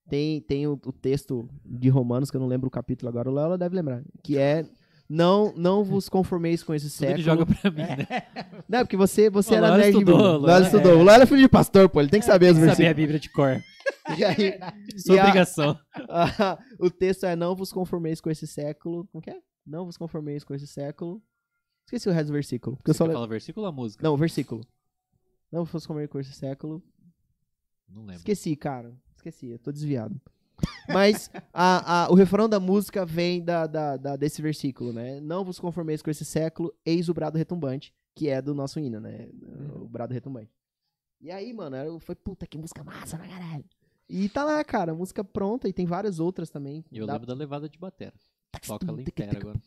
tem, 0.10 0.42
tem 0.42 0.68
o, 0.68 0.74
o 0.74 0.92
texto 0.92 1.48
de 1.66 1.90
Romanos, 1.90 2.30
que 2.30 2.36
eu 2.38 2.42
não 2.42 2.48
lembro 2.48 2.68
o 2.68 2.72
capítulo 2.72 3.10
agora, 3.10 3.30
o 3.30 3.34
Léo 3.34 3.58
deve 3.58 3.76
lembrar. 3.76 4.04
Que 4.24 4.38
é. 4.38 4.66
Não, 5.14 5.54
não 5.58 5.84
vos 5.84 6.08
conformeis 6.08 6.64
com 6.64 6.74
esse 6.74 6.86
Tudo 6.88 6.96
século. 7.00 7.16
ele 7.18 7.24
joga 7.24 7.46
pra 7.46 7.70
mim, 7.70 7.82
né? 7.82 8.08
Não, 8.70 8.80
porque 8.80 8.96
você, 8.96 9.30
você 9.30 9.56
O 9.56 9.58
era 9.58 9.76
nerd. 9.76 9.90
estudou, 9.90 10.16
o 10.18 10.22
O 10.22 10.24
Léo- 10.38 10.42
Léo 10.46 10.64
estudou. 10.64 10.98
O 11.00 11.04
Léo 11.04 11.22
é 11.22 11.26
filho 11.26 11.42
de 11.42 11.50
pastor, 11.50 11.90
pô. 11.90 12.00
Ele 12.00 12.10
tem 12.10 12.22
que 12.22 12.26
saber 12.26 12.46
os 12.46 12.54
Saber 12.58 12.64
a 12.64 12.66
versículos. 12.68 12.96
Bíblia 12.96 13.20
de 13.20 13.30
cor. 13.30 13.62
E 14.18 14.24
aí, 14.24 14.58
Sua 14.98 15.16
E 15.16 15.20
a- 15.20 15.24
obrigação. 15.24 15.78
ah, 16.10 16.58
o 16.80 16.90
texto 16.90 17.26
é: 17.26 17.36
Não 17.36 17.54
vos 17.58 17.74
conformeis 17.74 18.22
com 18.22 18.30
esse 18.30 18.48
século. 18.48 19.06
Como 19.12 19.22
que 19.22 19.30
é? 19.32 19.38
Não 19.66 19.84
vos 19.86 19.98
conformeis 19.98 20.46
com 20.46 20.54
esse 20.56 20.66
século. 20.66 21.22
Esqueci 21.86 22.08
o 22.08 22.12
resto 22.14 22.28
do 22.28 22.34
versículo. 22.34 22.78
Porque 22.78 22.92
eu 22.92 22.94
Você 22.94 22.98
só 23.00 23.04
quer 23.04 23.10
lembro. 23.10 23.18
falar 23.20 23.28
versículo 23.30 23.66
ou 23.66 23.70
a 23.70 23.76
música? 23.76 24.02
Não, 24.02 24.14
o 24.14 24.18
versículo. 24.18 24.62
Não 25.52 25.64
vos 25.66 25.86
conformeis 25.86 26.10
com 26.10 26.20
esse 26.20 26.34
século. 26.34 26.82
Não 27.90 28.02
lembro. 28.02 28.16
Esqueci, 28.18 28.56
cara. 28.56 28.94
Esqueci, 29.16 29.48
eu 29.48 29.60
tô 29.60 29.72
desviado. 29.72 30.20
Mas 30.88 31.30
a, 31.54 32.06
a- 32.06 32.10
o 32.12 32.16
refrão 32.16 32.48
da 32.48 32.60
música 32.60 33.06
vem 33.06 33.44
da, 33.44 33.68
da- 33.68 33.98
da- 33.98 34.16
desse 34.16 34.42
versículo, 34.42 34.94
né? 34.94 35.20
Não 35.20 35.44
vos 35.44 35.60
conformeis 35.60 36.02
com 36.02 36.10
esse 36.10 36.24
século, 36.26 36.74
eis 36.86 37.10
o 37.10 37.14
brado 37.14 37.38
retumbante, 37.38 37.94
que 38.16 38.30
é 38.30 38.42
do 38.42 38.54
nosso 38.54 38.80
hino, 38.80 39.00
né? 39.00 39.28
O 39.76 39.88
brado 39.88 40.14
retumbante. 40.14 40.52
E 41.20 41.30
aí, 41.32 41.52
mano, 41.54 41.76
eu 41.78 42.00
foi 42.00 42.16
puta 42.16 42.48
que 42.48 42.58
música 42.58 42.84
massa 42.84 43.18
pra 43.18 43.28
caralho. 43.28 43.66
E 44.10 44.28
tá 44.30 44.44
lá, 44.44 44.64
cara, 44.64 44.94
música 44.94 45.24
pronta 45.24 45.68
e 45.70 45.74
tem 45.74 45.86
várias 45.86 46.20
outras 46.20 46.50
também. 46.50 46.84
E 46.92 46.98
eu 46.98 47.06
Dá- 47.06 47.14
lembro 47.14 47.28
da 47.28 47.34
levada 47.34 47.68
de 47.70 47.78
batera. 47.78 48.14
Toca 48.68 48.86
ela 48.86 49.02
inteira 49.02 49.32
agora. 49.40 49.62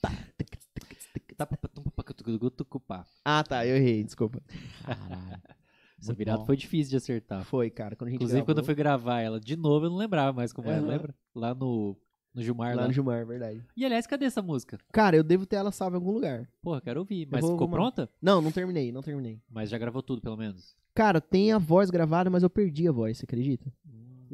Ah, 3.25 3.43
tá, 3.43 3.67
eu 3.67 3.77
errei, 3.77 4.05
desculpa. 4.05 4.41
Caralho. 4.85 5.43
Essa 6.05 6.13
Muito 6.13 6.19
virada 6.19 6.39
bom. 6.41 6.47
foi 6.47 6.57
difícil 6.57 6.91
de 6.91 6.97
acertar. 6.97 7.45
Foi, 7.45 7.71
cara, 7.71 7.97
quando 7.97 8.09
a 8.09 8.11
gente 8.11 8.19
Inclusive, 8.21 8.43
quando 8.43 8.59
eu 8.59 8.63
gravou, 8.63 8.65
fui 8.67 8.75
gravar 8.75 9.21
ela 9.21 9.41
de 9.41 9.57
novo, 9.57 9.87
eu 9.87 9.91
não 9.91 9.97
lembrava 9.97 10.33
mais 10.33 10.53
como 10.53 10.69
era, 10.69 10.79
Aham. 10.81 10.87
lembra? 10.89 11.15
Lá 11.35 11.55
no, 11.55 11.97
no 12.35 12.43
Gilmar. 12.43 12.75
lá 12.77 12.83
Lá 12.83 12.89
no 12.89 12.93
Gilmar, 12.93 13.21
é 13.21 13.25
verdade. 13.25 13.65
E 13.77 13.85
aliás, 13.87 14.07
cadê 14.07 14.27
essa 14.27 14.43
música? 14.43 14.79
Cara, 14.93 15.17
eu 15.17 15.23
devo 15.25 15.47
ter 15.47 15.57
ela 15.57 15.73
salva 15.73 15.97
em 15.97 16.01
algum 16.01 16.13
lugar. 16.13 16.47
Porra, 16.63 16.81
quero 16.81 17.01
ouvir. 17.01 17.27
Mas 17.31 17.41
vou- 17.41 17.53
ficou 17.53 17.67
vou- 17.69 17.77
pronta? 17.77 18.09
Não, 18.21 18.43
não 18.43 18.53
terminei, 18.53 18.93
não 18.93 19.03
terminei. 19.03 19.41
Mas 19.51 19.71
já 19.71 19.79
gravou 19.79 20.03
tudo, 20.03 20.21
pelo 20.21 20.37
menos. 20.37 20.77
Cara, 20.95 21.21
tem 21.21 21.51
a 21.53 21.59
voz 21.59 21.91
gravada, 21.91 22.29
mas 22.31 22.43
eu 22.45 22.51
perdi 22.51 22.87
a 22.87 22.93
voz, 22.93 23.19
você 23.19 23.25
acredita? 23.25 23.73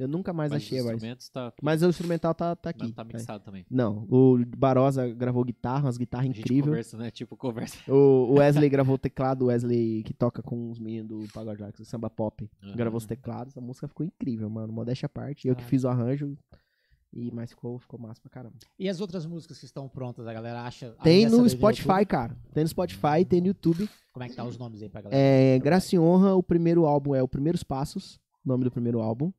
Eu 0.00 0.08
nunca 0.08 0.32
mais 0.32 0.50
Mas 0.50 0.62
achei 0.62 0.80
a 0.80 0.82
voz. 0.82 1.28
tá, 1.28 1.52
Mas 1.62 1.82
o 1.82 1.88
instrumental 1.88 2.34
tá, 2.34 2.56
tá 2.56 2.70
aqui. 2.70 2.84
não 2.84 2.92
tá 2.92 3.04
mixado 3.04 3.44
também. 3.44 3.66
Não, 3.70 4.06
o 4.10 4.38
Barosa 4.56 5.06
gravou 5.10 5.44
guitarra, 5.44 5.84
umas 5.84 5.98
guitarras 5.98 6.26
incríveis. 6.28 6.64
conversa, 6.64 6.96
né? 6.96 7.10
Tipo, 7.10 7.36
conversa. 7.36 7.76
O 7.92 8.34
Wesley 8.40 8.68
gravou 8.70 8.94
o 8.94 8.98
teclado, 8.98 9.42
o 9.42 9.46
Wesley 9.48 10.02
que 10.02 10.14
toca 10.14 10.42
com 10.42 10.70
os 10.70 10.78
meninos 10.78 11.08
do 11.26 11.32
Pagode 11.32 11.62
Rock, 11.62 11.84
Samba 11.84 12.08
Pop. 12.08 12.48
Aham. 12.62 12.76
Gravou 12.76 12.96
os 12.98 13.04
teclados, 13.06 13.56
a 13.58 13.60
música 13.60 13.86
ficou 13.86 14.06
incrível, 14.06 14.48
mano. 14.48 14.72
Modéstia 14.72 15.06
à 15.06 15.08
parte. 15.10 15.46
Eu 15.46 15.54
que 15.54 15.62
Ah. 15.62 15.66
fiz 15.66 15.84
o 15.84 15.88
arranjo. 15.88 16.36
E, 17.12 17.28
mas 17.32 17.50
ficou, 17.50 17.76
ficou 17.78 17.98
massa 17.98 18.20
pra 18.20 18.30
caramba. 18.30 18.54
E 18.78 18.88
as 18.88 19.00
outras 19.00 19.26
músicas 19.26 19.58
que 19.58 19.64
estão 19.64 19.88
prontas, 19.88 20.28
a 20.28 20.32
galera 20.32 20.62
acha. 20.62 20.94
Tem 21.02 21.28
no 21.28 21.46
Spotify, 21.48 22.06
cara. 22.06 22.36
Tem 22.54 22.62
no 22.62 22.68
Spotify, 22.68 23.24
tem 23.28 23.40
no 23.40 23.48
YouTube. 23.48 23.88
Como 24.12 24.22
é 24.24 24.28
que 24.28 24.36
tá 24.36 24.44
os 24.44 24.56
nomes 24.56 24.80
aí 24.80 24.88
pra 24.88 25.00
galera? 25.02 25.20
É, 25.20 25.58
Graça 25.58 25.94
e 25.94 25.98
Honra, 25.98 26.34
o 26.36 26.42
primeiro 26.42 26.86
álbum 26.86 27.12
é 27.14 27.20
o 27.22 27.26
Primeiros 27.26 27.64
Passos, 27.64 28.20
o 28.44 28.48
nome 28.48 28.62
do 28.62 28.70
primeiro 28.70 29.00
álbum. 29.00 29.32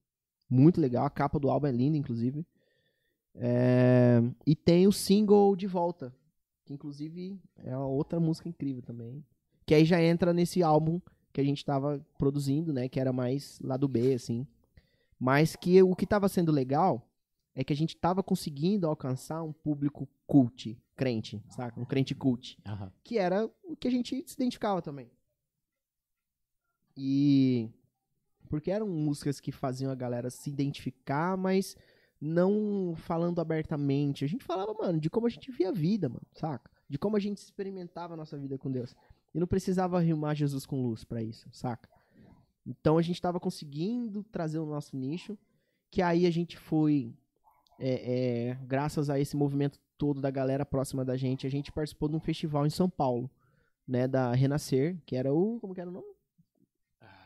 Muito 0.52 0.82
legal, 0.82 1.06
a 1.06 1.10
capa 1.10 1.40
do 1.40 1.50
álbum 1.50 1.68
é 1.68 1.72
linda, 1.72 1.98
inclusive. 1.98 2.46
É, 3.34 4.22
e 4.46 4.54
tem 4.54 4.86
o 4.86 4.92
single 4.92 5.56
De 5.56 5.66
Volta, 5.66 6.14
que 6.66 6.74
inclusive 6.74 7.40
é 7.56 7.78
outra 7.78 8.20
música 8.20 8.50
incrível 8.50 8.82
também. 8.82 9.24
Que 9.66 9.74
aí 9.74 9.86
já 9.86 10.04
entra 10.04 10.34
nesse 10.34 10.62
álbum 10.62 11.00
que 11.32 11.40
a 11.40 11.44
gente 11.44 11.64
tava 11.64 12.06
produzindo, 12.18 12.74
né? 12.74 12.90
Que 12.90 13.00
era 13.00 13.14
mais 13.14 13.58
lá 13.64 13.78
do 13.78 13.88
B, 13.88 14.14
assim. 14.14 14.46
Mas 15.18 15.56
que 15.56 15.82
o 15.82 15.96
que 15.96 16.06
tava 16.06 16.28
sendo 16.28 16.52
legal 16.52 17.08
é 17.56 17.64
que 17.64 17.72
a 17.72 17.76
gente 17.76 17.96
tava 17.96 18.22
conseguindo 18.22 18.88
alcançar 18.88 19.42
um 19.44 19.54
público 19.54 20.06
cult, 20.28 20.78
crente, 20.98 21.42
saca? 21.48 21.80
Um 21.80 21.86
crente 21.86 22.14
cult 22.14 22.58
Aham. 22.66 22.92
que 23.02 23.18
era 23.18 23.50
o 23.64 23.78
que 23.78 23.88
a 23.88 23.92
gente 23.92 24.22
se 24.28 24.36
identificava 24.36 24.82
também. 24.82 25.10
E 26.98 27.70
porque 28.52 28.70
eram 28.70 28.86
músicas 28.86 29.40
que 29.40 29.50
faziam 29.50 29.90
a 29.90 29.96
galera 29.96 30.30
se 30.30 30.50
identificar, 30.50 31.38
mas 31.38 31.78
não 32.20 32.94
falando 32.98 33.40
abertamente. 33.40 34.26
A 34.26 34.28
gente 34.28 34.44
falava, 34.44 34.74
mano, 34.74 35.00
de 35.00 35.10
como 35.10 35.26
a 35.26 35.30
gente 35.30 35.50
via 35.50 35.70
a 35.70 35.72
vida, 35.72 36.10
mano, 36.10 36.28
saca? 36.34 36.70
De 36.90 37.00
como 37.00 37.16
a 37.16 37.20
gente 37.20 37.38
experimentava 37.38 38.14
a 38.14 38.18
nossa 38.18 38.38
vida 38.38 38.58
com 38.58 38.70
Deus. 38.70 38.94
E 39.34 39.40
não 39.40 39.48
precisava 39.48 40.02
rimar 40.02 40.36
Jesus 40.36 40.66
com 40.66 40.84
luz 40.84 41.06
pra 41.06 41.24
isso, 41.24 41.48
saca? 41.50 41.90
Então 42.68 42.98
a 42.98 43.02
gente 43.02 43.22
tava 43.22 43.40
conseguindo 43.40 44.22
trazer 44.22 44.60
o 44.60 44.66
nosso 44.66 44.98
nicho, 44.98 45.38
que 45.90 46.02
aí 46.02 46.26
a 46.26 46.30
gente 46.30 46.58
foi, 46.58 47.16
é, 47.80 48.50
é, 48.50 48.56
graças 48.66 49.10
a 49.10 49.18
esse 49.18 49.38
movimento 49.38 49.80
todo 49.98 50.20
da 50.20 50.30
galera 50.30 50.66
próxima 50.66 51.06
da 51.06 51.16
gente, 51.16 51.48
a 51.48 51.50
gente 51.50 51.72
participou 51.72 52.10
de 52.10 52.18
um 52.18 52.20
festival 52.20 52.66
em 52.66 52.70
São 52.70 52.90
Paulo, 52.90 53.32
né, 53.88 54.10
da 54.10 54.34
Renascer, 54.34 55.02
que 55.06 55.16
era 55.16 55.34
o, 55.34 55.58
como 55.62 55.74
que 55.74 55.80
era 55.80 55.90
o 55.90 55.94
nome? 55.94 56.21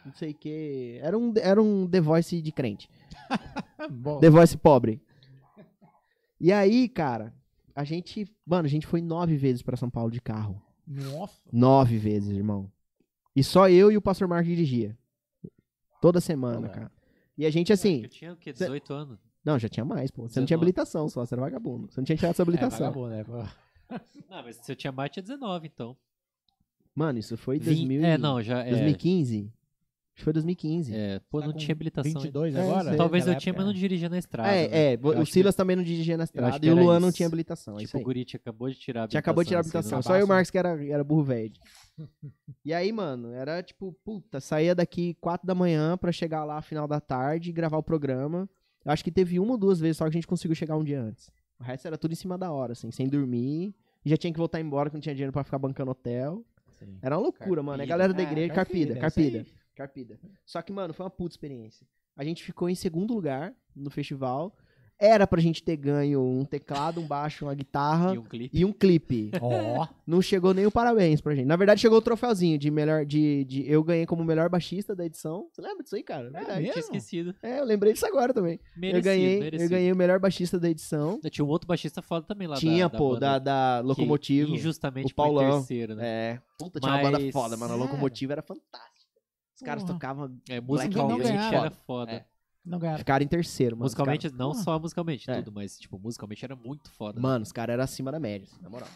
Não 0.05 0.13
sei 0.13 0.31
o 0.31 0.35
que, 0.35 0.99
era 1.01 1.17
um, 1.17 1.33
era 1.41 1.61
um 1.61 1.87
The 1.87 1.99
Voice 1.99 2.41
de 2.41 2.51
crente, 2.51 2.89
The 4.21 4.29
Voice 4.29 4.55
pobre. 4.57 5.01
E 6.39 6.51
aí, 6.51 6.87
cara, 6.87 7.33
a 7.75 7.83
gente, 7.83 8.27
mano, 8.45 8.65
a 8.65 8.69
gente 8.69 8.85
foi 8.85 9.01
nove 9.01 9.35
vezes 9.35 9.61
pra 9.61 9.75
São 9.77 9.89
Paulo 9.89 10.11
de 10.11 10.21
carro. 10.21 10.61
Nossa. 10.87 11.39
Nove 11.51 11.97
vezes, 11.97 12.29
irmão. 12.35 12.71
E 13.35 13.43
só 13.43 13.67
eu 13.69 13.91
e 13.91 13.97
o 13.97 14.01
pastor 14.01 14.27
Marco 14.27 14.47
dirigia. 14.47 14.95
Toda 16.01 16.21
semana, 16.21 16.67
Ué. 16.67 16.73
cara. 16.73 16.91
E 17.37 17.45
a 17.45 17.49
gente, 17.49 17.73
assim. 17.73 18.03
Eu 18.03 18.09
tinha 18.09 18.33
o 18.33 18.37
quê? 18.37 18.53
18 18.53 18.93
anos? 18.93 19.19
Não, 19.43 19.57
já 19.57 19.67
tinha 19.67 19.83
mais, 19.85 20.11
pô. 20.11 20.23
Você 20.23 20.39
não 20.39 20.45
tinha 20.45 20.57
19. 20.57 20.63
habilitação 20.63 21.09
só, 21.09 21.25
você 21.25 21.33
era 21.33 21.41
vagabundo. 21.41 21.91
Você 21.91 21.99
não 21.99 22.05
tinha 22.05 22.15
tirado 22.17 22.35
sua 22.35 22.43
É, 22.43 22.45
habilitação. 22.45 22.79
vagabundo, 22.79 23.09
né? 23.09 23.23
pô? 23.23 23.43
Não, 24.29 24.43
mas 24.43 24.55
se 24.57 24.71
eu 24.71 24.75
tinha 24.75 24.91
mais, 24.91 25.11
tinha 25.11 25.21
19, 25.23 25.67
então. 25.67 25.95
Mano, 26.95 27.19
isso 27.19 27.37
foi 27.37 27.59
Vin- 27.59 27.65
2000 27.87 28.01
e- 28.01 28.05
É, 28.05 28.17
não, 28.17 28.41
já 28.41 28.59
é. 28.63 28.69
2015. 28.71 29.51
Acho 30.15 30.21
que 30.21 30.23
foi 30.23 30.31
2015. 30.31 30.95
É, 30.95 31.19
pô, 31.29 31.41
Tá 31.41 31.47
não 31.47 31.53
tinha 31.53 31.73
habilitação. 31.73 32.07
ainda. 32.09 32.19
22 32.21 32.55
É, 32.55 32.61
agora? 32.61 32.87
sei. 32.89 32.97
Talvez 32.97 33.27
eu 33.27 33.37
tinha, 33.37 33.53
mas 33.53 33.65
não 33.65 33.73
dirigia 33.73 34.07
na 34.07 34.17
estrada. 34.17 34.49
É, 34.49 34.67
né? 34.69 34.77
é, 34.77 34.93
Eu 34.95 35.19
o 35.21 35.25
Silas 35.25 35.53
também 35.55 35.75
não 35.75 35.83
dirigia 35.83 36.15
na 36.15 36.23
estrada 36.23 36.57
que 36.57 36.65
e 36.65 36.69
o 36.71 36.75
Luan 36.75 37.01
não 37.01 37.09
isso. 37.09 37.17
tinha 37.17 37.27
habilitação. 37.27 37.75
que, 37.75 37.83
é 37.83 37.85
Tipo, 37.85 37.97
o 37.99 38.03
Guri 38.03 38.23
tinha- 38.23 38.39
acabou 38.41 38.69
de 38.69 38.75
tirar 38.75 39.03
a 39.03 39.07
Tinha 39.09 39.19
acabou 39.19 39.43
de 39.43 39.49
tirar 39.49 39.59
a 39.59 39.61
assim, 39.61 39.69
habilitação. 39.71 39.97
não- 39.97 40.03
Só 40.03 40.13
eu 40.13 40.19
e 40.19 40.19
o 40.19 40.21
Cabaço. 40.21 40.27
Marcos 40.37 40.49
que 40.51 40.57
era, 40.57 40.85
era 40.85 41.03
burro 41.03 41.23
velho. 41.23 41.51
E 42.63 42.73
aí, 42.73 42.91
mano, 42.93 43.33
era 43.33 43.61
tipo, 43.61 43.91
puta, 44.05 44.39
saía 44.39 44.73
daqui 44.73 45.15
4 45.19 45.45
da 45.45 45.53
manhã 45.53 45.97
pra 45.97 46.11
chegar 46.13 46.45
lá 46.45 46.61
final 46.61 46.87
da 46.87 47.01
tarde 47.01 47.49
e 47.49 47.53
gravar 47.53 47.77
o 47.77 47.83
programa. 47.83 48.49
Eu 48.85 48.91
acho 48.93 49.03
que 49.03 49.11
teve 49.11 49.37
uma 49.39 49.51
ou 49.51 49.57
duas 49.57 49.79
vezes 49.81 49.97
só 49.97 50.05
que 50.05 50.09
a 50.09 50.13
gente 50.13 50.27
conseguiu 50.27 50.55
chegar 50.55 50.77
um 50.77 50.83
dia 50.83 51.01
antes. 51.01 51.29
O 51.59 51.63
resto 51.63 51.87
era 51.87 51.97
tudo 51.97 52.13
em 52.13 52.15
cima 52.15 52.37
da 52.37 52.51
hora, 52.53 52.71
assim, 52.71 52.89
sem 52.91 53.07
dormir. 53.09 53.73
E 54.05 54.09
já 54.09 54.15
tinha 54.15 54.31
que 54.31 54.37
voltar 54.39 54.61
embora, 54.61 54.89
que 54.89 54.95
não 54.95 55.01
tinha 55.01 55.13
dinheiro 55.15 55.33
pra 55.33 55.43
ficar 55.43 55.57
bancando 55.59 55.91
hotel. 55.91 56.45
Sim. 56.79 56.97
Era 57.01 57.15
uma 57.17 57.23
loucura, 57.23 57.63
mano. 57.63 57.75
A 57.75 57.77
Carpida. 57.77 57.87
galera 57.87 58.13
da 58.13 58.21
É, 58.21 58.25
igreja, 58.25 58.53
carpida, 58.53 58.95
carpida, 58.95 59.37
é 59.37 59.41
isso 59.41 59.49
carpida, 59.49 59.64
carpida. 59.75 60.19
Só 60.45 60.61
que, 60.61 60.71
mano, 60.73 60.93
foi 60.93 61.03
uma 61.05 61.09
puta 61.09 61.33
experiência. 61.33 61.85
A 62.15 62.23
gente 62.23 62.43
ficou 62.43 62.69
em 62.69 62.75
segundo 62.75 63.13
lugar 63.13 63.53
no 63.75 63.89
festival. 63.89 64.55
Era 64.97 65.27
pra 65.27 65.41
gente 65.41 65.61
ter 65.61 65.75
ganho 65.75 66.21
um 66.23 66.45
teclado, 66.45 67.01
um 67.01 67.05
baixo, 67.05 67.43
uma 67.43 67.53
guitarra 67.53 68.13
E 68.15 68.17
um 68.17 68.23
clipe. 68.23 68.57
e 68.57 68.63
um 68.63 68.71
clipe. 68.71 69.29
Ó, 69.41 69.85
Não 70.07 70.21
chegou 70.21 70.53
nem 70.53 70.65
o 70.65 70.71
parabéns 70.71 71.19
pra 71.19 71.35
gente. 71.35 71.45
Na 71.45 71.57
verdade, 71.57 71.81
chegou 71.81 71.97
o 71.97 72.01
troféuzinho 72.01 72.57
de 72.57 72.71
melhor. 72.71 73.05
De, 73.05 73.43
de, 73.43 73.69
eu 73.69 73.83
ganhei 73.83 74.05
como 74.05 74.23
melhor 74.23 74.47
baixista 74.47 74.95
da 74.95 75.05
edição. 75.05 75.49
Você 75.51 75.61
lembra 75.61 75.83
disso 75.83 75.97
aí, 75.97 76.01
cara? 76.03 76.29
Verdade. 76.29 76.61
mesmo? 76.61 76.71
Tinha 76.71 76.79
esquecido. 76.79 77.35
É, 77.43 77.59
eu 77.59 77.65
lembrei 77.65 77.91
disso 77.91 78.05
agora 78.05 78.33
também. 78.33 78.57
Merecido, 78.77 78.97
eu 78.99 79.03
ganhei, 79.03 79.39
merecido. 79.41 79.63
eu 79.63 79.69
ganhei 79.69 79.91
o 79.91 79.95
melhor 79.97 80.17
baixista 80.17 80.57
da 80.57 80.69
edição. 80.69 81.19
Tinha 81.29 81.43
um 81.43 81.49
outro 81.49 81.67
baixista 81.67 82.01
foda 82.01 82.25
também 82.25 82.47
lá 82.47 82.55
Tinha, 82.55 82.85
da, 82.87 82.93
da 82.93 82.97
pô, 82.97 83.09
banda, 83.15 83.19
da, 83.19 83.39
da 83.39 83.81
que 83.81 83.87
Locomotivo. 83.89 84.53
Injustamente 84.55 85.11
o 85.11 85.15
Paulão. 85.15 85.49
foi 85.49 85.57
terceiro, 85.59 85.95
né? 85.95 86.07
É. 86.07 86.41
Puta, 86.57 86.79
tinha 86.79 86.93
uma 86.93 87.01
banda 87.01 87.19
Mas- 87.19 87.33
foda, 87.33 87.57
mano. 87.57 87.73
A 87.73 87.75
É. 87.75 87.79
Locomotivo 87.81 88.31
era 88.31 88.41
fantástica. 88.41 88.94
Os 89.55 89.61
caras 89.61 89.83
Porra. 89.83 89.93
tocavam. 89.93 90.37
É, 90.49 90.59
Black 90.61 90.87
musicalmente 90.89 91.31
Music 91.31 91.55
era 91.55 91.71
foda. 91.71 92.11
É. 92.11 92.25
não 92.65 92.77
ganharam. 92.79 92.97
Ficaram 92.99 93.23
em 93.23 93.27
terceiro, 93.27 93.75
mano. 93.75 93.85
Musicalmente, 93.85 94.29
não 94.31 94.51
Porra. 94.51 94.63
só 94.63 94.79
musicalmente, 94.79 95.29
É. 95.31 95.35
tudo, 95.41 95.51
mas, 95.51 95.77
tipo, 95.79 95.97
musicalmente 95.99 96.43
era 96.43 96.55
muito 96.55 96.89
foda. 96.91 97.19
Mano, 97.21 97.43
os 97.43 97.51
caras 97.51 97.73
eram 97.73 97.83
acima 97.83 98.11
da 98.11 98.19
média, 98.19 98.47
assim, 98.51 98.61
na 98.61 98.69
moral. 98.69 98.89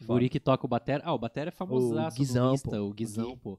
O 0.00 0.04
Guri 0.04 0.28
que 0.28 0.40
toca 0.40 0.66
o 0.66 0.68
batera. 0.68 1.02
Ah, 1.06 1.14
o 1.14 1.18
batera 1.18 1.48
é 1.48 1.52
famosaço. 1.52 2.16
O 2.16 2.18
Guizão, 2.18 2.54
pô. 2.58 2.76
O 2.78 2.92
Guizão, 2.92 3.36
pô. 3.38 3.58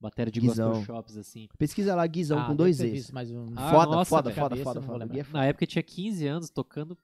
Batera 0.00 0.30
de 0.30 0.40
Guizão. 0.40 0.70
gospel 0.72 0.96
shops, 0.96 1.16
assim. 1.16 1.48
Pesquisa 1.58 1.94
lá, 1.94 2.06
Guizão, 2.06 2.38
Ah, 2.38 2.46
com 2.46 2.54
dois 2.56 2.76
Z's. 2.76 3.10
mais 3.10 3.30
um- 3.30 3.52
Ah, 3.56 3.70
foda, 3.70 3.90
nossa, 3.92 4.08
foda, 4.10 4.30
foda, 4.32 4.56
foda, 4.56 4.80
não 4.80 4.86
foda. 4.86 5.06
foda. 5.08 5.26
Na 5.32 5.44
época 5.46 5.64
eu 5.64 5.68
tinha 5.68 5.82
15 5.82 6.26
anos 6.26 6.50
tocando 6.50 6.96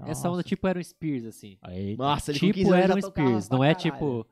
essa 0.00 0.28
onda, 0.28 0.36
Nossa. 0.38 0.42
tipo, 0.48 0.66
era 0.66 0.78
um 0.78 0.82
Spears, 0.82 1.24
assim. 1.24 1.56
Eita. 1.68 2.02
Nossa, 2.02 2.30
ele 2.30 2.40
com 2.40 2.46
tipo, 2.46 2.58
15 2.58 2.70
anos 2.72 2.84
era 2.84 2.96
um 2.96 3.00
Spears. 3.02 3.48
Não 3.48 3.64
é 3.64 3.74
caralho. 3.74 3.92
tipo. 3.92 4.26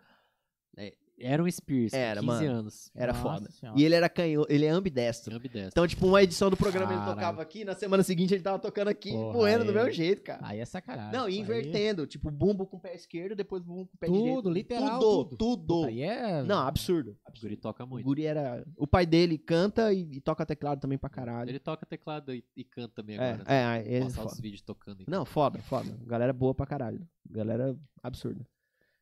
é, 0.76 0.94
era 1.18 1.42
um 1.42 1.50
Spears, 1.50 1.92
Era, 1.92 2.20
15 2.20 2.26
mano. 2.26 2.50
anos. 2.58 2.90
Era 2.94 3.12
Nossa 3.12 3.22
foda. 3.22 3.50
Senhora. 3.50 3.78
E 3.80 3.84
ele 3.84 3.94
era 3.94 4.08
canhoto, 4.08 4.52
ele 4.52 4.64
é 4.64 4.68
ambidestro. 4.68 5.34
Ambidestro. 5.36 5.68
Então, 5.68 5.86
tipo, 5.86 6.06
uma 6.06 6.22
edição 6.22 6.50
do 6.50 6.56
programa 6.56 6.90
ele 6.92 6.98
Caralho. 6.98 7.14
tocava 7.16 7.42
aqui, 7.42 7.64
na 7.64 7.74
semana 7.74 8.02
seguinte 8.02 8.34
ele 8.34 8.42
tava 8.42 8.58
tocando 8.58 8.88
aqui, 8.88 9.10
Porra, 9.12 9.32
moendo 9.32 9.64
do 9.64 9.70
aí- 9.70 9.76
mesmo 9.76 9.90
jeito, 9.92 10.22
cara. 10.22 10.40
Aí 10.42 10.58
é 10.60 10.64
sacanagem. 10.64 11.12
Não, 11.12 11.28
e 11.28 11.32
Aí- 11.34 11.38
invertendo, 11.38 12.06
tipo, 12.06 12.30
bumbo 12.30 12.66
com 12.66 12.76
o 12.76 12.80
pé 12.80 12.94
esquerdo, 12.94 13.34
depois 13.36 13.62
bumbo 13.62 13.86
com 13.86 13.94
o 13.94 13.98
pé 13.98 14.06
direito. 14.08 14.34
Tudo, 14.36 14.50
literal. 14.50 14.98
Tudo, 15.00 15.36
Tudo. 15.36 15.66
tudo. 15.66 15.84
Aí 15.86 16.02
é. 16.02 16.42
Não, 16.42 16.66
absurdo. 16.66 17.16
O 17.28 17.40
Guri 17.40 17.56
toca 17.56 17.84
O 17.84 17.86
muito. 17.86 18.04
Guri 18.04 18.24
era. 18.26 18.64
O 18.76 18.86
pai 18.86 19.06
dele 19.06 19.38
canta 19.38 19.92
e, 19.92 20.00
e 20.16 20.20
toca 20.20 20.44
teclado 20.44 20.80
também 20.80 20.98
pra 20.98 21.08
caralho. 21.10 21.48
Ele 21.50 21.58
toca 21.58 21.84
teclado 21.86 22.34
e, 22.34 22.44
e 22.56 22.64
canta 22.64 22.94
também 22.94 23.16
É, 23.18 23.30
agora. 23.32 23.44
é, 23.52 23.78
é, 23.78 23.86
ele 23.86 23.96
é 23.96 24.00
Passar 24.04 24.22
foda. 24.22 24.34
os 24.34 24.40
vídeos 24.40 24.62
tocando. 24.62 25.04
Não, 25.08 25.24
foda, 25.24 25.58
foda. 25.60 25.96
Galera 26.06 26.32
boa 26.32 26.54
pra 26.54 26.66
caralho. 26.66 27.06
Galera 27.30 27.76
absurda. 28.02 28.46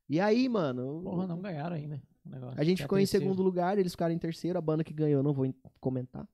E 0.09 0.21
aí, 0.21 0.49
mano. 0.49 1.01
Porra, 1.03 1.27
não 1.27 1.41
ganharam 1.41 1.77
ainda. 1.77 2.03
A 2.57 2.65
gente 2.65 2.83
ficou 2.83 2.99
em 2.99 3.03
terceiro. 3.03 3.25
segundo 3.25 3.43
lugar, 3.43 3.79
eles 3.79 3.93
ficaram 3.93 4.15
em 4.15 4.19
terceiro. 4.19 4.59
A 4.59 4.63
banda 4.63 4.85
que 4.85 4.93
ganhou, 4.93 5.21
eu 5.21 5.23
não 5.23 5.33
vou 5.33 5.53
comentar. 5.81 6.27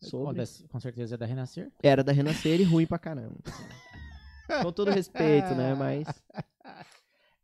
Sobre. 0.00 0.42
Com, 0.68 0.80
certeza 0.80 1.14
é 1.14 1.18
da 1.18 1.26
Renascer. 1.26 1.72
Era 1.82 2.02
da 2.04 2.12
Renascer 2.12 2.60
e 2.60 2.64
ruim 2.64 2.86
pra 2.86 2.98
caramba. 2.98 3.36
com 4.62 4.72
todo 4.72 4.90
respeito, 4.90 5.54
né? 5.54 5.74
Mas. 5.74 6.06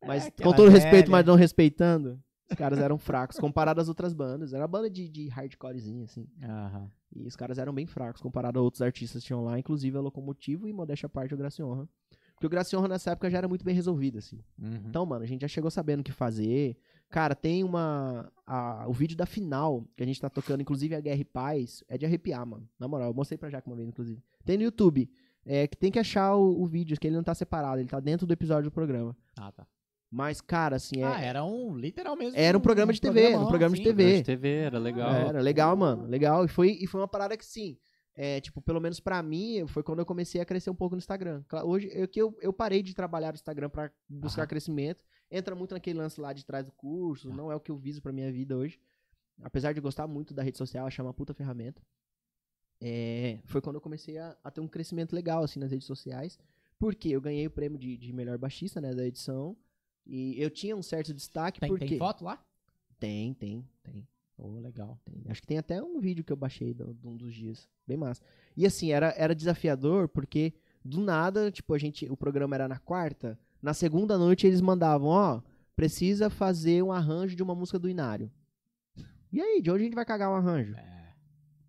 Mas 0.07 0.27
É 0.27 0.31
com 0.31 0.53
todo 0.53 0.69
respeito, 0.69 1.07
velha. 1.07 1.11
mas 1.11 1.25
não 1.25 1.35
respeitando, 1.35 2.23
os 2.51 2.57
caras 2.59 2.79
eram 2.79 2.99
fracos 2.99 3.39
comparado 3.39 3.81
às 3.81 3.89
outras 3.89 4.13
bandas. 4.13 4.53
Era 4.53 4.63
uma 4.63 4.69
banda 4.69 4.91
de, 4.91 5.09
de 5.09 5.29
hardcorezinha, 5.29 6.05
assim. 6.05 6.29
E 7.17 7.27
os 7.27 7.35
caras 7.35 7.59
eram 7.59 7.73
bem 7.73 7.87
fracos 7.87 8.21
comparado 8.21 8.59
a 8.59 8.63
outros 8.63 8.83
artistas 8.83 9.23
que 9.23 9.29
tinham 9.29 9.43
lá, 9.43 9.59
inclusive 9.59 9.97
a 9.97 10.01
Locomotivo 10.01 10.69
e 10.69 10.75
modéstia 10.75 11.09
parte 11.09 11.33
o 11.33 11.39
Graça 11.39 11.65
Honra. 11.65 11.89
Porque 12.41 12.47
o 12.77 12.79
Honra 12.79 12.89
nessa 12.89 13.13
época 13.13 13.31
já 13.31 13.39
era 13.39 13.49
muito 13.49 13.65
bem 13.65 13.75
resolvido, 13.75 14.19
assim. 14.19 14.39
Uhum. 14.61 14.83
Então, 14.87 15.07
mano, 15.07 15.23
a 15.25 15.27
gente 15.27 15.43
já 15.43 15.49
chegou 15.49 15.71
sabendo 15.71 16.01
o 16.01 16.05
que 16.05 16.13
fazer. 16.13 16.77
Cara, 17.09 17.35
tem 17.35 17.63
uma. 17.63 18.31
a- 18.47 18.85
o 18.89 18.93
vídeo 18.93 19.17
da 19.17 19.25
final, 19.27 19.87
que 19.97 20.03
a 20.03 20.07
gente 20.07 20.21
tá 20.21 20.29
tocando, 20.29 20.61
inclusive 20.61 20.95
a 20.95 21.01
Guerra 21.01 21.21
e 21.21 21.25
Paz, 21.25 21.83
é 21.89 21.97
de 21.97 22.05
arrepiar, 22.05 22.45
mano. 22.47 22.69
Na 22.79 22.89
moral, 22.89 23.09
eu 23.09 23.15
mostrei 23.15 23.39
pra 23.39 23.49
Jaco 23.49 23.71
uma 23.71 23.77
vez, 23.77 23.89
inclusive. 23.89 24.21
Tem 24.45 24.57
no 24.57 24.65
YouTube. 24.65 25.09
É 25.47 25.67
que 25.67 25.77
tem 25.77 25.93
que 25.93 25.99
achar 25.99 26.35
o, 26.35 26.63
o 26.63 26.67
vídeo, 26.67 26.97
que 26.99 27.07
ele 27.07 27.17
não 27.17 27.23
tá 27.23 27.35
separado, 27.35 27.79
ele 27.79 27.89
tá 27.89 28.01
dentro 28.01 28.27
do 28.27 28.33
episódio 28.33 28.71
do 28.71 28.73
programa. 28.73 29.15
Ah, 29.39 29.53
tá. 29.53 29.67
Mas, 30.11 30.41
cara, 30.41 30.77
assim, 30.77 31.03
é, 31.03 31.05
Ah, 31.05 31.21
era 31.21 31.45
um, 31.45 31.77
literal 31.77 32.17
mesmo. 32.17 32.39
era 32.39 32.57
um 32.57 32.61
programa 32.61 32.93
de 32.93 33.01
TV, 33.01 33.37
um 33.37 33.47
programa 33.47 33.75
de 33.77 33.83
sim. 33.83 33.85
TV. 33.85 33.95
Programa 34.05 34.19
de 34.19 34.25
TV, 34.25 34.49
era 34.49 34.79
legal. 34.79 35.11
Era 35.13 35.41
legal, 35.41 35.77
mano. 35.77 36.07
Legal. 36.07 36.45
E 36.45 36.49
foi, 36.49 36.71
e 36.81 36.87
foi 36.87 37.01
uma 37.01 37.09
parada 37.09 37.37
que, 37.37 37.45
sim, 37.45 37.77
é, 38.15 38.41
tipo, 38.41 38.63
pelo 38.63 38.81
menos 38.81 39.01
pra 39.01 39.23
mim, 39.23 39.67
foi 39.67 39.83
quando 39.83 39.99
eu 39.99 40.07
comecei 40.07 40.41
a 40.41 40.45
crescer 40.45 40.71
um 40.71 40.75
pouco 40.75 40.95
no 40.95 40.99
Instagram. 40.99 41.43
Hoje, 41.65 41.91
eu, 41.93 42.07
que 42.07 42.21
eu, 42.21 42.37
eu 42.41 42.53
parei 42.53 42.83
de 42.83 42.95
trabalhar 42.95 43.29
no 43.33 43.35
Instagram 43.37 43.69
pra 43.69 43.91
buscar 44.09 44.43
Aham. 44.43 44.49
crescimento. 44.49 45.05
Entra 45.31 45.55
muito 45.55 45.73
naquele 45.75 45.99
lance 45.99 46.21
lá 46.21 46.33
de 46.33 46.45
trás 46.45 46.65
do 46.65 46.73
curso, 46.73 47.29
Tá. 47.29 47.35
não 47.35 47.51
é 47.51 47.57
o 47.57 47.61
que 47.61 47.71
eu 47.71 47.77
viso 47.77 48.01
pra 48.01 48.13
minha 48.13 48.31
vida 48.31 48.57
hoje. 48.57 48.79
Apesar 49.43 49.73
de 49.73 49.81
gostar 49.81 50.07
muito 50.07 50.33
da 50.33 50.43
rede 50.43 50.57
social, 50.59 50.87
achar 50.87 51.03
uma 51.03 51.13
puta 51.15 51.35
ferramenta. 51.35 51.83
É, 52.81 53.41
foi 53.47 53.61
quando 53.61 53.77
eu 53.77 53.81
comecei 53.81 54.19
a, 54.19 54.37
a 54.45 54.51
ter 54.51 54.61
um 54.61 54.69
crescimento 54.69 55.13
legal, 55.13 55.43
assim, 55.43 55.59
nas 55.59 55.71
redes 55.71 55.87
sociais. 55.87 56.39
Porque 56.79 57.09
eu 57.09 57.21
ganhei 57.21 57.47
o 57.47 57.51
prêmio 57.51 57.79
de, 57.79 57.97
de 57.97 58.13
melhor 58.13 58.37
baixista, 58.39 58.81
né, 58.81 58.95
da 58.95 59.05
edição. 59.07 59.57
E 60.07 60.41
eu 60.41 60.51
tinha 60.51 60.77
um 60.77 60.83
certo 60.83 61.15
destaque 61.15 61.61
Tem, 61.61 61.69
porque... 61.69 61.87
tem 61.87 61.99
foto 61.99 62.25
lá? 62.25 62.45
Tem, 63.01 63.33
tem, 63.35 63.67
tem. 63.83 64.07
Ô, 64.37 64.59
legal. 64.59 64.99
Tem. 65.05 65.23
Acho 65.29 65.41
que 65.41 65.47
tem 65.47 65.59
até 65.59 65.83
um 65.83 66.01
vídeo 66.01 66.25
que 66.25 66.33
eu 66.33 66.37
baixei 66.37 66.75
de 66.75 66.83
um 67.05 67.17
dos 67.17 67.35
dias. 67.35 67.69
Bem 67.87 67.97
massa. 67.97 68.23
E 68.57 68.67
assim, 68.67 68.93
era, 68.93 69.15
era 69.17 69.35
desafiador 69.35 70.09
porque 70.09 70.53
do 70.85 71.01
nada, 71.01 71.51
tipo, 71.51 71.73
a 71.73 71.79
gente. 71.79 72.11
O 72.11 72.17
programa 72.17 72.55
era 72.55 72.69
na 72.69 72.79
quarta. 72.79 73.39
Na 73.63 73.73
segunda 73.73 74.19
noite 74.19 74.47
eles 74.47 74.61
mandavam, 74.61 75.09
ó, 75.09 75.41
precisa 75.75 76.29
fazer 76.29 76.83
um 76.83 76.93
arranjo 76.93 77.35
de 77.35 77.43
uma 77.43 77.55
música 77.55 77.79
do 77.79 77.89
Inário. 77.89 78.31
E 79.33 79.41
aí, 79.41 79.61
de 79.63 79.71
onde 79.71 79.83
a 79.83 79.85
gente 79.85 79.95
vai 79.95 80.05
cagar 80.05 80.31
um 80.31 80.35
arranjo? 80.35 80.77
É. 80.77 81.15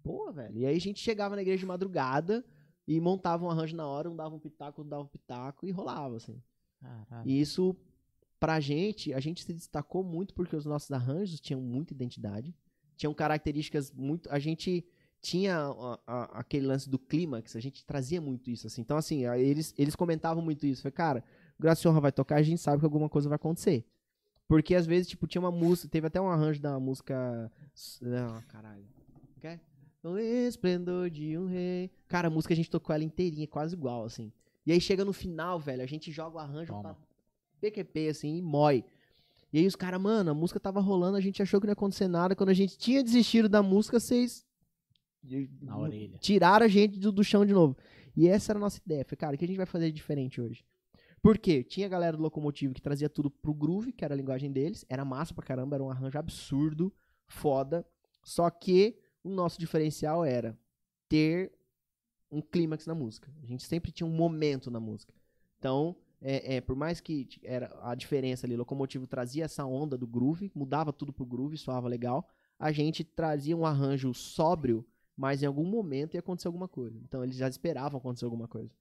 Pô, 0.04 0.32
velho. 0.32 0.58
E 0.58 0.66
aí 0.66 0.76
a 0.76 0.80
gente 0.80 1.00
chegava 1.00 1.36
na 1.36 1.42
igreja 1.42 1.62
de 1.62 1.66
madrugada 1.66 2.46
e 2.88 3.00
montava 3.00 3.46
um 3.46 3.50
arranjo 3.50 3.76
na 3.76 3.88
hora, 3.88 4.10
um 4.10 4.16
dava 4.16 4.36
um 4.36 4.40
pitaco, 4.40 4.82
um 4.82 4.88
dava 4.88 5.04
um 5.04 5.08
pitaco 5.08 5.66
e 5.66 5.72
rolava, 5.72 6.18
assim. 6.18 6.40
Caralho. 6.80 7.28
E 7.28 7.40
isso, 7.40 7.76
pra 8.40 8.60
gente, 8.60 9.14
a 9.14 9.20
gente 9.20 9.44
se 9.44 9.54
destacou 9.54 10.04
muito 10.04 10.34
porque 10.34 10.56
os 10.56 10.66
nossos 10.66 10.92
arranjos 10.92 11.40
tinham 11.40 11.62
muita 11.62 11.94
identidade, 11.94 12.54
tinham 12.96 13.14
características 13.14 13.92
muito. 13.92 14.30
A 14.32 14.40
gente 14.40 14.86
tinha 15.22 15.58
a- 15.58 16.00
a- 16.06 16.40
aquele 16.40 16.68
lance 16.68 16.90
do 16.90 17.00
clímax, 17.00 17.56
a 17.56 17.60
gente 17.60 17.84
trazia 17.86 18.22
muito 18.22 18.50
isso, 18.50 18.68
assim. 18.68 18.82
Então, 18.82 18.96
assim, 18.98 19.26
eles, 19.26 19.74
eles 19.78 19.96
comentavam 19.96 20.44
muito 20.44 20.66
isso. 20.66 20.84
Falei, 20.84 20.94
cara, 20.94 21.24
Honra 21.86 22.00
vai 22.02 22.12
tocar, 22.12 22.36
a 22.36 22.44
gente 22.44 22.62
sabe 22.62 22.80
que 22.80 22.86
alguma 22.86 23.10
coisa 23.10 23.28
vai 23.30 23.36
acontecer. 23.38 23.86
Porque 24.48 24.76
às 24.76 24.86
vezes, 24.86 25.08
tipo, 25.08 25.26
tinha 25.26 25.42
uma 25.42 25.50
música, 25.52 25.88
teve 25.88 26.06
até 26.06 26.22
um 26.22 26.30
arranjo 26.30 26.62
da 26.62 26.80
música. 26.80 27.52
Não, 28.02 28.40
caralho. 28.44 28.86
Quer? 29.40 29.60
O 30.04 30.18
esplendor 30.20 31.10
de 31.10 31.36
um 31.36 31.48
rei. 31.48 31.90
Cara, 32.08 32.28
a 32.28 32.32
música 32.32 32.54
a 32.54 32.58
gente 32.58 32.70
tocou 32.70 32.94
ela 32.94 33.04
inteirinha, 33.04 33.48
quase 33.48 33.74
igual, 33.76 34.04
assim. 34.06 34.32
E 34.64 34.72
aí 34.72 34.80
chega 34.80 35.04
no 35.04 35.14
final, 35.14 35.60
velho, 35.60 35.82
a 35.82 35.88
gente 35.88 36.12
joga 36.12 36.36
o 36.38 36.40
arranjo 36.40 36.68
Toma. 36.72 36.82
pra 36.94 36.96
PQP, 37.72 38.10
assim, 38.10 38.38
e 38.38 38.42
mói. 38.42 38.84
E 39.52 39.60
aí 39.60 39.68
os 39.68 39.76
caras, 39.76 40.02
mano, 40.02 40.32
a 40.32 40.34
música 40.34 40.60
tava 40.60 40.80
rolando, 40.80 41.18
a 41.18 41.22
gente 41.22 41.42
achou 41.42 41.60
que 41.60 41.68
não 41.68 41.72
ia 41.72 41.74
acontecer 41.74 42.08
nada. 42.08 42.36
Quando 42.36 42.50
a 42.50 42.54
gente 42.54 42.78
tinha 42.78 43.04
desistido 43.04 43.48
da 43.48 43.64
música, 43.64 44.00
vocês. 44.00 44.46
Na 45.62 45.78
orelha. 45.78 46.18
Tiraram 46.20 46.66
a 46.66 46.70
gente 46.70 47.00
do, 47.00 47.12
do 47.12 47.24
chão 47.24 47.46
de 47.46 47.54
novo. 47.54 47.76
E 48.16 48.28
essa 48.28 48.52
era 48.52 48.60
a 48.60 48.62
nossa 48.62 48.80
ideia. 48.86 49.04
Falei, 49.06 49.18
cara, 49.18 49.36
o 49.36 49.38
que 49.38 49.46
a 49.46 49.48
gente 49.48 49.58
vai 49.58 49.66
fazer 49.66 49.88
de 49.88 49.94
diferente 49.94 50.40
hoje? 50.40 50.66
Por 51.22 51.38
quê? 51.38 51.64
Tinha 51.64 51.88
a 51.88 51.90
galera 51.90 52.16
do 52.16 52.22
Locomotivo 52.22 52.74
que 52.74 52.82
trazia 52.82 53.10
tudo 53.10 53.32
pro 53.32 53.54
groove, 53.54 53.92
que 53.92 54.06
era 54.06 54.14
a 54.14 54.18
linguagem 54.18 54.52
deles. 54.52 54.86
Era 54.88 55.04
massa 55.04 55.34
pra 55.34 55.44
caramba, 55.44 55.76
era 55.76 55.84
um 55.84 55.90
arranjo 55.90 56.20
absurdo, 56.20 56.94
foda. 57.26 57.86
Só 58.24 58.50
que 58.50 59.00
o 59.24 59.30
nosso 59.30 59.60
diferencial 59.60 60.24
era 60.24 60.58
ter 61.10 61.52
um 62.32 62.42
clímax 62.42 62.86
na 62.86 62.94
música. 62.94 63.34
A 63.42 63.46
gente 63.46 63.64
sempre 63.64 63.92
tinha 63.92 64.06
um 64.06 64.14
momento 64.14 64.70
na 64.70 64.80
música. 64.80 65.14
Então, 65.58 65.96
é, 66.28 66.56
é, 66.56 66.62
por 66.62 66.76
mais 66.76 67.00
que 67.00 67.30
era 67.44 67.72
a 67.84 67.94
diferença 67.94 68.48
ali, 68.48 68.56
Locomotivo 68.56 69.06
trazia 69.06 69.46
essa 69.46 69.64
onda 69.64 69.96
do 69.96 70.08
groove, 70.08 70.52
mudava 70.56 70.92
tudo 70.92 71.14
pro 71.14 71.24
groove, 71.24 71.56
soava 71.56 71.88
legal. 71.88 72.28
A 72.58 72.72
gente 72.72 73.04
trazia 73.04 73.56
um 73.56 73.64
arranjo 73.64 74.12
sóbrio, 74.12 74.84
mas 75.16 75.44
em 75.44 75.46
algum 75.46 75.66
momento 75.66 76.16
ia 76.16 76.22
acontecer 76.22 76.48
alguma 76.48 76.68
coisa. 76.68 77.00
Então 77.04 77.24
eles 77.24 77.36
já 77.36 77.48
esperavam 77.48 78.00
acontecer 78.00 78.26
alguma 78.26 78.48
coisa. 78.48 78.72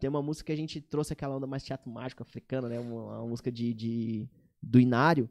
Tem 0.00 0.10
uma 0.10 0.20
música 0.20 0.46
que 0.46 0.52
a 0.52 0.56
gente 0.56 0.80
trouxe 0.80 1.12
aquela 1.12 1.36
onda 1.36 1.46
mais 1.46 1.62
teatro 1.62 1.88
mágico 1.88 2.24
africana, 2.24 2.68
né? 2.68 2.80
Uma, 2.80 3.18
uma 3.18 3.26
música 3.28 3.52
de, 3.52 3.72
de 3.72 4.28
do 4.60 4.80
Inário. 4.80 5.30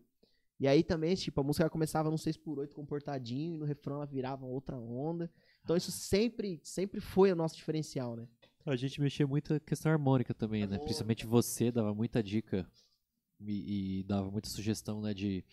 E 0.57 0.69
aí 0.69 0.83
também, 0.83 1.15
tipo, 1.15 1.41
a 1.41 1.43
música 1.43 1.69
começava 1.69 2.09
num 2.09 2.15
6x8 2.15 2.71
comportadinho 2.73 3.55
e 3.55 3.57
no 3.57 3.65
refrão 3.65 3.97
ela 3.97 4.05
virava 4.05 4.45
outra 4.45 4.77
onda. 4.77 5.29
Então 5.65 5.75
isso 5.75 5.91
sempre, 5.91 6.61
sempre 6.63 7.01
foi 7.01 7.29
o 7.29 7.35
nosso 7.35 7.57
diferencial, 7.57 8.15
né? 8.15 8.25
A 8.67 8.75
gente 8.75 8.99
mexia 9.01 9.25
muito 9.25 9.53
na 9.53 9.59
questão 9.59 9.91
harmônica 9.91 10.33
também, 10.33 10.67
né? 10.67 10.77
Principalmente 10.77 11.25
você 11.25 11.71
dava 11.71 11.93
muita 11.93 12.21
dica 12.21 12.67
e, 13.39 13.99
e 13.99 14.03
dava 14.03 14.29
muita 14.29 14.49
sugestão, 14.49 15.01
né? 15.01 15.13
De, 15.13 15.43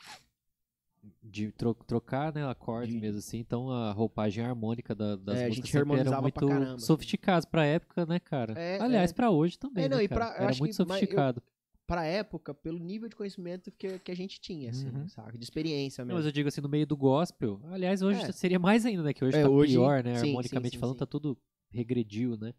de 1.22 1.52
tro- 1.52 1.74
trocar, 1.86 2.32
né? 2.34 2.44
Acordes 2.48 2.94
De- 2.94 3.00
mesmo 3.00 3.18
assim. 3.18 3.38
Então 3.38 3.70
a 3.70 3.92
roupagem 3.92 4.44
harmônica 4.44 4.94
da, 4.94 5.16
das 5.16 5.36
É, 5.38 5.48
músicas 5.48 5.70
sempre 5.70 6.00
era 6.00 6.10
pra 6.10 6.22
muito 6.22 6.46
caramba. 6.48 6.78
sofisticado 6.78 7.46
pra 7.46 7.64
época, 7.64 8.04
né, 8.06 8.18
cara? 8.18 8.54
É, 8.58 8.80
Aliás, 8.80 9.10
é. 9.10 9.14
pra 9.14 9.30
hoje 9.30 9.58
também, 9.58 9.84
É, 9.84 9.88
não, 9.88 9.98
né, 9.98 10.04
e 10.04 10.08
pra- 10.08 10.34
Era 10.36 10.46
muito 10.46 10.54
que- 10.56 10.60
mas 10.62 10.78
eu- 10.78 10.86
sofisticado. 10.86 11.42
Pra 11.86 12.06
época, 12.06 12.54
pelo 12.54 12.78
nível 12.78 13.10
de 13.10 13.14
conhecimento 13.14 13.70
que, 13.70 13.98
que 13.98 14.10
a 14.10 14.16
gente 14.16 14.40
tinha, 14.40 14.70
assim, 14.70 14.88
Uhum. 14.88 15.06
saca? 15.06 15.36
De 15.36 15.44
experiência 15.44 16.02
Não, 16.02 16.06
mesmo. 16.08 16.18
mas 16.20 16.26
eu 16.26 16.32
digo 16.32 16.48
assim, 16.48 16.62
no 16.62 16.68
meio 16.68 16.86
do 16.86 16.96
gospel. 16.96 17.60
Aliás, 17.64 18.00
hoje 18.00 18.22
É. 18.22 18.32
seria 18.32 18.58
mais 18.58 18.86
ainda, 18.86 19.02
né? 19.02 19.12
Que 19.12 19.22
hoje 19.22 19.36
É, 19.36 19.42
tá 19.42 19.50
hoje- 19.50 19.74
pior, 19.74 20.02
né? 20.02 20.14
sim, 20.14 20.28
Harmonicamente 20.28 20.70
sim, 20.72 20.76
sim, 20.76 20.80
falando, 20.80 20.96
tá 20.96 21.04
tudo 21.04 21.36
regrediu, 21.70 22.38
né? 22.38 22.54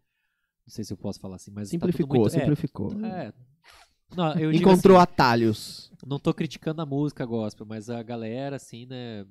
Não 0.66 0.72
sei 0.72 0.84
se 0.84 0.92
eu 0.92 0.96
posso 0.96 1.20
falar 1.20 1.36
assim, 1.36 1.50
mas 1.50 1.68
simplificou, 1.68 2.14
tá 2.14 2.18
muito... 2.22 2.36
é, 2.36 2.40
simplificou. 2.40 2.92
É. 3.04 3.32
Não, 4.16 4.32
eu 4.38 4.52
digo 4.52 4.68
Encontrou 4.68 4.96
assim, 4.96 5.02
atalhos. 5.04 5.92
não 6.06 6.18
tô 6.18 6.32
criticando 6.34 6.80
a 6.82 6.86
música 6.86 7.24
gospel, 7.24 7.66
mas 7.66 7.88
a 7.90 8.02
galera, 8.02 8.56
assim, 8.56 8.86
né, 8.86 9.26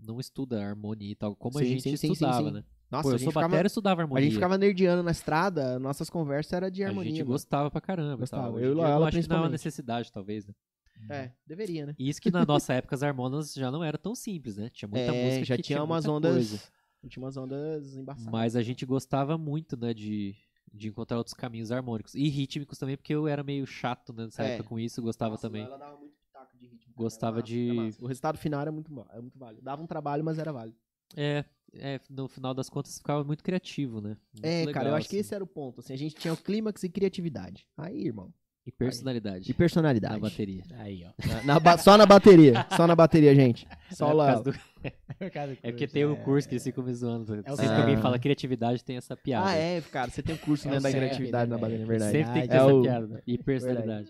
não 0.00 0.20
estuda 0.20 0.64
harmonia 0.64 1.12
e 1.12 1.14
tal, 1.14 1.34
como 1.34 1.58
a 1.58 1.62
Sim, 1.62 1.78
gente 1.78 1.96
sim, 1.96 2.12
estudava, 2.12 2.48
sim. 2.48 2.54
né? 2.54 2.64
Nossa, 2.90 3.02
Pô, 3.02 3.08
a 3.10 3.14
eu 3.14 3.18
sou 3.18 3.28
ficava, 3.32 3.48
batera 3.48 3.66
estudava 3.66 4.00
a 4.00 4.04
harmonia. 4.04 4.24
gente 4.24 4.34
ficava 4.34 4.56
nerdeando 4.56 5.02
na 5.02 5.10
estrada, 5.10 5.78
nossas 5.78 6.08
conversas 6.08 6.52
eram 6.52 6.70
de 6.70 6.84
A 6.84 6.88
harmonia. 6.88 7.10
gente 7.10 7.18
mano. 7.20 7.32
gostava 7.32 7.68
pra 7.70 7.80
caramba. 7.80 8.16
Gostava, 8.16 8.48
tal. 8.50 8.60
Eu 8.60 8.72
ela 8.80 8.90
eu 9.00 9.04
acho 9.04 9.20
que 9.22 9.28
não 9.28 9.36
é 9.36 9.40
uma 9.40 9.48
necessidade, 9.48 10.12
talvez, 10.12 10.46
né? 10.46 10.54
É, 11.10 11.30
deveria, 11.46 11.84
né? 11.86 11.94
Isso 11.98 12.20
que 12.20 12.30
na 12.30 12.44
nossa 12.44 12.72
época 12.74 12.94
as 12.94 13.02
harmonas 13.02 13.52
já 13.54 13.70
não 13.70 13.82
eram 13.82 13.98
tão 13.98 14.14
simples, 14.14 14.56
né? 14.56 14.70
Tinha 14.70 14.88
muita 14.88 15.12
é, 15.14 15.24
música 15.24 15.44
já 15.44 15.56
que 15.56 15.62
tinha 15.62 15.82
umas 15.82 16.06
ondas. 16.06 16.32
coisa. 16.32 16.62
Tinha 17.08 17.22
umas 17.22 17.36
ondas 17.36 17.96
embaçadas. 17.96 18.32
Mas 18.32 18.56
a 18.56 18.62
gente 18.62 18.86
gostava 18.86 19.36
muito, 19.36 19.76
né, 19.76 19.92
de, 19.92 20.34
de 20.72 20.88
encontrar 20.88 21.16
outros 21.18 21.34
caminhos 21.34 21.70
harmônicos. 21.72 22.14
E 22.14 22.28
rítmicos 22.28 22.78
também, 22.78 22.96
porque 22.96 23.14
eu 23.14 23.26
era 23.26 23.42
meio 23.42 23.66
chato 23.66 24.12
né, 24.12 24.24
nessa 24.24 24.42
É. 24.44 24.54
época 24.54 24.68
com 24.68 24.78
isso, 24.78 25.00
gostava 25.02 25.32
Nossa, 25.32 25.42
também. 25.48 25.62
Ela 25.64 25.76
dava 25.78 25.96
muito 25.96 26.14
pitaco 26.26 26.56
de 26.58 26.66
ritmo. 26.66 26.92
Gostava 26.94 27.36
massa, 27.36 27.46
de-. 27.46 27.94
O 28.00 28.06
resultado 28.06 28.38
final 28.38 28.60
era 28.60 28.70
muito, 28.72 29.06
era 29.10 29.22
muito 29.22 29.38
válido. 29.38 29.62
Dava 29.62 29.82
um 29.82 29.86
trabalho, 29.86 30.22
mas 30.24 30.38
era 30.38 30.52
válido. 30.52 30.76
É, 31.16 31.44
é, 31.72 32.00
no 32.10 32.28
final 32.28 32.52
das 32.52 32.68
contas 32.68 32.98
ficava 32.98 33.22
muito 33.24 33.42
criativo, 33.44 34.00
né? 34.00 34.16
Muito 34.32 34.44
é, 34.44 34.64
cara, 34.66 34.66
legal, 34.66 34.86
eu 34.88 34.94
acho 34.96 35.08
que 35.08 35.16
assim. 35.16 35.20
esse 35.20 35.34
era 35.34 35.44
o 35.44 35.46
ponto. 35.46 35.80
Assim, 35.80 35.92
a 35.92 35.96
gente 35.96 36.14
tinha 36.16 36.34
o 36.34 36.36
clímax 36.36 36.82
e 36.82 36.88
criatividade. 36.88 37.66
Aí, 37.76 38.06
irmão. 38.06 38.32
E 38.66 38.72
personalidade 38.72 39.48
E 39.48 39.54
personalidade. 39.54 40.14
na 40.14 40.18
bateria. 40.20 40.64
Aí, 40.78 41.04
ó. 41.04 41.12
Na- 41.28 41.42
na 41.44 41.60
ba- 41.60 41.78
só 41.78 41.96
na 41.96 42.04
bateria. 42.04 42.66
Só 42.76 42.84
na 42.84 42.96
bateria, 42.96 43.32
gente. 43.32 43.64
Só 43.92 44.10
É 44.10 44.12
lá. 44.12 44.34
do- 44.40 44.52
É 45.62 45.70
porque 45.70 45.86
tem 45.86 46.04
o 46.04 46.16
curso 46.16 46.48
que 46.48 46.54
eles 46.54 46.64
ficam 46.64 46.84
me 46.84 46.92
zoando. 46.94 47.34
É 47.34 47.36
Sempre 47.50 47.56
que 47.56 47.72
Ah. 47.72 47.78
alguém 47.80 47.96
fala 47.96 48.18
criatividade, 48.18 48.84
tem 48.84 48.96
essa 48.96 49.16
piada. 49.16 49.48
Ah, 49.48 49.54
é, 49.54 49.80
cara. 49.80 50.10
Você 50.10 50.22
tem 50.22 50.34
um 50.34 50.38
curso 50.38 50.68
É 50.68 50.72
né, 50.72 50.80
da 50.80 50.90
criatividade 50.90 51.50
né, 51.50 51.56
na 51.56 51.60
bateria, 51.60 51.84
é 51.84 51.86
velho? 51.86 52.00
verdade. 52.00 52.12
Sempre 52.12 52.32
tem 52.32 52.42
que 52.42 52.48
ter 52.48 52.54
É 52.54 52.58
essa 52.58 52.74
o- 52.74 52.82
piada. 52.82 53.06
né? 53.06 53.20
E 53.26 53.38
personalidade. 53.38 54.08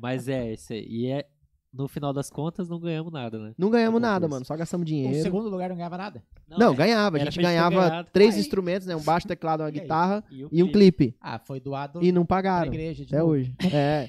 Mas 0.00 0.28
é, 0.28 0.52
isso 0.52 0.72
aí. 0.72 0.86
E 0.88 1.06
é, 1.10 1.24
no 1.72 1.88
final 1.88 2.12
das 2.12 2.30
contas, 2.30 2.68
não 2.68 2.78
ganhamos 2.78 3.12
nada, 3.12 3.38
né? 3.38 3.52
Não 3.58 3.70
ganhamos 3.70 4.00
No 4.00 4.06
nada, 4.06 4.28
mano. 4.28 4.44
Só 4.44 4.56
gastamos 4.56 4.82
O 4.84 4.86
dinheiro. 4.86 5.22
segundo 5.22 5.48
lugar 5.48 5.68
não 5.68 5.76
ganhava 5.76 5.96
nada. 5.98 6.22
Não, 6.48 6.72
é- 6.72 6.76
ganhava. 6.76 7.16
A 7.16 7.20
gente 7.20 7.40
ganhava 7.40 8.04
três 8.12 8.34
Aí- 8.34 8.40
instrumentos, 8.40 8.86
né? 8.86 8.94
Um 8.96 9.02
baixo, 9.02 9.26
teclado, 9.26 9.60
uma 9.62 9.70
guitarra 10.18 10.22
E, 10.30 10.46
e 10.52 10.62
um 10.62 10.70
clipe. 10.70 11.16
Ah, 11.20 11.38
foi 11.38 11.60
doado 11.60 12.02
E 12.02 12.12
não 12.12 12.24
pagaram. 12.26 12.72
igreja 12.72 13.04
de 13.04 13.14
Até 13.14 13.18
novo. 13.22 13.32
hoje. 13.32 13.54
É. 13.72 14.08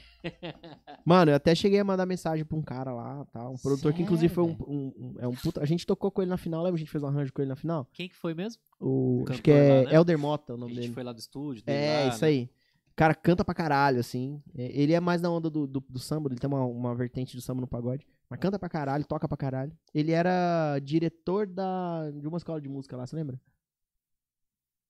Mano, 1.05 1.31
eu 1.31 1.35
até 1.35 1.53
cheguei 1.53 1.79
a 1.79 1.83
mandar 1.83 2.05
mensagem 2.05 2.43
pra 2.45 2.57
um 2.57 2.61
cara 2.61 2.91
lá, 2.93 3.25
tá? 3.25 3.49
Um 3.49 3.55
produtor 3.57 3.93
que 3.93 4.01
inclusive 4.01 4.33
foi 4.33 4.43
um, 4.43 4.49
Sério, 4.57 4.65
um- 4.67 4.93
um- 4.97 5.15
é 5.19 5.27
um 5.27 5.33
puta. 5.35 5.61
A 5.61 5.65
gente 5.65 5.85
tocou 5.85 6.09
com 6.11 6.21
ele 6.21 6.29
na 6.29 6.37
final, 6.37 6.61
lembra? 6.63 6.75
A 6.75 6.79
gente 6.79 6.91
fez 6.91 7.03
um 7.03 7.07
arranjo 7.07 7.31
com 7.33 7.41
ele 7.41 7.49
na 7.49 7.55
final. 7.55 7.87
Quem 7.93 8.09
que 8.09 8.15
foi 8.15 8.33
mesmo? 8.33 8.61
O, 8.79 9.19
Cantor 9.19 9.33
acho 9.33 9.41
que 9.43 9.51
é 9.51 9.83
lá, 9.83 9.89
né? 9.89 9.95
Elder 9.95 10.17
Mota 10.17 10.53
o 10.53 10.55
A 10.55 10.59
nome 10.59 10.73
gente 10.73 10.81
dele. 10.83 10.93
foi 10.93 11.03
lá 11.03 11.13
do 11.13 11.19
estúdio. 11.19 11.63
dele 11.63 11.77
É, 11.85 12.03
lá, 12.03 12.07
isso 12.09 12.21
né? 12.21 12.27
aí. 12.29 12.49
O 12.91 12.95
cara 12.95 13.13
canta 13.13 13.43
pra 13.43 13.53
caralho, 13.53 13.99
assim. 13.99 14.41
É, 14.57 14.71
Ele 14.81 14.93
é 14.93 14.99
mais 14.99 15.21
na 15.21 15.29
onda 15.29 15.49
do, 15.49 15.67
do, 15.67 15.79
do 15.87 15.99
samba, 15.99 16.29
ele 16.29 16.39
tem 16.39 16.47
uma, 16.47 16.63
uma 16.65 16.95
vertente 16.95 17.35
do 17.35 17.41
samba 17.41 17.59
no 17.61 17.67
pagode. 17.67 18.07
Mas 18.29 18.39
canta 18.39 18.57
pra 18.57 18.69
caralho, 18.69 19.05
toca 19.05 19.27
pra 19.27 19.37
caralho. 19.37 19.71
Ele 19.93 20.11
era 20.11 20.79
diretor 20.79 21.45
da, 21.45 22.09
de 22.11 22.27
uma 22.27 22.37
escola 22.37 22.59
de 22.61 22.69
música 22.69 22.95
lá, 22.97 23.05
você 23.05 23.15
lembra? 23.15 23.39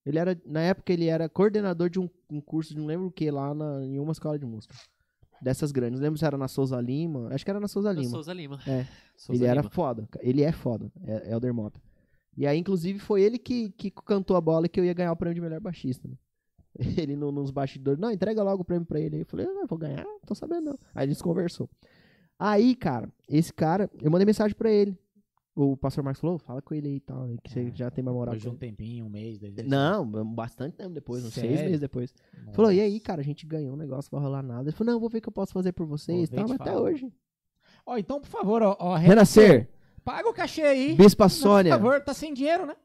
Ele 0.06 0.20
era, 0.20 0.40
na 0.46 0.62
época, 0.62 0.94
ele 0.94 1.08
era 1.08 1.28
coordenador 1.28 1.90
de 1.90 2.00
um, 2.00 2.08
um 2.30 2.40
curso 2.40 2.74
de 2.76 2.80
não 2.80 2.86
lembro 2.86 3.08
o 3.08 3.12
que 3.12 3.30
lá 3.32 3.56
na, 3.56 3.84
em 3.84 3.98
uma 4.00 4.12
escola 4.12 4.38
de 4.38 4.46
música. 4.46 4.76
Dessas 5.42 5.72
grandes. 5.72 6.00
Lembro 6.00 6.18
se 6.18 6.26
era 6.26 6.38
na 6.38 6.48
Souza 6.48 6.80
Lima. 6.80 7.30
Acho 7.34 7.44
que 7.46 7.52
era 7.52 7.60
na 7.60 7.68
Souza 7.68 7.92
Lima. 7.92 8.10
Souza 8.10 8.34
Lima. 8.34 8.60
É. 8.68 8.86
Souza 9.16 9.42
ele 9.42 9.50
era 9.50 9.62
Lima. 9.62 9.70
foda. 9.72 10.08
Ele 10.22 10.42
é 10.44 10.52
foda. 10.52 10.92
É 11.04 11.32
Elder 11.32 11.54
Mota. 11.54 11.80
E 12.38 12.46
aí, 12.46 12.58
inclusive, 12.58 13.00
foi 13.00 13.22
ele 13.22 13.38
que, 13.38 13.70
que 13.72 13.90
cantou 13.92 14.36
a 14.36 14.42
bola 14.42 14.68
que 14.68 14.80
eu 14.80 14.84
ia 14.86 14.94
ganhar 14.94 15.12
o 15.12 15.16
prêmio 15.16 15.36
de 15.36 15.42
melhor 15.42 15.60
baixista. 15.62 16.08
né? 16.08 16.16
Ele 16.98 17.16
no- 17.16 17.32
nos 17.32 17.52
bastidores, 17.52 17.98
não, 17.98 18.12
entrega 18.12 18.44
logo 18.44 18.62
o 18.64 18.66
prêmio 18.66 18.86
pra 18.86 19.00
ele. 19.00 19.16
Aí 19.16 19.22
eu 19.22 19.26
falei, 19.26 19.46
não, 19.46 19.66
vou 19.66 19.78
ganhar, 19.78 20.04
não 20.04 20.20
tô 20.20 20.36
sabendo 20.36 20.66
não. 20.72 20.80
Aí 20.94 21.06
a 21.06 21.08
gente 21.08 21.24
conversou. 21.24 21.70
Aí, 22.38 22.76
cara, 22.76 23.10
esse 23.30 23.54
cara, 23.54 23.90
eu 24.02 24.12
mandei 24.12 24.26
mensagem 24.26 24.54
pra 24.54 24.70
ele. 24.70 24.98
O 25.56 25.78
pastor 25.78 26.04
Marcos 26.04 26.20
falou, 26.20 26.38
fala 26.38 26.62
com 26.62 26.76
ele 26.76 26.90
aí 26.90 26.96
e 26.98 27.00
tal, 27.00 27.26
né, 27.26 27.38
que 27.42 27.50
você 27.50 27.72
já 27.74 27.90
tem 27.90 28.04
mais 28.04 28.14
moral. 28.14 28.34
Depois 28.36 28.42
de 28.44 28.50
um 28.50 28.60
tempinho, 28.60 29.06
um 29.06 29.10
mês, 29.10 29.40
dois 29.40 29.54
meses. 29.54 29.72
Não, 29.72 30.06
bastante 30.26 30.76
tempo 30.76 30.90
depois, 30.94 31.24
uns 31.24 31.34
seis 31.34 31.48
Sério? 31.48 31.66
meses 31.66 31.80
depois. 31.80 32.14
Nossa. 32.40 32.52
Falou, 32.58 32.72
e 32.74 32.82
aí, 32.82 33.00
cara, 33.00 33.22
a 33.22 33.24
gente 33.24 33.46
ganhou 33.46 33.74
um 33.74 33.78
negócio, 33.78 34.12
vai 34.12 34.20
rolar 34.20 34.44
nada. 34.44 34.64
Ele 34.64 34.74
falou, 34.74 34.94
não, 34.94 35.00
vou 35.00 35.10
ver 35.10 35.20
o 35.20 35.22
que 35.22 35.30
eu 35.30 35.34
posso 35.34 35.54
fazer 35.54 35.72
por 35.72 35.86
vocês 35.88 36.28
e 36.28 36.32
tal, 36.34 36.46
mas 36.46 36.60
até 36.60 36.76
hoje. 36.76 37.10
Ó, 37.86 37.98
então, 37.98 38.20
por 38.20 38.28
favor, 38.28 38.62
ó, 38.64 38.76
ó 38.78 38.96
Renascer, 38.96 39.70
paga 40.04 40.28
o 40.28 40.34
cachê 40.34 40.64
aí. 40.64 40.94
Bispa 40.94 41.30
Sônia, 41.30 41.78
Por 41.78 41.84
favor, 41.84 42.02
tá 42.02 42.14
sem 42.14 42.34
dinheiro, 42.34 42.66
né? 42.66 42.76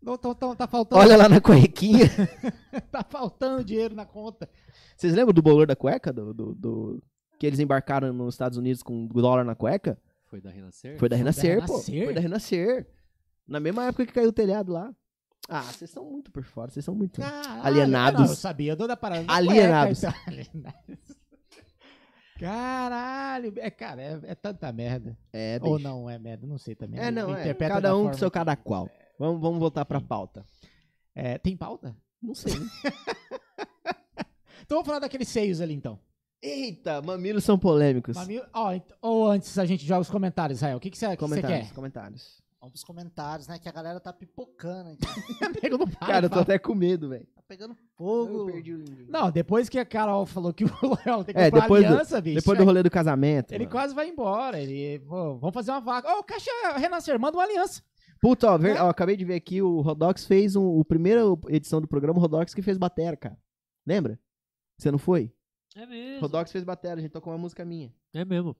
Não, 0.00 0.16
tá 0.16 0.66
faltando, 0.68 1.00
olha 1.00 1.16
lá 1.16 1.28
na 1.28 1.40
cuequinha. 1.40 2.06
tá 2.90 3.02
faltando 3.02 3.64
dinheiro 3.64 3.96
na 3.96 4.04
conta. 4.04 4.48
Vocês 4.96 5.12
lembram 5.12 5.32
do 5.32 5.42
bolor 5.42 5.66
da 5.66 5.74
cueca? 5.74 6.12
Do, 6.12 6.32
do, 6.32 6.54
do- 6.54 7.02
Que 7.38 7.46
eles 7.46 7.58
embarcaram 7.58 8.12
nos 8.12 8.34
Estados 8.34 8.58
Unidos 8.58 8.82
com 8.82 9.06
dólar 9.06 9.44
na 9.44 9.54
cueca? 9.54 9.98
Foi 10.32 10.40
da 10.40 10.48
Renascer? 10.48 10.98
Foi 10.98 11.08
da 11.10 11.16
Renascer, 11.16 11.66
pô. 11.66 11.74
Renascer? 11.74 12.04
Foi 12.04 12.14
da 12.14 12.20
Renascer. 12.22 12.86
Na 13.46 13.60
mesma 13.60 13.84
época 13.84 14.06
que 14.06 14.14
caiu 14.14 14.30
o 14.30 14.32
telhado 14.32 14.72
lá. 14.72 14.90
Ah, 15.46 15.60
vocês 15.60 15.90
são 15.90 16.10
muito 16.10 16.32
por 16.32 16.42
fora, 16.42 16.70
vocês 16.70 16.82
são 16.82 16.94
muito. 16.94 17.20
Caralho, 17.20 17.66
Alienados. 17.66 18.20
Não, 18.22 18.28
eu 18.30 18.34
sabia, 18.34 18.72
eu 18.72 18.76
dou 18.76 18.88
da 18.88 18.96
parada. 18.96 19.24
da 19.24 19.34
Alienados. 19.34 20.00
cueca, 20.00 20.48
então. 20.54 20.72
Caralho, 22.40 23.52
é, 23.58 23.70
cara, 23.70 24.00
é, 24.00 24.20
é 24.22 24.34
tanta 24.34 24.72
merda. 24.72 25.18
É, 25.34 25.60
Ou 25.60 25.76
bicho. 25.76 25.86
não 25.86 26.08
é 26.08 26.18
merda, 26.18 26.46
não 26.46 26.56
sei 26.56 26.74
também. 26.74 26.98
É, 26.98 27.10
não, 27.10 27.36
é. 27.36 27.52
Cada 27.52 27.80
da 27.80 27.94
um 27.94 28.06
com 28.06 28.14
seu 28.14 28.30
cada 28.30 28.56
qual. 28.56 28.88
Vamos, 29.18 29.38
vamos 29.38 29.60
voltar 29.60 29.84
pra 29.84 30.00
pauta. 30.00 30.46
É, 31.14 31.36
tem 31.36 31.54
pauta? 31.54 31.94
Não 32.22 32.34
sei. 32.34 32.54
Então 34.64 34.76
vamos 34.78 34.86
falar 34.86 35.00
daqueles 35.00 35.28
seios 35.28 35.60
ali, 35.60 35.74
então. 35.74 35.98
Eita, 36.42 37.00
mamilos 37.02 37.44
são 37.44 37.58
polêmicos. 37.58 38.16
Mamilo- 38.16 38.46
ó, 38.52 38.72
ent- 38.72 38.92
ou 39.00 39.28
antes 39.28 39.56
a 39.58 39.64
gente 39.64 39.86
joga 39.86 40.00
os 40.00 40.10
comentários, 40.10 40.58
Israel. 40.58 40.76
O 40.76 40.80
que 40.80 40.90
que 40.90 40.98
você 40.98 41.06
que 41.06 41.10
você 41.12 41.16
Comentários, 41.16 41.68
quer? 41.68 41.74
comentários. 41.74 42.42
Vamos 42.60 42.72
pros 42.74 42.84
comentários, 42.84 43.48
né? 43.48 43.58
Que 43.58 43.68
a 43.68 43.72
galera 43.72 43.98
tá 44.00 44.12
pipocando 44.12 44.90
aqui. 44.90 45.60
Nego 45.62 45.78
não 45.78 45.86
para, 45.88 46.06
Cara, 46.06 46.26
eu 46.26 46.30
tô 46.30 46.34
fala. 46.34 46.42
até 46.42 46.58
com 46.58 46.74
medo, 46.74 47.08
velho. 47.08 47.26
Tá 47.34 47.42
pegando 47.46 47.72
Eu 47.72 47.76
fogo. 47.96 48.50
o. 48.50 49.10
Não, 49.10 49.30
depois 49.32 49.68
que 49.68 49.78
a 49.80 49.84
Carol 49.84 50.24
falou 50.26 50.52
que 50.52 50.64
o 50.64 50.68
Léo 51.06 51.24
tem 51.24 51.34
que 51.34 51.40
É, 51.40 51.44
comprar 51.50 51.62
depois 51.62 51.82
do- 51.84 51.88
aliança, 51.92 52.20
bicho. 52.20 52.36
Depois 52.40 52.58
do 52.58 52.64
rolê 52.64 52.82
do 52.82 52.90
casamento. 52.90 53.52
Ele 53.52 53.64
mano. 53.64 53.70
quase 53.70 53.94
vai 53.94 54.08
embora. 54.08 54.60
Ele, 54.60 55.00
pô, 55.00 55.36
vamos 55.38 55.54
fazer 55.54 55.70
uma 55.72 55.80
vaca. 55.80 56.08
Ô, 56.16 56.22
Caixa 56.22 56.50
Renascer, 56.76 57.18
manda 57.18 57.36
uma 57.36 57.42
aliança. 57.44 57.82
Puta, 58.20 58.48
ó, 58.52 58.56
ver- 58.58 58.76
É? 58.76 58.82
ó, 58.82 58.88
acabei 58.88 59.16
de 59.16 59.24
ver 59.24 59.34
aqui, 59.34 59.60
o 59.60 59.80
Rodox 59.80 60.24
fez 60.24 60.54
um, 60.54 60.64
o 60.64 60.84
primeira 60.84 61.22
edição 61.48 61.80
do 61.80 61.88
programa, 61.88 62.18
o 62.18 62.22
Rodox 62.22 62.54
que 62.54 62.62
fez 62.62 62.78
batera, 62.78 63.16
cara. 63.16 63.36
Lembra? 63.84 64.18
Você 64.78 64.90
não 64.92 64.98
foi? 64.98 65.32
É 65.74 65.86
mesmo. 65.86 66.20
Rodox 66.20 66.52
fez 66.52 66.64
batera, 66.64 66.98
a 66.98 67.02
gente 67.02 67.12
tocou 67.12 67.32
uma 67.32 67.38
música 67.38 67.64
minha. 67.64 67.92
É 68.12 68.24
mesmo. 68.24 68.56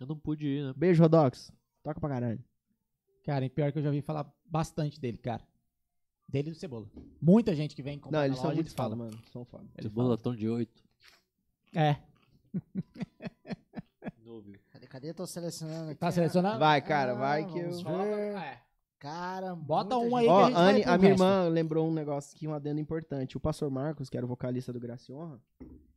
Eu 0.00 0.06
não 0.06 0.18
pude 0.18 0.46
ir, 0.46 0.64
né? 0.64 0.72
Beijo, 0.76 1.02
Rodox. 1.02 1.52
Toca 1.82 2.00
pra 2.00 2.08
caralho. 2.08 2.42
Cara, 3.24 3.44
e 3.44 3.50
pior 3.50 3.70
que 3.72 3.78
eu 3.78 3.82
já 3.82 3.88
ouvi 3.88 4.00
falar 4.02 4.30
bastante 4.44 5.00
dele, 5.00 5.18
cara. 5.18 5.42
Dele 6.28 6.48
e 6.48 6.52
do 6.52 6.56
Cebola. 6.56 6.88
Muita 7.20 7.54
gente 7.54 7.74
que 7.76 7.82
vem 7.82 7.98
comprar 7.98 8.18
Não, 8.18 8.24
eles 8.26 8.36
são 8.38 8.46
loja, 8.46 8.56
muito 8.56 8.74
falam. 8.74 8.96
mano. 8.98 9.18
São 9.32 9.44
foda. 9.44 9.64
Ele 9.76 9.88
Cebola 9.88 10.16
tom 10.16 10.34
de 10.34 10.48
8. 10.48 10.82
É. 11.74 11.96
Cadê, 14.70 14.86
cadê? 14.86 15.14
Tô 15.14 15.26
selecionando 15.26 15.90
aqui. 15.90 16.00
Tá 16.00 16.10
selecionando? 16.10 16.58
Vai, 16.58 16.80
cara, 16.82 17.12
Ah, 17.12 17.14
vai 17.14 17.44
que 17.46 17.58
eu. 17.58 17.70
vamos 17.82 18.06
ver. 18.06 18.36
é. 18.36 18.60
Cara, 18.98 19.54
Bota 19.54 19.98
um 19.98 20.16
aí 20.16 20.26
Ó, 20.26 20.40
a 20.40 20.46
gente 20.46 20.54
vai 20.54 20.70
Anne, 20.72 20.82
pro 20.82 20.92
a 20.92 20.98
minha 20.98 21.10
resto. 21.10 21.22
irmã 21.22 21.48
lembrou 21.48 21.88
um 21.88 21.92
negócio 21.92 22.34
aqui, 22.34 22.48
um 22.48 22.54
adendo 22.54 22.80
importante. 22.80 23.36
O 23.36 23.40
pastor 23.40 23.70
Marcos, 23.70 24.08
que 24.08 24.16
era 24.16 24.24
o 24.24 24.28
vocalista 24.28 24.72
do 24.72 24.80
Graça 24.80 25.10
e 25.12 25.14
Honra, 25.14 25.38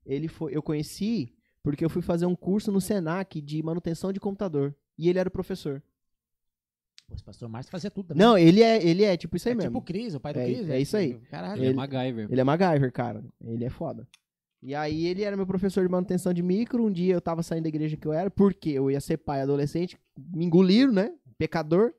ele 0.05 0.27
foi, 0.27 0.55
eu 0.55 0.61
conheci 0.61 1.33
porque 1.63 1.83
eu 1.85 1.89
fui 1.89 2.01
fazer 2.01 2.25
um 2.25 2.35
curso 2.35 2.71
no 2.71 2.81
Senac 2.81 3.41
de 3.41 3.61
manutenção 3.63 4.11
de 4.11 4.19
computador. 4.19 4.75
E 4.97 5.09
ele 5.09 5.19
era 5.19 5.29
o 5.29 5.31
professor. 5.31 5.81
Pô, 7.07 7.13
esse 7.15 7.23
pastor 7.23 7.47
Márcio 7.47 7.71
fazia 7.71 7.89
tudo 7.89 8.07
também. 8.07 8.25
Não, 8.25 8.37
ele 8.37 8.61
é, 8.61 8.85
ele 8.85 9.03
é 9.03 9.15
tipo 9.15 9.37
isso 9.37 9.47
aí 9.47 9.53
é 9.53 9.55
mesmo. 9.55 9.69
tipo 9.69 9.79
o 9.79 9.81
Cris, 9.81 10.13
o 10.15 10.19
pai 10.19 10.33
do 10.33 10.39
É- 10.39 10.45
Cris. 10.45 10.69
é 10.69 10.79
isso 10.79 10.97
aí. 10.97 11.13
Caralho. 11.29 11.59
Ele 11.59 11.65
é 11.65 11.69
Ele- 11.69 11.75
MacGyver. 11.77 12.27
Ele 12.29 12.41
é 12.41 12.43
MacGyver, 12.43 12.91
cara. 12.91 13.23
Ele 13.41 13.63
é 13.63 13.69
foda. 13.69 14.05
E 14.61 14.73
aí 14.75 15.05
ele 15.07 15.23
era 15.23 15.37
meu 15.37 15.45
professor 15.47 15.85
de 15.85 15.89
manutenção 15.91 16.33
de 16.33 16.41
micro. 16.43 16.83
Um 16.83 16.91
dia 16.91 17.13
eu 17.13 17.21
tava 17.21 17.43
saindo 17.43 17.63
da 17.63 17.69
igreja 17.69 17.95
que 17.95 18.05
eu 18.07 18.11
era, 18.11 18.29
porque 18.29 18.69
eu 18.71 18.89
ia 18.91 18.99
ser 18.99 19.17
pai 19.17 19.39
adolescente, 19.41 19.97
me 20.17 20.43
engoliram, 20.45 20.91
né? 20.91 21.13
Pecador. 21.37 21.93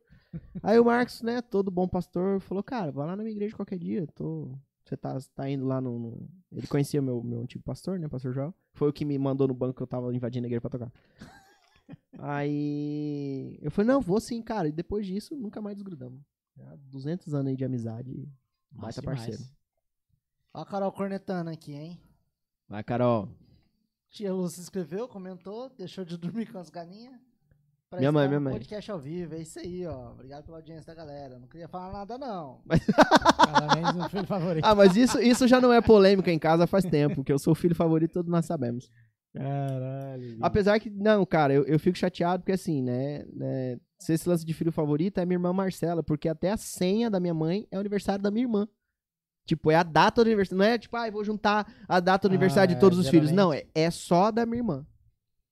Aí 0.63 0.79
o 0.79 0.85
Marcos, 0.85 1.23
né, 1.23 1.41
todo 1.41 1.71
bom 1.71 1.89
pastor, 1.89 2.41
falou, 2.41 2.63
cara, 2.63 2.93
vai 2.93 3.07
lá 3.07 3.17
na 3.17 3.23
minha 3.23 3.35
igreja 3.35 3.57
qualquer 3.57 3.79
dia. 3.79 4.07
Tô... 4.09 4.57
Você 4.85 4.97
tá, 4.97 5.19
tá 5.35 5.49
indo 5.51 5.67
lá 5.67 5.81
no, 5.81 5.99
no- 5.99 6.29
Ele 6.51 6.67
conhecia 6.67 7.03
meu, 7.03 7.23
meu 7.23 7.43
antigo 7.43 7.63
pastor, 7.63 7.99
né, 7.99 8.09
pastor 8.09 8.33
João. 8.33 8.55
Foi 8.73 8.89
o 8.89 8.93
que 8.93 9.05
me 9.05 9.19
mandou 9.19 9.47
no 9.47 9.55
banco 9.55 9.75
que 9.77 9.83
eu 9.83 9.87
tava 9.87 10.15
invadindo 10.15 10.47
a 10.47 10.49
igreja 10.49 10.61
pra 10.63 10.71
tocar. 10.71 10.93
aí 12.19 13.59
eu 13.61 13.71
falei, 13.71 13.93
não, 13.93 14.01
vou 14.01 14.21
sim, 14.21 14.41
cara. 14.43 14.69
E 14.69 14.73
depois 14.73 15.07
disso, 15.07 15.37
nunca 15.37 15.61
mais 15.61 15.77
desgrudamos. 15.77 16.21
Já 16.57 16.75
200 16.77 17.35
anos 17.35 17.51
aí 17.51 17.57
de 17.57 17.65
amizade. 17.65 18.29
Baita 18.71 19.03
parceiro. 19.03 19.43
Ó 20.55 20.61
a 20.61 20.67
Carol 20.67 20.91
cornetando 20.93 21.51
aqui, 21.51 21.73
hein? 21.75 22.01
Vai, 22.69 22.83
Carol. 22.83 23.29
Tia 24.11 24.33
Lu 24.33 24.49
se 24.49 24.61
inscreveu, 24.61 25.07
comentou, 25.07 25.69
deixou 25.71 26.05
de 26.05 26.17
dormir 26.17 26.51
com 26.51 26.59
as 26.59 26.71
galinhas. 26.71 27.21
Pra 27.91 28.01
Minha 28.01 28.13
mãe, 28.13 28.29
minha 28.29 28.39
no 28.39 28.45
mãe. 28.45 28.53
podcast 28.53 28.91
ao 28.91 28.99
vivo, 28.99 29.35
é 29.35 29.41
isso 29.41 29.59
aí, 29.59 29.87
ó. 29.87 30.11
Obrigado 30.13 30.45
pela 30.45 30.59
audiência 30.59 30.95
da 30.95 30.95
galera. 30.95 31.39
Não 31.39 31.49
queria 31.49 31.67
falar 31.69 31.91
nada, 31.91 32.19
não. 32.19 32.61
Parabéns, 33.37 33.95
meu 33.95 34.09
filho 34.11 34.27
favorito. 34.27 34.65
Ah, 34.65 34.75
mas 34.75 34.95
isso, 34.95 35.19
isso 35.21 35.49
já 35.49 35.59
não 35.59 35.73
é 35.73 35.81
polêmica 35.81 36.31
em 36.31 36.39
casa 36.39 36.67
faz 36.67 36.85
tempo, 36.85 37.25
que 37.25 37.33
eu 37.33 37.39
sou 37.39 37.53
o 37.53 37.57
filho 37.57 37.75
favorito, 37.75 38.13
todos 38.13 38.31
nós 38.31 38.45
sabemos. 38.45 38.91
Caralho. 39.35 40.37
Apesar 40.43 40.79
que, 40.81 40.91
não, 40.91 41.25
cara, 41.25 41.55
eu, 41.55 41.65
eu 41.65 41.79
fico 41.79 41.97
chateado 41.97 42.43
porque 42.43 42.53
assim, 42.53 42.83
né, 42.83 43.25
né, 43.33 43.79
se 43.99 44.13
esse 44.13 44.29
lance 44.29 44.45
de 44.45 44.53
filho 44.53 44.73
favorito 44.73 45.19
é 45.19 45.25
minha 45.25 45.37
irmã 45.37 45.53
Marcela, 45.53 46.03
porque 46.03 46.29
até 46.29 46.51
a 46.51 46.57
senha 46.59 47.11
da 47.11 47.19
minha 47.19 47.35
mãe 47.35 47.67
é 47.71 47.77
o 47.77 47.81
aniversário 47.81 48.23
da 48.23 48.31
minha 48.31 48.45
irmã. 48.45 48.69
Tipo, 49.47 49.71
é 49.71 49.77
a 49.77 49.83
data 49.83 50.23
do 50.23 50.29
aniversário, 50.29 50.59
não 50.59 50.65
é 50.67 50.77
tipo, 50.77 50.95
ah, 50.95 51.07
eu 51.09 51.13
vou 51.13 51.25
juntar 51.25 51.73
a 51.89 52.01
data 52.01 52.29
do 52.29 52.33
Ah, 52.33 52.35
aniversário 52.35 52.73
é, 52.73 52.75
de 52.75 52.81
todos 52.81 52.99
os 52.99 53.09
filhos. 53.09 53.31
geralmente. 53.31 53.65
Não, 53.75 53.81
é, 53.81 53.87
é 53.87 53.91
só 53.91 54.31
da 54.31 54.45
minha 54.45 54.59
irmã. 54.59 54.87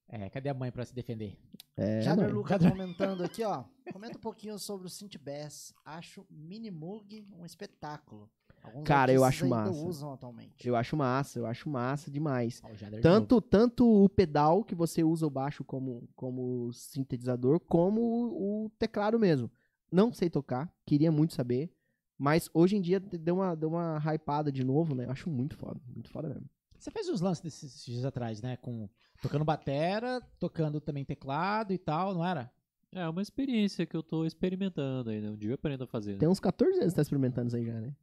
É, 0.08 0.30
cadê 0.30 0.48
a 0.48 0.54
mãe 0.54 0.70
pra 0.70 0.84
se 0.84 0.94
defender? 0.94 1.36
É, 1.76 2.00
Jader. 2.00 2.32
Lucas 2.32 2.64
comentando 2.64 3.22
aqui, 3.24 3.42
ó. 3.42 3.64
Comenta 3.92 4.16
um 4.16 4.20
pouquinho 4.20 4.58
sobre 4.58 4.86
o 4.86 4.90
Synth 4.90 5.18
Bass. 5.18 5.74
Acho 5.84 6.24
Minimug 6.30 7.26
um 7.36 7.44
espetáculo. 7.44 8.30
Alguns 8.62 8.84
Cara, 8.84 9.12
eu 9.12 9.22
acho 9.24 9.44
ainda 9.44 9.56
massa. 9.56 9.86
usam 9.86 10.12
atualmente. 10.12 10.66
Eu 10.66 10.74
acho 10.74 10.96
massa, 10.96 11.38
eu 11.38 11.46
acho 11.46 11.68
massa 11.68 12.10
demais. 12.10 12.60
Tanto, 13.00 13.40
tanto 13.40 14.04
o 14.04 14.08
pedal 14.08 14.64
que 14.64 14.74
você 14.74 15.04
usa 15.04 15.26
o 15.26 15.30
baixo 15.30 15.62
como, 15.64 16.08
como 16.16 16.72
sintetizador, 16.72 17.60
como 17.60 18.00
o, 18.00 18.64
o 18.64 18.70
teclado 18.70 19.18
mesmo. 19.20 19.50
Não 19.90 20.12
sei 20.12 20.28
tocar, 20.28 20.72
queria 20.84 21.12
muito 21.12 21.34
saber. 21.34 21.72
Mas 22.18 22.48
hoje 22.52 22.76
em 22.76 22.80
dia 22.80 22.98
deu 22.98 23.36
uma, 23.36 23.54
deu 23.54 23.68
uma 23.68 23.98
hypada 23.98 24.50
de 24.50 24.64
novo, 24.64 24.94
né? 24.94 25.04
Eu 25.04 25.10
acho 25.10 25.30
muito 25.30 25.56
foda, 25.56 25.80
muito 25.86 26.10
foda 26.10 26.28
mesmo. 26.28 26.48
Você 26.78 26.90
fez 26.90 27.08
uns 27.08 27.20
lances 27.20 27.42
desses 27.42 27.84
dias 27.84 28.04
atrás, 28.04 28.42
né? 28.42 28.56
Com, 28.56 28.88
tocando 29.22 29.44
batera, 29.44 30.20
tocando 30.38 30.80
também 30.80 31.05
teclado 31.05 31.72
e 31.72 31.78
tal, 31.78 32.14
não 32.14 32.24
era? 32.24 32.51
É 32.93 33.06
uma 33.09 33.20
experiência 33.20 33.84
que 33.84 33.94
eu 33.97 34.02
tô 34.02 34.24
experimentando 34.24 35.10
aí, 35.10 35.20
né? 35.20 35.28
Um 35.28 35.36
dia 35.36 35.51
eu 35.51 35.55
aprendo 35.55 35.84
a 35.84 35.86
fazer. 35.86 36.12
né? 36.12 36.18
Tem 36.18 36.28
uns 36.28 36.40
14 36.40 36.72
anos 36.74 36.84
que 36.86 36.90
você 36.90 36.97
tá 36.97 37.02
experimentando 37.02 37.48
isso 37.48 37.56
aí 37.56 37.66
já, 37.66 37.74
né? 37.74 37.94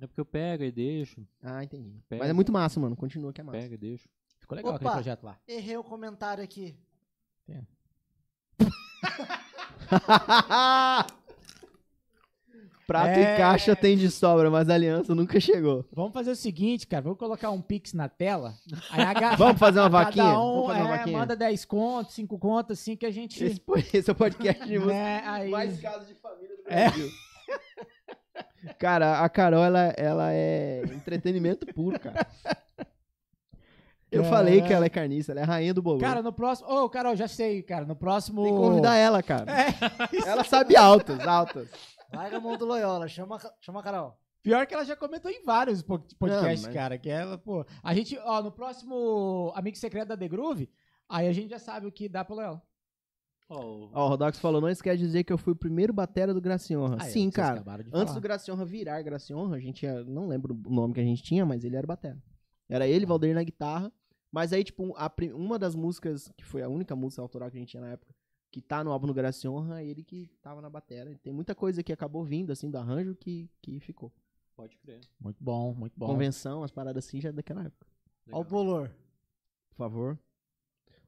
É 0.00 0.06
porque 0.06 0.20
eu 0.20 0.24
pego 0.24 0.64
e 0.64 0.72
deixo, 0.72 1.24
Ah, 1.42 1.62
entendi. 1.62 1.92
Pega. 2.08 2.20
Mas 2.22 2.30
é 2.30 2.32
muito 2.32 2.50
massa, 2.50 2.80
mano. 2.80 2.96
Continua 2.96 3.32
que 3.32 3.40
é 3.40 3.44
massa. 3.44 3.58
pego 3.58 3.74
e 3.74 3.78
deixo. 3.78 4.08
Ficou 4.40 4.56
legal 4.56 4.70
Opa! 4.70 4.76
aquele 4.78 4.92
projeto 4.92 5.22
lá. 5.24 5.38
Errei 5.46 5.76
o 5.76 5.84
comentário 5.84 6.42
aqui. 6.42 6.74
Prato 12.90 13.06
É. 13.20 13.34
e 13.34 13.36
caixa 13.36 13.76
tem 13.76 13.96
de 13.96 14.10
sobra, 14.10 14.50
mas 14.50 14.68
a 14.68 14.74
aliança 14.74 15.14
nunca 15.14 15.38
chegou. 15.38 15.84
Vamos 15.92 16.12
fazer 16.12 16.32
o 16.32 16.34
seguinte, 16.34 16.88
cara. 16.88 17.02
Vamos 17.02 17.20
colocar 17.20 17.48
um 17.52 17.60
Pix 17.62 17.92
na 17.92 18.08
tela. 18.08 18.54
Vamos 19.38 19.60
fazer 19.60 19.78
uma 19.78 19.88
cada 19.90 20.04
vaquinha? 20.06 20.24
um, 20.40 20.62
Vamos 20.62 20.66
fazer 20.66 20.80
uma 20.82 20.94
é, 20.94 20.98
vaquinha? 20.98 21.18
manda 21.18 21.36
10 21.36 21.64
contos, 21.66 22.14
5 22.14 22.36
contos, 22.36 22.80
assim 22.80 22.96
que 22.96 23.06
a 23.06 23.10
gente. 23.12 23.44
Esse, 23.44 23.62
esse 23.96 24.10
é 24.10 24.12
o 24.12 24.16
podcast 24.16 24.66
de 24.66 24.76
música 24.76 24.92
né, 24.92 25.22
aí... 25.24 25.50
mais 25.52 25.80
casos 25.80 26.08
de 26.08 26.14
família 26.14 26.56
do 26.56 26.62
É. 26.66 26.88
Brasil. 26.88 27.08
Cara, 28.76 29.20
a 29.20 29.28
Carol, 29.28 29.62
ela, 29.62 29.94
ela 29.96 30.32
é 30.32 30.82
entretenimento 30.84 31.66
puro, 31.72 31.98
cara. 32.00 32.26
Eu 34.10 34.24
Caralho. 34.24 34.36
falei 34.36 34.62
que 34.62 34.72
ela 34.72 34.86
é 34.86 34.88
carniça, 34.88 35.30
ela 35.30 35.40
é 35.42 35.44
a 35.44 35.46
rainha 35.46 35.72
do 35.72 35.80
bolão. 35.80 36.00
Cara, 36.00 36.20
no 36.22 36.32
próximo. 36.32 36.68
Ô, 36.68 36.90
Carol, 36.90 37.14
já 37.14 37.28
sei, 37.28 37.62
cara. 37.62 37.84
No 37.84 37.94
próximo. 37.94 38.42
Tem 38.42 38.52
que 38.52 38.58
convidar 38.58 38.96
ela, 38.96 39.22
cara. 39.22 39.46
É, 39.52 40.28
Ela 40.28 40.42
sabe 40.42 40.76
altas, 40.76 41.20
altas. 41.24 41.68
Larga 42.12 42.36
a 42.36 42.40
mão 42.40 42.56
do 42.56 42.64
Loyola. 42.64 43.06
Chama, 43.08 43.38
chama 43.60 43.80
a 43.80 43.82
Carol. 43.82 44.18
Pior 44.42 44.66
que 44.66 44.72
ela 44.74 44.84
já 44.84 44.96
comentou 44.96 45.30
em 45.30 45.44
vários 45.44 45.82
po- 45.82 45.98
podcasts, 46.18 46.64
mas- 46.66 46.74
cara. 46.74 46.96
Que 46.98 47.10
ela, 47.10 47.36
pô. 47.38 47.64
A 47.82 47.94
gente, 47.94 48.18
ó, 48.18 48.42
no 48.42 48.50
próximo 48.50 49.52
Amigo 49.54 49.76
Secreto 49.76 50.08
da 50.08 50.16
The 50.16 50.28
Groove, 50.28 50.70
aí 51.08 51.28
a 51.28 51.32
gente 51.32 51.50
já 51.50 51.58
sabe 51.58 51.86
o 51.86 51.92
que 51.92 52.08
dá 52.08 52.24
pra 52.24 52.42
ela. 52.44 52.62
Ó, 53.48 53.88
Ó, 53.92 54.06
o 54.06 54.08
Rodox 54.10 54.38
falou, 54.38 54.60
não 54.60 54.68
esquece 54.68 54.98
de 54.98 55.04
dizer 55.04 55.24
que 55.24 55.32
eu 55.32 55.36
fui 55.38 55.52
o 55.52 55.56
primeiro 55.56 55.92
batera 55.92 56.32
do 56.32 56.40
Graciorra. 56.40 56.96
Aí, 57.00 57.08
ó, 57.08 57.12
Sim, 57.12 57.22
vocês 57.24 57.34
cara. 57.34 57.54
acabaram 57.56 57.82
de 57.82 57.90
Antes 57.90 58.00
falar. 58.04 58.14
do 58.14 58.20
Graciorra 58.20 58.64
virar 58.64 59.02
Graciorra, 59.02 59.56
a 59.56 59.60
gente 59.60 59.82
ia, 59.84 60.04
não 60.04 60.28
lembro 60.28 60.54
o 60.66 60.70
nome 60.72 60.94
que 60.94 61.00
a 61.00 61.04
gente 61.04 61.22
tinha, 61.22 61.44
mas 61.44 61.64
ele 61.64 61.76
era 61.76 61.86
batera. 61.86 62.22
Era 62.68 62.86
ele, 62.86 63.04
Valdeir 63.04 63.34
na 63.34 63.42
guitarra. 63.42 63.92
Mas 64.32 64.52
aí, 64.52 64.62
tipo, 64.62 64.94
a 64.96 65.10
pri- 65.10 65.32
uma 65.32 65.58
das 65.58 65.74
músicas, 65.74 66.30
que 66.36 66.44
foi 66.44 66.62
a 66.62 66.68
única 66.68 66.94
música 66.94 67.20
autoral 67.20 67.50
que 67.50 67.56
a 67.56 67.60
gente 67.60 67.70
tinha 67.70 67.80
na 67.80 67.88
época, 67.90 68.14
que 68.50 68.60
tá 68.60 68.82
no 68.82 68.90
álbum 68.90 69.06
do 69.06 69.14
Graciorra, 69.14 69.80
é 69.80 69.86
ele 69.86 70.02
que 70.02 70.28
tava 70.42 70.60
na 70.60 70.68
batera. 70.68 71.14
Tem 71.22 71.32
muita 71.32 71.54
coisa 71.54 71.82
que 71.82 71.92
acabou 71.92 72.24
vindo, 72.24 72.50
assim, 72.50 72.70
do 72.70 72.78
arranjo 72.78 73.14
que, 73.14 73.48
que 73.62 73.78
ficou. 73.80 74.12
pode 74.56 74.76
crer. 74.78 75.00
Muito 75.18 75.42
bom, 75.42 75.72
muito 75.74 75.94
bom. 75.96 76.06
Convenção, 76.06 76.62
as 76.62 76.70
paradas 76.70 77.06
assim, 77.06 77.20
já 77.20 77.28
é 77.28 77.32
daquela 77.32 77.64
época. 77.64 77.86
Ó 78.32 78.38
o 78.38 78.42
Legal. 78.42 78.50
bolor. 78.50 78.90
Por 79.70 79.76
favor. 79.76 80.18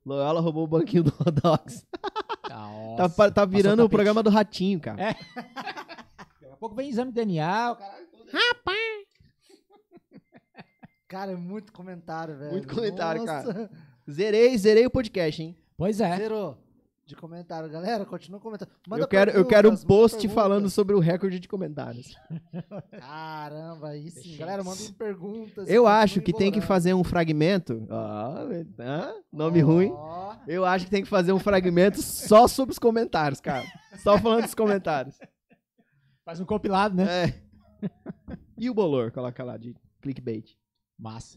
Loyola 0.04 0.40
roubou 0.40 0.64
o 0.64 0.68
banquinho 0.68 1.04
do 1.04 1.10
Rodox. 1.10 1.84
Tá, 2.96 3.30
tá 3.30 3.44
virando 3.46 3.82
o 3.82 3.88
programa 3.88 4.22
do 4.22 4.28
Ratinho, 4.28 4.78
cara. 4.78 5.02
É. 5.02 5.14
Daqui 6.18 6.52
a 6.52 6.56
pouco 6.58 6.74
vem 6.74 6.90
exame 6.90 7.10
de 7.10 7.14
DNA, 7.14 7.72
o 7.72 7.76
cara... 7.76 8.06
Cara, 11.08 11.32
é 11.32 11.36
muito 11.36 11.72
comentário, 11.72 12.38
velho. 12.38 12.52
Muito 12.52 12.74
comentário, 12.74 13.24
Nossa. 13.24 13.52
cara. 13.54 13.70
Zerei, 14.10 14.56
zerei 14.56 14.86
o 14.86 14.90
podcast, 14.90 15.42
hein? 15.42 15.56
Pois 15.76 16.00
é. 16.00 16.16
Zerou. 16.16 16.56
De 17.04 17.16
comentário. 17.16 17.68
Galera, 17.68 18.04
continua 18.06 18.38
comentando. 18.38 18.68
Manda 18.88 19.02
eu 19.02 19.08
quero, 19.08 19.30
eu 19.32 19.44
quero 19.44 19.68
um 19.68 19.76
post 19.76 20.16
perguntas. 20.18 20.34
falando 20.34 20.70
sobre 20.70 20.94
o 20.94 21.00
recorde 21.00 21.40
de 21.40 21.48
comentários. 21.48 22.16
Caramba, 22.98 23.88
aí 23.88 24.10
sim. 24.10 24.36
Galera, 24.36 24.62
mandem 24.62 24.92
perguntas. 24.92 25.68
Eu 25.68 25.86
acho 25.86 26.20
que 26.20 26.32
tem 26.32 26.50
que 26.52 26.60
fazer 26.60 26.94
um 26.94 27.02
fragmento. 27.02 27.86
Hã? 28.78 29.14
nome 29.32 29.62
Ó, 29.62 29.66
ruim. 29.66 29.92
Eu 30.46 30.64
acho 30.64 30.84
que 30.84 30.90
tem 30.90 31.02
que 31.02 31.08
fazer 31.08 31.32
um 31.32 31.38
fragmento 31.38 32.00
só 32.00 32.46
sobre 32.46 32.72
os 32.72 32.78
comentários, 32.78 33.40
cara. 33.40 33.66
Só 33.98 34.16
falando 34.18 34.44
dos 34.44 34.54
comentários. 34.54 35.18
Faz 36.24 36.38
um 36.40 36.44
compilado, 36.44 36.94
né? 36.94 37.24
É. 37.24 37.42
E 38.56 38.70
o 38.70 38.74
bolor, 38.74 39.10
coloca 39.10 39.42
lá 39.42 39.56
de 39.56 39.74
clickbait. 40.00 40.56
Massa. 40.96 41.36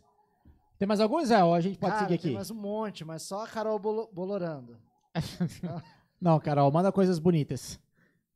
Tem 0.77 0.87
mais 0.87 0.99
alguns, 0.99 1.29
Zé? 1.29 1.43
Ou 1.43 1.53
a 1.55 1.59
gente 1.61 1.79
pode 1.79 1.93
Cara, 1.93 2.05
seguir 2.05 2.19
tem 2.21 2.29
aqui? 2.29 2.35
mais 2.35 2.51
um 2.51 2.55
monte, 2.55 3.03
mas 3.03 3.23
só 3.23 3.43
a 3.43 3.47
Carol 3.47 3.79
bolo- 3.79 4.09
bolorando. 4.13 4.77
Não, 6.21 6.39
Carol, 6.39 6.71
manda 6.71 6.91
coisas 6.91 7.19
bonitas. 7.19 7.79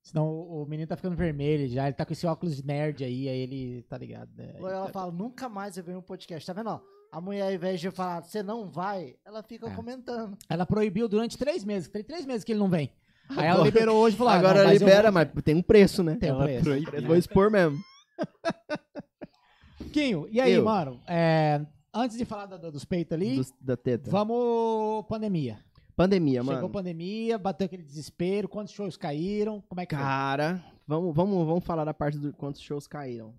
Senão 0.02 0.28
o 0.28 0.64
o 0.64 0.66
menino 0.66 0.88
tá 0.88 0.96
ficando 0.96 1.16
vermelho 1.16 1.68
já, 1.68 1.86
ele 1.88 1.94
tá 1.96 2.06
com 2.06 2.14
esse 2.14 2.26
óculos 2.26 2.56
de 2.58 2.66
nerd 2.66 3.04
aí, 3.04 3.28
aí 3.28 3.40
ele 3.40 3.84
tá 3.84 3.98
ligado. 3.98 4.30
né? 4.36 4.54
Ela 4.58 4.90
fala, 4.90 5.12
nunca 5.12 5.48
mais 5.50 5.78
eu 5.78 5.84
venho 5.84 6.00
um 6.00 6.02
podcast. 6.02 6.46
Tá 6.46 6.54
vendo, 6.54 6.70
ó? 6.70 6.80
A 7.12 7.20
mulher, 7.20 7.44
ao 7.48 7.54
invés 7.54 7.80
de 7.82 7.90
falar, 7.92 8.22
você 8.22 8.42
não 8.44 8.70
vai, 8.70 9.16
ela 9.26 9.42
fica 9.44 9.68
É. 9.68 9.74
comentando. 9.76 10.38
Ela 10.48 10.66
proibiu 10.66 11.08
durante 11.10 11.38
três 11.38 11.64
meses, 11.64 11.90
tem 11.90 12.04
três 12.04 12.26
meses 12.26 12.44
que 12.44 12.52
ele 12.52 12.60
não 12.60 12.70
vem. 12.70 12.92
Aí 13.30 13.46
ela 13.46 13.64
liberou 13.64 13.98
hoje 13.98 14.16
e 14.16 14.18
falou: 14.18 14.34
ah, 14.34 14.38
Agora 14.38 14.60
não, 14.60 14.66
mas 14.70 14.82
eu 14.82 14.88
libera, 14.88 15.12
mas 15.12 15.28
tem 15.44 15.56
um 15.56 15.62
preço, 15.62 16.02
né? 16.04 16.16
Tem 16.16 16.32
um 16.32 16.40
preço. 16.40 16.64
proibiu. 16.64 16.94
Eu 16.94 17.08
vou 17.08 17.16
expor 17.16 17.52
mesmo. 17.52 17.78
Quinho, 19.92 20.28
e 20.32 20.40
aí, 20.40 20.54
Eu. 20.54 20.64
mano? 20.66 21.00
é, 21.08 21.62
antes 21.94 22.18
de 22.18 22.26
falar 22.26 22.46
da- 22.46 22.58
da- 22.58 22.70
dos 22.70 22.86
peitos 22.86 23.14
ali, 23.14 23.38
Dos- 23.38 23.54
da 23.60 23.76
teta. 23.78 24.10
vamos 24.12 25.06
pandemia. 25.08 25.60
Pandemia, 26.00 26.40
Chegou 26.42 26.56
mano. 26.56 26.70
pandemia, 26.70 27.38
bateu 27.38 27.66
aquele 27.66 27.84
desespero, 27.84 28.48
quantos 28.48 28.74
shows 28.74 28.96
caíram, 28.96 29.62
como 29.68 29.82
é 29.82 29.86
que 29.86 29.94
foi? 29.94 30.02
Cara, 30.02 30.64
vamos, 30.88 31.14
vamos, 31.14 31.46
vamos 31.46 31.66
falar 31.66 31.84
da 31.84 31.94
parte 31.94 32.18
do 32.18 32.32
quantos 32.32 32.62
shows 32.62 32.88
caíram. 32.88 33.36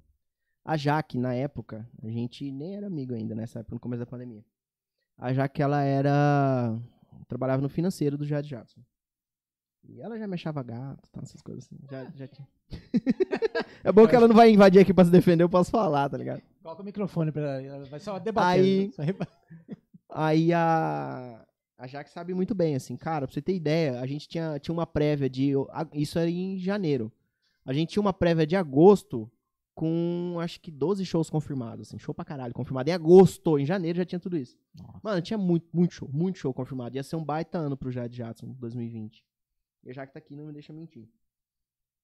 A 0.62 0.76
Jaque, 0.76 1.16
na 1.16 1.32
época, 1.32 1.88
a 2.02 2.08
gente 2.10 2.52
nem 2.52 2.76
era 2.76 2.86
amigo 2.86 3.14
ainda 3.14 3.34
nessa 3.34 3.60
época, 3.60 3.76
no 3.76 3.80
começo 3.80 4.00
da 4.00 4.06
pandemia. 4.06 4.44
A 5.16 5.32
Jaque, 5.32 5.62
ela 5.62 5.80
era. 5.82 6.78
trabalhava 7.28 7.62
no 7.62 7.70
financeiro 7.70 8.18
do 8.18 8.26
Jade 8.26 8.50
Jackson. 8.50 8.82
E 9.88 9.98
ela 10.02 10.18
já 10.18 10.26
me 10.26 10.34
achava 10.34 10.62
gato, 10.62 11.10
tá, 11.10 11.20
essas 11.22 11.40
coisas 11.40 11.64
assim. 11.64 11.78
Já, 11.90 12.10
já 12.14 12.28
tinha. 12.28 12.46
é 13.82 13.90
bom 13.90 14.06
que 14.06 14.14
ela 14.14 14.28
não 14.28 14.34
vai 14.36 14.50
invadir 14.50 14.80
aqui 14.82 14.92
pra 14.92 15.06
se 15.06 15.10
defender, 15.10 15.42
eu 15.42 15.48
posso 15.48 15.70
falar, 15.70 16.10
tá 16.10 16.18
ligado? 16.18 16.42
Coloca 16.62 16.82
o 16.82 16.84
microfone 16.84 17.32
pra 17.32 17.40
ela, 17.62 17.76
ela 17.76 17.84
vai 17.86 18.00
só 18.00 18.18
debater. 18.18 18.60
Aí- 18.62 18.92
Só 18.92 19.00
reba- 19.02 19.26
Aí 20.12 20.52
a. 20.52 21.46
A 21.80 21.86
Jaque 21.86 22.10
sabe 22.10 22.34
muito 22.34 22.54
bem, 22.54 22.74
assim, 22.74 22.94
cara, 22.94 23.26
pra 23.26 23.32
você 23.32 23.40
ter 23.40 23.54
ideia, 23.54 24.00
a 24.00 24.06
gente 24.06 24.28
tinha, 24.28 24.58
tinha 24.58 24.72
uma 24.72 24.86
prévia 24.86 25.30
de. 25.30 25.52
Isso 25.94 26.18
era 26.18 26.28
em 26.28 26.58
janeiro. 26.58 27.10
A 27.64 27.72
gente 27.72 27.88
tinha 27.88 28.02
uma 28.02 28.12
prévia 28.12 28.46
de 28.46 28.54
agosto 28.54 29.30
com 29.74 30.36
acho 30.40 30.60
que 30.60 30.70
12 30.70 31.06
shows 31.06 31.30
confirmados, 31.30 31.88
assim, 31.88 31.98
show 31.98 32.14
pra 32.14 32.22
caralho, 32.22 32.52
confirmado. 32.52 32.90
Em 32.90 32.92
agosto, 32.92 33.58
em 33.58 33.64
janeiro 33.64 33.96
já 33.96 34.04
tinha 34.04 34.20
tudo 34.20 34.36
isso. 34.36 34.58
Nossa. 34.74 35.00
Mano, 35.02 35.22
tinha 35.22 35.38
muito, 35.38 35.66
muito 35.72 35.94
show, 35.94 36.10
muito 36.12 36.38
show 36.38 36.52
confirmado. 36.52 36.96
Ia 36.96 37.02
ser 37.02 37.16
um 37.16 37.24
baita 37.24 37.56
ano 37.56 37.78
pro 37.78 37.90
Jade 37.90 38.14
Jackson 38.14 38.48
2020. 38.58 39.24
E 39.82 39.88
a 39.88 39.92
Jaque 39.94 40.12
tá 40.12 40.18
aqui, 40.18 40.36
não 40.36 40.44
me 40.44 40.52
deixa 40.52 40.74
mentir. 40.74 41.08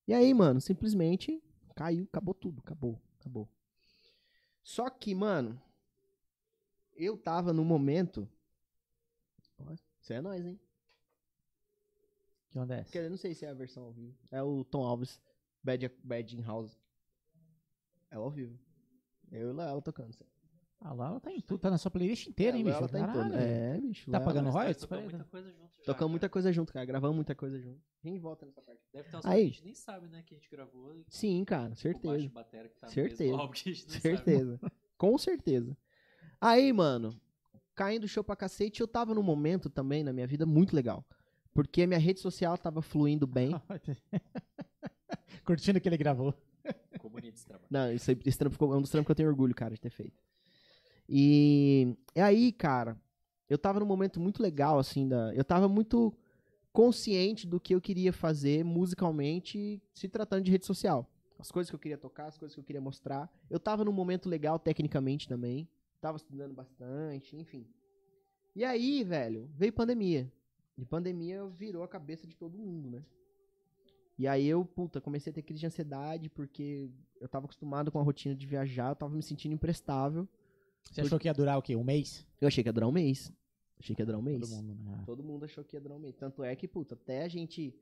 E 0.09 0.15
aí, 0.15 0.33
mano, 0.33 0.59
simplesmente 0.59 1.39
caiu, 1.75 2.05
acabou 2.05 2.33
tudo, 2.33 2.61
acabou, 2.65 2.99
acabou. 3.21 3.47
Só 4.63 4.89
que, 4.89 5.15
mano, 5.15 5.61
eu 6.95 7.19
tava 7.19 7.53
no 7.53 7.63
momento. 7.63 8.27
Isso 10.07 10.13
é 10.13 10.21
nóis, 10.23 10.47
hein? 10.47 10.57
Que 12.49 12.59
onda 12.61 12.77
é 12.77 12.79
essa? 12.79 12.85
Porque 12.85 12.99
eu 12.99 13.11
não 13.11 13.17
sei 13.17 13.35
se 13.35 13.45
é 13.45 13.49
a 13.49 13.55
versão 13.55 13.83
ao 13.83 13.93
vivo. 13.93 14.17
É 14.31 14.41
o 14.41 14.63
Tom 14.63 14.85
Alves, 14.85 15.21
Bad, 15.65 15.91
Bad 16.05 16.37
in 16.37 16.43
House. 16.43 16.79
É 18.09 18.15
ao 18.15 18.31
vivo. 18.31 18.57
Eu 19.33 19.49
e 19.49 19.61
ela 19.61 19.83
tocando. 19.83 20.17
Ah, 20.81 20.93
lá 20.93 21.09
ela 21.09 21.19
tá 21.19 21.33
em 21.33 21.41
tudo, 21.41 21.59
tá 21.59 21.71
na 21.71 21.77
sua 21.79 21.91
playlist 21.91 22.29
inteira, 22.29 22.57
hein, 22.57 22.63
É, 22.63 22.67
bicho? 22.67 22.77
ela 22.79 22.89
tá 22.89 22.99
em 23.01 23.05
Caralho. 23.05 23.31
tudo. 23.33 23.35
É, 23.43 23.81
bicho. 23.81 24.09
Tá 24.13 24.21
pagando 24.21 24.45
Mas 24.45 24.55
royalties 24.55 24.85
ele? 24.93 25.03
muita 25.03 25.25
coisa 25.25 25.51
junto 25.51 25.71
já, 25.77 25.83
Tocamos 25.85 25.99
cara. 25.99 26.09
muita 26.09 26.29
coisa 26.29 26.53
junto, 26.53 26.73
cara. 26.73 26.87
Gravamos 26.87 27.17
muita 27.17 27.35
coisa 27.35 27.59
junto. 27.59 27.81
A 28.05 28.09
gente 28.09 28.21
volta 28.21 28.47
nessa 28.47 28.63
parte. 28.63 28.81
Deve 28.93 29.09
ter 29.11 29.17
uns 29.17 29.27
Aí. 29.27 29.41
que 29.43 29.43
a 29.43 29.53
gente 29.55 29.65
nem 29.65 29.75
sabe, 29.75 30.07
né, 30.09 30.23
que 30.25 30.35
a 30.35 30.39
gente 30.39 30.49
gravou. 30.49 30.95
e 30.95 31.05
Sim, 31.09 31.45
cara, 31.45 31.65
o 31.65 31.69
baixo 31.71 31.83
certeza. 31.83 32.29
batera 32.29 32.69
que 32.69 32.77
tá 32.79 32.87
Certeza. 32.87 33.25
mesmo. 33.37 34.01
Certeza. 34.01 34.61
Com 34.97 35.19
certeza. 35.19 35.77
Aí, 36.41 36.73
mano, 36.73 37.21
caindo 37.77 38.09
show 38.09 38.25
pra 38.25 38.35
cacete, 38.35 38.81
eu 38.81 38.89
tava 38.89 39.15
num 39.15 39.23
momento 39.23 39.69
também 39.71 40.03
na 40.03 40.13
minha 40.13 40.27
vida 40.27 40.45
muito 40.47 40.75
legal. 40.75 41.05
Porque 41.53 41.83
a 41.83 41.87
minha 41.87 42.01
rede 42.01 42.19
social 42.21 42.57
tava 42.59 42.83
fluindo 42.83 43.27
bem. 43.27 43.51
Curtindo 45.45 45.79
o 45.79 45.81
que 45.81 45.89
ele 45.89 45.97
gravou. 45.97 46.35
Ficou 46.91 47.11
bonito 47.11 47.35
esse 47.37 47.47
trabalho. 47.47 47.69
Não, 47.71 47.93
isso 47.93 48.11
aí- 48.11 48.19
esse 48.25 48.37
trampo 48.39 48.55
ficou 48.55 48.75
é 48.75 48.77
um 48.77 48.83
dos 48.83 48.91
trampos 48.91 49.07
que 49.07 49.13
eu 49.13 49.17
tenho 49.17 49.29
orgulho, 49.29 49.55
cara, 49.55 49.75
de 49.75 49.81
ter 49.81 49.91
feito. 49.91 50.21
E 51.09 51.97
é 52.15 52.23
aí, 52.23 52.51
cara, 52.53 53.01
eu 53.49 53.57
tava 53.57 53.79
num 53.79 53.87
momento 53.87 54.19
muito 54.21 54.43
legal, 54.43 54.79
assim, 54.79 55.07
da, 55.07 55.33
eu 55.35 55.45
tava 55.45 55.69
muito 55.69 56.13
consciente 56.73 57.47
do 57.47 57.61
que 57.61 57.75
eu 57.75 57.81
queria 57.81 58.13
fazer 58.13 58.65
musicalmente, 58.65 59.81
se 59.95 60.09
tratando 60.09 60.45
de 60.45 60.51
rede 60.51 60.67
social. 60.67 61.09
As 61.39 61.51
coisas 61.51 61.71
que 61.71 61.75
eu 61.77 61.81
queria 61.81 61.97
tocar, 61.99 62.27
as 62.27 62.37
coisas 62.37 62.55
que 62.55 62.61
eu 62.61 62.65
queria 62.65 62.81
mostrar. 62.81 63.31
Eu 63.49 63.61
tava 63.61 63.85
num 63.85 63.93
momento 63.93 64.29
legal 64.29 64.59
tecnicamente 64.59 65.29
também. 65.29 65.69
Tava 66.01 66.17
estudando 66.17 66.55
bastante, 66.55 67.37
enfim. 67.37 67.67
E 68.55 68.65
aí, 68.65 69.05
velho, 69.05 69.51
veio 69.55 69.73
pandemia. 69.73 70.31
E 70.77 70.85
pandemia 70.85 71.47
virou 71.47 71.83
a 71.83 71.89
cabeça 71.89 72.27
de 72.27 72.37
todo 72.37 72.59
mundo, 72.59 72.91
né? 72.91 73.05
E 74.19 74.27
aí 74.27 74.47
eu, 74.47 74.65
puta, 74.65 75.01
comecei 75.01 75.31
a 75.31 75.35
ter 75.35 75.43
crise 75.43 75.61
de 75.61 75.67
ansiedade 75.67 76.29
porque 76.31 76.91
eu 77.21 77.29
tava 77.29 77.45
acostumado 77.45 77.93
com 77.93 77.99
a 77.99 78.03
rotina 78.03 78.35
de 78.35 78.47
viajar, 78.47 78.91
eu 78.91 78.97
tava 78.97 79.15
me 79.15 79.23
sentindo 79.23 79.55
imprestável. 79.55 80.27
Você 80.83 81.01
achou 81.01 81.19
que 81.19 81.29
ia 81.29 81.35
durar 81.35 81.59
o 81.59 81.63
quê? 81.63 81.77
Um 81.77 81.85
mês? 81.85 82.27
Eu 82.41 82.49
achei 82.49 82.63
que 82.63 82.69
ia 82.69 82.73
durar 82.73 82.89
um 82.89 82.93
mês. 82.93 83.33
Achei 83.79 83.95
que 83.95 84.01
ia 84.01 84.07
durar 84.07 84.21
um 84.21 84.25
mês. 84.25 84.49
Todo 84.49 84.63
mundo, 84.63 84.83
né? 84.83 85.03
Todo 85.05 85.23
mundo 85.23 85.45
achou 85.45 85.65
que 85.65 85.77
ia 85.77 85.81
durar 85.81 85.99
um 85.99 86.01
mês. 86.01 86.15
Tanto 86.17 86.43
é 86.43 86.55
que, 86.57 86.67
puta, 86.67 86.95
até 86.95 87.25
a 87.25 87.29
gente 87.29 87.75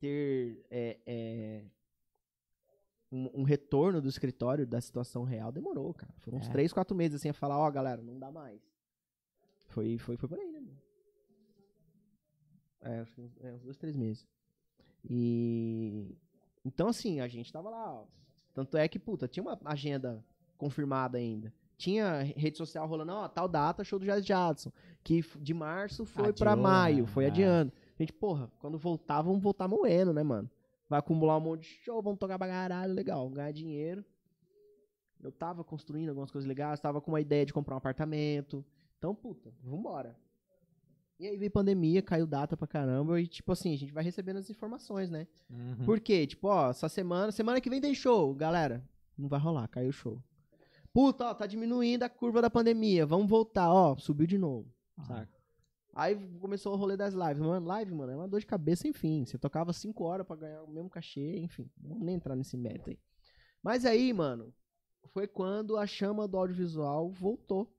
ter 0.00 0.64
é, 0.70 0.98
é, 1.06 1.64
um, 3.16 3.40
um 3.40 3.42
retorno 3.42 4.00
do 4.00 4.08
escritório 4.08 4.66
da 4.66 4.80
situação 4.80 5.24
real 5.24 5.50
demorou, 5.50 5.94
cara. 5.94 6.12
Foram 6.18 6.38
uns 6.38 6.48
É. 6.48 6.50
três, 6.52 6.72
quatro 6.72 6.94
meses 6.96 7.16
assim 7.16 7.28
a 7.28 7.34
falar, 7.34 7.58
ó, 7.58 7.70
galera, 7.70 8.02
não 8.02 8.18
dá 8.18 8.30
mais. 8.30 8.60
Foi, 9.68 9.96
foi, 9.98 10.16
foi 10.16 10.28
por 10.28 10.38
aí, 10.38 10.50
né, 10.52 10.60
mano? 10.60 10.78
É, 12.82 13.04
é, 13.48 13.52
uns 13.52 13.62
dois, 13.62 13.76
três 13.76 13.96
meses. 13.96 14.26
E. 15.08 16.16
Então, 16.64 16.88
assim, 16.88 17.20
a 17.20 17.28
gente 17.28 17.52
tava 17.52 17.70
lá, 17.70 17.92
ó. 17.92 18.04
Tanto 18.54 18.76
é 18.76 18.88
que, 18.88 18.98
puta, 18.98 19.28
tinha 19.28 19.42
uma 19.42 19.58
agenda 19.64 20.24
confirmada 20.56 21.18
ainda. 21.18 21.52
Tinha 21.76 22.22
rede 22.22 22.56
social 22.56 22.86
rolando, 22.88 23.12
ó, 23.12 23.28
tal 23.28 23.46
data, 23.46 23.84
show 23.84 23.98
do 23.98 24.04
Jazz 24.06 24.24
Jadson. 24.24 24.72
Que 25.04 25.22
de 25.40 25.52
março 25.52 26.04
foi 26.06 26.32
pra 26.32 26.52
Adiou, 26.52 26.62
maio, 26.62 27.00
né? 27.04 27.06
foi 27.06 27.24
É. 27.24 27.26
adiando. 27.28 27.72
Gente, 27.98 28.12
porra, 28.12 28.50
quando 28.60 28.78
voltar, 28.78 29.20
vamos 29.22 29.42
voltar 29.42 29.68
moendo, 29.68 30.12
né, 30.12 30.22
mano? 30.22 30.50
Vai 30.88 30.98
acumular 31.00 31.36
um 31.38 31.40
monte 31.40 31.62
de 31.62 31.68
show, 31.82 32.00
vamos 32.02 32.18
tocar 32.18 32.38
pra 32.38 32.46
caralho, 32.46 32.92
legal, 32.94 33.28
ganhar 33.28 33.52
dinheiro. 33.52 34.04
Eu 35.22 35.32
tava 35.32 35.64
construindo 35.64 36.10
algumas 36.10 36.30
coisas 36.30 36.46
legais, 36.46 36.78
tava 36.80 37.00
com 37.00 37.10
uma 37.10 37.20
ideia 37.20 37.44
de 37.44 37.52
comprar 37.52 37.74
um 37.74 37.78
apartamento. 37.78 38.64
Então, 38.98 39.14
puta, 39.14 39.52
vambora. 39.62 40.16
E 41.18 41.26
aí 41.26 41.36
veio 41.36 41.50
pandemia, 41.50 42.02
caiu 42.02 42.26
data 42.26 42.56
pra 42.56 42.66
caramba, 42.66 43.18
e 43.20 43.26
tipo 43.26 43.50
assim, 43.50 43.72
a 43.72 43.76
gente 43.78 43.92
vai 43.92 44.04
recebendo 44.04 44.36
as 44.36 44.50
informações, 44.50 45.10
né? 45.10 45.26
Uhum. 45.50 45.84
Por 45.86 45.98
quê? 45.98 46.26
Tipo, 46.26 46.48
ó, 46.48 46.70
essa 46.70 46.88
semana, 46.88 47.32
semana 47.32 47.60
que 47.60 47.70
vem 47.70 47.80
tem 47.80 47.94
show, 47.94 48.34
galera. 48.34 48.84
Não 49.16 49.28
vai 49.28 49.40
rolar, 49.40 49.66
caiu 49.68 49.88
o 49.88 49.92
show. 49.92 50.22
Puta, 50.92 51.24
ó, 51.30 51.34
tá 51.34 51.46
diminuindo 51.46 52.02
a 52.02 52.08
curva 52.08 52.42
da 52.42 52.50
pandemia, 52.50 53.06
vamos 53.06 53.28
voltar, 53.28 53.72
ó, 53.72 53.96
subiu 53.96 54.26
de 54.26 54.36
novo, 54.38 54.70
Ah. 54.98 55.04
saca? 55.04 55.35
Aí 55.96 56.14
começou 56.40 56.74
o 56.74 56.76
rolê 56.76 56.94
das 56.94 57.14
lives. 57.14 57.38
Mano, 57.38 57.66
live, 57.66 57.94
mano, 57.94 58.12
é 58.12 58.16
uma 58.16 58.28
dor 58.28 58.38
de 58.38 58.44
cabeça, 58.44 58.86
enfim. 58.86 59.24
Você 59.24 59.38
tocava 59.38 59.72
5 59.72 60.04
horas 60.04 60.26
pra 60.26 60.36
ganhar 60.36 60.62
o 60.62 60.70
mesmo 60.70 60.90
cachê, 60.90 61.38
enfim. 61.38 61.70
Não 61.80 61.88
vamos 61.88 62.04
nem 62.04 62.16
entrar 62.16 62.36
nesse 62.36 62.54
mérito 62.54 62.90
aí. 62.90 62.98
Mas 63.62 63.86
aí, 63.86 64.12
mano, 64.12 64.52
foi 65.06 65.26
quando 65.26 65.74
a 65.78 65.86
chama 65.86 66.28
do 66.28 66.36
audiovisual 66.36 67.08
voltou. 67.08 67.74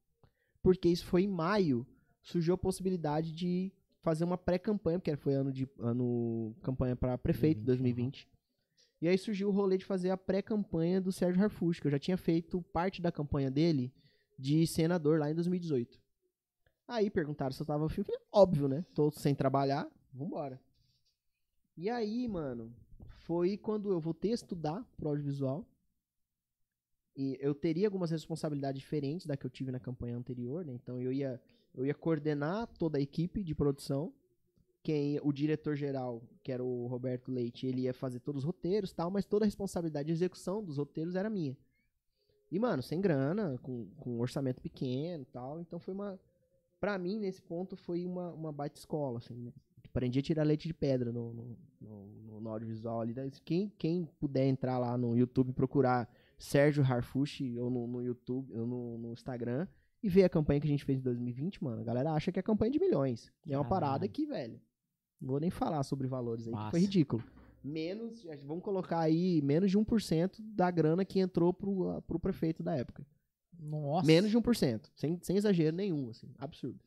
Porque 0.64 0.90
isso 0.90 1.06
foi 1.06 1.22
em 1.26 1.28
maio. 1.28 1.86
Surgiu 2.24 2.56
a 2.56 2.58
possibilidade 2.58 3.32
de 3.32 3.72
fazer 4.02 4.24
uma 4.24 4.38
pré-campanha, 4.38 4.98
porque 4.98 5.16
foi 5.16 5.36
ano 5.36 5.54
de 5.54 5.70
ano 5.78 6.56
campanha 6.64 6.96
pra 6.96 7.20
prefeito 7.20 7.62
2020. 7.62 8.28
E 9.00 9.08
aí 9.08 9.16
surgiu 9.16 9.50
o 9.50 9.52
rolê 9.52 9.78
de 9.78 9.86
fazer 9.86 10.10
a 10.10 10.18
pré-campanha 10.18 11.00
do 11.00 11.12
Sérgio 11.12 11.44
Harfuch, 11.44 11.80
que 11.80 11.86
eu 11.86 11.92
já 11.92 12.00
tinha 12.00 12.18
feito 12.18 12.64
parte 12.74 13.00
da 13.00 13.12
campanha 13.12 13.52
dele 13.52 13.94
de 14.40 14.66
senador 14.66 15.20
lá 15.20 15.30
em 15.30 15.36
2018. 15.36 16.07
Aí 16.88 17.10
perguntaram 17.10 17.52
se 17.52 17.62
eu 17.62 17.66
tava 17.66 17.86
afim. 17.86 18.04
Falei, 18.04 18.22
óbvio, 18.32 18.68
né? 18.68 18.86
Tô 18.94 19.12
sem 19.12 19.36
trabalhar, 19.36 19.90
vambora. 20.14 20.60
E 21.76 21.90
aí, 21.90 22.28
mano, 22.28 22.74
foi 23.28 23.58
quando 23.58 23.92
eu 23.92 24.00
voltei 24.00 24.32
a 24.32 24.36
estudar 24.36 24.84
pro 24.96 25.10
audiovisual. 25.10 25.66
E 27.16 27.38
eu 27.42 27.54
teria 27.54 27.88
algumas 27.88 28.12
responsabilidades 28.12 28.80
diferentes 28.80 29.26
da 29.26 29.36
que 29.36 29.46
eu 29.46 29.50
tive 29.50 29.72
na 29.72 29.80
campanha 29.80 30.16
anterior, 30.16 30.64
né? 30.64 30.74
Então 30.74 31.02
eu 31.02 31.12
ia, 31.12 31.42
eu 31.74 31.86
ia 31.86 31.94
coordenar 31.94 32.68
toda 32.78 32.98
a 32.98 33.02
equipe 33.02 33.44
de 33.44 33.56
produção. 33.56 34.14
Quem, 34.84 35.20
o 35.22 35.34
diretor 35.34 35.76
geral, 35.76 36.22
que 36.44 36.52
era 36.52 36.64
o 36.64 36.88
Roberto 36.88 37.32
Leite, 37.32 37.66
ele 37.66 37.82
ia 37.82 37.94
fazer 37.94 38.20
todos 38.20 38.44
os 38.44 38.46
roteiros 38.46 38.94
tal, 38.94 39.12
mas 39.12 39.26
toda 39.26 39.44
a 39.44 39.48
responsabilidade 39.48 40.06
de 40.06 40.14
execução 40.14 40.64
dos 40.64 40.78
roteiros 40.78 41.16
era 41.16 41.30
minha. 41.30 41.58
E, 42.52 42.60
mano, 42.60 42.82
sem 42.82 43.02
grana, 43.02 43.58
com, 43.62 43.88
com 43.98 44.12
um 44.12 44.20
orçamento 44.22 44.62
pequeno 44.62 45.26
tal. 45.26 45.60
Então 45.60 45.80
foi 45.80 45.94
uma. 45.94 46.20
Pra 46.80 46.98
mim, 46.98 47.20
nesse 47.20 47.42
ponto, 47.42 47.76
foi 47.76 48.06
uma, 48.06 48.32
uma 48.32 48.52
baita 48.52 48.78
escola, 48.78 49.18
assim, 49.18 49.36
né? 49.36 49.54
Aprendi 49.86 50.20
a 50.20 50.22
tirar 50.22 50.44
leite 50.44 50.68
de 50.68 50.74
pedra 50.74 51.12
no, 51.12 51.34
no, 51.34 51.58
no, 51.82 52.42
no 52.42 52.50
audiovisual 52.50 53.02
ali. 53.02 53.16
Quem, 53.44 53.72
quem 53.78 54.06
puder 54.20 54.46
entrar 54.46 54.78
lá 54.78 54.98
no 54.98 55.18
YouTube 55.18 55.50
e 55.50 55.54
procurar 55.54 56.08
Sérgio 56.38 56.84
Harfuch 56.84 57.58
ou 57.58 57.70
no, 57.70 57.88
no 57.88 58.04
YouTube 58.04 58.54
ou 58.54 58.68
no, 58.68 58.98
no 58.98 59.14
Instagram 59.14 59.68
e 60.02 60.10
ver 60.10 60.24
a 60.24 60.30
campanha 60.30 60.60
que 60.60 60.68
a 60.68 60.70
gente 60.70 60.86
fez 60.86 61.00
em 61.00 61.02
2020, 61.02 61.64
mano, 61.64 61.82
a 61.82 61.84
galera 61.84 62.12
acha 62.12 62.32
que 62.32 62.40
é 62.40 62.44
campanha 62.44 62.72
de 62.72 62.80
milhões. 62.80 63.32
E 63.46 63.54
é 63.54 63.58
uma 63.58 63.64
Caralho. 63.64 63.82
parada 63.82 64.08
que, 64.08 64.26
velho, 64.26 64.62
não 65.20 65.30
vou 65.30 65.40
nem 65.40 65.50
falar 65.50 65.82
sobre 65.84 66.08
valores 66.08 66.48
aí, 66.48 66.54
que 66.54 66.70
foi 66.70 66.80
ridículo. 66.82 67.24
Menos, 67.64 68.24
vamos 68.46 68.64
colocar 68.64 69.00
aí, 69.00 69.42
menos 69.42 69.72
de 69.72 69.78
1% 69.78 70.38
da 70.40 70.70
grana 70.70 71.04
que 71.04 71.20
entrou 71.20 71.52
pro, 71.52 72.02
pro 72.04 72.20
prefeito 72.20 72.62
da 72.62 72.76
época. 72.76 73.06
Nossa. 73.60 74.06
Menos 74.06 74.30
de 74.30 74.38
1%. 74.38 74.90
Sem, 74.96 75.20
sem 75.22 75.38
exagero 75.38 75.76
nenhum, 75.76 76.10
assim. 76.10 76.30
Absurdo. 76.38 76.80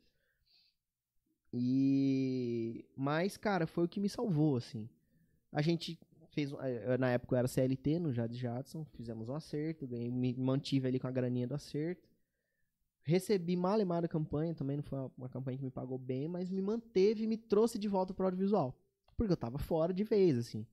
E. 1.52 2.84
Mas, 2.96 3.36
cara, 3.36 3.66
foi 3.66 3.84
o 3.84 3.88
que 3.88 4.00
me 4.00 4.08
salvou, 4.08 4.56
assim. 4.56 4.88
A 5.52 5.60
gente 5.62 5.98
fez. 6.30 6.52
eh, 6.52 6.96
Na 6.98 7.10
época 7.10 7.34
eu 7.34 7.38
era 7.38 7.48
CLT 7.48 7.98
no 7.98 8.12
Jade 8.12 8.36
Jadson. 8.36 8.84
Fizemos 8.94 9.28
um 9.28 9.34
acerto. 9.34 9.86
Ganhei, 9.86 10.10
me 10.10 10.34
mantive 10.34 10.86
ali 10.86 10.98
com 11.00 11.08
a 11.08 11.10
graninha 11.10 11.46
do 11.46 11.54
acerto. 11.54 12.08
Recebi 13.02 13.56
mal 13.56 13.80
e 13.80 13.84
mal 13.84 14.00
da 14.00 14.08
campanha. 14.08 14.54
Também 14.54 14.76
não 14.76 14.84
foi 14.84 14.98
uma, 14.98 15.12
uma 15.18 15.28
campanha 15.28 15.58
que 15.58 15.64
me 15.64 15.70
pagou 15.70 15.98
bem, 15.98 16.28
mas 16.28 16.48
me 16.50 16.62
manteve 16.62 17.24
e 17.24 17.26
me 17.26 17.36
trouxe 17.36 17.78
de 17.78 17.88
volta 17.88 18.14
pro 18.14 18.26
audiovisual. 18.26 18.78
Porque 19.16 19.32
eu 19.32 19.36
tava 19.36 19.58
fora 19.58 19.92
de 19.92 20.04
vez, 20.04 20.38
assim. 20.38 20.64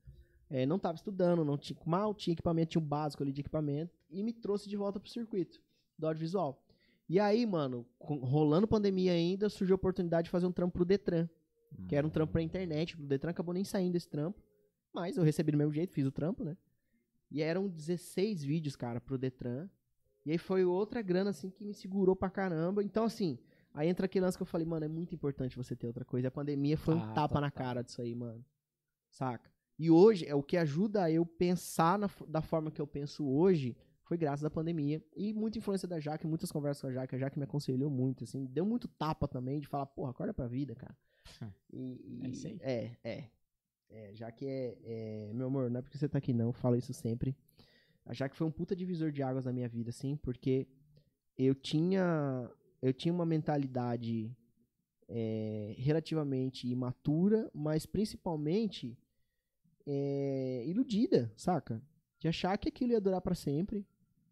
Eh, 0.50 0.66
não 0.66 0.78
tava 0.78 0.96
estudando, 0.96 1.44
não 1.44 1.58
tinha, 1.58 1.78
mal 1.86 2.14
tinha 2.14 2.34
equipamento, 2.34 2.70
tinha 2.72 2.82
o 2.82 2.86
básico 2.86 3.24
ali 3.24 3.32
de 3.34 3.42
equipamento. 3.42 3.98
E 4.10 4.22
me 4.24 4.32
trouxe 4.32 4.70
de 4.70 4.78
volta 4.78 5.00
pro 5.00 5.10
circuito 5.10 5.60
do 5.98 6.08
audiovisual. 6.08 6.64
E 7.10 7.20
aí, 7.20 7.46
mano, 7.46 7.86
rolando 8.00 8.68
pandemia 8.68 9.14
ainda, 9.14 9.50
surgiu 9.50 9.74
a 9.76 9.78
oportunidade 9.78 10.26
de 10.26 10.30
fazer 10.30 10.46
um 10.46 10.52
trampo 10.52 10.74
pro 10.74 10.86
Detran. 10.86 11.28
Que 11.88 11.96
era 11.96 12.06
um 12.06 12.10
trampo 12.10 12.34
pra 12.34 12.42
internet. 12.42 12.96
O 13.00 13.06
Detran 13.06 13.32
acabou 13.32 13.54
nem 13.54 13.64
saindo 13.64 13.94
desse 13.94 14.08
trampo. 14.10 14.42
Mas 14.94 15.18
eu 15.18 15.24
recebi 15.24 15.52
do 15.52 15.58
mesmo 15.58 15.74
jeito, 15.74 15.94
fiz 15.94 16.06
o 16.06 16.12
trampo, 16.12 16.44
né? 16.44 16.58
E 17.30 17.42
eram 17.42 17.68
16 17.68 18.44
vídeos, 18.44 18.76
cara, 18.76 19.00
pro 19.02 19.18
Detran. 19.18 19.70
E 20.26 20.32
aí 20.32 20.38
foi 20.38 20.66
outra 20.66 21.02
grana, 21.02 21.30
assim, 21.30 21.50
que 21.50 21.64
me 21.64 21.74
segurou 21.74 22.16
pra 22.16 22.30
caramba. 22.30 22.84
Então, 22.84 23.04
assim, 23.04 23.38
aí 23.74 23.88
entra 23.90 24.06
aquele 24.06 24.26
lance 24.26 24.38
que 24.38 24.42
eu 24.44 24.48
falei, 24.48 24.66
mano, 24.66 24.86
é 24.86 24.88
muito 24.90 25.14
importante 25.16 25.56
você 25.58 25.76
ter 25.76 25.88
outra 25.88 26.04
coisa. 26.06 26.30
A 26.30 26.32
pandemia 26.32 26.78
foi 26.78 26.96
um 26.96 27.02
Ah, 27.04 27.14
tapa 27.14 27.40
na 27.42 27.50
total. 27.52 27.66
cara 27.66 27.82
disso 27.84 28.02
aí, 28.02 28.16
mano. 28.16 28.44
Saca? 29.10 29.50
E 29.80 29.92
hoje, 29.92 30.26
é 30.26 30.34
o 30.36 30.42
que 30.44 30.58
ajuda 30.58 31.12
eu 31.12 31.26
pensar 31.26 32.00
na 32.00 32.10
da 32.28 32.42
forma 32.42 32.72
que 32.72 32.82
eu 32.82 32.88
penso 32.88 33.26
hoje, 33.28 33.76
foi 34.08 34.18
graças 34.18 34.44
à 34.46 34.50
pandemia. 34.50 35.04
E 35.16 35.34
muita 35.34 35.58
influência 35.58 35.88
da 35.88 36.00
Jaque, 36.00 36.26
muitas 36.28 36.52
conversas 36.52 36.82
com 36.82 36.88
a 36.88 36.92
Jaque. 36.92 37.16
A 37.16 37.20
Jaque 37.20 37.38
me 37.38 37.44
aconselhou 37.44 37.90
muito, 37.90 38.24
assim. 38.24 38.46
Deu 38.46 38.66
muito 38.66 38.88
tapa 38.88 39.28
também 39.28 39.60
de 39.60 39.68
falar, 39.68 39.86
porra, 39.86 40.12
acorda 40.12 40.34
pra 40.34 40.48
vida, 40.48 40.76
cara. 40.76 40.96
E, 41.72 42.02
e- 42.22 42.26
É 42.26 42.30
isso 42.30 42.48
aí. 42.48 42.58
É, 42.62 42.92
é. 43.04 43.24
É, 43.90 44.14
já 44.16 44.32
que 44.32 44.46
é, 44.46 44.78
é- 44.84 45.32
Meu 45.34 45.48
amor, 45.48 45.70
não 45.70 45.80
é 45.80 45.82
porque 45.82 45.98
você 45.98 46.08
tá 46.10 46.18
aqui 46.18 46.34
não, 46.34 46.48
eu 46.48 46.54
falo 46.54 46.76
isso 46.76 46.94
sempre. 46.94 47.36
A 48.06 48.14
Jaque 48.14 48.36
foi 48.38 48.48
um 48.48 48.52
puta 48.52 48.76
divisor 48.76 49.12
de 49.12 49.22
águas 49.22 49.46
na 49.46 49.52
minha 49.54 49.68
vida, 49.68 49.90
assim, 49.90 50.16
porque 50.18 50.68
eu 51.38 51.54
tinha. 51.54 52.50
Eu 52.82 52.94
tinha 52.94 53.14
uma 53.14 53.26
mentalidade 53.26 54.32
é, 55.10 55.74
relativamente 55.78 56.68
imatura, 56.68 57.50
mas 57.54 57.86
principalmente 57.86 58.98
é, 59.86 60.64
iludida, 60.68 61.32
saca? 61.36 61.82
De 62.20 62.28
achar 62.28 62.58
que 62.58 62.70
aquilo 62.70 62.92
ia 62.94 63.02
durar 63.02 63.22
pra 63.22 63.36
sempre. 63.36 63.86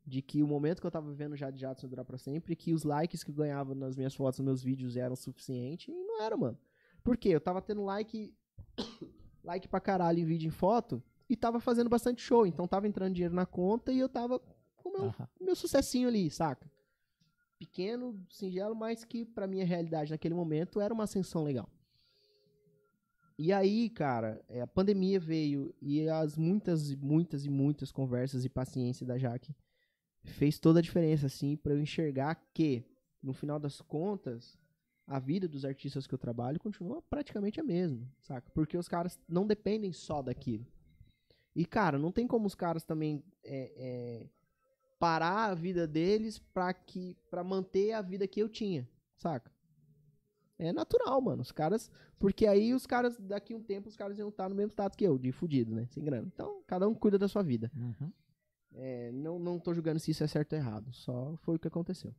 De 0.05 0.21
que 0.21 0.43
o 0.43 0.47
momento 0.47 0.79
que 0.79 0.85
eu 0.85 0.91
tava 0.91 1.09
vivendo 1.09 1.35
já 1.35 1.49
de 1.49 1.59
Jadson 1.59 1.87
durar 1.87 2.05
pra 2.05 2.17
sempre. 2.17 2.55
Que 2.55 2.73
os 2.73 2.83
likes 2.83 3.23
que 3.23 3.31
eu 3.31 3.35
ganhava 3.35 3.73
nas 3.73 3.95
minhas 3.95 4.13
fotos, 4.13 4.39
nos 4.39 4.45
meus 4.45 4.63
vídeos 4.63 4.95
eram 4.95 5.15
suficientes. 5.15 5.87
E 5.87 6.03
não 6.03 6.21
era, 6.21 6.37
mano. 6.37 6.57
Por 7.03 7.17
quê? 7.17 7.29
Eu 7.29 7.41
tava 7.41 7.61
tendo 7.61 7.83
like. 7.83 8.33
like 9.43 9.67
pra 9.67 9.79
caralho 9.79 10.19
em 10.19 10.25
vídeo 10.25 10.45
e 10.45 10.49
em 10.49 10.51
foto. 10.51 11.01
E 11.27 11.35
tava 11.35 11.59
fazendo 11.59 11.89
bastante 11.89 12.21
show. 12.21 12.45
Então 12.45 12.67
tava 12.67 12.87
entrando 12.87 13.13
dinheiro 13.13 13.33
na 13.33 13.45
conta 13.45 13.91
e 13.91 13.99
eu 13.99 14.07
tava 14.07 14.39
com 14.77 14.89
o 14.89 14.91
meu, 14.91 15.05
Aham. 15.05 15.27
meu 15.41 15.55
sucessinho 15.55 16.07
ali, 16.07 16.29
saca? 16.29 16.69
Pequeno, 17.57 18.23
singelo, 18.29 18.75
mas 18.75 19.03
que 19.03 19.25
pra 19.25 19.47
minha 19.47 19.65
realidade 19.65 20.11
naquele 20.11 20.35
momento 20.35 20.79
era 20.79 20.93
uma 20.93 21.05
ascensão 21.05 21.43
legal. 21.43 21.67
E 23.37 23.51
aí, 23.51 23.89
cara, 23.89 24.41
é, 24.47 24.61
a 24.61 24.67
pandemia 24.67 25.19
veio 25.19 25.75
e 25.81 26.07
as 26.07 26.37
muitas, 26.37 26.91
e 26.91 26.95
muitas 26.95 27.45
e 27.45 27.49
muitas 27.49 27.91
conversas 27.91 28.45
e 28.45 28.49
paciência 28.49 29.05
da 29.05 29.17
Jaque 29.17 29.53
fez 30.25 30.59
toda 30.59 30.79
a 30.79 30.81
diferença, 30.81 31.27
assim, 31.27 31.55
pra 31.55 31.73
eu 31.73 31.81
enxergar 31.81 32.35
que, 32.53 32.83
no 33.21 33.33
final 33.33 33.59
das 33.59 33.81
contas, 33.81 34.57
a 35.07 35.19
vida 35.19 35.47
dos 35.47 35.65
artistas 35.65 36.07
que 36.07 36.13
eu 36.13 36.19
trabalho 36.19 36.59
continua 36.59 37.01
praticamente 37.03 37.59
a 37.59 37.63
mesma, 37.63 38.07
saca? 38.21 38.49
Porque 38.53 38.77
os 38.77 38.87
caras 38.87 39.19
não 39.27 39.45
dependem 39.45 39.93
só 39.93 40.21
daquilo. 40.21 40.65
E, 41.55 41.65
cara, 41.65 41.97
não 41.97 42.11
tem 42.11 42.27
como 42.27 42.47
os 42.47 42.55
caras 42.55 42.83
também 42.83 43.23
é, 43.43 43.71
é, 43.77 44.29
parar 44.99 45.51
a 45.51 45.55
vida 45.55 45.87
deles 45.87 46.39
pra, 46.39 46.73
que, 46.73 47.15
pra 47.29 47.43
manter 47.43 47.93
a 47.93 48.01
vida 48.01 48.27
que 48.27 48.41
eu 48.41 48.49
tinha, 48.49 48.87
saca? 49.15 49.51
É 50.57 50.71
natural, 50.71 51.19
mano. 51.21 51.41
Os 51.41 51.51
caras. 51.51 51.91
Porque 52.17 52.47
aí 52.47 52.73
os 52.73 52.85
caras, 52.85 53.17
daqui 53.19 53.53
um 53.53 53.61
tempo, 53.61 53.89
os 53.89 53.95
caras 53.95 54.17
iam 54.17 54.29
estar 54.29 54.49
no 54.49 54.55
mesmo 54.55 54.71
status 54.71 54.95
que 54.95 55.03
eu, 55.03 55.17
de 55.17 55.31
fudido, 55.31 55.75
né? 55.75 55.85
Sem 55.91 56.03
grana. 56.03 56.27
Então, 56.33 56.63
cada 56.65 56.87
um 56.87 56.93
cuida 56.93 57.17
da 57.17 57.27
sua 57.27 57.43
vida. 57.43 57.71
Uhum. 57.75 58.11
É, 58.77 59.11
não, 59.13 59.39
não 59.39 59.57
tô 59.57 59.73
julgando 59.73 59.99
se 59.99 60.11
isso 60.11 60.23
é 60.23 60.27
certo 60.27 60.53
ou 60.53 60.59
errado. 60.59 60.93
Só 60.93 61.35
foi 61.37 61.55
o 61.55 61.59
que 61.59 61.67
aconteceu. 61.67 62.13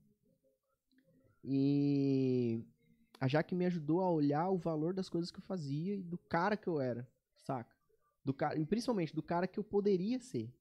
E 1.44 2.64
a 3.20 3.28
Jaque 3.28 3.54
me 3.54 3.66
ajudou 3.66 4.00
a 4.02 4.10
olhar 4.10 4.48
o 4.48 4.56
valor 4.56 4.92
das 4.94 5.08
coisas 5.08 5.30
que 5.30 5.38
eu 5.38 5.42
fazia 5.42 5.94
e 5.94 6.02
do 6.02 6.18
cara 6.18 6.56
que 6.56 6.68
eu 6.68 6.80
era, 6.80 7.08
saca? 7.36 7.74
Do 8.24 8.34
cara, 8.34 8.58
principalmente 8.66 9.14
do 9.14 9.22
cara 9.22 9.46
que 9.46 9.58
eu 9.58 9.64
poderia 9.64 10.18
ser. 10.18 10.52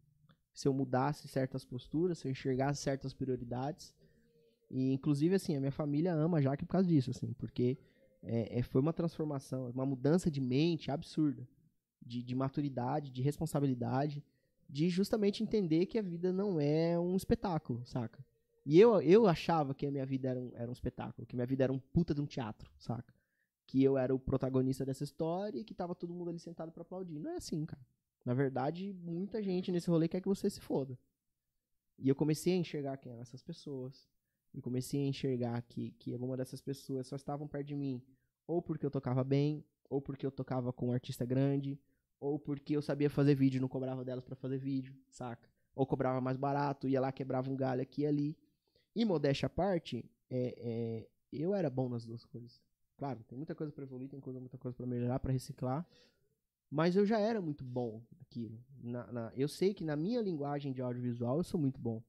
Se 0.54 0.68
eu 0.68 0.74
mudasse 0.74 1.28
certas 1.28 1.66
posturas, 1.66 2.20
se 2.20 2.28
eu 2.28 2.32
enxergasse 2.32 2.82
certas 2.82 3.14
prioridades. 3.14 3.94
E 4.70 4.94
inclusive, 4.94 5.36
assim, 5.36 5.56
a 5.56 5.60
minha 5.60 5.72
família 5.72 6.14
ama 6.14 6.38
a 6.38 6.42
Jaque 6.42 6.66
por 6.66 6.72
causa 6.74 6.88
disso, 6.88 7.12
assim, 7.12 7.34
porque 7.34 7.78
é, 8.22 8.60
é, 8.60 8.62
foi 8.62 8.82
uma 8.82 8.94
transformação, 8.94 9.70
uma 9.70 9.86
mudança 9.86 10.30
de 10.30 10.42
mente 10.42 10.92
absurda. 10.92 11.48
De, 12.08 12.22
de 12.22 12.36
maturidade, 12.36 13.12
de 13.12 13.24
responsabilidade 13.24 14.24
de 14.70 14.90
justamente 14.90 15.44
entender 15.44 15.86
que 15.86 15.98
a 15.98 16.02
vida 16.02 16.32
não 16.34 16.60
é 16.60 17.00
um 17.00 17.16
espetáculo, 17.16 17.86
saca? 17.86 18.26
E 18.66 18.80
eu, 18.80 19.00
eu 19.02 19.28
achava 19.28 19.76
que 19.76 19.86
a 19.86 19.92
minha 19.92 20.06
vida 20.06 20.30
era 20.30 20.40
um, 20.40 20.52
era 20.56 20.70
um 20.70 20.74
espetáculo, 20.74 21.28
que 21.28 21.36
minha 21.36 21.46
vida 21.46 21.64
era 21.64 21.72
um 21.72 21.80
puta 21.80 22.14
de 22.16 22.22
um 22.22 22.26
teatro, 22.26 22.72
saca? 22.80 23.14
Que 23.68 23.84
eu 23.84 23.98
era 23.98 24.14
o 24.14 24.20
protagonista 24.20 24.86
dessa 24.86 25.04
história 25.04 25.60
e 25.60 25.64
que 25.64 25.74
tava 25.74 25.94
todo 25.94 26.14
mundo 26.14 26.30
ali 26.30 26.40
sentado 26.40 26.72
pra 26.72 26.82
aplaudir. 26.82 27.20
Não 27.20 27.32
é 27.32 27.36
assim, 27.36 27.66
cara. 27.66 27.86
Na 28.24 28.34
verdade, 28.34 28.92
muita 28.94 29.42
gente 29.42 29.72
nesse 29.72 29.90
rolê 29.90 30.08
quer 30.08 30.22
que 30.22 30.28
você 30.28 30.50
se 30.50 30.60
foda. 30.60 30.98
E 31.98 32.10
eu 32.10 32.16
comecei 32.16 32.54
a 32.54 32.58
enxergar 32.58 32.98
quem 32.98 33.12
eram 33.12 33.22
essas 33.22 33.44
pessoas. 33.44 34.10
E 34.54 34.62
comecei 34.62 35.02
a 35.04 35.08
enxergar 35.08 35.62
que, 35.62 35.92
que 35.92 36.14
alguma 36.14 36.36
dessas 36.36 36.62
pessoas 36.62 37.08
só 37.08 37.16
estavam 37.16 37.48
perto 37.48 37.68
de 37.68 37.76
mim 37.76 38.02
ou 38.48 38.62
porque 38.62 38.86
eu 38.86 38.92
tocava 38.92 39.24
bem, 39.24 39.64
ou 39.90 40.02
porque 40.02 40.26
eu 40.26 40.32
tocava 40.32 40.72
com 40.72 40.88
um 40.88 40.92
artista 40.92 41.26
grande, 41.26 41.80
ou 42.26 42.40
porque 42.40 42.76
eu 42.76 42.82
sabia 42.82 43.10
fazer 43.10 43.36
vídeo 43.36 43.62
não 43.62 43.68
cobrava 43.68 44.04
delas 44.04 44.24
pra 44.24 44.36
fazer 44.36 44.58
vídeo, 44.58 44.96
saca? 45.10 45.48
Ou 45.76 45.86
cobrava 45.86 46.20
mais 46.22 46.38
barato, 46.38 46.88
ia 46.88 47.02
lá, 47.02 47.12
quebrava 47.12 47.50
um 47.52 47.56
galho 47.56 47.82
aqui 47.82 48.02
e 48.04 48.06
ali. 48.08 48.38
E 48.96 49.06
modéstia 49.06 49.48
à 49.48 49.50
parte, 49.50 50.06
é, 50.30 50.56
é, 50.58 51.08
eu 51.32 51.54
era 51.54 51.70
bom 51.70 51.90
nas 51.90 52.06
duas 52.06 52.26
coisas. 52.26 52.62
Claro, 52.98 53.24
tem 53.28 53.38
muita 53.38 53.54
coisa 53.54 53.72
pra 53.74 53.84
evoluir, 53.84 54.10
tem 54.10 54.20
coisa, 54.22 54.40
muita 54.40 54.58
coisa 54.58 54.76
pra 54.76 54.86
melhorar, 54.86 55.20
pra 55.20 55.32
reciclar. 55.34 55.86
Mas 56.70 56.96
eu 56.96 57.06
já 57.06 57.20
era 57.20 57.42
muito 57.42 57.64
bom 57.64 58.02
naquilo. 58.18 58.60
Na, 58.82 59.12
na- 59.12 59.32
eu 59.36 59.48
sei 59.48 59.74
que 59.74 59.84
na 59.84 59.96
minha 59.96 60.22
linguagem 60.22 60.74
de 60.74 60.82
audiovisual 60.82 61.38
eu 61.38 61.44
sou 61.44 61.60
muito 61.60 61.80
bom. 61.80 62.02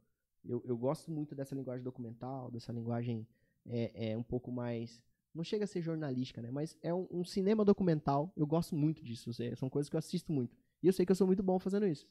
Eu, 0.44 0.62
eu 0.64 0.76
gosto 0.76 1.10
muito 1.10 1.34
dessa 1.34 1.54
linguagem 1.54 1.82
documental, 1.84 2.50
dessa 2.50 2.72
linguagem 2.72 3.26
é, 3.66 4.12
é 4.12 4.16
um 4.18 4.22
pouco 4.22 4.50
mais. 4.52 5.02
Não 5.36 5.44
chega 5.44 5.64
a 5.64 5.66
ser 5.66 5.82
jornalística, 5.82 6.40
né? 6.42 6.50
Mas 6.50 6.76
é 6.82 6.92
um, 6.92 7.06
um 7.10 7.24
cinema 7.24 7.64
documental. 7.64 8.32
Eu 8.36 8.46
gosto 8.46 8.74
muito 8.74 9.02
disso. 9.04 9.30
é- 9.42 9.54
são 9.54 9.68
coisas 9.68 9.88
que 9.88 9.96
eu 9.96 9.98
assisto 9.98 10.32
muito. 10.32 10.56
E 10.82 10.86
eu 10.86 10.92
sei 10.92 11.04
que 11.06 11.12
eu 11.12 11.16
sou 11.16 11.26
muito 11.26 11.42
bom 11.42 11.58
fazendo 11.58 11.86
isso. 11.86 12.06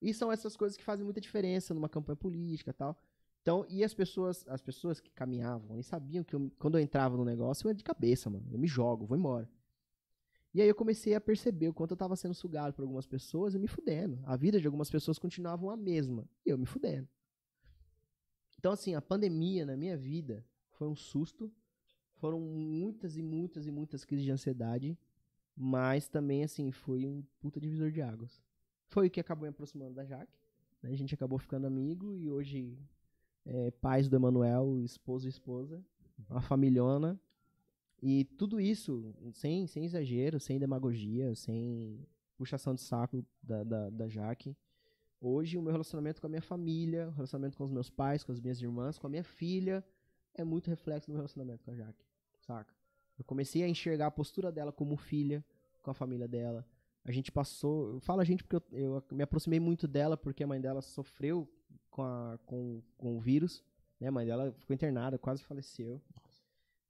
E 0.00 0.14
são 0.14 0.30
essas 0.30 0.56
coisas 0.56 0.76
que 0.76 0.84
fazem 0.84 1.04
muita 1.04 1.20
diferença 1.20 1.74
numa 1.74 1.88
campanha 1.88 2.16
política 2.16 2.70
e 2.70 2.74
tal. 2.74 2.96
Então, 3.42 3.64
e 3.68 3.82
as 3.82 3.94
pessoas, 3.94 4.46
as 4.48 4.60
pessoas 4.60 5.00
que 5.00 5.10
caminhavam, 5.10 5.74
eles 5.74 5.86
sabiam 5.86 6.22
que 6.22 6.34
eu- 6.34 6.50
quando 6.58 6.76
eu 6.78 6.82
entrava 6.82 7.16
no 7.16 7.24
negócio, 7.24 7.66
eu 7.66 7.70
ia 7.70 7.74
de 7.74 7.82
cabeça, 7.84 8.28
mano. 8.28 8.46
Eu 8.52 8.58
me 8.58 8.66
jogo, 8.66 9.06
vou 9.06 9.16
embora. 9.16 9.48
E 10.52 10.60
aí 10.60 10.68
eu 10.68 10.74
comecei 10.74 11.14
a 11.14 11.20
perceber 11.20 11.68
o 11.68 11.74
quanto 11.74 11.92
eu 11.92 11.96
tava 11.96 12.16
sendo 12.16 12.34
sugado 12.34 12.74
por 12.74 12.82
algumas 12.82 13.06
pessoas 13.06 13.54
e 13.54 13.58
me 13.58 13.68
fudendo. 13.68 14.20
A 14.24 14.36
vida 14.36 14.60
de 14.60 14.66
algumas 14.66 14.90
pessoas 14.90 15.18
continuavam 15.18 15.70
a 15.70 15.76
mesma. 15.76 16.28
E 16.44 16.50
eu 16.50 16.58
me 16.58 16.66
fudendo. 16.66 17.08
Então, 18.58 18.72
assim, 18.72 18.94
a 18.94 19.00
pandemia 19.00 19.64
na 19.64 19.76
minha 19.76 19.96
vida 19.96 20.44
foi 20.72 20.86
um 20.88 20.96
susto. 20.96 21.50
Foram 22.20 22.38
muitas 22.38 23.16
e 23.16 23.22
muitas 23.22 23.66
e 23.66 23.70
muitas 23.70 24.04
crises 24.04 24.24
de 24.24 24.30
ansiedade. 24.30 24.96
Mas 25.56 26.06
também, 26.06 26.44
assim, 26.44 26.70
foi 26.70 27.06
um 27.06 27.22
puta 27.40 27.58
divisor 27.58 27.90
de 27.90 28.00
águas. 28.00 28.40
Foi 28.88 29.06
o 29.06 29.10
que 29.10 29.20
acabou 29.20 29.44
me 29.44 29.50
aproximando 29.50 29.94
da 29.94 30.04
Jaque. 30.04 30.38
né? 30.82 30.90
A 30.90 30.96
gente 30.96 31.14
acabou 31.14 31.38
ficando 31.38 31.66
amigo 31.66 32.14
e 32.14 32.30
hoje 32.30 32.78
é, 33.44 33.70
pais 33.70 34.08
do 34.08 34.16
Emanuel, 34.16 34.78
esposo 34.84 35.26
e 35.26 35.30
esposa. 35.30 35.82
Uma 36.28 36.42
familhona. 36.42 37.18
E 38.02 38.24
tudo 38.24 38.60
isso, 38.60 39.14
sem, 39.32 39.66
sem 39.66 39.84
exagero, 39.84 40.38
sem 40.38 40.58
demagogia, 40.58 41.34
sem 41.34 42.06
puxação 42.36 42.74
de 42.74 42.80
saco 42.80 43.24
da, 43.42 43.64
da, 43.64 43.90
da 43.90 44.08
Jaque. 44.08 44.56
Hoje, 45.20 45.58
o 45.58 45.62
meu 45.62 45.72
relacionamento 45.72 46.20
com 46.20 46.26
a 46.26 46.30
minha 46.30 46.42
família, 46.42 47.08
o 47.08 47.12
relacionamento 47.12 47.56
com 47.56 47.64
os 47.64 47.70
meus 47.70 47.90
pais, 47.90 48.24
com 48.24 48.32
as 48.32 48.40
minhas 48.40 48.60
irmãs, 48.60 48.98
com 48.98 49.06
a 49.06 49.10
minha 49.10 49.24
filha, 49.24 49.84
é 50.34 50.42
muito 50.44 50.68
reflexo 50.68 51.08
do 51.08 51.12
meu 51.12 51.18
relacionamento 51.18 51.62
com 51.62 51.70
a 51.70 51.74
Jaque, 51.74 52.04
saca? 52.50 52.74
Eu 53.16 53.24
comecei 53.24 53.62
a 53.62 53.68
enxergar 53.68 54.06
a 54.06 54.10
postura 54.10 54.50
dela 54.50 54.72
como 54.72 54.96
filha, 54.96 55.44
com 55.82 55.90
a 55.90 55.94
família 55.94 56.26
dela. 56.26 56.66
A 57.04 57.12
gente 57.12 57.30
passou. 57.30 57.94
Eu 57.94 58.00
falo 58.00 58.20
a 58.20 58.24
gente 58.24 58.42
porque 58.42 58.56
eu, 58.56 58.62
eu 58.72 59.04
me 59.12 59.22
aproximei 59.22 59.60
muito 59.60 59.86
dela, 59.86 60.16
porque 60.16 60.42
a 60.42 60.46
mãe 60.46 60.60
dela 60.60 60.82
sofreu 60.82 61.48
com, 61.90 62.02
a, 62.02 62.38
com, 62.46 62.82
com 62.96 63.16
o 63.16 63.20
vírus. 63.20 63.64
Né? 64.00 64.08
A 64.08 64.12
mãe 64.12 64.26
dela 64.26 64.52
ficou 64.58 64.74
internada, 64.74 65.18
quase 65.18 65.42
faleceu. 65.44 66.00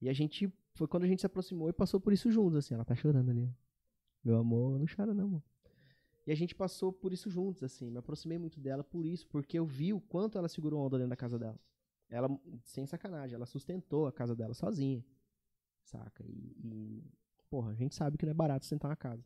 E 0.01 0.09
a 0.09 0.13
gente. 0.13 0.53
Foi 0.75 0.87
quando 0.87 1.05
a 1.05 1.07
gente 1.07 1.21
se 1.21 1.27
aproximou 1.27 1.69
e 1.69 1.73
passou 1.73 2.01
por 2.01 2.13
isso 2.13 2.31
juntos, 2.31 2.57
assim. 2.57 2.75
Ela 2.75 2.85
tá 2.85 2.95
chorando 2.95 3.31
ali. 3.31 3.53
Meu 4.25 4.37
amor, 4.37 4.79
não 4.79 4.87
chora 4.87 5.13
não, 5.13 5.25
amor. 5.25 5.43
E 6.27 6.33
a 6.33 6.35
gente 6.35 6.55
passou 6.55 6.93
por 6.93 7.13
isso 7.13 7.29
juntos, 7.29 7.63
assim. 7.65 7.91
Me 7.91 7.99
aproximei 7.99 8.39
muito 8.39 8.61
dela 8.61 8.85
por 8.85 9.05
isso, 9.05 9.27
porque 9.27 9.59
eu 9.59 9.67
vi 9.67 9.93
o 9.93 10.01
quanto 10.01 10.39
ela 10.39 10.49
segurou 10.49 10.81
onda 10.81 10.97
dentro 10.97 11.11
da 11.11 11.17
casa 11.17 11.39
dela. 11.39 11.59
Ela, 12.09 12.29
sem 12.65 12.87
sacanagem, 12.87 13.35
ela 13.35 13.47
sustentou 13.47 14.07
a 14.07 14.13
casa 14.13 14.35
dela 14.35 14.55
sozinha. 14.55 15.05
Saca? 15.85 16.25
E, 16.25 16.57
e, 16.63 17.05
porra, 17.49 17.73
a 17.73 17.75
gente 17.75 17.95
sabe 17.95 18.17
que 18.17 18.25
não 18.25 18.31
é 18.31 18.35
barato 18.35 18.65
sustentar 18.65 18.89
uma 18.89 18.97
casa. 18.97 19.25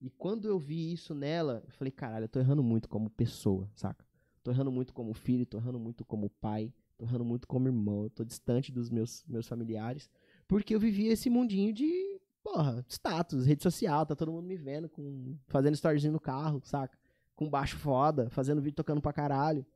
E 0.00 0.10
quando 0.10 0.46
eu 0.46 0.58
vi 0.58 0.92
isso 0.92 1.14
nela, 1.14 1.62
eu 1.64 1.72
falei, 1.72 1.90
caralho, 1.90 2.24
eu 2.24 2.28
tô 2.28 2.38
errando 2.38 2.62
muito 2.62 2.88
como 2.88 3.08
pessoa, 3.08 3.70
saca? 3.74 4.04
Tô 4.42 4.50
errando 4.50 4.70
muito 4.70 4.92
como 4.92 5.14
filho, 5.14 5.46
tô 5.46 5.56
errando 5.58 5.78
muito 5.78 6.04
como 6.04 6.28
pai, 6.28 6.72
tô 6.96 7.04
errando 7.04 7.24
muito 7.24 7.48
como 7.48 7.66
irmão, 7.66 8.04
eu 8.04 8.10
tô 8.10 8.24
distante 8.24 8.70
dos 8.70 8.90
meus, 8.90 9.24
meus 9.26 9.48
familiares. 9.48 10.08
Porque 10.46 10.74
eu 10.74 10.78
vivia 10.78 11.12
esse 11.12 11.28
mundinho 11.30 11.72
de, 11.72 12.20
porra, 12.42 12.84
status, 12.88 13.46
rede 13.46 13.62
social, 13.62 14.06
tá 14.06 14.14
todo 14.14 14.30
mundo 14.30 14.46
me 14.46 14.56
vendo, 14.56 14.88
com, 14.88 15.36
fazendo 15.48 15.74
storyzinho 15.74 16.12
no 16.12 16.20
carro, 16.20 16.60
saca? 16.64 16.96
Com 17.34 17.48
baixo 17.48 17.76
foda, 17.76 18.30
fazendo 18.30 18.62
vídeo 18.62 18.76
tocando 18.76 19.00
pra 19.00 19.12
caralho. 19.12 19.66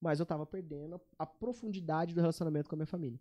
Mas 0.00 0.20
eu 0.20 0.26
tava 0.26 0.46
perdendo 0.46 1.00
a 1.18 1.26
profundidade 1.26 2.14
do 2.14 2.20
relacionamento 2.20 2.68
com 2.68 2.76
a 2.76 2.78
minha 2.78 2.86
família. 2.86 3.18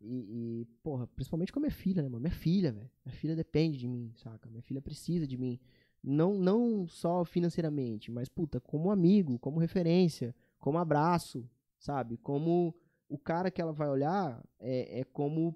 E, 0.00 0.62
e, 0.62 0.64
porra, 0.82 1.06
principalmente 1.08 1.52
com 1.52 1.58
a 1.58 1.62
minha 1.62 1.70
filha, 1.70 2.02
né, 2.02 2.08
mano? 2.08 2.22
Minha 2.22 2.34
filha, 2.34 2.72
velho. 2.72 2.90
Minha 3.04 3.14
filha 3.14 3.36
depende 3.36 3.78
de 3.78 3.86
mim, 3.86 4.12
saca? 4.16 4.48
Minha 4.48 4.62
filha 4.62 4.80
precisa 4.80 5.26
de 5.26 5.36
mim. 5.36 5.60
Não, 6.02 6.34
não 6.34 6.86
só 6.86 7.24
financeiramente, 7.24 8.10
mas, 8.10 8.28
puta, 8.28 8.58
como 8.60 8.90
amigo, 8.90 9.38
como 9.38 9.60
referência, 9.60 10.34
como 10.58 10.78
abraço, 10.78 11.48
sabe? 11.78 12.16
Como 12.16 12.74
o 13.08 13.18
cara 13.18 13.50
que 13.50 13.60
ela 13.60 13.72
vai 13.72 13.88
olhar 13.88 14.42
é, 14.58 15.00
é 15.00 15.04
como 15.04 15.54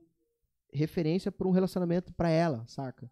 referência 0.72 1.32
para 1.32 1.48
um 1.48 1.52
relacionamento 1.52 2.12
para 2.12 2.28
ela, 2.28 2.66
saca? 2.66 3.10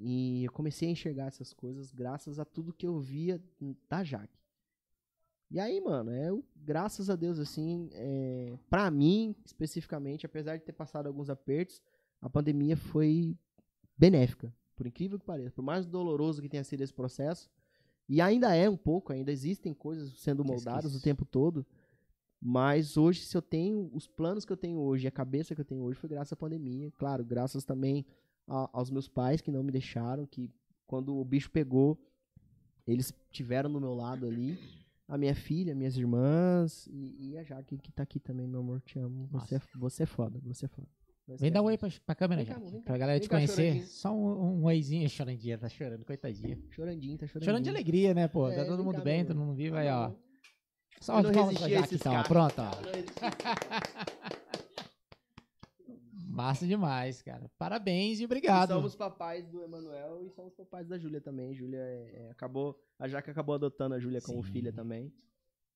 E 0.00 0.44
eu 0.44 0.52
comecei 0.52 0.88
a 0.88 0.92
enxergar 0.92 1.26
essas 1.26 1.52
coisas 1.52 1.92
graças 1.92 2.38
a 2.38 2.44
tudo 2.44 2.72
que 2.72 2.86
eu 2.86 2.98
via 2.98 3.42
da 3.88 4.02
Jaque. 4.02 4.43
E 5.54 5.60
aí, 5.60 5.80
mano, 5.80 6.10
é, 6.10 6.30
eu- 6.30 6.44
graças 6.56 7.08
a 7.08 7.14
Deus, 7.14 7.38
assim, 7.38 7.88
é, 7.92 8.58
pra 8.68 8.90
mim, 8.90 9.36
especificamente, 9.44 10.26
apesar 10.26 10.56
de 10.56 10.64
ter 10.64 10.72
passado 10.72 11.06
alguns 11.06 11.30
apertos, 11.30 11.80
a 12.20 12.28
pandemia 12.28 12.76
foi 12.76 13.36
benéfica, 13.96 14.52
por 14.74 14.84
incrível 14.84 15.16
que 15.16 15.24
pareça. 15.24 15.52
Por 15.54 15.62
mais 15.62 15.86
doloroso 15.86 16.42
que 16.42 16.48
tenha 16.48 16.64
sido 16.64 16.80
esse 16.80 16.92
processo, 16.92 17.48
e 18.08 18.20
ainda 18.20 18.52
é 18.52 18.68
um 18.68 18.76
pouco, 18.76 19.12
ainda 19.12 19.30
existem 19.30 19.72
coisas 19.72 20.12
sendo 20.18 20.44
moldadas 20.44 20.92
o 20.96 21.00
tempo 21.00 21.24
todo, 21.24 21.64
mas 22.42 22.96
hoje, 22.96 23.20
se 23.24 23.36
eu 23.36 23.40
tenho 23.40 23.88
os 23.94 24.08
planos 24.08 24.44
que 24.44 24.52
eu 24.52 24.56
tenho 24.56 24.80
hoje, 24.80 25.06
a 25.06 25.10
cabeça 25.12 25.54
que 25.54 25.60
eu 25.60 25.64
tenho 25.64 25.82
hoje, 25.82 26.00
foi 26.00 26.10
graças 26.10 26.32
à 26.32 26.36
pandemia. 26.36 26.90
Claro, 26.98 27.24
graças 27.24 27.64
também 27.64 28.04
a- 28.48 28.68
aos 28.72 28.90
meus 28.90 29.06
pais 29.06 29.40
que 29.40 29.52
não 29.52 29.62
me 29.62 29.70
deixaram, 29.70 30.26
que 30.26 30.50
quando 30.84 31.16
o 31.16 31.24
bicho 31.24 31.48
pegou, 31.48 31.96
eles 32.84 33.14
tiveram 33.30 33.70
no 33.70 33.80
meu 33.80 33.94
lado 33.94 34.26
ali. 34.26 34.58
A 35.06 35.18
minha 35.18 35.34
filha, 35.34 35.74
minhas 35.74 35.96
irmãs 35.96 36.86
e, 36.86 37.30
e 37.32 37.38
a 37.38 37.42
Jaque 37.42 37.76
que 37.76 37.92
tá 37.92 38.02
aqui 38.02 38.18
também, 38.18 38.46
meu 38.46 38.60
amor, 38.60 38.80
te 38.80 38.98
amo. 38.98 39.28
Você, 39.32 39.56
é, 39.56 39.60
você 39.76 40.04
é 40.04 40.06
foda, 40.06 40.40
você 40.42 40.64
é 40.64 40.68
foda. 40.68 40.88
Vem 41.26 41.50
dar 41.50 41.62
um 41.62 41.66
oi 41.66 41.78
pra, 41.78 41.88
pra 42.04 42.14
câmera 42.14 42.44
Vem 42.44 42.54
já. 42.54 42.80
Pra 42.82 42.98
galera 42.98 43.18
te 43.20 43.28
cá, 43.28 43.36
conhecer. 43.36 43.54
choradinho. 43.54 43.86
Só 43.86 44.14
um, 44.14 44.60
um 44.60 44.64
oizinho. 44.64 45.08
Chorandinha, 45.08 45.58
tá 45.58 45.68
chorando, 45.68 46.04
coitadinha. 46.04 46.58
Chorandinho, 46.70 47.18
tá 47.18 47.26
chorandinho. 47.26 47.50
Chorando 47.50 47.64
de 47.64 47.70
alegria, 47.70 48.14
né, 48.14 48.28
pô? 48.28 48.48
É, 48.48 48.56
tá 48.56 48.64
todo 48.64 48.84
mundo 48.84 48.96
cá, 48.96 49.02
bem, 49.02 49.24
todo 49.24 49.38
mundo 49.38 49.54
vivo 49.54 49.76
aí, 49.76 49.88
ó. 49.88 50.10
Eu 51.08 51.22
de 51.22 51.32
palmas 51.32 51.58
pra 51.58 51.68
Jaque, 51.68 51.94
então. 51.96 52.22
Pronto, 52.22 52.54
ó. 52.58 52.70
Eu 56.34 56.36
não. 56.36 56.44
Massa 56.44 56.66
demais, 56.66 57.22
cara. 57.22 57.50
Parabéns 57.58 58.18
e 58.18 58.22
E 58.22 58.24
obrigado. 58.26 58.70
somos 58.74 58.94
papais 58.96 59.46
do 59.48 59.62
Emanuel 59.62 60.24
e 60.24 60.30
somos 60.30 60.52
papais 60.54 60.86
da 60.88 60.98
Júlia 60.98 61.20
também. 61.20 61.54
Júlia 61.54 61.78
é- 61.78 62.26
é, 62.26 62.30
acabou. 62.30 62.78
A 62.98 63.06
Jaque 63.08 63.30
acabou 63.30 63.54
adotando 63.54 63.94
a 63.94 63.98
Júlia 64.00 64.20
como 64.20 64.42
filha 64.42 64.72
também. 64.72 65.12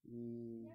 E... 0.05 0.67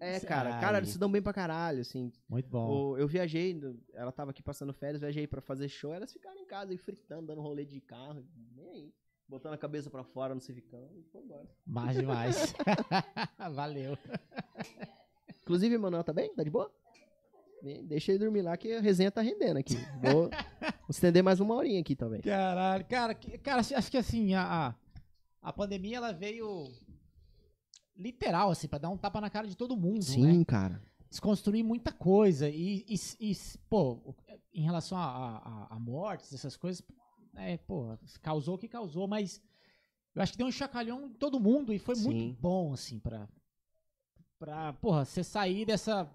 É, 0.00 0.14
Ai. 0.14 0.20
cara, 0.20 0.58
cara, 0.60 0.78
eles 0.78 0.90
se 0.90 0.98
dão 0.98 1.10
bem 1.10 1.22
pra 1.22 1.32
caralho, 1.32 1.80
assim. 1.80 2.10
Muito 2.28 2.48
bom. 2.48 2.68
O- 2.92 2.98
eu 2.98 3.06
viajei, 3.06 3.60
ela 3.94 4.10
tava 4.10 4.32
aqui 4.32 4.42
passando 4.42 4.72
férias, 4.72 5.00
viajei 5.00 5.26
pra 5.28 5.40
fazer 5.40 5.68
show, 5.68 5.94
elas 5.94 6.12
ficaram 6.12 6.40
em 6.40 6.46
casa 6.46 6.72
aí 6.72 6.76
fritando, 6.78 7.26
dando 7.28 7.40
rolê 7.40 7.64
de 7.64 7.80
carro, 7.80 8.24
nem 8.56 8.68
aí. 8.68 8.94
Botando 9.28 9.54
a 9.54 9.58
cabeça 9.58 9.88
pra 9.88 10.02
fora 10.02 10.34
no 10.34 10.40
Civicão 10.40 10.90
e 10.96 11.02
foi 11.04 11.22
embora. 11.22 11.48
Mais 11.64 11.96
demais. 11.96 12.52
Valeu. 13.54 13.96
Inclusive, 15.42 15.74
Emanuel 15.74 16.04
tá 16.04 16.12
bem? 16.12 16.34
Tá 16.34 16.42
de 16.42 16.50
boa? 16.50 16.70
Deixa 17.84 18.10
ele 18.10 18.18
dormir 18.18 18.42
lá 18.42 18.56
que 18.56 18.72
a 18.72 18.80
resenha 18.80 19.10
tá 19.10 19.20
rendendo 19.20 19.56
aqui. 19.56 19.76
Vou, 20.02 20.28
vou 20.82 20.90
estender 20.90 21.22
mais 21.22 21.38
uma 21.38 21.54
horinha 21.54 21.80
aqui 21.80 21.94
também. 21.94 22.20
Caralho, 22.20 22.84
cara, 22.86 23.14
cara, 23.14 23.60
acho 23.60 23.90
que 23.90 23.96
assim, 23.96 24.34
a, 24.34 24.74
a, 25.40 25.52
pandemia 25.52 25.98
ela 25.98 26.12
veio 26.12 26.72
literal, 27.96 28.50
assim, 28.50 28.66
pra 28.66 28.80
dar 28.80 28.90
um 28.90 28.96
tapa 28.96 29.20
na 29.20 29.30
cara 29.30 29.46
de 29.46 29.56
todo 29.56 29.76
mundo, 29.76 30.04
né? 30.18 30.44
cara. 30.44 30.82
Desconstruir 31.08 31.62
muita 31.62 31.92
coisa 31.92 32.48
e, 32.48 32.84
e, 32.88 32.96
e, 33.20 33.36
pô, 33.68 34.16
em 34.52 34.62
relação 34.62 34.98
a, 34.98 35.68
a, 35.70 35.76
a 35.76 35.78
mortes, 35.78 36.32
essas 36.32 36.56
coisas, 36.56 36.82
é, 37.36 37.58
pô, 37.58 37.96
causou 38.20 38.56
o 38.56 38.58
que 38.58 38.66
causou, 38.66 39.06
mas 39.06 39.40
eu 40.16 40.22
acho 40.22 40.32
que 40.32 40.38
deu 40.38 40.48
um 40.48 40.52
chacalhão 40.52 41.06
em 41.06 41.12
todo 41.12 41.38
mundo 41.38 41.72
e 41.72 41.78
foi 41.78 41.94
Sim. 41.94 42.04
muito 42.04 42.40
bom, 42.40 42.72
assim, 42.72 42.98
pra, 42.98 43.28
pra, 44.38 44.72
porra, 44.72 45.04
você 45.04 45.22
sair 45.22 45.64
dessa 45.64 46.10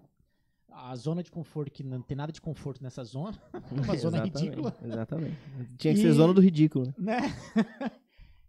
a 0.70 0.94
zona 0.96 1.22
de 1.22 1.30
conforto, 1.30 1.70
que 1.72 1.82
não 1.82 2.00
tem 2.02 2.16
nada 2.16 2.32
de 2.32 2.40
conforto 2.40 2.82
nessa 2.82 3.02
zona, 3.04 3.40
uma 3.70 3.82
zona 3.96 4.18
Exatamente, 4.18 4.38
ridícula. 4.44 4.76
Exatamente. 4.82 5.36
Tinha 5.76 5.94
que 5.94 6.00
E- 6.00 6.02
ser 6.02 6.12
zona 6.12 6.32
do 6.34 6.40
ridículo, 6.40 6.86
né? 6.86 6.94
né? 6.98 7.20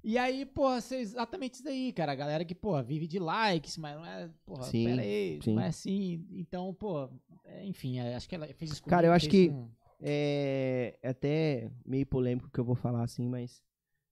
e 0.03 0.17
aí, 0.17 0.45
porra, 0.45 0.79
você, 0.81 0.97
exatamente 0.97 1.55
isso 1.55 1.63
daí, 1.63 1.91
cara. 1.93 2.11
A 2.11 2.15
galera 2.15 2.45
que, 2.45 2.53
porra, 2.55 2.83
vive 2.83 3.07
de 3.07 3.19
likes, 3.19 3.77
mas 3.77 3.95
não 3.95 4.05
é, 4.05 4.29
porra, 4.45 4.63
Sim, 4.63 4.85
pera 4.85 5.01
aí, 5.01 5.39
sim. 5.43 5.53
não 5.55 5.61
é 5.61 5.67
assim. 5.67 6.25
Então, 6.31 6.73
pô, 6.73 7.09
é, 7.45 7.65
enfim, 7.65 7.99
é, 7.99 8.15
acho 8.15 8.27
que 8.27 8.35
ela 8.35 8.47
fez 8.53 8.71
isso 8.71 8.83
Cara, 8.83 9.07
eu 9.07 9.13
acho 9.13 9.29
que- 9.29 9.49
com- 9.49 9.69
É, 10.01 10.97
é 11.03 11.09
até 11.09 11.69
meio 11.85 12.05
polêmico 12.05 12.49
que 12.49 12.59
eu 12.59 12.63
vou 12.63 12.75
falar 12.75 13.03
assim, 13.03 13.27
mas. 13.27 13.61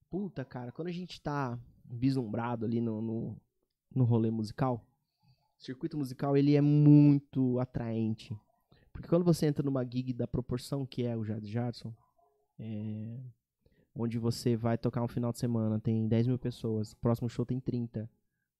Puta, 0.09 0.43
cara, 0.45 0.71
quando 0.71 0.87
a 0.87 0.91
gente 0.91 1.19
tá 1.21 1.57
vislumbrado 1.85 2.65
ali 2.65 2.79
no, 2.81 3.01
no, 3.01 3.37
no 3.93 4.03
rolê 4.05 4.29
musical, 4.31 4.85
circuito 5.57 5.97
musical 5.97 6.35
ele 6.37 6.55
é 6.55 6.61
muito 6.61 7.59
atraente. 7.59 8.37
Porque 8.91 9.07
quando 9.07 9.23
você 9.23 9.45
entra 9.45 9.63
numa 9.63 9.83
gig 9.83 10.13
da 10.13 10.27
proporção 10.27 10.85
que 10.85 11.03
é 11.03 11.15
o 11.15 11.23
Jade 11.23 11.47
Jadson, 11.47 11.93
é, 12.59 13.19
onde 13.95 14.17
você 14.17 14.55
vai 14.55 14.77
tocar 14.77 15.03
um 15.03 15.07
final 15.07 15.31
de 15.31 15.39
semana, 15.39 15.79
tem 15.79 16.07
10 16.07 16.27
mil 16.27 16.39
pessoas, 16.39 16.93
o 16.93 16.97
próximo 16.97 17.29
show 17.29 17.45
tem 17.45 17.59
30, 17.59 18.09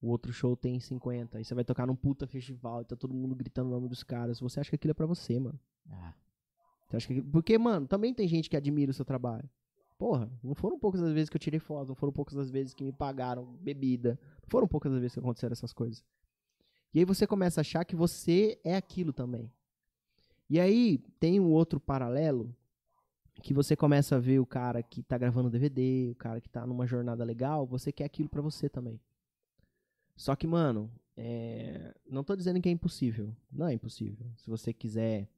o 0.02 0.10
outro 0.10 0.32
show 0.32 0.56
tem 0.56 0.80
50, 0.80 1.38
aí 1.38 1.44
você 1.44 1.56
vai 1.56 1.64
tocar 1.64 1.88
num 1.88 1.96
puta 1.96 2.28
festival 2.28 2.82
e 2.82 2.86
tá 2.86 2.96
todo 2.96 3.14
mundo 3.16 3.36
gritando 3.36 3.70
o 3.70 3.72
nome 3.74 3.88
dos 3.88 4.04
caras, 4.04 4.40
você 4.40 4.60
acha 4.60 4.70
que 4.70 4.76
aquilo 4.76 4.92
é 4.92 4.94
pra 4.94 5.06
você, 5.08 5.40
mano. 5.40 5.60
Ah, 5.90 6.14
Você 6.88 6.98
acha 6.98 7.08
que... 7.08 7.22
Porque, 7.22 7.58
mano, 7.58 7.88
também 7.88 8.14
tem 8.14 8.28
gente 8.28 8.50
que 8.50 8.58
admira 8.58 8.92
o 8.92 8.94
seu 8.94 9.06
trabalho. 9.06 9.50
Porra, 9.98 10.32
não 10.44 10.54
foram 10.54 10.78
poucas 10.78 11.02
as 11.02 11.12
vezes 11.12 11.30
que 11.30 11.36
eu 11.36 11.42
tirei 11.42 11.60
foto, 11.60 11.88
não 11.88 11.96
foram 11.96 12.14
poucas 12.14 12.38
as 12.38 12.52
vezes 12.52 12.76
que 12.76 12.84
me 12.84 12.92
pagaram 12.92 13.46
bebida, 13.60 14.20
não 14.44 14.50
foram 14.50 14.68
poucas 14.68 14.94
as 14.94 15.00
vezes 15.00 15.14
que 15.16 15.20
aconteceram 15.20 15.54
essas 15.54 15.74
coisas. 15.74 16.06
E 16.98 17.02
aí 17.02 17.06
você 17.06 17.28
começa 17.28 17.60
a 17.60 17.62
achar 17.62 17.86
que 17.86 17.96
você 17.96 18.60
é 18.64 18.76
aquilo 18.76 19.14
também. 19.14 19.52
E 20.50 20.60
aí 20.60 20.98
tem 21.20 21.40
um 21.40 21.52
outro 21.52 21.80
paralelo 21.80 22.52
que 23.44 23.54
você 23.54 23.76
começa 23.76 24.16
a 24.16 24.20
ver 24.20 24.40
o 24.40 24.48
cara 24.48 24.82
que 24.82 25.04
tá 25.04 25.16
gravando 25.16 25.48
DVD, 25.48 26.10
o 26.14 26.16
cara 26.16 26.42
que 26.42 26.50
tá 26.50 26.66
numa 26.66 26.88
jornada 26.88 27.24
legal, 27.24 27.68
você 27.68 27.92
quer 27.92 28.06
aquilo 28.06 28.28
pra 28.28 28.42
você 28.42 28.68
também. 28.68 29.00
Só 30.16 30.36
que, 30.36 30.48
mano, 30.48 30.90
é, 31.16 31.94
não 32.10 32.24
tô 32.24 32.36
dizendo 32.36 32.60
que 32.60 32.68
é 32.68 32.72
impossível. 32.72 33.32
Não 33.52 33.68
é 33.68 33.74
impossível. 33.74 34.26
Se 34.36 34.50
você 34.50 34.74
quiser 34.74 35.30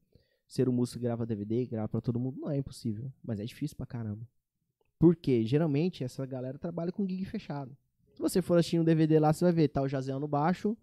ser 0.48 0.66
um 0.66 0.72
músico 0.72 0.98
que 0.98 1.04
grava 1.04 1.26
DVD, 1.26 1.66
grava 1.66 1.88
pra 1.88 2.00
todo 2.00 2.18
mundo, 2.18 2.40
não 2.40 2.50
é 2.50 2.56
impossível. 2.56 3.12
Mas 3.22 3.38
é 3.38 3.44
difícil 3.44 3.76
pra 3.76 3.84
caramba. 3.84 4.26
Porque, 4.98 5.44
geralmente, 5.44 6.04
essa 6.04 6.24
galera 6.24 6.58
trabalha 6.58 6.90
com 6.90 7.06
gig 7.06 7.22
fechado. 7.26 7.76
Se 8.14 8.22
você 8.22 8.40
for 8.40 8.58
assistir 8.58 8.80
um 8.80 8.84
DVD 8.84 9.18
lá, 9.18 9.30
você 9.30 9.44
vai 9.44 9.52
ver, 9.52 9.68
tá 9.68 9.82
o 9.82 9.88
Jazel 9.88 10.18
no 10.18 10.26
baixo, 10.26 10.74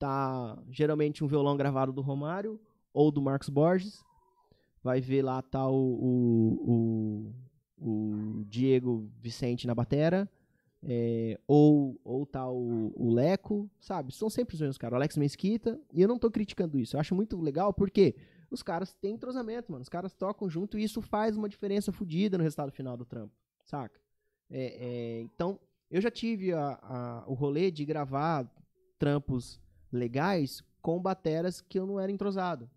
tá 0.00 0.58
geralmente 0.70 1.22
um 1.22 1.28
violão 1.28 1.56
gravado 1.56 1.92
do 1.92 2.00
Romário 2.00 2.58
ou 2.92 3.12
do 3.12 3.20
Marcos 3.22 3.48
Borges. 3.50 4.02
Vai 4.82 5.00
ver 5.00 5.22
lá, 5.22 5.42
tá 5.42 5.68
o, 5.68 5.74
o, 6.64 7.32
o, 7.78 7.90
o 8.40 8.44
Diego 8.46 9.08
Vicente 9.20 9.66
na 9.66 9.74
batera. 9.74 10.28
é, 10.82 11.38
ou, 11.46 12.00
ou 12.02 12.24
tá 12.24 12.48
o, 12.50 12.90
o 12.96 13.12
Leco, 13.12 13.70
sabe? 13.78 14.14
São 14.14 14.30
sempre 14.30 14.54
os 14.54 14.60
mesmos 14.60 14.78
caras. 14.78 14.96
Alex 14.96 15.16
Mesquita. 15.18 15.78
E 15.92 16.00
eu 16.00 16.08
não 16.08 16.18
tô 16.18 16.30
criticando 16.30 16.78
isso. 16.78 16.96
Eu 16.96 17.00
acho 17.00 17.14
muito 17.14 17.38
legal 17.38 17.72
porque 17.74 18.16
os 18.50 18.62
caras 18.62 18.94
têm 18.94 19.14
entrosamento, 19.14 19.70
mano. 19.70 19.82
Os 19.82 19.88
caras 19.90 20.14
tocam 20.14 20.48
junto 20.48 20.78
e 20.78 20.82
isso 20.82 21.02
faz 21.02 21.36
uma 21.36 21.48
diferença 21.48 21.92
fodida 21.92 22.38
no 22.38 22.42
resultado 22.42 22.72
final 22.72 22.96
do 22.96 23.04
trampo, 23.04 23.34
saca? 23.66 24.00
É, 24.50 25.18
é, 25.18 25.20
então, 25.20 25.60
eu 25.90 26.00
já 26.00 26.10
tive 26.10 26.52
a- 26.54 26.78
a- 26.82 27.24
o 27.28 27.34
rolê 27.34 27.70
de 27.70 27.84
gravar 27.84 28.50
trampos 28.98 29.60
legais 29.92 30.62
com 30.80 31.00
bateras 31.00 31.60
que 31.60 31.78
eu 31.78 31.86
não 31.86 31.98
era 31.98 32.10
entrosado. 32.10 32.68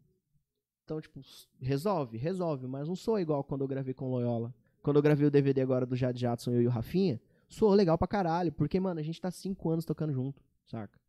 Então, 0.84 1.00
tipo, 1.00 1.22
resolve, 1.62 2.18
resolve, 2.18 2.68
mas 2.68 2.88
não 2.88 2.96
sou 2.96 3.20
igual 3.20 3.44
quando 3.44 3.62
eu 3.62 3.68
gravei 3.68 3.94
com 3.94 4.12
Loyola. 4.12 4.54
Quando 4.82 4.98
eu 4.98 5.02
gravei 5.02 5.26
o 5.26 5.32
DVD 5.32 5.62
agora 5.62 5.86
do 5.86 5.96
Jade 5.96 6.20
Jadson, 6.20 6.52
eu 6.52 6.62
e 6.62 6.68
o 6.68 6.70
Rafinha, 6.70 7.22
sou 7.48 7.72
legal 7.72 7.98
pra 7.98 8.08
caralho, 8.08 8.52
porque, 8.52 8.80
mano, 8.80 9.00
a 9.00 9.04
gente 9.04 9.22
tá 9.22 9.32
cinco 9.32 9.70
anos 9.70 9.86
tocando 9.86 10.12
junto, 10.12 10.44
saca? 10.66 11.00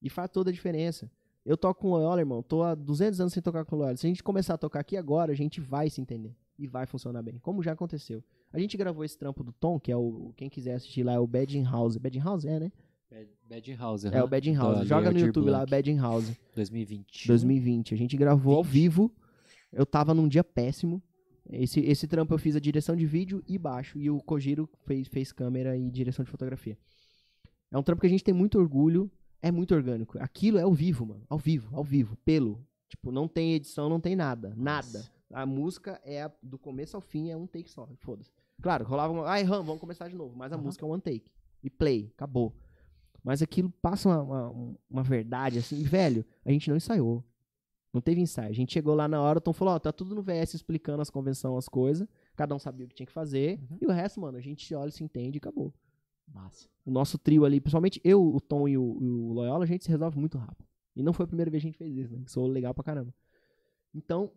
E 0.00 0.08
faz 0.08 0.30
toda 0.30 0.48
a 0.48 0.52
diferença. 0.52 1.10
Eu 1.44 1.56
toco 1.56 1.82
com 1.82 1.90
Loyola, 1.90 2.20
irmão, 2.20 2.42
tô 2.42 2.62
há 2.62 2.74
200 2.74 3.20
anos 3.20 3.32
sem 3.32 3.42
tocar 3.42 3.64
com 3.66 3.76
Loyola. 3.76 3.96
Se 3.96 4.06
a 4.06 4.08
gente 4.08 4.22
começar 4.22 4.54
a 4.54 4.58
tocar 4.58 4.80
aqui 4.80 4.96
agora, 4.96 5.32
a 5.32 5.34
gente 5.34 5.60
vai 5.60 5.90
se 5.90 6.00
entender. 6.00 6.34
E 6.58 6.66
vai 6.66 6.86
funcionar 6.86 7.22
bem, 7.22 7.38
como 7.38 7.62
já 7.62 7.72
aconteceu. 7.72 8.22
A 8.52 8.58
gente 8.58 8.76
gravou 8.76 9.04
esse 9.04 9.18
trampo 9.18 9.42
do 9.42 9.52
Tom, 9.52 9.80
que 9.80 9.90
é 9.90 9.96
o. 9.96 10.32
Quem 10.36 10.48
quiser 10.48 10.74
assistir 10.74 11.02
lá, 11.02 11.14
é 11.14 11.18
o 11.18 11.26
Badin 11.26 11.64
House. 11.64 11.96
Badin 11.96 12.20
House 12.20 12.44
é, 12.44 12.60
né? 12.60 12.72
House, 13.78 14.04
É 14.04 14.22
o 14.22 14.28
Badin 14.28 14.54
House. 14.54 14.86
Joga 14.86 15.10
no 15.12 15.18
YouTube 15.18 15.50
lá, 15.50 15.64
Badin 15.66 15.96
House. 15.98 16.30
2020. 16.54 17.26
2020. 17.28 17.94
A 17.94 17.96
gente 17.96 18.16
gravou 18.16 18.56
ao 18.56 18.64
vivo. 18.64 19.12
Eu 19.72 19.84
tava 19.86 20.14
num 20.14 20.28
dia 20.28 20.42
péssimo. 20.44 21.02
Esse, 21.50 21.80
esse 21.80 22.06
trampo 22.06 22.32
eu 22.32 22.38
fiz 22.38 22.54
a 22.56 22.60
direção 22.60 22.94
de 22.96 23.04
vídeo 23.04 23.42
e 23.46 23.58
baixo. 23.58 23.98
E 23.98 24.08
o 24.10 24.18
Kojiro 24.20 24.68
fez, 24.84 25.08
fez 25.08 25.32
câmera 25.32 25.76
e 25.76 25.90
direção 25.90 26.24
de 26.24 26.30
fotografia. 26.30 26.78
É 27.70 27.76
um 27.78 27.82
trampo 27.82 28.00
que 28.00 28.06
a 28.06 28.10
gente 28.10 28.24
tem 28.24 28.34
muito 28.34 28.58
orgulho. 28.58 29.10
É 29.40 29.50
muito 29.50 29.74
orgânico. 29.74 30.16
Aquilo 30.20 30.58
é 30.58 30.62
ao 30.62 30.72
vivo, 30.72 31.04
mano. 31.04 31.24
Ao 31.28 31.38
vivo, 31.38 31.76
ao 31.76 31.82
vivo. 31.82 32.16
Pelo. 32.24 32.64
Tipo, 32.88 33.10
não 33.10 33.26
tem 33.26 33.54
edição, 33.54 33.88
não 33.88 33.98
tem 34.00 34.14
nada. 34.14 34.54
Nada. 34.56 35.04
A 35.32 35.44
música 35.44 36.00
é 36.04 36.22
a- 36.22 36.32
do 36.42 36.58
começo 36.58 36.94
ao 36.96 37.00
fim, 37.00 37.30
é 37.30 37.36
um 37.36 37.46
take 37.46 37.68
só. 37.68 37.88
Foda-se. 38.00 38.30
Claro, 38.60 38.84
rolava 38.84 39.12
uma. 39.12 39.26
Ai, 39.26 39.42
Ram, 39.42 39.64
vamos 39.64 39.80
começar 39.80 40.06
de 40.08 40.14
novo. 40.14 40.36
Mas 40.36 40.52
a 40.52 40.54
Aham. 40.56 40.64
música 40.64 40.84
é 40.86 40.88
one 40.88 41.02
take. 41.02 41.24
E 41.64 41.68
play. 41.70 42.10
Acabou. 42.14 42.54
Mas 43.24 43.40
aquilo 43.42 43.70
passa 43.82 44.08
uma, 44.08 44.22
uma, 44.50 44.76
uma 44.90 45.02
verdade, 45.02 45.58
assim. 45.58 45.78
E, 45.78 45.84
velho, 45.84 46.24
a 46.44 46.50
gente 46.50 46.68
não 46.68 46.76
ensaiou. 46.76 47.22
Não 47.92 48.00
teve 48.00 48.20
ensaio. 48.20 48.48
A 48.48 48.52
gente 48.54 48.72
chegou 48.72 48.94
lá 48.94 49.06
na 49.06 49.20
hora, 49.20 49.38
o 49.38 49.40
Tom 49.40 49.52
falou, 49.52 49.74
ó, 49.74 49.78
tá 49.78 49.92
tudo 49.92 50.14
no 50.14 50.22
VS 50.22 50.54
explicando 50.54 51.02
as 51.02 51.10
convenções, 51.10 51.56
as 51.58 51.68
coisas. 51.68 52.08
Cada 52.34 52.54
um 52.54 52.58
sabia 52.58 52.86
o 52.86 52.88
que 52.88 52.94
tinha 52.94 53.06
que 53.06 53.12
fazer. 53.12 53.60
Uhum. 53.70 53.78
E 53.82 53.86
o 53.86 53.90
resto, 53.90 54.20
mano, 54.20 54.38
a 54.38 54.40
gente 54.40 54.66
se 54.66 54.74
olha, 54.74 54.90
se 54.90 55.04
entende 55.04 55.36
e 55.36 55.38
acabou. 55.38 55.72
massa. 56.26 56.66
O 56.86 56.90
nosso 56.90 57.18
trio 57.18 57.44
ali, 57.44 57.60
principalmente 57.60 58.00
eu, 58.02 58.24
o 58.34 58.40
Tom 58.40 58.66
e 58.66 58.76
o, 58.78 58.98
e 59.00 59.06
o 59.08 59.32
Loyola, 59.34 59.64
a 59.64 59.66
gente 59.66 59.84
se 59.84 59.90
resolve 59.90 60.18
muito 60.18 60.38
rápido. 60.38 60.66
E 60.96 61.02
não 61.02 61.12
foi 61.12 61.24
a 61.24 61.26
primeira 61.28 61.50
vez 61.50 61.62
que 61.62 61.68
a 61.68 61.70
gente 61.70 61.78
fez 61.78 61.96
isso, 61.96 62.16
né? 62.16 62.22
Sou 62.26 62.46
legal 62.46 62.72
pra 62.74 62.82
caramba. 62.82 63.14
Então, 63.94 64.30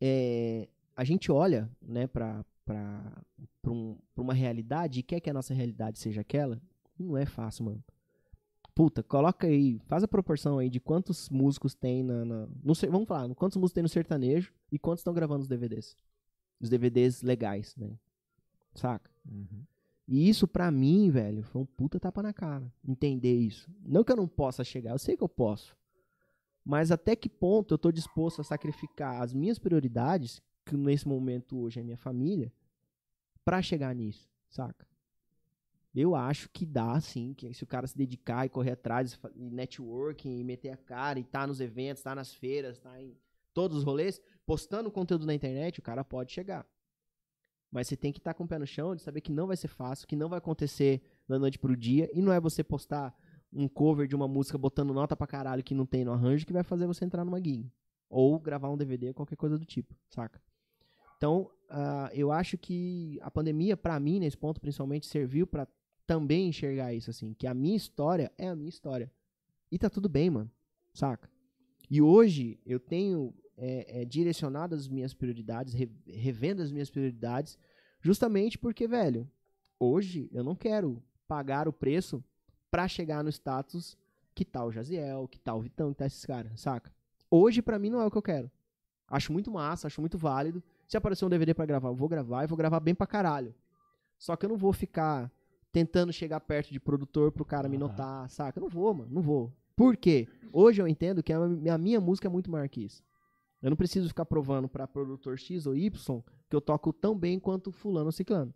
é, 0.00 0.68
a 0.96 1.02
gente 1.04 1.30
olha, 1.32 1.68
né, 1.80 2.06
pra, 2.06 2.44
pra, 2.64 3.22
pra, 3.62 3.72
um- 3.72 3.96
pra 4.14 4.22
uma 4.22 4.34
realidade 4.34 5.00
e 5.00 5.02
quer 5.02 5.20
que 5.20 5.30
a 5.30 5.34
nossa 5.34 5.54
realidade 5.54 5.98
seja 5.98 6.20
aquela. 6.20 6.60
Não 7.00 7.16
é 7.16 7.24
fácil, 7.26 7.64
mano. 7.64 7.82
Puta, 8.74 9.02
coloca 9.02 9.46
aí, 9.46 9.78
faz 9.86 10.02
a 10.02 10.08
proporção 10.08 10.58
aí 10.58 10.70
de 10.70 10.80
quantos 10.80 11.28
músicos 11.28 11.74
tem 11.74 12.02
na. 12.02 12.24
na- 12.24 12.46
no 12.62 12.74
vamos 12.90 13.08
falar, 13.08 13.34
quantos 13.34 13.56
músicos 13.56 13.74
tem 13.74 13.82
no 13.82 13.88
sertanejo 13.88 14.52
e 14.70 14.78
quantos 14.78 15.00
estão 15.00 15.12
gravando 15.12 15.42
os 15.42 15.48
DVDs. 15.48 15.96
Os 16.60 16.68
DVDs 16.68 17.22
legais, 17.22 17.74
né? 17.76 17.90
Saca? 18.74 19.10
E 20.06 20.28
isso 20.28 20.46
pra 20.46 20.70
mim, 20.70 21.10
velho, 21.10 21.42
foi 21.42 21.62
um 21.62 21.66
puta 21.66 21.98
tapa 21.98 22.22
na 22.22 22.32
cara. 22.32 22.72
Entender 22.86 23.34
isso. 23.34 23.70
Não 23.84 24.04
que 24.04 24.12
eu 24.12 24.16
não 24.16 24.28
possa 24.28 24.62
chegar, 24.64 24.92
eu 24.92 24.98
sei 24.98 25.16
que 25.16 25.22
eu 25.22 25.28
posso. 25.28 25.76
Mas 26.64 26.90
até 26.90 27.16
que 27.16 27.28
ponto 27.28 27.74
eu 27.74 27.78
tô 27.78 27.90
disposto 27.90 28.40
a 28.40 28.44
sacrificar 28.44 29.22
as 29.22 29.32
minhas 29.32 29.58
prioridades, 29.58 30.40
que 30.64 30.76
nesse 30.76 31.08
momento 31.08 31.58
hoje 31.58 31.80
é 31.80 31.82
minha 31.82 31.96
família, 31.96 32.52
pra 33.44 33.62
chegar 33.62 33.94
nisso, 33.94 34.28
saca? 34.48 34.86
Eu 35.94 36.14
acho 36.14 36.48
que 36.50 36.64
dá, 36.64 37.00
sim, 37.00 37.34
que 37.34 37.52
se 37.52 37.64
o 37.64 37.66
cara 37.66 37.86
se 37.86 37.96
dedicar 37.96 38.46
e 38.46 38.48
correr 38.48 38.72
atrás, 38.72 39.18
e 39.34 39.50
networking, 39.50 40.38
e 40.38 40.44
meter 40.44 40.70
a 40.70 40.76
cara, 40.76 41.18
e 41.18 41.24
tá 41.24 41.46
nos 41.46 41.60
eventos, 41.60 42.02
tá 42.02 42.14
nas 42.14 42.32
feiras, 42.32 42.78
tá 42.78 43.00
em 43.02 43.16
todos 43.52 43.78
os 43.78 43.84
rolês, 43.84 44.20
postando 44.46 44.90
conteúdo 44.90 45.26
na 45.26 45.34
internet, 45.34 45.80
o 45.80 45.82
cara 45.82 46.04
pode 46.04 46.32
chegar. 46.32 46.64
Mas 47.70 47.88
você 47.88 47.96
tem 47.96 48.12
que 48.12 48.18
estar 48.18 48.34
com 48.34 48.44
o 48.44 48.48
pé 48.48 48.58
no 48.58 48.66
chão 48.66 48.94
de 48.94 49.02
saber 49.02 49.20
que 49.20 49.32
não 49.32 49.46
vai 49.46 49.56
ser 49.56 49.68
fácil, 49.68 50.06
que 50.06 50.16
não 50.16 50.28
vai 50.28 50.38
acontecer 50.38 51.02
da 51.28 51.38
noite 51.38 51.58
pro 51.58 51.76
dia. 51.76 52.10
E 52.12 52.20
não 52.20 52.32
é 52.32 52.40
você 52.40 52.64
postar 52.64 53.14
um 53.52 53.68
cover 53.68 54.06
de 54.06 54.16
uma 54.16 54.26
música 54.26 54.58
botando 54.58 54.92
nota 54.92 55.16
pra 55.16 55.26
caralho 55.26 55.62
que 55.62 55.74
não 55.74 55.86
tem 55.86 56.04
no 56.04 56.12
arranjo 56.12 56.46
que 56.46 56.52
vai 56.52 56.64
fazer 56.64 56.86
você 56.86 57.04
entrar 57.04 57.24
numa 57.24 57.38
gig. 57.38 57.70
Ou 58.08 58.40
gravar 58.40 58.70
um 58.70 58.76
DVD 58.76 59.14
qualquer 59.14 59.36
coisa 59.36 59.56
do 59.56 59.64
tipo, 59.64 59.94
saca? 60.08 60.42
Então, 61.16 61.50
ah, 61.68 62.10
eu 62.12 62.32
acho 62.32 62.58
que 62.58 63.18
a 63.22 63.30
pandemia, 63.30 63.76
pra 63.76 64.00
mim, 64.00 64.18
nesse 64.18 64.36
ponto 64.36 64.60
principalmente, 64.60 65.06
serviu 65.06 65.46
pra 65.46 65.68
também 66.10 66.48
enxergar 66.48 66.92
isso, 66.92 67.08
assim. 67.08 67.32
Que 67.34 67.46
a 67.46 67.54
minha 67.54 67.76
história 67.76 68.32
é 68.36 68.48
a 68.48 68.56
minha 68.56 68.68
história. 68.68 69.08
E 69.70 69.78
tá 69.78 69.88
tudo 69.88 70.08
bem, 70.08 70.28
mano. 70.28 70.50
Saca? 70.92 71.30
E 71.88 72.02
hoje 72.02 72.58
eu 72.66 72.80
tenho 72.80 73.32
é, 73.56 74.02
é, 74.02 74.04
direcionado 74.04 74.74
as 74.74 74.88
minhas 74.88 75.14
prioridades, 75.14 75.72
re- 75.72 75.88
revendo 76.08 76.62
as 76.62 76.72
minhas 76.72 76.90
prioridades, 76.90 77.56
justamente 78.00 78.58
porque, 78.58 78.88
velho, 78.88 79.30
hoje 79.78 80.28
eu 80.32 80.42
não 80.42 80.56
quero 80.56 81.00
pagar 81.28 81.68
o 81.68 81.72
preço 81.72 82.24
pra 82.72 82.88
chegar 82.88 83.22
no 83.22 83.30
status 83.30 83.96
que 84.34 84.44
tá 84.44 84.64
o 84.64 84.72
Jaziel, 84.72 85.28
que 85.28 85.38
tá 85.38 85.54
o 85.54 85.60
Vitão, 85.60 85.90
que 85.92 85.98
tá 85.98 86.06
esses 86.06 86.24
caras, 86.26 86.60
saca? 86.60 86.92
Hoje, 87.30 87.62
pra 87.62 87.78
mim, 87.78 87.88
não 87.90 88.00
é 88.00 88.06
o 88.06 88.10
que 88.10 88.18
eu 88.18 88.22
quero. 88.22 88.50
Acho 89.06 89.32
muito 89.32 89.48
massa, 89.48 89.86
acho 89.86 90.00
muito 90.00 90.18
válido. 90.18 90.60
Se 90.88 90.96
aparecer 90.96 91.24
um 91.24 91.28
DVD 91.28 91.54
pra 91.54 91.66
gravar, 91.66 91.88
eu 91.90 91.94
vou 91.94 92.08
gravar 92.08 92.42
e 92.42 92.48
vou 92.48 92.58
gravar 92.58 92.80
bem 92.80 92.96
pra 92.96 93.06
caralho. 93.06 93.54
Só 94.18 94.34
que 94.34 94.44
eu 94.44 94.48
não 94.48 94.56
vou 94.56 94.72
ficar 94.72 95.30
tentando 95.72 96.12
chegar 96.12 96.40
perto 96.40 96.72
de 96.72 96.80
produtor 96.80 97.30
pro 97.32 97.44
cara 97.44 97.68
me 97.68 97.76
notar, 97.78 98.28
saca? 98.30 98.58
Eu 98.58 98.62
não 98.62 98.68
vou, 98.68 98.92
mano, 98.94 99.10
não 99.10 99.22
vou. 99.22 99.52
Por 99.76 99.96
quê? 99.96 100.28
Hoje 100.52 100.82
eu 100.82 100.88
entendo 100.88 101.22
que 101.22 101.32
a 101.32 101.40
mi- 101.46 101.68
a 101.70 101.78
minha 101.78 102.00
música 102.00 102.28
é 102.28 102.30
muito 102.30 102.50
maior 102.50 102.68
que 102.68 102.82
isso. 102.84 103.02
Eu 103.62 103.70
não 103.70 103.76
preciso 103.76 104.08
ficar 104.08 104.24
provando 104.24 104.68
pra 104.68 104.86
produtor 104.86 105.38
X 105.38 105.66
ou 105.66 105.76
Y 105.76 106.22
que 106.48 106.56
eu 106.56 106.60
toco 106.60 106.92
tão 106.92 107.16
bem 107.16 107.38
quanto 107.38 107.70
fulano 107.70 108.06
ou 108.06 108.12
ciclano. 108.12 108.52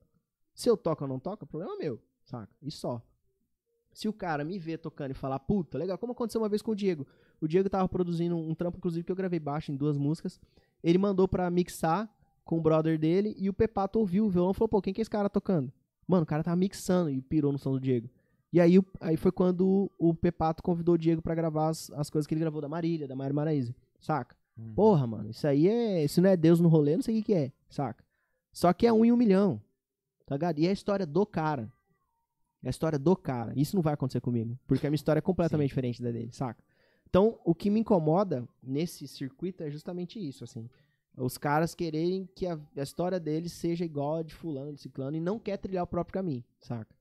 Se 0.54 0.68
eu 0.68 0.76
toco 0.76 1.04
ou 1.04 1.08
não 1.08 1.18
toco, 1.18 1.44
é 1.44 1.46
problema 1.46 1.76
meu, 1.78 2.00
saca? 2.24 2.52
E 2.62 2.70
só. 2.70 3.00
Se 3.92 4.08
o 4.08 4.12
cara 4.12 4.44
me 4.44 4.58
vê 4.58 4.76
tocando 4.76 5.12
e 5.12 5.14
falar, 5.14 5.38
puta, 5.38 5.78
legal, 5.78 5.96
como 5.96 6.12
aconteceu 6.12 6.40
uma 6.40 6.48
vez 6.48 6.62
com 6.62 6.72
o 6.72 6.74
Diego. 6.76 7.06
O 7.40 7.46
Diego 7.46 7.68
tava 7.70 7.88
produzindo 7.88 8.36
um 8.36 8.54
trampo, 8.54 8.78
inclusive, 8.78 9.04
que 9.04 9.12
eu 9.12 9.16
gravei 9.16 9.38
baixo 9.38 9.70
em 9.70 9.76
duas 9.76 9.96
músicas. 9.96 10.40
Ele 10.82 10.98
mandou 10.98 11.28
pra 11.28 11.48
mixar 11.50 12.12
com 12.44 12.58
o 12.58 12.60
brother 12.60 12.98
dele 12.98 13.34
e 13.38 13.48
o 13.48 13.52
Pepato 13.54 13.98
ouviu 14.00 14.26
o 14.26 14.28
violão 14.28 14.50
e 14.50 14.54
falou, 14.54 14.68
pô, 14.68 14.82
quem 14.82 14.92
que 14.92 15.00
é 15.00 15.02
esse 15.02 15.10
cara 15.10 15.30
tocando? 15.30 15.72
Mano, 16.06 16.22
o 16.22 16.26
cara 16.26 16.42
tava 16.42 16.56
mixando 16.56 17.10
e 17.10 17.20
pirou 17.20 17.52
no 17.52 17.58
som 17.58 17.72
do 17.72 17.80
Diego. 17.80 18.08
E 18.52 18.60
aí, 18.60 18.78
aí 19.00 19.16
foi 19.16 19.32
quando 19.32 19.90
o, 19.98 20.14
Pepato 20.14 20.62
convidou 20.62 20.94
o 20.94 20.98
Diego 20.98 21.20
pra 21.20 21.34
gravar 21.34 21.70
as, 21.70 21.90
as 21.90 22.08
coisas 22.08 22.26
que 22.26 22.34
ele 22.34 22.40
gravou 22.40 22.60
da 22.60 22.68
Marília, 22.68 23.08
da 23.08 23.16
Mari 23.16 23.32
Maraíza, 23.32 23.74
saca? 24.00 24.36
Hum. 24.56 24.72
Porra, 24.74 25.06
mano, 25.06 25.30
isso 25.30 25.46
aí 25.46 25.66
é. 25.66 26.06
Se 26.06 26.20
não 26.20 26.30
é 26.30 26.36
Deus 26.36 26.60
no 26.60 26.68
rolê, 26.68 26.94
não 26.94 27.02
sei 27.02 27.14
o 27.14 27.18
que, 27.18 27.26
que 27.26 27.34
é, 27.34 27.52
saca? 27.68 28.04
Só 28.52 28.72
que 28.72 28.86
é 28.86 28.92
um 28.92 29.04
em 29.04 29.10
um 29.10 29.16
milhão. 29.16 29.60
Tá 30.24 30.36
ligado? 30.36 30.60
E 30.60 30.66
é 30.66 30.70
a 30.70 30.72
história 30.72 31.04
do 31.04 31.26
cara. 31.26 31.70
É 32.62 32.68
a 32.68 32.70
história 32.70 32.98
do 32.98 33.16
cara. 33.16 33.52
Isso 33.56 33.74
não 33.74 33.82
vai 33.82 33.94
acontecer 33.94 34.20
comigo. 34.20 34.58
Porque 34.66 34.86
a 34.86 34.90
minha 34.90 34.94
história 34.94 35.18
é 35.18 35.22
completamente 35.22 35.68
diferente 35.68 36.02
da 36.02 36.10
dele, 36.10 36.30
saca? 36.32 36.62
Então, 37.08 37.38
o 37.44 37.54
que 37.54 37.68
me 37.70 37.80
incomoda 37.80 38.48
nesse 38.62 39.06
circuito 39.06 39.62
é 39.62 39.70
justamente 39.70 40.18
isso, 40.18 40.44
assim. 40.44 40.68
Os 41.16 41.38
caras 41.38 41.74
quererem 41.74 42.28
que 42.34 42.46
a, 42.46 42.58
a 42.76 42.82
história 42.82 43.20
deles 43.20 43.52
seja 43.52 43.84
igual 43.84 44.16
a 44.16 44.22
de 44.22 44.34
fulano, 44.34 44.72
de 44.72 44.80
ciclano, 44.80 45.16
e 45.16 45.20
não 45.20 45.38
quer 45.38 45.56
trilhar 45.56 45.84
o 45.84 45.86
próprio 45.86 46.14
caminho, 46.14 46.44
saca? 46.60 46.94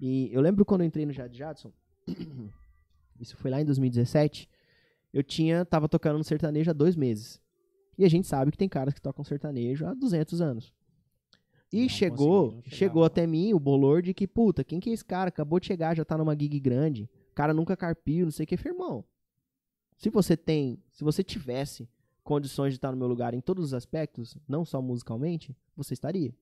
E 0.00 0.32
eu 0.32 0.40
lembro 0.40 0.64
quando 0.64 0.82
eu 0.82 0.86
entrei 0.86 1.04
no 1.04 1.12
Jad 1.12 1.34
Jadson, 1.34 1.72
isso 3.20 3.36
foi 3.36 3.50
lá 3.50 3.60
em 3.60 3.64
2017, 3.64 4.48
eu 5.12 5.22
tinha, 5.22 5.64
tava 5.64 5.88
tocando 5.88 6.18
no 6.18 6.24
sertanejo 6.24 6.70
há 6.70 6.74
dois 6.74 6.96
meses. 6.96 7.40
E 7.98 8.04
a 8.04 8.08
gente 8.08 8.26
sabe 8.26 8.52
que 8.52 8.58
tem 8.58 8.68
caras 8.68 8.94
que 8.94 9.02
tocam 9.02 9.24
sertanejo 9.24 9.84
há 9.84 9.92
200 9.92 10.40
anos. 10.40 10.72
E 11.72 11.82
Não 11.82 11.88
chegou, 11.88 12.62
chegou 12.64 13.04
até 13.04 13.26
mim 13.26 13.52
o 13.52 13.60
bolor 13.60 14.00
de 14.00 14.14
que, 14.14 14.26
puta, 14.26 14.64
quem 14.64 14.80
que 14.80 14.88
é 14.88 14.92
esse 14.92 15.04
cara? 15.04 15.28
Acabou 15.28 15.60
de 15.60 15.66
chegar, 15.66 15.96
já 15.96 16.04
tá 16.04 16.16
numa 16.16 16.38
gig 16.38 16.58
grande. 16.60 17.10
O 17.30 17.34
cara 17.34 17.52
nunca 17.52 17.76
carpiu, 17.76 18.24
não 18.24 18.30
sei 18.30 18.44
o 18.44 18.46
que. 18.46 18.56
Firmão, 18.56 19.04
se 19.96 20.08
você 20.08 20.36
tem, 20.36 20.82
se 20.92 21.04
você 21.04 21.22
tivesse 21.22 21.88
condições 22.28 22.74
de 22.74 22.76
estar 22.76 22.92
no 22.92 22.98
meu 22.98 23.06
lugar 23.06 23.32
em 23.32 23.40
todos 23.40 23.64
os 23.64 23.72
aspectos, 23.72 24.36
não 24.46 24.62
só 24.62 24.82
musicalmente, 24.82 25.56
você 25.74 25.94
estaria. 25.94 26.34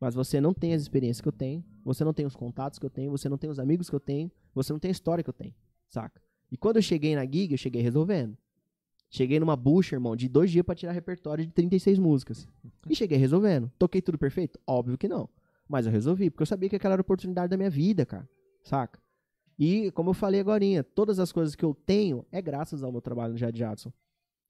Mas 0.00 0.14
você 0.14 0.40
não 0.40 0.54
tem 0.54 0.74
as 0.74 0.82
experiências 0.82 1.20
que 1.20 1.26
eu 1.26 1.32
tenho, 1.32 1.64
você 1.84 2.04
não 2.04 2.14
tem 2.14 2.24
os 2.24 2.36
contatos 2.36 2.78
que 2.78 2.86
eu 2.86 2.90
tenho, 2.90 3.10
você 3.10 3.28
não 3.28 3.36
tem 3.36 3.50
os 3.50 3.58
amigos 3.58 3.90
que 3.90 3.96
eu 3.96 4.00
tenho, 4.00 4.30
você 4.54 4.72
não 4.72 4.78
tem 4.78 4.90
a 4.90 4.92
história 4.92 5.24
que 5.24 5.28
eu 5.28 5.34
tenho, 5.34 5.52
saca? 5.88 6.22
E 6.52 6.56
quando 6.56 6.76
eu 6.76 6.82
cheguei 6.82 7.16
na 7.16 7.24
gig, 7.24 7.50
eu 7.50 7.58
cheguei 7.58 7.82
resolvendo. 7.82 8.38
Cheguei 9.10 9.40
numa 9.40 9.56
bucha, 9.56 9.96
irmão, 9.96 10.14
de 10.14 10.28
dois 10.28 10.52
dias 10.52 10.64
pra 10.64 10.72
tirar 10.72 10.92
repertório 10.92 11.44
de 11.44 11.50
36 11.50 11.98
músicas. 11.98 12.48
E 12.88 12.94
cheguei 12.94 13.18
resolvendo. 13.18 13.72
Toquei 13.80 14.00
tudo 14.00 14.16
perfeito? 14.16 14.60
Óbvio 14.64 14.96
que 14.96 15.08
não. 15.08 15.28
Mas 15.68 15.84
eu 15.84 15.90
resolvi, 15.90 16.30
porque 16.30 16.42
eu 16.42 16.46
sabia 16.46 16.68
que 16.68 16.76
aquela 16.76 16.94
era 16.94 17.00
a 17.00 17.02
oportunidade 17.02 17.50
da 17.50 17.56
minha 17.56 17.70
vida, 17.70 18.06
cara. 18.06 18.28
Saca? 18.62 19.00
E, 19.58 19.90
como 19.90 20.10
eu 20.10 20.14
falei 20.14 20.40
agora, 20.40 20.84
todas 20.94 21.18
as 21.18 21.32
coisas 21.32 21.56
que 21.56 21.64
eu 21.64 21.74
tenho 21.74 22.24
é 22.30 22.40
graças 22.40 22.84
ao 22.84 22.92
meu 22.92 23.00
trabalho 23.00 23.32
no 23.32 23.38
Jad 23.38 23.56
Jadson. 23.56 23.92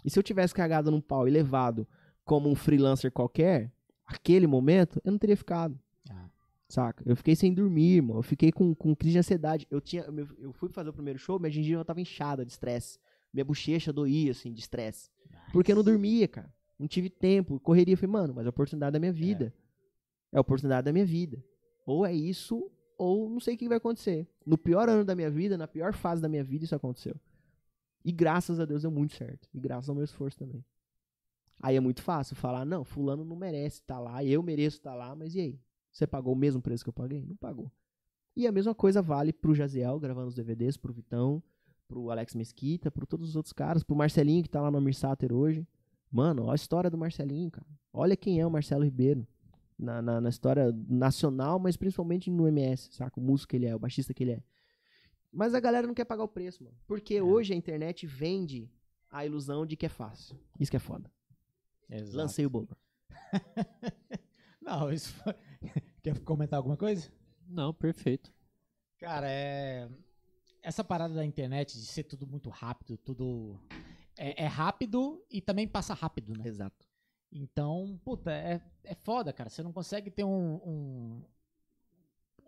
E 0.05 0.11
se 0.11 0.19
eu 0.19 0.23
tivesse 0.23 0.55
cagado 0.55 0.91
num 0.91 1.01
pau 1.01 1.27
e 1.27 1.31
levado 1.31 1.87
como 2.25 2.49
um 2.49 2.55
freelancer 2.55 3.11
qualquer, 3.11 3.73
aquele 4.07 4.47
momento, 4.47 5.01
eu 5.05 5.13
não 5.13 5.19
teria 5.19 5.37
ficado. 5.37 5.79
Ah. 6.11 6.29
Saca? 6.69 7.03
Eu 7.07 7.17
fiquei 7.17 7.37
sem 7.37 7.53
dormir, 7.53 7.97
irmão. 7.97 8.17
Eu 8.17 8.23
fiquei 8.23 8.51
com, 8.51 8.75
com 8.75 8.95
crise 8.95 9.13
de 9.13 9.19
ansiedade. 9.19 9.67
Eu, 9.71 9.81
tinha, 9.81 10.03
eu, 10.03 10.29
eu 10.39 10.53
fui 10.53 10.69
fazer 10.69 10.91
o 10.91 10.93
primeiro 10.93 11.19
show, 11.19 11.39
minha 11.39 11.51
gengiva 11.51 11.85
tava 11.85 12.01
inchada 12.01 12.45
de 12.45 12.53
estresse. 12.53 12.99
Minha 13.33 13.45
bochecha 13.45 13.93
doía, 13.93 14.31
assim, 14.31 14.53
de 14.53 14.61
estresse. 14.61 15.11
Porque 15.53 15.73
eu 15.73 15.77
não 15.77 15.85
dormia, 15.85 16.29
cara. 16.29 16.53
Não 16.79 16.87
tive 16.87 17.09
tempo. 17.09 17.61
Correria. 17.61 17.97
Falei, 17.97 18.11
mano, 18.11 18.35
mas 18.35 18.45
é 18.45 18.49
a 18.49 18.51
oportunidade 18.51 18.93
da 18.93 18.99
minha 18.99 19.13
vida. 19.13 19.55
É 20.33 20.39
a 20.39 20.41
oportunidade 20.41 20.85
da 20.85 20.93
minha 20.93 21.05
vida. 21.07 21.43
Ou 21.87 22.07
é 22.07 22.13
isso, 22.13 22.71
ou 22.97 23.29
não 23.29 23.41
sei 23.41 23.55
o 23.55 23.59
que 23.59 23.69
vai 23.69 23.79
acontecer. 23.79 24.29
No 24.47 24.57
pior 24.57 24.89
ano 24.89 25.05
da 25.05 25.15
minha 25.15 25.31
vida, 25.31 25.59
na 25.59 25.67
pior 25.67 25.93
fase 25.93 26.23
da 26.23 26.29
minha 26.29 26.45
vida, 26.45 26.65
isso 26.65 26.75
aconteceu. 26.75 27.17
E 28.05 28.11
graças 28.13 28.59
a 28.59 28.65
Deus 28.65 28.83
deu 28.83 28.91
muito 28.91 29.15
certo. 29.15 29.49
E 29.53 29.61
graças 29.61 29.89
ao 29.89 29.95
meu 29.95 30.05
esforço 30.05 30.39
também. 30.39 30.65
Aí 31.61 31.77
é 31.77 31.81
muito 31.81 32.03
fácil 32.03 32.35
falar, 32.35 32.65
não, 32.65 32.85
fulano 32.85 33.25
não 33.25 33.37
merece 33.37 33.77
estar 33.77 34.01
lá, 34.01 34.25
eu 34.25 34.43
mereço 34.43 34.79
estar 34.79 34.95
lá, 34.95 35.15
mas 35.15 35.35
e 35.37 35.41
aí? 35.41 35.61
Você 35.93 36.07
pagou 36.07 36.33
o 36.33 36.37
mesmo 36.37 36.61
preço 36.61 36.83
que 36.83 36.89
eu 36.89 36.93
paguei? 36.93 37.25
Não 37.25 37.37
pagou. 37.37 37.71
E 38.35 38.47
a 38.47 38.53
mesma 38.53 38.75
coisa 38.75 39.01
vale 39.01 39.33
pro 39.33 39.55
Jaziel 39.55 40.01
gravando 40.01 40.29
os 40.29 40.35
DVDs, 40.35 40.77
pro 40.77 40.93
Vitão, 40.93 41.43
pro 41.87 42.11
Alex 42.11 42.35
Mesquita, 42.35 42.91
pro 42.91 43.07
todos 43.07 43.29
os 43.29 43.37
outros 43.37 43.53
caras, 43.53 43.85
pro 43.85 43.95
Marcelinho 43.95 44.43
que 44.43 44.49
tá 44.49 44.61
lá 44.61 44.71
no 44.71 44.79
Amir 44.79 44.95
Sater 44.95 45.33
hoje. 45.33 45.67
Mano, 46.11 46.45
olha 46.45 46.53
a 46.53 46.55
história 46.55 46.91
do 46.91 46.99
Marcelinho, 46.99 47.51
cara. 47.51 47.67
Olha 47.93 48.17
quem 48.17 48.41
é 48.41 48.47
o 48.47 48.51
Marcelo 48.51 48.85
Ribeiro. 48.85 49.27
Na, 49.79 50.01
na, 50.01 50.21
na 50.21 50.29
história 50.29 50.73
nacional, 50.89 51.59
mas 51.59 51.77
principalmente 51.77 52.31
no 52.31 52.47
MS, 52.47 52.89
saca? 52.93 53.19
O 53.19 53.23
músico 53.23 53.51
que 53.51 53.57
ele 53.57 53.67
é, 53.67 53.75
o 53.75 53.79
baixista 53.79 54.15
que 54.15 54.23
ele 54.23 54.33
é. 54.33 54.43
Mas 55.33 55.55
a 55.55 55.61
galera 55.61 55.87
não 55.87 55.95
quer 55.95 56.05
pagar 56.05 56.25
o 56.25 56.29
preço, 56.29 56.63
mano. 56.63 56.77
Porque 56.87 57.21
hoje 57.21 57.53
a 57.53 57.57
internet 57.57 58.07
vende 58.07 58.71
a 59.11 59.25
ilusão 59.25 59.65
de 59.65 59.77
que 59.77 59.87
é 59.87 59.89
fácil. 59.89 60.39
Isso 60.61 60.71
que 60.71 60.77
é 60.77 60.81
foda. 60.81 61.11
Exato. 61.89 62.17
Lancei 62.17 62.47
o 62.47 62.51
bolo. 62.51 62.69
Não, 64.61 64.93
isso 64.93 65.13
foi... 65.15 65.35
Quer 66.03 66.19
comentar 66.21 66.57
alguma 66.59 66.77
coisa? 66.77 67.11
Não, 67.47 67.73
perfeito. 67.73 68.33
Cara, 68.99 69.27
é. 69.29 69.89
Essa 70.63 70.85
parada 70.85 71.15
da 71.15 71.25
internet 71.25 71.79
de 71.79 71.87
ser 71.87 72.05
tudo 72.05 72.27
muito 72.27 72.49
rápido, 72.51 72.97
tudo. 72.97 73.59
É, 74.17 74.45
é 74.45 74.47
rápido 74.47 75.25
e 75.31 75.41
também 75.41 75.67
passa 75.67 75.93
rápido, 75.95 76.37
né? 76.37 76.47
Exato. 76.47 76.87
Então, 77.31 77.99
puta, 78.05 78.31
é, 78.31 78.61
é 78.85 78.95
foda, 78.95 79.33
cara. 79.33 79.51
Você 79.51 79.63
não 79.63 79.73
consegue 79.73 80.11
ter 80.11 80.25
um. 80.25 80.55
um- 80.57 81.25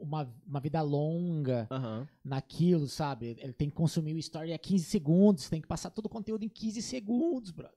uma, 0.04 0.32
uma 0.46 0.60
vida 0.60 0.80
longa 0.82 1.66
Aham. 1.70 2.06
naquilo, 2.24 2.86
sabe? 2.86 3.36
Ele 3.40 3.52
tem 3.52 3.68
que 3.68 3.76
consumir 3.76 4.14
o 4.14 4.18
story 4.18 4.52
a 4.52 4.58
15 4.58 4.84
segundos, 4.84 5.48
tem 5.48 5.60
que 5.60 5.68
passar 5.68 5.90
todo 5.90 6.06
o 6.06 6.08
conteúdo 6.08 6.44
em 6.44 6.48
15 6.48 6.82
segundos, 6.82 7.50
brother. 7.50 7.76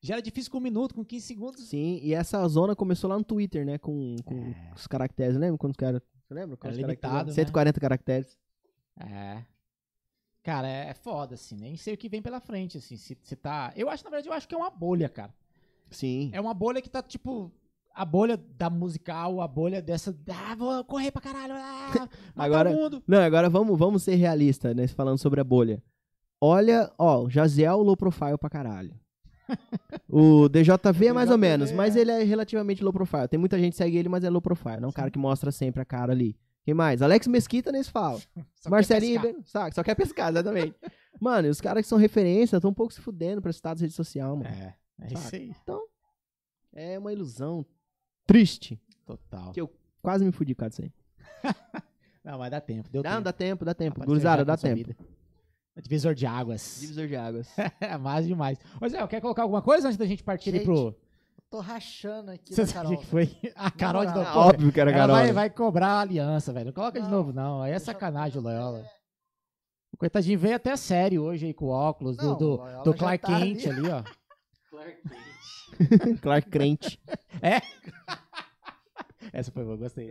Já 0.00 0.14
era 0.14 0.22
difícil 0.22 0.50
com 0.50 0.58
um 0.58 0.62
minuto, 0.62 0.94
com 0.94 1.04
15 1.04 1.24
segundos. 1.24 1.68
Sim, 1.68 2.00
e 2.02 2.12
essa 2.12 2.46
zona 2.48 2.74
começou 2.74 3.08
lá 3.08 3.16
no 3.16 3.22
Twitter, 3.22 3.64
né? 3.64 3.78
Com, 3.78 4.16
com 4.24 4.52
os 4.74 4.88
caracteres. 4.88 5.36
Lembra 5.36 5.56
quando 5.56 5.70
os 5.70 5.76
caras. 5.76 6.02
Você 6.26 6.34
lembra? 6.34 6.54
Os 6.54 6.60
caracteres? 6.60 6.88
limitado, 6.88 7.28
né? 7.28 7.34
140 7.34 7.80
caracteres. 7.80 8.38
É. 8.98 9.44
Cara, 10.42 10.68
é, 10.68 10.88
é 10.88 10.94
foda, 10.94 11.36
assim. 11.36 11.56
Nem 11.56 11.76
sei 11.76 11.94
o 11.94 11.96
que 11.96 12.08
vem 12.08 12.20
pela 12.20 12.40
frente, 12.40 12.78
assim. 12.78 12.96
Se, 12.96 13.16
se 13.22 13.36
tá. 13.36 13.72
Eu 13.76 13.88
acho, 13.88 14.02
na 14.02 14.10
verdade, 14.10 14.28
eu 14.28 14.32
acho 14.32 14.48
que 14.48 14.54
é 14.56 14.58
uma 14.58 14.70
bolha, 14.70 15.08
cara. 15.08 15.32
Sim. 15.88 16.30
É 16.32 16.40
uma 16.40 16.52
bolha 16.52 16.82
que 16.82 16.90
tá, 16.90 17.00
tipo. 17.00 17.52
A 17.94 18.04
bolha 18.04 18.36
da 18.36 18.70
musical, 18.70 19.40
a 19.40 19.46
bolha 19.48 19.82
dessa. 19.82 20.16
Ah, 20.30 20.54
vou 20.54 20.82
correr 20.84 21.10
pra 21.10 21.20
caralho. 21.20 21.54
Ah, 21.56 22.08
Agora-. 22.36 22.72
Não, 23.06 23.18
agora 23.18 23.50
vamos, 23.50 23.78
vamos 23.78 24.02
ser 24.02 24.14
realistas, 24.14 24.74
né? 24.74 24.86
Falando 24.88 25.18
sobre 25.18 25.40
a 25.40 25.44
bolha. 25.44 25.82
Olha, 26.40 26.90
ó, 26.98 27.22
o 27.24 27.30
Jaziel 27.30 27.78
low 27.82 27.96
profile 27.96 28.38
pra 28.38 28.50
caralho. 28.50 28.94
O 30.08 30.48
DJV 30.48 31.06
é 31.06 31.12
mais 31.12 31.30
ou 31.30 31.38
menos, 31.38 31.72
mas 31.72 31.96
é. 31.96 32.00
ele 32.00 32.10
é 32.10 32.22
relativamente 32.22 32.82
low 32.84 32.92
profile. 32.92 33.28
Tem 33.28 33.38
muita 33.40 33.58
gente 33.58 33.72
que 33.72 33.78
segue 33.78 33.96
ele, 33.96 34.08
mas 34.08 34.22
é 34.24 34.28
low 34.30 34.42
profile. 34.42 34.76
Não 34.80 34.86
é 34.86 34.88
um 34.88 34.92
cara 34.92 35.10
que 35.10 35.18
mostra 35.18 35.50
sempre 35.50 35.80
a 35.80 35.84
cara 35.86 36.12
ali. 36.12 36.36
Quem 36.64 36.74
mais? 36.74 37.00
Alex 37.02 37.26
Mesquita 37.26 37.72
nem 37.72 37.82
se 37.82 37.90
fala. 37.90 38.18
Só 38.56 38.64
quer 38.64 38.70
Marcelinho. 38.70 39.20
Ben- 39.20 39.42
saca? 39.44 39.74
Só 39.74 39.82
quer 39.82 39.94
pescar, 39.94 40.30
exatamente. 40.30 40.74
mano, 41.20 41.48
e 41.48 41.50
os 41.50 41.60
caras 41.60 41.82
que 41.82 41.88
são 41.88 41.98
referência 41.98 42.56
estão 42.56 42.70
um 42.70 42.74
pouco 42.74 42.92
se 42.92 43.00
fudendo 43.00 43.40
pra 43.40 43.50
estar 43.50 43.70
nas 43.70 43.80
redes 43.80 43.96
sociais, 43.96 44.30
mano. 44.30 44.44
É, 44.46 44.74
é 45.00 45.06
isso 45.12 45.22
Saca? 45.22 45.36
aí. 45.36 45.52
É 46.74 46.98
uma 46.98 47.12
ilusão 47.12 47.64
triste. 48.32 48.80
Total. 49.06 49.52
Que 49.52 49.60
eu 49.60 49.70
quase 50.00 50.24
me 50.24 50.32
fudi 50.32 50.54
com 50.54 50.66
isso 50.66 50.82
aí. 50.82 50.92
Não, 52.24 52.38
mas 52.38 52.50
dá 52.50 52.60
tempo. 52.60 52.88
Deu 52.90 53.02
Não, 53.02 53.10
tempo. 53.10 53.22
dá 53.24 53.32
tempo, 53.32 53.64
dá 53.64 53.74
tempo. 53.74 54.04
Gurizada, 54.04 54.44
dá 54.44 54.56
sua 54.56 54.70
tempo. 54.70 54.76
vida. 54.76 54.96
É 55.74 55.80
Divisor 55.80 56.14
de 56.14 56.24
águas. 56.26 56.78
Divisor 56.80 57.06
de 57.08 57.16
águas. 57.16 57.48
É 57.80 57.96
mais 57.98 58.26
demais. 58.26 58.58
Ô 58.80 58.88
Zé, 58.88 59.04
quer 59.06 59.20
colocar 59.20 59.42
alguma 59.42 59.60
coisa 59.62 59.88
antes 59.88 59.96
da 59.98 60.06
gente 60.06 60.22
partir 60.22 60.50
ali 60.50 60.58
Gente, 60.58 60.66
pro. 60.66 60.94
Tô 61.50 61.60
rachando 61.60 62.30
aqui 62.30 62.54
Você 62.54 62.62
da 62.62 62.66
sabe 62.68 62.86
o 62.86 62.88
Carol. 62.90 63.00
que 63.02 63.06
foi? 63.06 63.36
A 63.56 63.70
Carol 63.70 64.06
de. 64.06 64.12
Ah, 64.18 64.38
óbvio 64.38 64.72
que 64.72 64.80
era 64.80 64.92
Carol. 64.92 65.16
vai, 65.16 65.26
né? 65.26 65.32
vai 65.32 65.50
cobrar 65.50 65.88
a 65.88 66.00
aliança, 66.00 66.52
velho. 66.52 66.66
Não 66.66 66.72
coloca 66.72 66.98
de 67.00 67.04
Não, 67.06 67.18
novo, 67.18 67.32
não. 67.32 67.60
Aí 67.62 67.72
é 67.72 67.78
sacanagem 67.78 68.38
o 68.38 68.42
Loyola. 68.42 68.84
O 69.92 69.96
coitadinho 69.98 70.38
veio 70.38 70.56
até 70.56 70.74
sério 70.76 71.22
hoje 71.22 71.46
aí 71.46 71.54
com 71.54 71.66
o 71.66 71.68
óculos 71.68 72.16
do, 72.16 72.26
Não, 72.28 72.38
do, 72.38 72.56
do 72.84 72.92
já 72.92 72.96
Clark 72.98 73.26
tá 73.26 73.38
Kent 73.38 73.66
ali, 73.66 73.88
ó. 73.90 74.02
Clark 76.22 76.48
Crente. 76.50 76.98
Essa 79.32 79.50
foi 79.52 79.64
boa, 79.64 79.76
gostei. 79.76 80.10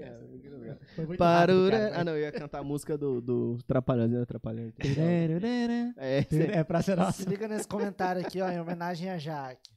Foi 0.95 1.05
muito 1.05 1.17
rápido, 1.17 1.17
Parura. 1.17 1.79
cara, 1.79 1.99
Ah, 1.99 2.03
não, 2.03 2.11
eu 2.13 2.21
ia 2.21 2.31
cantar 2.31 2.59
a 2.59 2.63
música 2.63 2.97
do, 2.97 3.19
do 3.21 3.57
Trapalhões, 3.67 4.11
né? 4.11 4.25
Trapalhões. 4.25 4.73
É, 5.97 5.97
aí. 5.97 6.25
É 6.53 6.63
pra 6.63 6.81
ser 6.81 6.91
Se 6.93 6.97
nossa. 6.97 7.29
liga 7.29 7.47
nesse 7.47 7.67
comentário 7.67 8.21
aqui, 8.25 8.41
ó, 8.41 8.49
em 8.49 8.59
homenagem 8.59 9.09
a 9.09 9.17
Jaque. 9.17 9.69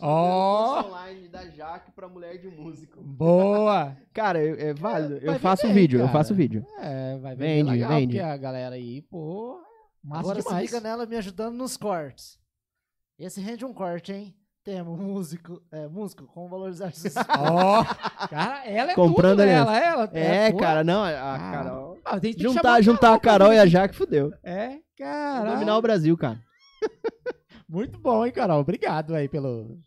Ó. 0.00 0.86
online 0.86 1.28
da 1.28 1.46
Jaque 1.50 1.92
pra 1.92 2.08
mulher 2.08 2.36
de 2.38 2.48
músico. 2.48 3.00
Boa! 3.00 3.96
Cara, 4.12 4.42
eu- 4.42 4.56
é 4.56 4.74
válido. 4.74 5.20
Vai 5.24 5.36
Eu 5.36 5.38
faço 5.40 5.62
vender, 5.68 5.80
vídeo, 5.80 6.00
eu 6.00 6.06
cara. 6.06 6.18
faço 6.18 6.34
vídeo. 6.34 6.66
É, 6.80 7.16
vai 7.18 7.36
vender 7.36 7.46
Vende, 7.64 7.70
legal, 7.70 7.90
vende. 7.90 8.06
porque 8.16 8.20
a 8.20 8.36
galera 8.36 8.74
aí, 8.74 9.02
pô, 9.02 9.60
massa 10.02 10.20
Agora 10.22 10.42
demais. 10.42 10.68
se 10.68 10.74
liga 10.76 10.80
nela 10.88 11.06
me 11.06 11.16
ajudando 11.16 11.54
nos 11.54 11.76
cortes. 11.76 12.40
Esse 13.16 13.40
rende 13.40 13.64
um 13.64 13.72
corte, 13.72 14.12
hein? 14.12 14.34
Temos 14.68 15.00
músico, 15.00 15.62
é, 15.72 15.88
músico 15.88 16.26
com 16.26 16.46
valorizar 16.46 16.92
social. 16.92 17.24
Ó, 17.40 17.84
cara, 18.28 18.66
ela 18.66 18.92
é 18.92 18.94
Comprando 18.94 19.38
tudo, 19.38 19.46
né? 19.46 19.58
aliança. 19.58 19.78
ela, 19.78 20.04
ela. 20.04 20.10
É, 20.12 20.52
pô. 20.52 20.58
cara, 20.58 20.84
não, 20.84 21.02
a 21.02 21.08
a 21.08 21.34
Ah, 21.34 21.38
Carol. 21.38 21.98
Ah, 22.04 22.20
tem 22.20 22.34
que 22.34 22.42
Juntar, 22.42 22.82
juntar 22.82 23.14
a 23.14 23.18
Carol 23.18 23.50
e 23.50 23.58
a 23.58 23.64
Jaque, 23.64 23.94
fudeu. 23.94 24.30
É, 24.42 24.78
cara. 24.94 25.52
Dominar 25.54 25.78
o 25.78 25.80
Brasil, 25.80 26.14
cara. 26.18 26.38
Muito 27.66 27.98
bom, 27.98 28.26
hein, 28.26 28.30
Carol? 28.30 28.60
Obrigado 28.60 29.14
aí 29.14 29.26
pelo. 29.26 29.80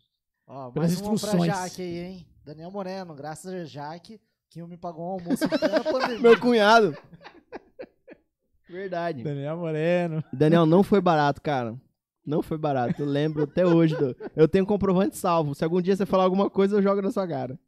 Ó, 0.48 0.72
Pelas 0.72 0.88
mais 0.90 1.00
uma 1.00 1.10
pra 1.10 1.14
instruções. 1.14 1.46
Jaque 1.54 1.82
aí, 1.82 1.98
hein? 1.98 2.26
Daniel 2.44 2.72
Moreno, 2.72 3.14
graças 3.14 3.54
a 3.54 3.64
Jaque, 3.64 4.20
que 4.50 4.60
me 4.64 4.76
pagou 4.76 5.06
um 5.06 5.10
almoço. 5.12 5.44
Meu 6.20 6.40
cunhado. 6.40 6.96
Verdade. 8.68 9.22
Daniel 9.22 9.58
Moreno. 9.58 10.24
Daniel, 10.32 10.66
não 10.66 10.82
foi 10.82 11.00
barato, 11.00 11.40
cara. 11.40 11.76
Não 12.24 12.42
foi 12.42 12.56
barato. 12.58 13.02
Eu 13.02 13.06
lembro 13.06 13.42
até 13.44 13.66
hoje. 13.66 13.96
do- 13.96 14.16
Eu 14.36 14.46
tenho 14.48 14.64
comprovante 14.66 15.16
salvo. 15.16 15.54
Se 15.54 15.64
algum 15.64 15.80
dia 15.82 15.96
você 15.96 16.06
falar 16.06 16.24
alguma 16.24 16.48
coisa, 16.48 16.76
eu 16.76 16.82
jogo 16.82 17.02
na 17.02 17.10
sua 17.10 17.26
cara. 17.26 17.58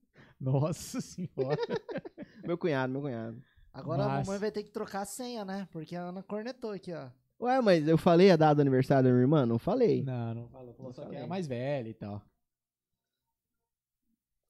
Nossa 0.40 1.00
senhora. 1.00 1.58
Meu 2.44 2.58
cunhado, 2.58 2.92
meu 2.92 3.00
cunhado. 3.02 3.42
Agora 3.72 4.04
a 4.04 4.08
Mas- 4.08 4.26
mamãe 4.26 4.38
vai 4.40 4.50
ter 4.52 4.62
que 4.62 4.70
trocar 4.70 5.00
a 5.00 5.04
senha, 5.06 5.44
né? 5.44 5.66
Porque 5.72 5.96
a 5.96 6.02
Ana 6.02 6.22
cornetou 6.22 6.70
aqui, 6.72 6.92
ó. 6.92 7.08
Ué, 7.40 7.60
mas 7.60 7.88
eu 7.88 7.96
falei 7.98 8.30
a 8.30 8.36
data 8.36 8.56
do 8.56 8.60
aniversário 8.60 9.04
da 9.04 9.10
minha 9.10 9.22
irmã? 9.22 9.44
Não 9.46 9.58
falei. 9.58 10.02
não, 10.02 10.34
não 10.34 10.48
falou. 10.48 10.74
Falou 10.74 10.92
só 10.92 11.00
que 11.02 11.06
falei. 11.06 11.18
era 11.20 11.26
mais 11.26 11.46
velha 11.46 11.88
e 11.88 11.94
tal. 11.94 12.22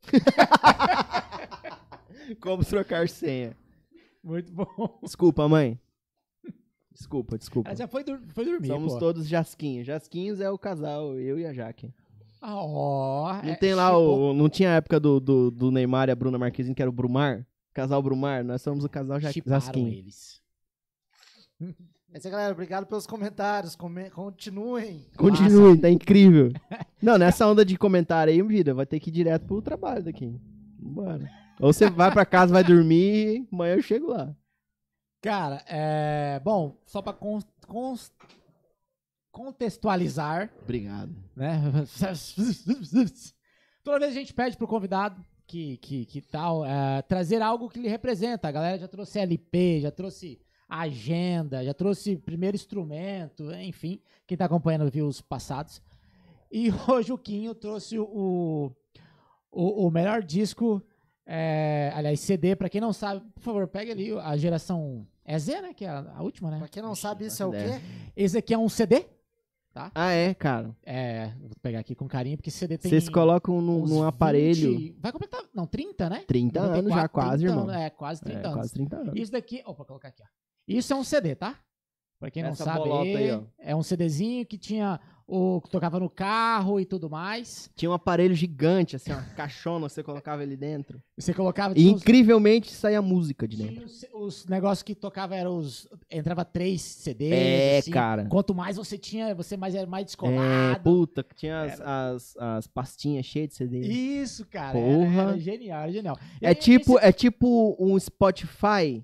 Como 2.40 2.64
trocar 2.64 3.08
senha. 3.08 3.56
Muito 4.22 4.52
bom. 4.52 4.98
Desculpa, 5.02 5.48
mãe. 5.48 5.78
Desculpa, 6.94 7.36
desculpa. 7.36 7.68
Ela 7.70 7.76
já 7.76 7.88
foi, 7.88 8.04
dur- 8.04 8.20
foi 8.28 8.44
dormir, 8.44 8.68
Somos 8.68 8.92
pô. 8.94 8.98
todos 9.00 9.26
Jasquinhos. 9.26 9.86
Jasquinhos 9.86 10.40
é 10.40 10.48
o 10.48 10.56
casal, 10.56 11.18
eu 11.18 11.38
e 11.38 11.44
a 11.44 11.52
Jaque. 11.52 11.92
Ah, 12.40 12.56
ó. 12.56 13.32
Não 13.42 13.50
é, 13.52 13.56
tem 13.56 13.74
lá 13.74 13.88
chipou. 13.88 14.30
o. 14.30 14.34
Não 14.34 14.48
tinha 14.48 14.70
a 14.70 14.74
época 14.74 15.00
do, 15.00 15.18
do, 15.18 15.50
do 15.50 15.70
Neymar 15.70 16.08
e 16.08 16.12
a 16.12 16.14
Bruna 16.14 16.38
Marquezine, 16.38 16.74
que 16.74 16.82
era 16.82 16.88
o 16.90 16.92
Brumar? 16.92 17.44
Casal 17.72 18.00
Brumar? 18.02 18.44
Nós 18.44 18.62
somos 18.62 18.84
o 18.84 18.88
casal 18.88 19.18
Ja- 19.18 19.32
Chiparam 19.32 19.60
Jasquinho. 19.60 19.88
eles. 19.92 20.40
É 22.12 22.18
isso 22.18 22.28
aí, 22.28 22.30
galera. 22.30 22.52
Obrigado 22.52 22.86
pelos 22.86 23.06
comentários. 23.06 23.74
Come- 23.74 24.10
Continuem. 24.10 25.04
Continue, 25.16 25.78
tá 25.80 25.90
incrível. 25.90 26.52
Não, 27.02 27.18
nessa 27.18 27.46
onda 27.46 27.64
de 27.64 27.76
comentário 27.76 28.32
aí, 28.32 28.40
vida, 28.42 28.72
vai 28.72 28.86
ter 28.86 29.00
que 29.00 29.10
ir 29.10 29.12
direto 29.12 29.46
pro 29.46 29.60
trabalho 29.62 30.04
daqui. 30.04 30.38
Vambora. 30.80 31.28
Ou 31.60 31.72
você 31.72 31.88
vai 31.90 32.12
pra 32.12 32.24
casa, 32.26 32.52
vai 32.52 32.62
dormir, 32.64 33.46
amanhã 33.52 33.74
eu 33.74 33.82
chego 33.82 34.08
lá. 34.10 34.34
Cara, 35.24 35.64
é. 35.66 36.38
Bom, 36.44 36.76
só 36.84 37.00
pra 37.00 37.14
con- 37.14 37.40
cons- 37.66 38.12
contextualizar, 39.32 40.52
Obrigado. 40.62 41.16
né? 41.34 41.62
Toda 43.82 44.00
vez 44.00 44.12
a 44.12 44.18
gente 44.18 44.34
pede 44.34 44.54
pro 44.56 44.68
convidado 44.68 45.24
que, 45.46 45.78
que, 45.78 46.04
que 46.04 46.20
tal 46.20 46.62
é, 46.64 47.00
trazer 47.00 47.40
algo 47.40 47.70
que 47.70 47.80
lhe 47.80 47.88
representa. 47.88 48.48
A 48.48 48.52
galera 48.52 48.78
já 48.78 48.86
trouxe 48.86 49.18
LP, 49.18 49.80
já 49.80 49.90
trouxe 49.90 50.38
agenda, 50.68 51.64
já 51.64 51.72
trouxe 51.72 52.16
primeiro 52.18 52.54
instrumento, 52.54 53.50
enfim, 53.54 54.00
quem 54.26 54.36
tá 54.36 54.44
acompanhando 54.44 54.90
viu 54.90 55.06
os 55.06 55.22
passados. 55.22 55.80
E 56.52 56.68
hoje 56.86 57.10
o 57.12 57.18
Quinho 57.18 57.54
trouxe 57.54 57.98
o, 57.98 58.70
o, 59.50 59.86
o 59.86 59.90
melhor 59.90 60.22
disco, 60.22 60.82
é, 61.26 61.90
aliás, 61.94 62.20
CD, 62.20 62.54
pra 62.54 62.68
quem 62.68 62.80
não 62.82 62.92
sabe, 62.92 63.22
por 63.34 63.40
favor, 63.40 63.66
pega 63.68 63.90
ali 63.92 64.12
a 64.18 64.36
geração. 64.36 65.06
É 65.24 65.38
Z, 65.38 65.60
né? 65.62 65.72
Que 65.74 65.84
é 65.84 65.88
a, 65.88 66.14
a 66.16 66.22
última, 66.22 66.50
né? 66.50 66.58
Pra 66.58 66.68
quem 66.68 66.82
não 66.82 66.94
sabe, 66.94 67.22
não 67.22 67.28
isso 67.28 67.42
é 67.42 67.46
o 67.46 67.50
quê? 67.50 67.80
Esse 68.16 68.38
aqui 68.38 68.52
é 68.52 68.58
um 68.58 68.68
CD. 68.68 69.06
Ah, 69.92 70.12
é, 70.12 70.32
cara. 70.34 70.74
É, 70.84 71.32
vou 71.40 71.50
pegar 71.60 71.80
aqui 71.80 71.96
com 71.96 72.06
carinho, 72.06 72.36
porque 72.36 72.50
CD 72.50 72.78
tem. 72.78 72.88
Vocês 72.88 73.08
colocam 73.08 73.60
num, 73.60 73.84
num 73.84 74.02
aparelho 74.04 74.70
20 74.78 74.96
vai 75.00 75.10
completar. 75.10 75.42
Não, 75.52 75.66
30, 75.66 76.08
né? 76.10 76.24
30 76.28 76.60
anos 76.60 76.90
já, 76.92 77.08
94, 77.08 77.10
quase, 77.10 77.42
30 77.44 77.52
irmão. 77.60 77.74
É, 77.74 77.90
quase 77.90 78.20
30 78.22 78.38
É, 78.38 78.42
anos. 78.44 78.54
quase 78.56 78.72
30 78.72 78.96
anos. 78.96 79.14
Isso 79.16 79.32
daqui. 79.32 79.62
Opa, 79.64 79.72
vou 79.78 79.86
colocar 79.86 80.08
aqui, 80.08 80.22
ó. 80.22 80.26
Isso 80.68 80.92
é 80.92 80.96
um 80.96 81.02
CD, 81.02 81.34
tá? 81.34 81.58
Pra 82.20 82.30
quem 82.30 82.42
não 82.42 82.50
Essa 82.50 82.64
sabe, 82.64 82.78
bolota 82.78 83.18
aí, 83.18 83.44
é 83.58 83.74
um 83.74 83.82
CDzinho 83.82 84.46
que 84.46 84.56
tinha 84.56 85.00
o 85.26 85.60
que 85.62 85.70
tocava 85.70 85.98
no 85.98 86.10
carro 86.10 86.78
e 86.78 86.84
tudo 86.84 87.08
mais. 87.08 87.70
Tinha 87.74 87.90
um 87.90 87.94
aparelho 87.94 88.34
gigante, 88.34 88.94
assim, 88.96 89.10
uma 89.10 89.22
caixona, 89.34 89.88
você 89.88 90.02
colocava 90.02 90.42
ele 90.42 90.56
dentro. 90.56 91.02
E 91.16 91.22
você 91.22 91.32
colocava 91.32 91.72
E 91.78 91.88
incrivelmente 91.88 92.70
saía 92.72 93.00
música 93.00 93.48
de 93.48 93.56
dentro. 93.56 93.74
tinha 93.74 93.86
os, 93.86 94.04
os 94.12 94.46
negócios 94.46 94.82
que 94.82 94.94
tocava 94.94 95.34
eram 95.34 95.56
os 95.56 95.88
entrava 96.10 96.44
três 96.44 96.82
CDs, 96.82 97.32
É, 97.32 97.78
assim. 97.78 97.90
cara. 97.90 98.26
Quanto 98.26 98.54
mais 98.54 98.76
você 98.76 98.98
tinha, 98.98 99.34
você 99.34 99.56
mais 99.56 99.74
era 99.74 99.86
mais 99.86 100.02
É, 100.02 100.06
descolado. 100.06 100.82
puta, 100.82 101.24
que 101.24 101.34
tinha 101.34 101.62
as, 101.62 101.80
as, 101.80 102.36
as 102.36 102.66
pastinhas 102.66 103.24
cheias 103.24 103.48
de 103.48 103.54
CD. 103.54 103.80
Isso, 103.80 104.44
cara. 104.46 104.72
Porra. 104.78 105.22
Era, 105.22 105.30
era 105.30 105.38
genial, 105.38 105.82
era 105.84 105.92
genial. 105.92 106.18
E 106.42 106.44
É 106.44 106.48
aí, 106.50 106.54
tipo, 106.54 106.98
esse- 106.98 107.06
é 107.06 107.12
tipo 107.12 107.76
um 107.80 107.98
Spotify 107.98 109.02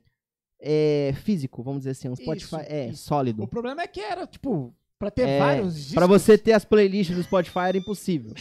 é, 0.62 1.15
físico, 1.23 1.62
vamos 1.62 1.81
dizer 1.81 1.92
assim, 1.92 2.08
um 2.10 2.15
Spotify 2.16 2.44
Isso, 2.44 2.57
é 2.58 2.86
isso. 2.89 3.05
sólido. 3.05 3.42
O 3.42 3.49
problema 3.49 3.81
é 3.82 3.86
que 3.86 4.00
era, 4.00 4.26
tipo, 4.26 4.74
pra 5.00 5.10
ter 5.10 5.26
É, 5.26 5.38
vários 5.38 5.74
discos. 5.74 5.94
Pra 5.94 6.06
você 6.06 6.36
ter 6.38 6.52
as 6.52 6.64
playlists 6.64 7.16
do 7.16 7.22
Spotify 7.22 7.58
era 7.68 7.78
impossível. 7.78 8.32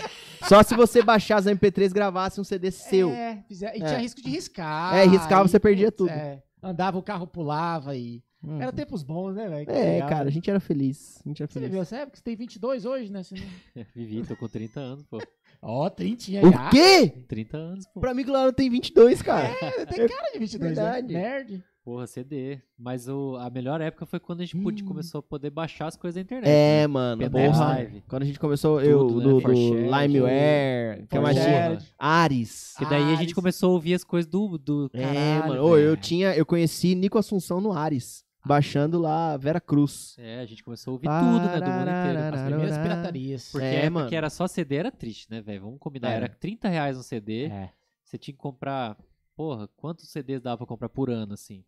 Só 0.47 0.61
se 0.61 0.75
você 0.75 1.01
baixar 1.01 1.37
as 1.37 1.45
MP3 1.47 1.89
e 1.89 1.93
gravasse 1.93 2.39
um 2.39 2.43
CD 2.43 2.69
seu. 2.69 3.09
É, 3.09 3.41
fizer- 3.47 3.75
e 3.75 3.81
É. 3.81 3.85
tinha 3.85 3.97
risco 3.99 4.21
de 4.21 4.29
riscar. 4.29 4.95
É, 4.95 5.05
riscava, 5.05 5.45
e, 5.47 5.49
você 5.49 5.59
perdia 5.59 5.91
tudo. 5.91 6.09
é, 6.11 6.43
andava, 6.61 6.97
o 6.97 7.01
carro 7.03 7.25
pulava 7.25 7.95
e... 7.95 8.21
Hum. 8.41 8.61
Era 8.61 8.71
tempos 8.71 9.03
bons, 9.03 9.35
né, 9.35 9.49
velho? 9.49 9.69
É, 9.69 9.93
legal, 9.95 10.07
cara, 10.09 10.21
a 10.21 10.25
né? 10.25 10.31
gente 10.31 10.49
era 10.49 10.61
feliz. 10.61 11.21
A 11.25 11.27
gente 11.27 11.41
era 11.43 11.47
Você 11.51 11.53
feliz. 11.55 11.69
viveu 11.69 11.81
essa 11.81 11.97
época? 11.97 12.15
Você 12.17 12.23
tem 12.23 12.35
22 12.37 12.85
hoje, 12.85 13.11
né? 13.11 13.21
Você 13.21 13.35
não- 13.35 13.85
Vivi, 13.95 14.25
tô 14.25 14.35
com 14.37 14.47
30 14.47 14.79
anos, 14.79 15.03
pô. 15.05 15.17
Ó, 15.61 15.89
30 15.89 16.23
O 16.47 16.51
já. 16.51 16.69
quê? 16.69 17.09
30 17.27 17.57
anos, 17.57 17.85
pô. 17.87 17.99
Pra 17.99 18.13
mim, 18.13 18.23
claro, 18.23 18.53
tem 18.53 18.69
22, 18.69 19.21
cara. 19.21 19.45
É, 19.61 19.85
tem 19.85 20.07
cara 20.07 20.31
de 20.31 20.39
22, 20.39 20.73
Verdade. 20.75 21.13
né? 21.13 21.19
Nerd. 21.21 21.63
Porra, 21.89 22.05
CD. 22.05 22.61
Mas 22.77 23.07
o, 23.09 23.35
a 23.37 23.49
melhor 23.49 23.81
época 23.81 24.05
foi 24.05 24.19
quando 24.19 24.41
a 24.41 24.45
gente 24.45 24.55
Hum. 24.55 24.85
começou 24.85 25.19
a 25.19 25.23
poder 25.23 25.49
baixar 25.49 25.87
as 25.87 25.95
coisas 25.97 26.13
da 26.15 26.21
internet. 26.21 26.47
É, 26.47 26.81
né? 26.81 26.87
mano, 26.87 27.23
Pendrive. 27.23 27.47
porra. 27.51 27.87
Quando 28.07 28.21
a 28.21 28.25
gente 28.27 28.39
começou, 28.39 28.79
eu, 28.79 29.07
Tudo, 29.07 29.17
né? 29.17 29.23
do, 29.23 29.41
do 29.41 29.49
LimeWare, 29.97 31.07
que 31.07 31.19
mais 31.19 31.35
tinha? 31.35 31.77
Ares. 31.97 32.75
Que 32.77 32.85
daí 32.85 33.01
a 33.03 33.09
gente 33.15 33.19
Ares. 33.21 33.33
começou 33.33 33.71
a 33.71 33.73
ouvir 33.73 33.95
as 33.95 34.03
coisas 34.03 34.29
do. 34.29 34.59
do 34.59 34.89
É, 34.93 35.01
caralho, 35.03 35.47
mano. 35.49 35.63
Ô, 35.63 35.77
eu 35.79 35.97
tinha, 35.97 36.35
eu 36.35 36.45
conheci 36.45 36.93
Nico 36.93 37.17
Assunção 37.17 37.59
no 37.59 37.71
Ares, 37.71 38.23
baixando 38.45 38.99
lá 38.99 39.35
Vera 39.35 39.59
Cruz. 39.59 40.15
É, 40.19 40.41
a 40.41 40.45
gente 40.45 40.63
começou 40.63 40.91
a 40.91 40.93
ouvir 40.93 41.07
tudo, 41.07 41.47
né? 41.47 41.59
Do 41.59 41.71
mundo 41.71 41.89
inteiro. 41.89 42.35
As 42.35 42.41
primeiras 42.45 42.77
piratarias. 42.77 43.51
Porque 43.51 43.65
É, 43.65 43.69
a 43.69 43.73
época 43.85 43.89
mano. 43.91 44.09
era 44.15 44.29
só 44.29 44.47
CD 44.47 44.75
era 44.75 44.91
triste, 44.91 45.27
né, 45.31 45.41
velho? 45.41 45.61
Vamos 45.61 45.79
combinar. 45.79 46.09
Era. 46.11 46.25
Era 46.25 46.35
30 46.35 46.67
reais 46.69 46.95
um 46.99 47.01
CD. 47.01 47.45
É. 47.45 47.71
Você 48.03 48.15
tinha 48.19 48.33
que 48.33 48.39
comprar. 48.39 48.95
Porra, 49.35 49.69
quantos 49.77 50.09
CDs 50.09 50.41
dava 50.41 50.57
pra 50.57 50.65
comprar 50.67 50.89
por 50.89 51.09
ano, 51.09 51.33
assim? 51.33 51.63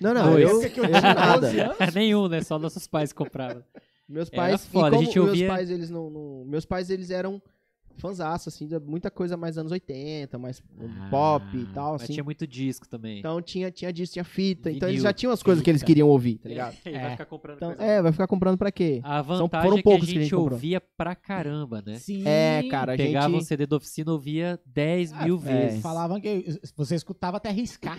Não, 0.00 0.14
não, 0.14 0.30
Dois. 0.32 0.48
eu, 0.50 0.70
que 0.70 0.80
eu 0.80 0.84
eu 0.84 0.90
tinha 1.00 1.12
nada. 1.14 1.40
12 1.46 1.60
anos. 1.60 1.94
Nenhum, 1.94 2.28
né? 2.28 2.40
Só 2.42 2.58
nossos 2.58 2.86
pais 2.86 3.12
compravam. 3.12 3.62
Meus 4.08 4.28
pais, 4.30 4.66
foda, 4.66 4.86
e 4.86 4.88
a 4.88 4.90
como 4.92 5.04
gente 5.04 5.14
meus 5.18 5.28
ouvia- 5.28 5.46
pais, 5.48 5.70
eles 5.70 5.90
não, 5.90 6.10
não- 6.10 6.44
meus 6.44 6.64
pais, 6.64 6.90
eles 6.90 7.10
eram 7.10 7.40
fãzaço, 7.98 8.48
assim, 8.48 8.66
de 8.66 8.78
muita 8.80 9.10
coisa 9.10 9.36
mais 9.36 9.58
anos 9.58 9.70
80, 9.70 10.38
mais 10.38 10.62
pop 11.10 11.44
e 11.54 11.66
tal, 11.66 11.92
Mas 11.92 12.02
assim. 12.04 12.14
tinha 12.14 12.24
muito 12.24 12.46
disco 12.46 12.88
também. 12.88 13.18
Então 13.18 13.42
tinha, 13.42 13.70
tinha 13.70 13.92
disco, 13.92 14.14
tinha 14.14 14.24
fita, 14.24 14.70
então 14.70 14.88
eles 14.88 15.00
Vinil, 15.00 15.02
já 15.02 15.12
tinham 15.12 15.32
as 15.32 15.42
coisas 15.42 15.62
que 15.62 15.68
eles 15.68 15.82
fita. 15.82 15.86
queriam 15.88 16.08
ouvir, 16.08 16.38
tá 16.38 16.48
ligado? 16.48 16.76
É. 16.86 16.98
vai 17.02 17.10
ficar 17.10 17.26
comprando 17.26 17.56
Então, 17.58 17.74
coisa. 17.74 17.84
é, 17.92 18.02
vai 18.02 18.12
ficar 18.12 18.26
comprando 18.26 18.56
pra 18.56 18.72
quê? 18.72 19.00
A 19.04 19.22
foram 19.22 19.38
vantagem 19.40 19.68
é 19.70 19.72
que 19.74 19.80
a 19.80 19.82
poucos 19.82 20.04
que 20.06 20.10
a 20.10 20.14
gente 20.14 20.22
gente 20.22 20.34
comprou. 20.34 20.52
ouvia 20.54 20.80
pra 20.80 21.14
caramba, 21.14 21.82
né? 21.84 21.96
Sim. 21.96 22.22
É, 22.26 22.62
cara, 22.70 22.94
a 22.94 22.96
Pegava 22.96 23.28
um 23.28 23.32
gente... 23.34 23.44
CD 23.44 23.66
da 23.66 23.76
oficina, 23.76 24.10
ouvia 24.12 24.58
10 24.64 25.12
Ah, 25.12 25.24
mil 25.24 25.36
é, 25.36 25.38
vezes. 25.38 25.82
Falavam 25.82 26.18
que 26.20 26.58
você 26.74 26.94
escutava 26.94 27.36
até 27.36 27.50
riscar. 27.50 27.98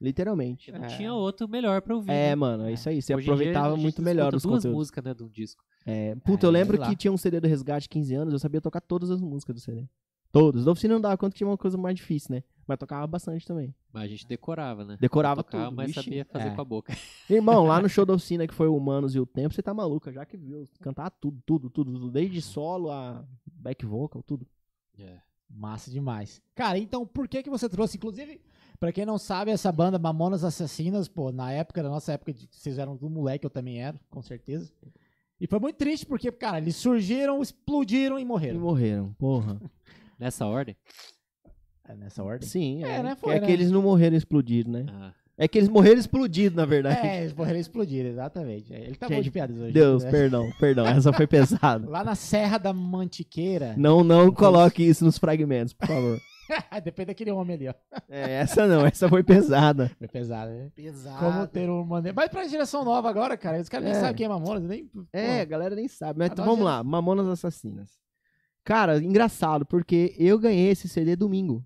Literalmente. 0.00 0.70
Não 0.72 0.84
É. 0.84 0.88
tinha 0.88 1.12
outro 1.14 1.48
melhor 1.48 1.80
pra 1.80 1.94
ouvir. 1.94 2.10
É, 2.10 2.28
né? 2.30 2.34
mano, 2.34 2.64
é 2.64 2.72
isso 2.72 2.88
aí. 2.88 3.00
Você 3.00 3.14
Hoje 3.14 3.24
dia, 3.24 3.32
aproveitava 3.32 3.68
a 3.68 3.70
gente 3.76 3.82
muito 3.82 4.02
melhor 4.02 4.34
os 4.34 4.42
duas 4.42 4.56
conteúdos. 4.56 4.76
músicas, 4.78 5.04
né, 5.04 5.14
de 5.14 5.22
um 5.24 5.28
disco. 5.28 5.64
É, 5.86 6.14
puta, 6.16 6.46
eu 6.46 6.50
É, 6.50 6.52
lembro 6.52 6.76
sei 6.76 6.84
lá. 6.84 6.90
que 6.90 6.96
tinha 6.96 7.12
um 7.12 7.16
CD 7.16 7.40
do 7.40 7.46
Resgate 7.48 7.88
15 7.88 8.14
anos, 8.14 8.32
eu 8.32 8.38
sabia 8.38 8.60
tocar 8.60 8.80
todas 8.80 9.10
as 9.10 9.20
músicas 9.20 9.54
do 9.54 9.60
CD. 9.60 9.86
Todas. 10.32 10.64
Da 10.66 10.72
oficina 10.72 10.92
não 10.94 11.00
dava 11.00 11.16
conta 11.16 11.32
que 11.32 11.38
tinha 11.38 11.48
uma 11.48 11.56
coisa 11.56 11.78
mais 11.78 11.96
difícil, 11.96 12.34
né? 12.34 12.42
Mas 12.66 12.76
tocava 12.78 13.06
bastante 13.06 13.46
também. 13.46 13.74
Mas 13.90 14.02
a 14.02 14.06
gente 14.08 14.26
decorava, 14.26 14.84
né? 14.84 14.98
Decorava 15.00 15.42
Tocava, 15.42 15.66
tudo. 15.66 15.76
mas 15.76 15.86
vixe. 15.86 16.02
sabia 16.02 16.24
fazer 16.26 16.48
É. 16.48 16.54
com 16.54 16.60
a 16.60 16.64
boca. 16.64 16.92
Irmão, 17.30 17.64
lá 17.64 17.80
no 17.80 17.88
show 17.88 18.04
da 18.04 18.12
oficina 18.12 18.46
que 18.46 18.52
foi 18.52 18.66
o 18.68 18.76
Humanos 18.76 19.14
e 19.14 19.20
o 19.20 19.24
Tempo, 19.24 19.54
você 19.54 19.62
tá 19.62 19.72
maluca, 19.72 20.12
já 20.12 20.26
que 20.26 20.36
viu. 20.36 20.68
Cantar 20.82 21.08
tudo, 21.10 21.40
tudo, 21.46 21.70
tudo, 21.70 21.92
tudo. 21.92 22.10
Desde 22.10 22.42
solo 22.42 22.90
a 22.90 23.24
back 23.46 23.86
vocal, 23.86 24.22
tudo. 24.22 24.46
Massa 25.48 25.90
demais. 25.90 26.42
Cara, 26.54 26.76
então 26.76 27.06
por 27.06 27.28
que 27.28 27.42
que 27.42 27.48
você 27.48 27.68
trouxe, 27.68 27.96
inclusive, 27.96 28.40
pra 28.76 28.92
quem 28.92 29.04
não 29.06 29.18
sabe, 29.18 29.50
essa 29.50 29.70
banda 29.72 29.98
Mamonas 29.98 30.44
Assassinas, 30.44 31.08
pô, 31.08 31.30
na 31.32 31.50
época, 31.52 31.82
na 31.82 31.88
nossa 31.88 32.12
época, 32.12 32.32
vocês 32.50 32.78
eram 32.78 32.96
do 32.96 33.08
moleque, 33.10 33.44
eu 33.46 33.50
também 33.50 33.82
era, 33.82 33.98
com 34.10 34.22
certeza. 34.22 34.70
E 35.40 35.46
foi 35.46 35.58
muito 35.58 35.76
triste 35.76 36.06
porque, 36.06 36.30
cara, 36.32 36.58
eles 36.58 36.76
surgiram, 36.76 37.42
explodiram 37.42 38.18
e 38.18 38.22
E 38.22 38.24
morreram. 38.24 38.60
morreram, 38.60 39.12
porra. 39.18 39.60
Nessa 40.18 40.46
ordem? 40.46 40.74
É 41.88 41.94
nessa 41.94 42.24
ordem? 42.24 42.48
Sim, 42.48 42.82
é. 42.84 42.96
É, 42.96 43.02
né, 43.02 43.14
Que 43.14 43.20
foi, 43.20 43.36
é 43.36 43.40
né? 43.40 43.46
que 43.46 43.52
eles 43.52 43.70
não 43.70 43.80
morreram 43.82 44.16
explodidos, 44.16 44.72
né? 44.72 44.86
Ah, 44.88 45.12
É 45.38 45.46
que 45.46 45.56
eles 45.58 45.68
morreram 45.68 46.00
explodidos, 46.00 46.56
na 46.56 46.64
verdade. 46.64 47.06
É, 47.06 47.20
eles 47.20 47.32
morreram 47.34 47.58
e 47.58 47.60
explodiram, 47.60 48.08
exatamente. 48.10 48.74
É, 48.74 48.80
Ele 48.80 48.96
tá 48.96 49.06
bom 49.08 49.14
Gente, 49.14 49.24
de 49.24 49.30
piadas 49.30 49.56
hoje. 49.56 49.72
Deus, 49.72 50.02
né? 50.02 50.10
perdão, 50.10 50.50
perdão. 50.58 50.84
Essa 50.86 51.12
foi 51.12 51.26
pesada. 51.28 51.88
Lá 51.88 52.02
na 52.02 52.14
Serra 52.16 52.58
da 52.58 52.72
Mantiqueira. 52.72 53.74
Não, 53.76 54.02
não 54.02 54.32
coloque 54.32 54.82
isso 54.82 55.04
nos 55.04 55.16
fragmentos, 55.18 55.74
por 55.74 55.86
favor. 55.86 56.18
Depende 56.84 57.06
daquele 57.06 57.30
homem 57.30 57.56
ali, 57.56 57.68
ó. 57.68 57.74
É, 58.08 58.32
essa 58.34 58.66
não, 58.66 58.86
essa 58.86 59.08
foi 59.08 59.22
pesada. 59.22 59.90
Foi 59.98 60.08
pesado, 60.08 60.50
né? 60.50 60.70
Pesado. 60.74 61.18
Como 61.18 61.46
ter 61.46 61.68
um 61.68 61.84
maneiro. 61.84 62.14
Vai 62.14 62.28
pra 62.28 62.46
geração 62.46 62.84
nova 62.84 63.08
agora, 63.08 63.36
cara. 63.36 63.60
Os 63.60 63.68
caras 63.68 63.84
nem 63.84 63.94
É. 63.94 64.00
sabem 64.00 64.14
quem 64.16 64.26
é 64.26 64.28
Mamonas, 64.28 64.62
nem. 64.64 64.90
É, 65.12 65.40
a 65.40 65.44
galera 65.44 65.74
nem 65.74 65.88
sabe. 65.88 66.18
Mas 66.18 66.30
então, 66.30 66.44
vamos 66.44 66.64
lá, 66.64 66.82
Mamonas 66.84 67.26
Assassinas. 67.28 67.98
Cara, 68.64 68.98
engraçado, 68.98 69.64
porque 69.64 70.14
eu 70.18 70.38
ganhei 70.38 70.70
esse 70.70 70.88
CD 70.88 71.14
domingo. 71.16 71.64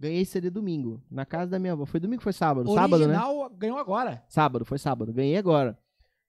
Ganhei 0.00 0.22
esse 0.22 0.32
CD 0.32 0.50
domingo, 0.50 1.02
na 1.10 1.24
casa 1.24 1.50
da 1.52 1.58
minha 1.58 1.72
avó. 1.72 1.86
Foi 1.86 2.00
domingo 2.00 2.20
ou 2.20 2.24
foi 2.24 2.32
sábado? 2.32 2.72
Sábado, 2.74 3.06
né? 3.06 3.14
Original 3.18 3.50
ganhou 3.50 3.78
agora. 3.78 4.22
Sábado, 4.28 4.64
foi 4.64 4.78
sábado. 4.78 5.12
Ganhei 5.12 5.36
agora. 5.36 5.78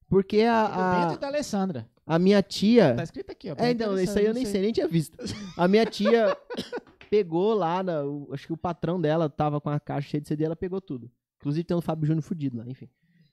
Porque 0.07 0.41
a, 0.41 1.01
Bento 1.07 1.15
e 1.15 1.17
da 1.19 1.27
Alessandra. 1.27 1.89
a, 2.05 2.15
a 2.15 2.19
minha 2.19 2.41
tia. 2.43 2.93
Tá 2.95 3.03
escrito 3.03 3.31
aqui, 3.31 3.49
ó. 3.51 3.55
É, 3.57 3.71
então, 3.71 3.97
isso 3.99 4.17
aí 4.17 4.25
eu 4.25 4.33
nem 4.33 4.45
sei, 4.45 4.61
nem 4.61 4.71
tinha 4.71 4.87
visto. 4.87 5.17
A 5.57 5.67
minha 5.67 5.85
tia 5.85 6.35
pegou 7.09 7.53
lá, 7.53 7.81
na- 7.83 8.03
o- 8.03 8.29
acho 8.33 8.45
que 8.47 8.53
o 8.53 8.57
patrão 8.57 8.99
dela 9.01 9.29
tava 9.29 9.59
com 9.59 9.69
a 9.69 9.79
caixa 9.79 10.09
cheia 10.09 10.21
de 10.21 10.27
CD, 10.27 10.43
ela 10.45 10.55
pegou 10.55 10.79
tudo. 10.79 11.09
Inclusive 11.39 11.63
tem 11.63 11.75
um 11.77 11.81
Fábio 11.81 12.05
Júnior 12.07 12.21
fudido 12.23 12.57
lá, 12.57 12.63
enfim. 12.67 12.89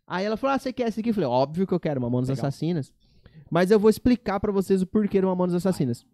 Aí 0.07 0.25
ela 0.25 0.36
falou, 0.36 0.55
ah, 0.55 0.59
você 0.59 0.73
quer 0.73 0.89
esse 0.89 1.01
aqui? 1.01 1.10
Eu 1.10 1.15
falei, 1.15 1.28
óbvio 1.28 1.67
que 1.67 1.73
eu 1.73 1.81
quero, 1.81 2.01
Mamonas 2.01 2.28
Legal. 2.28 2.47
Assassinas. 2.47 2.92
Mas 3.51 3.70
eu 3.70 3.78
vou 3.78 3.89
explicar 3.91 4.41
pra 4.41 4.51
vocês 4.52 4.83
o 4.83 4.86
porquê 4.86 5.20
do 5.20 5.26
Mamonas 5.26 5.55
Assassinas. 5.55 6.05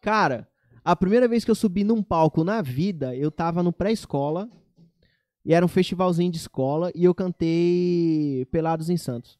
Cara, 0.00 0.48
a 0.84 0.94
primeira 0.94 1.26
vez 1.28 1.44
que 1.44 1.50
eu 1.50 1.54
subi 1.54 1.84
num 1.84 2.02
palco 2.02 2.44
na 2.44 2.62
vida, 2.62 3.14
eu 3.16 3.30
tava 3.30 3.62
no 3.62 3.72
pré-escola, 3.72 4.48
e 5.48 5.54
era 5.54 5.64
um 5.64 5.68
festivalzinho 5.68 6.30
de 6.30 6.36
escola, 6.36 6.92
e 6.94 7.06
eu 7.06 7.14
cantei 7.14 8.46
Pelados 8.50 8.90
em 8.90 8.98
Santos. 8.98 9.38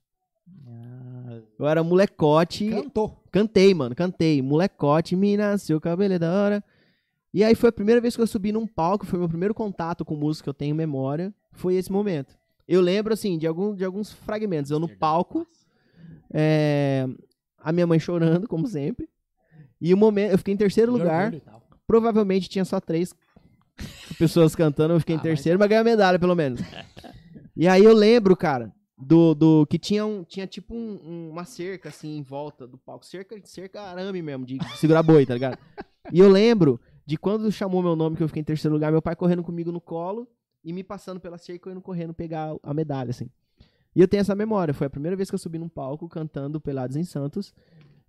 Ah, 0.67 1.43
Eu 1.59 1.69
era 1.69 1.85
molecote. 1.85 2.71
Cantou. 2.71 3.23
Cantei, 3.31 3.75
mano, 3.75 3.95
cantei. 3.95 4.41
Molecote, 4.41 5.15
mina, 5.15 5.59
seu 5.59 5.79
cabelo 5.79 6.15
é 6.15 6.19
da 6.19 6.33
hora. 6.33 6.65
E 7.33 7.45
aí 7.45 7.55
foi 7.55 7.69
a 7.69 7.73
primeira 7.73 8.01
vez 8.01 8.17
que 8.17 8.23
eu 8.23 8.27
subi 8.27 8.53
num 8.53 8.67
palco, 8.67 9.05
foi 9.05 9.19
meu 9.19 9.29
primeiro 9.29 9.53
contato 9.53 10.03
com 10.03 10.17
música 10.17 10.45
que 10.45 10.49
eu 10.49 10.55
tenho 10.55 10.75
memória. 10.75 11.31
Foi 11.53 11.75
esse 11.75 11.93
momento. 11.93 12.39
Eu 12.67 12.81
lembro, 12.81 13.13
assim, 13.13 13.37
de, 13.37 13.47
algum, 13.47 13.75
de 13.75 13.85
alguns 13.85 14.11
fragmentos. 14.11 14.71
Eu 14.71 14.79
no 14.79 14.89
palco, 14.89 15.47
é, 16.33 17.07
a 17.59 17.71
minha 17.71 17.87
mãe 17.87 17.99
chorando, 17.99 18.49
como 18.49 18.67
sempre. 18.67 19.07
E 19.79 19.93
o 19.93 19.97
momento, 19.99 20.33
eu 20.33 20.39
fiquei 20.39 20.55
em 20.55 20.57
terceiro 20.57 20.91
lugar. 20.91 21.35
Provavelmente 21.87 22.49
tinha 22.49 22.65
só 22.65 22.81
três 22.81 23.15
pessoas 24.19 24.55
cantando, 24.55 24.95
eu 24.95 25.01
fiquei 25.01 25.17
Ah, 25.17 25.19
em 25.19 25.23
terceiro, 25.23 25.59
mas 25.59 25.69
ganhei 25.69 25.81
a 25.81 25.85
medalha, 25.85 26.19
pelo 26.19 26.35
menos. 26.35 26.61
e 27.57 27.67
aí 27.69 27.85
eu 27.85 27.93
lembro, 27.95 28.37
cara, 28.37 28.73
do, 28.97 29.35
do 29.35 29.67
que 29.67 29.79
tinha, 29.79 30.05
um, 30.05 30.25
tinha 30.25 30.47
tipo 30.47 30.75
um- 30.75 31.01
um- 31.05 31.31
uma 31.31 31.45
cerca, 31.45 31.89
assim, 31.89 32.17
em 32.17 32.23
volta 32.23 32.67
do 32.67 32.77
palco. 32.79 33.05
Cerca, 33.07 33.39
cerca 33.45 33.81
arame 33.83 34.21
mesmo, 34.23 34.45
de 34.45 34.59
segurar 34.77 35.03
boi, 35.03 35.25
tá 35.27 35.35
ligado? 35.35 35.59
E 36.11 36.21
eu 36.21 36.29
lembro 36.31 36.81
de 37.05 37.19
quando 37.19 37.53
chamou 37.53 37.83
meu 37.83 37.95
nome, 37.95 38.17
que 38.17 38.23
eu 38.23 38.29
fiquei 38.29 38.41
em 38.41 38.45
terceiro 38.45 38.73
lugar, 38.75 38.91
meu 38.91 39.03
pai 39.03 39.15
correndo 39.15 39.43
comigo 39.43 39.71
no 39.71 39.79
colo 39.81 40.27
e 40.65 40.73
me 40.73 40.83
passando 40.83 41.21
pela 41.21 41.37
cerca 41.37 41.69
e 41.69 41.71
eu 41.71 41.73
indo 41.75 41.83
correndo 41.83 42.15
pegar 42.15 42.55
a 42.63 42.73
medalha, 42.73 43.11
assim. 43.11 43.29
E 43.95 44.01
eu 44.01 44.09
tenho 44.09 44.23
essa 44.23 44.35
memória, 44.35 44.73
foi 44.73 44.87
a 44.87 44.91
primeira 44.91 45.15
vez 45.15 45.29
que 45.29 45.35
eu 45.35 45.39
subi 45.39 45.59
num 45.59 45.69
palco 45.69 46.09
cantando 46.09 46.59
Pelados 46.59 46.97
em 46.97 47.05
Santos, 47.05 47.53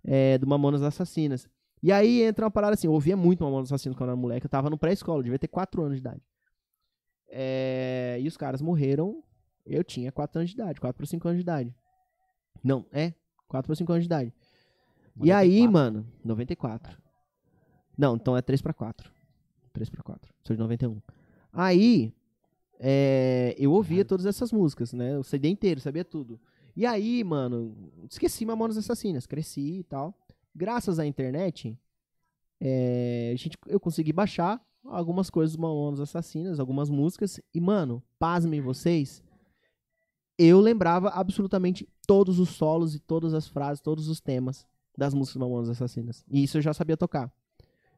é, 0.02 0.38
do 0.38 0.46
Mamonas 0.46 0.82
Assassinas. 0.82 1.46
E 1.82 1.90
aí 1.90 2.22
entra 2.22 2.44
uma 2.44 2.50
parada 2.50 2.74
assim, 2.74 2.86
eu 2.86 2.92
ouvia 2.92 3.16
muito 3.16 3.42
Mamonas 3.42 3.68
Assassinas 3.68 3.96
quando 3.96 4.10
eu 4.10 4.12
era 4.12 4.20
moleque, 4.20 4.46
eu 4.46 4.50
tava 4.50 4.68
no 4.68 4.76
pré-escola, 4.76 5.22
devia 5.22 5.38
ter 5.38 5.48
4 5.48 5.82
anos 5.82 5.96
de 5.96 6.00
idade. 6.00 6.22
É, 7.28 8.18
e 8.20 8.26
os 8.26 8.36
caras 8.36 8.60
morreram, 8.60 9.22
eu 9.64 9.82
tinha 9.82 10.12
4 10.12 10.40
anos 10.40 10.50
de 10.50 10.56
idade, 10.56 10.80
4 10.80 10.96
para 10.96 11.06
5 11.06 11.28
anos 11.28 11.38
de 11.38 11.42
idade. 11.42 11.74
Não, 12.62 12.84
é, 12.92 13.14
4 13.48 13.66
para 13.66 13.76
5 13.76 13.92
anos 13.92 14.04
de 14.04 14.08
idade. 14.08 14.32
E 15.22 15.32
aí, 15.32 15.66
94. 15.66 15.72
mano, 15.72 16.06
94. 16.24 16.98
Não, 17.96 18.16
então 18.16 18.36
é 18.36 18.42
3 18.42 18.60
pra 18.60 18.72
4. 18.72 19.10
3 19.72 19.88
pra 19.90 20.02
4. 20.02 20.34
Sou 20.42 20.54
de 20.54 20.60
91. 20.60 21.00
Aí, 21.52 22.12
é, 22.78 23.54
eu 23.58 23.72
ouvia 23.72 24.04
todas 24.04 24.26
essas 24.26 24.52
músicas, 24.52 24.92
né? 24.92 25.18
O 25.18 25.22
CD 25.22 25.48
inteiro, 25.48 25.80
sabia 25.80 26.04
tudo. 26.04 26.40
E 26.74 26.86
aí, 26.86 27.22
mano, 27.22 27.76
esqueci 28.08 28.44
Mamonas 28.46 28.78
Assassinas, 28.78 29.26
cresci 29.26 29.80
e 29.80 29.84
tal. 29.84 30.14
Graças 30.60 30.98
à 30.98 31.06
internet, 31.06 31.74
é, 32.60 33.32
gente, 33.34 33.56
eu 33.66 33.80
consegui 33.80 34.12
baixar 34.12 34.62
algumas 34.84 35.30
coisas 35.30 35.56
do 35.56 35.62
Mamonas 35.62 36.00
Assassinas, 36.00 36.60
algumas 36.60 36.90
músicas. 36.90 37.40
E, 37.54 37.58
mano, 37.58 38.02
pasmem 38.18 38.60
vocês, 38.60 39.22
eu 40.38 40.60
lembrava 40.60 41.08
absolutamente 41.08 41.88
todos 42.06 42.38
os 42.38 42.50
solos 42.50 42.94
e 42.94 42.98
todas 42.98 43.32
as 43.32 43.48
frases, 43.48 43.80
todos 43.80 44.06
os 44.06 44.20
temas 44.20 44.66
das 44.94 45.14
músicas 45.14 45.38
do 45.38 45.40
Mamonas 45.40 45.70
Assassinas. 45.70 46.22
E 46.30 46.42
isso 46.42 46.58
eu 46.58 46.62
já 46.62 46.74
sabia 46.74 46.94
tocar. 46.94 47.32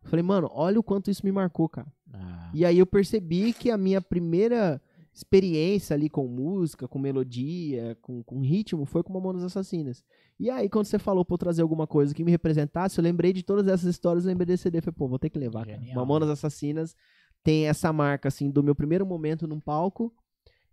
Eu 0.00 0.08
Falei, 0.08 0.22
mano, 0.22 0.48
olha 0.52 0.78
o 0.78 0.84
quanto 0.84 1.10
isso 1.10 1.26
me 1.26 1.32
marcou, 1.32 1.68
cara. 1.68 1.92
Ah, 2.12 2.48
E 2.54 2.64
aí 2.64 2.78
eu 2.78 2.86
percebi 2.86 3.52
que 3.52 3.72
a 3.72 3.76
minha 3.76 4.00
primeira 4.00 4.80
experiência 5.14 5.94
ali 5.94 6.08
com 6.08 6.26
música, 6.26 6.88
com 6.88 6.98
melodia, 6.98 7.96
com, 8.00 8.22
com 8.22 8.40
ritmo, 8.40 8.86
foi 8.86 9.02
com 9.02 9.12
Mamonas 9.12 9.44
Assassinas. 9.44 10.02
E 10.40 10.48
aí, 10.48 10.68
quando 10.68 10.86
você 10.86 10.98
falou 10.98 11.24
pra 11.24 11.34
eu 11.34 11.38
trazer 11.38 11.62
alguma 11.62 11.86
coisa 11.86 12.14
que 12.14 12.24
me 12.24 12.30
representasse, 12.30 12.98
eu 12.98 13.04
lembrei 13.04 13.32
de 13.32 13.42
todas 13.42 13.68
essas 13.68 13.86
histórias, 13.86 14.24
lembrei 14.24 14.46
desse 14.46 14.64
CD. 14.64 14.80
Falei, 14.80 14.94
pô, 14.96 15.08
vou 15.08 15.18
ter 15.18 15.30
que 15.30 15.38
levar, 15.38 15.66
cara. 15.66 15.80
Mamonas 15.94 16.30
Assassinas 16.30 16.96
tem 17.44 17.66
essa 17.66 17.92
marca, 17.92 18.28
assim, 18.28 18.50
do 18.50 18.62
meu 18.62 18.74
primeiro 18.74 19.04
momento 19.04 19.46
num 19.46 19.60
palco 19.60 20.14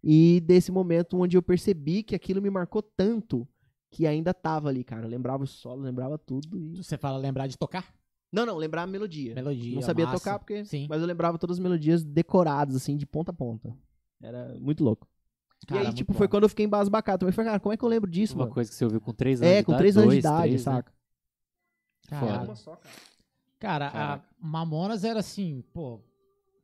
e 0.04 0.42
desse 0.46 0.72
momento 0.72 1.18
onde 1.18 1.36
eu 1.36 1.42
percebi 1.42 2.04
que 2.04 2.16
aquilo 2.16 2.42
me 2.42 2.50
marcou 2.50 2.82
tanto 2.82 3.48
que 3.92 4.08
ainda 4.08 4.34
tava 4.34 4.70
ali, 4.70 4.84
cara. 4.84 5.06
Eu 5.06 5.10
lembrava 5.10 5.44
o 5.44 5.48
solo, 5.48 5.82
lembrava 5.82 6.18
tudo 6.18 6.58
e... 6.58 6.78
Você 6.78 6.98
fala 6.98 7.18
lembrar 7.18 7.48
de 7.48 7.58
tocar? 7.58 7.94
Não, 8.32 8.46
não, 8.46 8.58
lembrava 8.58 8.88
a 8.88 8.92
melodia. 8.92 9.34
Melodia. 9.34 9.76
Não 9.76 9.82
sabia 9.82 10.06
massa. 10.06 10.20
tocar 10.20 10.40
porque. 10.40 10.64
Sim. 10.64 10.86
Mas 10.88 11.02
eu 11.02 11.08
lembrava 11.08 11.40
todas 11.40 11.58
as 11.58 11.60
melodias 11.60 12.04
decoradas, 12.04 12.76
assim, 12.76 12.96
de 12.96 13.06
ponta 13.06 13.32
a 13.32 13.34
ponta. 13.34 13.76
Era 14.22 14.56
muito 14.60 14.84
louco. 14.84 15.08
Cara, 15.68 15.84
e 15.84 15.88
aí, 15.88 15.94
tipo, 15.94 16.14
bom. 16.14 16.18
foi 16.18 16.28
quando 16.28 16.44
eu 16.44 16.50
fiquei 16.50 16.66
embasbacado 16.66 17.20
também. 17.20 17.34
Falei, 17.34 17.50
cara, 17.52 17.60
como 17.60 17.74
é 17.74 17.78
que 17.78 17.84
eu 17.84 17.90
lembro 17.90 18.10
disso, 18.10 18.34
Uma 18.36 18.44
mano? 18.44 18.54
coisa 18.54 18.70
que 18.70 18.76
você 18.76 18.86
ouviu 18.86 19.02
com 19.02 19.14
3 19.14 19.42
anos 19.42 19.50
de 19.52 19.56
É, 19.58 19.60
idade. 19.60 19.66
com 19.66 19.78
3 19.78 19.98
anos 19.98 20.10
de 20.10 20.22
dois, 20.22 20.26
idade, 20.26 20.44
três, 20.50 20.66
né? 20.66 20.72
saca? 20.74 20.94
Caralho. 22.08 22.56
Foda. 22.56 22.80
Cara, 23.60 23.88
a 23.88 23.92
Caraca. 23.92 24.26
Mamonas 24.40 25.04
era 25.04 25.20
assim, 25.20 25.62
pô, 25.74 26.00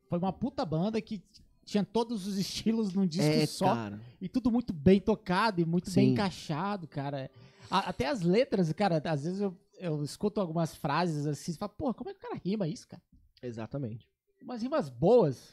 foi 0.08 0.18
uma 0.18 0.32
puta 0.32 0.64
banda 0.64 1.00
que 1.00 1.22
tinha 1.64 1.84
todos 1.84 2.26
os 2.26 2.38
estilos 2.38 2.94
num 2.94 3.06
disco 3.06 3.24
É, 3.36 3.44
só 3.46 3.74
cara. 3.74 4.00
e 4.20 4.28
tudo 4.28 4.50
muito 4.50 4.72
bem 4.72 5.00
tocado 5.00 5.60
e 5.60 5.64
muito 5.64 5.90
bem 5.92 6.06
Sim. 6.08 6.12
encaixado, 6.12 6.88
cara. 6.88 7.30
A- 7.70 7.90
até 7.90 8.06
as 8.06 8.22
letras, 8.22 8.72
cara, 8.72 9.02
às 9.04 9.24
vezes 9.24 9.40
eu, 9.40 9.54
eu 9.78 10.02
escuto 10.02 10.40
algumas 10.40 10.74
frases 10.74 11.26
assim 11.26 11.52
e 11.52 11.56
falo, 11.56 11.72
pô, 11.76 11.92
como 11.92 12.08
é 12.08 12.14
que 12.14 12.18
o 12.18 12.22
cara 12.22 12.40
rima 12.42 12.66
isso, 12.66 12.88
cara? 12.88 13.02
Exatamente. 13.42 14.08
Umas 14.40 14.62
rimas 14.62 14.88
boas. 14.88 15.52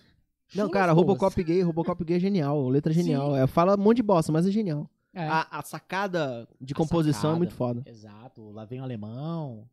Não, 0.56 0.70
cara, 0.70 0.94
boas. 0.94 1.06
Robocop 1.08 1.44
gay, 1.44 1.62
Robocop 1.62 2.04
gay 2.04 2.18
é 2.18 2.20
genial. 2.20 2.68
Letra 2.70 2.94
genial. 2.94 3.36
É, 3.36 3.48
fala 3.48 3.76
um 3.76 3.82
monte 3.84 3.98
de 3.98 4.04
bosta, 4.04 4.32
mas 4.32 4.46
é 4.46 4.52
genial. 4.52 4.90
É, 5.14 5.28
A, 5.28 5.60
a 5.60 5.62
sacada 5.62 6.48
de 6.60 6.74
A 6.74 6.76
composição 6.78 7.22
sacada. 7.22 7.36
é 7.36 7.38
muito 7.38 7.54
foda. 7.54 7.84
Exato, 7.86 8.50
lá 8.52 8.66
vem 8.66 8.80
o 8.80 8.84
alemão. 8.84 9.68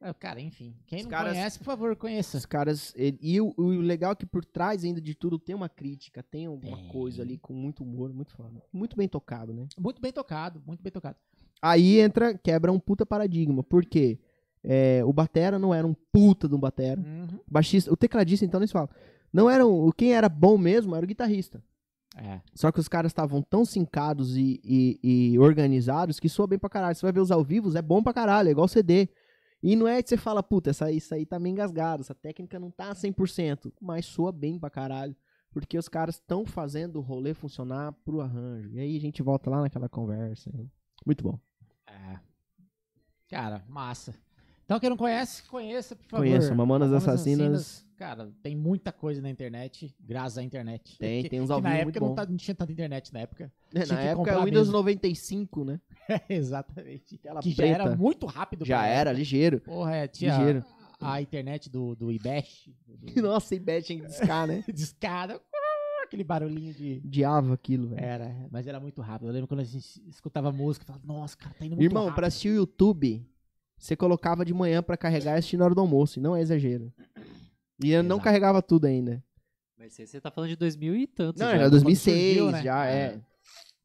É, 0.00 0.12
cara, 0.12 0.40
enfim. 0.40 0.76
Quem 0.86 0.98
Os 1.00 1.04
não 1.06 1.10
caras- 1.10 1.32
conhece, 1.32 1.58
por 1.58 1.64
favor, 1.64 1.96
conheça. 1.96 2.36
Os 2.38 2.46
caras. 2.46 2.92
ele- 2.96 3.18
e 3.20 3.40
o, 3.40 3.52
o 3.56 3.68
legal 3.80 4.12
é 4.12 4.14
que 4.14 4.24
por 4.26 4.44
trás 4.44 4.84
ainda 4.84 5.00
de 5.00 5.14
tudo 5.14 5.38
tem 5.38 5.54
uma 5.56 5.68
crítica, 5.68 6.22
tem 6.22 6.46
alguma 6.46 6.76
Tem. 6.76 6.88
coisa 6.88 7.22
ali 7.22 7.36
com 7.36 7.52
muito 7.52 7.82
humor, 7.82 8.12
muito 8.12 8.32
foda. 8.32 8.62
Muito 8.72 8.96
bem 8.96 9.08
tocado, 9.08 9.52
né? 9.52 9.66
Muito 9.76 10.00
bem 10.00 10.12
tocado, 10.12 10.62
muito 10.66 10.82
bem 10.82 10.92
tocado. 10.92 11.16
Aí 11.60 11.98
entra, 11.98 12.32
quebra 12.38 12.70
um 12.70 12.78
puta 12.78 13.04
paradigma. 13.04 13.64
Por 13.64 13.84
quê? 13.84 14.20
É, 14.62 15.02
o 15.04 15.12
Batera 15.12 15.58
não 15.58 15.74
era 15.74 15.84
um 15.86 15.94
puta 16.12 16.48
de 16.48 16.54
um 16.54 16.60
Batera. 16.60 17.00
Uhum. 17.00 17.26
O 17.48 17.50
baixista, 17.52 17.92
o 17.92 17.96
tecladista, 17.96 18.44
então, 18.44 18.60
nem 18.60 18.66
se 18.68 18.72
fala. 18.72 18.88
Não 19.32 19.48
era 19.48 19.66
um, 19.66 19.90
quem 19.90 20.14
era 20.14 20.28
bom 20.28 20.56
mesmo 20.58 20.94
era 20.94 21.04
o 21.04 21.08
guitarrista. 21.08 21.62
É. 22.16 22.40
Só 22.54 22.72
que 22.72 22.80
os 22.80 22.88
caras 22.88 23.10
estavam 23.10 23.42
tão 23.42 23.64
sincados 23.64 24.36
e, 24.36 24.60
e- 24.64 24.98
e 25.32 25.38
organizados 25.38 26.18
que 26.18 26.28
soa 26.28 26.46
bem 26.46 26.58
pra 26.58 26.68
caralho. 26.70 26.94
Você 26.96 27.02
vai 27.06 27.12
ver 27.12 27.20
os 27.20 27.30
ao 27.30 27.44
vivos, 27.44 27.74
é 27.76 27.82
bom 27.82 28.02
pra 28.02 28.12
caralho, 28.12 28.48
é 28.48 28.50
igual 28.52 28.66
CD. 28.66 29.08
E 29.62 29.76
não 29.76 29.86
é 29.88 30.02
que 30.02 30.08
você 30.08 30.16
fala, 30.16 30.42
puta, 30.42 30.70
essa, 30.70 30.90
isso 30.90 31.14
aí 31.14 31.26
tá 31.26 31.38
meio 31.38 31.52
engasgado, 31.52 32.00
essa 32.02 32.14
técnica 32.14 32.58
não 32.58 32.70
tá 32.70 32.94
100%, 32.94 33.72
mas 33.80 34.06
soa 34.06 34.32
bem 34.32 34.58
pra 34.58 34.70
caralho. 34.70 35.14
Porque 35.50 35.78
os 35.78 35.88
caras 35.88 36.16
estão 36.16 36.44
fazendo 36.44 36.96
o 36.96 37.00
rolê 37.02 37.34
funcionar 37.34 37.92
pro 38.04 38.20
arranjo. 38.20 38.70
E 38.72 38.78
aí 38.80 38.96
a 38.96 39.00
gente 39.00 39.22
volta 39.22 39.48
lá 39.50 39.60
naquela 39.62 39.88
conversa. 39.88 40.50
hein? 40.54 40.70
Muito 41.06 41.24
bom. 41.24 41.38
É. 41.86 42.18
Cara, 43.30 43.64
massa. 43.68 44.14
Então, 44.64 44.78
quem 44.78 44.90
não 44.90 44.96
conhece, 44.96 45.42
conheça, 45.44 45.96
por 45.96 46.04
favor. 46.06 46.24
Conheça, 46.26 46.54
Mamonas 46.54 46.92
Assassinas. 46.92 47.84
Cara, 47.98 48.30
tem 48.44 48.54
muita 48.54 48.92
coisa 48.92 49.20
na 49.20 49.28
internet, 49.28 49.92
graças 50.00 50.38
à 50.38 50.42
internet. 50.42 50.96
Tem, 50.98 51.22
Porque- 51.22 51.30
tem 51.30 51.40
uns 51.40 51.46
que 51.46 51.52
ao 51.52 51.60
na 51.60 51.74
época 51.78 51.98
não, 51.98 52.14
tá- 52.14 52.24
não 52.26 52.36
tinha 52.36 52.54
tanta 52.54 52.70
internet 52.70 53.12
na 53.12 53.18
época. 53.20 53.52
É, 53.74 53.80
na 53.80 53.84
que 53.86 53.92
época 53.94 54.16
comprar 54.16 54.40
o 54.40 54.44
Windows 54.44 54.68
mesmo. 54.68 54.78
95, 54.78 55.64
né? 55.64 55.80
Exatamente. 56.30 57.16
Aquela 57.16 57.40
que 57.40 57.50
já 57.50 57.56
preta. 57.56 57.82
era 57.82 57.96
muito 57.96 58.24
rápido. 58.26 58.64
Já 58.64 58.86
era, 58.86 59.10
época. 59.10 59.18
ligeiro. 59.18 59.60
Porra, 59.60 59.96
é, 59.96 60.06
tinha 60.06 60.36
Ligeiro. 60.38 60.64
a, 61.00 61.14
a 61.14 61.20
internet 61.22 61.68
do, 61.68 61.96
do 61.96 62.12
IBEST. 62.12 62.72
Do, 62.86 62.96
Nossa, 63.22 63.56
e 63.56 63.82
tinha 63.82 64.00
que 64.00 64.06
discar, 64.06 64.46
né? 64.46 64.62
de 64.72 64.80
escada. 64.82 65.40
Aquele 66.04 66.24
barulhinho 66.24 66.72
de... 66.72 67.00
Diava 67.00 67.52
aquilo, 67.52 67.88
velho. 67.88 68.02
Era, 68.02 68.34
mas 68.50 68.66
era 68.66 68.78
muito 68.80 69.02
rápido. 69.02 69.28
Eu 69.28 69.32
lembro 69.32 69.48
quando 69.48 69.60
a 69.60 69.64
gente 69.64 70.00
escutava 70.08 70.50
música, 70.52 70.84
eu 70.84 70.86
falava, 70.86 71.04
nossa, 71.06 71.36
cara, 71.36 71.54
tá 71.58 71.66
indo 71.66 71.74
muito 71.76 71.84
Irmão, 71.84 72.04
rápido. 72.04 72.14
pra 72.16 72.28
assistir 72.28 72.48
o 72.50 72.54
YouTube, 72.54 73.26
você 73.76 73.94
colocava 73.94 74.42
de 74.44 74.54
manhã 74.54 74.82
pra 74.82 74.96
carregar 74.96 75.34
e 75.34 75.38
assistir 75.40 75.58
na 75.58 75.66
hora 75.66 75.74
do 75.74 75.80
almoço, 75.82 76.18
e 76.18 76.22
não 76.22 76.34
é 76.34 76.40
exagero. 76.40 76.90
E 77.82 77.90
eu 77.92 78.02
não 78.02 78.16
Exato. 78.16 78.24
carregava 78.24 78.62
tudo 78.62 78.86
ainda. 78.86 79.22
Mas 79.76 79.94
você 79.94 80.20
tá 80.20 80.30
falando 80.30 80.50
de 80.50 80.56
2000 80.56 80.96
e 80.96 81.06
tantos. 81.06 81.40
Não, 81.40 81.46
já. 81.48 81.54
era 81.54 81.64
quando 81.64 81.70
2006, 81.72 82.26
surgiu, 82.36 82.50
né? 82.50 82.62
já 82.62 82.86
é. 82.86 83.00
É. 83.14 83.20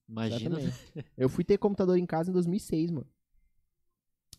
Imagina. 0.10 0.60
Exatamente. 0.60 1.06
Eu 1.18 1.30
fui 1.30 1.44
ter 1.44 1.58
computador 1.58 1.98
em 1.98 2.06
casa 2.06 2.30
em 2.30 2.34
2006, 2.34 2.92
mano. 2.92 3.08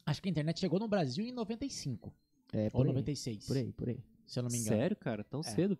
Acho 0.04 0.20
que 0.20 0.28
a 0.28 0.30
internet 0.30 0.60
chegou 0.60 0.78
no 0.78 0.88
Brasil 0.88 1.24
em 1.24 1.32
95. 1.32 2.12
É, 2.52 2.64
Ou 2.66 2.70
por 2.70 2.80
aí, 2.86 2.88
96. 2.88 3.46
por 3.46 3.56
aí, 3.56 3.72
por 3.72 3.88
aí. 3.88 4.04
Se 4.26 4.38
eu 4.38 4.42
não 4.42 4.50
me 4.50 4.58
engano. 4.58 4.76
Sério, 4.76 4.96
cara? 4.96 5.24
Tão 5.24 5.40
É. 5.40 5.42
cedo? 5.44 5.78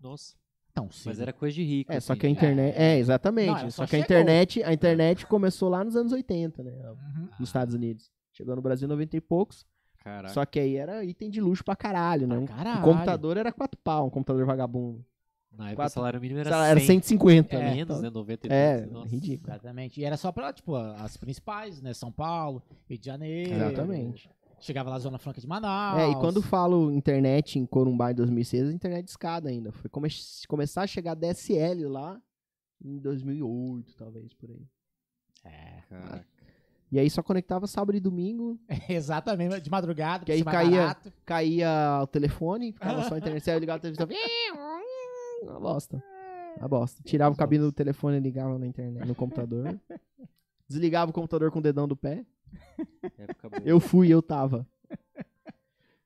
Nossa. 0.00 0.34
tão 0.74 0.90
cedo. 0.90 1.06
Mas 1.06 1.20
era 1.20 1.32
coisa 1.32 1.54
de 1.54 1.62
rico. 1.64 1.90
É, 1.92 1.98
só 2.00 2.12
assim. 2.12 2.20
que 2.20 2.26
a 2.26 2.30
internet. 2.30 2.76
É, 2.76 2.98
exatamente. 2.98 3.46
Não, 3.46 3.58
ela 3.58 3.70
só 3.70 3.82
só 3.84 3.86
que 3.86 3.96
a 3.96 3.98
internet, 3.98 4.62
a 4.62 4.72
internet 4.74 5.26
começou 5.26 5.68
lá 5.70 5.82
nos 5.82 5.96
anos 5.96 6.12
80, 6.12 6.62
né? 6.62 6.70
Uhum. 6.90 7.28
Nos 7.40 7.48
Estados 7.48 7.74
Unidos. 7.74 8.10
Chegou 8.32 8.54
no 8.54 8.60
Brasil 8.60 8.84
em 8.86 8.88
90 8.90 9.16
e 9.16 9.20
poucos. 9.20 9.64
Caraca. 10.06 10.32
Só 10.32 10.46
que 10.46 10.60
aí 10.60 10.76
era 10.76 11.04
item 11.04 11.28
de 11.28 11.40
luxo 11.40 11.64
pra 11.64 11.74
caralho, 11.74 12.28
né? 12.28 12.36
Pra 12.36 12.42
Um- 12.44 12.46
caralho. 12.46 12.78
Um 12.78 12.82
computador 12.82 13.36
era 13.36 13.50
quatro 13.50 13.76
pau, 13.82 14.06
um 14.06 14.10
computador 14.10 14.46
vagabundo. 14.46 15.04
Na 15.50 15.64
época 15.70 15.76
quatro- 15.76 15.90
o 15.90 15.94
salário 15.94 16.20
mínimo 16.20 16.38
era, 16.38 16.66
era 16.68 16.78
100, 16.78 16.86
150, 16.86 17.56
É, 17.56 17.58
né? 17.58 17.74
menos, 17.74 17.96
Então, 17.96 18.02
né? 18.02 18.10
90 18.10 18.46
e 18.46 18.50
É, 18.52 18.86
nossa. 18.86 19.08
ridículo. 19.08 19.50
Exatamente. 19.52 20.00
E 20.00 20.04
era 20.04 20.16
só 20.16 20.30
pra, 20.30 20.52
tipo, 20.52 20.76
as 20.76 21.16
principais, 21.16 21.82
né? 21.82 21.92
São 21.92 22.12
Paulo, 22.12 22.62
Rio 22.88 22.98
de 22.98 23.04
Janeiro. 23.06 23.52
Exatamente. 23.54 24.30
Chegava 24.60 24.90
lá 24.90 24.94
na 24.96 25.00
Zona 25.00 25.18
Franca 25.18 25.40
de 25.40 25.46
Manaus. 25.48 25.98
É, 25.98 26.08
e 26.08 26.14
quando 26.14 26.40
falo 26.40 26.92
internet 26.92 27.58
em 27.58 27.66
Corumbá 27.66 28.12
em 28.12 28.14
2006, 28.14 28.68
a 28.68 28.72
internet 28.72 29.04
de 29.06 29.10
escada 29.10 29.48
ainda. 29.48 29.72
Foi 29.72 29.90
come 29.90 30.08
começar 30.46 30.82
a 30.82 30.86
chegar 30.86 31.14
DSL 31.14 31.86
lá 31.88 32.20
em 32.84 32.96
2008, 32.98 33.92
talvez, 33.96 34.32
por 34.34 34.50
aí. 34.50 34.62
É, 35.44 35.82
Caraca. 35.88 36.26
E 36.90 36.98
aí 36.98 37.10
só 37.10 37.22
conectava 37.22 37.66
sábado 37.66 37.96
e 37.96 38.00
domingo, 38.00 38.58
exatamente, 38.88 39.60
de 39.60 39.70
madrugada, 39.70 40.24
Que 40.24 40.32
aí 40.32 40.44
caía- 40.44 40.80
barato. 40.82 41.12
caía 41.24 42.00
o 42.02 42.06
telefone, 42.06 42.72
ficava 42.72 43.02
só 43.08 43.14
a 43.14 43.18
internet, 43.18 43.42
você 43.42 43.50
ia 43.50 43.58
ligar 43.58 43.74
a 43.74 43.78
televisão, 43.78 44.06
uma 45.42 45.60
bosta. 45.60 46.02
Uma 46.58 46.68
bosta. 46.68 47.02
Tirava 47.04 47.34
o 47.34 47.38
cabine 47.38 47.64
do 47.64 47.72
telefone 47.72 48.16
e 48.16 48.20
ligava 48.20 48.58
na 48.58 48.66
internet, 48.66 49.06
no 49.06 49.14
computador. 49.14 49.78
Desligava 50.68 51.10
o 51.10 51.14
computador 51.14 51.50
com 51.50 51.58
o 51.58 51.62
dedão 51.62 51.86
do 51.86 51.96
pé. 51.96 52.24
Eu 53.64 53.78
fui, 53.80 54.08
eu 54.08 54.22
tava. 54.22 54.66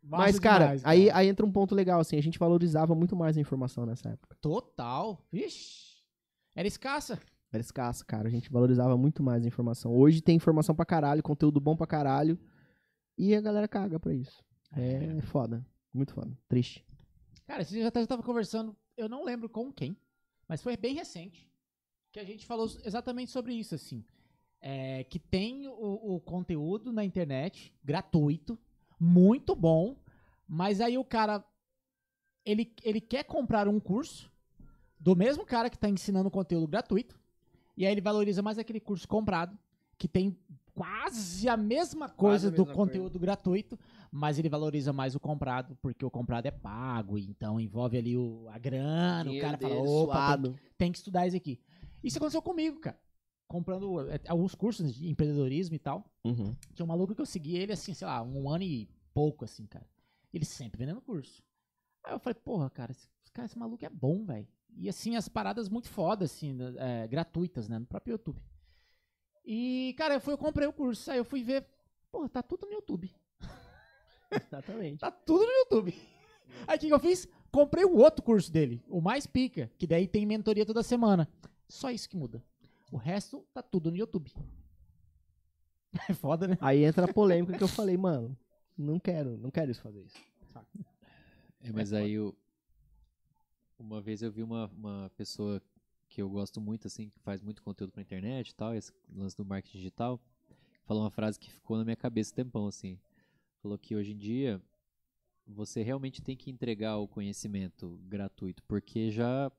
Massa 0.03 0.25
Mas, 0.25 0.39
cara, 0.41 0.65
demais, 0.65 0.83
Aí, 0.85 1.09
aí 1.11 1.29
entra 1.29 1.47
um 1.47 1.53
ponto 1.53 1.73
legal, 1.75 2.01
assim, 2.01 2.17
a 2.19 2.23
gente 2.23 2.39
valorizava 2.39 2.95
muito 2.97 3.15
mais 3.15 3.37
a 3.37 3.41
informação 3.41 3.87
nessa 3.87 4.09
época. 4.09 4.37
Total. 4.41 5.23
Vixe. 5.31 6.01
Era 6.57 6.67
escassa. 6.67 7.21
Era 7.53 7.61
escasso, 7.61 8.07
cara. 8.07 8.29
A 8.29 8.31
gente 8.31 8.51
valorizava 8.51 8.97
muito 8.97 9.23
mais 9.23 9.45
a 9.45 9.49
informação. 9.49 9.93
Hoje 9.93 10.21
tem 10.21 10.37
informação 10.37 10.75
pra 10.75 10.85
caralho, 10.85 11.23
conteúdo 11.23 11.61
bom 11.61 11.77
pra 11.77 11.87
caralho. 11.87 12.39
E 13.19 13.35
a 13.35 13.41
galera 13.41 13.67
caga 13.67 13.99
pra 13.99 14.15
isso. 14.15 14.43
É 14.73 15.21
foda. 15.23 15.67
Muito 15.93 16.15
foda. 16.15 16.37
Triste. 16.49 16.85
Cara, 17.47 17.63
esse 17.63 17.73
dia 17.73 17.89
até 17.89 18.01
eu 18.01 18.07
tava 18.07 18.23
conversando, 18.23 18.77
eu 18.97 19.09
não 19.09 19.25
lembro 19.25 19.49
com 19.49 19.73
quem, 19.73 19.97
mas 20.49 20.63
foi 20.63 20.77
bem 20.77 20.95
recente, 20.95 21.51
que 22.13 22.21
a 22.21 22.25
gente 22.25 22.47
falou 22.47 22.67
exatamente 22.85 23.31
sobre 23.31 23.53
isso, 23.55 23.75
assim. 23.75 24.05
É, 24.61 25.05
que 25.05 25.19
tem 25.19 25.67
o, 25.67 26.15
o 26.15 26.21
conteúdo 26.21 26.93
na 26.93 27.05
internet, 27.05 27.75
gratuito, 27.83 28.57
muito 29.01 29.57
bom, 29.57 29.97
mas 30.47 30.81
aí 30.81 30.97
o 30.97 31.05
cara, 31.05 31.45
ele, 32.45 32.73
ele 32.85 33.01
quer 33.01 33.25
comprar 33.25 33.67
um 33.67 33.81
curso 33.81 34.31
do 34.99 35.17
mesmo 35.17 35.45
cara 35.45 35.69
que 35.69 35.79
tá 35.79 35.89
ensinando 35.89 36.31
conteúdo 36.31 36.69
gratuito, 36.69 37.20
e 37.77 37.87
aí 37.87 37.93
ele 37.93 38.01
valoriza 38.01 38.43
mais 38.43 38.59
aquele 38.59 38.81
curso 38.81 39.07
comprado, 39.07 39.57
que 39.97 40.09
tem 40.09 40.37
quase 40.75 41.49
a 41.49 41.57
mesma 41.57 42.09
coisa 42.09 42.49
a 42.49 42.51
do 42.51 42.63
mesma 42.63 42.75
conteúdo 42.75 43.19
gratuito, 43.19 43.79
mas 44.11 44.39
ele 44.39 44.49
valoriza 44.49 44.93
mais 44.93 45.15
o 45.15 45.21
comprado, 45.21 45.77
porque 45.83 46.05
o 46.05 46.11
comprado 46.11 46.47
é 46.47 46.51
pago, 46.51 47.19
então 47.19 47.61
envolve 47.61 47.99
ali 47.99 48.17
o, 48.17 48.49
a 48.49 48.59
grana, 48.59 49.31
o 49.31 49.41
cara 49.41 49.59
fala, 49.59 49.75
opa, 49.75 50.39
tem, 50.39 50.55
tem 50.79 50.93
que 50.93 50.99
estudar 50.99 51.27
isso 51.27 51.37
aqui. 51.37 51.61
Isso 52.03 52.17
aconteceu 52.19 52.43
comigo, 52.43 52.81
cara. 52.81 52.99
Comprando 53.47 54.09
é, 54.11 54.21
alguns 54.29 54.55
cursos 54.55 54.95
de 54.95 55.09
empreendedorismo 55.09 55.75
e 55.75 55.79
tal. 55.79 56.05
Uhum. 56.25 56.55
Tinha 56.73 56.85
um 56.85 56.89
maluco 56.89 57.15
que 57.15 57.21
eu 57.21 57.27
segui 57.27 57.57
ele, 57.57 57.73
assim, 57.73 57.93
sei 57.93 58.07
lá, 58.07 58.23
um 58.23 58.49
ano 58.49 58.65
e 58.65 58.89
pouco, 59.13 59.45
assim, 59.45 59.67
cara. 59.67 59.87
Ele 60.33 60.45
sempre 60.45 60.79
vendendo 60.79 61.01
curso. 61.01 61.43
Aí 62.05 62.15
eu 62.15 62.21
falei, 62.21 62.39
porra, 62.43 62.71
cara, 62.71 62.93
esse, 62.93 63.09
cara, 63.33 63.47
esse 63.47 63.59
maluco 63.59 63.85
é 63.85 63.91
bom, 63.91 64.25
velho. 64.25 64.49
E, 64.77 64.89
assim, 64.89 65.17
as 65.17 65.29
paradas 65.29 65.69
muito 65.69 65.89
fodas, 65.89 66.33
assim, 66.33 66.57
é, 66.77 67.07
gratuitas, 67.07 67.69
né, 67.69 67.79
no 67.79 67.87
próprio 67.87 68.13
YouTube. 68.13 68.41
E, 69.45 69.95
cara, 69.97 70.15
eu 70.15 70.21
fui, 70.21 70.33
eu 70.35 70.39
comprei 70.39 70.67
o 70.67 70.73
curso. 70.73 71.11
Aí 71.11 71.19
eu 71.19 71.25
fui 71.25 71.43
ver, 71.43 71.67
porra, 72.11 72.29
tá 72.29 72.43
tudo 72.43 72.67
no 72.67 72.73
YouTube. 72.73 73.11
Exatamente. 74.31 75.01
Tá 75.01 75.11
tudo 75.11 75.45
no 75.45 75.53
YouTube. 75.53 75.95
Aí 76.67 76.77
o 76.77 76.81
que, 76.81 76.87
que 76.87 76.95
eu 76.95 77.01
fiz? 77.01 77.29
Comprei 77.51 77.85
o 77.85 77.97
outro 77.97 78.23
curso 78.23 78.51
dele, 78.51 78.83
o 78.89 79.01
mais 79.01 79.27
pica, 79.27 79.71
que 79.77 79.87
daí 79.87 80.07
tem 80.07 80.25
mentoria 80.25 80.65
toda 80.65 80.83
semana. 80.83 81.29
Só 81.69 81.91
isso 81.91 82.09
que 82.09 82.17
muda. 82.17 82.43
O 82.93 82.97
resto 82.97 83.45
tá 83.53 83.63
tudo 83.63 83.91
no 83.91 83.97
YouTube. 83.97 84.33
É 86.09 86.15
foda, 86.15 86.47
né? 86.47 86.57
Aí 86.61 86.85
entra 86.85 87.05
a 87.05 87.13
polêmica 87.13 87.59
que 87.59 87.65
eu 87.65 87.67
falei, 87.67 87.97
mano, 87.97 88.39
não 88.79 89.01
quero, 89.01 89.37
não 89.37 89.51
quero 89.51 89.73
isso 89.73 89.83
fazer 89.83 90.05
isso. 90.05 90.17
É, 91.63 91.73
mas 91.73 91.93
aí 91.93 92.13
eu. 92.13 92.33
Uma 93.81 93.99
vez 93.99 94.21
eu 94.21 94.31
vi 94.31 94.43
uma, 94.43 94.67
uma 94.77 95.11
pessoa 95.17 95.61
que 96.07 96.21
eu 96.21 96.29
gosto 96.29 96.61
muito, 96.61 96.87
assim, 96.87 97.09
que 97.09 97.19
faz 97.21 97.41
muito 97.41 97.63
conteúdo 97.63 97.91
pra 97.91 98.03
internet 98.03 98.51
e 98.51 98.55
tal, 98.55 98.75
esse 98.75 98.93
lance 99.11 99.35
do 99.35 99.43
marketing 99.43 99.79
digital, 99.79 100.21
falou 100.85 101.03
uma 101.03 101.11
frase 101.11 101.41
que 101.41 101.51
ficou 101.51 101.79
na 101.79 101.85
minha 101.85 101.97
cabeça 101.97 102.31
um 102.33 102.37
tempão, 102.37 102.67
assim. 102.67 102.99
Falou 103.63 103.79
que 103.79 103.97
hoje 103.97 104.13
em 104.13 104.19
dia 104.19 104.61
você 105.47 105.83
realmente 105.83 106.21
tem 106.21 106.37
que 106.37 106.51
entregar 106.51 106.99
o 106.99 107.09
conhecimento 107.09 107.99
gratuito, 108.05 108.63
porque 108.65 109.11
já, 109.11 109.51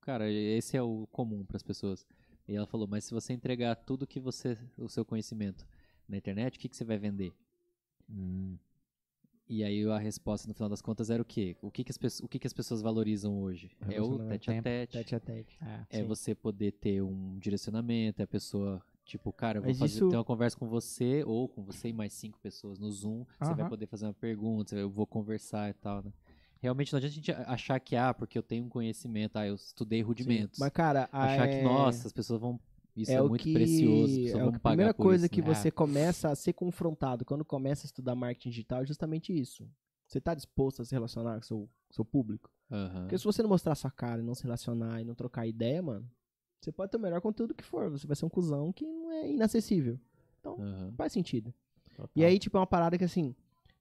cara, 0.00 0.30
esse 0.30 0.76
é 0.76 0.82
o 0.82 1.08
comum 1.10 1.44
para 1.44 1.56
as 1.56 1.62
pessoas. 1.62 2.06
E 2.46 2.54
ela 2.54 2.66
falou, 2.66 2.86
mas 2.86 3.04
se 3.04 3.12
você 3.12 3.32
entregar 3.32 3.74
tudo 3.74 4.06
que 4.06 4.20
você, 4.20 4.56
o 4.78 4.88
seu 4.88 5.04
conhecimento 5.04 5.66
na 6.08 6.16
internet, 6.16 6.56
o 6.56 6.60
que, 6.60 6.68
que 6.68 6.76
você 6.76 6.84
vai 6.84 6.96
vender? 6.96 7.34
E 9.48 9.62
aí 9.62 9.84
a 9.88 9.98
resposta 9.98 10.48
no 10.48 10.54
final 10.54 10.68
das 10.70 10.80
contas 10.80 11.10
era 11.10 11.20
o 11.20 11.24
quê? 11.24 11.56
O 11.60 11.70
que, 11.70 11.84
que, 11.84 11.90
as, 11.92 12.20
o 12.20 12.28
que, 12.28 12.38
que 12.38 12.46
as 12.46 12.52
pessoas 12.52 12.80
valorizam 12.80 13.38
hoje? 13.40 13.70
É 13.88 14.00
o 14.00 14.18
tete 14.18 14.50
a 14.50 14.62
tete. 14.62 14.92
Tete 14.98 15.14
a 15.14 15.20
tete. 15.20 15.58
É 15.90 15.98
Sim. 15.98 16.06
você 16.06 16.34
poder 16.34 16.72
ter 16.72 17.02
um 17.02 17.38
direcionamento, 17.38 18.20
é 18.22 18.24
a 18.24 18.26
pessoa, 18.26 18.82
tipo, 19.04 19.30
cara, 19.32 19.58
eu 19.58 19.62
vou 19.62 19.68
Mas 19.70 19.78
fazer, 19.78 19.96
isso- 19.98 20.08
ter 20.08 20.16
uma 20.16 20.24
conversa 20.24 20.56
com 20.56 20.66
você, 20.66 21.22
ou 21.24 21.46
com 21.46 21.62
você 21.62 21.88
e 21.88 21.92
mais 21.92 22.14
cinco 22.14 22.38
pessoas 22.40 22.78
no 22.78 22.90
Zoom, 22.90 23.24
você 23.38 23.54
vai 23.54 23.68
poder 23.68 23.86
fazer 23.86 24.06
uma 24.06 24.14
pergunta, 24.14 24.74
eu 24.76 24.88
vou 24.88 25.06
conversar 25.06 25.68
e 25.70 25.74
tal, 25.74 26.02
né? 26.02 26.12
Realmente 26.62 26.90
não 26.94 26.96
adianta 26.96 27.12
a 27.12 27.14
gente 27.14 27.30
achar 27.32 27.78
que, 27.78 27.94
ah, 27.94 28.14
porque 28.14 28.38
eu 28.38 28.42
tenho 28.42 28.64
um 28.64 28.68
conhecimento, 28.70 29.36
ah, 29.36 29.46
eu 29.46 29.54
estudei 29.54 30.00
rudimentos. 30.00 30.58
Mas, 30.58 30.70
cara, 30.70 31.06
achar 31.12 31.44
é- 31.46 31.48
que, 31.58 31.62
nossa, 31.62 32.08
as 32.08 32.12
pessoas 32.12 32.40
vão. 32.40 32.58
Isso 32.96 33.10
é, 33.10 33.20
o 33.20 33.28
muito 33.28 33.42
que- 33.42 33.52
precioso, 33.52 34.38
é 34.38 34.40
a 34.40 34.58
primeira 34.58 34.94
coisa 34.94 35.26
isso, 35.26 35.34
que 35.34 35.42
né? 35.42 35.52
você 35.54 35.70
começa 35.70 36.30
a 36.30 36.34
ser 36.36 36.52
confrontado 36.52 37.24
quando 37.24 37.44
começa 37.44 37.84
a 37.84 37.88
estudar 37.88 38.14
marketing 38.14 38.50
digital 38.50 38.82
é 38.82 38.86
justamente 38.86 39.32
isso. 39.38 39.68
Você 40.06 40.20
tá 40.20 40.34
disposto 40.34 40.82
a 40.82 40.84
se 40.84 40.92
relacionar 40.94 41.34
com 41.34 41.40
o 41.40 41.44
seu, 41.44 41.68
seu 41.90 42.04
público? 42.04 42.50
Aham. 42.70 43.02
Porque 43.02 43.18
se 43.18 43.24
você 43.24 43.42
não 43.42 43.48
mostrar 43.48 43.74
sua 43.74 43.90
cara 43.90 44.20
e 44.22 44.24
não 44.24 44.34
se 44.34 44.44
relacionar 44.44 45.00
e 45.00 45.04
não 45.04 45.14
trocar 45.14 45.46
ideia, 45.46 45.82
mano, 45.82 46.08
você 46.60 46.70
pode 46.70 46.90
ter 46.92 46.96
o 46.96 47.00
melhor 47.00 47.20
conteúdo 47.20 47.52
que 47.54 47.64
for. 47.64 47.90
Você 47.90 48.06
vai 48.06 48.14
ser 48.14 48.24
um 48.26 48.28
cuzão 48.30 48.72
que 48.72 48.86
não 48.86 49.10
é 49.10 49.28
inacessível. 49.30 49.98
aham. 50.44 50.86
Não 50.86 50.92
faz 50.92 51.12
sentido. 51.12 51.52
Total. 51.96 52.10
E 52.14 52.24
aí, 52.24 52.38
tipo, 52.38 52.56
é 52.56 52.60
uma 52.60 52.66
parada 52.66 52.96
que 52.96 53.04
assim. 53.04 53.34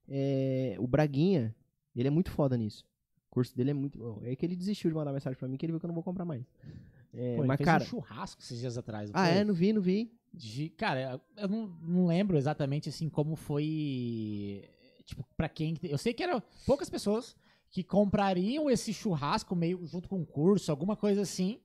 é, 0.07 0.75
o 0.79 0.87
Braguinha, 0.87 1.55
ele 1.95 2.07
é 2.07 2.11
muito 2.11 2.31
foda 2.31 2.57
nisso. 2.57 2.85
O 3.27 3.33
curso 3.33 3.55
dele 3.55 3.71
é 3.71 3.73
muito. 3.73 3.97
bom. 3.99 4.19
É 4.23 4.35
que 4.35 4.45
ele 4.45 4.55
desistiu 4.55 4.89
de 4.89 4.95
mandar 4.95 5.11
mensagem 5.13 5.37
pra 5.37 5.47
mim 5.47 5.57
que 5.57 5.65
ele 5.65 5.73
viu 5.73 5.79
que 5.79 5.85
eu 5.85 5.89
não 5.89 5.95
vou 5.95 6.03
comprar 6.03 6.25
mais. 6.25 6.43
É, 7.13 7.35
Pô, 7.35 7.45
mas, 7.45 7.57
fez 7.57 7.65
cara. 7.65 7.83
um 7.83 7.85
churrasco 7.85 8.41
esses 8.41 8.59
dias 8.59 8.77
atrás. 8.77 9.11
não 9.11 9.19
ah, 9.19 9.25
foi? 9.25 9.37
é? 9.37 9.43
Não 9.43 9.53
vi, 9.53 9.73
não 9.73 9.81
vi. 9.81 10.11
De- 10.33 10.69
cara, 10.69 11.21
eu 11.37 11.47
não, 11.47 11.67
não 11.81 12.07
lembro 12.07 12.37
exatamente 12.37 12.89
assim 12.89 13.09
como 13.09 13.35
foi. 13.35 14.67
Tipo, 15.05 15.25
pra 15.37 15.47
quem. 15.47 15.77
Eu 15.83 15.97
sei 15.97 16.13
que 16.13 16.23
eram 16.23 16.41
poucas 16.65 16.89
pessoas 16.89 17.35
que 17.69 17.83
comprariam 17.83 18.69
esse 18.69 18.93
churrasco 18.93 19.55
meio 19.55 19.85
junto 19.85 20.07
com 20.07 20.19
um 20.19 20.25
curso, 20.25 20.71
alguma 20.71 20.95
coisa 20.95 21.21
assim. 21.21 21.59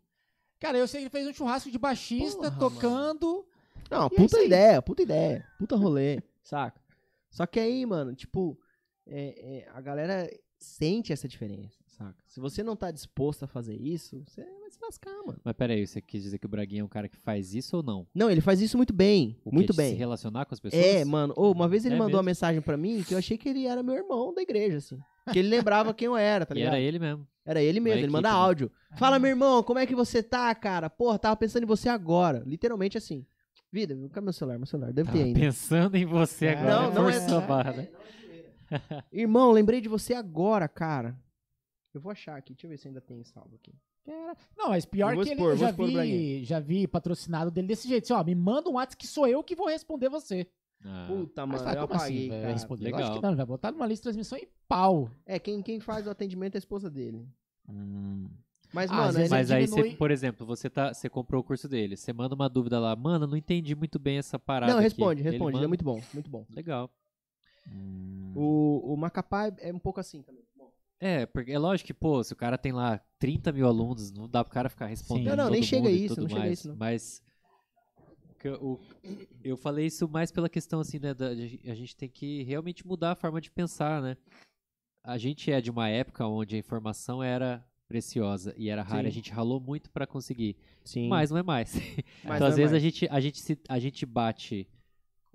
Cara, 0.58 0.76
eu 0.76 0.88
sei 0.88 1.00
que 1.00 1.04
ele 1.04 1.10
fez 1.10 1.26
um 1.28 1.32
churrasco 1.32 1.70
de 1.70 1.78
baixista 1.78 2.50
Porra, 2.50 2.58
tocando. 2.58 3.46
Não, 3.90 4.04
E 4.04 4.06
é 4.06 4.16
puta 4.16 4.42
ideia, 4.42 4.82
puta 4.82 5.02
ideia, 5.02 5.46
puta 5.58 5.76
rolê, 5.76 6.22
saca? 6.42 6.80
Só 7.30 7.46
que 7.46 7.60
aí, 7.60 7.86
mano, 7.86 8.14
tipo, 8.14 8.58
é, 9.06 9.58
é, 9.58 9.68
a 9.72 9.80
galera 9.80 10.28
sente 10.58 11.12
essa 11.12 11.28
diferença, 11.28 11.78
saca? 11.98 12.14
Se 12.26 12.40
você 12.40 12.62
não 12.62 12.76
tá 12.76 12.90
disposto 12.90 13.42
a 13.44 13.46
fazer 13.48 13.74
isso, 13.74 14.22
você 14.26 14.42
vai 14.42 14.70
se 14.70 14.78
lascar, 14.80 15.14
mano. 15.26 15.38
Mas 15.44 15.54
peraí, 15.54 15.86
você 15.86 16.00
quis 16.00 16.22
dizer 16.22 16.38
que 16.38 16.46
o 16.46 16.48
Braguinha 16.48 16.80
é 16.82 16.84
um 16.84 16.88
cara 16.88 17.08
que 17.08 17.16
faz 17.16 17.54
isso 17.54 17.76
ou 17.78 17.82
não? 17.82 18.06
Não, 18.14 18.30
ele 18.30 18.40
faz 18.40 18.60
isso 18.60 18.76
muito 18.76 18.92
bem, 18.92 19.36
O 19.44 19.50
quê? 19.50 19.54
muito 19.56 19.72
De 19.72 19.76
bem. 19.76 19.90
Se 19.92 19.98
relacionar 19.98 20.44
com 20.46 20.54
as 20.54 20.60
pessoas? 20.60 20.82
É, 20.82 21.04
mano. 21.04 21.34
Ô, 21.36 21.50
uma 21.52 21.68
vez 21.68 21.84
ele 21.84 21.94
É 21.94 21.98
mandou 21.98 22.16
uma 22.16 22.22
mesmo? 22.22 22.26
mensagem 22.26 22.62
pra 22.62 22.76
mim 22.76 23.02
que 23.02 23.12
eu 23.14 23.18
achei 23.18 23.36
que 23.36 23.48
ele 23.48 23.66
era 23.66 23.82
meu 23.82 23.94
irmão 23.94 24.32
da 24.32 24.40
igreja, 24.42 24.78
assim. 24.78 24.98
Que 25.32 25.38
ele 25.40 25.48
lembrava 25.48 25.92
quem 25.92 26.06
eu 26.06 26.16
era, 26.16 26.46
tá 26.46 26.54
E 26.54 26.58
ligado? 26.58 26.74
era 26.74 26.80
ele 26.80 26.98
mesmo. 26.98 27.26
Era 27.44 27.62
ele 27.62 27.80
mesmo, 27.80 27.96
Uma 27.98 28.04
ele 28.04 28.12
manda 28.12 28.28
né? 28.28 28.34
áudio. 28.34 28.70
Fala, 28.96 29.18
meu 29.18 29.30
irmão, 29.30 29.62
como 29.62 29.78
é 29.78 29.86
que 29.86 29.94
você 29.94 30.22
tá, 30.22 30.54
cara? 30.54 30.88
Porra, 30.88 31.18
tava 31.18 31.36
pensando 31.36 31.62
em 31.64 31.66
você 31.66 31.88
agora. 31.88 32.42
Literalmente 32.46 32.96
assim. 32.98 33.26
Vida, 33.72 33.94
cadê 34.12 34.24
meu 34.24 34.32
celular? 34.32 34.56
Meu 34.58 34.66
celular, 34.66 34.92
deve 34.92 35.10
ter 35.10 35.18
Tava 35.18 35.26
ainda. 35.26 35.40
pensando 35.40 35.94
em 35.96 36.06
você 36.06 36.46
É, 36.46 36.52
agora. 36.58 36.90
não, 36.90 36.94
não 37.04 37.10
é- 37.10 37.46
barra, 37.46 37.72
né? 37.72 37.88
Irmão, 39.12 39.50
lembrei 39.52 39.80
de 39.80 39.88
você 39.88 40.14
agora, 40.14 40.68
cara. 40.68 41.18
Eu 41.94 42.00
vou 42.00 42.12
achar 42.12 42.36
aqui, 42.36 42.52
deixa 42.54 42.66
eu 42.66 42.70
ver 42.70 42.76
se 42.76 42.88
ainda 42.88 43.00
tem 43.00 43.22
salvo 43.24 43.54
aqui. 43.54 43.72
Não, 44.56 44.68
mas 44.70 44.84
pior 44.86 45.14
Eu 45.14 45.22
que 45.22 45.30
expor, 45.30 45.52
ele, 45.52 45.52
eu 45.52 45.56
já 45.66 45.70
vi, 45.70 46.44
já 46.44 46.60
vi 46.60 46.86
patrocinado 46.88 47.50
dele 47.50 47.66
desse 47.68 47.86
jeito. 47.88 48.04
Assim, 48.04 48.12
ó, 48.14 48.24
me 48.24 48.34
manda 48.34 48.70
um 48.70 48.74
WhatsApp 48.74 48.96
que 48.96 49.06
sou 49.06 49.26
eu 49.26 49.42
que 49.42 49.54
vou 49.54 49.68
responder 49.68 50.08
você. 50.08 50.46
Ah, 50.84 51.06
Puta, 51.08 51.44
Mas 51.44 51.60
mano, 51.60 51.64
fala, 51.70 51.80
eu 51.82 51.88
como 51.88 52.00
apaguei, 52.00 52.30
assim? 52.30 52.52
Responder? 52.52 52.84
Legal. 52.84 53.00
Lógico 53.00 53.16
que 53.18 53.22
não, 53.22 53.30
ele 53.30 53.36
vai 53.36 53.46
botar 53.46 53.72
numa 53.72 53.86
lista 53.86 54.02
de 54.02 54.04
transmissão 54.04 54.38
e 54.38 54.48
pau. 54.68 55.10
É, 55.26 55.38
quem, 55.38 55.60
quem 55.60 55.80
faz 55.80 56.06
o 56.06 56.10
atendimento 56.10 56.54
é 56.54 56.58
a 56.58 56.60
esposa 56.60 56.88
dele. 56.88 57.26
Mas, 58.72 58.90
Às 58.90 58.96
mano, 58.96 59.12
vezes 59.12 59.32
é- 59.32 59.34
Mas 59.34 59.50
aí, 59.50 59.64
diminui- 59.66 59.90
você, 59.90 59.96
por 59.96 60.10
exemplo, 60.10 60.46
você, 60.46 60.70
tá, 60.70 60.92
você 60.94 61.08
comprou 61.08 61.40
o 61.40 61.44
curso 61.44 61.68
dele, 61.68 61.96
você 61.96 62.12
manda 62.12 62.34
uma 62.34 62.48
dúvida 62.48 62.78
lá, 62.78 62.94
mano, 62.94 63.26
não 63.26 63.36
entendi 63.36 63.74
muito 63.74 63.98
bem 63.98 64.18
essa 64.18 64.38
parada. 64.38 64.70
Não, 64.72 64.78
aqui." 64.78 64.84
responde, 64.84 65.20
Ele 65.22 65.30
responde. 65.30 65.50
Ele 65.50 65.56
é 65.56 65.60
manda- 65.60 65.68
muito 65.68 65.84
bom, 65.84 66.00
muito 66.14 66.30
bom. 66.30 66.46
Legal. 66.50 66.90
O, 68.34 68.92
o 68.94 68.96
Macapá 68.96 69.52
é 69.58 69.72
um 69.72 69.78
pouco 69.78 70.00
assim 70.00 70.22
também. 70.22 70.37
É, 71.00 71.26
porque 71.26 71.52
é 71.52 71.58
lógico 71.58 71.86
que, 71.86 71.94
pô, 71.94 72.22
se 72.24 72.32
o 72.32 72.36
cara 72.36 72.58
tem 72.58 72.72
lá 72.72 73.00
30 73.18 73.52
mil 73.52 73.66
alunos, 73.66 74.10
não 74.10 74.28
dá 74.28 74.42
pro 74.42 74.52
cara 74.52 74.68
ficar 74.68 74.86
respondendo. 74.86 75.36
Não, 75.36 75.44
não, 75.44 75.50
nem 75.50 75.62
chega 75.62 75.88
a 75.88 75.92
isso, 75.92 76.20
não 76.20 76.28
chega 76.28 76.40
a 76.40 76.44
mais, 76.44 76.58
isso, 76.58 76.68
não. 76.68 76.76
Mas. 76.76 77.22
eu- 78.42 78.80
eu 79.44 79.56
falei 79.56 79.86
isso 79.86 80.08
mais 80.08 80.30
pela 80.32 80.48
questão, 80.48 80.80
assim, 80.80 80.98
né? 80.98 81.14
Da, 81.14 81.28
a 81.28 81.74
gente 81.74 81.96
tem 81.96 82.08
que 82.08 82.42
realmente 82.42 82.86
mudar 82.86 83.12
a 83.12 83.16
forma 83.16 83.40
de 83.40 83.50
pensar, 83.50 84.02
né? 84.02 84.16
A 85.04 85.16
gente 85.16 85.50
é 85.50 85.60
de 85.60 85.70
uma 85.70 85.88
época 85.88 86.26
onde 86.26 86.56
a 86.56 86.58
informação 86.58 87.22
era 87.22 87.64
preciosa 87.86 88.52
e 88.56 88.68
era 88.68 88.82
rara, 88.82 89.02
Sim. 89.04 89.08
a 89.08 89.12
gente 89.12 89.30
ralou 89.32 89.58
muito 89.60 89.90
pra 89.90 90.06
conseguir. 90.06 90.56
Sim. 90.84 91.08
Mas 91.08 91.30
não 91.30 91.38
é 91.38 91.42
mais. 91.42 91.74
Mas 91.74 91.84
então, 92.24 92.40
não 92.40 92.46
às 92.48 92.54
é 92.54 92.56
vezes, 92.56 92.72
a 92.72 92.72
mais. 92.72 92.82
gente, 92.82 93.08
a, 93.08 93.20
gente 93.20 93.40
se, 93.40 93.58
a 93.68 93.78
gente 93.78 94.04
bate 94.04 94.68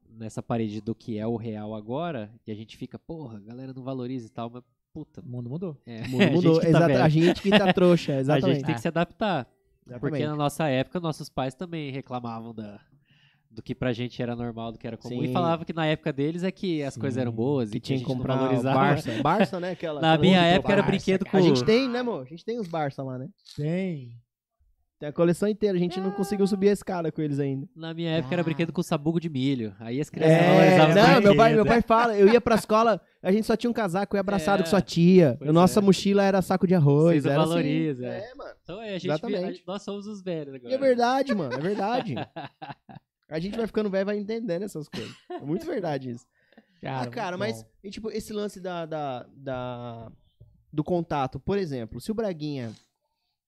nessa 0.07 0.43
parede 0.43 0.79
do 0.79 0.93
que 0.93 1.17
é 1.17 1.25
o 1.25 1.35
real 1.35 1.73
agora 1.73 2.31
e 2.45 2.51
a 2.51 2.55
gente 2.55 2.77
fica, 2.77 2.99
porra, 2.99 3.37
a 3.37 3.41
galera 3.41 3.73
não 3.73 3.81
valoriza 3.81 4.27
e 4.27 4.29
tal, 4.29 4.49
mas 4.49 4.63
puta. 4.93 5.21
O 5.21 5.27
mundo 5.27 5.49
mudou. 5.49 5.77
É, 5.85 6.01
O 6.03 6.09
mundo 6.09 6.21
a 6.21 6.25
gente 6.27 6.35
mudou. 6.35 6.59
que 6.59 6.61
tá 6.61 6.69
exata- 6.69 7.03
a 7.03 7.09
gente 7.09 7.41
que 7.41 7.49
tá 7.49 7.73
trouxa, 7.73 8.13
A 8.15 8.19
exatamente. 8.19 8.55
gente 8.57 8.65
tem 8.65 8.75
que 8.75 8.81
se 8.81 8.87
adaptar. 8.87 9.45
Porque 9.85 9.95
Exatamente. 9.95 10.25
na 10.27 10.35
nossa 10.35 10.67
época, 10.69 10.99
nossos 10.99 11.27
pais 11.27 11.53
também 11.53 11.91
reclamavam 11.91 12.53
da, 12.53 12.79
do 13.51 13.61
que 13.61 13.75
pra 13.75 13.91
gente 13.91 14.21
era 14.21 14.33
normal, 14.33 14.71
do 14.71 14.77
que 14.77 14.87
era 14.87 14.95
comum. 14.95 15.19
Sim. 15.21 15.25
E 15.29 15.33
falavam 15.33 15.65
que 15.65 15.73
na 15.73 15.85
época 15.85 16.13
deles 16.13 16.41
é 16.43 16.51
que 16.51 16.81
as 16.83 16.93
Sim. 16.93 17.01
coisas 17.01 17.17
eram 17.17 17.33
boas 17.33 17.69
Que 17.71 17.77
e 17.77 17.79
que 17.81 17.87
tinha 17.87 17.97
a 17.97 18.01
que 18.01 18.05
comprar 18.07 18.35
valorizava. 18.37 18.79
Barça. 18.79 19.11
Barça, 19.21 19.59
né? 19.59 19.71
Aquela, 19.71 19.99
Na 19.99 20.13
aquela 20.13 20.21
minha 20.21 20.41
época 20.41 20.71
era 20.71 20.81
Barça, 20.81 20.91
brinquedo 20.95 21.25
com... 21.25 21.35
A 21.35 21.41
gente 21.41 21.65
tem, 21.65 21.89
né, 21.89 21.99
amor? 21.99 22.21
A 22.21 22.29
gente 22.29 22.45
tem 22.45 22.57
os 22.59 22.67
Barça 22.67 23.03
lá, 23.03 23.17
né? 23.17 23.27
Tem. 23.57 24.15
Tem 25.03 25.09
a 25.09 25.11
coleção 25.11 25.49
inteira. 25.49 25.75
A 25.75 25.79
gente 25.79 25.99
não 25.99 26.11
conseguiu 26.11 26.47
subir 26.47 26.69
a 26.69 26.71
escada 26.71 27.11
com 27.11 27.21
eles 27.21 27.37
ainda. 27.37 27.67
Na 27.75 27.93
minha 27.93 28.09
época 28.11 28.33
era 28.33 28.41
Ah. 28.41 28.45
brinquedo 28.45 28.71
com 28.71 28.81
sabugo 28.81 29.19
de 29.19 29.27
milho. 29.27 29.75
Aí 29.77 29.99
as 29.99 30.09
crianças 30.09 30.37
É, 30.37 30.47
valorizavam 30.77 30.95
não, 31.15 31.21
meu 31.21 31.35
pai, 31.35 31.53
meu 31.55 31.65
pai 31.65 31.81
fala, 31.81 32.17
eu 32.17 32.29
ia 32.31 32.39
pra 32.39 32.55
escola, 32.55 33.01
a 33.21 33.29
gente 33.29 33.45
só 33.45 33.57
tinha 33.57 33.69
um 33.69 33.73
casaco, 33.73 34.15
eu 34.15 34.17
ia 34.17 34.21
abraçado 34.21 34.61
É, 34.61 34.63
com 34.63 34.69
sua 34.69 34.79
tia. 34.81 35.37
nossa 35.41 35.81
é. 35.81 35.83
mochila 35.83 36.23
era 36.23 36.41
saco 36.41 36.65
de 36.65 36.73
arroz. 36.73 37.21
Vocês 37.21 37.25
era 37.25 37.43
assim. 37.43 37.59
é. 38.01 38.29
É, 38.31 38.35
mano. 38.35 38.51
Então 38.63 38.81
é, 38.81 38.89
a 38.91 38.93
gente, 38.93 39.07
Exatamente. 39.09 39.59
a- 39.67 39.71
nós 39.73 39.81
somos 39.81 40.07
os 40.07 40.21
velhos 40.23 40.53
E 40.53 40.55
agora. 40.57 40.73
é 40.73 40.77
verdade, 40.77 41.35
mano, 41.35 41.53
é 41.53 41.59
verdade. 41.59 42.15
A 43.29 43.39
gente 43.39 43.57
vai 43.57 43.65
ficando 43.67 43.89
velho 43.89 44.03
e 44.03 44.05
vai 44.05 44.17
entendendo 44.17 44.61
essas 44.63 44.87
coisas. 44.87 45.11
É 45.29 45.39
muito 45.39 45.65
verdade 45.65 46.11
isso. 46.11 46.25
Cara, 46.81 47.01
ah, 47.01 47.07
cara, 47.11 47.37
mas 47.37 47.65
e, 47.83 47.89
tipo, 47.89 48.09
esse 48.11 48.31
lance 48.31 48.59
da, 48.61 48.85
da, 48.85 49.25
da- 49.35 50.11
do 50.71 50.81
contato, 50.83 51.39
por 51.39 51.57
exemplo, 51.57 51.99
se 51.99 52.11
o 52.11 52.13
Braguinha 52.13 52.71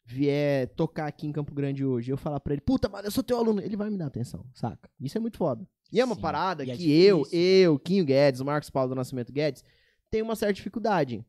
vier 0.05 0.67
tocar 0.75 1.07
aqui 1.07 1.25
em 1.25 1.31
Campo 1.31 1.53
Grande 1.53 1.83
hoje, 1.83 2.11
eu 2.11 2.17
falar 2.17 2.39
pra 2.39 2.53
ele, 2.53 2.61
puta, 2.61 2.87
mano, 2.87 3.07
eu 3.07 3.11
sou 3.11 3.23
teu 3.23 3.37
aluno, 3.37 3.59
ele 3.59 3.75
vai 3.75 3.89
me 3.89 3.97
dar 3.97 4.05
atenção, 4.05 4.45
saca? 4.53 4.89
Isso 4.99 5.17
é 5.17 5.21
muito 5.21 5.37
foda. 5.37 5.67
E 5.91 5.99
é 5.99 6.05
uma 6.05 6.15
Sim, 6.15 6.21
parada 6.21 6.63
é 6.63 6.67
que 6.67 6.91
eu, 6.91 7.19
difícil. 7.23 7.39
eu, 7.39 7.79
Quinho 7.79 8.05
Guedes, 8.05 8.39
o 8.39 8.45
Marcos 8.45 8.69
Paulo 8.69 8.89
do 8.89 8.95
Nascimento 8.95 9.33
Guedes, 9.33 9.63
tem 10.11 10.21
uma 10.21 10.35
certa 10.35 10.53
dificuldade. 10.53 11.25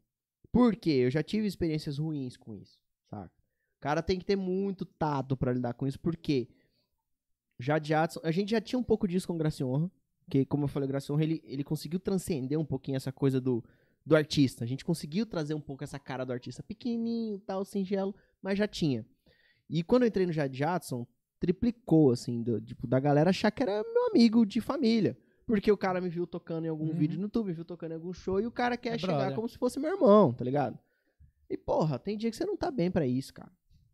Por 0.52 0.76
quê? 0.76 0.90
Eu 0.90 1.10
já 1.10 1.22
tive 1.22 1.46
experiências 1.46 1.98
ruins 1.98 2.36
com 2.36 2.54
isso, 2.54 2.78
saca? 3.08 3.32
O 3.78 3.80
cara 3.80 4.02
tem 4.02 4.18
que 4.18 4.24
ter 4.24 4.36
muito 4.36 4.84
tato 4.84 5.36
pra 5.36 5.52
lidar 5.52 5.74
com 5.74 5.86
isso, 5.86 5.98
porque 6.00 6.48
já 7.58 7.78
Jadson, 7.78 8.20
a 8.22 8.30
gente 8.30 8.50
já 8.50 8.60
tinha 8.60 8.78
um 8.78 8.82
pouco 8.82 9.08
disso 9.08 9.26
com 9.26 9.34
o 9.34 9.38
Graciorra, 9.38 9.90
que 10.30 10.44
como 10.44 10.64
eu 10.64 10.68
falei, 10.68 10.86
o 10.86 10.88
Graciorra, 10.88 11.22
ele, 11.22 11.40
ele 11.44 11.64
conseguiu 11.64 11.98
transcender 12.00 12.58
um 12.58 12.64
pouquinho 12.64 12.96
essa 12.96 13.12
coisa 13.12 13.40
do, 13.40 13.64
do 14.04 14.16
artista. 14.16 14.64
A 14.64 14.66
gente 14.66 14.84
conseguiu 14.84 15.24
trazer 15.24 15.54
um 15.54 15.60
pouco 15.60 15.84
essa 15.84 15.98
cara 15.98 16.24
do 16.24 16.32
artista 16.32 16.62
pequenininho, 16.62 17.38
tal, 17.40 17.64
singelo, 17.64 18.14
mas 18.42 18.58
já 18.58 18.66
tinha. 18.68 19.04
E 19.68 19.82
quando 19.82 20.02
eu 20.02 20.08
entrei 20.08 20.26
no 20.26 20.32
Jad 20.32 20.52
Jadson, 20.54 21.06
triplicou, 21.40 22.10
assim, 22.12 22.42
do, 22.42 22.60
tipo, 22.60 22.86
da 22.86 22.98
galera 23.00 23.30
achar 23.30 23.50
que 23.50 23.62
era 23.62 23.82
meu 23.92 24.06
amigo 24.08 24.44
de 24.46 24.60
família. 24.60 25.16
Porque 25.46 25.70
o 25.70 25.76
cara 25.76 26.00
me 26.00 26.08
viu 26.08 26.26
tocando 26.26 26.64
em 26.64 26.68
algum 26.68 26.86
Uhum. 26.88 26.94
vídeo 26.94 27.16
no 27.18 27.24
YouTube, 27.24 27.46
me 27.48 27.52
viu 27.52 27.64
tocando 27.64 27.92
em 27.92 27.94
algum 27.94 28.12
show, 28.12 28.40
e 28.40 28.46
o 28.46 28.50
cara 28.50 28.76
quer 28.76 28.94
É 28.94 28.98
chegar 28.98 29.16
brother. 29.16 29.34
como 29.36 29.48
se 29.48 29.56
fosse 29.58 29.78
meu 29.78 29.92
irmão, 29.92 30.32
tá 30.32 30.44
ligado? 30.44 30.78
E, 31.48 31.56
porra, 31.56 31.98
tem 31.98 32.16
dia 32.16 32.30
que 32.30 32.36
você 32.36 32.44
não 32.44 32.56
tá 32.56 32.70
bem 32.70 32.90
pra 32.90 33.06
isso, 33.06 33.32
cara. 33.32 33.52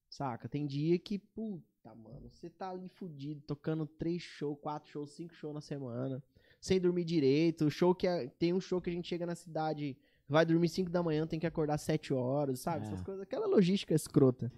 Saca? 0.09 0.49
Tem 0.49 0.67
dia 0.67 0.99
que, 0.99 1.19
puta, 1.19 1.95
mano, 1.95 2.31
você 2.31 2.49
tá 2.49 2.71
ali 2.71 2.89
fudido, 2.89 3.43
tocando 3.47 3.87
três 3.87 4.23
shows, 4.23 4.59
quatro 4.61 4.91
shows, 4.91 5.11
cinco 5.11 5.35
shows 5.35 5.55
na 5.55 5.61
semana, 5.61 6.23
sem 6.61 6.81
dormir 6.81 7.05
direito. 7.05 7.71
Show 7.71 7.95
que 7.95 8.07
é- 8.07 8.29
tem 8.39 8.53
um 8.55 8.61
show 8.61 8.81
que 8.81 8.89
a 8.89 8.93
gente 8.93 9.09
chega 9.09 9.27
na 9.27 9.35
cidade, 9.35 9.97
vai 10.33 10.45
dormir 10.47 10.69
cinco 10.69 10.91
da 10.91 11.03
manhã, 11.03 11.27
tem 11.27 11.39
que 11.39 11.47
acordar 11.47 11.79
sete 11.79 12.13
horas, 12.13 12.61
sabe? 12.61 12.85
É. 12.85 12.89
Essas 12.89 13.03
coisas, 13.03 13.23
aquela 13.23 13.47
logística 13.47 13.95
escrota. 13.95 14.51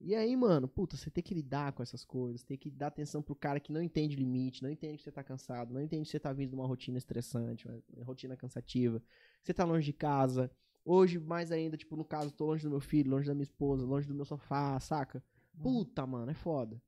E 0.00 0.14
aí, 0.14 0.36
mano, 0.36 0.68
puta, 0.68 0.96
você 0.96 1.10
tem 1.10 1.24
que 1.24 1.34
lidar 1.34 1.72
com 1.72 1.82
essas 1.82 2.04
coisas, 2.04 2.42
tem 2.42 2.56
que 2.56 2.70
dar 2.70 2.88
atenção 2.88 3.22
pro 3.22 3.34
cara 3.34 3.58
que 3.58 3.72
não 3.72 3.82
entende 3.82 4.14
limite, 4.14 4.62
não 4.62 4.70
entende 4.70 4.98
que 4.98 5.02
você 5.02 5.10
tá 5.10 5.24
cansado, 5.24 5.72
não 5.72 5.80
entende 5.80 6.04
que 6.04 6.10
você 6.10 6.20
tá 6.20 6.32
vindo 6.32 6.50
de 6.50 6.54
uma 6.54 6.66
rotina 6.66 6.98
estressante, 6.98 7.66
uma 7.66 8.04
rotina 8.04 8.36
cansativa, 8.36 9.02
você 9.42 9.54
tá 9.54 9.64
longe 9.64 9.86
de 9.86 9.92
casa. 9.94 10.50
Hoje, 10.84 11.18
mais 11.18 11.50
ainda, 11.50 11.76
tipo, 11.76 11.96
no 11.96 12.04
caso, 12.04 12.30
tô 12.30 12.44
longe 12.44 12.62
do 12.62 12.70
meu 12.70 12.80
filho, 12.80 13.10
longe 13.10 13.26
da 13.26 13.34
minha 13.34 13.42
esposa, 13.42 13.84
longe 13.84 14.06
do 14.06 14.14
meu 14.14 14.24
sofá, 14.24 14.78
saca? 14.78 15.24
Puta, 15.60 16.06
mano, 16.06 16.30
é 16.30 16.34
foda. 16.34 16.80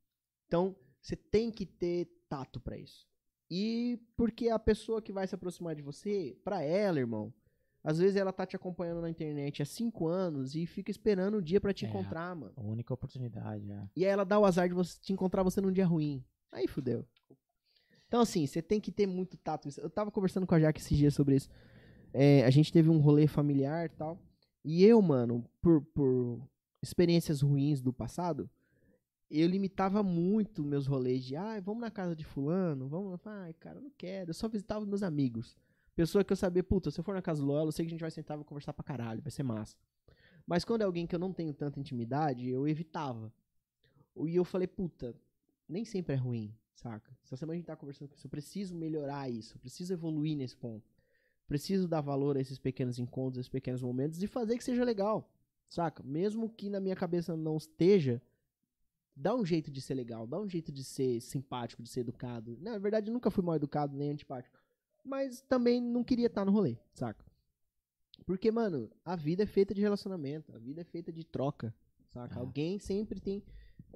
Então, 0.47 0.77
você 1.01 1.17
tem 1.17 1.51
que 1.51 1.67
ter 1.67 2.09
tato 2.29 2.61
pra 2.61 2.77
isso. 2.77 3.09
E 3.51 3.99
porque 4.17 4.51
a 4.51 4.59
pessoa 4.59 5.01
que 5.01 5.13
vai 5.13 5.27
se 5.27 5.35
aproximar 5.35 5.75
de 5.75 5.83
você, 5.83 6.39
pra 6.45 6.63
ela, 6.63 6.99
irmão, 7.01 7.33
às 7.89 7.99
vezes 7.99 8.17
ela 8.17 8.33
tá 8.33 8.45
te 8.45 8.55
acompanhando 8.55 9.01
na 9.01 9.09
internet 9.09 9.63
há 9.63 9.65
cinco 9.65 10.07
anos 10.07 10.55
e 10.55 10.67
fica 10.67 10.91
esperando 10.91 11.39
o 11.39 11.43
dia 11.43 11.59
pra 11.61 11.73
te 11.73 11.87
É. 11.87 11.89
encontrar, 11.89 12.35
mano. 12.37 12.53
A 12.57 12.63
única 12.63 12.93
oportunidade, 12.93 13.71
é. 13.71 13.89
E 13.97 14.05
aí 14.05 14.11
ela 14.11 14.25
dá 14.25 14.39
o 14.39 14.45
azar 14.45 14.69
de 14.69 14.75
você 14.75 14.99
te 15.01 15.13
encontrar 15.13 15.43
você 15.43 15.61
num 15.61 15.73
dia 15.73 15.87
ruim. 15.87 16.23
Aí 16.53 16.67
fudeu. 16.69 17.07
Então, 18.07 18.21
assim, 18.21 18.47
você 18.47 18.61
tem 18.61 18.79
que 18.81 18.93
ter 18.93 19.07
muito 19.07 19.37
tato. 19.39 19.69
Eu 19.79 19.89
tava 19.89 20.11
conversando 20.11 20.47
com 20.47 20.55
a 20.55 20.61
Jaque 20.61 20.81
esses 20.81 20.97
dias 20.97 21.15
sobre 21.15 21.37
isso. 21.37 21.49
É, 22.13 22.45
a 22.45 22.51
gente 22.51 22.73
teve 22.73 22.89
um 22.91 22.99
rolê 22.99 23.27
familiar 23.27 23.87
e 23.87 23.89
tal. 23.91 24.19
E 24.65 24.85
eu, 24.85 25.01
mano, 25.01 25.45
por, 25.63 25.83
por 25.95 26.41
experiências 26.83 27.41
ruins 27.43 27.81
do 27.81 27.93
passado, 27.93 28.51
eu 29.31 29.47
limitava 29.49 30.03
muito 30.03 30.63
meus 30.63 30.87
rolês 30.87 31.25
de, 31.25 31.37
ah, 31.37 31.61
vamos 31.61 31.81
na 31.81 31.91
casa 31.91 32.15
de 32.17 32.25
fulano, 32.25 32.89
vamos, 32.89 33.19
ai, 33.27 33.53
cara, 33.55 33.79
eu 33.79 33.83
não 33.83 33.91
quero. 33.97 34.31
Eu 34.31 34.35
só 34.35 34.49
visitava 34.49 34.85
meus 34.87 35.03
amigos. 35.03 35.57
Pessoa 35.99 36.23
que 36.23 36.33
eu 36.33 36.37
sabia, 36.37 36.63
puta, 36.63 36.93
se 36.93 37.01
eu 37.01 37.03
for 37.03 37.13
na 37.13 37.21
casa 37.21 37.43
do 37.43 37.49
Lola, 37.49 37.67
eu 37.67 37.73
sei 37.73 37.85
que 37.85 37.89
a 37.89 37.91
gente 37.91 38.01
vai 38.03 38.11
sentar 38.13 38.41
e 38.41 38.45
conversar 38.45 38.73
pra 38.73 38.85
caralho, 38.85 39.21
vai 39.21 39.33
ser 39.33 39.43
massa. 39.43 39.77
Mas 40.47 40.65
quando 40.65 40.83
é 40.83 40.85
alguém 40.85 41.09
que 41.09 41.13
eu 41.17 41.19
não 41.19 41.33
tenho 41.33 41.53
tanta 41.53 41.81
intimidade, 41.81 42.49
eu 42.49 42.69
evitava. 42.69 43.33
E 44.25 44.37
eu 44.37 44.45
falei, 44.45 44.69
puta, 44.69 45.13
nem 45.69 45.85
sempre 45.85 46.15
é 46.15 46.17
ruim, 46.17 46.55
saca? 46.73 47.11
Essa 47.25 47.37
semana 47.37 47.55
a 47.55 47.57
gente 47.57 47.67
tá 47.67 47.75
conversando 47.75 48.11
com 48.11 48.15
isso. 48.15 48.29
Eu 48.29 48.31
preciso 48.31 48.77
melhorar 48.77 49.29
isso, 49.29 49.57
eu 49.57 49.61
preciso 49.61 49.93
evoluir 49.93 50.37
nesse 50.37 50.57
ponto. 50.57 50.89
Preciso 51.49 51.89
dar 51.89 52.01
valor 52.01 52.37
a 52.37 52.41
esses 52.41 52.61
pequenos 52.61 53.01
encontros, 53.01 53.41
esses 53.41 53.51
pequenos 53.51 53.83
momentos 53.83 54.23
e 54.23 54.29
fazer 54.29 54.57
que 54.57 54.63
seja 54.63 54.85
legal, 54.85 55.29
saca? 55.69 56.01
Mesmo 56.05 56.49
que 56.49 56.71
na 56.71 56.79
minha 56.79 56.95
cabeça 56.95 57.37
não 57.37 57.57
esteja, 57.57 58.23
dá 59.17 59.35
um 59.35 59.45
jeito 59.45 59.69
de 59.69 59.81
ser 59.81 59.95
legal, 59.95 60.29
dá 60.29 60.39
um 60.39 60.49
jeito 60.49 60.71
de 60.71 60.85
ser 60.85 61.21
simpático, 61.21 61.83
de 61.83 61.89
ser 61.89 62.03
educado. 62.03 62.57
Não, 62.61 62.71
na 62.71 62.79
verdade, 62.79 63.11
eu 63.11 63.13
nunca 63.13 63.33
fui 63.33 63.43
mal 63.43 63.57
educado 63.57 63.97
nem 63.97 64.13
antipático. 64.13 64.61
Mas 65.05 65.41
também 65.43 65.81
não 65.81 66.05
queria 66.05 66.27
estar 66.27 66.45
no 66.45 66.53
rolê, 66.53 66.77
saca? 66.93 67.25
Porque, 68.27 68.51
mano, 68.51 68.91
a 69.05 69.17
vida 69.17 69.45
é 69.45 69.47
feita 69.47 69.73
de 69.73 69.81
relacionamento, 69.81 70.55
a 70.55 70.59
vida 70.59 70.83
é 70.83 70.85
feita 70.85 71.13
de 71.13 71.25
troca, 71.25 71.75
saca? 72.09 72.37
É. 72.37 72.39
Alguém 72.39 72.79
sempre 72.79 73.21
tem 73.21 73.43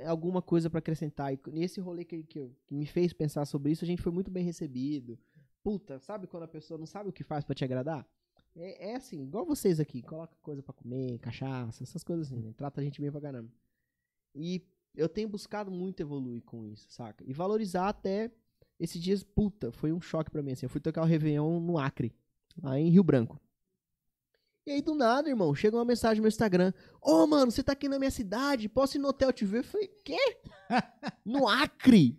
alguma 0.06 0.40
coisa 0.40 0.70
pra 0.70 0.78
acrescentar. 0.78 1.32
E 1.32 1.40
nesse 1.50 1.80
rolê 1.80 2.04
que, 2.04 2.22
que, 2.22 2.50
que 2.66 2.74
me 2.74 2.86
fez 2.86 3.12
pensar 3.12 3.44
sobre 3.44 3.72
isso, 3.72 3.84
a 3.84 3.86
gente 3.86 4.02
foi 4.02 4.12
muito 4.12 4.30
bem 4.30 4.44
recebido. 4.44 5.18
Puta, 5.62 5.98
sabe 5.98 6.26
quando 6.26 6.44
a 6.44 6.48
pessoa 6.48 6.78
não 6.78 6.86
sabe 6.86 7.10
o 7.10 7.12
que 7.12 7.22
faz 7.22 7.44
pra 7.44 7.54
te 7.54 7.64
agradar? 7.64 8.08
É, 8.54 8.90
é 8.90 8.96
assim, 8.96 9.22
igual 9.22 9.44
vocês 9.44 9.80
aqui, 9.80 10.02
coloca 10.02 10.34
coisa 10.42 10.62
pra 10.62 10.74
comer, 10.74 11.18
cachaça, 11.18 11.82
essas 11.82 12.02
coisas 12.02 12.26
assim, 12.26 12.40
né? 12.40 12.52
Trata 12.56 12.80
a 12.80 12.84
gente 12.84 13.00
bem 13.00 13.10
pra 13.10 13.20
caramba. 13.20 13.50
E 14.34 14.66
eu 14.94 15.08
tenho 15.08 15.28
buscado 15.28 15.70
muito 15.70 16.00
evoluir 16.00 16.42
com 16.42 16.64
isso, 16.66 16.90
saca? 16.90 17.24
E 17.26 17.32
valorizar 17.32 17.88
até 17.88 18.30
esses 18.82 19.00
dias, 19.00 19.22
puta, 19.22 19.70
foi 19.72 19.92
um 19.92 20.00
choque 20.00 20.30
pra 20.30 20.42
mim, 20.42 20.52
assim. 20.52 20.66
Eu 20.66 20.70
fui 20.70 20.80
tocar 20.80 21.02
o 21.02 21.06
Réveillon 21.06 21.60
no 21.60 21.78
Acre, 21.78 22.14
lá 22.62 22.78
em 22.78 22.88
Rio 22.90 23.02
Branco. 23.02 23.40
E 24.66 24.70
aí, 24.70 24.80
do 24.82 24.94
nada, 24.94 25.28
irmão, 25.28 25.52
chega 25.54 25.76
uma 25.76 25.84
mensagem 25.84 26.18
no 26.18 26.22
meu 26.22 26.28
Instagram. 26.28 26.72
Ô, 27.00 27.26
mano, 27.26 27.50
você 27.50 27.62
tá 27.64 27.72
aqui 27.72 27.88
na 27.88 27.98
minha 27.98 28.10
cidade, 28.12 28.68
posso 28.68 28.96
ir 28.96 29.00
no 29.00 29.08
hotel 29.08 29.32
te 29.32 29.44
ver? 29.44 29.58
Eu 29.58 29.64
falei, 29.64 29.88
quê? 30.04 30.16
no 31.26 31.48
Acre? 31.48 32.16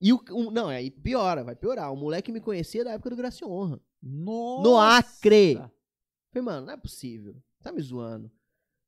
E 0.00 0.12
o, 0.12 0.20
o- 0.30 0.50
não, 0.50 0.68
aí 0.68 0.90
piora, 0.90 1.42
vai 1.42 1.56
piorar. 1.56 1.92
O 1.92 1.96
moleque 1.96 2.30
me 2.32 2.40
conhecia 2.40 2.84
da 2.84 2.92
época 2.92 3.10
do 3.10 3.16
Graça 3.16 3.44
Honra. 3.46 3.80
Nossa! 4.00 4.62
No 4.62 4.78
Acre! 4.78 5.54
Falei, 6.32 6.44
mano, 6.44 6.66
não 6.66 6.72
é 6.74 6.76
possível. 6.76 7.36
Tá 7.60 7.72
me 7.72 7.80
zoando. 7.80 8.30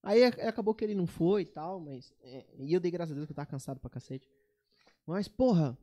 Aí 0.03 0.23
acabou 0.25 0.75
que 0.75 0.85
ele 0.85 0.95
não 0.95 1.07
foi 1.07 1.43
e 1.43 1.47
tal, 1.47 1.81
mas. 1.81 2.13
é, 2.23 2.47
e 2.59 2.73
eu 2.73 2.79
dei 2.81 2.91
graças 2.91 3.13
a 3.13 3.15
Deus 3.15 3.27
que 3.27 3.33
eu 3.33 3.37
tava 3.37 3.47
cansado 3.51 3.81
pra 3.81 3.89
cacete. 3.91 4.29
Mas, 5.07 5.27
porra, 5.29 5.77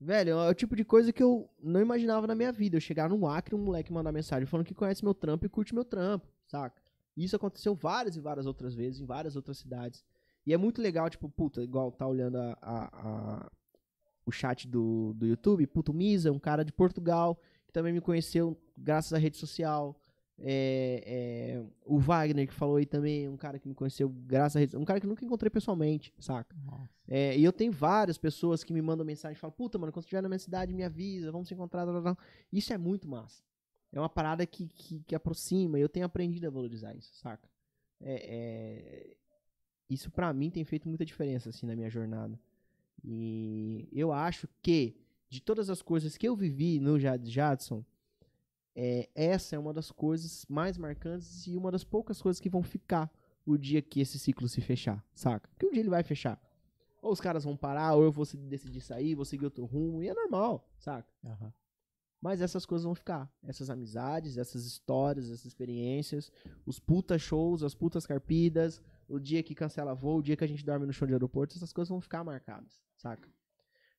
velho, 0.00 0.30
é 0.32 0.48
o 0.50 0.54
tipo 0.54 0.74
de 0.76 0.84
coisa 0.84 1.12
que 1.12 1.22
eu 1.22 1.48
não 1.62 1.80
imaginava 1.80 2.26
na 2.26 2.34
minha 2.34 2.52
vida. 2.52 2.76
Eu 2.76 2.80
chegar 2.80 3.08
no 3.08 3.26
Acre 3.26 3.54
um 3.54 3.58
moleque 3.58 3.92
mandar 3.92 4.12
mensagem 4.12 4.46
falando 4.46 4.66
que 4.66 4.74
conhece 4.74 5.04
meu 5.04 5.14
trampo 5.14 5.44
e 5.46 5.48
curte 5.48 5.74
meu 5.74 5.84
trampo, 5.84 6.26
saca? 6.46 6.80
E 7.16 7.24
isso 7.24 7.34
aconteceu 7.36 7.74
várias 7.74 8.16
e 8.16 8.20
várias 8.20 8.46
outras 8.46 8.74
vezes, 8.74 9.00
em 9.00 9.04
várias 9.04 9.34
outras 9.36 9.58
cidades. 9.58 10.04
E 10.46 10.52
é 10.54 10.56
muito 10.56 10.80
legal, 10.80 11.10
tipo, 11.10 11.28
puta, 11.28 11.62
igual 11.62 11.90
tá 11.92 12.06
olhando 12.06 12.36
a, 12.36 12.56
a- 12.62 12.90
a- 12.92 13.50
o 14.24 14.30
chat 14.30 14.68
do, 14.68 15.12
do 15.14 15.26
YouTube, 15.26 15.66
puto, 15.66 15.92
Misa, 15.92 16.30
um 16.30 16.38
cara 16.38 16.64
de 16.64 16.72
Portugal, 16.72 17.40
que 17.66 17.72
também 17.72 17.92
me 17.92 18.00
conheceu 18.00 18.56
graças 18.76 19.12
à 19.12 19.18
rede 19.18 19.36
social. 19.36 20.00
É, 20.40 21.02
é, 21.04 21.64
o 21.84 21.98
Wagner, 21.98 22.46
que 22.46 22.54
falou 22.54 22.76
aí 22.76 22.86
também, 22.86 23.28
um 23.28 23.36
cara 23.36 23.58
que 23.58 23.66
me 23.68 23.74
conheceu 23.74 24.08
graças 24.08 24.56
à 24.56 24.60
rede 24.60 24.76
um 24.76 24.84
cara 24.84 25.00
que 25.00 25.06
eu 25.06 25.08
nunca 25.08 25.24
encontrei 25.24 25.50
pessoalmente, 25.50 26.14
saca? 26.18 26.54
É, 27.08 27.36
e 27.36 27.42
eu 27.42 27.52
tenho 27.52 27.72
várias 27.72 28.16
pessoas 28.18 28.62
que 28.62 28.72
me 28.72 28.80
mandam 28.80 29.04
mensagem 29.04 29.36
e 29.36 29.40
falam, 29.40 29.54
puta, 29.56 29.78
mano, 29.78 29.92
quando 29.92 30.04
estiver 30.04 30.22
na 30.22 30.28
minha 30.28 30.38
cidade, 30.38 30.72
me 30.72 30.84
avisa, 30.84 31.32
vamos 31.32 31.48
se 31.48 31.54
encontrar. 31.54 31.84
blá, 31.84 31.92
blá, 32.00 32.14
blá." 32.14 32.18
Isso 32.52 32.72
é 32.72 32.78
muito 32.78 33.08
massa. 33.08 33.42
É 33.90 33.98
uma 33.98 34.08
parada 34.08 34.46
que, 34.46 34.68
que, 34.68 35.00
que 35.00 35.14
aproxima, 35.14 35.78
e 35.78 35.82
eu 35.82 35.88
tenho 35.88 36.06
aprendido 36.06 36.46
a 36.46 36.50
valorizar 36.50 36.94
isso, 36.94 37.14
saca? 37.16 37.48
É, 38.00 38.14
é, 38.14 39.16
Isso 39.90 40.10
pra 40.10 40.32
mim 40.32 40.50
tem 40.50 40.64
feito 40.64 40.88
muita 40.88 41.04
diferença, 41.04 41.48
assim, 41.48 41.66
na 41.66 41.74
minha 41.74 41.90
jornada. 41.90 42.38
E 43.02 43.88
eu 43.92 44.12
acho 44.12 44.48
que, 44.62 44.94
de 45.28 45.40
todas 45.40 45.70
as 45.70 45.82
coisas 45.82 46.16
que 46.16 46.28
eu 46.28 46.36
vivi 46.36 46.78
no 46.78 46.98
Jad 46.98 47.24
Jadson, 47.26 47.84
é, 48.74 49.08
essa 49.14 49.56
é 49.56 49.58
uma 49.58 49.72
das 49.72 49.90
coisas 49.90 50.46
mais 50.48 50.78
marcantes 50.78 51.46
e 51.46 51.56
uma 51.56 51.70
das 51.70 51.84
poucas 51.84 52.20
coisas 52.22 52.40
que 52.40 52.48
vão 52.48 52.62
ficar 52.62 53.10
o 53.44 53.56
dia 53.56 53.80
que 53.80 54.00
esse 54.00 54.18
ciclo 54.18 54.48
se 54.48 54.60
fechar, 54.60 55.04
saca? 55.14 55.48
Porque 55.48 55.66
um 55.66 55.70
dia 55.70 55.80
ele 55.80 55.90
vai 55.90 56.02
fechar. 56.02 56.40
Ou 57.00 57.12
os 57.12 57.20
caras 57.20 57.44
vão 57.44 57.56
parar, 57.56 57.94
ou 57.94 58.02
eu 58.02 58.12
vou 58.12 58.26
decidir 58.48 58.80
sair, 58.80 59.14
vou 59.14 59.24
seguir 59.24 59.44
outro 59.44 59.64
rumo, 59.64 60.02
e 60.02 60.08
é 60.08 60.14
normal, 60.14 60.68
saca? 60.78 61.08
Aham. 61.24 61.52
Mas 62.20 62.40
essas 62.40 62.66
coisas 62.66 62.84
vão 62.84 62.94
ficar. 62.94 63.32
Essas 63.44 63.70
amizades, 63.70 64.36
essas 64.36 64.64
histórias, 64.66 65.26
essas 65.26 65.46
experiências, 65.46 66.32
os 66.66 66.80
puta 66.80 67.16
shows, 67.18 67.62
as 67.62 67.74
putas 67.74 68.06
carpidas, 68.06 68.82
o 69.08 69.18
dia 69.18 69.42
que 69.42 69.54
cancela 69.54 69.94
voo, 69.94 70.18
o 70.18 70.22
dia 70.22 70.36
que 70.36 70.44
a 70.44 70.48
gente 70.48 70.64
dorme 70.64 70.84
no 70.84 70.92
chão 70.92 71.06
de 71.06 71.14
aeroporto, 71.14 71.56
essas 71.56 71.72
coisas 71.72 71.88
vão 71.88 72.00
ficar 72.00 72.24
marcadas, 72.24 72.82
saca? 72.96 73.28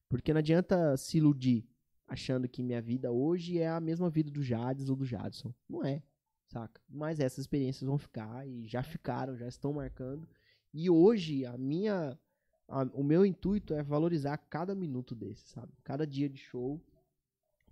Porque 0.09 0.33
não 0.33 0.39
adianta 0.39 0.97
se 0.97 1.17
iludir 1.17 1.65
achando 2.09 2.47
que 2.49 2.63
minha 2.63 2.81
vida 2.81 3.11
hoje 3.11 3.59
é 3.59 3.69
a 3.69 3.79
mesma 3.79 4.09
vida 4.09 4.29
do 4.31 4.41
Jades 4.43 4.89
ou 4.89 4.95
do 4.95 5.05
Jadson. 5.05 5.53
Não 5.69 5.83
é, 5.85 6.01
saca? 6.47 6.81
Mas 6.89 7.19
essas 7.19 7.39
experiências 7.39 7.87
vão 7.87 7.97
ficar 7.97 8.47
e 8.47 8.67
já 8.67 8.81
ficaram, 8.83 9.37
já 9.37 9.47
estão 9.47 9.71
marcando. 9.73 10.27
E 10.73 10.89
hoje 10.89 11.45
a 11.45 11.57
minha 11.57 12.17
a- 12.67 12.89
o 12.93 13.03
meu 13.03 13.25
intuito 13.25 13.73
é 13.73 13.81
valorizar 13.81 14.37
cada 14.37 14.75
minuto 14.75 15.15
desse, 15.15 15.47
sabe? 15.49 15.71
Cada 15.83 16.05
dia 16.05 16.29
de 16.29 16.37
show 16.37 16.79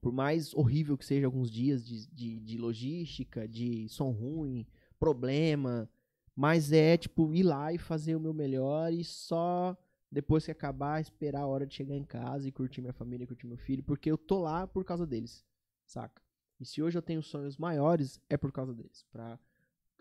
por 0.01 0.11
mais 0.13 0.53
horrível 0.53 0.97
que 0.97 1.05
seja 1.05 1.25
alguns 1.25 1.51
dias 1.51 1.85
de, 1.85 2.07
de, 2.07 2.39
de 2.39 2.57
logística, 2.57 3.47
de 3.47 3.89
som 3.89 4.11
ruim, 4.11 4.65
problema, 4.99 5.89
mas 6.35 6.71
é 6.71 6.95
tipo 6.97 7.33
ir 7.33 7.43
lá 7.43 7.73
e 7.73 7.77
fazer 7.77 8.15
o 8.15 8.19
meu 8.19 8.33
melhor 8.33 8.93
e 8.93 9.03
só 9.03 9.75
depois 10.11 10.45
que 10.45 10.51
acabar 10.51 11.01
esperar 11.01 11.41
a 11.41 11.47
hora 11.47 11.65
de 11.65 11.73
chegar 11.75 11.95
em 11.95 12.03
casa 12.03 12.47
e 12.47 12.51
curtir 12.51 12.81
minha 12.81 12.93
família, 12.93 13.27
curtir 13.27 13.47
meu 13.47 13.57
filho, 13.57 13.83
porque 13.83 14.09
eu 14.09 14.17
tô 14.17 14.39
lá 14.39 14.67
por 14.67 14.85
causa 14.85 15.05
deles, 15.05 15.45
saca? 15.85 16.21
E 16.59 16.65
se 16.65 16.81
hoje 16.81 16.97
eu 16.97 17.01
tenho 17.01 17.21
sonhos 17.21 17.57
maiores, 17.57 18.19
é 18.29 18.37
por 18.37 18.51
causa 18.51 18.73
deles, 18.73 19.05
Pra 19.11 19.39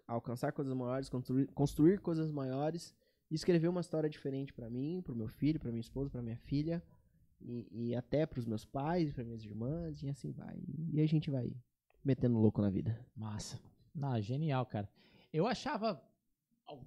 alcançar 0.07 0.53
coisas 0.53 0.73
maiores, 0.73 1.09
construir, 1.09 1.49
construir 1.49 2.01
coisas 2.01 2.31
maiores 2.31 2.95
escrever 3.31 3.69
uma 3.69 3.81
história 3.81 4.09
diferente 4.09 4.53
pra 4.53 4.71
mim, 4.71 5.03
pro 5.03 5.17
meu 5.17 5.29
filho, 5.29 5.59
pra 5.59 5.71
minha 5.71 5.81
esposa, 5.81 6.11
pra 6.11 6.23
minha 6.23 6.37
filha 6.37 6.83
e, 7.41 7.89
e 7.89 7.95
até 7.95 8.25
pros 8.25 8.47
meus 8.47 8.65
pais, 8.65 9.13
para 9.13 9.25
minhas 9.25 9.45
irmãs, 9.45 10.03
e 10.03 10.09
assim 10.09 10.31
vai. 10.31 10.59
E 10.93 11.01
a 11.01 11.07
gente 11.07 11.31
vai 11.31 11.53
metendo 12.05 12.39
louco 12.39 12.63
na 12.63 12.71
vida. 12.71 12.99
Massa. 13.15 13.61
Não, 13.95 14.21
genial, 14.21 14.65
cara. 14.67 14.89
Eu 15.33 15.47
achava, 15.47 16.01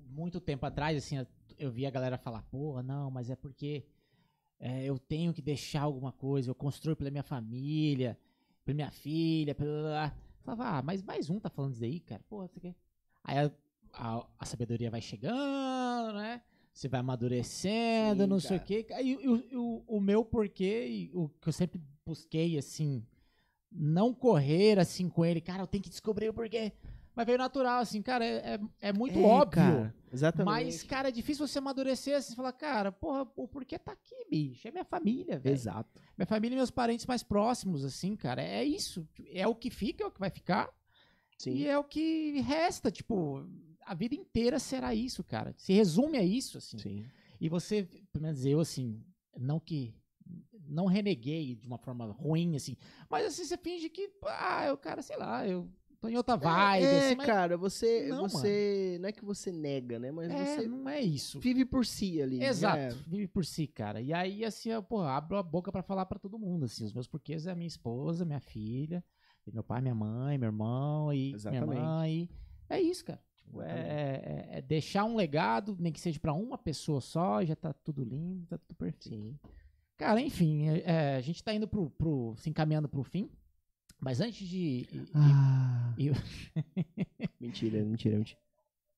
muito 0.09 0.39
tempo 0.39 0.65
atrás, 0.65 0.97
assim, 0.97 1.25
eu- 1.59 1.71
via 1.71 1.87
a 1.87 1.91
galera 1.91 2.17
falar, 2.17 2.41
porra, 2.43 2.81
não, 2.81 3.11
mas 3.11 3.29
é 3.29 3.35
porque 3.35 3.85
é, 4.59 4.83
eu 4.85 4.97
tenho 4.99 5.33
que 5.33 5.41
deixar 5.41 5.81
alguma 5.83 6.11
coisa, 6.11 6.49
eu 6.49 6.55
construo 6.55 6.95
pela 6.95 7.11
minha 7.11 7.23
família, 7.23 8.17
pela 8.65 8.75
minha 8.75 8.91
filha, 8.91 9.53
pela... 9.55 10.13
Falava, 10.41 10.77
ah, 10.79 10.81
mas 10.81 11.03
mais 11.03 11.29
um 11.29 11.39
tá 11.39 11.49
falando 11.49 11.73
isso 11.73 11.83
aí, 11.83 11.99
cara, 11.99 12.23
porra, 12.29 12.47
você 12.47 12.59
quer... 12.59 12.75
Aí 13.23 13.37
a, 13.37 13.51
a- 13.93 14.27
a 14.39 14.45
sabedoria 14.45 14.89
vai 14.89 15.01
chegando, 15.01 16.13
né? 16.17 16.41
Você 16.73 16.87
vai 16.87 16.99
amadurecendo, 17.01 18.23
Sim, 18.23 18.29
não 18.29 18.39
sei 18.39 18.57
o 18.57 18.59
cara. 18.59 18.65
quê. 18.65 18.87
E, 19.03 19.15
o- 19.27 19.59
o, 19.61 19.97
o 19.97 19.99
meu 20.01 20.23
porquê, 20.23 21.09
o 21.13 21.27
que 21.29 21.49
eu 21.49 21.53
sempre 21.53 21.81
busquei, 22.05 22.57
assim, 22.57 23.05
não 23.71 24.13
correr 24.13 24.79
assim 24.79 25.09
com 25.09 25.25
ele, 25.25 25.41
cara, 25.41 25.63
eu 25.63 25.67
tenho 25.67 25.83
que 25.83 25.89
descobrir 25.89 26.29
o 26.29 26.33
porquê. 26.33 26.71
Mas 27.19 27.25
veio 27.25 27.37
natural, 27.37 27.81
assim, 27.81 28.01
cara, 28.01 28.23
é, 28.23 28.53
é, 28.53 28.59
é 28.79 28.93
muito 28.93 29.21
óbvio. 29.21 29.93
Exatamente. 30.09 30.45
Mas, 30.45 30.83
cara, 30.83 31.09
é 31.09 31.11
difícil 31.11 31.45
você 31.45 31.59
amadurecer 31.59 32.15
assim, 32.15 32.33
falar, 32.33 32.53
cara, 32.53 32.93
porra, 32.93 33.27
o 33.35 33.45
porquê 33.45 33.77
tá 33.77 33.91
aqui, 33.91 34.15
bicho? 34.29 34.65
É 34.65 34.71
minha 34.71 34.85
família, 34.85 35.37
velho. 35.37 35.53
Exato. 35.53 36.01
Minha 36.17 36.25
família 36.25 36.55
e 36.55 36.57
meus 36.57 36.71
parentes 36.71 37.05
mais 37.05 37.21
próximos, 37.21 37.83
assim, 37.83 38.15
cara. 38.15 38.41
É 38.41 38.63
isso. 38.63 39.05
É 39.33 39.45
o 39.45 39.53
que 39.53 39.69
fica, 39.69 40.01
é 40.01 40.07
o 40.07 40.11
que 40.11 40.19
vai 40.21 40.29
ficar. 40.29 40.69
Sim. 41.37 41.55
E 41.55 41.67
é 41.67 41.77
o 41.77 41.83
que 41.83 42.39
resta, 42.39 42.89
tipo, 42.89 43.45
a 43.85 43.93
vida 43.93 44.15
inteira 44.15 44.57
será 44.57 44.95
isso, 44.95 45.21
cara. 45.21 45.53
Se 45.57 45.73
resume 45.73 46.17
a 46.17 46.23
isso, 46.23 46.57
assim. 46.57 46.77
Sim. 46.77 47.05
E 47.37 47.49
você, 47.49 47.83
pelo 48.13 48.23
menos 48.23 48.45
eu, 48.45 48.61
assim, 48.61 49.03
não 49.37 49.59
que. 49.59 49.93
Não 50.69 50.85
reneguei 50.85 51.53
de 51.55 51.67
uma 51.67 51.79
forma 51.79 52.05
ruim, 52.05 52.55
assim. 52.55 52.77
Mas 53.09 53.25
assim, 53.25 53.43
você 53.43 53.57
finge 53.57 53.89
que, 53.89 54.09
ah, 54.23 54.67
eu, 54.67 54.77
cara, 54.77 55.01
sei 55.01 55.17
lá, 55.17 55.45
eu 55.45 55.67
tô 55.99 56.07
em 56.07 56.15
outra 56.17 56.35
vibe, 56.35 56.85
é, 56.85 57.05
assim, 57.07 57.15
mas 57.15 57.25
cara, 57.25 57.57
você. 57.57 58.07
Não, 58.07 58.27
você 58.29 58.97
Não 59.01 59.09
é 59.09 59.11
que 59.11 59.23
você 59.25 59.51
nega, 59.51 59.99
né? 59.99 60.11
Mas 60.11 60.31
é, 60.31 60.45
você 60.57 60.67
não 60.67 60.87
é 60.89 61.01
isso. 61.01 61.39
vive 61.39 61.65
por 61.65 61.85
si 61.85 62.21
ali. 62.21 62.37
já 62.39 62.47
Exato, 62.47 62.77
é. 62.77 62.89
vive 63.07 63.27
por 63.27 63.45
si, 63.45 63.67
cara. 63.67 64.01
E 64.01 64.13
aí, 64.13 64.43
assim, 64.45 64.69
eu, 64.69 64.81
porra, 64.81 65.11
abro 65.17 65.37
a 65.37 65.43
boca 65.43 65.71
pra 65.71 65.83
falar 65.83 66.05
pra 66.05 66.17
todo 66.19 66.39
mundo, 66.39 66.65
assim. 66.65 66.85
Os 66.85 66.93
meus 66.93 67.07
porquês 67.07 67.45
é 67.47 67.51
a 67.51 67.55
minha 67.55 67.67
esposa, 67.67 68.23
minha 68.25 68.39
filha, 68.39 69.03
meu 69.51 69.63
pai, 69.63 69.81
minha 69.81 69.95
mãe, 69.95 70.37
meu 70.37 70.47
irmão 70.47 71.11
e 71.13 71.33
Exatamente. 71.33 71.67
minha 71.69 71.81
mãe. 71.81 72.29
É 72.69 72.79
isso, 72.79 73.03
cara. 73.03 73.19
Tipo, 73.35 73.61
é, 73.63 73.71
é- 73.71 74.49
é 74.57 74.61
deixar 74.61 75.05
um 75.05 75.15
legado, 75.15 75.75
nem 75.79 75.91
que 75.91 75.99
seja 75.99 76.19
pra 76.19 76.33
uma 76.33 76.57
pessoa 76.57 77.01
só, 77.01 77.43
já 77.43 77.55
tá 77.55 77.73
tudo 77.73 78.03
lindo, 78.03 78.45
tá 78.47 78.57
tudo 78.59 78.75
perfeito. 78.75 79.09
Sim. 79.09 79.39
Cara, 79.97 80.21
enfim, 80.21 80.67
é- 80.69 80.83
é, 80.85 81.15
a 81.15 81.21
gente 81.21 81.43
tá 81.43 81.53
indo 81.53 81.67
pro, 81.67 81.89
pro- 81.89 82.35
se 82.37 82.49
encaminhando 82.49 82.87
pro 82.87 83.03
fim. 83.03 83.29
Mas 84.01 84.21
antes 84.21 84.47
de. 84.47 84.87
Ah. 85.13 85.93
e- 85.97 86.11
mentira, 87.39 87.83
mentira, 87.83 88.17
mentira. 88.17 88.39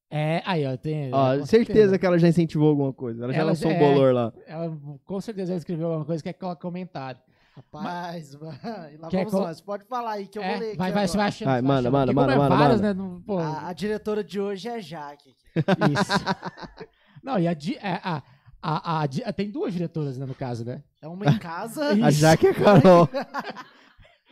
é, 0.10 0.42
aí, 0.46 0.66
ó, 0.66 0.78
tem. 0.78 1.12
Ó, 1.14 1.40
com 1.40 1.46
certeza 1.46 1.98
que 1.98 2.06
ela 2.06 2.20
já 2.20 2.28
incentivou 2.28 2.70
alguma 2.70 2.94
coisa. 2.94 3.24
Ela 3.24 3.34
já 3.34 3.40
Ela 3.40 3.50
lançou 3.52 3.72
já- 3.72 3.78
um 3.78 3.80
bolor 3.80 4.14
lá. 4.14 4.34
Ela 4.46 4.78
com 5.06 5.22
certeza 5.22 5.52
ela 5.54 5.58
escreveu 5.58 5.88
alguma 5.88 6.06
coisa 6.06 6.22
que 6.22 6.30
quer 6.32 6.38
colocar 6.38 6.62
comentário. 6.62 7.20
Rapaz, 7.56 8.34
mano, 8.40 8.58
e 8.94 8.98
lá 8.98 9.10
Quer 9.10 9.18
vamos 9.26 9.32
col- 9.34 9.42
nós. 9.42 9.60
Pode 9.62 9.84
falar 9.86 10.12
aí 10.12 10.28
que 10.28 10.38
eu 10.40 10.44
É, 10.44 10.52
vou 10.52 10.60
ler 10.60 10.78
vai, 10.78 10.92
vai, 10.92 11.08
você 11.08 11.18
vai 11.18 11.28
achando. 11.28 11.48
Vai, 11.48 11.62
você 11.62 11.68
manda, 11.68 11.92
manda, 11.92 12.14
manda, 12.14 12.34
é 12.34 12.38
manda, 12.38 12.56
várias, 12.56 12.82
manda. 12.82 12.94
né? 12.94 13.00
não- 13.02 13.22
pô, 13.22 13.38
A, 13.40 13.68
a 13.68 13.74
diretora 13.74 14.24
de 14.24 14.40
hoje 14.40 14.70
é 14.70 14.80
Jaque. 14.80 15.34
Isso. 15.56 16.12
Não, 17.24 17.38
e 17.38 17.48
a, 17.48 17.54
di- 17.54 17.76
é, 17.78 18.00
a, 18.04 18.24
a, 18.62 19.04
a 19.04 19.34
tem 19.34 19.52
duas 19.52 19.74
diretoras, 19.74 20.18
né, 20.18 20.26
no 20.26 20.34
caso, 20.34 20.66
né? 20.66 20.82
É 21.02 21.08
uma 21.08 21.26
em 21.28 21.38
casa. 21.38 21.90
A 21.90 22.10
Jaque 22.10 22.48
é 22.48 22.50
a 22.52 22.56
Carol. 22.56 23.08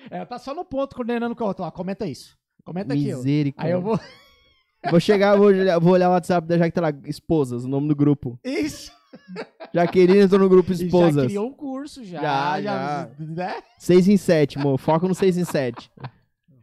Ela 0.09 0.25
tá 0.25 0.37
só 0.39 0.53
no 0.53 0.63
ponto 0.65 0.95
coordenando 0.95 1.35
com 1.35 1.43
a 1.43 1.47
outra. 1.47 1.65
Ó, 1.65 1.71
comenta 1.71 2.05
isso. 2.07 2.37
Comenta 2.63 2.93
aqui. 2.93 3.13
ó. 3.13 3.17
Misericórdia. 3.17 3.69
Aí 3.69 3.77
eu 3.77 3.81
vou. 3.81 3.99
Vou 4.89 4.99
chegar, 4.99 5.35
vou 5.35 5.47
olhar, 5.47 5.77
vou 5.77 5.91
olhar 5.91 6.07
o 6.07 6.13
WhatsApp 6.13 6.47
da 6.47 6.57
Jaque, 6.57 6.73
tá 6.73 6.79
lá, 6.79 6.93
esposas, 7.03 7.65
o 7.65 7.67
nome 7.67 7.89
do 7.89 7.95
grupo. 7.95 8.39
Isso! 8.45 8.89
Jaqueline 9.73 10.19
entrou 10.19 10.39
no 10.39 10.47
grupo 10.47 10.71
E 10.71 10.75
Já 10.75 10.85
esposas. 10.85 11.25
criou 11.25 11.47
um 11.49 11.53
curso, 11.53 12.01
já. 12.05 12.21
Já, 12.21 12.61
já, 12.61 13.09
já. 13.09 13.09
Né? 13.19 13.61
6 13.77 14.07
em 14.07 14.15
7, 14.15 14.57
amor. 14.57 14.77
Foca 14.77 15.05
no 15.05 15.13
6 15.13 15.37
em 15.37 15.43
7. 15.43 15.91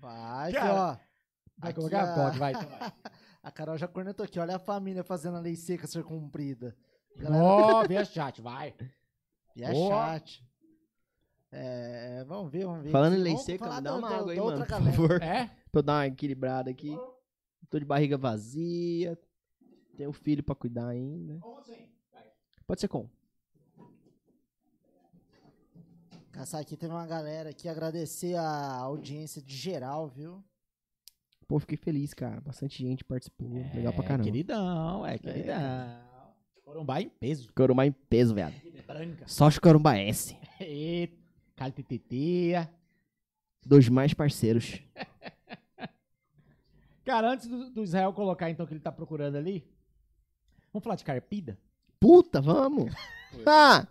Vai, 0.00 0.50
Cara, 0.52 0.66
que, 0.66 0.70
ó. 0.72 0.96
Vai 1.58 1.74
colocar 1.74 2.02
a- 2.04 2.14
foto, 2.14 2.38
vai. 2.38 2.52
Então 2.54 2.68
vai. 2.78 2.92
A 3.42 3.50
Carol 3.50 3.76
já 3.76 3.86
cornetou 3.86 4.24
aqui. 4.24 4.40
Olha 4.40 4.56
a 4.56 4.60
família 4.60 5.04
fazendo 5.04 5.36
a 5.36 5.40
lei 5.40 5.54
seca 5.54 5.86
ser 5.86 6.02
cumprida. 6.02 6.74
Galera, 7.18 7.44
Ó, 7.44 7.86
vê 7.86 8.02
chat, 8.02 8.40
vai. 8.40 8.72
e 9.54 9.62
é 9.62 9.70
Boa. 9.70 9.90
chat. 10.14 10.42
É, 11.58 12.24
vamos 12.24 12.52
ver, 12.52 12.64
vamos 12.66 12.82
ver. 12.84 12.90
Falando 12.90 13.14
em 13.14 13.18
lei 13.22 13.36
seca, 13.38 13.74
me 13.76 13.80
dá 13.80 13.96
uma 13.96 14.14
água 14.14 14.32
aí, 14.32 14.38
mano, 14.38 14.58
por 14.58 14.68
favor. 14.68 15.22
É? 15.22 15.46
Pra 15.72 15.78
eu 15.78 15.82
dar 15.82 15.92
uma 15.94 16.06
equilibrada 16.06 16.70
aqui. 16.70 16.94
Tô 17.70 17.78
de 17.78 17.84
barriga 17.84 18.18
vazia. 18.18 19.18
Tenho 19.96 20.12
filho 20.12 20.42
pra 20.42 20.54
cuidar 20.54 20.88
ainda. 20.88 21.40
Pode 22.66 22.80
ser 22.80 22.88
com. 22.88 23.08
Caçar 26.30 26.60
aqui 26.60 26.76
teve 26.76 26.92
uma 26.92 27.06
galera 27.06 27.48
aqui 27.48 27.66
agradecer 27.68 28.34
a 28.34 28.74
audiência 28.74 29.40
de 29.40 29.56
geral, 29.56 30.06
viu? 30.08 30.44
Pô, 31.48 31.58
fiquei 31.58 31.78
feliz, 31.78 32.12
cara. 32.12 32.40
Bastante 32.42 32.82
gente 32.82 33.02
participou. 33.04 33.48
Legal 33.74 33.92
pra 33.94 34.04
É, 34.04 34.06
caramba. 34.08 34.24
Queridão, 34.24 35.06
é, 35.06 35.16
queridão. 35.16 35.56
Corumbá 36.64 37.00
em 37.00 37.08
peso. 37.08 37.50
Corumá 37.54 37.86
em 37.86 37.92
peso, 37.92 38.34
viado. 38.34 38.54
Branca. 38.86 39.24
Só 39.26 39.46
os 39.48 39.58
Corumba 39.58 39.96
S. 39.96 40.36
Eita, 40.60 41.16
caliteteia. 41.56 42.70
Dos 43.64 43.88
mais 43.88 44.14
parceiros. 44.14 44.80
Cara, 47.04 47.32
antes 47.32 47.48
do, 47.48 47.70
do 47.70 47.82
Israel 47.82 48.12
colocar, 48.12 48.48
então, 48.50 48.64
o 48.64 48.68
que 48.68 48.74
ele 48.74 48.80
tá 48.80 48.92
procurando 48.92 49.36
ali, 49.36 49.64
vamos 50.72 50.84
falar 50.84 50.96
de 50.96 51.04
carpida? 51.04 51.58
Puta, 51.98 52.40
vamos. 52.40 52.92
Ah! 53.44 53.86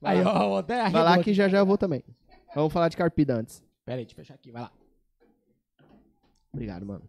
Vai 0.00 0.18
Aí, 0.18 0.24
lá, 0.24 0.48
ó, 0.48 0.58
até 0.58 0.88
vai 0.90 1.04
lá 1.04 1.22
que 1.22 1.32
já 1.32 1.48
já 1.48 1.58
eu 1.58 1.66
vou 1.66 1.78
também. 1.78 2.02
Vamos 2.54 2.72
falar 2.72 2.88
de 2.88 2.96
carpida 2.96 3.36
antes. 3.36 3.62
Pera 3.84 3.98
aí, 3.98 4.04
deixa 4.04 4.12
eu 4.12 4.16
fechar 4.16 4.34
aqui, 4.34 4.50
vai 4.50 4.62
lá. 4.62 4.72
Obrigado, 6.52 6.84
mano. 6.84 7.08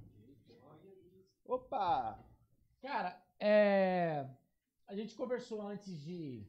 Opa! 1.45 2.19
Cara, 2.82 3.19
é... 3.40 4.25
A 4.88 4.95
gente 4.95 5.15
conversou 5.15 5.67
antes 5.67 5.99
de... 6.01 6.43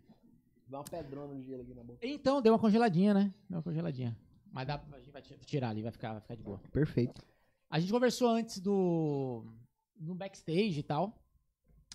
Dá 0.66 0.78
uma 0.78 0.84
pedrona 0.84 1.32
no 1.34 1.42
gelo 1.42 1.62
aqui 1.62 1.74
na 1.74 1.82
boca. 1.84 1.98
Então, 2.06 2.42
deu 2.42 2.52
uma 2.52 2.58
congeladinha, 2.58 3.14
né? 3.14 3.32
Deu 3.48 3.58
uma 3.58 3.62
congeladinha. 3.62 4.16
Mas 4.52 4.66
dá, 4.66 4.80
a 4.92 4.98
gente 4.98 5.10
vai 5.10 5.22
ti- 5.22 5.38
tirar 5.44 5.70
ali, 5.70 5.82
vai 5.82 5.92
ficar, 5.92 6.12
vai 6.12 6.20
ficar 6.20 6.34
de 6.34 6.42
boa. 6.42 6.58
Perfeito. 6.72 7.22
A 7.70 7.78
gente 7.78 7.92
conversou 7.92 8.28
antes 8.28 8.58
do... 8.58 9.44
No 10.00 10.14
backstage 10.14 10.78
e 10.78 10.82
tal. 10.82 11.18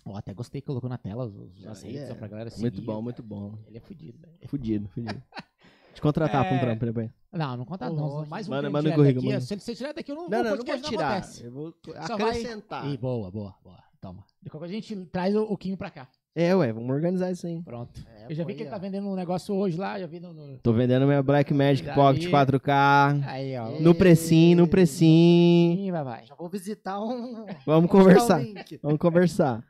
Ó, 0.04 0.16
até 0.16 0.32
gostei 0.34 0.60
que 0.60 0.66
colocou 0.66 0.88
na 0.90 0.98
tela 0.98 1.24
os, 1.26 1.34
os 1.36 1.66
as 1.66 1.82
redes, 1.82 2.00
é 2.02 2.06
só 2.08 2.14
pra 2.14 2.26
galera 2.28 2.50
seguir. 2.50 2.62
Muito 2.62 2.82
bom, 2.82 3.00
muito 3.02 3.22
bom. 3.22 3.58
Ele 3.66 3.78
é 3.78 3.80
fudido, 3.80 4.18
velho. 4.18 4.36
Fudido, 4.48 4.88
fudido. 4.88 5.22
Te 5.94 6.00
contratar 6.00 6.42
pra 6.44 6.54
um 6.54 6.56
É. 6.56 6.60
trampo 6.60 6.86
depois. 6.86 7.10
Não, 7.30 7.56
não 7.58 7.64
conta 7.66 7.90
Ô, 7.90 7.94
não. 7.94 8.26
Mais 8.26 8.48
um 8.48 8.50
Manda- 8.50 8.68
que 8.68 8.72
manda 8.72 8.88
eu 8.88 8.92
o 8.92 8.94
tirar 8.94 8.96
currículo, 8.96 9.26
manda. 9.26 9.40
Se 9.42 9.54
você 9.54 9.74
tirar 9.74 9.92
daqui, 9.92 10.10
eu 10.10 10.16
não, 10.16 10.28
Não, 10.28 10.42
não, 10.42 10.50
não 10.56 10.64
vou 10.64 10.64
tirar. 10.80 11.16
acontece. 11.18 11.44
Eu 11.44 11.52
vou 11.52 11.74
Só 12.06 12.16
vai- 12.16 12.30
acrescentar. 12.30 12.88
Ih, 12.88 12.96
boa, 12.96 13.30
boa, 13.30 13.54
boa. 13.62 13.82
Toma. 14.00 14.24
De 14.42 14.50
qualquer 14.50 14.66
coisa 14.66 14.72
a 14.74 14.80
gente 14.80 15.06
traz 15.06 15.36
o, 15.36 15.42
o 15.44 15.56
Quinho 15.56 15.76
pra 15.76 15.90
cá. 15.90 16.08
É, 16.34 16.54
ué, 16.56 16.72
vamos 16.72 16.88
organizar 16.90 17.30
isso 17.30 17.46
aí. 17.46 17.60
Pronto. 17.62 18.00
É, 18.08 18.26
eu 18.30 18.34
já 18.34 18.42
vi 18.44 18.54
que 18.54 18.60
aí, 18.62 18.66
ele 18.66 18.70
tá 18.70 18.78
vendendo 18.78 19.06
um 19.06 19.14
negócio 19.14 19.54
hoje 19.54 19.76
lá, 19.76 20.00
já 20.00 20.06
vi 20.06 20.18
no... 20.18 20.32
no- 20.32 20.58
Tô 20.58 20.72
vendendo 20.72 21.06
minha 21.06 21.22
Black 21.22 21.52
Magic 21.52 21.84
Daí- 21.86 21.94
Pocket 21.94 22.24
4K. 22.30 23.22
Aí, 23.26 23.56
ó. 23.58 23.78
No 23.80 23.94
precinho, 23.94 24.56
no 24.56 24.66
precinho. 24.66 25.92
Vai, 25.92 26.04
vai. 26.04 26.24
Já 26.26 26.34
vou 26.34 26.48
visitar 26.48 26.98
um. 27.00 27.44
Vamos 27.66 27.90
conversar. 27.92 28.40
Vamos 28.82 28.98
conversar. 28.98 29.62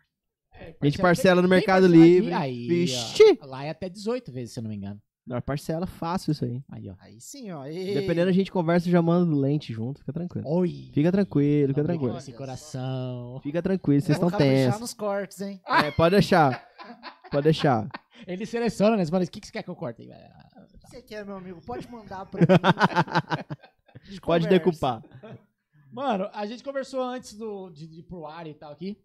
É, 0.54 0.74
A 0.80 0.84
gente 0.84 0.98
parcela 0.98 1.42
no 1.42 1.48
Mercado 1.48 1.88
Livre. 1.88 2.32
Aí, 2.32 2.68
Vixe! 2.68 3.38
ó. 3.42 3.46
Lá 3.46 3.64
é 3.64 3.70
até 3.70 3.88
18 3.88 4.30
vezes, 4.30 4.54
se 4.54 4.60
eu 4.60 4.62
não 4.62 4.70
me 4.70 4.76
engano. 4.76 5.00
Não, 5.24 5.40
parcela 5.40 5.86
fácil 5.86 6.32
isso 6.32 6.44
aí. 6.44 6.62
Aí, 6.70 6.90
ó. 6.90 6.94
Aí 6.98 7.20
sim, 7.20 7.52
ó. 7.52 7.64
E... 7.66 7.94
Dependendo, 7.94 8.28
a 8.28 8.32
gente 8.32 8.50
conversa 8.50 8.88
e 8.88 8.90
já 8.90 9.00
manda 9.00 9.34
lente 9.34 9.72
junto. 9.72 10.00
Fica 10.00 10.12
tranquilo. 10.12 10.48
Oi. 10.48 10.90
Fica 10.92 11.12
tranquilo, 11.12 11.68
fica 11.68 11.84
tranquilo. 11.84 12.18
Esse 12.18 12.32
coração. 12.32 13.40
Fica 13.42 13.62
tranquilo, 13.62 14.00
vocês 14.00 14.16
estão 14.16 14.28
caprichar 14.28 14.64
tensos. 14.64 14.80
nos 14.80 14.94
cortes, 14.94 15.40
hein? 15.40 15.60
É, 15.64 15.90
pode 15.92 16.16
deixar. 16.16 16.66
Pode 17.30 17.44
deixar. 17.44 17.88
Ele 18.26 18.44
seleciona, 18.46 18.96
né? 18.96 19.04
Você 19.04 19.10
fala, 19.10 19.24
o 19.24 19.28
que, 19.28 19.40
que 19.40 19.46
você 19.46 19.52
quer 19.52 19.62
que 19.62 19.70
eu 19.70 19.76
corte? 19.76 20.02
O 20.02 20.78
que 20.78 20.88
você 20.88 21.02
quer, 21.02 21.24
meu 21.24 21.36
amigo? 21.36 21.60
Pode 21.60 21.90
mandar 21.90 22.26
pra 22.26 22.40
mim. 22.40 22.46
Pode 24.22 24.48
decupar. 24.48 25.02
Mano, 25.90 26.28
a 26.32 26.46
gente 26.46 26.64
conversou 26.64 27.02
antes 27.02 27.34
do, 27.34 27.70
de, 27.70 27.86
de 27.86 28.00
ir 28.00 28.02
pro 28.02 28.26
ar 28.26 28.46
e 28.46 28.54
tal 28.54 28.72
aqui. 28.72 28.98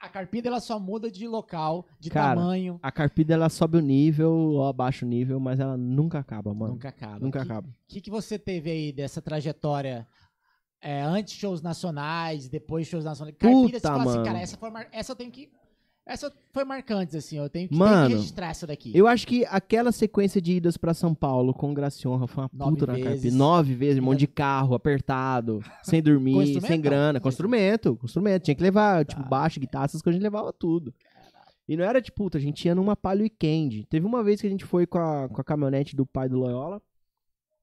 A 0.00 0.08
carpida, 0.08 0.48
ela 0.48 0.60
só 0.60 0.80
muda 0.80 1.10
de 1.10 1.28
local, 1.28 1.86
de 1.98 2.08
Cara, 2.08 2.34
tamanho. 2.34 2.80
A 2.82 2.90
carpida, 2.90 3.34
ela 3.34 3.50
sobe 3.50 3.76
o 3.76 3.82
nível 3.82 4.32
ou 4.32 4.66
abaixa 4.66 5.04
o 5.04 5.08
nível, 5.08 5.38
mas 5.38 5.60
ela 5.60 5.76
nunca 5.76 6.18
acaba, 6.18 6.54
mano. 6.54 6.72
Nunca 6.72 6.88
acaba. 6.88 7.18
Nunca 7.18 7.40
que, 7.40 7.44
acaba. 7.44 7.68
O 7.68 7.72
que, 7.86 8.00
que 8.00 8.10
você 8.10 8.38
teve 8.38 8.70
aí 8.70 8.92
dessa 8.92 9.20
trajetória? 9.20 10.08
É, 10.80 11.02
antes 11.02 11.34
shows 11.34 11.60
nacionais, 11.60 12.48
depois 12.48 12.86
shows 12.86 13.04
nacionais. 13.04 13.36
Carpida, 13.38 13.60
você 13.60 13.72
Puta, 13.74 13.88
fala 13.88 14.10
assim, 14.10 14.22
cara, 14.24 14.40
essa, 14.40 14.56
foi 14.56 14.70
mar- 14.70 14.88
essa 14.90 15.12
eu 15.12 15.16
tenho 15.16 15.30
que. 15.30 15.52
Essa 16.10 16.32
foi 16.52 16.64
marcante, 16.64 17.16
assim, 17.16 17.38
eu 17.38 17.48
tenho 17.48 17.68
que, 17.68 17.74
Mano, 17.76 18.08
que 18.08 18.14
registrar 18.16 18.48
essa 18.48 18.66
daqui. 18.66 18.90
Eu 18.92 19.06
acho 19.06 19.26
que 19.26 19.44
aquela 19.46 19.92
sequência 19.92 20.40
de 20.40 20.54
idas 20.54 20.76
pra 20.76 20.92
São 20.92 21.14
Paulo 21.14 21.54
com 21.54 21.72
Graciões 21.72 22.28
foi 22.28 22.42
uma 22.44 22.50
Nove 22.52 22.70
puta 22.72 22.86
na 22.88 22.92
vezes. 22.94 23.08
carpida. 23.12 23.36
Nove 23.36 23.74
vezes, 23.74 24.02
um 24.02 24.04
monte 24.06 24.18
de 24.18 24.26
carro, 24.26 24.74
apertado, 24.74 25.60
sem 25.84 26.02
dormir, 26.02 26.60
sem 26.60 26.80
grana. 26.80 27.20
Com 27.20 27.28
instrumento, 27.28 27.98
instrumento. 28.02 28.42
Tinha 28.42 28.54
que 28.56 28.62
levar, 28.62 29.04
tipo, 29.04 29.22
Tá. 29.22 29.28
baixo, 29.28 29.60
guitarra, 29.60 29.84
essas 29.84 30.02
coisas 30.02 30.16
a 30.16 30.18
gente 30.18 30.24
levava 30.24 30.52
tudo. 30.52 30.92
E 31.68 31.76
não 31.76 31.84
era, 31.84 32.02
tipo, 32.02 32.16
puta, 32.24 32.38
a 32.38 32.40
gente 32.40 32.64
ia 32.66 32.74
numa 32.74 32.96
Palio 32.96 33.22
Weekend. 33.22 33.86
Teve 33.88 34.04
uma 34.04 34.24
vez 34.24 34.40
que 34.40 34.46
a 34.48 34.50
gente 34.50 34.64
foi 34.64 34.86
com 34.86 34.98
a, 34.98 35.28
com 35.28 35.40
a 35.40 35.44
caminhonete 35.44 35.94
do 35.94 36.04
pai 36.04 36.28
do 36.28 36.36
Loyola, 36.40 36.82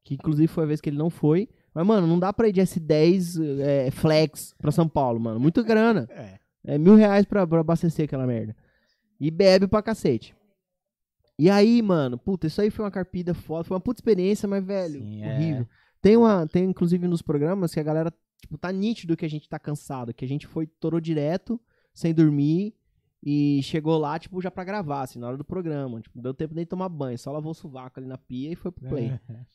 que 0.05 0.13
inclusive 0.13 0.47
foi 0.47 0.63
a 0.63 0.67
vez 0.67 0.79
que 0.79 0.89
ele 0.89 0.97
não 0.97 1.09
foi. 1.09 1.49
Mas, 1.73 1.85
mano, 1.85 2.07
não 2.07 2.17
dá 2.17 2.31
pra 2.31 2.47
ir 2.47 2.53
de 2.53 2.61
S10 2.61 3.59
é, 3.59 3.91
flex 3.91 4.55
pra 4.57 4.71
São 4.71 4.87
Paulo, 4.87 5.19
mano. 5.19 5.37
Muito 5.39 5.61
grana. 5.65 6.07
É. 6.17 6.39
É 6.67 6.77
mil 6.77 6.95
reais 6.95 7.25
pra, 7.25 7.47
pra 7.47 7.61
abastecer 7.61 8.05
aquela 8.05 8.27
merda. 8.27 8.55
E 9.19 9.31
bebe 9.31 9.67
pra 9.67 9.81
cacete. 9.81 10.35
E 11.39 11.49
aí, 11.49 11.81
mano, 11.81 12.17
puta, 12.17 12.45
isso 12.47 12.59
aí 12.59 12.69
foi 12.69 12.83
uma 12.83 12.91
carpida 12.91 13.33
foda. 13.33 13.63
Foi 13.63 13.75
uma 13.75 13.81
puta 13.81 13.99
experiência, 13.99 14.47
mas, 14.49 14.63
velho, 14.63 14.99
Sim, 14.99 15.23
é. 15.23 15.33
horrível. 15.33 15.67
Tem, 16.01 16.17
uma, 16.17 16.45
tem, 16.45 16.65
inclusive, 16.65 17.07
nos 17.07 17.21
programas 17.21 17.73
que 17.73 17.79
a 17.79 17.83
galera, 17.83 18.13
tipo, 18.41 18.57
tá 18.57 18.71
nítido 18.71 19.15
que 19.15 19.25
a 19.25 19.29
gente 19.29 19.47
tá 19.47 19.57
cansado. 19.57 20.13
Que 20.13 20.25
a 20.25 20.27
gente 20.27 20.45
foi, 20.45 20.67
torou 20.67 20.99
direto, 20.99 21.59
sem 21.93 22.13
dormir. 22.13 22.75
E 23.23 23.61
chegou 23.63 23.97
lá, 23.97 24.19
tipo, 24.19 24.41
já 24.41 24.51
pra 24.51 24.63
gravar, 24.63 25.01
assim, 25.01 25.19
na 25.19 25.27
hora 25.27 25.37
do 25.37 25.45
programa. 25.45 26.01
Tipo, 26.01 26.21
deu 26.21 26.33
tempo 26.33 26.53
nem 26.53 26.65
de 26.65 26.69
tomar 26.69 26.89
banho. 26.89 27.17
Só 27.17 27.31
lavou 27.31 27.51
o 27.51 27.55
sovaco 27.55 27.99
ali 27.99 28.07
na 28.07 28.17
pia 28.17 28.51
e 28.51 28.55
foi 28.55 28.71
pro 28.71 28.89
play. 28.89 29.11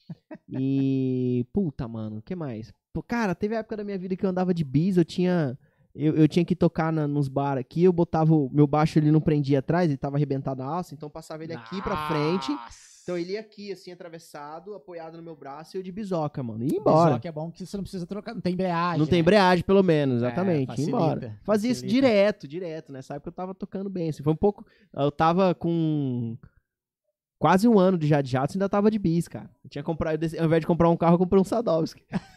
E. 0.48 1.46
Puta, 1.52 1.88
mano, 1.88 2.18
o 2.18 2.22
que 2.22 2.34
mais? 2.34 2.74
Pô, 2.92 3.02
cara, 3.02 3.34
teve 3.34 3.56
a 3.56 3.60
época 3.60 3.76
da 3.76 3.84
minha 3.84 3.96
vida 3.96 4.14
que 4.14 4.26
eu 4.26 4.28
andava 4.28 4.52
de 4.52 4.64
bis, 4.64 4.96
eu 4.96 5.04
tinha. 5.04 5.58
Eu, 5.94 6.16
eu 6.16 6.26
tinha 6.26 6.44
que 6.44 6.56
tocar 6.56 6.92
na- 6.92 7.06
nos 7.06 7.28
bar 7.28 7.58
aqui, 7.58 7.84
eu 7.84 7.92
botava 7.92 8.34
o 8.34 8.50
meu 8.52 8.66
baixo, 8.66 8.98
ele 8.98 9.10
não 9.10 9.20
prendia 9.20 9.58
atrás, 9.58 9.88
ele 9.88 9.98
tava 9.98 10.16
arrebentado 10.16 10.62
a 10.62 10.66
alça, 10.66 10.94
então 10.94 11.06
eu 11.06 11.10
passava 11.10 11.44
ele 11.44 11.52
aqui 11.52 11.82
pra 11.82 12.08
frente. 12.08 12.50
Então 13.02 13.18
ele 13.18 13.32
ia 13.32 13.40
aqui, 13.40 13.72
assim, 13.72 13.90
atravessado, 13.90 14.74
apoiado 14.74 15.16
no 15.16 15.22
meu 15.22 15.34
braço 15.34 15.76
e 15.76 15.78
eu 15.78 15.82
de 15.82 15.90
bisoca, 15.90 16.40
mano. 16.40 16.62
E 16.62 16.68
ia 16.72 16.78
embora. 16.78 17.18
Que 17.18 17.26
é 17.26 17.32
bom 17.32 17.50
que 17.50 17.66
você 17.66 17.76
não 17.76 17.82
precisa 17.82 18.06
trocar, 18.06 18.32
não 18.32 18.40
tem 18.40 18.52
embreagem. 18.52 18.98
Não 18.98 19.06
tem 19.06 19.16
né? 19.16 19.20
embreagem, 19.20 19.64
pelo 19.64 19.82
menos, 19.82 20.18
exatamente. 20.18 20.60
ia 20.60 20.66
facilita, 20.68 20.96
embora. 20.96 21.40
Fazia 21.42 21.70
isso 21.72 21.84
direto, 21.84 22.46
direto. 22.46 22.92
Nessa 22.92 23.14
época 23.14 23.28
eu 23.28 23.32
tava 23.32 23.54
tocando 23.54 23.90
bem. 23.90 24.08
Assim, 24.08 24.22
foi 24.22 24.32
um 24.32 24.36
pouco. 24.36 24.64
Eu 24.94 25.10
tava 25.10 25.52
com 25.52 26.38
quase 27.40 27.66
um 27.66 27.76
ano 27.76 27.98
de 27.98 28.06
Jade 28.06 28.30
Jato, 28.30 28.54
ainda 28.54 28.68
tava 28.68 28.88
de 28.88 29.00
bis, 29.00 29.26
cara. 29.26 29.50
Eu 29.64 29.68
tinha 29.68 29.82
comprado, 29.82 30.24
ao 30.38 30.44
invés 30.46 30.60
de 30.60 30.66
comprar 30.68 30.88
um 30.88 30.96
carro, 30.96 31.14
eu 31.14 31.18
comprei 31.18 31.40
um 31.40 31.44
Sadovski. 31.44 32.04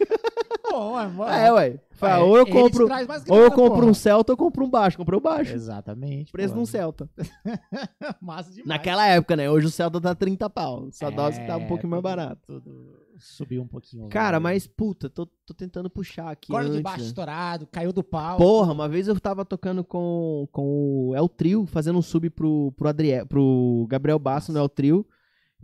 Bom, 0.76 1.00
é, 1.00 1.08
bom. 1.08 1.24
É, 1.28 1.52
ué. 1.54 1.80
Falei, 1.92 2.16
É, 2.16 2.24
ou 2.24 2.38
eu 2.38 2.46
compro, 2.46 2.88
ou 3.30 3.40
eu 3.42 3.52
compro 3.52 3.76
porra. 3.80 3.86
um 3.86 3.94
Celta 3.94 4.32
ou 4.32 4.34
eu 4.34 4.38
compro 4.38 4.66
um 4.66 4.70
baixo. 4.70 4.98
Comprei 4.98 5.18
o 5.18 5.22
baixo. 5.22 5.54
Exatamente. 5.54 6.32
Preço 6.32 6.50
de 6.50 6.56
pô. 6.56 6.62
um 6.62 6.66
Celta. 6.66 7.10
Massa 8.22 8.50
demais. 8.52 8.68
Naquela 8.68 9.08
época, 9.08 9.36
né? 9.38 9.50
Hoje 9.50 9.68
o 9.68 9.72
Celta 9.72 10.02
tá 10.02 10.14
30 10.14 10.50
pau. 10.50 10.84
O 10.88 10.92
Sadovski 10.92 11.46
tá 11.48 11.58
um 11.58 11.62
É, 11.62 11.68
pouquinho 11.68 11.92
mais 11.92 12.04
barato. 12.04 12.42
Tudo 12.46 13.06
subiu 13.18 13.62
um 13.62 13.68
pouquinho. 13.68 14.10
Cara, 14.10 14.42
mas 14.42 14.68
puta, 14.68 15.10
tô, 15.10 15.26
tô 15.46 15.54
tentando 15.54 15.90
puxar 15.90 16.30
aqui 16.30 16.52
Corda 16.52 16.70
de 16.70 16.82
baixo 16.82 17.00
né? 17.00 17.06
estourado, 17.08 17.66
caiu 17.72 17.94
do 17.94 18.04
pau. 18.04 18.36
Porra, 18.38 18.74
uma 18.74 18.90
vez 18.90 19.08
eu 19.08 19.18
tava 19.18 19.46
tocando 19.46 19.86
com, 19.86 20.48
com 20.52 21.10
o 21.10 21.16
El 21.16 21.30
Trio, 21.30 21.66
fazendo 21.66 21.98
um 21.98 22.02
sub 22.02 22.30
pro, 22.30 22.74
pro, 22.76 22.90
Adriel, 22.90 23.26
pro 23.26 23.86
Gabriel 23.90 24.20
Basso 24.20 24.52
no 24.52 24.60
El 24.60 24.68
Trio. 24.68 25.08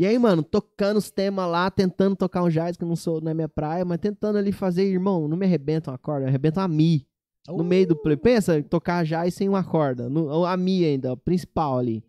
E 0.01 0.05
aí, 0.07 0.17
mano, 0.17 0.41
tocando 0.41 0.97
os 0.97 1.11
temas 1.11 1.47
lá, 1.47 1.69
tentando 1.69 2.15
tocar 2.15 2.41
um 2.41 2.49
jazz, 2.49 2.75
que 2.75 2.83
não 2.83 2.95
sou 2.95 3.21
na 3.21 3.35
minha 3.35 3.47
praia, 3.47 3.85
mas 3.85 3.99
tentando 3.99 4.39
ali 4.39 4.51
fazer, 4.51 4.83
irmão, 4.85 5.27
não 5.27 5.37
me 5.37 5.45
arrebenta 5.45 5.91
uma 5.91 5.97
corda, 5.99 6.25
arrebenta 6.25 6.59
uma 6.61 6.67
Mi. 6.67 7.05
No 7.47 7.57
Uh, 7.57 7.63
meio 7.63 7.85
do 7.87 7.95
play. 7.95 8.17
Pensa, 8.17 8.63
tocar 8.63 9.05
jazz 9.05 9.35
sem 9.35 9.47
uma 9.47 9.63
corda. 9.63 10.09
No, 10.09 10.43
a 10.43 10.57
Mi 10.57 10.83
ainda, 10.83 11.11
a 11.11 11.17
principal 11.17 11.77
ali. 11.77 12.03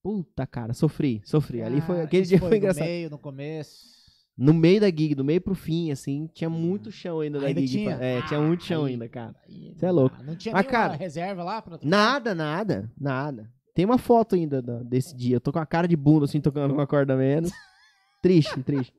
Puta, 0.00 0.46
cara, 0.46 0.72
sofri, 0.74 1.22
sofri. 1.24 1.60
ali 1.60 1.80
foi, 1.80 1.96
cara, 1.96 2.06
aquele 2.06 2.24
dia 2.26 2.38
foi, 2.38 2.50
no 2.50 2.56
engraçado. 2.56 2.84
meio, 2.86 3.10
no 3.10 3.18
começo. 3.18 3.92
No 4.38 4.54
meio 4.54 4.80
da 4.80 4.86
gig, 4.88 5.14
do 5.16 5.24
meio 5.24 5.40
pro 5.40 5.56
fim, 5.56 5.90
assim, 5.90 6.28
tinha 6.32 6.48
muito 6.50 6.92
chão 6.92 7.18
ainda 7.18 7.40
da 7.40 7.46
Ainda 7.48 7.60
gig. 7.60 7.70
tinha? 7.70 7.96
É, 8.00 8.22
tinha 8.22 8.40
muito 8.40 8.62
chão 8.64 8.84
Aí- 8.84 8.92
ainda, 8.92 9.08
cara. 9.08 9.34
Aí, 9.48 9.74
Cê 9.76 9.86
é 9.86 9.90
louco. 9.90 10.16
Não 10.22 10.36
tinha 10.36 10.52
Mas, 10.54 10.66
cara, 10.68 10.94
reserva 10.94 11.42
lá 11.42 11.60
pra? 11.62 11.80
Nada, 11.82 12.32
nada, 12.32 12.88
nada. 13.00 13.50
Tem 13.74 13.84
uma 13.84 13.98
foto 13.98 14.34
ainda 14.34 14.62
da- 14.62 14.82
desse 14.82 15.14
dia. 15.16 15.36
Eu 15.36 15.40
tô 15.40 15.52
com 15.52 15.58
a 15.58 15.66
cara 15.66 15.88
de 15.88 15.96
bunda, 15.96 16.24
assim, 16.26 16.40
tocando 16.40 16.72
uma 16.72 16.86
corda 16.86 17.14
a 17.14 17.16
menos. 17.16 17.50
triste, 18.22 18.62
triste. 18.62 18.92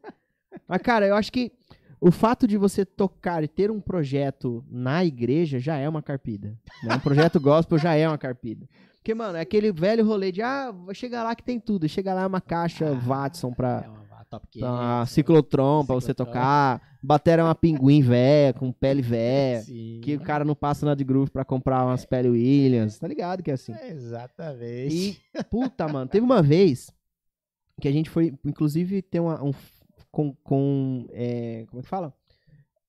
Mas, 0.67 0.81
cara, 0.81 1.07
eu 1.07 1.15
acho 1.15 1.31
que 1.31 1.51
o 1.99 2.11
fato 2.11 2.45
de 2.47 2.57
você 2.57 2.85
tocar 2.85 3.43
e 3.43 3.47
ter 3.47 3.71
um 3.71 3.79
projeto 3.79 4.63
na 4.69 5.03
igreja 5.03 5.59
já 5.59 5.77
é 5.77 5.87
uma 5.87 6.01
carpida. 6.01 6.57
Né? 6.83 6.95
Um 6.95 6.99
projeto 6.99 7.39
gospel 7.39 7.77
já 7.77 7.95
é 7.95 8.07
uma 8.07 8.17
carpida. 8.17 8.67
Porque, 8.97 9.13
mano, 9.13 9.37
é 9.37 9.41
aquele 9.41 9.71
velho 9.71 10.05
rolê 10.05 10.31
de, 10.31 10.41
ah, 10.41 10.71
vai 10.71 10.95
chegar 10.95 11.23
lá 11.23 11.35
que 11.35 11.43
tem 11.43 11.59
tudo. 11.59 11.87
Chega 11.87 12.13
lá 12.13 12.23
é 12.23 12.27
uma 12.27 12.41
caixa 12.41 12.89
Ah, 12.89 12.93
Watson 12.93 13.53
pra, 13.53 13.83
É 13.85 13.87
uma 13.89 14.04
top 14.39 14.47
500. 14.47 14.69
pra 14.77 15.05
ciclotron, 15.05 15.85
pra 15.85 15.95
você 15.95 16.07
Ciclotron. 16.07 16.25
tocar. 16.33 16.81
Bateria 17.01 17.41
é 17.41 17.45
uma 17.45 17.53
pinguim 17.55 18.01
véia, 18.01 18.51
com 18.53 18.71
pele 18.71 19.01
véia. 19.01 19.61
Sim. 19.61 20.01
Que 20.03 20.15
o 20.15 20.19
cara 20.19 20.43
não 20.43 20.55
passa 20.55 20.85
na 20.85 20.95
de 20.95 21.03
groove 21.03 21.29
pra 21.29 21.45
comprar 21.45 21.85
umas 21.85 22.03
pele 22.05 22.29
Williams. 22.29 22.97
Tá 22.97 23.07
ligado 23.07 23.43
que 23.43 23.51
é 23.51 23.53
assim. 23.53 23.73
Exatamente. 23.83 24.95
E, 25.33 25.43
puta, 25.49 25.87
mano, 25.87 26.07
teve 26.09 26.25
uma 26.25 26.41
vez 26.41 26.91
que 27.79 27.87
a 27.87 27.91
gente 27.91 28.09
foi, 28.09 28.33
inclusive, 28.43 29.01
ter 29.01 29.19
uma, 29.19 29.43
um. 29.43 29.51
Com. 30.11 30.33
com 30.43 31.05
é, 31.11 31.65
como 31.69 31.79
é 31.79 31.83
que 31.83 31.89
fala? 31.89 32.13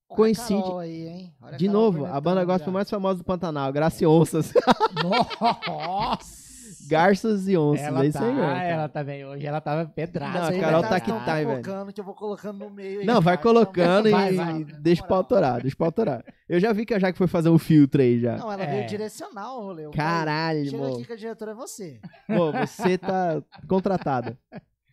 Coincide. 0.09 0.63
Aí, 0.81 1.33
De 1.59 1.69
novo, 1.69 2.07
a 2.07 2.21
banda 2.21 2.45
gospel 2.45 2.67
já. 2.67 2.73
mais 2.73 2.89
famosa 2.89 3.19
do 3.19 3.25
Pantanal, 3.25 3.73
Graciosas. 3.73 4.53
Nossa! 5.03 6.46
Garças 6.89 7.49
e 7.49 7.57
onças. 7.57 7.85
Ela 7.87 8.05
é 8.05 8.09
isso 8.09 8.19
tá, 8.19 8.25
aí, 8.27 8.37
cara. 8.37 8.63
ela 8.65 8.89
também. 8.89 9.25
Hoje 9.25 9.47
ela 9.47 9.61
tava 9.61 9.87
pedrada. 9.87 10.39
Não, 10.51 10.59
a 10.59 10.61
Carol 10.61 10.83
tá 10.83 10.97
aqui, 10.97 11.11
Então, 11.11 11.25
tá, 11.25 11.35
velho. 11.35 11.47
colocando 11.49 11.93
que 11.93 12.01
eu 12.01 12.05
vou 12.05 12.15
colocando 12.15 12.59
no 12.65 12.71
meio. 12.71 13.01
aí, 13.01 13.07
Não, 13.07 13.21
vai 13.21 13.37
cara. 13.37 13.43
colocando 13.43 14.11
Vai, 14.11 14.33
e 14.33 14.37
vai. 14.37 14.65
deixa 14.65 15.03
o 15.05 15.07
pau 15.09 15.21
atorar, 15.21 15.61
deixa 15.63 15.75
o 15.75 15.79
pau 15.79 15.89
atorar. 15.89 16.25
Eu 16.49 16.61
já 16.61 16.73
vi 16.73 16.87
que 16.87 16.95
a 16.95 16.99
Jaque 16.99 17.19
foi 17.19 17.27
fazer 17.27 17.49
um 17.49 17.59
filtro 17.59 18.01
aí 18.01 18.19
já. 18.21 18.37
Não, 18.37 18.53
ela 18.53 18.63
É. 18.63 18.67
veio 18.67 18.87
direcionar 18.89 19.55
o 19.55 19.61
rolê. 19.63 19.87
Eu 19.87 19.93
falei, 19.93 19.97
Caralho, 20.07 20.65
Chega 20.65 20.77
irmão. 20.77 20.95
aqui 20.95 21.05
que 21.05 21.13
a 21.13 21.17
diretora 21.17 21.51
é 21.53 21.55
você. 21.55 22.01
Pô, 22.27 22.53
você 22.53 22.97
tá 22.99 23.43
contratada. 23.69 24.39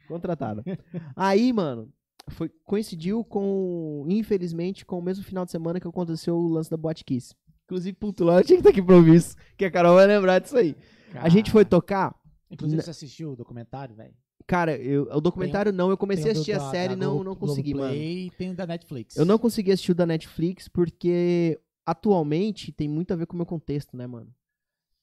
Contratada. 0.08 0.64
Aí, 1.16 1.52
mano, 1.54 1.90
foi, 2.30 2.50
coincidiu 2.66 3.24
com, 3.24 4.06
infelizmente, 4.08 4.86
com 4.86 5.00
o 5.00 5.02
mesmo 5.02 5.24
final 5.24 5.46
de 5.46 5.52
semana 5.52 5.80
que 5.80 5.88
aconteceu 5.88 6.36
o 6.36 6.48
lance 6.48 6.70
da 6.70 6.78
Boate 6.78 7.04
Kiss. 7.04 7.34
Inclusive, 7.66 7.96
puto, 7.98 8.24
lá 8.26 8.40
eu 8.40 8.44
tinha 8.44 8.58
que 8.58 8.62
estar 8.62 8.70
aqui 8.72 8.82
pra 8.82 8.96
ouvir 8.96 9.16
isso, 9.16 9.36
que 9.58 9.64
a 9.66 9.72
Carol 9.72 9.96
vai 9.96 10.06
lembrar 10.06 10.40
disso 10.40 10.58
aí. 10.58 10.76
A 11.22 11.30
gente 11.30 11.52
foi 11.52 11.64
tocar, 11.66 12.16
Inclusive, 12.50 12.82
você 12.82 12.90
assistiu 12.92 13.32
o 13.32 13.36
documentário, 13.36 13.96
velho? 13.96 14.14
cara, 14.46 14.76
eu, 14.78 15.04
o 15.04 15.22
documentário 15.22 15.72
não, 15.72 15.90
eu 15.90 15.98
comecei 15.98 16.24
a 16.24 16.26
Tem 16.28 16.32
assistir 16.34 16.52
a 16.54 16.60
série 16.70 16.94
e 16.94 16.96
não, 16.98 17.12
Globo- 17.14 17.24
não 17.24 17.36
consegui, 17.36 17.74
mano. 17.74 17.88
Globoplay 17.94 18.26
E 18.28 18.32
tem 18.32 18.50
o 18.52 18.56
da 18.56 18.68
Netflix. 18.68 19.16
Eu 19.16 19.26
não 19.26 19.38
consegui 19.40 19.72
assistir 19.72 19.92
o 19.94 19.96
da 19.96 20.06
Netflix 20.06 20.68
porque 20.68 21.60
atualmente 21.86 22.72
tem 22.72 22.88
muito 22.90 23.12
a 23.14 23.16
ver 23.16 23.26
com 23.26 23.34
o 23.34 23.38
meu 23.38 23.46
contexto, 23.46 23.96
né, 23.96 24.06
mano? 24.08 24.34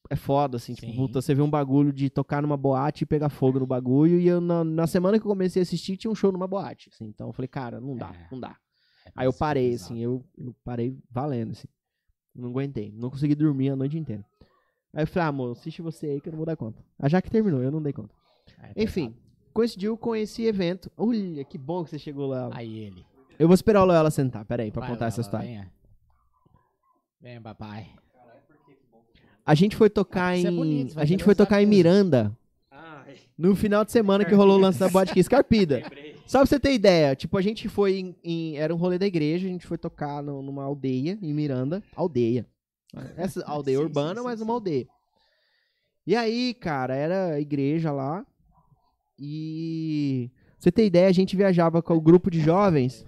É 0.08 0.16
foda, 0.16 0.56
assim, 0.56 0.74
tipo, 0.74 0.88
Sim. 0.90 0.96
puta, 0.96 1.22
você 1.22 1.34
vê 1.34 1.40
um 1.40 1.48
bagulho 1.50 1.92
de 1.92 2.10
tocar 2.10 2.42
numa 2.42 2.56
boate 2.56 3.04
e 3.04 3.06
pegar 3.06 3.28
fogo 3.28 3.60
no 3.60 3.66
bagulho, 3.66 4.18
e 4.18 4.26
eu, 4.26 4.40
na, 4.40 4.64
na 4.64 4.86
semana 4.86 5.18
que 5.20 5.24
eu 5.24 5.30
comecei 5.30 5.60
a 5.60 5.64
assistir, 5.64 5.96
tinha 5.96 6.10
um 6.10 6.14
show 6.16 6.32
numa 6.32 6.48
boate, 6.48 6.90
assim, 6.92 7.04
então 7.06 7.28
eu 7.28 7.32
falei, 7.32 7.46
cara, 7.48 7.80
não 7.80 7.96
dá, 7.96 8.12
É. 8.12 8.26
não 8.30 8.40
dá. 8.40 8.56
É, 9.06 9.12
Aí 9.14 9.26
eu 9.26 9.32
parei, 9.32 9.74
assim, 9.74 9.98
eu, 10.00 10.24
eu 10.36 10.54
parei 10.64 10.98
valendo, 11.10 11.52
assim, 11.52 11.68
não 12.34 12.48
aguentei, 12.48 12.90
não 12.92 13.08
consegui 13.08 13.36
dormir 13.36 13.70
a 13.70 13.76
noite 13.76 13.96
inteira. 13.96 14.24
Aí 14.92 15.02
eu 15.04 15.06
falei, 15.06 15.24
ah, 15.26 15.28
amor, 15.28 15.52
assiste 15.52 15.80
você 15.82 16.06
aí 16.06 16.20
que 16.20 16.28
eu 16.28 16.32
não 16.32 16.38
vou 16.38 16.46
dar 16.46 16.56
conta. 16.56 16.82
A 16.98 17.08
Jaque 17.08 17.30
terminou, 17.30 17.62
eu 17.62 17.70
não 17.70 17.80
dei 17.82 17.92
conta. 17.92 18.14
É 18.74 18.82
Enfim, 18.82 19.14
coincidiu 19.52 19.96
com 19.96 20.14
esse 20.16 20.44
evento. 20.44 20.90
Olha, 20.96 21.44
que 21.44 21.56
bom 21.56 21.84
que 21.84 21.90
você 21.90 21.98
chegou 21.98 22.26
lá. 22.26 22.50
Aí 22.52 22.78
ele. 22.78 23.04
Eu 23.38 23.46
vou 23.48 23.54
esperar 23.54 23.82
o 23.82 23.86
Loyola 23.86 24.10
sentar, 24.10 24.44
peraí, 24.44 24.70
pra 24.70 24.80
Vai, 24.80 24.90
contar 24.90 25.00
vai, 25.00 25.08
essa 25.08 25.20
história. 25.20 25.46
Venha. 25.46 25.72
Venha, 27.20 27.40
papai. 27.40 27.88
A 29.46 29.54
gente 29.54 29.76
foi 29.76 29.88
tocar 29.88 30.36
é 30.36 30.40
em. 30.40 30.54
bonito, 30.56 30.94
vai 30.94 31.04
a 31.04 31.06
gente 31.06 31.24
foi 31.24 31.34
tocar 31.34 31.62
em. 31.62 31.66
Miranda 31.66 32.36
no 33.36 33.56
final 33.56 33.84
de 33.86 33.90
semana 33.90 34.22
que 34.24 34.34
rolou 34.34 34.58
o 34.58 34.60
lance 34.60 34.78
da 34.78 34.88
Boate 34.88 35.14
Kiss 35.14 35.28
Carpida. 35.28 35.82
Só 36.26 36.38
pra 36.40 36.46
você 36.46 36.60
ter 36.60 36.74
ideia, 36.74 37.16
tipo, 37.16 37.36
a 37.38 37.42
gente 37.42 37.68
foi 37.68 37.98
em, 37.98 38.14
em- 38.22 38.56
Era 38.58 38.72
um 38.74 38.76
rolê 38.76 38.98
da 38.98 39.06
igreja, 39.06 39.48
a 39.48 39.50
gente 39.50 39.66
foi 39.66 39.78
tocar 39.78 40.22
no- 40.22 40.42
numa 40.42 40.62
aldeia 40.62 41.18
em 41.22 41.32
Miranda. 41.32 41.82
Aldeia. 41.96 42.46
Essa 43.16 43.44
aldeia 43.48 43.78
Sim, 43.78 43.84
urbana, 43.84 44.20
sim, 44.20 44.24
mas 44.24 44.40
uma 44.40 44.54
aldeia. 44.54 44.86
E 46.06 46.16
aí, 46.16 46.54
cara, 46.54 46.94
era 46.94 47.40
igreja 47.40 47.92
lá. 47.92 48.26
E. 49.18 50.30
Pra 50.34 50.56
você 50.58 50.72
ter 50.72 50.86
ideia, 50.86 51.08
a 51.08 51.12
gente 51.12 51.36
viajava 51.36 51.82
com 51.82 51.94
o 51.94 52.00
grupo 52.00 52.30
de 52.30 52.40
jovens. 52.40 53.06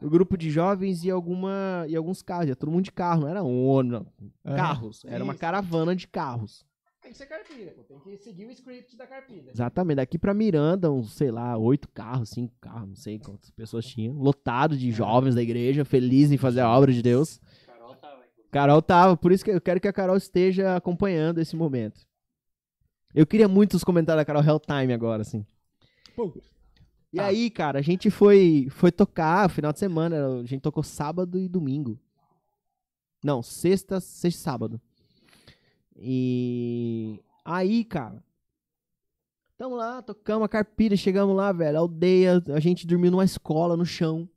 O 0.00 0.10
grupo 0.10 0.36
de 0.36 0.50
jovens 0.50 1.04
e 1.04 1.10
alguma 1.10 1.86
e 1.88 1.96
alguns 1.96 2.20
carros, 2.20 2.48
ia 2.48 2.56
todo 2.56 2.70
mundo 2.70 2.84
de 2.84 2.92
carro, 2.92 3.22
não 3.22 3.28
era 3.28 3.42
não. 3.42 4.06
É. 4.44 4.54
carros, 4.54 5.04
era 5.06 5.24
uma 5.24 5.34
caravana 5.34 5.96
de 5.96 6.06
carros. 6.06 6.64
Tem 7.00 7.12
que 7.12 7.18
ser 7.18 7.26
carpida, 7.26 7.70
pô. 7.72 7.82
Tem 7.82 8.16
que 8.16 8.22
seguir 8.22 8.46
o 8.46 8.50
script 8.50 8.96
da 8.96 9.06
carpida. 9.06 9.50
Exatamente, 9.50 9.96
daqui 9.96 10.18
pra 10.18 10.32
Miranda, 10.32 10.90
uns, 10.90 11.12
sei 11.12 11.30
lá, 11.30 11.56
oito 11.56 11.88
carros, 11.88 12.30
cinco 12.30 12.54
carros, 12.60 12.88
não 12.88 12.96
sei 12.96 13.18
quantas 13.18 13.50
pessoas 13.50 13.84
tinham, 13.84 14.14
lotado 14.14 14.76
de 14.76 14.90
jovens 14.90 15.34
da 15.34 15.42
igreja, 15.42 15.84
felizes 15.84 16.32
em 16.32 16.38
fazer 16.38 16.60
a 16.60 16.70
obra 16.70 16.92
de 16.92 17.02
Deus. 17.02 17.40
Carol 18.54 18.80
tava, 18.80 19.16
por 19.16 19.32
isso 19.32 19.44
que 19.44 19.50
eu 19.50 19.60
quero 19.60 19.80
que 19.80 19.88
a 19.88 19.92
Carol 19.92 20.16
esteja 20.16 20.76
acompanhando 20.76 21.40
esse 21.40 21.56
momento. 21.56 22.00
Eu 23.12 23.26
queria 23.26 23.48
muito 23.48 23.74
os 23.74 23.82
comentários 23.82 24.20
da 24.20 24.24
Carol 24.24 24.44
Hell 24.44 24.60
Time 24.60 24.92
agora, 24.92 25.22
assim. 25.22 25.44
Pô, 26.14 26.32
E 27.12 27.16
Tá. 27.16 27.26
aí, 27.26 27.50
cara, 27.50 27.80
a 27.80 27.82
gente 27.82 28.10
foi, 28.10 28.68
foi 28.70 28.92
tocar 28.92 29.50
final 29.50 29.72
de 29.72 29.80
semana, 29.80 30.40
a 30.40 30.44
gente 30.44 30.60
tocou 30.60 30.84
sábado 30.84 31.36
e 31.36 31.48
domingo. 31.48 31.98
Não, 33.24 33.42
sexta, 33.42 33.98
sexta 33.98 34.38
e 34.38 34.42
sábado. 34.42 34.80
E 35.96 37.20
aí, 37.44 37.84
cara, 37.84 38.22
tamo 39.56 39.74
lá, 39.74 40.00
tocamos 40.00 40.44
a 40.44 40.48
carpida, 40.48 40.96
chegamos 40.96 41.36
lá, 41.36 41.50
velho, 41.52 41.78
aldeia, 41.78 42.42
a 42.54 42.60
gente 42.60 42.86
dormiu 42.86 43.10
numa 43.10 43.24
escola, 43.24 43.76
no 43.76 43.84
chão. 43.84 44.28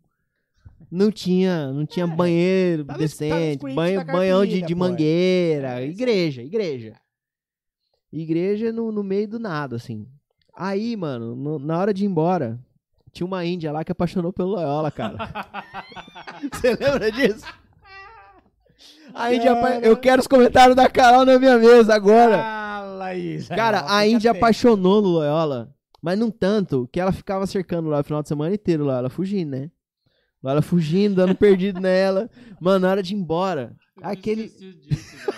Não 0.91 1.11
tinha, 1.11 1.71
não 1.73 1.85
tinha 1.85 2.07
banheiro 2.07 2.85
tá 2.85 2.93
tá 2.93 2.99
no 2.99 2.99
decente, 3.03 3.55
script 3.57 3.75
banho, 3.75 4.05
banhão 4.05 4.45
de, 4.45 4.61
de 4.61 4.75
mangueira, 4.75 5.81
É, 5.81 5.85
igreja, 5.85 6.41
igreja. 6.43 6.93
Igreja 8.11 8.71
no, 8.71 8.91
no 8.91 9.03
meio 9.03 9.27
do 9.27 9.39
nada, 9.39 9.75
assim. 9.75 10.07
Aí, 10.55 10.95
mano, 10.95 11.35
no- 11.35 11.59
na 11.59 11.77
hora 11.77 11.93
de 11.93 12.03
ir 12.03 12.07
embora, 12.07 12.57
tinha 13.11 13.27
uma 13.27 13.43
índia 13.45 13.71
lá 13.71 13.83
que 13.83 13.91
apaixonou 13.91 14.31
pelo 14.31 14.49
Loyola, 14.51 14.89
cara. 14.89 15.17
Você 16.53 16.69
lembra 16.75 17.11
disso? 17.11 17.45
A 19.13 19.33
índia, 19.33 19.51
apa- 19.53 19.79
eu 19.79 19.97
quero 19.97 20.21
os 20.21 20.27
comentários 20.27 20.75
da 20.75 20.89
Carol 20.89 21.25
na 21.25 21.37
minha 21.39 21.57
mesa 21.57 21.93
agora. 21.95 22.37
Fala 22.37 23.15
isso. 23.15 23.49
Cara, 23.49 23.85
a 23.87 24.07
índia 24.07 24.31
apaixonou 24.31 25.01
no 25.01 25.09
Loyola, 25.09 25.73
mas 26.01 26.17
não 26.17 26.29
tanto 26.31 26.87
que 26.91 26.99
ela 26.99 27.11
ficava 27.11 27.45
cercando 27.45 27.89
lá 27.89 27.99
o 27.99 28.03
final 28.03 28.21
de 28.21 28.29
semana 28.29 28.53
inteiro, 28.55 28.85
lá, 28.85 28.99
ela 28.99 29.09
fugindo, 29.09 29.51
né? 29.51 29.69
Ela 30.51 30.61
fugindo, 30.61 31.15
dando 31.15 31.35
perdido 31.35 31.79
nela. 31.79 32.29
Mano, 32.59 32.79
na 32.79 32.91
hora 32.91 33.03
de 33.03 33.13
ir 33.13 33.17
embora, 33.17 33.75
aquele. 34.01 34.43
esqueci 34.45 34.73
disso. 34.73 35.17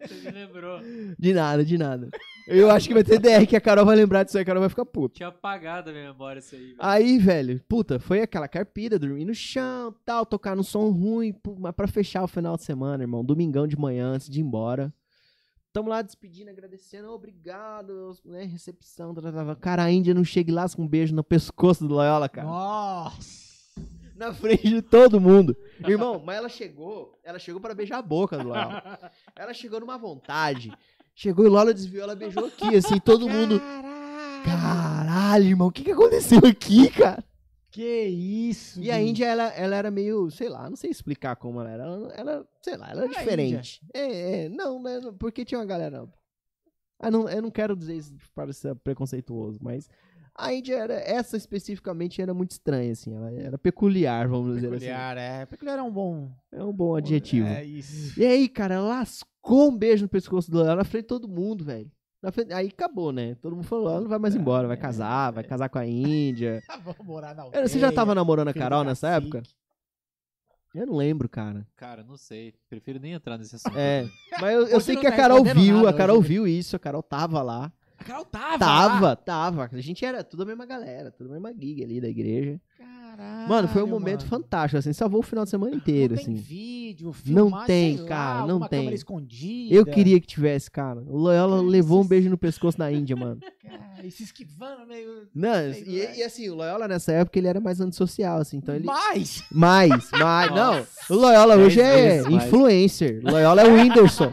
Você 0.00 0.14
me 0.14 0.30
lembrou. 0.30 0.80
De 1.18 1.32
nada, 1.32 1.64
de 1.64 1.78
nada. 1.78 2.10
Eu 2.46 2.70
acho 2.70 2.86
que 2.86 2.94
vai 2.94 3.02
ter 3.02 3.18
DR 3.18 3.44
que 3.46 3.56
a 3.56 3.60
Carol 3.60 3.84
vai 3.84 3.96
lembrar 3.96 4.22
disso 4.22 4.38
aí, 4.38 4.42
a 4.42 4.44
Carol 4.44 4.60
vai 4.60 4.68
ficar 4.68 4.84
puta. 4.84 5.16
Tinha 5.16 5.28
apagado 5.28 5.90
a 5.90 5.92
minha 5.92 6.12
memória 6.12 6.38
isso 6.38 6.54
aí, 6.54 6.62
velho. 6.62 6.76
Aí, 6.78 7.18
velho, 7.18 7.60
puta, 7.68 7.98
foi 7.98 8.20
aquela 8.20 8.46
carpida, 8.46 8.98
dormir 8.98 9.24
no 9.24 9.34
chão, 9.34 9.92
tal, 10.04 10.24
tocar 10.24 10.54
no 10.54 10.62
som 10.62 10.90
ruim, 10.90 11.34
mas 11.58 11.72
pra 11.74 11.88
fechar 11.88 12.22
o 12.22 12.28
final 12.28 12.56
de 12.56 12.62
semana, 12.62 13.02
irmão, 13.02 13.24
domingão 13.24 13.66
de 13.66 13.76
manhã, 13.76 14.10
antes 14.10 14.28
de 14.28 14.38
ir 14.38 14.44
embora. 14.44 14.92
Tamo 15.76 15.90
lá 15.90 16.00
despedindo, 16.00 16.48
agradecendo, 16.48 17.12
obrigado, 17.12 18.16
né, 18.24 18.44
recepção, 18.44 19.12
tá, 19.12 19.20
tá, 19.20 19.30
tá. 19.30 19.54
cara, 19.56 19.84
a 19.84 19.92
Índia 19.92 20.14
não 20.14 20.24
chega 20.24 20.50
e 20.50 20.54
lasca 20.54 20.80
um 20.80 20.88
beijo 20.88 21.14
no 21.14 21.22
pescoço 21.22 21.86
do 21.86 21.92
Loyola, 21.92 22.30
cara. 22.30 22.48
Nossa. 22.48 23.78
Na 24.16 24.32
frente 24.32 24.70
de 24.70 24.80
todo 24.80 25.20
mundo. 25.20 25.54
Irmão, 25.86 26.22
mas 26.24 26.38
ela 26.38 26.48
chegou, 26.48 27.12
ela 27.22 27.38
chegou 27.38 27.60
pra 27.60 27.74
beijar 27.74 27.98
a 27.98 28.02
boca 28.02 28.38
do 28.38 28.48
Loyola. 28.48 29.12
Ela 29.36 29.52
chegou 29.52 29.78
numa 29.78 29.98
vontade, 29.98 30.72
chegou 31.14 31.44
e 31.44 31.50
Lola 31.50 31.74
desviou, 31.74 32.04
ela 32.04 32.16
beijou 32.16 32.46
aqui, 32.46 32.74
assim, 32.74 32.98
todo 32.98 33.28
mundo... 33.28 33.60
Caralho. 33.60 35.06
Caralho, 35.06 35.44
irmão, 35.44 35.68
o 35.68 35.72
que, 35.72 35.84
que 35.84 35.90
aconteceu 35.90 36.38
aqui, 36.38 36.88
cara? 36.88 37.22
Que 37.76 38.04
isso. 38.06 38.80
E 38.80 38.90
a. 38.90 38.98
Índia, 38.98 39.26
ela, 39.26 39.48
ela 39.48 39.76
era 39.76 39.90
meio, 39.90 40.30
sei 40.30 40.48
lá, 40.48 40.66
não 40.70 40.76
sei 40.76 40.90
explicar 40.90 41.36
como 41.36 41.60
ela 41.60 41.70
era. 41.70 41.82
Ela, 41.82 42.12
ela 42.14 42.48
sei 42.62 42.74
lá, 42.74 42.90
ela 42.90 43.02
era 43.02 43.10
Era 43.10 43.18
diferente. 43.18 43.82
É, 43.92 44.44
é, 44.44 44.48
não, 44.48 44.82
né, 44.82 44.98
porque 45.18 45.44
tinha 45.44 45.58
uma 45.58 45.66
galera. 45.66 46.08
Ah, 46.98 47.10
não, 47.10 47.28
eu 47.28 47.42
não 47.42 47.50
quero 47.50 47.76
dizer 47.76 47.96
isso 47.96 48.16
para 48.34 48.50
ser 48.54 48.74
preconceituoso, 48.76 49.58
mas 49.60 49.90
a 50.34 50.54
Índia 50.54 50.74
era, 50.76 50.94
essa 50.94 51.36
especificamente 51.36 52.22
era 52.22 52.32
muito 52.32 52.52
estranha, 52.52 52.92
assim, 52.92 53.14
ela 53.14 53.30
era 53.30 53.58
peculiar, 53.58 54.26
vamos 54.26 54.54
dizer 54.54 54.70
Peculiar, 54.70 55.18
é. 55.18 55.44
Peculiar 55.44 55.78
é 55.78 55.82
um 55.82 55.92
bom. 55.92 56.24
assim. 56.24 56.62
É 56.62 56.64
um 56.64 56.72
bom 56.72 56.96
adjetivo. 56.96 57.46
É 57.46 57.62
isso. 57.62 58.18
E 58.18 58.24
aí, 58.24 58.48
cara, 58.48 58.76
ela 58.76 58.88
lascou 58.88 59.68
um 59.68 59.76
beijo 59.76 60.04
no 60.04 60.08
pescoço 60.08 60.50
dela 60.50 60.76
na 60.76 60.84
frente 60.84 61.02
de 61.02 61.08
todo 61.08 61.28
mundo, 61.28 61.62
velho. 61.62 61.90
Frente- 62.32 62.52
Aí 62.52 62.68
acabou, 62.68 63.12
né? 63.12 63.34
Todo 63.36 63.54
mundo 63.56 63.66
falou, 63.66 63.88
ela 63.90 64.00
não 64.00 64.08
vai 64.08 64.18
mais 64.18 64.34
embora, 64.34 64.66
vai 64.68 64.76
casar, 64.76 65.30
vai 65.32 65.44
casar 65.44 65.68
com 65.68 65.78
a 65.78 65.86
Índia. 65.86 66.62
Vamos 66.84 67.04
morar 67.04 67.34
na 67.34 67.46
Era, 67.52 67.68
Você 67.68 67.78
já 67.78 67.90
tava 67.90 68.10
aldeia, 68.10 68.14
namorando 68.16 68.48
a 68.48 68.54
Carol 68.54 68.84
nessa 68.84 69.08
época? 69.10 69.42
Eu 70.74 70.86
não 70.86 70.96
lembro, 70.96 71.28
cara. 71.28 71.66
Cara, 71.74 72.02
não 72.02 72.16
sei. 72.18 72.54
Prefiro 72.68 73.00
nem 73.00 73.12
entrar 73.12 73.38
nesse 73.38 73.56
assunto. 73.56 73.78
É, 73.78 74.06
mas 74.40 74.54
eu, 74.54 74.66
eu 74.68 74.80
sei 74.80 74.96
que 74.96 75.06
a 75.06 75.10
tá 75.10 75.16
Carol 75.16 75.42
respondendo 75.42 75.64
viu, 75.64 75.76
nada 75.76 75.90
a 75.90 75.92
Carol 75.94 76.18
hoje, 76.18 76.28
viu 76.28 76.46
isso, 76.46 76.76
a 76.76 76.78
Carol 76.78 77.02
tava 77.02 77.40
lá. 77.42 77.72
A 77.98 78.04
Carol 78.04 78.24
tava. 78.26 78.58
Tava, 78.58 79.00
lá. 79.06 79.16
tava. 79.16 79.70
A 79.72 79.80
gente 79.80 80.04
era 80.04 80.22
tudo 80.22 80.42
a 80.42 80.46
mesma 80.46 80.66
galera, 80.66 81.10
tudo 81.10 81.30
a 81.30 81.32
mesma 81.32 81.50
gig 81.58 81.82
ali 81.82 81.98
da 82.00 82.08
igreja. 82.08 82.60
Caralho. 83.16 83.48
Mano, 83.48 83.68
foi 83.68 83.82
um 83.82 83.86
momento 83.86 84.20
mano. 84.20 84.30
fantástico, 84.30 84.78
assim, 84.78 84.92
salvou 84.92 85.20
o 85.20 85.22
final 85.22 85.44
de 85.44 85.50
semana 85.50 85.74
inteiro, 85.74 86.14
não 86.14 86.22
tem 86.22 86.34
assim. 86.34 86.42
vídeo, 86.42 87.06
Não 87.06 87.12
filmar, 87.12 87.66
tem, 87.66 87.94
sei 87.96 88.02
lá, 88.02 88.08
cara, 88.08 88.46
não 88.46 88.60
tem. 88.68 88.94
Eu 89.70 89.86
queria 89.86 90.20
que 90.20 90.26
tivesse, 90.26 90.70
cara. 90.70 91.00
O 91.06 91.16
Loyola 91.16 91.56
Cara, 91.56 91.68
levou 91.68 92.02
um 92.02 92.06
beijo 92.06 92.28
no 92.28 92.36
pescoço 92.38 92.76
da 92.78 92.90
Índia, 92.92 93.16
mano. 93.16 93.40
Cara, 93.66 94.06
e 94.06 94.10
se 94.12 94.22
esquivando 94.22 94.86
meio... 94.86 95.26
Não, 95.34 95.68
e, 95.70 96.18
e 96.18 96.22
assim, 96.22 96.48
o 96.48 96.54
Loyola 96.54 96.86
nessa 96.86 97.10
época 97.10 97.36
ele 97.36 97.48
era 97.48 97.58
mais 97.58 97.80
antissocial, 97.80 98.38
assim, 98.38 98.58
então 98.58 98.72
ele. 98.74 98.84
Mais! 98.84 99.42
Mais, 99.50 100.10
mais. 100.12 100.54
Não, 100.54 100.86
o 101.10 101.14
Loyola 101.18 101.56
hoje 101.56 101.80
é 101.80 102.20
influencer. 102.30 103.20
O 103.24 103.30
Loyola 103.32 103.62
é 103.62 103.66
o 103.66 103.74
Whindersson. 103.74 104.30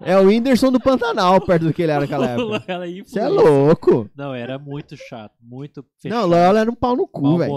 É 0.00 0.16
o 0.18 0.22
Whindersson 0.26 0.72
do 0.72 0.80
Pantanal, 0.80 1.38
perto 1.44 1.64
do 1.66 1.72
que 1.74 1.82
ele 1.82 1.92
era 1.92 2.00
naquela 2.02 2.28
época. 2.30 2.60
Você 2.60 2.72
é 2.72 2.88
influência. 2.88 3.28
louco. 3.28 4.10
Não, 4.16 4.34
era 4.34 4.58
muito 4.58 4.96
chato, 4.96 5.34
muito 5.42 5.80
Não, 5.80 5.86
fechado, 6.00 6.24
o 6.24 6.26
Loyola 6.28 6.60
era 6.60 6.70
um 6.70 6.74
pau 6.74 6.96
no 6.96 7.06
cu, 7.06 7.36
velho. 7.36 7.52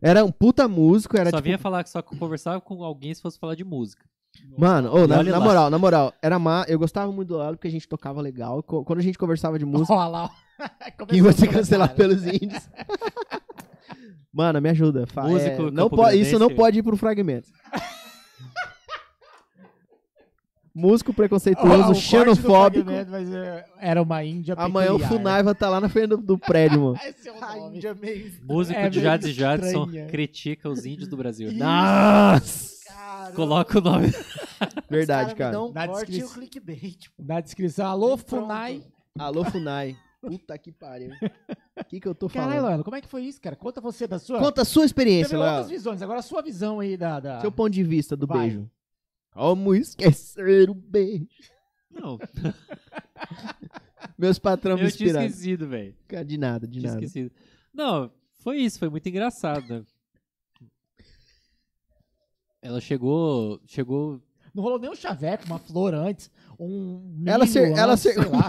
Era 0.00 0.24
um 0.24 0.30
puta 0.32 0.66
músico, 0.66 1.16
era 1.16 1.30
Só 1.30 1.36
tipo. 1.36 1.44
vinha 1.44 1.58
falar 1.58 1.84
que 1.84 1.90
só 1.90 2.00
conversava 2.02 2.60
com 2.60 2.82
alguém 2.82 3.12
se 3.14 3.20
fosse 3.22 3.38
falar 3.38 3.54
de 3.54 3.64
música. 3.64 4.04
Mano, 4.58 4.92
ô, 4.92 5.06
na, 5.06 5.22
na 5.22 5.40
moral, 5.40 5.70
na 5.70 5.78
moral, 5.78 6.12
era 6.22 6.38
má. 6.38 6.64
Eu 6.68 6.78
gostava 6.78 7.10
muito 7.10 7.28
do 7.28 7.38
Lelo 7.38 7.56
porque 7.56 7.68
a 7.68 7.70
gente 7.70 7.88
tocava 7.88 8.20
legal. 8.20 8.62
Quando 8.62 8.98
a 8.98 9.02
gente 9.02 9.18
conversava 9.18 9.58
de 9.58 9.64
música, 9.64 9.92
Olha 9.94 10.08
lá. 10.08 10.30
a 10.58 10.90
cancelado 11.48 11.94
comentário. 11.94 11.96
pelos 11.96 12.26
índios. 12.26 12.68
Mano, 14.32 14.60
me 14.60 14.68
ajuda. 14.68 15.06
Fa- 15.06 15.22
Músico 15.22 15.68
é, 15.68 15.70
não 15.70 15.88
pode, 15.88 16.20
isso 16.20 16.38
não 16.38 16.50
pode 16.50 16.78
ir 16.78 16.82
pro 16.82 16.96
fragmento. 16.96 17.48
Músico 20.78 21.14
preconceituoso, 21.14 21.84
Ó, 21.84 21.90
o 21.90 21.94
xenofóbico. 21.94 22.90
é, 22.90 23.64
era 23.80 24.02
uma 24.02 24.22
índia 24.22 24.54
Amanhã 24.58 24.92
o 24.92 24.98
peculiar. 24.98 25.08
Funaiva 25.08 25.54
tá 25.54 25.70
lá 25.70 25.80
na 25.80 25.88
frente 25.88 26.08
do, 26.08 26.36
prédio, 26.38 26.78
mano. 26.82 26.98
Esse 27.02 27.30
é 27.30 27.32
o 27.32 27.42
A 27.42 27.56
nome. 27.56 27.76
Índia 27.78 27.94
meio... 27.94 28.30
Músico 28.42 28.78
É 28.78 28.90
de 28.90 28.98
meio 28.98 29.10
Jades 29.10 29.28
e 29.28 29.32
Jadson 29.32 29.84
estranha. 29.86 30.06
critica 30.08 30.68
os 30.68 30.84
índios 30.84 31.08
do 31.08 31.16
Brasil. 31.16 31.50
Nossa! 31.50 32.84
Caramba, 32.86 33.32
Coloca 33.32 33.78
o 33.78 33.80
nome. 33.80 34.08
Verdade, 34.90 35.34
cara. 35.34 35.62
Um 35.62 35.72
Na 35.72 35.86
e 35.86 35.88
o 35.88 35.92
descrição. 35.94 36.28
clickbait. 36.34 37.10
Na 37.18 37.40
descrição, 37.40 37.86
alô. 37.86 38.18
Funai. 38.18 38.82
Alô, 39.18 39.44
Funai. 39.44 39.96
Puta 40.20 40.58
que 40.58 40.72
pariu. 40.72 41.10
O 41.80 41.84
que 41.84 42.00
que 42.00 42.06
eu 42.06 42.14
tô 42.14 42.28
Caralho, 42.28 42.50
falando? 42.50 42.64
Loela, 42.66 42.84
como 42.84 42.96
é 42.96 43.00
que 43.00 43.08
foi 43.08 43.22
isso, 43.22 43.40
cara? 43.40 43.56
Conta 43.56 43.80
você 43.80 44.06
da 44.06 44.18
sua. 44.18 44.38
Conta 44.40 44.60
a 44.60 44.64
sua 44.64 44.84
experiência, 44.84 45.38
outras 45.38 45.56
Léo. 45.60 45.68
visões, 45.68 46.02
agora 46.02 46.18
a 46.18 46.22
sua 46.22 46.42
visão 46.42 46.80
aí 46.80 46.96
da. 46.98 47.18
da... 47.18 47.40
Seu 47.40 47.50
ponto 47.50 47.70
de 47.70 47.82
vista 47.82 48.14
do 48.14 48.26
Vai. 48.26 48.40
beijo. 48.40 48.68
Como 49.36 49.74
esquecer 49.74 50.70
o 50.70 50.74
beijo. 50.74 51.26
Não, 51.90 52.18
Meus 54.18 54.38
patrões 54.38 54.80
me 54.80 54.86
eu 54.86 54.90
tinha 54.92 55.06
inspiraram. 55.08 55.26
esquecido, 55.26 55.68
velho. 55.68 55.94
De 56.26 56.38
nada, 56.38 56.66
de 56.66 56.80
Tinha 56.80 56.92
nada. 56.92 57.04
esquecido. 57.04 57.30
Não, 57.72 58.10
foi 58.40 58.58
isso, 58.58 58.78
foi 58.78 58.88
muito 58.88 59.08
engraçado. 59.08 59.66
né? 59.68 59.82
Ela 62.62 62.80
chegou, 62.80 63.60
chegou 63.66 64.20
Não 64.54 64.62
rolou 64.62 64.78
nem 64.78 64.90
um 64.90 64.94
chaveco, 64.94 65.44
uma 65.46 65.58
flor 65.58 65.94
antes, 65.94 66.30
um. 66.58 67.22
Ela, 67.26 67.44
milho 67.44 67.52
cer 67.52 67.70
ela 67.76 67.92
antes, 67.92 68.02
sei 68.02 68.16
lá. 68.16 68.46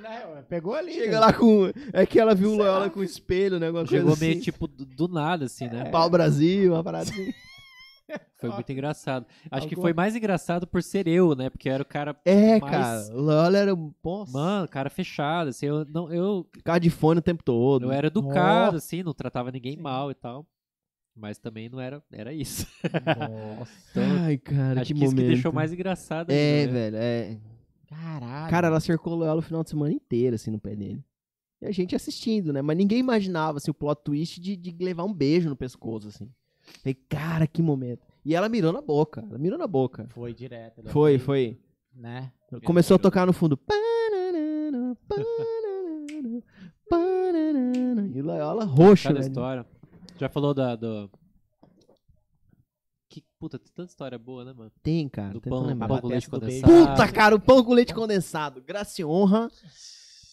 Né, 0.00 0.26
ué, 0.34 0.42
Pegou 0.48 0.74
ali. 0.74 0.92
Chega 0.92 1.12
né? 1.12 1.18
lá 1.20 1.32
com. 1.32 1.70
É 1.92 2.04
que 2.04 2.18
ela 2.18 2.34
viu 2.34 2.50
o 2.50 2.56
Loyola 2.56 2.90
com 2.90 3.02
espelho, 3.02 3.58
né? 3.60 3.68
Alguma 3.68 3.86
chegou 3.86 4.08
coisa 4.08 4.20
meio 4.20 4.32
assim. 4.32 4.42
tipo 4.42 4.66
do, 4.66 4.84
do 4.84 5.08
nada, 5.08 5.44
assim, 5.46 5.66
né? 5.68 5.88
Pau 5.90 6.10
Brasil, 6.10 6.72
uma 6.74 6.82
parada 6.84 7.08
assim. 7.10 7.32
Foi 8.36 8.50
muito 8.50 8.70
engraçado. 8.70 9.26
Acho 9.50 9.66
que 9.66 9.74
Alguma- 9.74 9.82
foi 9.88 9.92
mais 9.94 10.14
engraçado 10.14 10.66
por 10.66 10.82
ser 10.82 11.06
eu, 11.08 11.34
né? 11.34 11.48
Porque 11.48 11.68
eu 11.68 11.72
era 11.72 11.82
o 11.82 11.86
cara. 11.86 12.14
É, 12.24 12.60
Mas- 12.60 12.70
cara. 12.70 13.16
O 13.16 13.20
Loyola 13.22 13.56
era. 13.58 13.74
um- 13.74 13.94
Nossa. 14.04 14.32
Mano, 14.32 14.68
cara 14.68 14.90
fechado, 14.90 15.48
assim, 15.48 15.66
eu, 15.66 15.84
não, 15.86 16.12
eu, 16.12 16.46
Ficava 16.54 16.78
de 16.78 16.90
fone 16.90 17.18
o 17.20 17.22
tempo 17.22 17.42
todo. 17.42 17.84
eu 17.86 17.92
era 17.92 18.08
educado, 18.08 18.76
assim, 18.76 19.02
não 19.02 19.14
tratava 19.14 19.50
ninguém 19.50 19.76
mal 19.76 20.10
e 20.10 20.14
tal. 20.14 20.46
Mas 21.16 21.38
também 21.38 21.68
não 21.68 21.80
era, 21.80 22.02
era 22.12 22.32
isso. 22.32 22.66
Nossa. 22.82 23.72
Então, 23.90 24.02
Ai, 24.24 24.36
cara, 24.36 24.80
acho 24.80 24.92
que 24.92 24.98
que 24.98 25.04
isso 25.06 25.14
que 25.14 25.22
deixou 25.22 25.52
mais 25.52 25.72
engraçado 25.72 26.30
É, 26.30 26.60
ainda, 26.62 26.72
né? 26.72 26.80
velho, 26.90 26.96
é. 26.96 27.38
Caralho. 27.88 28.50
Cara, 28.50 28.66
ela 28.66 28.80
cercou 28.80 29.12
o 29.12 29.16
Loyola 29.16 29.38
o 29.38 29.42
final 29.42 29.62
de 29.62 29.70
semana 29.70 29.92
inteiro, 29.92 30.34
assim, 30.34 30.50
no 30.50 30.58
pé 30.58 30.74
dele. 30.74 31.02
E 31.62 31.66
a 31.66 31.70
gente 31.70 31.94
assistindo, 31.94 32.52
né? 32.52 32.60
Mas 32.60 32.76
ninguém 32.76 32.98
imaginava, 32.98 33.58
assim, 33.58 33.70
o 33.70 33.74
plot 33.74 34.02
twist 34.02 34.40
de, 34.40 34.56
de 34.56 34.74
levar 34.84 35.04
um 35.04 35.12
beijo 35.14 35.48
no 35.48 35.54
pescoço, 35.56 36.08
assim. 36.08 36.28
Falei, 36.82 36.94
cara, 37.08 37.46
que 37.46 37.62
momento. 37.62 38.06
E 38.24 38.34
ela 38.34 38.48
mirou 38.48 38.72
na 38.72 38.80
boca, 38.80 39.24
ela 39.28 39.38
mirou 39.38 39.58
na 39.58 39.66
boca. 39.66 40.06
Foi 40.10 40.32
direto. 40.32 40.82
Foi, 40.88 41.18
foi. 41.18 41.60
Né? 41.94 42.32
Começou 42.64 42.96
a 42.96 42.98
tocar 42.98 43.26
no 43.26 43.32
fundo. 43.32 43.56
Pananana, 43.56 44.96
pananana, 45.08 46.42
pananana. 46.88 48.10
E 48.14 48.20
o 48.20 48.24
Loyola 48.24 48.64
roxo, 48.64 49.08
Cada 49.08 49.20
velho. 49.20 49.30
história. 49.30 49.66
Já 50.18 50.28
falou 50.28 50.54
da. 50.54 50.74
Do... 50.74 51.10
Que 53.08 53.22
puta, 53.38 53.58
tem 53.58 53.72
tanta 53.74 53.90
história 53.90 54.18
boa, 54.18 54.44
né, 54.44 54.52
mano? 54.52 54.72
Tem, 54.82 55.08
cara. 55.08 55.32
Do 55.34 55.40
pão, 55.40 55.66
lembrar. 55.66 55.88
pão 55.88 56.00
com 56.00 56.08
leite 56.08 56.28
condensado. 56.28 56.72
Puta, 56.72 57.12
cara, 57.12 57.34
o 57.34 57.40
pão 57.40 57.62
com 57.62 57.72
leite 57.74 57.94
condensado. 57.94 58.62
Graça 58.62 59.00
e 59.00 59.04
honra. 59.04 59.50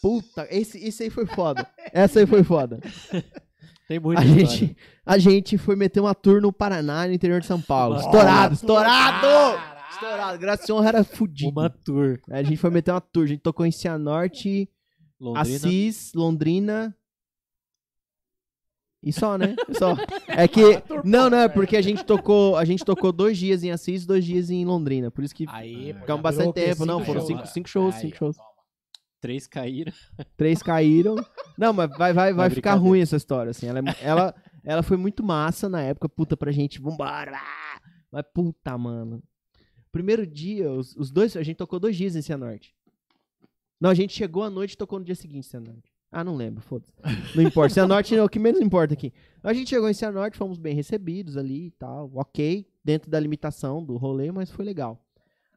Puta, 0.02 0.48
esse, 0.50 0.80
esse 0.84 1.04
aí 1.04 1.10
foi 1.10 1.26
foda. 1.28 1.68
Essa 1.94 2.20
aí 2.20 2.26
foi 2.26 2.44
foda. 2.44 2.80
Tem 3.92 4.00
muita 4.00 4.22
A 4.22 4.24
história. 4.24 4.48
gente, 4.48 4.78
a 5.06 5.18
gente 5.18 5.58
foi 5.58 5.76
meter 5.76 6.00
uma 6.00 6.16
tour 6.16 6.40
no 6.40 6.54
Paraná, 6.54 7.06
no 7.06 7.12
interior 7.12 7.42
de 7.42 7.46
São 7.46 7.60
Paulo. 7.60 7.96
Uma- 7.96 8.02
Estourado, 8.06 8.54
estourado! 8.54 9.28
Caralho. 10.00 10.36
Estourado. 10.40 10.74
Honra 10.74 10.88
era 10.88 11.04
fudido. 11.04 11.52
Uma 11.52 11.70
tour. 11.70 12.18
A 12.30 12.42
gente 12.42 12.56
foi 12.56 12.70
meter 12.70 12.92
uma 12.92 13.02
tour. 13.02 13.26
A 13.26 13.28
gente 13.28 13.42
tocou 13.42 13.66
em 13.66 13.72
Cianorte, 13.72 14.70
Londrina. 15.20 15.58
Assis, 15.58 16.14
Londrina. 16.16 16.96
E 19.04 19.12
só, 19.12 19.38
né? 19.38 19.58
Só. 19.78 19.98
É 20.26 20.48
que. 20.48 20.62
Não, 21.04 21.30
não, 21.30 21.40
é 21.40 21.50
porque 21.50 21.76
a 21.76 21.82
gente 21.82 22.06
tocou. 22.06 22.56
A 22.56 22.64
gente 22.64 22.86
tocou 22.86 23.12
dois 23.12 23.38
dias 23.38 23.62
em 23.62 23.72
Assis, 23.72 24.06
dois 24.06 24.24
dias 24.24 24.50
em 24.50 24.64
Londrina. 24.64 25.12
Por 25.12 25.22
isso 25.26 25.36
que 25.36 25.46
Aí, 25.50 25.94
ficamos 25.96 26.22
bastante 26.22 26.54
tempo. 26.54 26.86
Não, 26.86 27.04
foram 27.04 27.26
cinco, 27.26 27.46
cinco 27.46 27.68
shows, 27.68 27.96
Aí, 27.96 28.02
cinco 28.04 28.16
shows. 28.16 28.38
Três 29.22 29.46
caíram. 29.48 29.94
Três 30.36 30.62
caíram. 30.64 31.16
Não, 31.58 31.72
mas 31.72 31.90
vai, 31.98 32.12
vai, 32.12 32.34
vai 32.34 32.50
ficar 32.50 32.74
ruim 32.74 33.02
essa 33.02 33.16
história, 33.16 33.52
assim. 33.52 33.68
Ela, 33.68 33.80
é- 33.80 33.84
ela, 34.02 34.36
ela 34.64 34.84
foi 34.84 34.98
muito 34.98 35.24
massa 35.24 35.70
na 35.70 35.82
época, 35.82 36.10
puta, 36.10 36.36
pra 36.36 36.52
gente, 36.52 36.82
vambora. 36.82 37.40
Mas 38.12 38.24
puta, 38.34 38.76
mano. 38.78 39.22
Primeiro 39.92 40.26
dia, 40.26 40.72
os, 40.72 40.96
os 40.96 41.12
dois, 41.12 41.38
a 41.38 41.44
gente 41.44 41.58
tocou 41.58 41.80
dois 41.80 41.96
dias 41.96 42.16
em 42.16 42.22
Cianorte. 42.22 42.74
Não, 43.80 43.90
a 43.90 43.94
gente 43.94 44.14
chegou 44.14 44.44
à 44.44 44.50
noite 44.50 44.74
e 44.74 44.78
tocou 44.78 45.00
no 45.00 45.06
dia 45.06 45.16
seguinte 45.16 45.46
em 45.46 45.50
Cianorte. 45.50 45.92
Ah, 46.12 46.24
não 46.24 46.36
lembro, 46.36 46.62
foda-se. 46.62 46.92
Não 47.36 47.44
importa. 47.44 47.74
Cianorte 47.74 48.16
é 48.16 48.22
o 48.24 48.28
que 48.28 48.38
menos 48.40 48.60
importa 48.60 48.94
aqui. 48.94 49.14
A 49.44 49.54
gente 49.54 49.70
chegou 49.70 49.90
em 49.90 49.94
Cianorte, 49.94 50.38
fomos 50.38 50.58
bem 50.58 50.76
recebidos 50.76 51.38
ali 51.38 51.68
e 51.68 51.72
tal, 51.72 52.12
ok, 52.16 52.68
dentro 52.84 53.10
da 53.10 53.20
limitação 53.20 53.84
do 53.84 53.96
rolê, 53.98 54.32
mas 54.32 54.50
foi 54.52 54.66
legal. 54.66 55.00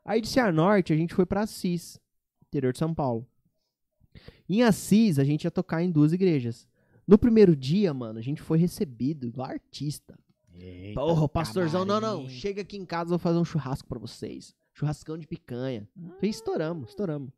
Aí 0.05 0.21
de 0.21 0.29
Cianorte, 0.29 0.93
a 0.93 0.97
gente 0.97 1.13
foi 1.15 1.27
pra 1.27 1.41
Assis, 1.43 1.99
interior 2.47 2.73
de 2.73 2.79
São 2.79 2.95
Paulo. 2.95 3.27
Em 4.49 4.63
Assis, 4.63 5.19
a 5.19 5.25
gente 5.25 5.45
ia 5.45 5.51
tocar 5.51 5.83
em 5.83 5.91
duas 5.91 6.13
igrejas. 6.13 6.67
No 7.07 7.19
primeiro 7.19 7.55
dia, 7.55 7.93
mano, 7.93 8.19
a 8.19 8.23
gente 8.23 8.41
foi 8.41 8.59
recebido 8.59 9.27
igual 9.27 9.49
artista. 9.51 10.19
Eita, 10.57 11.01
Porra, 11.01 11.23
o 11.25 11.29
pastorzão, 11.29 11.85
não, 11.85 12.01
não, 12.01 12.19
camarim. 12.19 12.29
chega 12.29 12.63
aqui 12.63 12.77
em 12.77 12.85
casa, 12.87 13.11
vou 13.11 13.19
fazer 13.19 13.39
um 13.39 13.45
churrasco 13.45 13.89
pra 13.89 13.99
vocês. 13.99 14.55
Churrascão 14.73 15.19
de 15.19 15.27
picanha. 15.27 15.89
Falei, 16.17 16.31
estouramos, 16.31 16.91
estouramos. 16.91 17.31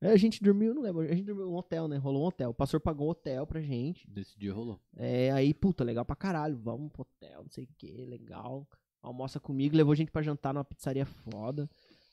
Aí 0.00 0.10
a 0.10 0.16
gente 0.16 0.42
dormiu, 0.42 0.72
não 0.72 0.80
lembro, 0.82 1.02
a 1.02 1.08
gente 1.14 1.24
dormiu 1.24 1.50
um 1.50 1.56
hotel, 1.56 1.86
né? 1.86 1.98
Rolou 1.98 2.22
um 2.22 2.26
hotel. 2.26 2.50
O 2.50 2.54
pastor 2.54 2.80
pagou 2.80 3.08
um 3.08 3.10
hotel 3.10 3.46
pra 3.46 3.60
gente. 3.60 4.08
Nesse 4.10 4.38
dia 4.38 4.52
rolou. 4.52 4.80
É, 4.96 5.30
aí, 5.32 5.52
puta, 5.52 5.84
legal 5.84 6.04
pra 6.06 6.16
caralho. 6.16 6.56
Vamos 6.56 6.90
pro 6.90 7.02
hotel, 7.02 7.42
não 7.42 7.50
sei 7.50 7.64
o 7.64 7.68
que, 7.76 8.06
legal. 8.06 8.66
Almoça 9.02 9.38
comigo, 9.38 9.76
levou 9.76 9.92
a 9.92 9.96
gente 9.96 10.10
pra 10.10 10.22
jantar 10.22 10.54
numa 10.54 10.64
pizzaria 10.64 11.04
foda. 11.04 11.68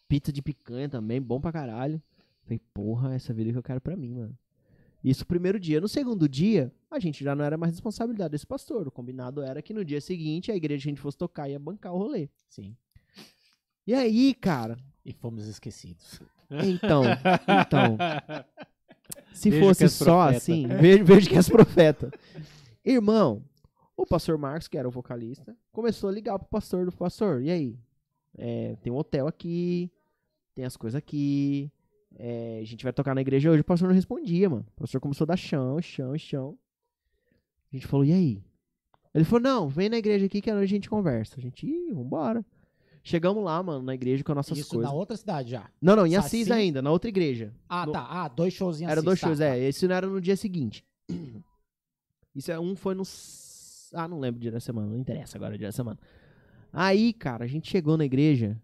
Pizza 0.08 0.34
de 0.34 0.42
picanha 0.42 0.90
também, 0.90 1.22
bom 1.22 1.40
pra 1.40 1.52
caralho. 1.52 2.02
Falei, 2.48 2.62
porra, 2.74 3.14
essa 3.14 3.34
vida 3.34 3.52
que 3.52 3.58
eu 3.58 3.64
quero 3.64 3.82
pra 3.82 3.96
mim, 3.98 4.14
mano. 4.14 4.38
Isso 5.04 5.24
o 5.24 5.28
primeiro 5.28 5.60
dia. 5.60 5.82
No 5.82 5.88
segundo 5.88 6.28
dia, 6.30 6.74
a 6.90 6.98
gente 6.98 7.24
já 7.24 7.36
não 7.36 7.44
era 7.44 7.58
mais 7.58 7.74
responsabilidade 7.74 8.32
desse 8.32 8.48
pastor. 8.48 8.88
O 8.88 8.92
combinado 8.92 9.42
era 9.44 9.62
que 9.62 9.74
no 9.74 9.84
dia 9.84 10.00
seguinte 10.02 10.52
a 10.52 10.56
igreja 10.56 10.84
que 10.84 10.90
a 10.90 10.92
gente 10.92 11.02
fosse 11.02 11.18
tocar 11.18 11.50
ia 11.50 11.60
bancar 11.60 11.94
o 11.94 11.98
rolê. 11.98 12.30
Sim. 12.48 12.76
E 13.86 13.94
aí, 13.94 14.34
cara, 14.34 14.78
E 15.06 15.12
fomos 15.14 15.46
esquecidos. 15.46 16.22
então, 16.66 17.04
então, 17.68 17.98
se 19.34 19.50
Vejo 19.50 19.66
fosse 19.66 19.90
só 19.90 20.24
profeta. 20.24 20.38
assim, 20.38 20.68
vejo, 20.68 21.06
vejo 21.06 21.30
que 21.30 21.36
és 21.36 21.48
profeta. 21.50 22.12
Irmão, 22.84 23.44
o 23.96 24.06
pastor 24.06 24.38
Marcos, 24.38 24.68
que 24.68 24.78
era 24.78 24.88
o 24.88 24.92
vocalista, 24.92 25.56
começou 25.72 26.10
a 26.10 26.14
ligar 26.14 26.40
pro 26.40 26.48
pastor 26.48 26.86
do 26.86 26.92
pastor. 26.92 27.42
E 27.42 27.50
aí? 27.52 27.80
É, 28.38 28.76
tem 28.82 28.92
um 28.92 28.98
hotel 28.98 29.28
aqui, 29.28 29.92
tem 30.56 30.66
as 30.66 30.76
coisas 30.78 30.98
aqui. 30.98 31.72
É, 32.16 32.60
a 32.62 32.66
gente 32.66 32.84
vai 32.84 32.94
tocar 32.94 33.14
na 33.14 33.22
igreja 33.22 33.50
hoje. 33.52 33.62
O 33.62 33.66
pastor 33.66 33.88
não 33.88 33.96
respondia, 33.96 34.50
mano. 34.50 34.66
O 34.76 34.82
pastor 34.82 35.00
começou 35.02 35.26
a 35.26 35.28
dar 35.28 35.38
chão, 35.38 35.82
chão, 35.82 36.18
chão. 36.18 36.58
A 37.72 37.76
gente 37.76 37.88
falou, 37.88 38.06
e 38.06 38.14
aí? 38.14 38.44
Ele 39.14 39.24
falou, 39.26 39.42
não, 39.42 39.68
vem 39.68 39.90
na 39.90 39.98
igreja 39.98 40.26
aqui 40.26 40.42
que 40.42 40.50
a 40.50 40.56
noite 40.56 40.66
a 40.72 40.76
gente 40.76 40.90
conversa. 40.90 41.36
A 41.38 41.42
gente, 41.42 41.66
ih, 41.66 41.92
vambora. 41.92 42.46
Chegamos 43.04 43.44
lá, 43.44 43.62
mano, 43.64 43.84
na 43.86 43.94
igreja 43.96 44.24
com 44.24 44.32
as 44.34 44.36
nossas 44.36 44.58
Isso 44.58 44.70
coisas. 44.70 44.86
na 44.90 44.94
outra 44.94 45.16
cidade 45.16 45.52
já. 45.52 45.70
Não, 45.82 45.96
não, 45.96 46.06
em 46.06 46.12
Saci? 46.16 46.26
Assis 46.42 46.52
ainda, 46.52 46.82
na 46.82 46.92
outra 46.92 47.08
igreja. 47.10 47.54
Ah, 47.70 47.86
No- 47.86 47.94
tá. 47.94 48.06
Ah, 48.10 48.28
dois 48.28 48.54
shows 48.54 48.82
em 48.82 48.84
Era 48.84 48.94
Assis, 48.96 49.04
dois 49.06 49.20
tá, 49.20 49.28
shows, 49.28 49.40
tá. 49.40 49.46
é. 49.46 49.60
Esse 49.60 49.88
não 49.88 49.96
era 49.96 50.08
no 50.08 50.20
dia 50.20 50.36
seguinte. 50.36 50.86
Isso 52.36 52.52
é 52.52 52.60
um 52.60 52.76
foi 52.76 52.94
no. 52.96 53.04
Ah, 53.94 54.08
não 54.08 54.20
lembro 54.20 54.38
o 54.40 54.42
dia 54.42 54.52
da 54.52 54.60
semana, 54.60 54.88
não 54.88 54.98
interessa 54.98 55.38
agora 55.38 55.56
o 55.56 55.58
dia 55.58 55.70
da 55.70 55.72
semana. 55.72 55.98
Aí, 56.74 57.14
cara, 57.14 57.46
a 57.46 57.48
gente 57.48 57.70
chegou 57.70 57.96
na 57.98 58.04
igreja. 58.06 58.62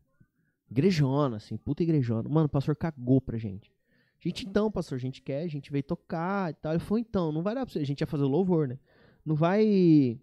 Igrejona, 0.73 1.37
assim, 1.37 1.55
puta 1.55 1.83
igrejona. 1.83 2.27
Mano, 2.27 2.47
o 2.47 2.49
pastor 2.49 2.75
cagou 2.75 3.21
pra 3.21 3.37
gente. 3.37 3.71
Gente, 4.19 4.47
então, 4.47 4.71
pastor, 4.71 4.95
a 4.95 4.99
gente 4.99 5.21
quer, 5.21 5.43
a 5.43 5.47
gente 5.47 5.71
veio 5.71 5.83
tocar 5.83 6.49
e 6.49 6.53
tal. 6.55 6.71
Ele 6.71 6.79
falou, 6.79 6.97
então, 6.97 7.31
não 7.31 7.43
vai 7.43 7.53
dar 7.53 7.63
pra 7.63 7.71
você. 7.71 7.77
A 7.77 7.85
gente 7.85 8.01
ia 8.01 8.07
fazer 8.07 8.23
louvor, 8.23 8.67
né? 8.67 8.79
Não 9.23 9.35
vai. 9.35 10.19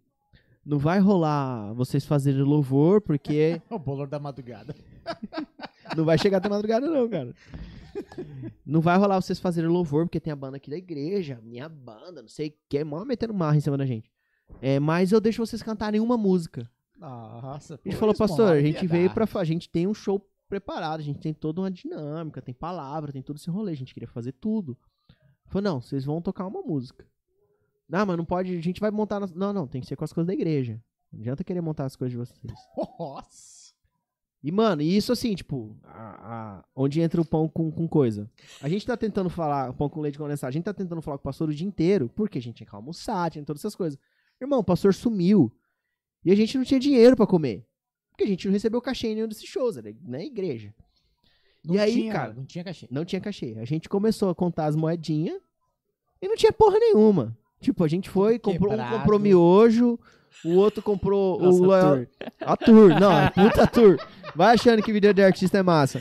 Não 0.67 0.77
vai 0.77 0.99
rolar 0.99 1.73
vocês 1.75 2.05
fazerem 2.05 2.43
louvor, 2.43 3.01
porque 3.01 3.63
O 3.71 3.79
bolor 3.79 4.09
da 4.09 4.19
madrugada. 4.19 4.75
não 5.97 6.05
vai 6.05 6.19
chegar 6.19 6.39
até 6.39 6.49
madrugada, 6.49 6.91
não, 6.91 7.09
cara. 7.09 7.33
Não 8.67 8.81
vai 8.81 8.99
rolar 8.99 9.21
vocês 9.21 9.39
fazerem 9.39 9.71
louvor, 9.71 10.07
porque 10.07 10.19
tem 10.19 10.33
a 10.33 10.37
banda 10.37 10.57
aqui 10.57 10.69
da 10.69 10.77
igreja, 10.77 11.41
minha 11.45 11.69
banda, 11.69 12.23
não 12.23 12.29
sei 12.29 12.49
o 12.49 12.55
que, 12.69 12.83
mó 12.83 13.05
metendo 13.05 13.33
marra 13.33 13.57
em 13.57 13.61
cima 13.61 13.79
da 13.79 13.87
gente. 13.87 14.11
É, 14.61 14.81
mas 14.81 15.13
eu 15.13 15.21
deixo 15.21 15.45
vocês 15.47 15.63
cantarem 15.63 16.01
uma 16.01 16.17
música. 16.17 16.69
Nossa, 16.99 17.81
A 17.83 17.89
gente 17.89 17.99
falou, 17.99 18.15
pastor, 18.15 18.53
a 18.53 18.61
gente 18.61 18.87
veio 18.87 19.11
pra. 19.11 19.27
A 19.35 19.45
gente 19.45 19.71
tem 19.71 19.87
um 19.87 19.95
show 19.95 20.21
preparado, 20.51 21.01
a 21.01 21.03
gente 21.03 21.19
tem 21.21 21.33
toda 21.33 21.63
uma 21.63 21.71
dinâmica, 21.71 22.43
tem 22.43 22.53
palavra, 22.53 23.13
tem 23.13 23.23
todo 23.23 23.37
esse 23.39 23.49
rolê, 23.49 23.73
a 23.73 23.77
gente 23.77 23.95
queria 23.95 24.09
fazer 24.09 24.33
tudo. 24.33 24.77
Falou, 25.47 25.63
não, 25.63 25.81
vocês 25.81 26.05
vão 26.05 26.21
tocar 26.21 26.47
uma 26.47 26.61
música. 26.61 27.07
Não, 27.89 28.05
mas 28.05 28.17
não 28.17 28.25
pode, 28.25 28.55
a 28.57 28.61
gente 28.61 28.81
vai 28.81 28.91
montar. 28.91 29.19
nas- 29.21 29.33
Não, 29.33 29.53
não, 29.53 29.67
tem 29.67 29.81
que 29.81 29.87
ser 29.87 29.97
com 29.97 30.05
as 30.05 30.13
coisas 30.13 30.27
da 30.27 30.35
igreja. 30.35 30.81
Não 31.13 31.21
adianta 31.21 31.43
querer 31.43 31.61
montar 31.61 31.87
as 31.87 31.97
coisas 31.97 32.13
de 32.13 32.19
vocês. 32.19 32.53
Nossa. 32.99 33.73
E, 34.43 34.51
mano, 34.53 34.81
e 34.81 34.97
isso 34.97 35.13
assim, 35.13 35.35
tipo, 35.35 35.77
a- 35.85 36.59
a- 36.61 36.65
onde 36.75 37.01
entra 37.01 37.21
o 37.21 37.25
pão 37.27 37.49
com, 37.49 37.71
com 37.71 37.87
coisa. 37.89 38.31
A 38.63 38.69
gente 38.69 38.87
tá 38.87 38.97
tentando 38.97 39.29
falar, 39.29 39.73
pão 39.75 39.89
com 39.89 40.01
leite 40.01 40.19
condensado, 40.19 40.49
a 40.49 40.53
gente 40.53 40.65
tá 40.65 40.73
tentando 40.75 41.03
falar 41.03 41.19
com 41.19 41.23
o 41.23 41.25
pastor 41.25 41.49
o 41.49 41.55
dia 41.55 41.67
inteiro, 41.67 42.09
porque 42.15 42.39
a 42.39 42.43
gente 42.43 42.57
tinha 42.57 42.67
que 42.69 42.75
almoçar, 42.75 43.31
tinha 43.31 43.45
todas 43.45 43.61
essas 43.61 43.75
coisas. 43.75 43.99
Irmão, 44.41 44.61
o 44.61 44.65
pastor 44.65 44.95
sumiu. 44.95 45.53
E 46.25 46.31
a 46.31 46.35
gente 46.35 46.57
não 46.57 46.65
tinha 46.65 46.79
dinheiro 46.81 47.17
pra 47.17 47.27
comer. 47.27 47.67
Porque 48.21 48.29
a 48.29 48.35
gente 48.35 48.47
não 48.49 48.53
recebeu 48.53 48.83
cachê 48.83 49.09
em 49.09 49.15
nenhum 49.15 49.29
desses 49.29 49.49
shows, 49.49 49.79
era 49.79 49.95
na 50.07 50.23
igreja. 50.23 50.75
Não 51.65 51.75
E 51.75 51.79
aí, 51.79 51.95
tinha, 51.95 52.13
cara? 52.13 52.35
Não 52.35 52.45
tinha 52.45 52.63
cachê. 52.63 52.89
Não 52.91 53.03
tinha 53.03 53.21
cachê. 53.21 53.57
A 53.59 53.65
gente 53.65 53.89
começou 53.89 54.29
a 54.29 54.35
contar 54.35 54.67
as 54.67 54.77
moedinhas 54.77 55.41
e 56.21 56.29
não 56.29 56.37
tinha 56.37 56.53
porra 56.53 56.79
nenhuma. 56.79 57.35
Tipo, 57.63 57.83
a 57.83 57.89
gente 57.89 58.11
foi, 58.11 58.39
comprou, 58.39 58.75
um 58.75 58.91
comprou 58.91 59.19
miojo, 59.19 59.99
o 60.45 60.51
outro 60.51 60.83
comprou 60.83 61.41
Nossa, 61.41 61.63
o 61.63 61.65
Loyal. 61.65 62.07
A 62.41 62.57
tour, 62.59 63.01
não, 63.01 63.11
a 63.11 63.31
puta 63.31 63.67
tour. 63.67 63.97
Vai 64.35 64.55
achando 64.55 64.83
que 64.83 64.93
vídeo 64.93 65.13
de 65.13 65.23
artista 65.23 65.59
é 65.59 65.63
massa. 65.63 66.01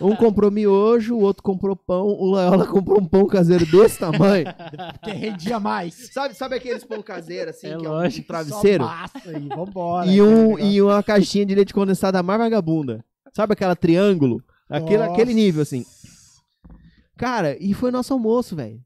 Um 0.00 0.14
comprou 0.14 0.50
miojo, 0.50 1.14
o 1.14 1.20
outro 1.20 1.42
comprou 1.42 1.74
pão, 1.74 2.06
o 2.06 2.24
Loyola 2.26 2.66
comprou 2.66 3.00
um 3.00 3.06
pão 3.06 3.26
caseiro 3.26 3.64
desse 3.66 3.98
tamanho. 3.98 4.46
Porque 4.92 5.10
rendia 5.12 5.58
mais. 5.58 6.10
Sabe, 6.12 6.34
sabe 6.34 6.56
aqueles 6.56 6.84
pão 6.84 7.02
caseiro 7.02 7.50
assim, 7.50 7.68
É 7.68 7.76
que 7.76 7.86
é 7.86 7.88
um 7.88 7.92
lógico. 7.92 8.26
travesseiro? 8.28 8.84
Só 8.84 8.90
massa 8.90 9.22
aí, 9.26 9.48
vambora. 9.48 10.06
E, 10.06 10.20
um, 10.22 10.58
e 10.58 10.82
uma 10.82 11.02
caixinha 11.02 11.46
de 11.46 11.54
leite 11.54 11.72
condensado 11.74 12.22
mais 12.22 12.38
vagabunda. 12.38 13.04
Sabe 13.32 13.52
aquela 13.54 13.74
triângulo? 13.74 14.42
Aquele, 14.68 15.02
aquele 15.02 15.34
nível, 15.34 15.62
assim. 15.62 15.84
Cara, 17.16 17.56
e 17.60 17.72
foi 17.74 17.90
nosso 17.90 18.12
almoço, 18.12 18.56
velho. 18.56 18.80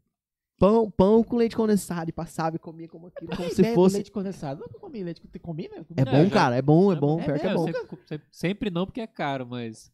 Pão, 0.58 0.90
pão 0.90 1.22
com 1.22 1.36
leite 1.36 1.54
condensado 1.54 2.10
e 2.10 2.12
passava 2.12 2.56
e 2.56 2.58
comia 2.58 2.88
como 2.88 3.06
aquilo, 3.06 3.30
como 3.36 3.48
se 3.50 3.62
do 3.62 3.74
fosse. 3.74 3.94
leite 3.94 4.10
condensado. 4.10 4.62
Eu 4.64 4.68
não 4.72 4.80
comi 4.80 5.04
leite. 5.04 5.22
Comi, 5.40 5.68
né? 5.68 5.84
É 5.96 6.00
É, 6.00 6.04
bom, 6.04 6.24
já- 6.24 6.30
cara, 6.30 6.56
é 6.56 6.62
bom, 6.62 6.90
é 6.92 6.96
É 6.96 6.98
bom, 6.98 7.16
bom. 7.18 7.22
pior 7.22 7.38
que 7.38 7.46
é 7.46 7.50
É, 7.50 7.54
bom. 7.54 7.64
sempre, 7.64 8.26
sempre- 8.32 8.70
não 8.70 8.84
porque 8.84 9.00
é 9.00 9.06
caro, 9.06 9.46
mas. 9.48 9.90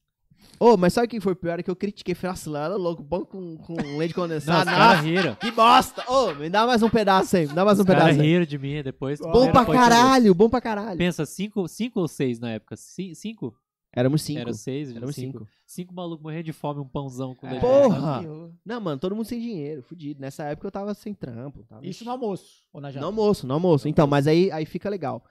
Ô, 0.58 0.76
mas 0.76 0.92
sabe 0.92 1.06
o 1.06 1.10
que 1.10 1.20
foi 1.20 1.34
pior? 1.34 1.58
É 1.58 1.62
que 1.62 1.70
eu 1.70 1.76
critiquei, 1.76 2.14
falei, 2.14 2.32
nossa, 2.32 2.50
lá 2.50 2.68
louco, 2.76 3.02
pão 3.04 3.24
com, 3.24 3.56
com 3.58 3.74
leite 3.98 4.14
Não, 4.16 4.22
condensado. 4.24 4.70
os 4.70 4.76
nossa, 4.78 5.00
riram. 5.02 5.34
que 5.36 5.50
bosta! 5.50 6.04
Ô, 6.10 6.34
me 6.34 6.48
dá 6.50 6.66
mais 6.66 6.82
um 6.82 6.90
pedaço 6.90 7.36
aí, 7.36 7.46
me 7.46 7.54
dá 7.54 7.64
mais 7.64 7.78
um 7.78 7.82
Os 7.82 7.86
pedaço 7.86 8.20
riram 8.20 8.44
de 8.44 8.58
mim 8.58 8.82
depois. 8.82 9.20
Bom 9.20 9.50
pra 9.52 9.64
caralho, 9.66 10.34
bom 10.34 10.48
pra 10.48 10.60
caralho. 10.60 10.98
Pensa, 10.98 11.24
cinco, 11.26 11.66
cinco 11.68 12.00
ou 12.00 12.08
seis 12.08 12.38
na 12.38 12.50
época? 12.52 12.74
Ci- 12.76 13.14
Cinco? 13.14 13.54
Éramos 13.96 14.22
cinco. 14.22 14.40
Era 14.40 14.52
seis? 14.52 14.90
Éramos 14.90 15.14
cinco. 15.14 15.38
cinco. 15.38 15.50
Cinco 15.64 15.94
malucos 15.94 16.22
morrendo 16.22 16.44
de 16.44 16.52
fome, 16.52 16.80
um 16.80 16.88
pãozão 16.88 17.34
com 17.34 17.46
leite. 17.46 17.60
Porra! 17.60 18.22
Não, 18.64 18.80
mano, 18.80 18.98
todo 18.98 19.14
mundo 19.14 19.24
sem 19.26 19.40
dinheiro, 19.40 19.82
fudido. 19.82 20.20
Nessa 20.20 20.44
época 20.44 20.66
eu 20.66 20.72
tava 20.72 20.92
sem 20.94 21.14
trampo. 21.14 21.62
Tava... 21.64 21.86
Isso 21.86 22.04
no 22.04 22.10
almoço. 22.10 22.64
Ou 22.72 22.80
na 22.80 22.90
janta. 22.90 23.00
No 23.00 23.06
almoço, 23.06 23.46
no 23.46 23.54
almoço. 23.54 23.88
Então, 23.88 24.06
mas 24.06 24.26
aí, 24.26 24.50
aí 24.50 24.66
fica 24.66 24.90
legal. 24.90 25.24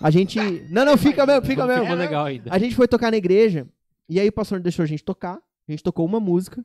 A 0.00 0.10
gente. 0.10 0.38
Não, 0.70 0.84
não, 0.84 0.96
fica 0.96 1.24
mesmo, 1.24 1.46
fica 1.46 1.64
mesmo. 1.64 1.82
Ficou 1.82 1.96
legal 1.96 2.24
ainda. 2.24 2.52
A 2.52 2.58
gente 2.58 2.74
foi 2.74 2.88
tocar 2.88 3.12
na 3.12 3.16
igreja, 3.16 3.68
e 4.08 4.18
aí 4.18 4.28
o 4.28 4.32
pastor 4.32 4.58
deixou 4.58 4.82
a 4.82 4.86
gente 4.86 5.04
tocar. 5.04 5.36
A 5.68 5.70
gente 5.70 5.82
tocou 5.84 6.04
uma 6.04 6.18
música. 6.18 6.64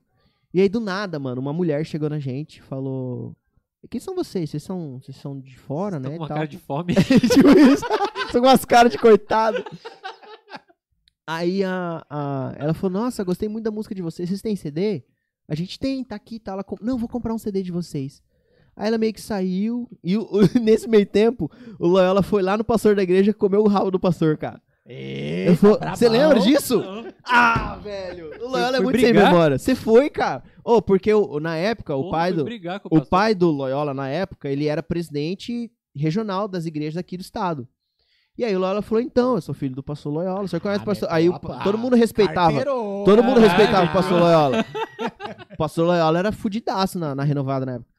E 0.52 0.60
aí, 0.60 0.68
do 0.68 0.80
nada, 0.80 1.20
mano, 1.20 1.40
uma 1.40 1.54
mulher 1.54 1.86
chegou 1.86 2.10
na 2.10 2.18
gente 2.18 2.58
e 2.58 2.62
falou. 2.62 3.36
Quem 3.92 4.02
são 4.02 4.16
vocês? 4.16 4.50
Vocês 4.50 4.64
são, 4.64 5.00
vocês 5.00 5.16
são 5.18 5.40
de 5.40 5.56
fora, 5.56 6.00
Tá 6.02 6.10
né? 6.10 6.16
com 6.18 6.24
uma 6.24 6.28
tal. 6.28 6.38
cara 6.38 6.48
de 6.48 6.58
fome. 6.58 6.96
tipo 7.32 7.50
isso. 7.50 7.86
São 8.32 8.42
com 8.42 8.48
umas 8.48 8.66
caras 8.66 8.92
de 8.92 8.98
coitado. 8.98 9.64
Aí 11.28 11.64
a, 11.64 12.06
a, 12.10 12.54
ela 12.58 12.74
falou, 12.74 13.02
nossa, 13.02 13.24
gostei 13.24 13.50
muito 13.50 13.64
da 13.66 13.72
música 13.72 13.96
de 13.96 14.02
vocês. 14.02 14.30
Vocês 14.30 14.42
têm 14.42 14.56
CD? 14.56 15.04
A 15.48 15.56
gente 15.56 15.80
tem, 15.80 16.04
tá 16.04 16.16
aqui, 16.16 16.40
tá. 16.40 16.52
Ela 16.54 16.64
com... 16.64 16.76
Não, 16.82 16.98
vou 16.98 17.10
comprar 17.10 17.34
um 17.34 17.38
CD 17.38 17.62
de 17.64 17.72
vocês. 17.72 18.22
Aí 18.76 18.88
ela 18.88 18.98
meio 18.98 19.14
que 19.14 19.22
saiu. 19.22 19.90
E 20.04 20.18
o- 20.18 20.24
o- 20.24 20.42
nesse 20.60 20.88
meio 20.88 21.06
tempo, 21.06 21.50
o 21.80 21.88
Loyola 21.88 22.22
foi 22.22 22.42
lá 22.44 22.58
no 22.58 22.64
pastor 22.64 22.96
da 22.96 23.04
igreja 23.04 23.32
e 23.32 23.34
comeu 23.34 23.62
o 23.62 23.68
rabo 23.68 23.90
do 23.92 24.00
pastor, 24.00 24.38
cara. 24.38 24.62
Eita. 24.88 25.96
Você 25.96 26.08
lembra 26.10 26.40
disso? 26.40 26.78
Não. 26.80 27.06
Ah, 27.24 27.76
velho. 27.84 28.30
O 28.44 28.48
Loyola 28.50 28.78
é 28.78 28.80
muito 28.80 29.00
sem 29.00 29.10
brigar? 29.10 29.32
memória. 29.32 29.58
Você 29.58 29.74
foi, 29.76 30.10
cara. 30.10 30.44
Ô, 30.64 30.82
porque 30.82 31.12
o- 31.14 31.40
na 31.40 31.56
época, 31.58 31.96
o 31.96 32.10
pai 32.12 32.32
do. 32.34 32.44
O 32.44 32.90
pastor. 32.90 33.06
pai 33.08 33.34
do 33.36 33.50
Loyola, 33.50 33.94
na 33.94 34.08
época, 34.10 34.48
ele 34.50 34.68
era 34.68 34.84
presidente 34.84 35.72
regional 35.96 36.48
das 36.48 36.66
igrejas 36.66 36.98
aqui 36.98 37.18
do 37.18 37.22
estado. 37.22 37.68
E 38.38 38.44
aí 38.44 38.54
o 38.56 38.60
Loyola 38.60 38.82
falou, 38.82 39.02
então, 39.02 39.36
eu 39.36 39.42
sou 39.42 39.56
filho 39.56 39.74
do 39.76 39.82
pastor 39.82 40.12
Loyola, 40.12 40.46
senhor 40.48 40.60
conhece 40.60 40.82
Ah, 40.82 40.84
o 40.84 40.86
pastor... 40.86 41.08
Aí 41.12 41.30
o 41.30 41.34
a 41.36 41.40
pa- 41.40 41.48
pa- 41.58 41.64
todo 41.64 41.78
mundo 41.78 41.96
respeitava, 41.96 42.52
Carteirou. 42.52 43.06
todo 43.06 43.24
mundo 43.24 43.38
Ah, 43.38 43.42
respeitava 43.48 43.86
o 43.90 43.94
pastor 43.94 44.20
Loyola. 44.20 44.66
O 45.54 45.58
pastor 45.58 45.86
Loyola 45.88 46.20
era 46.20 46.32
fudidaço 46.34 47.00
na, 47.00 47.16
na 47.16 47.24
renovada 47.24 47.66
na 47.66 47.72
época. 47.76 47.95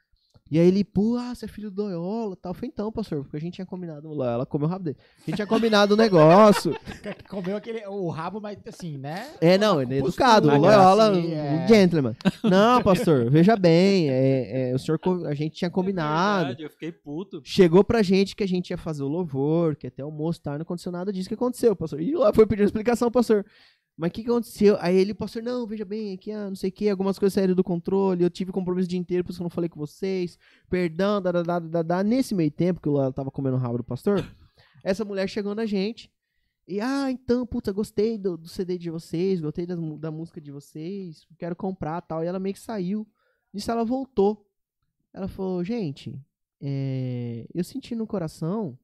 E 0.51 0.59
aí 0.61 0.69
ele, 0.69 0.85
pô, 0.85 1.17
ah, 1.17 1.35
você 1.35 1.47
é 1.47 1.49
filho 1.49 1.71
do 1.71 1.83
Loyola 1.83 2.37
tal. 2.37 2.55
Foi 2.55 2.69
então, 2.69 2.93
pastor, 2.93 3.23
porque 3.23 3.37
a 3.37 3.41
gente 3.41 3.55
tinha 3.55 3.67
combinado, 3.67 4.09
o 4.09 4.15
Loyola 4.15 4.47
comeu 4.47 4.69
o 4.69 4.71
rabo 4.71 4.85
dele. 4.85 4.97
A 5.19 5.31
gente 5.31 5.37
tinha 5.37 5.47
combinado 5.47 5.95
um 5.95 5.97
negócio. 5.97 6.77
Comeu 7.29 7.57
aquele, 7.57 7.85
o 7.87 8.09
rabo, 8.09 8.41
mas 8.41 8.59
assim, 8.67 8.97
né? 8.97 9.29
É, 9.41 9.59
não, 9.59 9.83
ele 9.83 9.95
é 9.95 9.99
educado, 9.99 10.49
o? 10.49 10.57
Loyola, 10.57 11.11
Assim, 11.11 11.35
um 11.35 11.35
é. 11.35 11.69
gentleman. 11.69 12.17
Não, 12.45 12.83
pastor, 12.83 13.31
veja 13.31 13.57
bem, 13.57 14.09
é, 14.09 14.71
é, 14.71 14.75
o 14.75 14.79
senhor, 14.79 15.01
a 15.27 15.35
gente 15.35 15.57
tinha 15.57 15.71
combinado. 15.71 16.45
É 16.45 16.47
verdade, 16.47 16.63
eu 16.63 16.71
fiquei 16.71 16.93
puto. 16.93 17.41
Chegou 17.45 17.83
pra 17.83 18.03
gente 18.03 18.37
que 18.37 18.45
a 18.45 18.49
gente 18.49 18.71
ia 18.71 18.77
fazer 18.77 19.03
o 19.03 19.09
louvor, 19.09 19.75
que 19.77 19.87
até 19.87 20.05
o 20.05 20.11
moço 20.11 20.41
tá, 20.41 20.53
não 20.53 20.63
aconteceu 20.63 20.93
nada 20.93 21.13
disso 21.13 21.29
que 21.29 21.35
aconteceu, 21.35 21.75
pastor. 21.75 22.01
E 22.01 22.15
lá 22.15 22.33
foi 22.33 22.47
pedindo 22.47 22.67
explicação, 22.67 23.11
pastor. 23.11 23.45
Mas 23.97 24.11
o 24.11 24.13
que, 24.13 24.23
que 24.23 24.31
aconteceu? 24.31 24.77
Aí 24.79 24.95
ele, 24.95 25.15
pastor, 25.15 25.43
não, 25.43 25.67
veja 25.67 25.85
bem, 25.85 26.13
aqui, 26.15 26.31
ah, 26.31 26.49
não 26.49 26.55
sei 26.55 26.69
o 26.69 26.73
que, 26.73 26.89
algumas 26.89 27.19
coisas 27.19 27.33
saíram 27.33 27.55
do 27.55 27.65
controle, 27.65 28.23
eu 28.23 28.29
tive 28.29 28.53
compromisso 28.53 28.87
o 28.87 28.91
dia 28.91 28.99
inteiro, 28.99 29.25
por 29.25 29.31
isso 29.31 29.39
que 29.39 29.43
eu 29.43 29.47
não 29.47 29.51
falei 29.51 29.71
com 29.71 29.81
vocês, 29.81 30.39
perdão, 30.69 31.23
da, 31.23 31.33
da, 31.33 31.43
da, 31.43 31.59
da, 31.59 31.83
da. 31.83 32.05
Nesse 32.05 32.35
meio 32.35 32.51
tempo 32.51 32.81
que 32.81 32.89
Lola 32.89 33.11
tava 33.13 33.31
comendo 33.31 33.57
o 33.57 33.61
rabo 33.61 33.79
do 33.79 33.85
pastor, 33.85 34.23
essa 34.85 35.03
mulher 35.03 35.29
chegou 35.29 35.55
na 35.55 35.65
gente, 35.65 36.13
e, 36.69 36.81
ah, 36.81 37.11
então, 37.11 37.47
puta, 37.47 37.73
gostei 37.73 38.19
do, 38.19 38.37
do 38.37 38.49
CD 38.49 38.77
de 38.77 38.91
vocês, 38.91 39.41
gostei 39.41 39.67
mu- 39.67 39.97
da, 39.97 40.11
música 40.11 40.41
de 40.41 40.51
vocês, 40.51 41.25
quero 41.39 41.55
comprar 41.55 42.01
tal, 42.03 42.23
e 42.23 42.27
ela 42.27 42.41
meio 42.41 42.55
que 42.55 42.61
saiu, 42.61 43.07
nisso 43.53 43.71
ela 43.71 43.85
voltou. 43.85 44.45
Ela 45.15 45.29
falou, 45.29 45.63
gente, 45.65 46.21
é, 46.61 47.47
eu 47.55 47.63
senti 47.63 47.95
no 47.95 48.07
coração, 48.07 48.77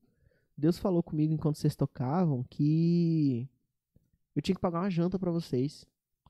Deus 0.56 0.78
falou 0.78 1.02
comigo 1.02 1.34
enquanto 1.34 1.56
vocês 1.58 1.74
tocavam 1.74 2.44
que 2.48 3.48
eu 4.34 4.42
tinha 4.42 4.54
que 4.54 4.60
pagar 4.60 4.80
uma 4.80 4.90
janta 4.90 5.18
pra 5.18 5.30
vocês. 5.30 5.84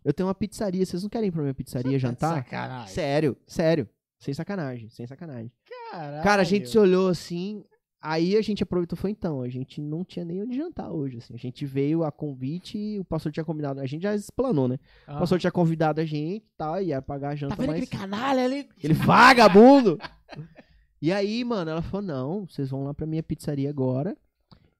Eu 0.05 0.13
tenho 0.13 0.27
uma 0.29 0.35
pizzaria, 0.35 0.85
vocês 0.85 1.03
não 1.03 1.11
querem 1.11 1.29
ir 1.29 1.33
pra 1.33 1.43
minha 1.43 1.55
pizzaria 1.55 1.99
jantar? 1.99 2.37
Sacanagem. 2.45 2.89
Sério, 2.89 3.37
sério. 3.47 3.89
Sem 4.19 4.35
sacanagem, 4.35 4.89
sem 4.91 5.07
sacanagem. 5.07 5.51
Caralho. 5.91 6.23
Cara, 6.23 6.43
a 6.43 6.45
gente 6.45 6.69
se 6.69 6.79
olhou 6.79 7.09
assim, 7.09 7.65
aí 8.01 8.37
a 8.37 8.43
gente 8.43 8.63
aproveitou 8.63 8.97
foi 8.97 9.11
então, 9.11 9.43
a 9.43 9.49
gente 9.49 9.81
não 9.81 10.05
tinha 10.05 10.25
nem 10.25 10.43
onde 10.43 10.57
jantar 10.57 10.91
hoje, 10.91 11.19
assim. 11.19 11.35
A 11.35 11.39
gente 11.39 11.65
veio 11.67 12.03
a 12.05 12.11
convite 12.11 12.77
e 12.79 12.99
o 12.99 13.05
pastor 13.05 13.31
tinha 13.33 13.45
combinado, 13.45 13.81
a 13.81 13.87
gente 13.87 14.03
já 14.03 14.15
explanou, 14.15 14.67
né? 14.69 14.77
O 15.07 15.13
Ah. 15.13 15.19
pastor 15.21 15.39
tinha 15.39 15.51
convidado 15.53 16.01
a 16.01 16.05
gente 16.05 16.45
e 16.45 16.49
tal, 16.57 16.81
ia 16.83 17.01
pagar 17.03 17.31
a 17.31 17.35
janta, 17.37 17.55
Tá 17.57 17.63
vendo 17.63 17.71
mas... 17.73 17.83
aquele 17.83 18.01
canalha 18.01 18.45
ali? 18.45 18.69
Ele 18.83 18.95
vagabundo! 18.95 19.99
e 21.01 21.13
aí, 21.13 21.45
mano, 21.45 21.71
ela 21.71 21.83
falou: 21.83 22.07
não, 22.07 22.47
vocês 22.47 22.71
vão 22.71 22.85
lá 22.85 22.95
pra 22.95 23.07
minha 23.07 23.23
pizzaria 23.23 23.69
agora 23.71 24.17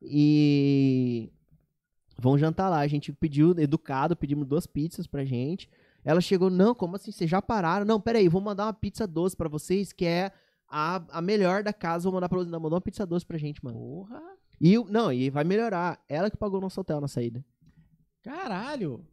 e 0.01 1.31
vão 2.23 2.39
jantar 2.39 2.69
lá. 2.69 2.79
A 2.79 2.87
gente 2.87 3.13
pediu, 3.13 3.59
educado, 3.59 4.17
pedimos 4.17 4.47
duas 4.47 4.67
pizzas 4.67 5.07
pra 5.07 5.25
gente. 5.25 5.69
Ela 6.05 6.21
chegou, 6.21 6.49
não, 6.49 6.75
como 6.75 6.97
assim? 6.97 7.11
Vocês 7.11 7.29
já 7.29 7.43
pararam? 7.43 7.85
Não, 7.85 8.01
peraí, 8.01 8.29
vou 8.29 8.41
mandar 8.41 8.67
uma 8.67 8.73
pizza 8.73 9.07
doce 9.07 9.37
pra 9.37 9.49
vocês, 9.49 9.93
que 9.93 10.05
é 10.05 10.33
a, 10.69 11.03
a 11.11 11.21
melhor 11.21 11.63
da 11.63 11.73
casa. 11.73 12.05
Vou 12.05 12.13
mandar 12.13 12.29
pra 12.29 12.39
vocês. 12.39 12.51
Não, 12.51 12.61
mandou 12.61 12.77
uma 12.77 12.81
pizza 12.81 13.05
doce 13.05 13.27
pra 13.27 13.37
gente, 13.37 13.63
mano. 13.65 13.79
Porra. 13.79 14.23
E, 14.61 14.79
não, 14.89 15.13
e 15.13 15.29
vai 15.31 15.43
melhorar. 15.43 16.01
Ela 16.09 16.31
que 16.31 16.37
pagou 16.37 16.61
nosso 16.61 16.81
hotel 16.81 17.01
na 17.01 17.09
saída. 17.09 17.45
Caralho. 18.23 19.05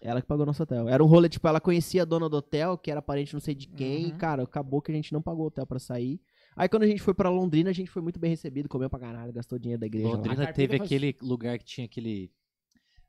Ela 0.00 0.20
que 0.20 0.28
pagou 0.28 0.46
nosso 0.46 0.62
hotel. 0.62 0.88
Era 0.88 1.02
um 1.02 1.06
rolê, 1.06 1.28
tipo, 1.28 1.48
ela 1.48 1.60
conhecia 1.60 2.02
a 2.02 2.04
dona 2.04 2.28
do 2.28 2.36
hotel, 2.36 2.78
que 2.78 2.90
era 2.90 3.02
parente 3.02 3.34
não 3.34 3.40
sei 3.40 3.54
de 3.54 3.66
quem. 3.66 4.04
Uhum. 4.04 4.08
E, 4.10 4.12
cara, 4.12 4.44
acabou 4.44 4.80
que 4.80 4.92
a 4.92 4.94
gente 4.94 5.12
não 5.12 5.20
pagou 5.20 5.44
o 5.44 5.46
hotel 5.48 5.66
pra 5.66 5.80
sair. 5.80 6.20
Aí 6.56 6.68
quando 6.68 6.84
a 6.84 6.86
gente 6.86 7.02
foi 7.02 7.12
pra 7.12 7.28
Londrina, 7.28 7.68
a 7.70 7.72
gente 7.72 7.90
foi 7.90 8.00
muito 8.02 8.18
bem 8.18 8.30
recebido, 8.30 8.68
comeu 8.68 8.88
pra 8.88 8.98
caralho, 8.98 9.32
gastou 9.32 9.58
dinheiro 9.58 9.78
da 9.80 9.86
igreja 9.86 10.08
lá. 10.08 10.14
Londrina 10.16 10.44
A 10.44 10.52
teve 10.52 10.76
aquele 10.76 11.14
lugar 11.20 11.58
que 11.58 11.64
tinha 11.64 11.84
aquele. 11.84 12.32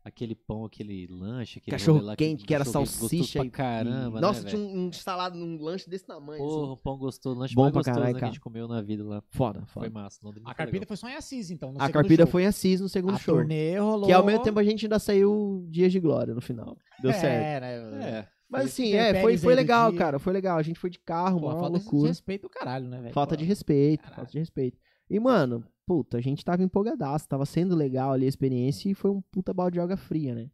Aquele 0.03 0.35
pão, 0.35 0.64
aquele 0.64 1.06
lanche, 1.08 1.59
aquele 1.59 1.72
Cachorro 1.77 2.00
lá 2.01 2.16
quente, 2.16 2.45
que 2.45 2.53
era 2.56 2.64
cachorro 2.64 2.85
quente 2.85 2.93
gostoso 2.98 3.09
salsicha 3.17 3.40
pra 3.40 3.45
e- 3.45 3.50
caramba, 3.50 4.22
Nossa, 4.22 4.42
né, 4.42 4.50
tinha 4.51 4.61
um, 4.61 4.85
um 4.88 4.92
salado 4.93 5.38
num 5.38 5.61
lanche 5.61 5.90
desse 5.90 6.06
tamanho, 6.08 6.38
Porra, 6.42 6.64
assim. 6.64 6.72
um 6.72 6.77
pão 6.77 6.98
gostoso, 6.98 7.38
lanche 7.38 7.53
Bom 7.53 7.64
mais 7.64 7.74
pra 7.74 7.80
gostoso 7.80 7.93
caralho, 7.98 8.14
né, 8.14 8.14
que 8.14 8.17
a 8.17 8.22
cara. 8.22 8.32
gente 8.32 8.40
comeu 8.40 8.69
na 8.69 8.82
vida 8.82 9.03
lá. 9.03 9.22
Foda, 9.32 9.66
Foi 9.66 9.84
foda. 9.90 9.90
massa. 9.90 10.19
Londrina 10.24 10.48
A 10.50 10.53
foi 10.53 10.56
Carpida 10.64 10.85
foi 10.85 10.95
só 10.95 11.09
em 11.09 11.16
Assis, 11.16 11.51
então. 11.51 11.74
no 11.74 11.82
A 11.82 11.90
Carpida 11.90 12.24
show. 12.24 12.32
foi 12.32 12.43
em 12.43 12.45
Assis 12.45 12.80
no 12.80 12.88
segundo 12.88 13.16
A 13.16 13.19
show. 13.19 13.35
turnê 13.35 13.77
rolou. 13.77 14.06
Que 14.06 14.14
ao 14.14 14.26
mesmo 14.26 14.43
tempo 14.43 14.58
a 14.58 14.64
gente 14.64 14.85
ainda 14.85 14.98
saiu 14.98 15.66
Dias 15.69 15.92
de 15.92 16.00
Glória 16.00 16.34
no 16.34 16.40
final. 16.40 16.77
Deu 17.01 17.11
é, 17.11 17.14
certo. 17.14 17.92
Né? 17.98 18.09
É. 18.09 18.36
Mas 18.50 18.61
Foi 18.61 18.69
assim, 18.85 18.93
é, 18.93 19.22
foi, 19.22 19.38
foi 19.38 19.53
legal, 19.56 19.90
dia. 19.92 19.98
cara. 20.00 20.19
Foi 20.19 20.32
legal. 20.32 20.58
A 20.58 20.61
gente 20.64 20.80
foi 20.80 20.90
de 20.90 21.00
carro, 21.00 21.40
Pô, 21.40 21.48
uma 21.48 21.59
falta 21.59 21.77
de 21.80 21.84
loucura. 21.84 22.08
respeito 22.08 22.43
do 22.43 22.50
caralho, 22.50 22.88
né, 22.88 23.01
velho? 23.01 23.14
Falta 23.14 23.35
Pô. 23.35 23.40
de 23.40 23.45
respeito, 23.45 24.01
Caralho. 24.01 24.16
falta 24.16 24.32
de 24.32 24.40
respeito. 24.40 24.77
E, 25.09 25.19
mano, 25.19 25.66
puta, 25.85 26.17
a 26.17 26.22
gente 26.22 26.43
tava 26.45 26.64
empolgadaço, 26.64 27.27
tava 27.27 27.45
sendo 27.45 27.76
legal 27.76 28.14
ali 28.14 28.26
a 28.26 28.30
experiência 28.30 28.90
e 28.90 28.93
foi 28.93 29.11
um 29.11 29.22
puta 29.22 29.53
balde 29.53 29.74
de 29.76 29.80
água 29.82 29.98
fria, 29.98 30.34
né? 30.34 30.50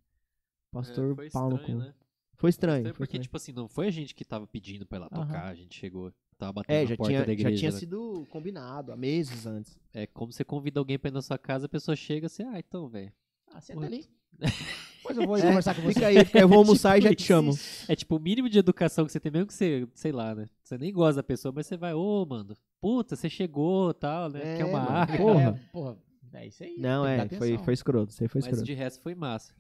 Pastor 0.72 1.12
É, 1.12 1.16
foi 1.16 1.30
pau 1.30 1.50
no 1.52 1.56
estranho, 1.58 1.78
cu. 1.80 1.84
né? 1.86 1.94
Foi 2.36 2.50
estranho. 2.50 2.78
Estranho 2.78 2.96
foi 2.96 2.98
porque, 2.98 3.18
estranho. 3.18 3.24
tipo 3.24 3.38
assim, 3.38 3.52
não 3.54 3.68
foi 3.68 3.88
a 3.88 3.92
gente 3.92 4.16
que 4.16 4.26
tava 4.26 4.48
pedindo 4.48 4.86
pra 4.88 4.98
ela 4.98 5.10
Aham. 5.12 5.26
tocar, 5.28 5.46
a 5.50 5.56
gente 5.56 5.78
chegou, 5.80 6.12
tava 6.38 6.52
batendo 6.54 6.76
É, 6.76 6.82
na 6.82 6.90
já 6.90 6.98
porta 6.98 7.12
tinha, 7.14 7.26
da 7.26 7.32
igreja. 7.34 7.52
já 7.52 7.58
tinha 7.60 7.72
né? 7.72 7.78
sido 7.80 8.26
combinado 8.32 8.92
há 8.92 8.98
meses 8.98 9.46
antes. 9.46 9.78
É 9.94 10.08
como 10.08 10.32
você 10.32 10.44
convida 10.44 10.80
alguém 10.80 10.98
pra 10.98 11.10
ir 11.10 11.14
na 11.14 11.22
sua 11.22 11.38
casa, 11.38 11.68
a 11.68 11.70
pessoa 11.70 11.96
chega 11.96 12.26
assim, 12.26 12.44
ah, 12.44 12.58
então, 12.58 12.88
velho. 12.90 13.14
Ah, 13.54 13.62
senta 13.62 13.86
ali. 13.86 14.10
Depois 15.04 15.18
eu 15.18 15.28
vou 15.28 15.38
É, 15.38 15.42
conversar 15.42 15.76
com 15.76 15.82
você. 15.82 15.94
Fica 15.94 16.08
aí, 16.08 16.26
fica 16.26 16.38
aí, 16.40 16.44
eu 16.44 16.48
vou 16.48 16.58
almoçar 16.60 16.98
e 16.98 17.02
já 17.02 17.10
Tipo 17.10 17.22
te 17.22 17.28
chamo. 17.28 17.52
É 17.88 17.96
tipo 17.96 18.16
o 18.16 18.20
mínimo 18.20 18.50
de 18.50 18.58
educação 18.58 19.06
que 19.06 19.12
você 19.12 19.20
tem, 19.20 19.32
mesmo 19.32 19.48
que 19.48 19.54
você, 19.54 19.88
sei 19.94 20.12
lá, 20.12 20.34
né? 20.34 20.48
Você 20.64 20.78
nem 20.78 20.94
gosta 20.94 21.16
da 21.18 21.24
pessoa, 21.24 21.52
mas 21.54 21.68
você 21.68 21.76
vai, 21.78 21.94
ô, 21.94 22.26
mano, 22.26 22.56
puta, 22.80 23.16
você 23.16 23.30
chegou 23.30 23.94
tal, 23.94 24.30
né? 24.30 24.40
É, 24.42 24.58
Quer 24.58 24.66
uma 24.66 24.80
mano, 24.80 24.96
água. 24.96 25.18
porra. 25.18 25.42
É, 25.42 25.52
porra, 25.72 25.98
é 26.34 26.48
isso 26.48 26.64
aí. 26.64 26.76
Não, 26.78 27.04
que 27.04 27.36
é, 27.36 27.38
foi, 27.38 27.58
foi 27.58 27.74
escroto, 27.74 28.12
isso 28.12 28.24
aí 28.24 28.30
foi 28.30 28.40
Mas 28.40 28.46
escroto. 28.48 28.66
de 28.66 28.74
resto 28.74 29.02
foi 29.02 29.14
massa. 29.14 29.54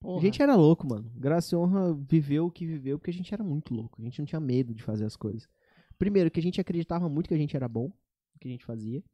Porra. 0.00 0.18
A 0.18 0.22
gente 0.22 0.42
era 0.42 0.56
louco, 0.56 0.86
mano. 0.88 1.10
Graça 1.14 1.54
e 1.54 1.58
honra 1.58 1.92
viveu 2.08 2.46
o 2.46 2.50
que 2.50 2.64
viveu 2.64 2.98
porque 2.98 3.10
a 3.10 3.14
gente 3.14 3.32
era 3.34 3.44
muito 3.44 3.74
louco. 3.74 4.00
A 4.00 4.04
gente 4.04 4.18
não 4.18 4.24
tinha 4.26 4.40
medo 4.40 4.72
de 4.72 4.82
fazer 4.82 5.04
as 5.04 5.14
coisas. 5.14 5.46
Primeiro, 5.98 6.30
que 6.30 6.40
a 6.40 6.42
gente 6.42 6.58
acreditava 6.58 7.06
muito 7.06 7.28
que 7.28 7.34
a 7.34 7.36
gente 7.38 7.54
era 7.54 7.68
bom, 7.68 7.92
o 8.34 8.38
que 8.40 8.48
a 8.48 8.50
gente 8.50 8.64
fazia. 8.64 9.04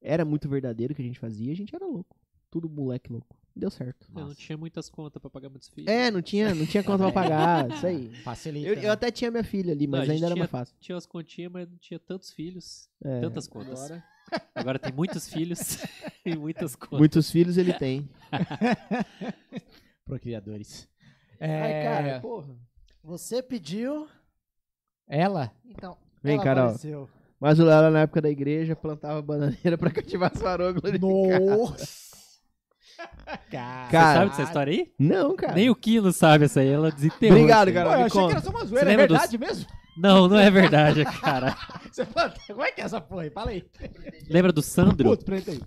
Era 0.00 0.24
muito 0.24 0.48
verdadeiro 0.48 0.92
o 0.92 0.96
que 0.96 1.02
a 1.02 1.04
gente 1.04 1.18
fazia, 1.18 1.50
a 1.50 1.56
gente 1.56 1.74
era 1.74 1.84
louco. 1.84 2.16
Tudo 2.48 2.68
moleque 2.70 3.10
louco. 3.10 3.36
Deu 3.56 3.70
certo. 3.70 4.08
Eu 4.16 4.26
não 4.26 4.34
tinha 4.34 4.58
muitas 4.58 4.88
contas 4.90 5.20
pra 5.20 5.30
pagar 5.30 5.48
muitos 5.48 5.68
filhos. 5.68 5.88
É, 5.88 6.10
não 6.10 6.20
tinha, 6.20 6.52
não 6.54 6.66
tinha 6.66 6.82
conta 6.82 7.04
pra 7.04 7.12
pagar, 7.12 7.70
isso 7.70 7.86
aí. 7.86 8.08
Facilita. 8.24 8.68
Eu, 8.68 8.76
né? 8.76 8.86
eu 8.86 8.90
até 8.92 9.10
tinha 9.12 9.30
minha 9.30 9.44
filha 9.44 9.72
ali, 9.72 9.86
Não, 9.86 9.94
a 9.94 9.98
mas 9.98 10.06
gente 10.08 10.14
ainda 10.16 10.26
era 10.26 10.34
tinha- 10.34 10.40
mais 10.42 10.50
fácil. 10.50 10.74
Tinha 10.80 10.98
as 10.98 11.06
continhas, 11.06 11.52
mas 11.52 11.68
não 11.70 11.76
tinha 11.78 12.00
tantos 12.00 12.30
filhos, 12.32 12.88
É, 13.04 13.20
tantas 13.20 13.46
contas. 13.46 13.80
agora- 13.84 14.04
Agora 14.54 14.78
tem 14.78 14.92
muitos 14.92 15.28
filhos 15.28 15.58
e 16.26 16.34
muitas 16.36 16.74
contas. 16.74 16.98
Muitos 16.98 17.30
filhos 17.30 17.56
ele 17.56 17.72
tem. 17.74 18.08
Procriadores. 20.04 20.88
É, 21.38 21.60
Ai, 21.62 21.82
cara, 21.82 22.20
porra. 22.20 22.56
Você 23.02 23.42
pediu, 23.42 24.08
Ela? 25.06 25.52
então. 25.64 25.96
Vem, 26.22 26.34
ela 26.36 26.44
Carol. 26.44 26.64
apareceu. 26.64 27.08
Mas 27.38 27.58
o 27.60 27.64
Léo, 27.64 27.90
na 27.90 28.00
época 28.00 28.22
da 28.22 28.30
igreja, 28.30 28.74
plantava 28.74 29.20
bananeira 29.20 29.76
pra 29.76 29.90
cativar 29.90 30.32
as 30.34 30.40
glorificadas. 30.40 31.00
Nossa! 31.58 32.13
Cara, 33.50 33.86
Você 33.88 34.18
sabe 34.18 34.30
dessa 34.30 34.42
história 34.42 34.72
aí? 34.72 34.92
Não, 34.98 35.34
cara. 35.36 35.54
Nem 35.54 35.70
o 35.70 35.74
Kino 35.76 36.12
sabe 36.12 36.44
essa 36.46 36.60
aí, 36.60 36.68
ela 36.68 36.90
desenterrou. 36.90 37.36
Obrigado, 37.38 37.72
cara. 37.72 37.88
Pô, 37.88 37.92
eu 37.94 37.98
me 37.98 38.04
achei 38.04 38.10
que 38.10 38.18
conta. 38.18 38.32
era 38.32 38.40
só 38.42 38.50
uma 38.50 38.64
zoeira, 38.64 38.86
é 38.86 38.88
lembra 38.90 39.06
dos- 39.08 39.18
verdade 39.18 39.38
mesmo? 39.38 39.66
Não, 39.96 40.28
não 40.28 40.38
é 40.38 40.50
verdade, 40.50 41.04
cara. 41.20 41.56
Você 41.90 42.04
fala, 42.04 42.34
como 42.48 42.62
é 42.64 42.72
que 42.72 42.80
é 42.80 42.84
essa 42.84 43.00
porra 43.00 43.22
aí? 43.22 43.30
Fala 43.30 43.50
aí. 43.50 43.64
Lembra 44.28 44.52
do 44.52 44.60
Sandro? 44.62 45.08
Putz, 45.08 45.24
preta 45.24 45.52
aí. 45.52 45.60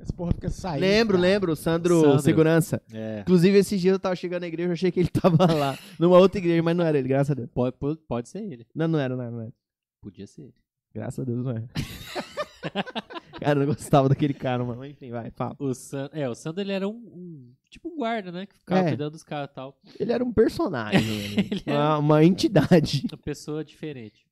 Essa 0.00 0.12
porra 0.12 0.32
fica 0.32 0.48
saindo. 0.48 0.80
Lembro, 0.80 1.16
cara. 1.18 1.28
lembro. 1.28 1.56
Sandro, 1.56 2.00
Sandro. 2.00 2.18
Segurança. 2.20 2.80
É. 2.92 3.20
Inclusive, 3.22 3.58
esse 3.58 3.76
dia 3.76 3.90
eu 3.90 3.98
tava 3.98 4.14
chegando 4.14 4.42
na 4.42 4.46
igreja, 4.46 4.68
eu 4.68 4.72
achei 4.74 4.92
que 4.92 5.00
ele 5.00 5.08
tava 5.08 5.52
lá. 5.52 5.76
Numa 5.98 6.16
outra 6.18 6.38
igreja, 6.38 6.62
mas 6.62 6.76
não 6.76 6.84
era 6.84 6.96
ele, 6.98 7.08
graças 7.08 7.32
a 7.32 7.34
Deus. 7.34 7.48
Pode, 7.52 7.76
pode- 7.76 7.98
pode 8.08 8.28
ser 8.28 8.38
ele. 8.38 8.64
Não, 8.74 8.86
não 8.86 8.98
era, 8.98 9.16
não 9.16 9.22
era, 9.22 9.30
não 9.32 9.40
era. 9.42 9.52
Podia 10.00 10.26
ser 10.26 10.42
ele. 10.42 10.54
Graças 10.94 11.18
a 11.18 11.24
Deus, 11.24 11.44
não 11.44 11.50
era. 11.50 11.68
cara, 13.40 13.60
eu 13.60 13.66
não 13.66 13.74
gostava 13.74 14.08
daquele 14.08 14.34
cara, 14.34 14.64
mano. 14.64 14.84
Enfim, 14.84 15.10
vai, 15.10 15.30
fala. 15.30 15.56
O 15.58 15.74
San... 15.74 16.08
É, 16.12 16.28
o 16.28 16.34
Sandro 16.34 16.60
ele 16.62 16.72
era 16.72 16.88
um, 16.88 16.92
um- 16.92 17.54
Tipo 17.70 17.88
um 17.88 17.96
guarda, 17.96 18.32
né? 18.32 18.46
Que 18.46 18.56
ficava 18.58 18.80
É. 18.86 18.88
cuidando 18.88 19.12
dos 19.12 19.22
caras 19.22 19.50
e 19.50 19.54
tal. 19.54 19.78
Ele 20.00 20.12
era 20.12 20.24
um 20.24 20.32
personagem. 20.32 21.00
Ele 21.52 21.62
era 21.66 21.78
uma, 21.78 21.98
uma 21.98 22.24
entidade. 22.24 23.04
uma 23.12 23.18
pessoa 23.18 23.62
diferente. 23.64 24.26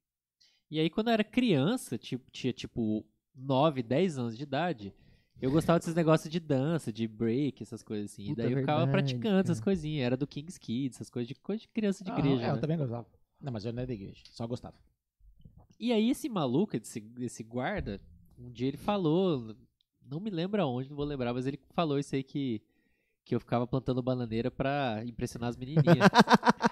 E 0.70 0.80
aí, 0.80 0.88
quando 0.90 1.08
eu 1.08 1.12
era 1.12 1.22
criança, 1.24 1.96
tipo, 1.98 2.30
tinha 2.30 2.52
tipo 2.52 3.04
9, 3.34 3.82
10 3.82 4.18
anos 4.18 4.36
de 4.36 4.42
idade, 4.42 4.92
eu 5.40 5.50
gostava 5.50 5.78
desses 5.78 5.94
negócios 5.94 6.30
de 6.32 6.40
dança, 6.40 6.90
de 6.92 7.06
break, 7.06 7.62
essas 7.62 7.82
coisas 7.82 8.10
assim. 8.10 8.28
Puta, 8.28 8.40
e 8.40 8.44
daí 8.44 8.52
eu 8.52 8.58
ficava 8.60 8.84
verdade, 8.86 9.14
praticando 9.14 9.38
essas 9.40 9.60
coisinhas. 9.60 10.06
Era 10.06 10.16
do 10.16 10.26
King's 10.26 10.56
Kids, 10.56 10.96
essas 10.96 11.10
coisas 11.10 11.28
de, 11.28 11.34
coisa 11.34 11.60
de 11.60 11.68
criança 11.68 12.02
de 12.02 12.10
Ah, 12.10 12.18
igreja. 12.18 12.42
é, 12.42 12.46
né? 12.46 12.52
Eu 12.56 12.60
também 12.60 12.78
gostava. 12.78 13.06
Não, 13.40 13.52
mas 13.52 13.64
eu 13.66 13.72
não 13.72 13.80
era 13.80 13.86
da 13.86 13.92
igreja. 13.94 14.22
Só 14.30 14.46
gostava. 14.46 14.74
E 15.78 15.92
aí 15.92 16.08
esse 16.10 16.26
maluco, 16.28 16.74
esse, 16.74 17.04
esse 17.20 17.42
guarda, 17.42 18.00
um 18.38 18.50
dia 18.50 18.68
ele 18.68 18.76
falou, 18.76 19.54
não 20.08 20.20
me 20.20 20.30
lembro 20.30 20.62
aonde, 20.62 20.88
não 20.88 20.96
vou 20.96 21.04
lembrar, 21.06 21.32
mas 21.34 21.46
ele 21.46 21.58
falou 21.74 21.98
isso 21.98 22.14
aí 22.14 22.22
que, 22.22 22.62
que 23.24 23.34
eu 23.34 23.40
ficava 23.40 23.66
plantando 23.66 24.02
bananeira 24.02 24.50
pra 24.50 25.02
impressionar 25.06 25.50
as 25.50 25.56
menininhas. 25.56 25.84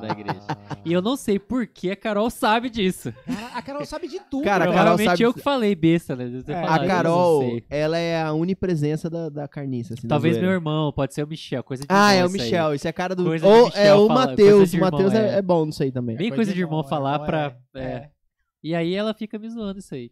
Da 0.00 0.08
igreja. 0.08 0.40
e 0.84 0.92
eu 0.92 1.02
não 1.02 1.16
sei 1.16 1.38
por 1.38 1.66
que 1.66 1.90
a 1.90 1.96
Carol 1.96 2.30
sabe 2.30 2.70
disso. 2.70 3.12
Cara, 3.26 3.46
a 3.58 3.62
Carol 3.62 3.84
sabe 3.84 4.08
de 4.08 4.20
tudo. 4.30 4.44
Cara, 4.44 4.70
a. 4.70 4.72
Carol 4.72 4.98
sabe- 4.98 5.22
eu 5.22 5.34
que 5.34 5.40
falei 5.40 5.74
besta, 5.74 6.14
né? 6.16 6.42
É, 6.46 6.52
falado, 6.54 6.84
A 6.84 6.86
Carol, 6.86 7.42
não 7.42 7.50
sei. 7.50 7.64
ela 7.68 7.98
é 7.98 8.22
a 8.22 8.32
unipresença 8.32 9.10
da, 9.10 9.28
da 9.28 9.48
carniça, 9.48 9.94
assim, 9.94 10.06
Talvez 10.08 10.38
meu 10.38 10.50
irmão, 10.50 10.92
pode 10.92 11.12
ser 11.14 11.24
o 11.24 11.26
Michel, 11.26 11.62
coisa 11.64 11.82
de 11.82 11.88
Ah, 11.90 12.12
é 12.12 12.18
irmão 12.18 12.30
o 12.30 12.34
aí. 12.36 12.40
Michel. 12.40 12.74
Isso 12.74 12.86
é 12.86 12.90
a 12.90 12.92
cara 12.92 13.14
do. 13.14 13.24
Coisa 13.24 13.46
Ou 13.46 13.64
Michel 13.66 13.82
é 13.84 13.94
o 13.94 14.08
Matheus. 14.08 14.56
coisa 14.70 14.76
O 14.76 14.80
Matheus 14.80 15.12
irmão, 15.12 15.28
é, 15.30 15.34
é. 15.34 15.38
é 15.38 15.42
bom 15.42 15.66
nisso 15.66 15.82
aí 15.82 15.92
também. 15.92 16.16
Bem 16.16 16.30
coisa 16.32 16.52
de 16.54 16.60
irmão 16.60 16.82
falar 16.84 17.14
irmão 17.14 17.26
pra- 17.26 17.56
é- 17.74 17.80
é. 17.82 18.10
E 18.62 18.74
aí 18.74 18.94
ela 18.94 19.12
fica 19.12 19.38
me 19.38 19.48
zoando 19.50 19.80
isso 19.80 19.94
aí. 19.94 20.10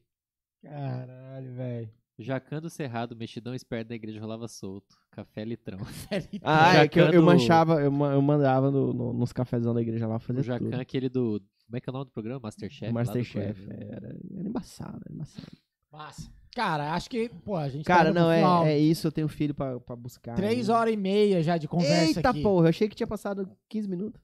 Caralho, 0.62 1.52
velho. 1.54 1.90
Jacando 2.18 2.68
Cerrado, 2.68 3.16
mexidão 3.16 3.54
esperto 3.54 3.88
da 3.88 3.94
igreja 3.94 4.20
rolava 4.20 4.46
solto. 4.46 4.94
Café 5.10 5.42
litrão. 5.44 5.78
Ah, 6.42 6.76
é 6.84 6.88
que 6.88 7.00
eu, 7.00 7.06
eu 7.10 7.22
manchava, 7.22 7.80
eu, 7.80 7.90
ma- 7.90 8.12
eu 8.12 8.20
mandava 8.20 8.70
no- 8.70 8.92
no- 8.92 9.12
nos 9.14 9.32
cafezão 9.32 9.72
da 9.72 9.80
igreja 9.80 10.06
lá 10.06 10.18
fazer 10.18 10.40
O 10.40 10.42
Jacan, 10.42 10.64
tudo. 10.70 10.80
aquele 10.80 11.08
do. 11.08 11.42
Como 11.64 11.76
é 11.76 11.80
que 11.80 11.88
é 11.88 11.90
o 11.90 11.94
nome 11.94 12.04
do 12.06 12.10
programa? 12.10 12.40
Masterchef? 12.42 12.84
lá 12.84 12.90
do 12.90 12.94
Masterchef, 12.94 13.64
Coelho. 13.66 13.82
era, 13.90 14.08
era 14.36 14.48
embaçado, 14.48 15.00
era 15.06 15.14
embaçado. 15.14 15.46
Massa. 15.90 16.30
Cara, 16.54 16.92
acho 16.94 17.08
que, 17.08 17.28
pô, 17.28 17.56
a 17.56 17.68
gente 17.68 17.84
Cara, 17.84 18.04
tá 18.04 18.10
indo 18.10 18.14
pro 18.16 18.22
não, 18.28 18.34
final. 18.34 18.66
é, 18.66 18.72
é 18.72 18.78
isso, 18.78 19.06
eu 19.06 19.12
tenho 19.12 19.28
filho 19.28 19.54
pra, 19.54 19.78
pra 19.80 19.94
buscar. 19.96 20.34
Três 20.34 20.68
ainda. 20.68 20.74
horas 20.80 20.94
e 20.94 20.96
meia 20.96 21.42
já 21.42 21.56
de 21.56 21.68
conversa 21.68 22.18
Eita 22.18 22.30
aqui. 22.30 22.42
porra, 22.42 22.66
eu 22.66 22.70
achei 22.70 22.88
que 22.88 22.96
tinha 22.96 23.06
passado 23.06 23.48
15 23.68 23.88
minutos. 23.88 24.20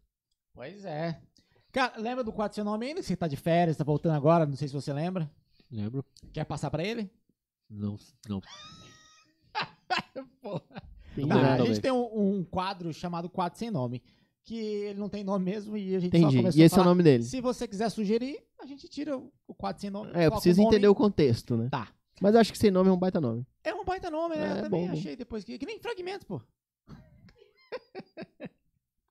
Pois 0.52 0.84
é. 0.84 1.18
Cara, 1.72 1.94
lembra 1.98 2.22
do 2.24 2.32
quadro 2.32 2.54
seu 2.54 2.64
nome 2.64 2.86
ainda? 2.86 3.02
Você 3.02 3.16
tá 3.16 3.26
de 3.28 3.36
férias, 3.36 3.76
tá 3.76 3.84
voltando 3.84 4.16
agora, 4.16 4.44
não 4.44 4.56
sei 4.56 4.66
se 4.68 4.74
você 4.74 4.92
lembra. 4.92 5.30
Lembro? 5.70 6.04
Quer 6.32 6.44
passar 6.44 6.70
pra 6.70 6.84
ele? 6.84 7.10
Não, 7.68 7.96
não. 8.28 8.40
Porra. 10.40 10.60
Tá, 10.70 10.82
lembro 11.16 11.38
a 11.38 11.56
também. 11.56 11.66
gente 11.66 11.80
tem 11.80 11.90
um, 11.92 12.36
um 12.38 12.44
quadro 12.44 12.92
chamado 12.92 13.28
Quadro 13.28 13.58
Sem 13.58 13.70
Nome, 13.70 14.02
que 14.44 14.56
ele 14.56 14.98
não 15.00 15.08
tem 15.08 15.24
nome 15.24 15.44
mesmo 15.44 15.76
e 15.76 15.96
a 15.96 15.98
gente 15.98 16.12
só 16.12 16.18
Entendi. 16.18 16.36
começou 16.36 16.58
E 16.58 16.62
a 16.62 16.66
esse 16.66 16.74
é 16.74 16.76
o 16.76 16.80
falar. 16.80 16.90
nome 16.90 17.02
dele. 17.02 17.22
Se 17.24 17.40
você 17.40 17.66
quiser 17.66 17.88
sugerir, 17.90 18.38
a 18.60 18.66
gente 18.66 18.88
tira 18.88 19.16
o 19.16 19.32
o 19.48 19.54
quadro 19.54 19.80
sem 19.80 19.90
nome. 19.90 20.08
É, 20.10 20.10
eu 20.10 20.30
coloca 20.30 20.32
preciso 20.32 20.60
o 20.60 20.64
nome. 20.64 20.76
entender 20.76 20.88
o 20.88 20.94
contexto, 20.94 21.56
né? 21.56 21.68
Tá. 21.70 21.88
Mas 22.20 22.34
eu 22.34 22.40
acho 22.40 22.52
que 22.52 22.58
sem 22.58 22.70
nome 22.70 22.90
é 22.90 22.92
um 22.92 22.98
baita 22.98 23.20
nome. 23.20 23.46
É 23.64 23.74
um 23.74 23.84
baita 23.84 24.10
nome, 24.10 24.36
né? 24.36 24.46
É, 24.46 24.50
eu 24.58 24.62
também 24.62 24.80
bom, 24.82 24.86
bom. 24.88 24.92
achei 24.98 25.16
depois 25.16 25.44
que. 25.44 25.58
Que 25.58 25.66
nem 25.66 25.78
fragmentos, 25.80 26.24
pô. 26.26 26.40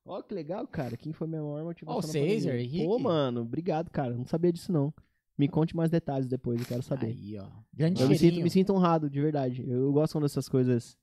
Ó, 0.04 0.22
que 0.22 0.34
legal, 0.34 0.66
cara. 0.68 0.96
Quem 0.96 1.12
foi 1.12 1.26
minha 1.26 1.42
maior 1.42 1.64
motivação? 1.64 1.96
Ó, 1.96 1.98
o 1.98 2.06
na 2.06 2.12
César, 2.12 2.50
pandemia? 2.50 2.62
Henrique. 2.64 2.84
Pô, 2.86 2.98
mano, 2.98 3.40
obrigado, 3.42 3.90
cara. 3.90 4.14
Não 4.14 4.24
sabia 4.24 4.52
disso, 4.52 4.70
não. 4.72 4.94
Me 5.38 5.48
conte 5.48 5.76
mais 5.76 5.90
detalhes 5.90 6.26
depois, 6.26 6.60
eu 6.60 6.66
quero 6.66 6.82
saber. 6.82 7.08
Aí, 7.08 7.38
ó. 7.38 7.46
Grande 7.72 8.02
eu 8.02 8.08
me 8.08 8.16
sinto, 8.16 8.42
me 8.42 8.50
sinto 8.50 8.72
honrado, 8.72 9.10
de 9.10 9.20
verdade. 9.20 9.62
Eu, 9.68 9.82
eu 9.82 9.92
gosto 9.92 10.14
quando 10.14 10.24
essas 10.24 10.48
coisas 10.48 10.96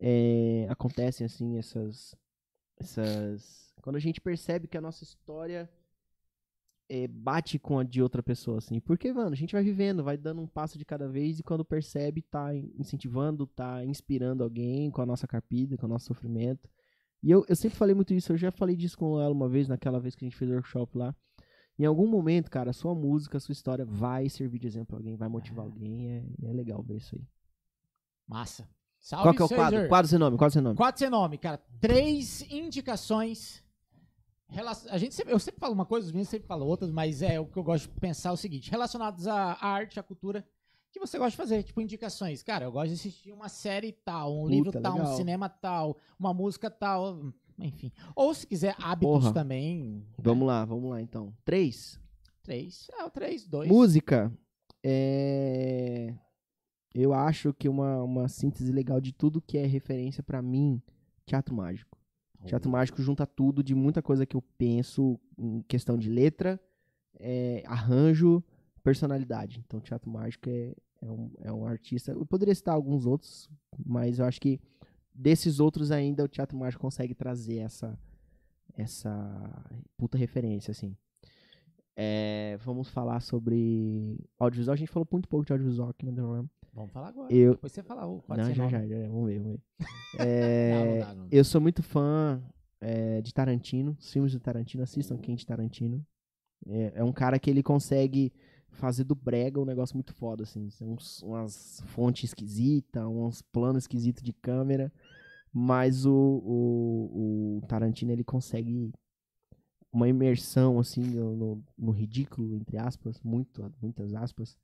é, 0.00 0.66
acontecem, 0.70 1.26
assim, 1.26 1.58
essas, 1.58 2.14
essas... 2.78 3.74
Quando 3.82 3.96
a 3.96 4.00
gente 4.00 4.20
percebe 4.20 4.66
que 4.66 4.78
a 4.78 4.80
nossa 4.80 5.04
história 5.04 5.70
é, 6.88 7.06
bate 7.06 7.58
com 7.58 7.78
a 7.78 7.84
de 7.84 8.00
outra 8.00 8.22
pessoa, 8.22 8.58
assim. 8.58 8.80
Porque, 8.80 9.12
mano, 9.12 9.32
a 9.32 9.36
gente 9.36 9.52
vai 9.52 9.62
vivendo, 9.62 10.02
vai 10.02 10.16
dando 10.16 10.40
um 10.40 10.46
passo 10.46 10.78
de 10.78 10.84
cada 10.84 11.06
vez 11.06 11.38
e 11.38 11.42
quando 11.42 11.64
percebe, 11.64 12.22
tá 12.22 12.54
in- 12.54 12.72
incentivando, 12.78 13.46
tá 13.46 13.84
inspirando 13.84 14.42
alguém 14.42 14.90
com 14.90 15.02
a 15.02 15.06
nossa 15.06 15.26
carpida, 15.26 15.76
com 15.76 15.86
o 15.86 15.88
nosso 15.88 16.06
sofrimento. 16.06 16.68
E 17.22 17.30
eu, 17.30 17.44
eu 17.48 17.56
sempre 17.56 17.76
falei 17.76 17.94
muito 17.94 18.14
isso, 18.14 18.32
eu 18.32 18.36
já 18.36 18.50
falei 18.50 18.74
disso 18.76 18.96
com 18.96 19.20
ela 19.20 19.32
uma 19.32 19.48
vez, 19.48 19.68
naquela 19.68 20.00
vez 20.00 20.14
que 20.14 20.24
a 20.24 20.28
gente 20.28 20.36
fez 20.36 20.50
o 20.50 20.54
workshop 20.54 20.96
lá. 20.96 21.14
Em 21.78 21.84
algum 21.84 22.06
momento, 22.06 22.50
cara, 22.50 22.72
sua 22.72 22.94
música, 22.94 23.38
sua 23.38 23.52
história 23.52 23.84
vai 23.84 24.28
servir 24.28 24.58
de 24.58 24.66
exemplo 24.66 24.86
pra 24.88 24.96
alguém, 24.96 25.14
vai 25.16 25.28
motivar 25.28 25.64
alguém, 25.66 26.08
é, 26.10 26.24
é 26.48 26.52
legal 26.52 26.82
ver 26.82 26.96
isso 26.96 27.14
aí. 27.14 27.22
Massa. 28.26 28.68
Salve, 28.98 29.24
Qual 29.24 29.34
que 29.34 29.42
é 29.42 29.44
o 29.44 29.48
quadro? 29.48 29.88
Quadro 29.88 30.08
sem 30.08 30.18
nome, 30.18 30.36
quadro 30.38 30.52
sem 30.54 30.62
nome. 30.62 30.76
Quadro 30.76 30.98
sem 30.98 31.10
nome, 31.10 31.38
cara. 31.38 31.58
Três 31.78 32.42
indicações. 32.50 33.62
A 34.90 34.96
gente 34.98 35.14
sempre- 35.14 35.32
eu 35.34 35.38
sempre 35.38 35.60
falo 35.60 35.74
uma 35.74 35.84
coisa, 35.84 36.06
os 36.06 36.12
meninos 36.12 36.28
sempre 36.28 36.46
falam 36.48 36.66
outras, 36.66 36.90
mas 36.90 37.20
é 37.20 37.38
o 37.38 37.46
que 37.46 37.56
eu 37.58 37.62
gosto 37.64 37.88
de 37.92 38.00
pensar 38.00 38.30
é 38.30 38.32
o 38.32 38.36
seguinte: 38.36 38.70
relacionados 38.70 39.26
à 39.28 39.58
arte, 39.60 40.00
à 40.00 40.02
cultura, 40.02 40.44
que 40.90 40.98
você 40.98 41.18
gosta 41.18 41.32
de 41.32 41.36
fazer, 41.36 41.62
tipo 41.62 41.80
indicações. 41.80 42.42
Cara, 42.42 42.64
eu 42.64 42.72
gosto 42.72 42.88
de 42.88 42.94
assistir 42.94 43.32
uma 43.32 43.48
série 43.48 43.92
tal, 43.92 44.32
um 44.34 44.42
Puta, 44.44 44.54
livro 44.54 44.72
tal, 44.80 44.92
um 44.94 44.98
legal. 44.98 45.16
cinema 45.16 45.48
tal, 45.48 45.98
uma 46.18 46.32
música 46.32 46.70
tal, 46.70 47.20
enfim. 47.58 47.90
Ou 48.14 48.32
se 48.34 48.46
quiser 48.46 48.74
hábitos 48.78 49.20
Porra. 49.20 49.32
também. 49.32 50.04
Vamos 50.18 50.46
lá, 50.46 50.64
vamos 50.64 50.90
lá 50.90 51.00
então. 51.00 51.32
Três. 51.44 52.00
Três. 52.42 52.88
É, 52.92 53.04
o 53.04 53.10
três, 53.10 53.46
dois. 53.46 53.68
Música. 53.68 54.32
É... 54.84 56.14
Eu 56.94 57.12
acho 57.12 57.52
que 57.52 57.68
uma, 57.68 58.02
uma 58.02 58.28
síntese 58.28 58.72
legal 58.72 59.00
de 59.00 59.12
tudo 59.12 59.42
que 59.42 59.58
é 59.58 59.66
referência 59.66 60.22
pra 60.22 60.40
mim, 60.40 60.80
teatro 61.26 61.54
mágico. 61.54 61.98
Teatro 62.44 62.70
mágico 62.70 63.02
junta 63.02 63.26
tudo 63.26 63.62
de 63.62 63.74
muita 63.74 64.00
coisa 64.00 64.24
que 64.24 64.36
eu 64.36 64.42
penso 64.56 65.18
em 65.36 65.62
questão 65.62 65.98
de 65.98 66.08
letra, 66.08 66.60
é, 67.18 67.62
arranjo, 67.66 68.42
personalidade. 68.84 69.62
Então, 69.66 69.80
teatro 69.80 70.08
mágico 70.08 70.48
é, 70.48 70.72
É 71.02 71.10
um, 71.10 71.30
é 71.42 71.52
um 71.52 71.66
artista. 71.66 72.12
Eu 72.12 72.24
poderia 72.24 72.54
citar 72.54 72.74
alguns 72.74 73.04
outros, 73.04 73.50
mas 73.84 74.18
eu 74.18 74.24
acho 74.24 74.40
que 74.40 74.60
desses 75.16 75.58
outros 75.60 75.90
ainda 75.90 76.24
o 76.24 76.28
Teatro 76.28 76.56
Mágico 76.58 76.82
consegue 76.82 77.14
trazer 77.14 77.56
essa 77.58 77.98
essa 78.76 79.64
puta 79.96 80.18
referência, 80.18 80.70
assim. 80.70 80.94
É, 81.96 82.58
vamos 82.62 82.88
falar 82.90 83.20
sobre 83.20 84.18
audiovisual. 84.38 84.74
A 84.74 84.76
gente 84.76 84.90
falou 84.90 85.08
muito 85.10 85.28
pouco 85.28 85.46
de 85.46 85.52
audiovisual 85.52 85.88
aqui 85.88 86.04
no 86.04 86.12
The 86.14 86.20
Realm. 86.20 86.46
Vamos 86.74 86.92
falar 86.92 87.08
agora. 87.08 87.32
Eu- 87.32 87.52
Depois 87.54 87.72
você 87.72 87.82
fala. 87.82 88.06
ô, 88.06 88.20
pode 88.20 88.42
Não, 88.42 88.52
já, 88.52 88.68
já, 88.68 88.86
já, 88.86 89.08
vamos 89.08 89.26
ver, 89.28 89.38
vamos 89.40 89.52
ver. 89.54 89.60
É, 90.18 90.70
Não, 90.74 90.84
não 90.92 90.98
dá, 90.98 91.14
não. 91.14 91.28
eu 91.30 91.44
sou 91.44 91.60
muito 91.60 91.82
fã 91.82 92.42
é, 92.80 93.20
de 93.22 93.32
Tarantino, 93.32 93.96
os 93.98 94.12
filmes 94.12 94.32
do 94.32 94.40
Tarantino, 94.40 94.82
assistam 94.82 95.16
Quente 95.16 95.46
Tarantino. 95.46 96.04
É, 96.66 96.92
é 96.96 97.04
um 97.04 97.12
cara 97.12 97.38
que 97.38 97.48
ele 97.48 97.62
consegue 97.62 98.30
fazer 98.68 99.04
do 99.04 99.14
brega 99.14 99.58
um 99.60 99.64
negócio 99.64 99.96
muito 99.96 100.12
foda, 100.12 100.42
assim. 100.42 100.68
Uns- 100.82 101.22
umas 101.22 101.82
fontes 101.86 102.24
esquisitas, 102.24 103.02
uns 103.06 103.40
planos 103.40 103.84
esquisitos 103.84 104.22
de 104.22 104.34
câmera. 104.34 104.92
Mas 105.58 106.04
o, 106.04 106.12
o, 106.12 107.58
o 107.62 107.66
Tarantino, 107.66 108.12
ele 108.12 108.22
consegue 108.22 108.92
uma 109.90 110.06
imersão, 110.06 110.78
assim, 110.78 111.00
no, 111.00 111.64
no- 111.78 111.90
ridículo, 111.92 112.54
entre 112.56 112.76
aspas, 112.76 113.18
muito, 113.22 113.72
muitas 113.80 114.12
aspas, 114.12 114.54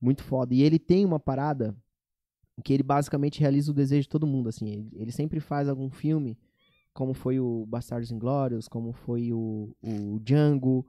muito 0.00 0.22
foda. 0.22 0.54
E 0.54 0.62
ele 0.62 0.78
tem 0.78 1.06
uma 1.06 1.18
parada 1.18 1.74
que 2.62 2.72
ele 2.74 2.82
basicamente 2.82 3.40
realiza 3.40 3.70
o 3.70 3.74
desejo 3.74 4.02
de 4.02 4.08
todo 4.10 4.26
mundo, 4.26 4.50
assim. 4.50 4.68
Ele, 4.68 4.90
ele 4.94 5.12
sempre 5.12 5.40
faz 5.40 5.68
algum 5.70 5.90
filme, 5.90 6.38
como 6.92 7.14
foi 7.14 7.40
o 7.40 7.64
Bastardos 7.66 8.10
Inglórios, 8.10 8.68
como 8.68 8.92
foi 8.92 9.32
o, 9.32 9.74
o 9.82 10.20
Django, 10.20 10.86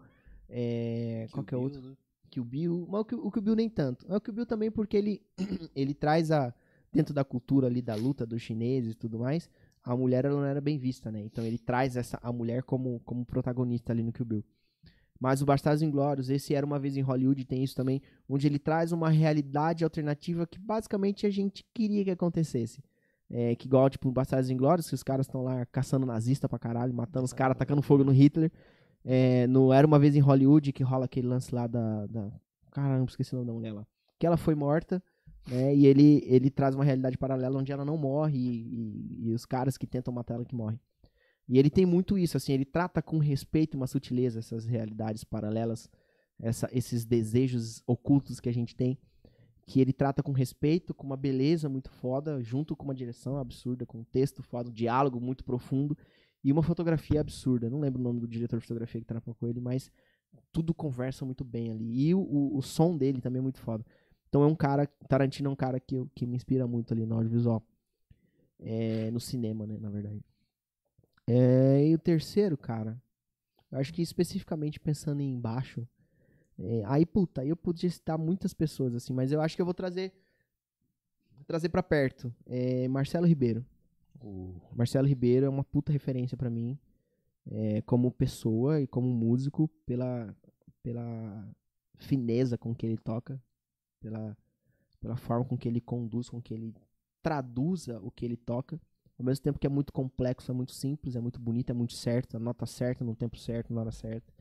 é, 0.50 1.28
qual 1.32 1.46
que 1.46 1.54
é 1.56 1.58
outro? 1.58 1.98
Kill 2.30 2.44
Bill, 2.44 2.86
mas 2.90 3.02
o 3.02 3.06
Kill, 3.06 3.26
o 3.26 3.32
Kill 3.32 3.42
Bill 3.42 3.56
nem 3.56 3.70
tanto. 3.70 4.06
É 4.10 4.18
o 4.18 4.22
Kill 4.22 4.34
Bill 4.34 4.46
também 4.46 4.70
porque 4.70 4.98
ele, 4.98 5.22
ele 5.74 5.94
traz 5.94 6.32
a, 6.32 6.54
dentro 6.98 7.14
da 7.14 7.24
cultura 7.24 7.68
ali 7.68 7.82
da 7.82 7.94
luta 7.94 8.26
dos 8.26 8.42
chineses 8.42 8.94
e 8.94 8.96
tudo 8.96 9.20
mais, 9.20 9.48
a 9.84 9.96
mulher 9.96 10.26
ela 10.26 10.36
não 10.36 10.46
era 10.46 10.60
bem 10.60 10.78
vista, 10.80 11.12
né? 11.12 11.22
Então 11.22 11.46
ele 11.46 11.60
traz 11.60 11.96
essa, 11.96 12.20
a 12.24 12.34
mulher 12.34 12.64
como, 12.64 13.00
como 13.06 13.24
protagonista 13.24 13.94
ali 13.94 14.02
no 14.02 14.12
Kill 14.12 14.26
Bill. 14.26 14.46
Mas 15.20 15.42
o 15.42 15.46
Bastardos 15.46 15.82
Inglórios, 15.82 16.30
esse 16.30 16.56
era 16.56 16.66
uma 16.66 16.80
vez 16.80 16.98
em 16.98 17.02
Hollywood, 17.02 17.46
tem 17.46 17.64
isso 17.64 17.76
também, 17.76 18.02
onde 18.28 18.48
ele 18.48 18.60
traz 18.60 18.92
uma 18.92 19.10
realidade 19.10 19.84
alternativa 19.84 20.46
que 20.46 20.60
basicamente 20.60 21.26
a 21.26 21.30
gente 21.30 21.64
queria 21.74 22.04
que 22.04 22.12
acontecesse. 22.12 22.84
É, 23.30 23.56
que 23.56 23.68
igual, 23.68 23.90
tipo, 23.90 24.12
Bastardos 24.12 24.50
Inglórios, 24.50 24.88
que 24.88 24.96
os 24.96 25.04
caras 25.04 25.28
estão 25.28 25.44
lá 25.44 25.66
caçando 25.68 26.06
nazista 26.06 26.50
pra 26.50 26.58
caralho, 26.58 26.94
matando 26.94 27.26
os 27.26 27.34
caras, 27.34 27.58
tacando 27.58 27.82
fogo 27.82 28.04
no 28.04 28.12
Hitler. 28.12 28.52
É, 29.04 29.46
no 29.48 29.72
Era 29.72 29.86
Uma 29.86 30.00
Vez 30.00 30.16
em 30.16 30.20
Hollywood, 30.20 30.74
que 30.74 30.84
rola 30.84 31.06
aquele 31.06 31.28
lance 31.28 31.54
lá 31.54 31.68
da... 31.68 32.08
da... 32.08 32.32
Caramba, 32.72 33.06
esqueci 33.10 33.34
o 33.34 33.38
nome 33.38 33.48
da 33.48 33.54
mulher 33.54 33.74
lá. 33.74 33.88
Que 34.20 34.26
ela 34.26 34.38
foi 34.38 34.56
morta, 34.56 35.02
né, 35.50 35.74
e 35.76 35.86
ele, 35.86 36.24
ele 36.26 36.50
traz 36.50 36.76
uma 36.76 36.84
realidade 36.84 37.18
paralela 37.18 37.58
onde 37.58 37.72
ela 37.72 37.86
não 37.86 37.98
morre 37.98 38.38
e, 38.38 39.24
e- 39.24 39.28
e 39.30 39.32
os 39.34 39.46
caras 39.46 39.78
que 39.78 39.88
tentam 39.88 40.14
matar 40.14 40.36
ela 40.36 40.46
que 40.46 40.56
morrem. 40.56 40.80
E 41.48 41.58
ele 41.58 41.70
tem 41.70 41.86
muito 41.86 42.18
isso, 42.18 42.36
assim, 42.36 42.52
ele 42.54 42.66
trata 42.66 43.02
com 43.02 43.18
respeito 43.20 43.76
e 43.76 43.78
uma 43.78 43.88
sutileza 43.88 44.40
essas 44.40 44.66
realidades 44.66 45.24
paralelas, 45.24 45.90
essa, 46.40 46.70
esses 46.74 47.06
desejos 47.06 47.82
ocultos 47.88 48.40
que 48.42 48.50
a 48.50 48.54
gente 48.54 48.76
tem, 48.76 48.98
que 49.66 49.80
ele 49.80 49.94
trata 49.94 50.22
com 50.22 50.32
respeito, 50.34 50.94
com 50.94 51.06
uma 51.08 51.18
beleza 51.18 51.70
muito 51.70 51.90
foda, 51.90 52.42
junto 52.42 52.76
com 52.76 52.84
uma 52.86 52.96
direção 52.96 53.38
absurda, 53.38 53.86
com 53.86 54.00
um 54.00 54.04
texto 54.04 54.44
foda, 54.44 54.70
um 54.70 54.74
diálogo 54.74 55.20
muito 55.20 55.44
profundo 55.44 55.98
e 56.44 56.52
uma 56.52 56.64
fotografia 56.64 57.22
absurda. 57.22 57.70
Não 57.70 57.80
lembro 57.80 58.00
o 58.00 58.04
nome 58.04 58.20
do 58.20 58.28
diretor 58.28 58.60
de 58.60 58.66
fotografia 58.66 59.00
que 59.02 59.08
trampa 59.08 59.34
com 59.34 59.48
ele, 59.48 59.60
mas 59.62 59.90
tudo 60.52 60.74
conversa 60.74 61.26
muito 61.26 61.44
bem 61.44 61.72
ali. 61.72 62.08
E 62.08 62.14
o, 62.16 62.20
o, 62.20 62.58
o 62.58 62.62
som 62.62 62.98
dele 62.98 63.20
também 63.22 63.40
é 63.40 63.44
muito 63.44 63.60
foda. 63.60 63.86
Então 64.28 64.44
é 64.44 64.48
um 64.48 64.56
cara, 64.56 64.88
Tarantino 65.08 65.50
é 65.50 65.52
um 65.52 65.56
cara 65.56 65.80
que, 65.80 66.06
que 66.14 66.26
me 66.26 66.36
inspira 66.36 66.68
muito 66.68 66.94
ali 66.94 67.06
no 67.06 67.16
audiovisual. 67.16 67.64
É, 68.60 69.12
no 69.12 69.20
cinema, 69.20 69.68
né, 69.68 69.78
na 69.80 69.90
verdade. 69.90 70.24
É, 71.28 71.88
e 71.88 71.94
o 71.94 72.00
terceiro, 72.00 72.58
cara, 72.58 73.00
eu 73.72 73.78
acho 73.78 73.94
que 73.94 74.02
especificamente 74.02 74.80
pensando 74.80 75.22
em 75.22 75.40
baixo, 75.40 75.88
é, 76.60 76.84
aí, 76.86 77.06
puta, 77.06 77.42
aí 77.42 77.50
eu 77.50 77.56
podia 77.56 77.90
citar 77.90 78.18
muitas 78.18 78.54
pessoas, 78.54 78.96
assim, 78.96 79.14
mas 79.14 79.32
eu 79.32 79.42
acho 79.42 79.56
que 79.56 79.62
eu 79.62 79.66
vou 79.66 79.76
trazer 79.76 80.12
trazer 81.46 81.70
pra 81.70 81.82
perto. 81.82 82.34
É, 82.46 82.88
Marcelo 82.88 83.26
Ribeiro. 83.26 83.66
O 84.22 84.56
Marcelo 84.76 85.08
Ribeiro 85.08 85.46
é 85.46 85.50
uma 85.50 85.64
puta 85.64 85.92
referência 85.92 86.36
pra 86.36 86.50
mim, 86.50 86.78
é, 87.50 87.82
como 87.84 88.12
pessoa 88.12 88.82
e 88.82 88.88
como 88.88 89.08
músico, 89.08 89.68
pela, 89.86 90.36
pela 90.82 91.48
fineza 91.98 92.58
com 92.58 92.74
que 92.76 92.86
ele 92.86 92.98
toca, 92.98 93.42
pela, 94.00 94.38
pela 95.00 95.16
forma 95.16 95.46
com 95.46 95.58
que 95.58 95.68
ele 95.68 95.82
conduz, 95.82 96.30
com 96.30 96.42
que 96.42 96.54
ele 96.54 96.74
traduza 97.22 98.00
o 98.02 98.12
que 98.12 98.26
ele 98.26 98.38
toca. 98.38 98.80
Ao 99.18 99.26
mesmo 99.26 99.44
tempo 99.44 99.60
que 99.60 99.66
é 99.66 99.70
muito 99.70 99.92
complexo, 99.92 100.52
é 100.52 100.54
muito 100.54 100.72
simples, 100.72 101.16
é 101.16 101.20
muito 101.20 101.40
bonito, 101.40 101.72
é 101.72 101.74
muito 101.74 101.94
certo, 101.94 102.38
a 102.38 102.40
nota 102.40 102.66
certa, 102.66 103.04
no 103.04 103.16
tempo 103.16 103.38
certo, 103.38 103.74
na 103.74 103.82
hora 103.82 103.92
certa. 103.92 104.32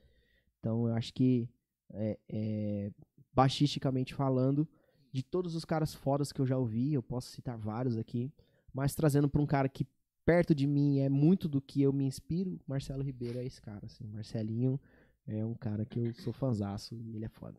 Então 0.60 0.86
eu 0.86 0.94
acho 0.94 1.12
que, 1.15 1.49
é, 1.91 2.18
é, 2.28 2.93
baixisticamente 3.33 4.15
falando, 4.15 4.68
de 5.12 5.23
todos 5.23 5.55
os 5.55 5.65
caras 5.65 5.94
fodas 5.94 6.31
que 6.31 6.41
eu 6.41 6.47
já 6.47 6.59
ouvi, 6.59 6.93
eu 6.93 7.02
posso 7.02 7.31
citar 7.31 7.57
vários 7.57 7.97
aqui, 7.97 8.31
mas 8.73 8.94
trazendo 8.94 9.28
pra 9.28 9.41
um 9.41 9.47
cara 9.47 9.68
que 9.68 9.86
perto 10.26 10.55
de 10.55 10.67
mim 10.67 10.99
é 10.99 11.09
muito 11.09 11.49
do 11.49 11.60
que 11.60 11.81
eu 11.81 11.93
me 11.93 12.05
inspiro, 12.05 12.60
Marcelo 12.67 13.02
Ribeiro 13.02 13.39
é 13.39 13.44
esse 13.44 13.62
cara, 13.62 13.86
assim. 13.86 14.07
Marcelinho 14.09 14.78
é 15.26 15.44
um 15.44 15.55
cara 15.55 15.86
que 15.86 15.99
eu 15.99 16.15
sou 16.15 16.33
fanzaço 16.33 16.94
e 16.94 17.17
ele 17.17 17.25
é 17.25 17.28
foda. 17.28 17.59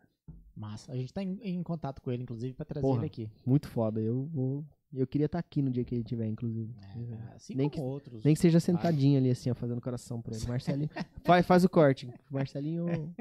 Massa. 0.55 0.91
A 0.91 0.95
gente 0.95 1.13
tá 1.13 1.21
em, 1.21 1.39
em 1.43 1.61
contato 1.61 2.01
com 2.01 2.11
ele, 2.11 2.23
inclusive, 2.23 2.53
pra 2.53 2.65
trazer 2.65 2.81
Porra. 2.81 2.99
ele 2.99 3.05
aqui. 3.05 3.29
Muito 3.45 3.67
foda. 3.67 3.99
Eu 3.99 4.25
vou. 4.33 4.65
Eu 4.93 5.05
queria 5.05 5.25
estar 5.25 5.37
aqui 5.37 5.61
no 5.61 5.69
dia 5.69 5.83
que 5.83 5.93
ele 5.93 6.03
tiver, 6.03 6.25
inclusive. 6.27 6.73
É, 6.81 7.35
assim 7.35 7.53
nem, 7.53 7.69
como 7.69 7.83
que, 7.83 7.87
outros. 7.91 8.23
nem 8.23 8.33
que 8.33 8.39
seja 8.39 8.59
sentadinho 8.59 9.19
ali, 9.19 9.29
assim, 9.29 9.51
ó, 9.51 9.53
fazendo 9.53 9.81
coração 9.81 10.21
pra 10.21 10.35
ele. 10.35 10.45
Marcelinho. 10.47 10.89
faz, 11.23 11.45
faz 11.45 11.63
o 11.63 11.69
corte. 11.69 12.11
Marcelinho. 12.31 13.13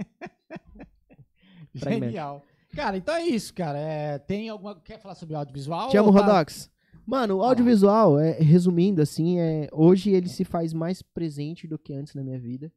Genial. 1.75 2.43
Cara, 2.75 2.97
então 2.97 3.15
é 3.15 3.25
isso, 3.27 3.53
cara. 3.53 3.79
É, 3.79 4.19
tem 4.19 4.49
alguma. 4.49 4.75
Quer 4.81 4.99
falar 5.01 5.15
sobre 5.15 5.35
audiovisual? 5.35 5.91
Te 5.91 5.97
amo, 5.97 6.13
tá- 6.13 6.21
Rodox. 6.21 6.71
Mano, 7.07 7.37
o 7.37 7.43
audiovisual, 7.43 8.19
é, 8.19 8.33
resumindo, 8.33 9.01
assim, 9.01 9.39
é, 9.39 9.69
hoje 9.73 10.11
ele 10.11 10.29
se 10.29 10.45
faz 10.45 10.73
mais 10.73 11.03
presente 11.03 11.67
do 11.69 11.79
que 11.79 11.93
antes 11.95 12.15
na 12.15 12.23
minha 12.23 12.39
vida. 12.39 12.73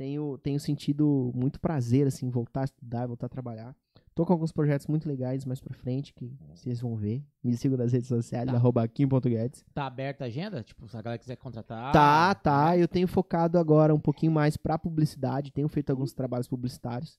Tenho, 0.00 0.38
tenho 0.38 0.58
sentido 0.58 1.30
muito 1.34 1.60
prazer, 1.60 2.06
assim, 2.06 2.30
voltar 2.30 2.62
a 2.62 2.64
estudar, 2.64 3.06
voltar 3.06 3.26
a 3.26 3.28
trabalhar. 3.28 3.76
Tô 4.14 4.24
com 4.24 4.32
alguns 4.32 4.50
projetos 4.50 4.86
muito 4.86 5.06
legais 5.06 5.44
mais 5.44 5.60
pra 5.60 5.74
frente, 5.74 6.14
que 6.14 6.32
vocês 6.48 6.80
vão 6.80 6.96
ver. 6.96 7.22
Me 7.44 7.54
sigam 7.54 7.76
nas 7.76 7.92
redes 7.92 8.08
sociais, 8.08 8.46
Tá. 8.46 8.54
arroba 8.56 8.88
kim.guedes. 8.88 9.62
Tá 9.74 9.84
aberta 9.86 10.24
a 10.24 10.28
agenda? 10.28 10.62
Tipo, 10.62 10.88
se 10.88 10.96
a 10.96 11.02
galera 11.02 11.18
quiser 11.18 11.36
contratar. 11.36 11.92
Tá, 11.92 12.34
tá. 12.34 12.78
Eu 12.78 12.88
tenho 12.88 13.06
focado 13.06 13.58
agora 13.58 13.94
um 13.94 14.00
pouquinho 14.00 14.32
mais 14.32 14.56
pra 14.56 14.78
publicidade. 14.78 15.52
Tenho 15.52 15.68
feito 15.68 15.90
alguns 15.90 16.14
trabalhos 16.14 16.48
publicitários. 16.48 17.18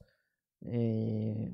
É, 0.65 1.51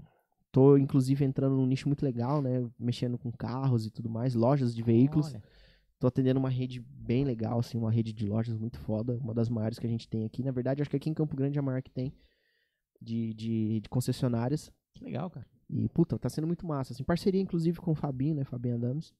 Tô, 0.49 0.77
inclusive, 0.77 1.25
entrando 1.25 1.57
num 1.57 1.65
nicho 1.65 1.89
muito 1.89 2.03
legal, 2.05 2.41
né? 2.41 2.65
Mexendo 2.79 3.17
com 3.17 3.29
carros 3.33 3.85
e 3.85 3.91
tudo 3.91 4.09
mais, 4.09 4.33
lojas 4.33 4.73
de 4.73 4.81
veículos. 4.81 5.27
Olha, 5.27 5.43
Tô 5.99 6.07
atendendo 6.07 6.39
uma 6.39 6.49
rede 6.49 6.79
bem 6.79 7.25
legal, 7.25 7.59
assim, 7.59 7.77
uma 7.77 7.91
rede 7.91 8.13
de 8.13 8.25
lojas 8.25 8.57
muito 8.57 8.79
foda. 8.79 9.17
Uma 9.17 9.33
das 9.33 9.49
maiores 9.49 9.79
que 9.79 9.87
a 9.87 9.89
gente 9.89 10.07
tem 10.07 10.25
aqui. 10.25 10.43
Na 10.43 10.51
verdade, 10.51 10.81
acho 10.81 10.89
que 10.89 10.97
aqui 10.97 11.09
em 11.09 11.13
Campo 11.13 11.35
Grande 11.35 11.57
é 11.57 11.59
a 11.59 11.63
maior 11.63 11.81
que 11.81 11.89
tem 11.89 12.13
de, 13.01 13.33
de, 13.33 13.79
de 13.81 13.89
concessionárias. 13.89 14.71
que 14.93 15.03
legal, 15.03 15.29
cara. 15.29 15.47
E, 15.69 15.89
puta, 15.89 16.17
tá 16.17 16.29
sendo 16.29 16.47
muito 16.47 16.65
massa. 16.65 16.93
Assim, 16.93 17.03
parceria, 17.03 17.41
inclusive, 17.41 17.79
com 17.79 17.91
o 17.91 17.95
Fabinho, 17.95 18.35
né? 18.35 18.43
Fabinho 18.43 18.75
Adams. 18.75 19.13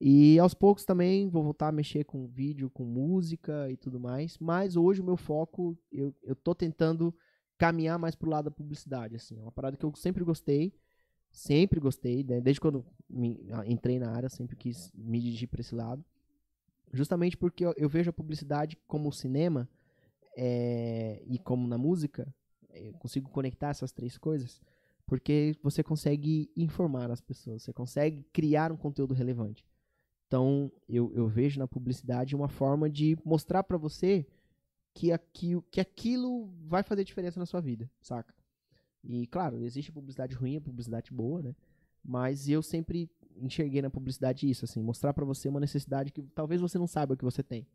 E 0.00 0.36
aos 0.40 0.52
poucos 0.52 0.84
também 0.84 1.28
vou 1.28 1.44
voltar 1.44 1.68
a 1.68 1.72
mexer 1.72 2.04
com 2.04 2.26
vídeo, 2.26 2.68
com 2.68 2.84
música 2.84 3.70
e 3.70 3.76
tudo 3.76 4.00
mais. 4.00 4.36
Mas 4.38 4.76
hoje 4.76 5.00
o 5.00 5.04
meu 5.04 5.16
foco, 5.16 5.78
eu, 5.92 6.12
eu 6.24 6.34
tô 6.34 6.54
tentando 6.54 7.14
caminhar 7.56 7.98
mais 8.00 8.16
pro 8.16 8.28
lado 8.28 8.46
da 8.46 8.50
publicidade, 8.50 9.14
assim. 9.14 9.38
É 9.38 9.42
uma 9.42 9.52
parada 9.52 9.76
que 9.76 9.84
eu 9.84 9.94
sempre 9.94 10.24
gostei. 10.24 10.74
Sempre 11.32 11.80
gostei, 11.80 12.22
né? 12.22 12.40
Desde 12.40 12.60
quando 12.60 12.84
entrei 13.66 13.98
na 13.98 14.10
área, 14.10 14.28
sempre 14.28 14.54
quis 14.54 14.92
me 14.94 15.18
dirigir 15.18 15.48
pra 15.48 15.60
esse 15.60 15.74
lado. 15.74 16.04
Justamente 16.92 17.36
porque 17.36 17.64
eu, 17.64 17.74
eu 17.76 17.88
vejo 17.88 18.10
a 18.10 18.12
publicidade 18.12 18.78
como 18.86 19.08
o 19.08 19.12
cinema 19.12 19.68
é, 20.36 21.22
e 21.26 21.38
como 21.38 21.66
na 21.66 21.78
música. 21.78 22.32
Eu 22.70 22.92
consigo 22.94 23.30
conectar 23.30 23.70
essas 23.70 23.92
três 23.92 24.16
coisas 24.16 24.60
porque 25.06 25.56
você 25.62 25.82
consegue 25.82 26.50
informar 26.56 27.10
as 27.10 27.20
pessoas, 27.20 27.62
você 27.62 27.72
consegue 27.72 28.24
criar 28.32 28.72
um 28.72 28.76
conteúdo 28.76 29.12
relevante. 29.12 29.64
Então, 30.26 30.72
eu, 30.88 31.12
eu 31.14 31.28
vejo 31.28 31.58
na 31.58 31.68
publicidade 31.68 32.34
uma 32.34 32.48
forma 32.48 32.88
de 32.88 33.18
mostrar 33.24 33.62
pra 33.62 33.76
você 33.76 34.26
que, 34.94 35.12
aqui, 35.12 35.60
que 35.70 35.80
aquilo 35.80 36.50
vai 36.64 36.82
fazer 36.82 37.04
diferença 37.04 37.38
na 37.38 37.44
sua 37.44 37.60
vida, 37.60 37.90
saca? 38.00 38.34
E, 39.04 39.26
claro, 39.26 39.62
existe 39.62 39.90
publicidade 39.90 40.34
ruim 40.34 40.60
publicidade 40.60 41.12
boa, 41.12 41.42
né? 41.42 41.54
Mas 42.04 42.48
eu 42.48 42.62
sempre 42.62 43.10
enxerguei 43.36 43.80
na 43.80 43.90
publicidade 43.90 44.48
isso, 44.48 44.64
assim, 44.64 44.82
mostrar 44.82 45.12
pra 45.12 45.24
você 45.24 45.48
uma 45.48 45.60
necessidade 45.60 46.12
que 46.12 46.22
talvez 46.22 46.60
você 46.60 46.78
não 46.78 46.86
saiba 46.86 47.16
que 47.16 47.24
você 47.24 47.42
tem. 47.42 47.66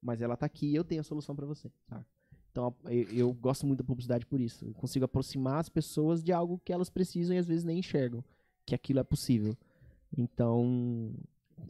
Mas 0.00 0.20
ela 0.20 0.36
tá 0.36 0.46
aqui 0.46 0.66
e 0.66 0.74
eu 0.74 0.84
tenho 0.84 1.00
a 1.00 1.04
solução 1.04 1.34
pra 1.34 1.46
você, 1.46 1.70
saca? 1.88 2.06
Então, 2.50 2.72
eu, 2.84 3.02
eu 3.10 3.32
gosto 3.32 3.66
muito 3.66 3.78
da 3.78 3.84
publicidade 3.84 4.24
por 4.24 4.40
isso. 4.40 4.64
Eu 4.64 4.74
consigo 4.74 5.04
aproximar 5.04 5.58
as 5.58 5.68
pessoas 5.68 6.22
de 6.22 6.32
algo 6.32 6.60
que 6.64 6.72
elas 6.72 6.88
precisam 6.88 7.34
e 7.34 7.38
às 7.38 7.48
vezes 7.48 7.64
nem 7.64 7.80
enxergam. 7.80 8.22
que 8.64 8.76
aquilo 8.76 9.00
é 9.00 9.02
possível. 9.02 9.56
Então, 10.16 11.12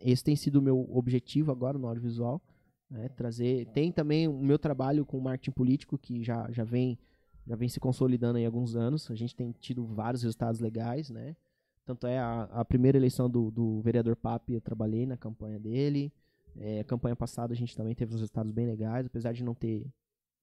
esse 0.00 0.23
tem 0.23 0.36
sido 0.36 0.57
o 0.57 0.62
meu 0.62 0.86
objetivo 0.94 1.50
agora 1.50 1.78
no 1.78 1.89
audiovisual. 1.89 2.42
Né? 2.91 3.08
Trazer. 3.08 3.66
Tem 3.73 3.91
também 3.91 4.28
o 4.28 4.39
meu 4.39 4.58
trabalho 4.58 5.07
com 5.07 5.18
marketing 5.18 5.52
político, 5.52 5.97
que 5.97 6.23
já, 6.23 6.50
já, 6.50 6.65
vem, 6.65 6.99
já 7.47 7.56
vem 7.56 7.68
se 7.68 7.78
consolidando 7.78 8.39
aí 8.39 8.44
há 8.44 8.48
alguns 8.48 8.74
anos. 8.74 9.10
A 9.10 9.14
gente 9.14 9.34
tem 9.34 9.52
tido 9.52 9.84
vários 9.84 10.23
resultados 10.23 10.60
legais, 10.60 11.10
né? 11.10 11.36
Tanto 11.84 12.06
é 12.06 12.18
a, 12.18 12.44
a 12.44 12.64
primeira 12.64 12.97
eleição 12.97 13.28
do, 13.28 13.50
do 13.50 13.81
vereador 13.82 14.16
Papi, 14.16 14.55
eu 14.55 14.60
trabalhei 14.60 15.06
na 15.06 15.16
campanha 15.16 15.58
dele. 15.58 16.12
É, 16.56 16.81
a 16.81 16.84
campanha 16.84 17.14
passada 17.14 17.52
a 17.52 17.56
gente 17.56 17.76
também 17.76 17.94
teve 17.94 18.14
uns 18.14 18.20
resultados 18.20 18.52
bem 18.52 18.66
legais, 18.66 19.06
apesar 19.06 19.32
de 19.32 19.44
não 19.44 19.55
ter 19.55 19.86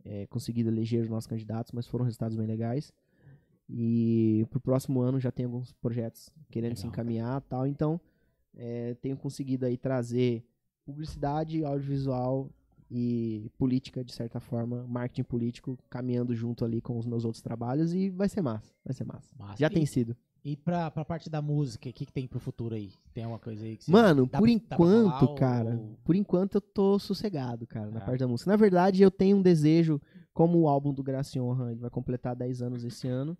é, 0.05 0.27
conseguido 0.27 0.69
eleger 0.69 1.01
os 1.01 1.09
nossos 1.09 1.27
candidatos, 1.27 1.71
mas 1.71 1.87
foram 1.87 2.05
resultados 2.05 2.37
bem 2.37 2.45
legais. 2.45 2.93
E 3.67 4.45
pro 4.49 4.59
próximo 4.59 4.99
ano 5.01 5.19
já 5.19 5.31
tem 5.31 5.45
alguns 5.45 5.71
projetos 5.73 6.29
querendo 6.49 6.75
se 6.75 6.83
Legal. 6.83 6.93
encaminhar 6.93 7.41
tal. 7.41 7.65
Então, 7.65 7.99
é, 8.53 8.95
tenho 8.95 9.17
conseguido 9.17 9.65
aí 9.65 9.77
trazer 9.77 10.45
publicidade, 10.85 11.63
audiovisual 11.63 12.49
e 12.93 13.49
política, 13.57 14.03
de 14.03 14.11
certa 14.11 14.41
forma, 14.41 14.85
marketing 14.85 15.23
político, 15.23 15.79
caminhando 15.89 16.35
junto 16.35 16.65
ali 16.65 16.81
com 16.81 16.97
os 16.99 17.05
meus 17.05 17.23
outros 17.23 17.41
trabalhos 17.41 17.93
e 17.93 18.09
vai 18.09 18.27
ser 18.27 18.41
massa, 18.41 18.73
vai 18.83 18.93
ser 18.93 19.05
massa. 19.05 19.33
Massa. 19.39 19.55
Já 19.57 19.67
e, 19.67 19.69
tem 19.73 19.85
sido. 19.85 20.13
E 20.43 20.57
pra, 20.57 20.91
pra 20.91 21.05
parte 21.05 21.29
da 21.29 21.41
música, 21.41 21.87
o 21.89 21.93
que, 21.93 22.05
que 22.05 22.11
tem 22.11 22.27
pro 22.27 22.37
futuro 22.39 22.75
aí? 22.75 22.91
Tem 23.13 23.23
alguma 23.23 23.39
coisa 23.39 23.63
aí 23.63 23.77
que 23.77 23.85
você... 23.85 23.91
Mano, 23.91 24.27
dá 24.27 24.39
por 24.39 24.49
dá 24.49 24.59
pra 24.67 24.77
falar 24.77 24.99
enquanto, 25.05 25.29
ou- 25.29 25.35
cara, 25.35 25.79
por 26.03 26.15
enquanto 26.17 26.55
eu 26.55 26.61
tô 26.61 26.99
sossegado, 26.99 27.65
cara, 27.65 27.89
na 27.89 28.01
É. 28.01 28.05
parte 28.05 28.19
da 28.19 28.27
música. 28.27 28.51
Na 28.51 28.57
verdade, 28.57 29.01
eu 29.01 29.09
tenho 29.09 29.37
um 29.37 29.41
desejo, 29.41 30.01
como 30.33 30.59
o 30.59 30.67
álbum 30.67 30.93
do 30.93 31.01
Gracion 31.01 31.69
ele 31.69 31.79
vai 31.79 31.89
completar 31.89 32.35
10 32.35 32.61
anos 32.61 32.83
esse 32.83 33.07
ano, 33.07 33.37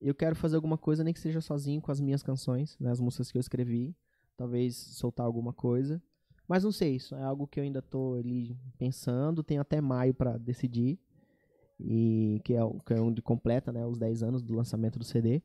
eu 0.00 0.14
quero 0.14 0.34
fazer 0.34 0.56
alguma 0.56 0.76
coisa, 0.78 1.04
nem 1.04 1.14
que 1.14 1.20
seja 1.20 1.40
sozinho 1.40 1.80
com 1.80 1.92
as 1.92 2.00
minhas 2.00 2.22
canções, 2.22 2.76
né, 2.80 2.90
as 2.90 2.98
músicas 2.98 3.30
que 3.30 3.38
eu 3.38 3.40
escrevi, 3.40 3.94
talvez 4.36 4.74
soltar 4.76 5.24
alguma 5.26 5.52
coisa. 5.52 6.02
Mas 6.48 6.64
não 6.64 6.72
sei, 6.72 6.96
isso 6.96 7.14
é 7.14 7.22
algo 7.22 7.46
que 7.46 7.60
eu 7.60 7.64
ainda 7.64 7.82
tô 7.82 8.14
ali 8.14 8.56
pensando, 8.78 9.42
tenho 9.42 9.60
até 9.60 9.80
maio 9.80 10.14
pra 10.14 10.38
decidir. 10.38 10.98
E 11.78 12.40
que 12.44 12.54
é, 12.54 12.64
o- 12.64 12.80
que 12.80 12.94
é 12.94 13.00
onde 13.00 13.20
completa, 13.22 13.70
né, 13.70 13.86
os 13.86 13.98
10 13.98 14.22
anos 14.22 14.42
do 14.42 14.54
lançamento 14.54 14.98
do 14.98 15.04
CD. 15.04 15.42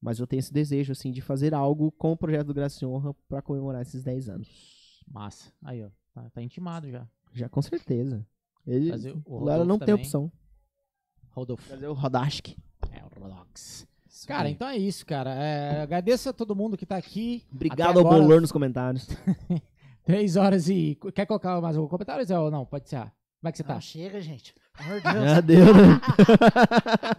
Mas 0.00 0.18
eu 0.18 0.26
tenho 0.26 0.38
esse 0.40 0.52
desejo, 0.52 0.92
assim, 0.92 1.10
de 1.12 1.20
fazer 1.20 1.52
algo 1.54 1.92
com 1.92 2.12
o 2.12 2.16
projeto 2.16 2.46
do 2.48 2.54
Graça 2.54 2.82
e 2.84 2.86
Honra 2.86 3.14
pra 3.28 3.42
comemorar 3.42 3.82
esses 3.82 4.02
10 4.02 4.28
anos. 4.28 5.02
Massa. 5.06 5.52
Aí, 5.62 5.84
ó. 5.84 5.88
Tá, 6.14 6.30
tá 6.30 6.42
intimado 6.42 6.90
já. 6.90 7.06
Já 7.32 7.48
com 7.48 7.60
certeza. 7.62 8.26
Ele, 8.66 8.90
Lara 9.26 9.64
não 9.64 9.78
tem 9.78 9.86
também. 9.86 10.02
opção. 10.04 10.32
Rodolfo. 11.30 11.62
Fazer 11.68 11.86
o 11.86 11.92
Rodask. 11.92 12.48
É, 12.90 13.04
o 13.04 13.20
Rodox. 13.20 13.86
Cara, 14.26 14.50
então 14.50 14.68
é 14.68 14.76
isso, 14.76 15.06
cara. 15.06 15.30
É, 15.34 15.80
agradeço 15.82 16.28
a 16.28 16.32
todo 16.32 16.56
mundo 16.56 16.76
que 16.76 16.84
tá 16.86 16.96
aqui. 16.96 17.44
Obrigado 17.52 17.98
ao 17.98 18.04
Bolor 18.04 18.40
nos 18.40 18.50
comentários. 18.52 19.06
Três 20.08 20.36
horas 20.36 20.70
e. 20.70 20.98
Quer 21.14 21.26
colocar 21.26 21.60
mais 21.60 21.76
algum 21.76 21.86
comentário, 21.86 22.24
Zé? 22.24 22.38
Ou 22.38 22.50
não? 22.50 22.64
Pode 22.64 22.84
encerrar. 22.86 23.12
Como 23.40 23.48
é 23.48 23.52
que 23.52 23.58
você 23.58 23.62
tá? 23.64 23.74
Não, 23.74 23.80
chega, 23.82 24.20
gente. 24.22 24.54
Amor 24.78 25.00
de 25.02 25.12
Deus. 25.12 25.24
Já 25.30 25.40
deu, 25.42 25.64
né? 25.74 26.00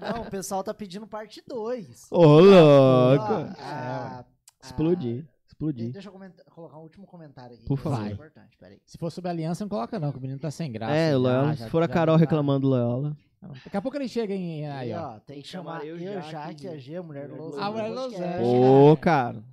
Não, 0.16 0.22
o 0.24 0.32
pessoal 0.32 0.64
tá 0.64 0.74
pedindo 0.74 1.06
parte 1.06 1.43
2. 1.48 2.08
Ô, 2.09 2.40
louco. 2.40 3.53
Ah, 3.59 4.26
Explodir. 4.64 5.26
Explodir. 5.48 5.92
Deixa 5.92 6.08
eu 6.09 6.14
comentar- 6.14 6.43
colocar 6.48 6.77
um 6.77 6.82
último 6.82 7.06
comentário 7.06 7.56
aqui. 7.56 7.66
Por 7.66 7.77
ser 7.77 7.84
favor. 7.84 8.08
importante, 8.11 8.58
peraí. 8.58 8.82
Se 8.88 8.98
for 8.98 9.11
sobre 9.11 9.30
aliança, 9.30 9.64
não 9.64 9.69
coloca, 9.69 10.00
não, 10.00 10.11
que 10.11 10.18
o 10.18 10.22
menino 10.22 10.40
tá 10.40 10.50
sem 10.50 10.72
graça. 10.72 10.95
É, 10.95 11.11
já, 11.11 11.18
o 11.18 11.22
Loyola. 11.22 11.53
já- 11.53 11.66
Se 11.66 11.69
for 11.69 11.84
a 11.84 11.88
já 11.88 11.93
Carol 11.93 12.16
tá- 12.16 12.19
reclamando 12.19 12.61
do 12.61 12.69
Loyola. 12.69 13.16
Daqui 13.64 13.77
a 13.77 13.82
pouco 13.82 13.95
ele 13.98 14.08
chega 14.09 14.34
em. 14.34 14.66
Aí, 14.68 14.92
Aí, 14.92 14.93
ó. 15.00 15.16
ó, 15.16 15.19
tem 15.19 15.42
que 15.42 15.48
chamar 15.48 15.85
eu, 15.85 15.95
eu, 15.98 16.22
Jaque 16.24 16.68
a 16.68 16.76
G, 16.77 16.95
a 16.98 17.03
mulher 17.03 17.27
do 17.30 17.35
Lousã. 17.35 17.61
A 17.61 17.72
mulher 17.72 17.90
do 17.90 17.95
Lousã. 17.95 18.18
podcast. 18.18 18.43
Ô, 18.43 18.98
cara. 18.98 19.43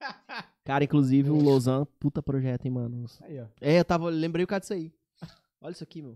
Cara, 0.64 0.82
inclusive 0.84 1.30
o 1.30 1.42
Lausanne, 1.44 1.86
puta 2.00 2.22
projeto, 2.22 2.64
hein, 2.64 2.72
mano. 2.72 3.04
Aí, 3.22 3.38
ó. 3.40 3.46
É, 3.60 3.78
eu 3.80 3.84
tava. 3.84 4.08
Lembrei 4.08 4.44
o 4.44 4.46
cara 4.48 4.60
disso 4.60 4.72
aí. 4.72 4.92
Olha 5.60 5.72
isso 5.72 5.84
aqui, 5.84 6.00
meu. 6.02 6.12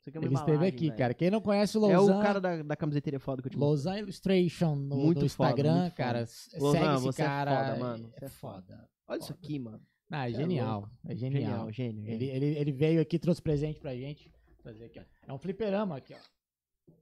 Isso 0.00 0.08
aqui 0.08 0.16
é 0.16 0.20
uma 0.20 0.26
Ele 0.26 0.34
esteve 0.34 0.66
aqui, 0.66 0.86
velho. 0.86 0.98
cara. 0.98 1.14
Quem 1.14 1.30
não 1.30 1.40
conhece 1.40 1.76
o 1.78 1.84
É 1.90 1.96
Lausanne. 1.96 2.18
o 2.18 2.22
cara 2.22 2.40
da, 2.40 2.62
da 2.62 2.76
camiseteria 2.76 3.18
foda 3.20 3.40
que 3.42 3.48
eu 3.48 3.50
te 3.50 3.56
mostrei. 3.58 3.68
Lausanne 3.92 4.00
Illustration 4.02 4.74
no, 4.76 4.96
Muito 4.96 5.22
no 5.22 5.28
foda, 5.28 5.50
Instagram, 5.50 5.72
muito 5.74 5.90
foda. 5.90 5.96
cara. 5.96 6.18
Lausanne, 6.18 6.72
Segue 6.84 6.94
esse 6.94 7.04
você 7.04 7.22
é 7.22 7.24
cara. 7.24 7.50
foda, 7.66 7.76
mano. 7.80 8.08
Você 8.16 8.24
É 8.24 8.26
é 8.26 8.30
foda. 8.30 8.88
Olha 9.08 9.18
isso 9.18 9.32
aqui, 9.32 9.58
mano. 9.58 9.80
Ah, 10.10 10.28
é 10.28 10.30
Você 10.32 10.36
é 10.36 10.40
genial. 10.40 10.90
É 11.06 11.14
genial. 11.16 11.42
Genial, 11.42 11.72
gênio. 11.72 12.06
Ele, 12.08 12.24
ele, 12.26 12.46
ele 12.58 12.72
veio 12.72 13.00
aqui, 13.00 13.18
trouxe 13.18 13.40
presente 13.42 13.80
pra 13.80 13.94
gente. 13.96 14.30
Trazer 14.62 14.84
aqui, 14.84 15.00
ó. 15.00 15.02
É 15.26 15.32
um 15.32 15.38
fliperama 15.38 15.96
aqui, 15.96 16.14
ó. 16.14 16.92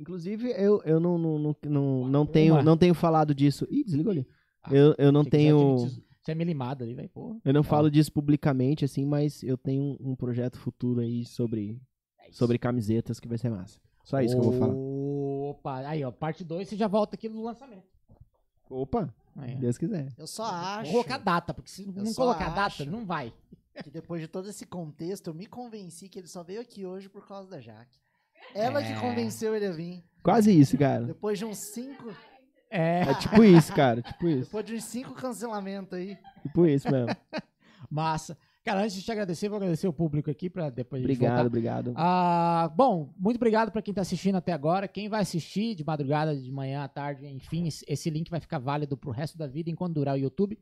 Inclusive, 0.00 0.50
eu, 0.52 0.80
eu 0.84 1.00
não, 1.00 1.18
não, 1.18 1.38
não, 1.38 1.56
não, 1.64 2.08
não 2.08 2.26
tenho, 2.26 2.62
não 2.62 2.76
tenho 2.76 2.94
falado 2.94 3.34
disso. 3.34 3.66
Ih, 3.70 3.82
desligou 3.84 4.12
ali. 4.12 4.26
Ah, 4.62 4.74
Eu, 4.74 4.94
eu 4.98 5.12
não 5.12 5.24
tenho. 5.24 5.78
Você 6.20 6.32
é 6.32 6.34
milimado 6.34 6.84
ali, 6.84 6.94
velho. 6.94 7.08
Porra. 7.08 7.40
Eu 7.44 7.52
não 7.54 7.60
Ó. 7.60 7.64
falo 7.64 7.90
disso 7.90 8.12
publicamente, 8.12 8.84
assim, 8.84 9.04
mas 9.06 9.42
eu 9.42 9.56
tenho 9.56 9.96
um 10.00 10.14
projeto 10.14 10.58
futuro 10.58 11.00
aí 11.00 11.24
sobre, 11.24 11.80
É 12.20 12.30
sobre 12.32 12.58
camisetas 12.58 13.18
que 13.18 13.26
vai 13.28 13.38
ser 13.38 13.48
massa. 13.50 13.80
Só 14.04 14.20
isso 14.20 14.34
que 14.34 14.40
eu 14.40 14.50
vou 14.50 14.58
falar. 14.58 14.74
Opa, 14.74 15.78
aí, 15.88 16.04
ó. 16.04 16.10
Parte 16.10 16.44
2 16.44 16.68
você 16.68 16.76
já 16.76 16.86
volta 16.88 17.14
aqui 17.16 17.28
no 17.28 17.42
lançamento. 17.42 17.86
Opa, 18.70 19.12
Aí. 19.36 19.54
Deus 19.56 19.78
quiser. 19.78 20.12
Eu 20.18 20.26
só 20.26 20.44
acho 20.44 20.90
Vou 20.92 21.02
colocar 21.04 21.18
data, 21.18 21.54
porque 21.54 21.70
se 21.70 21.86
não 21.86 22.04
só 22.06 22.22
colocar 22.22 22.48
data, 22.50 22.82
acho. 22.82 22.90
não 22.90 23.06
vai. 23.06 23.32
que 23.82 23.90
depois 23.90 24.20
de 24.20 24.26
todo 24.28 24.48
esse 24.48 24.66
contexto, 24.66 25.28
eu 25.28 25.34
me 25.34 25.46
convenci 25.46 26.08
que 26.08 26.18
ele 26.18 26.26
só 26.26 26.42
veio 26.42 26.60
aqui 26.60 26.84
hoje 26.84 27.08
por 27.08 27.26
causa 27.26 27.48
da 27.48 27.60
Jaque. 27.60 27.98
Ela 28.54 28.82
É. 28.82 28.92
que 28.92 29.00
convenceu 29.00 29.54
ele 29.54 29.66
a 29.66 29.72
vir. 29.72 30.02
Quase 30.22 30.50
isso, 30.52 30.76
cara. 30.76 31.04
Depois 31.04 31.38
de 31.38 31.44
uns 31.44 31.58
cinco, 31.58 32.12
É, 32.70 33.00
É 33.02 33.14
tipo 33.14 33.42
isso, 33.44 33.72
cara. 33.74 34.02
Tipo 34.02 34.28
isso. 34.28 34.44
depois 34.46 34.64
de 34.64 34.74
uns 34.74 34.84
cinco 34.84 35.14
cancelamentos 35.14 35.92
aí. 35.94 36.16
Tipo 36.42 36.66
isso 36.66 36.90
mesmo. 36.90 37.14
massa. 37.90 38.36
Cara, 38.64 38.82
antes 38.82 38.96
de 38.96 39.02
te 39.02 39.10
agradecer, 39.10 39.48
vou 39.48 39.56
agradecer 39.56 39.88
o 39.88 39.92
público 39.94 40.30
aqui 40.30 40.50
pra 40.50 40.68
depois 40.68 41.00
Obrigado, 41.02 41.46
obrigado. 41.46 41.92
Ah, 41.96 42.70
bom, 42.76 43.14
muito 43.18 43.36
obrigado 43.36 43.72
pra 43.72 43.80
quem 43.80 43.94
tá 43.94 44.02
assistindo 44.02 44.34
até 44.36 44.52
agora. 44.52 44.86
Quem 44.86 45.08
vai 45.08 45.22
assistir 45.22 45.74
de 45.74 45.82
madrugada, 45.82 46.36
de 46.36 46.52
manhã, 46.52 46.82
à 46.82 46.88
tarde, 46.88 47.26
enfim, 47.26 47.66
esse- 47.66 47.84
esse 47.88 48.10
link 48.10 48.30
vai 48.30 48.40
ficar 48.40 48.58
válido 48.58 48.94
pro 48.94 49.10
resto 49.10 49.38
da 49.38 49.46
vida 49.46 49.70
enquanto 49.70 49.94
durar 49.94 50.16
o 50.16 50.18
YouTube. 50.18 50.58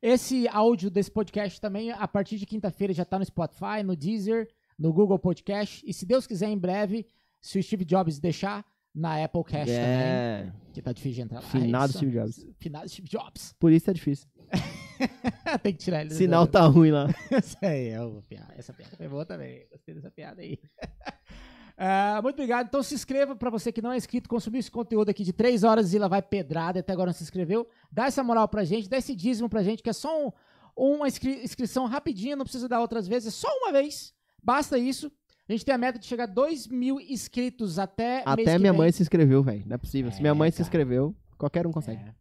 Esse 0.00 0.46
áudio 0.46 0.90
desse 0.90 1.10
podcast 1.10 1.60
também, 1.60 1.90
a 1.90 2.06
partir 2.06 2.38
de 2.38 2.46
quinta-feira, 2.46 2.92
já 2.92 3.04
tá 3.04 3.18
no 3.18 3.24
Spotify, 3.24 3.82
no 3.84 3.96
Deezer, 3.96 4.48
no 4.78 4.92
Google 4.92 5.18
Podcast. 5.18 5.82
E 5.84 5.92
se 5.92 6.06
Deus 6.06 6.28
quiser, 6.28 6.48
em 6.50 6.58
breve, 6.58 7.04
se 7.40 7.58
o 7.58 7.62
Steve 7.62 7.84
Jobs 7.84 8.20
deixar, 8.20 8.64
na 8.94 9.22
Apple 9.24 9.44
Cash 9.44 9.66
também. 9.66 9.74
É. 9.76 10.52
Que 10.72 10.82
tá 10.82 10.92
difícil 10.92 11.16
de 11.16 11.20
entrar 11.22 11.40
lá. 11.40 11.46
Finado 11.48 11.90
Isso. 11.90 11.98
Steve 11.98 12.12
Jobs. 12.12 12.46
Finado 12.58 12.88
Steve 12.88 13.08
Jobs. 13.08 13.54
Por 13.58 13.72
isso 13.72 13.90
é 13.90 13.92
difícil. 13.94 14.28
Tem 15.62 15.72
que 15.72 15.78
tirar 15.78 16.02
ele. 16.02 16.10
Sinal 16.14 16.46
tá 16.46 16.62
ruim 16.66 16.90
lá. 16.90 17.08
Essa 17.30 17.58
aí 17.62 17.88
é 17.88 18.00
uma 18.02 18.22
piada. 18.22 18.52
Essa 18.56 18.72
piada 18.72 18.96
foi 18.96 19.08
boa 19.08 19.24
também. 19.24 19.66
Gostei 19.70 19.94
dessa 19.94 20.10
piada 20.10 20.40
aí. 20.42 20.58
Ah, 21.82 22.20
muito 22.22 22.34
obrigado. 22.34 22.66
Então 22.66 22.82
se 22.82 22.94
inscreva 22.94 23.34
para 23.34 23.48
você 23.48 23.72
que 23.72 23.80
não 23.80 23.90
é 23.90 23.96
inscrito, 23.96 24.28
consumiu 24.28 24.60
esse 24.60 24.70
conteúdo 24.70 25.08
aqui 25.08 25.24
de 25.24 25.32
3 25.32 25.64
horas 25.64 25.94
e 25.94 25.98
lá 25.98 26.08
vai 26.08 26.20
pedrada 26.20 26.80
até 26.80 26.92
agora 26.92 27.06
não 27.06 27.14
se 27.14 27.22
inscreveu. 27.22 27.66
Dá 27.90 28.04
essa 28.04 28.22
moral 28.22 28.46
pra 28.48 28.64
gente, 28.64 28.86
dá 28.86 28.98
esse 28.98 29.14
dízimo 29.16 29.48
pra 29.48 29.62
gente, 29.62 29.82
que 29.82 29.88
é 29.88 29.92
só 29.94 30.26
um- 30.26 30.30
uma 30.76 31.08
inscri- 31.08 31.42
inscrição 31.42 31.86
rapidinha, 31.86 32.36
não 32.36 32.44
precisa 32.44 32.68
dar 32.68 32.82
outras 32.82 33.08
vezes, 33.08 33.28
é 33.28 33.30
só 33.30 33.48
uma 33.62 33.72
vez. 33.72 34.12
Basta 34.42 34.76
isso. 34.76 35.10
A 35.50 35.56
gente 35.56 35.64
tem 35.64 35.74
a 35.74 35.78
meta 35.78 35.98
de 35.98 36.06
chegar 36.06 36.24
a 36.24 36.26
2 36.26 36.68
mil 36.68 37.00
inscritos 37.00 37.78
até 37.78 38.22
Até 38.24 38.44
que 38.44 38.58
minha 38.58 38.72
mãe 38.72 38.92
se 38.92 39.02
inscreveu, 39.02 39.42
velho. 39.42 39.64
Não 39.66 39.74
é 39.74 39.78
possível. 39.78 40.10
Se 40.12 40.20
minha 40.20 40.30
É, 40.30 40.34
mãe 40.34 40.50
se 40.50 40.58
cara. 40.58 40.62
inscreveu, 40.66 41.14
qualquer 41.36 41.66
um 41.66 41.72
consegue. 41.72 42.00
É. 42.02 42.14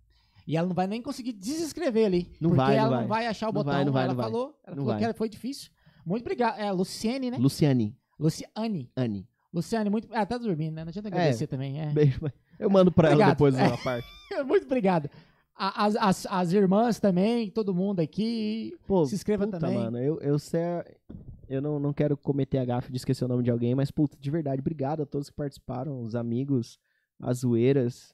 E 0.47 0.57
ela 0.57 0.67
não 0.67 0.73
vai 0.75 0.87
nem 0.87 0.99
conseguir 1.01 1.33
desinscrever 1.33 2.07
ali. 2.07 2.31
Não 2.41 2.49
porque 2.49 2.57
vai, 2.63 2.75
não 2.75 2.81
ela 2.81 2.89
vai. 2.89 3.01
não 3.01 3.07
vai 3.07 3.27
achar 3.27 3.45
o 3.47 3.49
Não 3.49 3.53
botão. 3.53 3.73
vai, 3.73 3.85
não 3.85 3.93
vai, 3.93 4.03
ela 4.05 4.13
não 4.15 4.23
falou, 4.23 4.41
ela 4.65 4.75
Não 4.75 4.83
falou 4.83 4.95
que 4.95 4.99
vai. 5.01 5.03
era- 5.09 5.13
foi 5.13 5.29
difícil. 5.29 5.69
Muito 6.05 6.23
obrigado. 6.23 6.57
É 6.59 6.67
a 6.67 6.71
Luciene, 6.71 7.29
né? 7.29 7.37
Luciane. 7.37 7.95
Luciane. 8.19 8.91
Anne. 8.97 9.27
Luciane, 9.53 9.89
muito. 9.91 10.07
Ah, 10.11 10.25
tá 10.25 10.37
dormindo, 10.39 10.73
né? 10.73 10.83
Não 10.83 10.89
adianta 10.89 11.07
agradecer 11.09 11.45
também. 11.45 11.79
É. 11.79 11.87
Beijo. 11.91 12.19
Eu 12.57 12.69
mando 12.69 12.91
pra 12.91 13.11
ela 13.11 13.29
depois 13.29 13.53
É. 13.55 13.67
uma 13.67 13.77
parte. 13.77 14.07
muito 14.45 14.65
obrigado. 14.65 15.07
As, 15.55 15.95
as, 15.97 16.25
as 16.29 16.51
irmãs 16.53 16.99
também, 16.99 17.49
todo 17.51 17.75
mundo 17.75 17.99
aqui. 17.99 18.73
Pô, 18.87 19.05
Se 19.05 19.13
inscreva 19.13 19.45
puta, 19.45 19.59
também. 19.59 19.77
mano. 19.77 19.97
Eu, 19.99 20.19
eu 20.21 20.39
sei. 20.39 20.61
Eu 21.49 21.61
não, 21.61 21.79
não 21.79 21.91
quero 21.91 22.15
cometer 22.15 22.59
a 22.59 22.65
gafe 22.65 22.91
de 22.91 22.97
esquecer 22.97 23.25
o 23.25 23.27
nome 23.27 23.41
de 23.41 23.49
alguém, 23.49 23.73
mas, 23.73 23.89
puta, 23.89 24.15
de 24.19 24.29
verdade, 24.29 24.61
obrigado 24.61 25.01
a 25.01 25.05
todos 25.05 25.29
que 25.31 25.35
participaram, 25.35 26.03
os 26.03 26.13
amigos, 26.13 26.79
as 27.19 27.39
zoeiras. 27.39 28.13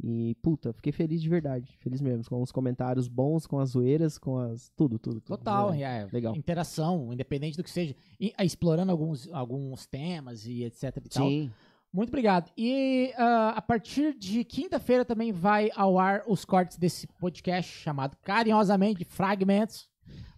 E, 0.00 0.36
puta, 0.42 0.72
fiquei 0.72 0.92
feliz 0.92 1.20
de 1.20 1.28
verdade. 1.28 1.76
Feliz 1.80 2.00
mesmo. 2.00 2.24
Com 2.28 2.40
os 2.40 2.52
comentários 2.52 3.08
bons, 3.08 3.48
com 3.48 3.58
as 3.58 3.70
zoeiras, 3.70 4.16
com 4.16 4.38
as. 4.38 4.68
Tudo, 4.76 4.96
tudo. 4.96 5.20
tudo 5.20 5.38
Total, 5.38 5.74
é, 5.74 6.06
Legal. 6.12 6.36
interação, 6.36 7.12
independente 7.12 7.56
do 7.56 7.64
que 7.64 7.70
seja. 7.70 7.96
E, 8.20 8.32
ah, 8.36 8.44
explorando 8.44 8.92
alguns, 8.92 9.28
alguns 9.32 9.86
temas 9.86 10.46
e 10.46 10.62
etc 10.62 10.82
e 10.82 10.84
verdade. 10.92 11.10
tal. 11.10 11.28
Sim. 11.28 11.50
Muito 11.92 12.10
obrigado. 12.10 12.52
E 12.56 13.12
ah, 13.16 13.54
a 13.56 13.62
partir 13.62 14.16
de 14.16 14.44
quinta-feira 14.44 15.04
também 15.04 15.32
vai 15.32 15.70
ao 15.74 15.98
ar 15.98 16.22
os 16.28 16.44
cortes 16.44 16.76
desse 16.76 17.08
podcast 17.18 17.72
chamado 17.72 18.16
carinhosamente 18.22 19.04
Fragmentos. 19.04 19.88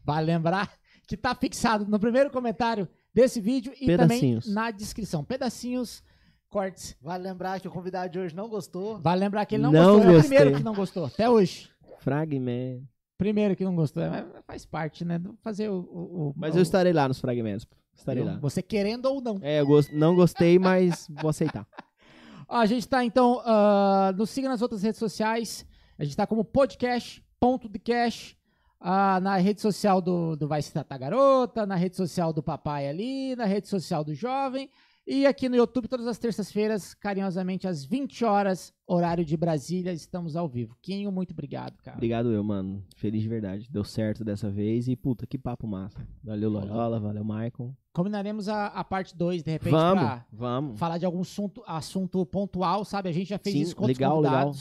Vale 0.02 0.26
lembrar 0.26 0.79
que 1.10 1.16
tá 1.16 1.34
fixado 1.34 1.84
no 1.86 1.98
primeiro 1.98 2.30
comentário 2.30 2.88
desse 3.12 3.40
vídeo 3.40 3.72
e 3.80 3.86
Pedacinhos. 3.86 4.44
também 4.44 4.54
na 4.54 4.70
descrição. 4.70 5.24
Pedacinhos, 5.24 6.04
cortes. 6.48 6.96
Vale 7.02 7.24
lembrar 7.24 7.58
que 7.60 7.66
o 7.66 7.70
convidado 7.70 8.12
de 8.12 8.18
hoje 8.20 8.34
não 8.34 8.48
gostou. 8.48 8.98
Vale 9.00 9.20
lembrar 9.20 9.44
que 9.44 9.56
ele 9.56 9.62
não, 9.64 9.72
Não 9.72 9.94
gostou. 9.94 10.00
É 10.00 10.12
o 10.12 10.14
gostei. 10.16 10.28
primeiro 10.36 10.56
que 10.58 10.62
não 10.64 10.74
gostou, 10.74 11.04
até 11.06 11.28
hoje. 11.28 11.68
Fragmento. 11.98 12.86
Primeiro 13.18 13.56
que 13.56 13.64
não 13.64 13.74
gostou, 13.74 14.02
mas 14.08 14.24
faz 14.46 14.64
parte, 14.64 15.04
né? 15.04 15.20
Fazer 15.42 15.68
o. 15.68 15.74
o- 15.80 16.28
o- 16.28 16.32
Mas 16.36 16.54
o- 16.54 16.58
eu 16.58 16.62
estarei 16.62 16.92
lá 16.92 17.06
nos 17.08 17.18
fragmentos. 17.20 17.66
Estarei 17.94 18.22
eu- 18.22 18.26
lá. 18.26 18.38
Você 18.38 18.62
querendo 18.62 19.06
ou 19.06 19.20
não. 19.20 19.38
É, 19.42 19.60
eu 19.60 19.66
gos- 19.66 19.90
não 19.92 20.14
gostei, 20.14 20.58
mas 20.60 21.06
vou 21.20 21.28
aceitar. 21.28 21.66
Ó, 22.48 22.56
a 22.56 22.66
gente 22.66 22.88
tá, 22.88 23.04
então, 23.04 23.42
ah, 23.44 24.14
nos 24.16 24.30
siga 24.30 24.48
nas 24.48 24.62
outras 24.62 24.82
redes 24.84 24.98
sociais. 24.98 25.66
A 25.98 26.04
gente 26.04 26.16
tá 26.16 26.24
como 26.26 26.44
podcast.decash. 26.44 28.36
ah, 28.80 29.20
na 29.20 29.36
rede 29.36 29.60
social 29.60 30.00
do, 30.00 30.34
do 30.36 30.48
Vai 30.48 30.62
Se 30.62 30.72
Tratar 30.72 30.98
Garota, 30.98 31.66
na 31.66 31.74
rede 31.76 31.96
social 31.96 32.32
do 32.32 32.42
papai 32.42 32.88
ali, 32.88 33.36
na 33.36 33.44
rede 33.44 33.68
social 33.68 34.02
do 34.02 34.14
jovem. 34.14 34.70
E 35.06 35.26
aqui 35.26 35.48
no 35.48 35.56
YouTube, 35.56 35.88
todas 35.88 36.06
as 36.06 36.18
terças-feiras, 36.18 36.94
carinhosamente, 36.94 37.66
às 37.66 37.84
20 37.84 38.24
horas, 38.24 38.72
horário 38.86 39.24
de 39.24 39.36
Brasília, 39.36 39.92
estamos 39.92 40.36
ao 40.36 40.46
vivo. 40.48 40.76
Quinho, 40.80 41.10
muito 41.10 41.32
obrigado, 41.32 41.76
cara. 41.82 41.96
Obrigado 41.96 42.30
eu, 42.30 42.44
mano. 42.44 42.84
Feliz 42.94 43.22
de 43.22 43.28
verdade. 43.28 43.66
Deu 43.70 43.82
certo 43.82 44.24
dessa 44.24 44.48
vez 44.50 44.86
e, 44.86 44.94
puta, 44.94 45.26
que 45.26 45.36
papo 45.36 45.66
massa. 45.66 46.06
Valeu, 46.22 46.48
Loyola. 46.50 47.00
Valeu, 47.00 47.24
Michael. 47.24 47.74
Combinaremos 47.92 48.48
a, 48.48 48.66
a 48.66 48.84
parte 48.84 49.16
2, 49.16 49.42
de 49.42 49.50
repente, 49.50 49.72
Vamos, 49.72 50.04
pra 50.04 50.26
vamos. 50.32 50.78
falar 50.78 50.98
de 50.98 51.04
algum 51.04 51.22
assunto, 51.22 51.62
assunto 51.66 52.24
pontual, 52.24 52.84
sabe? 52.84 53.08
A 53.08 53.12
gente 53.12 53.30
já 53.30 53.38
fez 53.38 53.56
Sim, 53.56 53.62
isso 53.62 53.74
com 53.74 53.86
legal, 53.86 54.20
legal. 54.20 54.52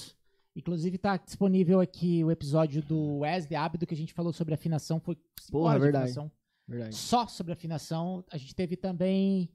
Inclusive 0.55 0.97
tá 0.97 1.17
disponível 1.17 1.79
aqui 1.79 2.23
o 2.23 2.31
episódio 2.31 2.81
do 2.81 3.19
Wesley 3.19 3.55
Abdo 3.55 3.85
que 3.85 3.93
a 3.93 3.97
gente 3.97 4.13
falou 4.13 4.33
sobre 4.33 4.53
afinação, 4.53 4.99
foi 4.99 5.17
Porra, 5.51 5.75
de 5.75 5.81
verdade. 5.81 6.05
afinação. 6.05 6.31
Verdade. 6.67 6.95
Só 6.95 7.27
sobre 7.27 7.53
afinação. 7.53 8.23
A 8.31 8.37
gente 8.37 8.53
teve 8.53 8.75
também 8.75 9.49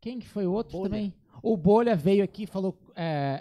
quem 0.00 0.18
que 0.18 0.28
foi 0.28 0.46
o 0.46 0.52
outro 0.52 0.76
Bolha. 0.78 0.90
também? 0.90 1.14
O 1.42 1.56
Bolha 1.56 1.96
veio 1.96 2.22
aqui, 2.24 2.46
falou 2.46 2.78
é, 2.94 3.40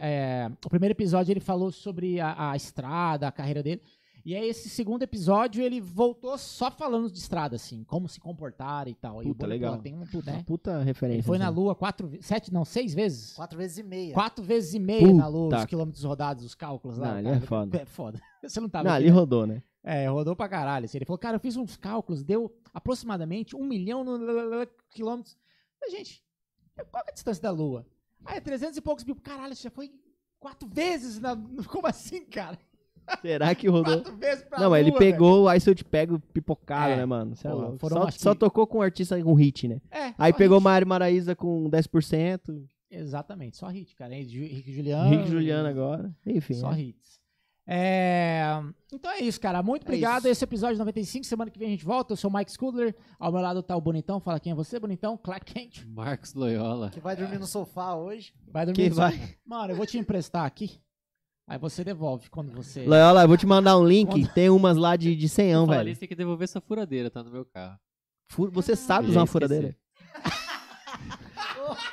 é, 0.50 0.52
o 0.66 0.70
primeiro 0.70 0.94
episódio 0.94 1.32
ele 1.32 1.40
falou 1.40 1.72
sobre 1.72 2.20
a, 2.20 2.52
a 2.52 2.56
estrada, 2.56 3.28
a 3.28 3.32
carreira 3.32 3.62
dele. 3.62 3.82
E 4.26 4.36
aí 4.36 4.50
esse 4.50 4.68
segundo 4.70 5.04
episódio 5.04 5.64
ele 5.64 5.80
voltou 5.80 6.36
só 6.36 6.72
falando 6.72 7.12
de 7.12 7.20
estrada 7.20 7.56
assim, 7.56 7.84
como 7.84 8.10
se 8.10 8.20
comportar 8.20 8.88
e 8.88 8.96
tal. 8.96 9.22
e 9.22 9.28
o 9.28 9.36
Puta, 9.36 9.46
legal. 9.46 9.76
pô, 9.76 9.84
tem 9.84 9.94
um, 9.94 9.98
Uma 9.98 10.24
né? 10.26 10.44
puta 10.48 10.82
referência. 10.82 11.18
Ele 11.20 11.22
foi 11.24 11.38
na 11.38 11.46
assim. 11.50 11.56
Lua 11.56 11.76
quatro, 11.76 12.10
sete, 12.22 12.52
não, 12.52 12.66
seis 12.66 12.92
vezes? 12.96 13.34
Quatro 13.34 13.56
vezes 13.56 13.78
e 13.78 13.84
meia. 13.84 14.14
Quatro 14.16 14.44
vezes 14.44 14.74
e 14.74 14.80
meia 14.80 15.14
na 15.14 15.28
Lua, 15.28 15.50
Puta. 15.50 15.60
os 15.60 15.66
quilômetros 15.66 16.04
rodados, 16.04 16.44
os 16.44 16.56
cálculos 16.56 16.98
lá. 16.98 17.12
Não, 17.12 17.18
ele 17.20 17.26
cara. 17.28 17.38
é 17.38 17.42
foda. 17.42 17.78
É 17.78 17.86
foda. 17.86 18.22
Você 18.42 18.60
não 18.60 18.68
tava 18.68 18.86
Não, 18.86 18.92
aqui, 18.96 19.04
ali 19.04 19.12
né? 19.12 19.16
rodou, 19.16 19.46
né? 19.46 19.62
É, 19.84 20.08
rodou 20.08 20.36
pra 20.36 20.50
caralho. 20.50 20.86
assim. 20.86 20.98
Ele 20.98 21.06
falou, 21.06 21.20
cara, 21.20 21.36
eu 21.36 21.40
fiz 21.40 21.56
uns 21.56 21.78
cálculos, 21.78 22.24
deu 22.24 22.52
aproximadamente 22.74 23.56
um 23.56 23.64
milhão 23.64 24.04
no 24.04 24.18
lalala 24.18 24.68
quilômetros. 24.90 25.38
Mas, 25.80 25.92
gente, 25.92 26.24
qual 26.90 27.04
é 27.06 27.12
a 27.12 27.14
distância 27.14 27.44
da 27.44 27.52
Lua? 27.52 27.86
Ah, 28.26 28.38
é 28.38 28.42
300 28.42 28.76
e 28.76 28.82
poucos 28.82 29.04
mil. 29.04 29.16
Caralho, 29.18 29.56
você 29.56 29.62
já 29.64 29.70
foi 29.70 29.92
quatro 30.40 30.68
vezes 30.68 31.20
na... 31.20 31.36
Como 31.70 31.86
assim, 31.86 32.26
cara? 32.26 32.58
Será 33.22 33.54
que 33.56 33.68
rodou? 33.68 34.02
Quatro 34.02 34.18
vezes 34.18 34.44
pra 34.44 34.60
Não, 34.60 34.70
mas 34.70 34.86
ele 34.86 34.92
pegou, 34.98 35.48
aí 35.48 35.60
se 35.60 35.70
eu 35.70 35.76
te 35.76 35.84
pego 35.84 36.20
pipocado, 36.34 36.94
É. 36.94 36.98
né, 36.98 37.06
mano? 37.06 37.34
É 37.44 37.50
Pô, 37.50 37.56
louco. 37.56 37.78
foram, 37.80 38.02
só, 38.04 38.12
só 38.12 38.34
que- 38.34 38.40
tocou 38.40 38.66
com 38.68 38.80
um 38.80 38.82
artista 38.82 39.22
com 39.22 39.34
hit, 39.34 39.68
né? 39.68 39.82
É, 39.92 40.14
Aí 40.18 40.32
só 40.32 40.38
pegou 40.38 40.58
hit. 40.58 40.64
Mário 40.64 40.88
Maraíza 40.88 41.36
com 41.36 41.70
10%, 41.70 42.66
Exatamente, 42.90 43.58
só 43.58 43.68
hit, 43.68 43.94
cara. 43.96 44.14
Henrique 44.16 44.32
Ju- 44.34 44.44
Henrique 44.44 44.72
Juliano. 44.74 45.10
Rick 45.10 45.28
Juliano 45.30 45.68
agora. 45.68 46.16
Enfim. 46.26 46.54
Só 46.54 46.72
né? 46.72 46.82
hits. 46.82 47.20
É, 47.68 48.62
Então 48.94 49.12
é 49.12 49.20
isso, 49.22 49.42
cara. 49.42 49.62
Muito 49.64 49.84
É 49.84 49.86
obrigado. 49.86 50.20
isso. 50.22 50.28
Esse 50.30 50.44
episódio 50.44 50.78
95. 50.78 51.26
Semana 51.26 51.50
que 51.52 51.58
vem 51.60 51.68
a 51.68 51.72
gente 51.72 51.84
volta. 51.84 52.14
Eu 52.14 52.18
sou 52.18 52.30
o 52.30 52.34
Mike 52.34 52.52
Scudler. 52.52 52.96
Ao 53.20 53.32
meu 53.32 53.42
lado 53.42 53.62
tá 53.64 53.76
o 53.76 53.82
Bonitão. 53.82 54.20
Fala 54.20 54.40
quem 54.40 54.52
é 54.52 54.56
você, 54.56 54.80
Bonitão. 54.80 55.18
Clark 55.18 55.52
Kent. 55.52 55.84
Marcos 55.88 56.34
Loyola. 56.36 56.92
Que 56.92 57.00
vai 57.00 57.16
dormir 57.16 57.40
no 57.40 57.48
sofá 57.48 57.96
hoje. 57.96 58.34
Vai 58.48 58.66
dormir 58.66 58.76
Quem 58.82 58.90
no 58.90 58.96
vai? 58.96 59.14
sofá. 59.14 59.28
Mano, 59.46 59.74
eu 59.74 59.76
vou 59.78 59.86
te 59.86 59.98
emprestar 59.98 60.46
aqui. 60.46 60.80
Aí 61.48 61.58
você 61.60 61.84
devolve 61.84 62.30
quando 62.30 62.52
você. 62.52 62.86
Loyola, 62.86 63.22
eu 63.24 63.28
vou 63.28 63.38
te 63.38 63.46
mandar 63.46 63.78
um 63.78 63.86
link. 63.88 64.10
Quando- 64.10 64.28
Tem 64.34 64.50
umas 64.50 64.78
lá 64.78 64.96
de, 64.96 65.16
de 65.16 65.30
100, 65.30 65.54
Falar 65.54 65.66
velho. 65.78 65.90
nisso, 65.90 66.00
tem 66.00 66.10
que 66.10 66.16
devolver 66.16 66.46
essa 66.46 66.60
furadeira, 66.60 67.10
tá 67.12 67.24
no 67.24 67.30
meu 67.32 67.46
carro. 67.46 67.78
Fu- 68.32 68.50
Você 68.52 68.76
sabe 68.76 69.10
usar 69.10 69.20
uma 69.22 69.28
furadeira? 69.28 69.76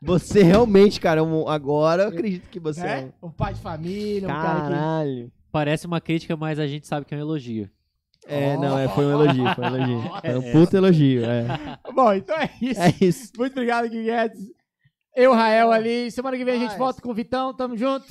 Você 0.00 0.42
realmente, 0.44 1.00
cara, 1.00 1.24
um- 1.24 1.48
agora 1.48 2.04
eu 2.04 2.08
acredito 2.10 2.48
que 2.48 2.60
você 2.60 2.80
é 2.80 2.84
né? 3.02 3.12
Um 3.22 3.30
pai 3.30 3.54
de 3.54 3.60
família, 3.60 4.28
um 4.28 4.30
cara 4.30 4.60
que. 4.60 4.68
Caralho. 4.70 5.32
Parece 5.50 5.86
uma 5.86 6.00
crítica, 6.00 6.36
mas 6.36 6.58
a 6.60 6.66
gente 6.68 6.86
sabe 6.86 7.04
que 7.04 7.14
é 7.14 7.18
um 7.18 7.20
elogio. 7.20 7.68
É, 8.26 8.56
não, 8.58 8.78
é, 8.78 8.86
foi 8.88 9.06
um 9.06 9.10
elogio, 9.10 9.44
foi 9.54 9.64
um 9.64 9.74
elogio. 9.76 10.02
Foi 10.20 10.34
um 10.38 10.42
É. 10.42 10.52
puto 10.52 10.76
elogio, 10.76 11.24
é. 11.24 11.46
Bom, 11.94 12.12
então 12.12 12.36
é 12.36 12.50
isso. 12.60 12.80
É 12.80 12.94
isso. 13.00 13.32
Muito 13.38 13.52
obrigado, 13.52 13.88
Guedes. 13.88 14.52
Eu, 15.14 15.32
Rael 15.32 15.72
ali. 15.72 16.10
Semana 16.10 16.36
que 16.36 16.44
vem 16.44 16.56
a 16.56 16.58
gente 16.58 16.78
volta 16.78 17.00
com 17.02 17.10
o 17.10 17.14
Vitão. 17.14 17.54
Tamo 17.54 17.76
junto. 17.76 18.06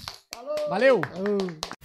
Valeu. 0.70 1.02
Oh. 1.16 1.77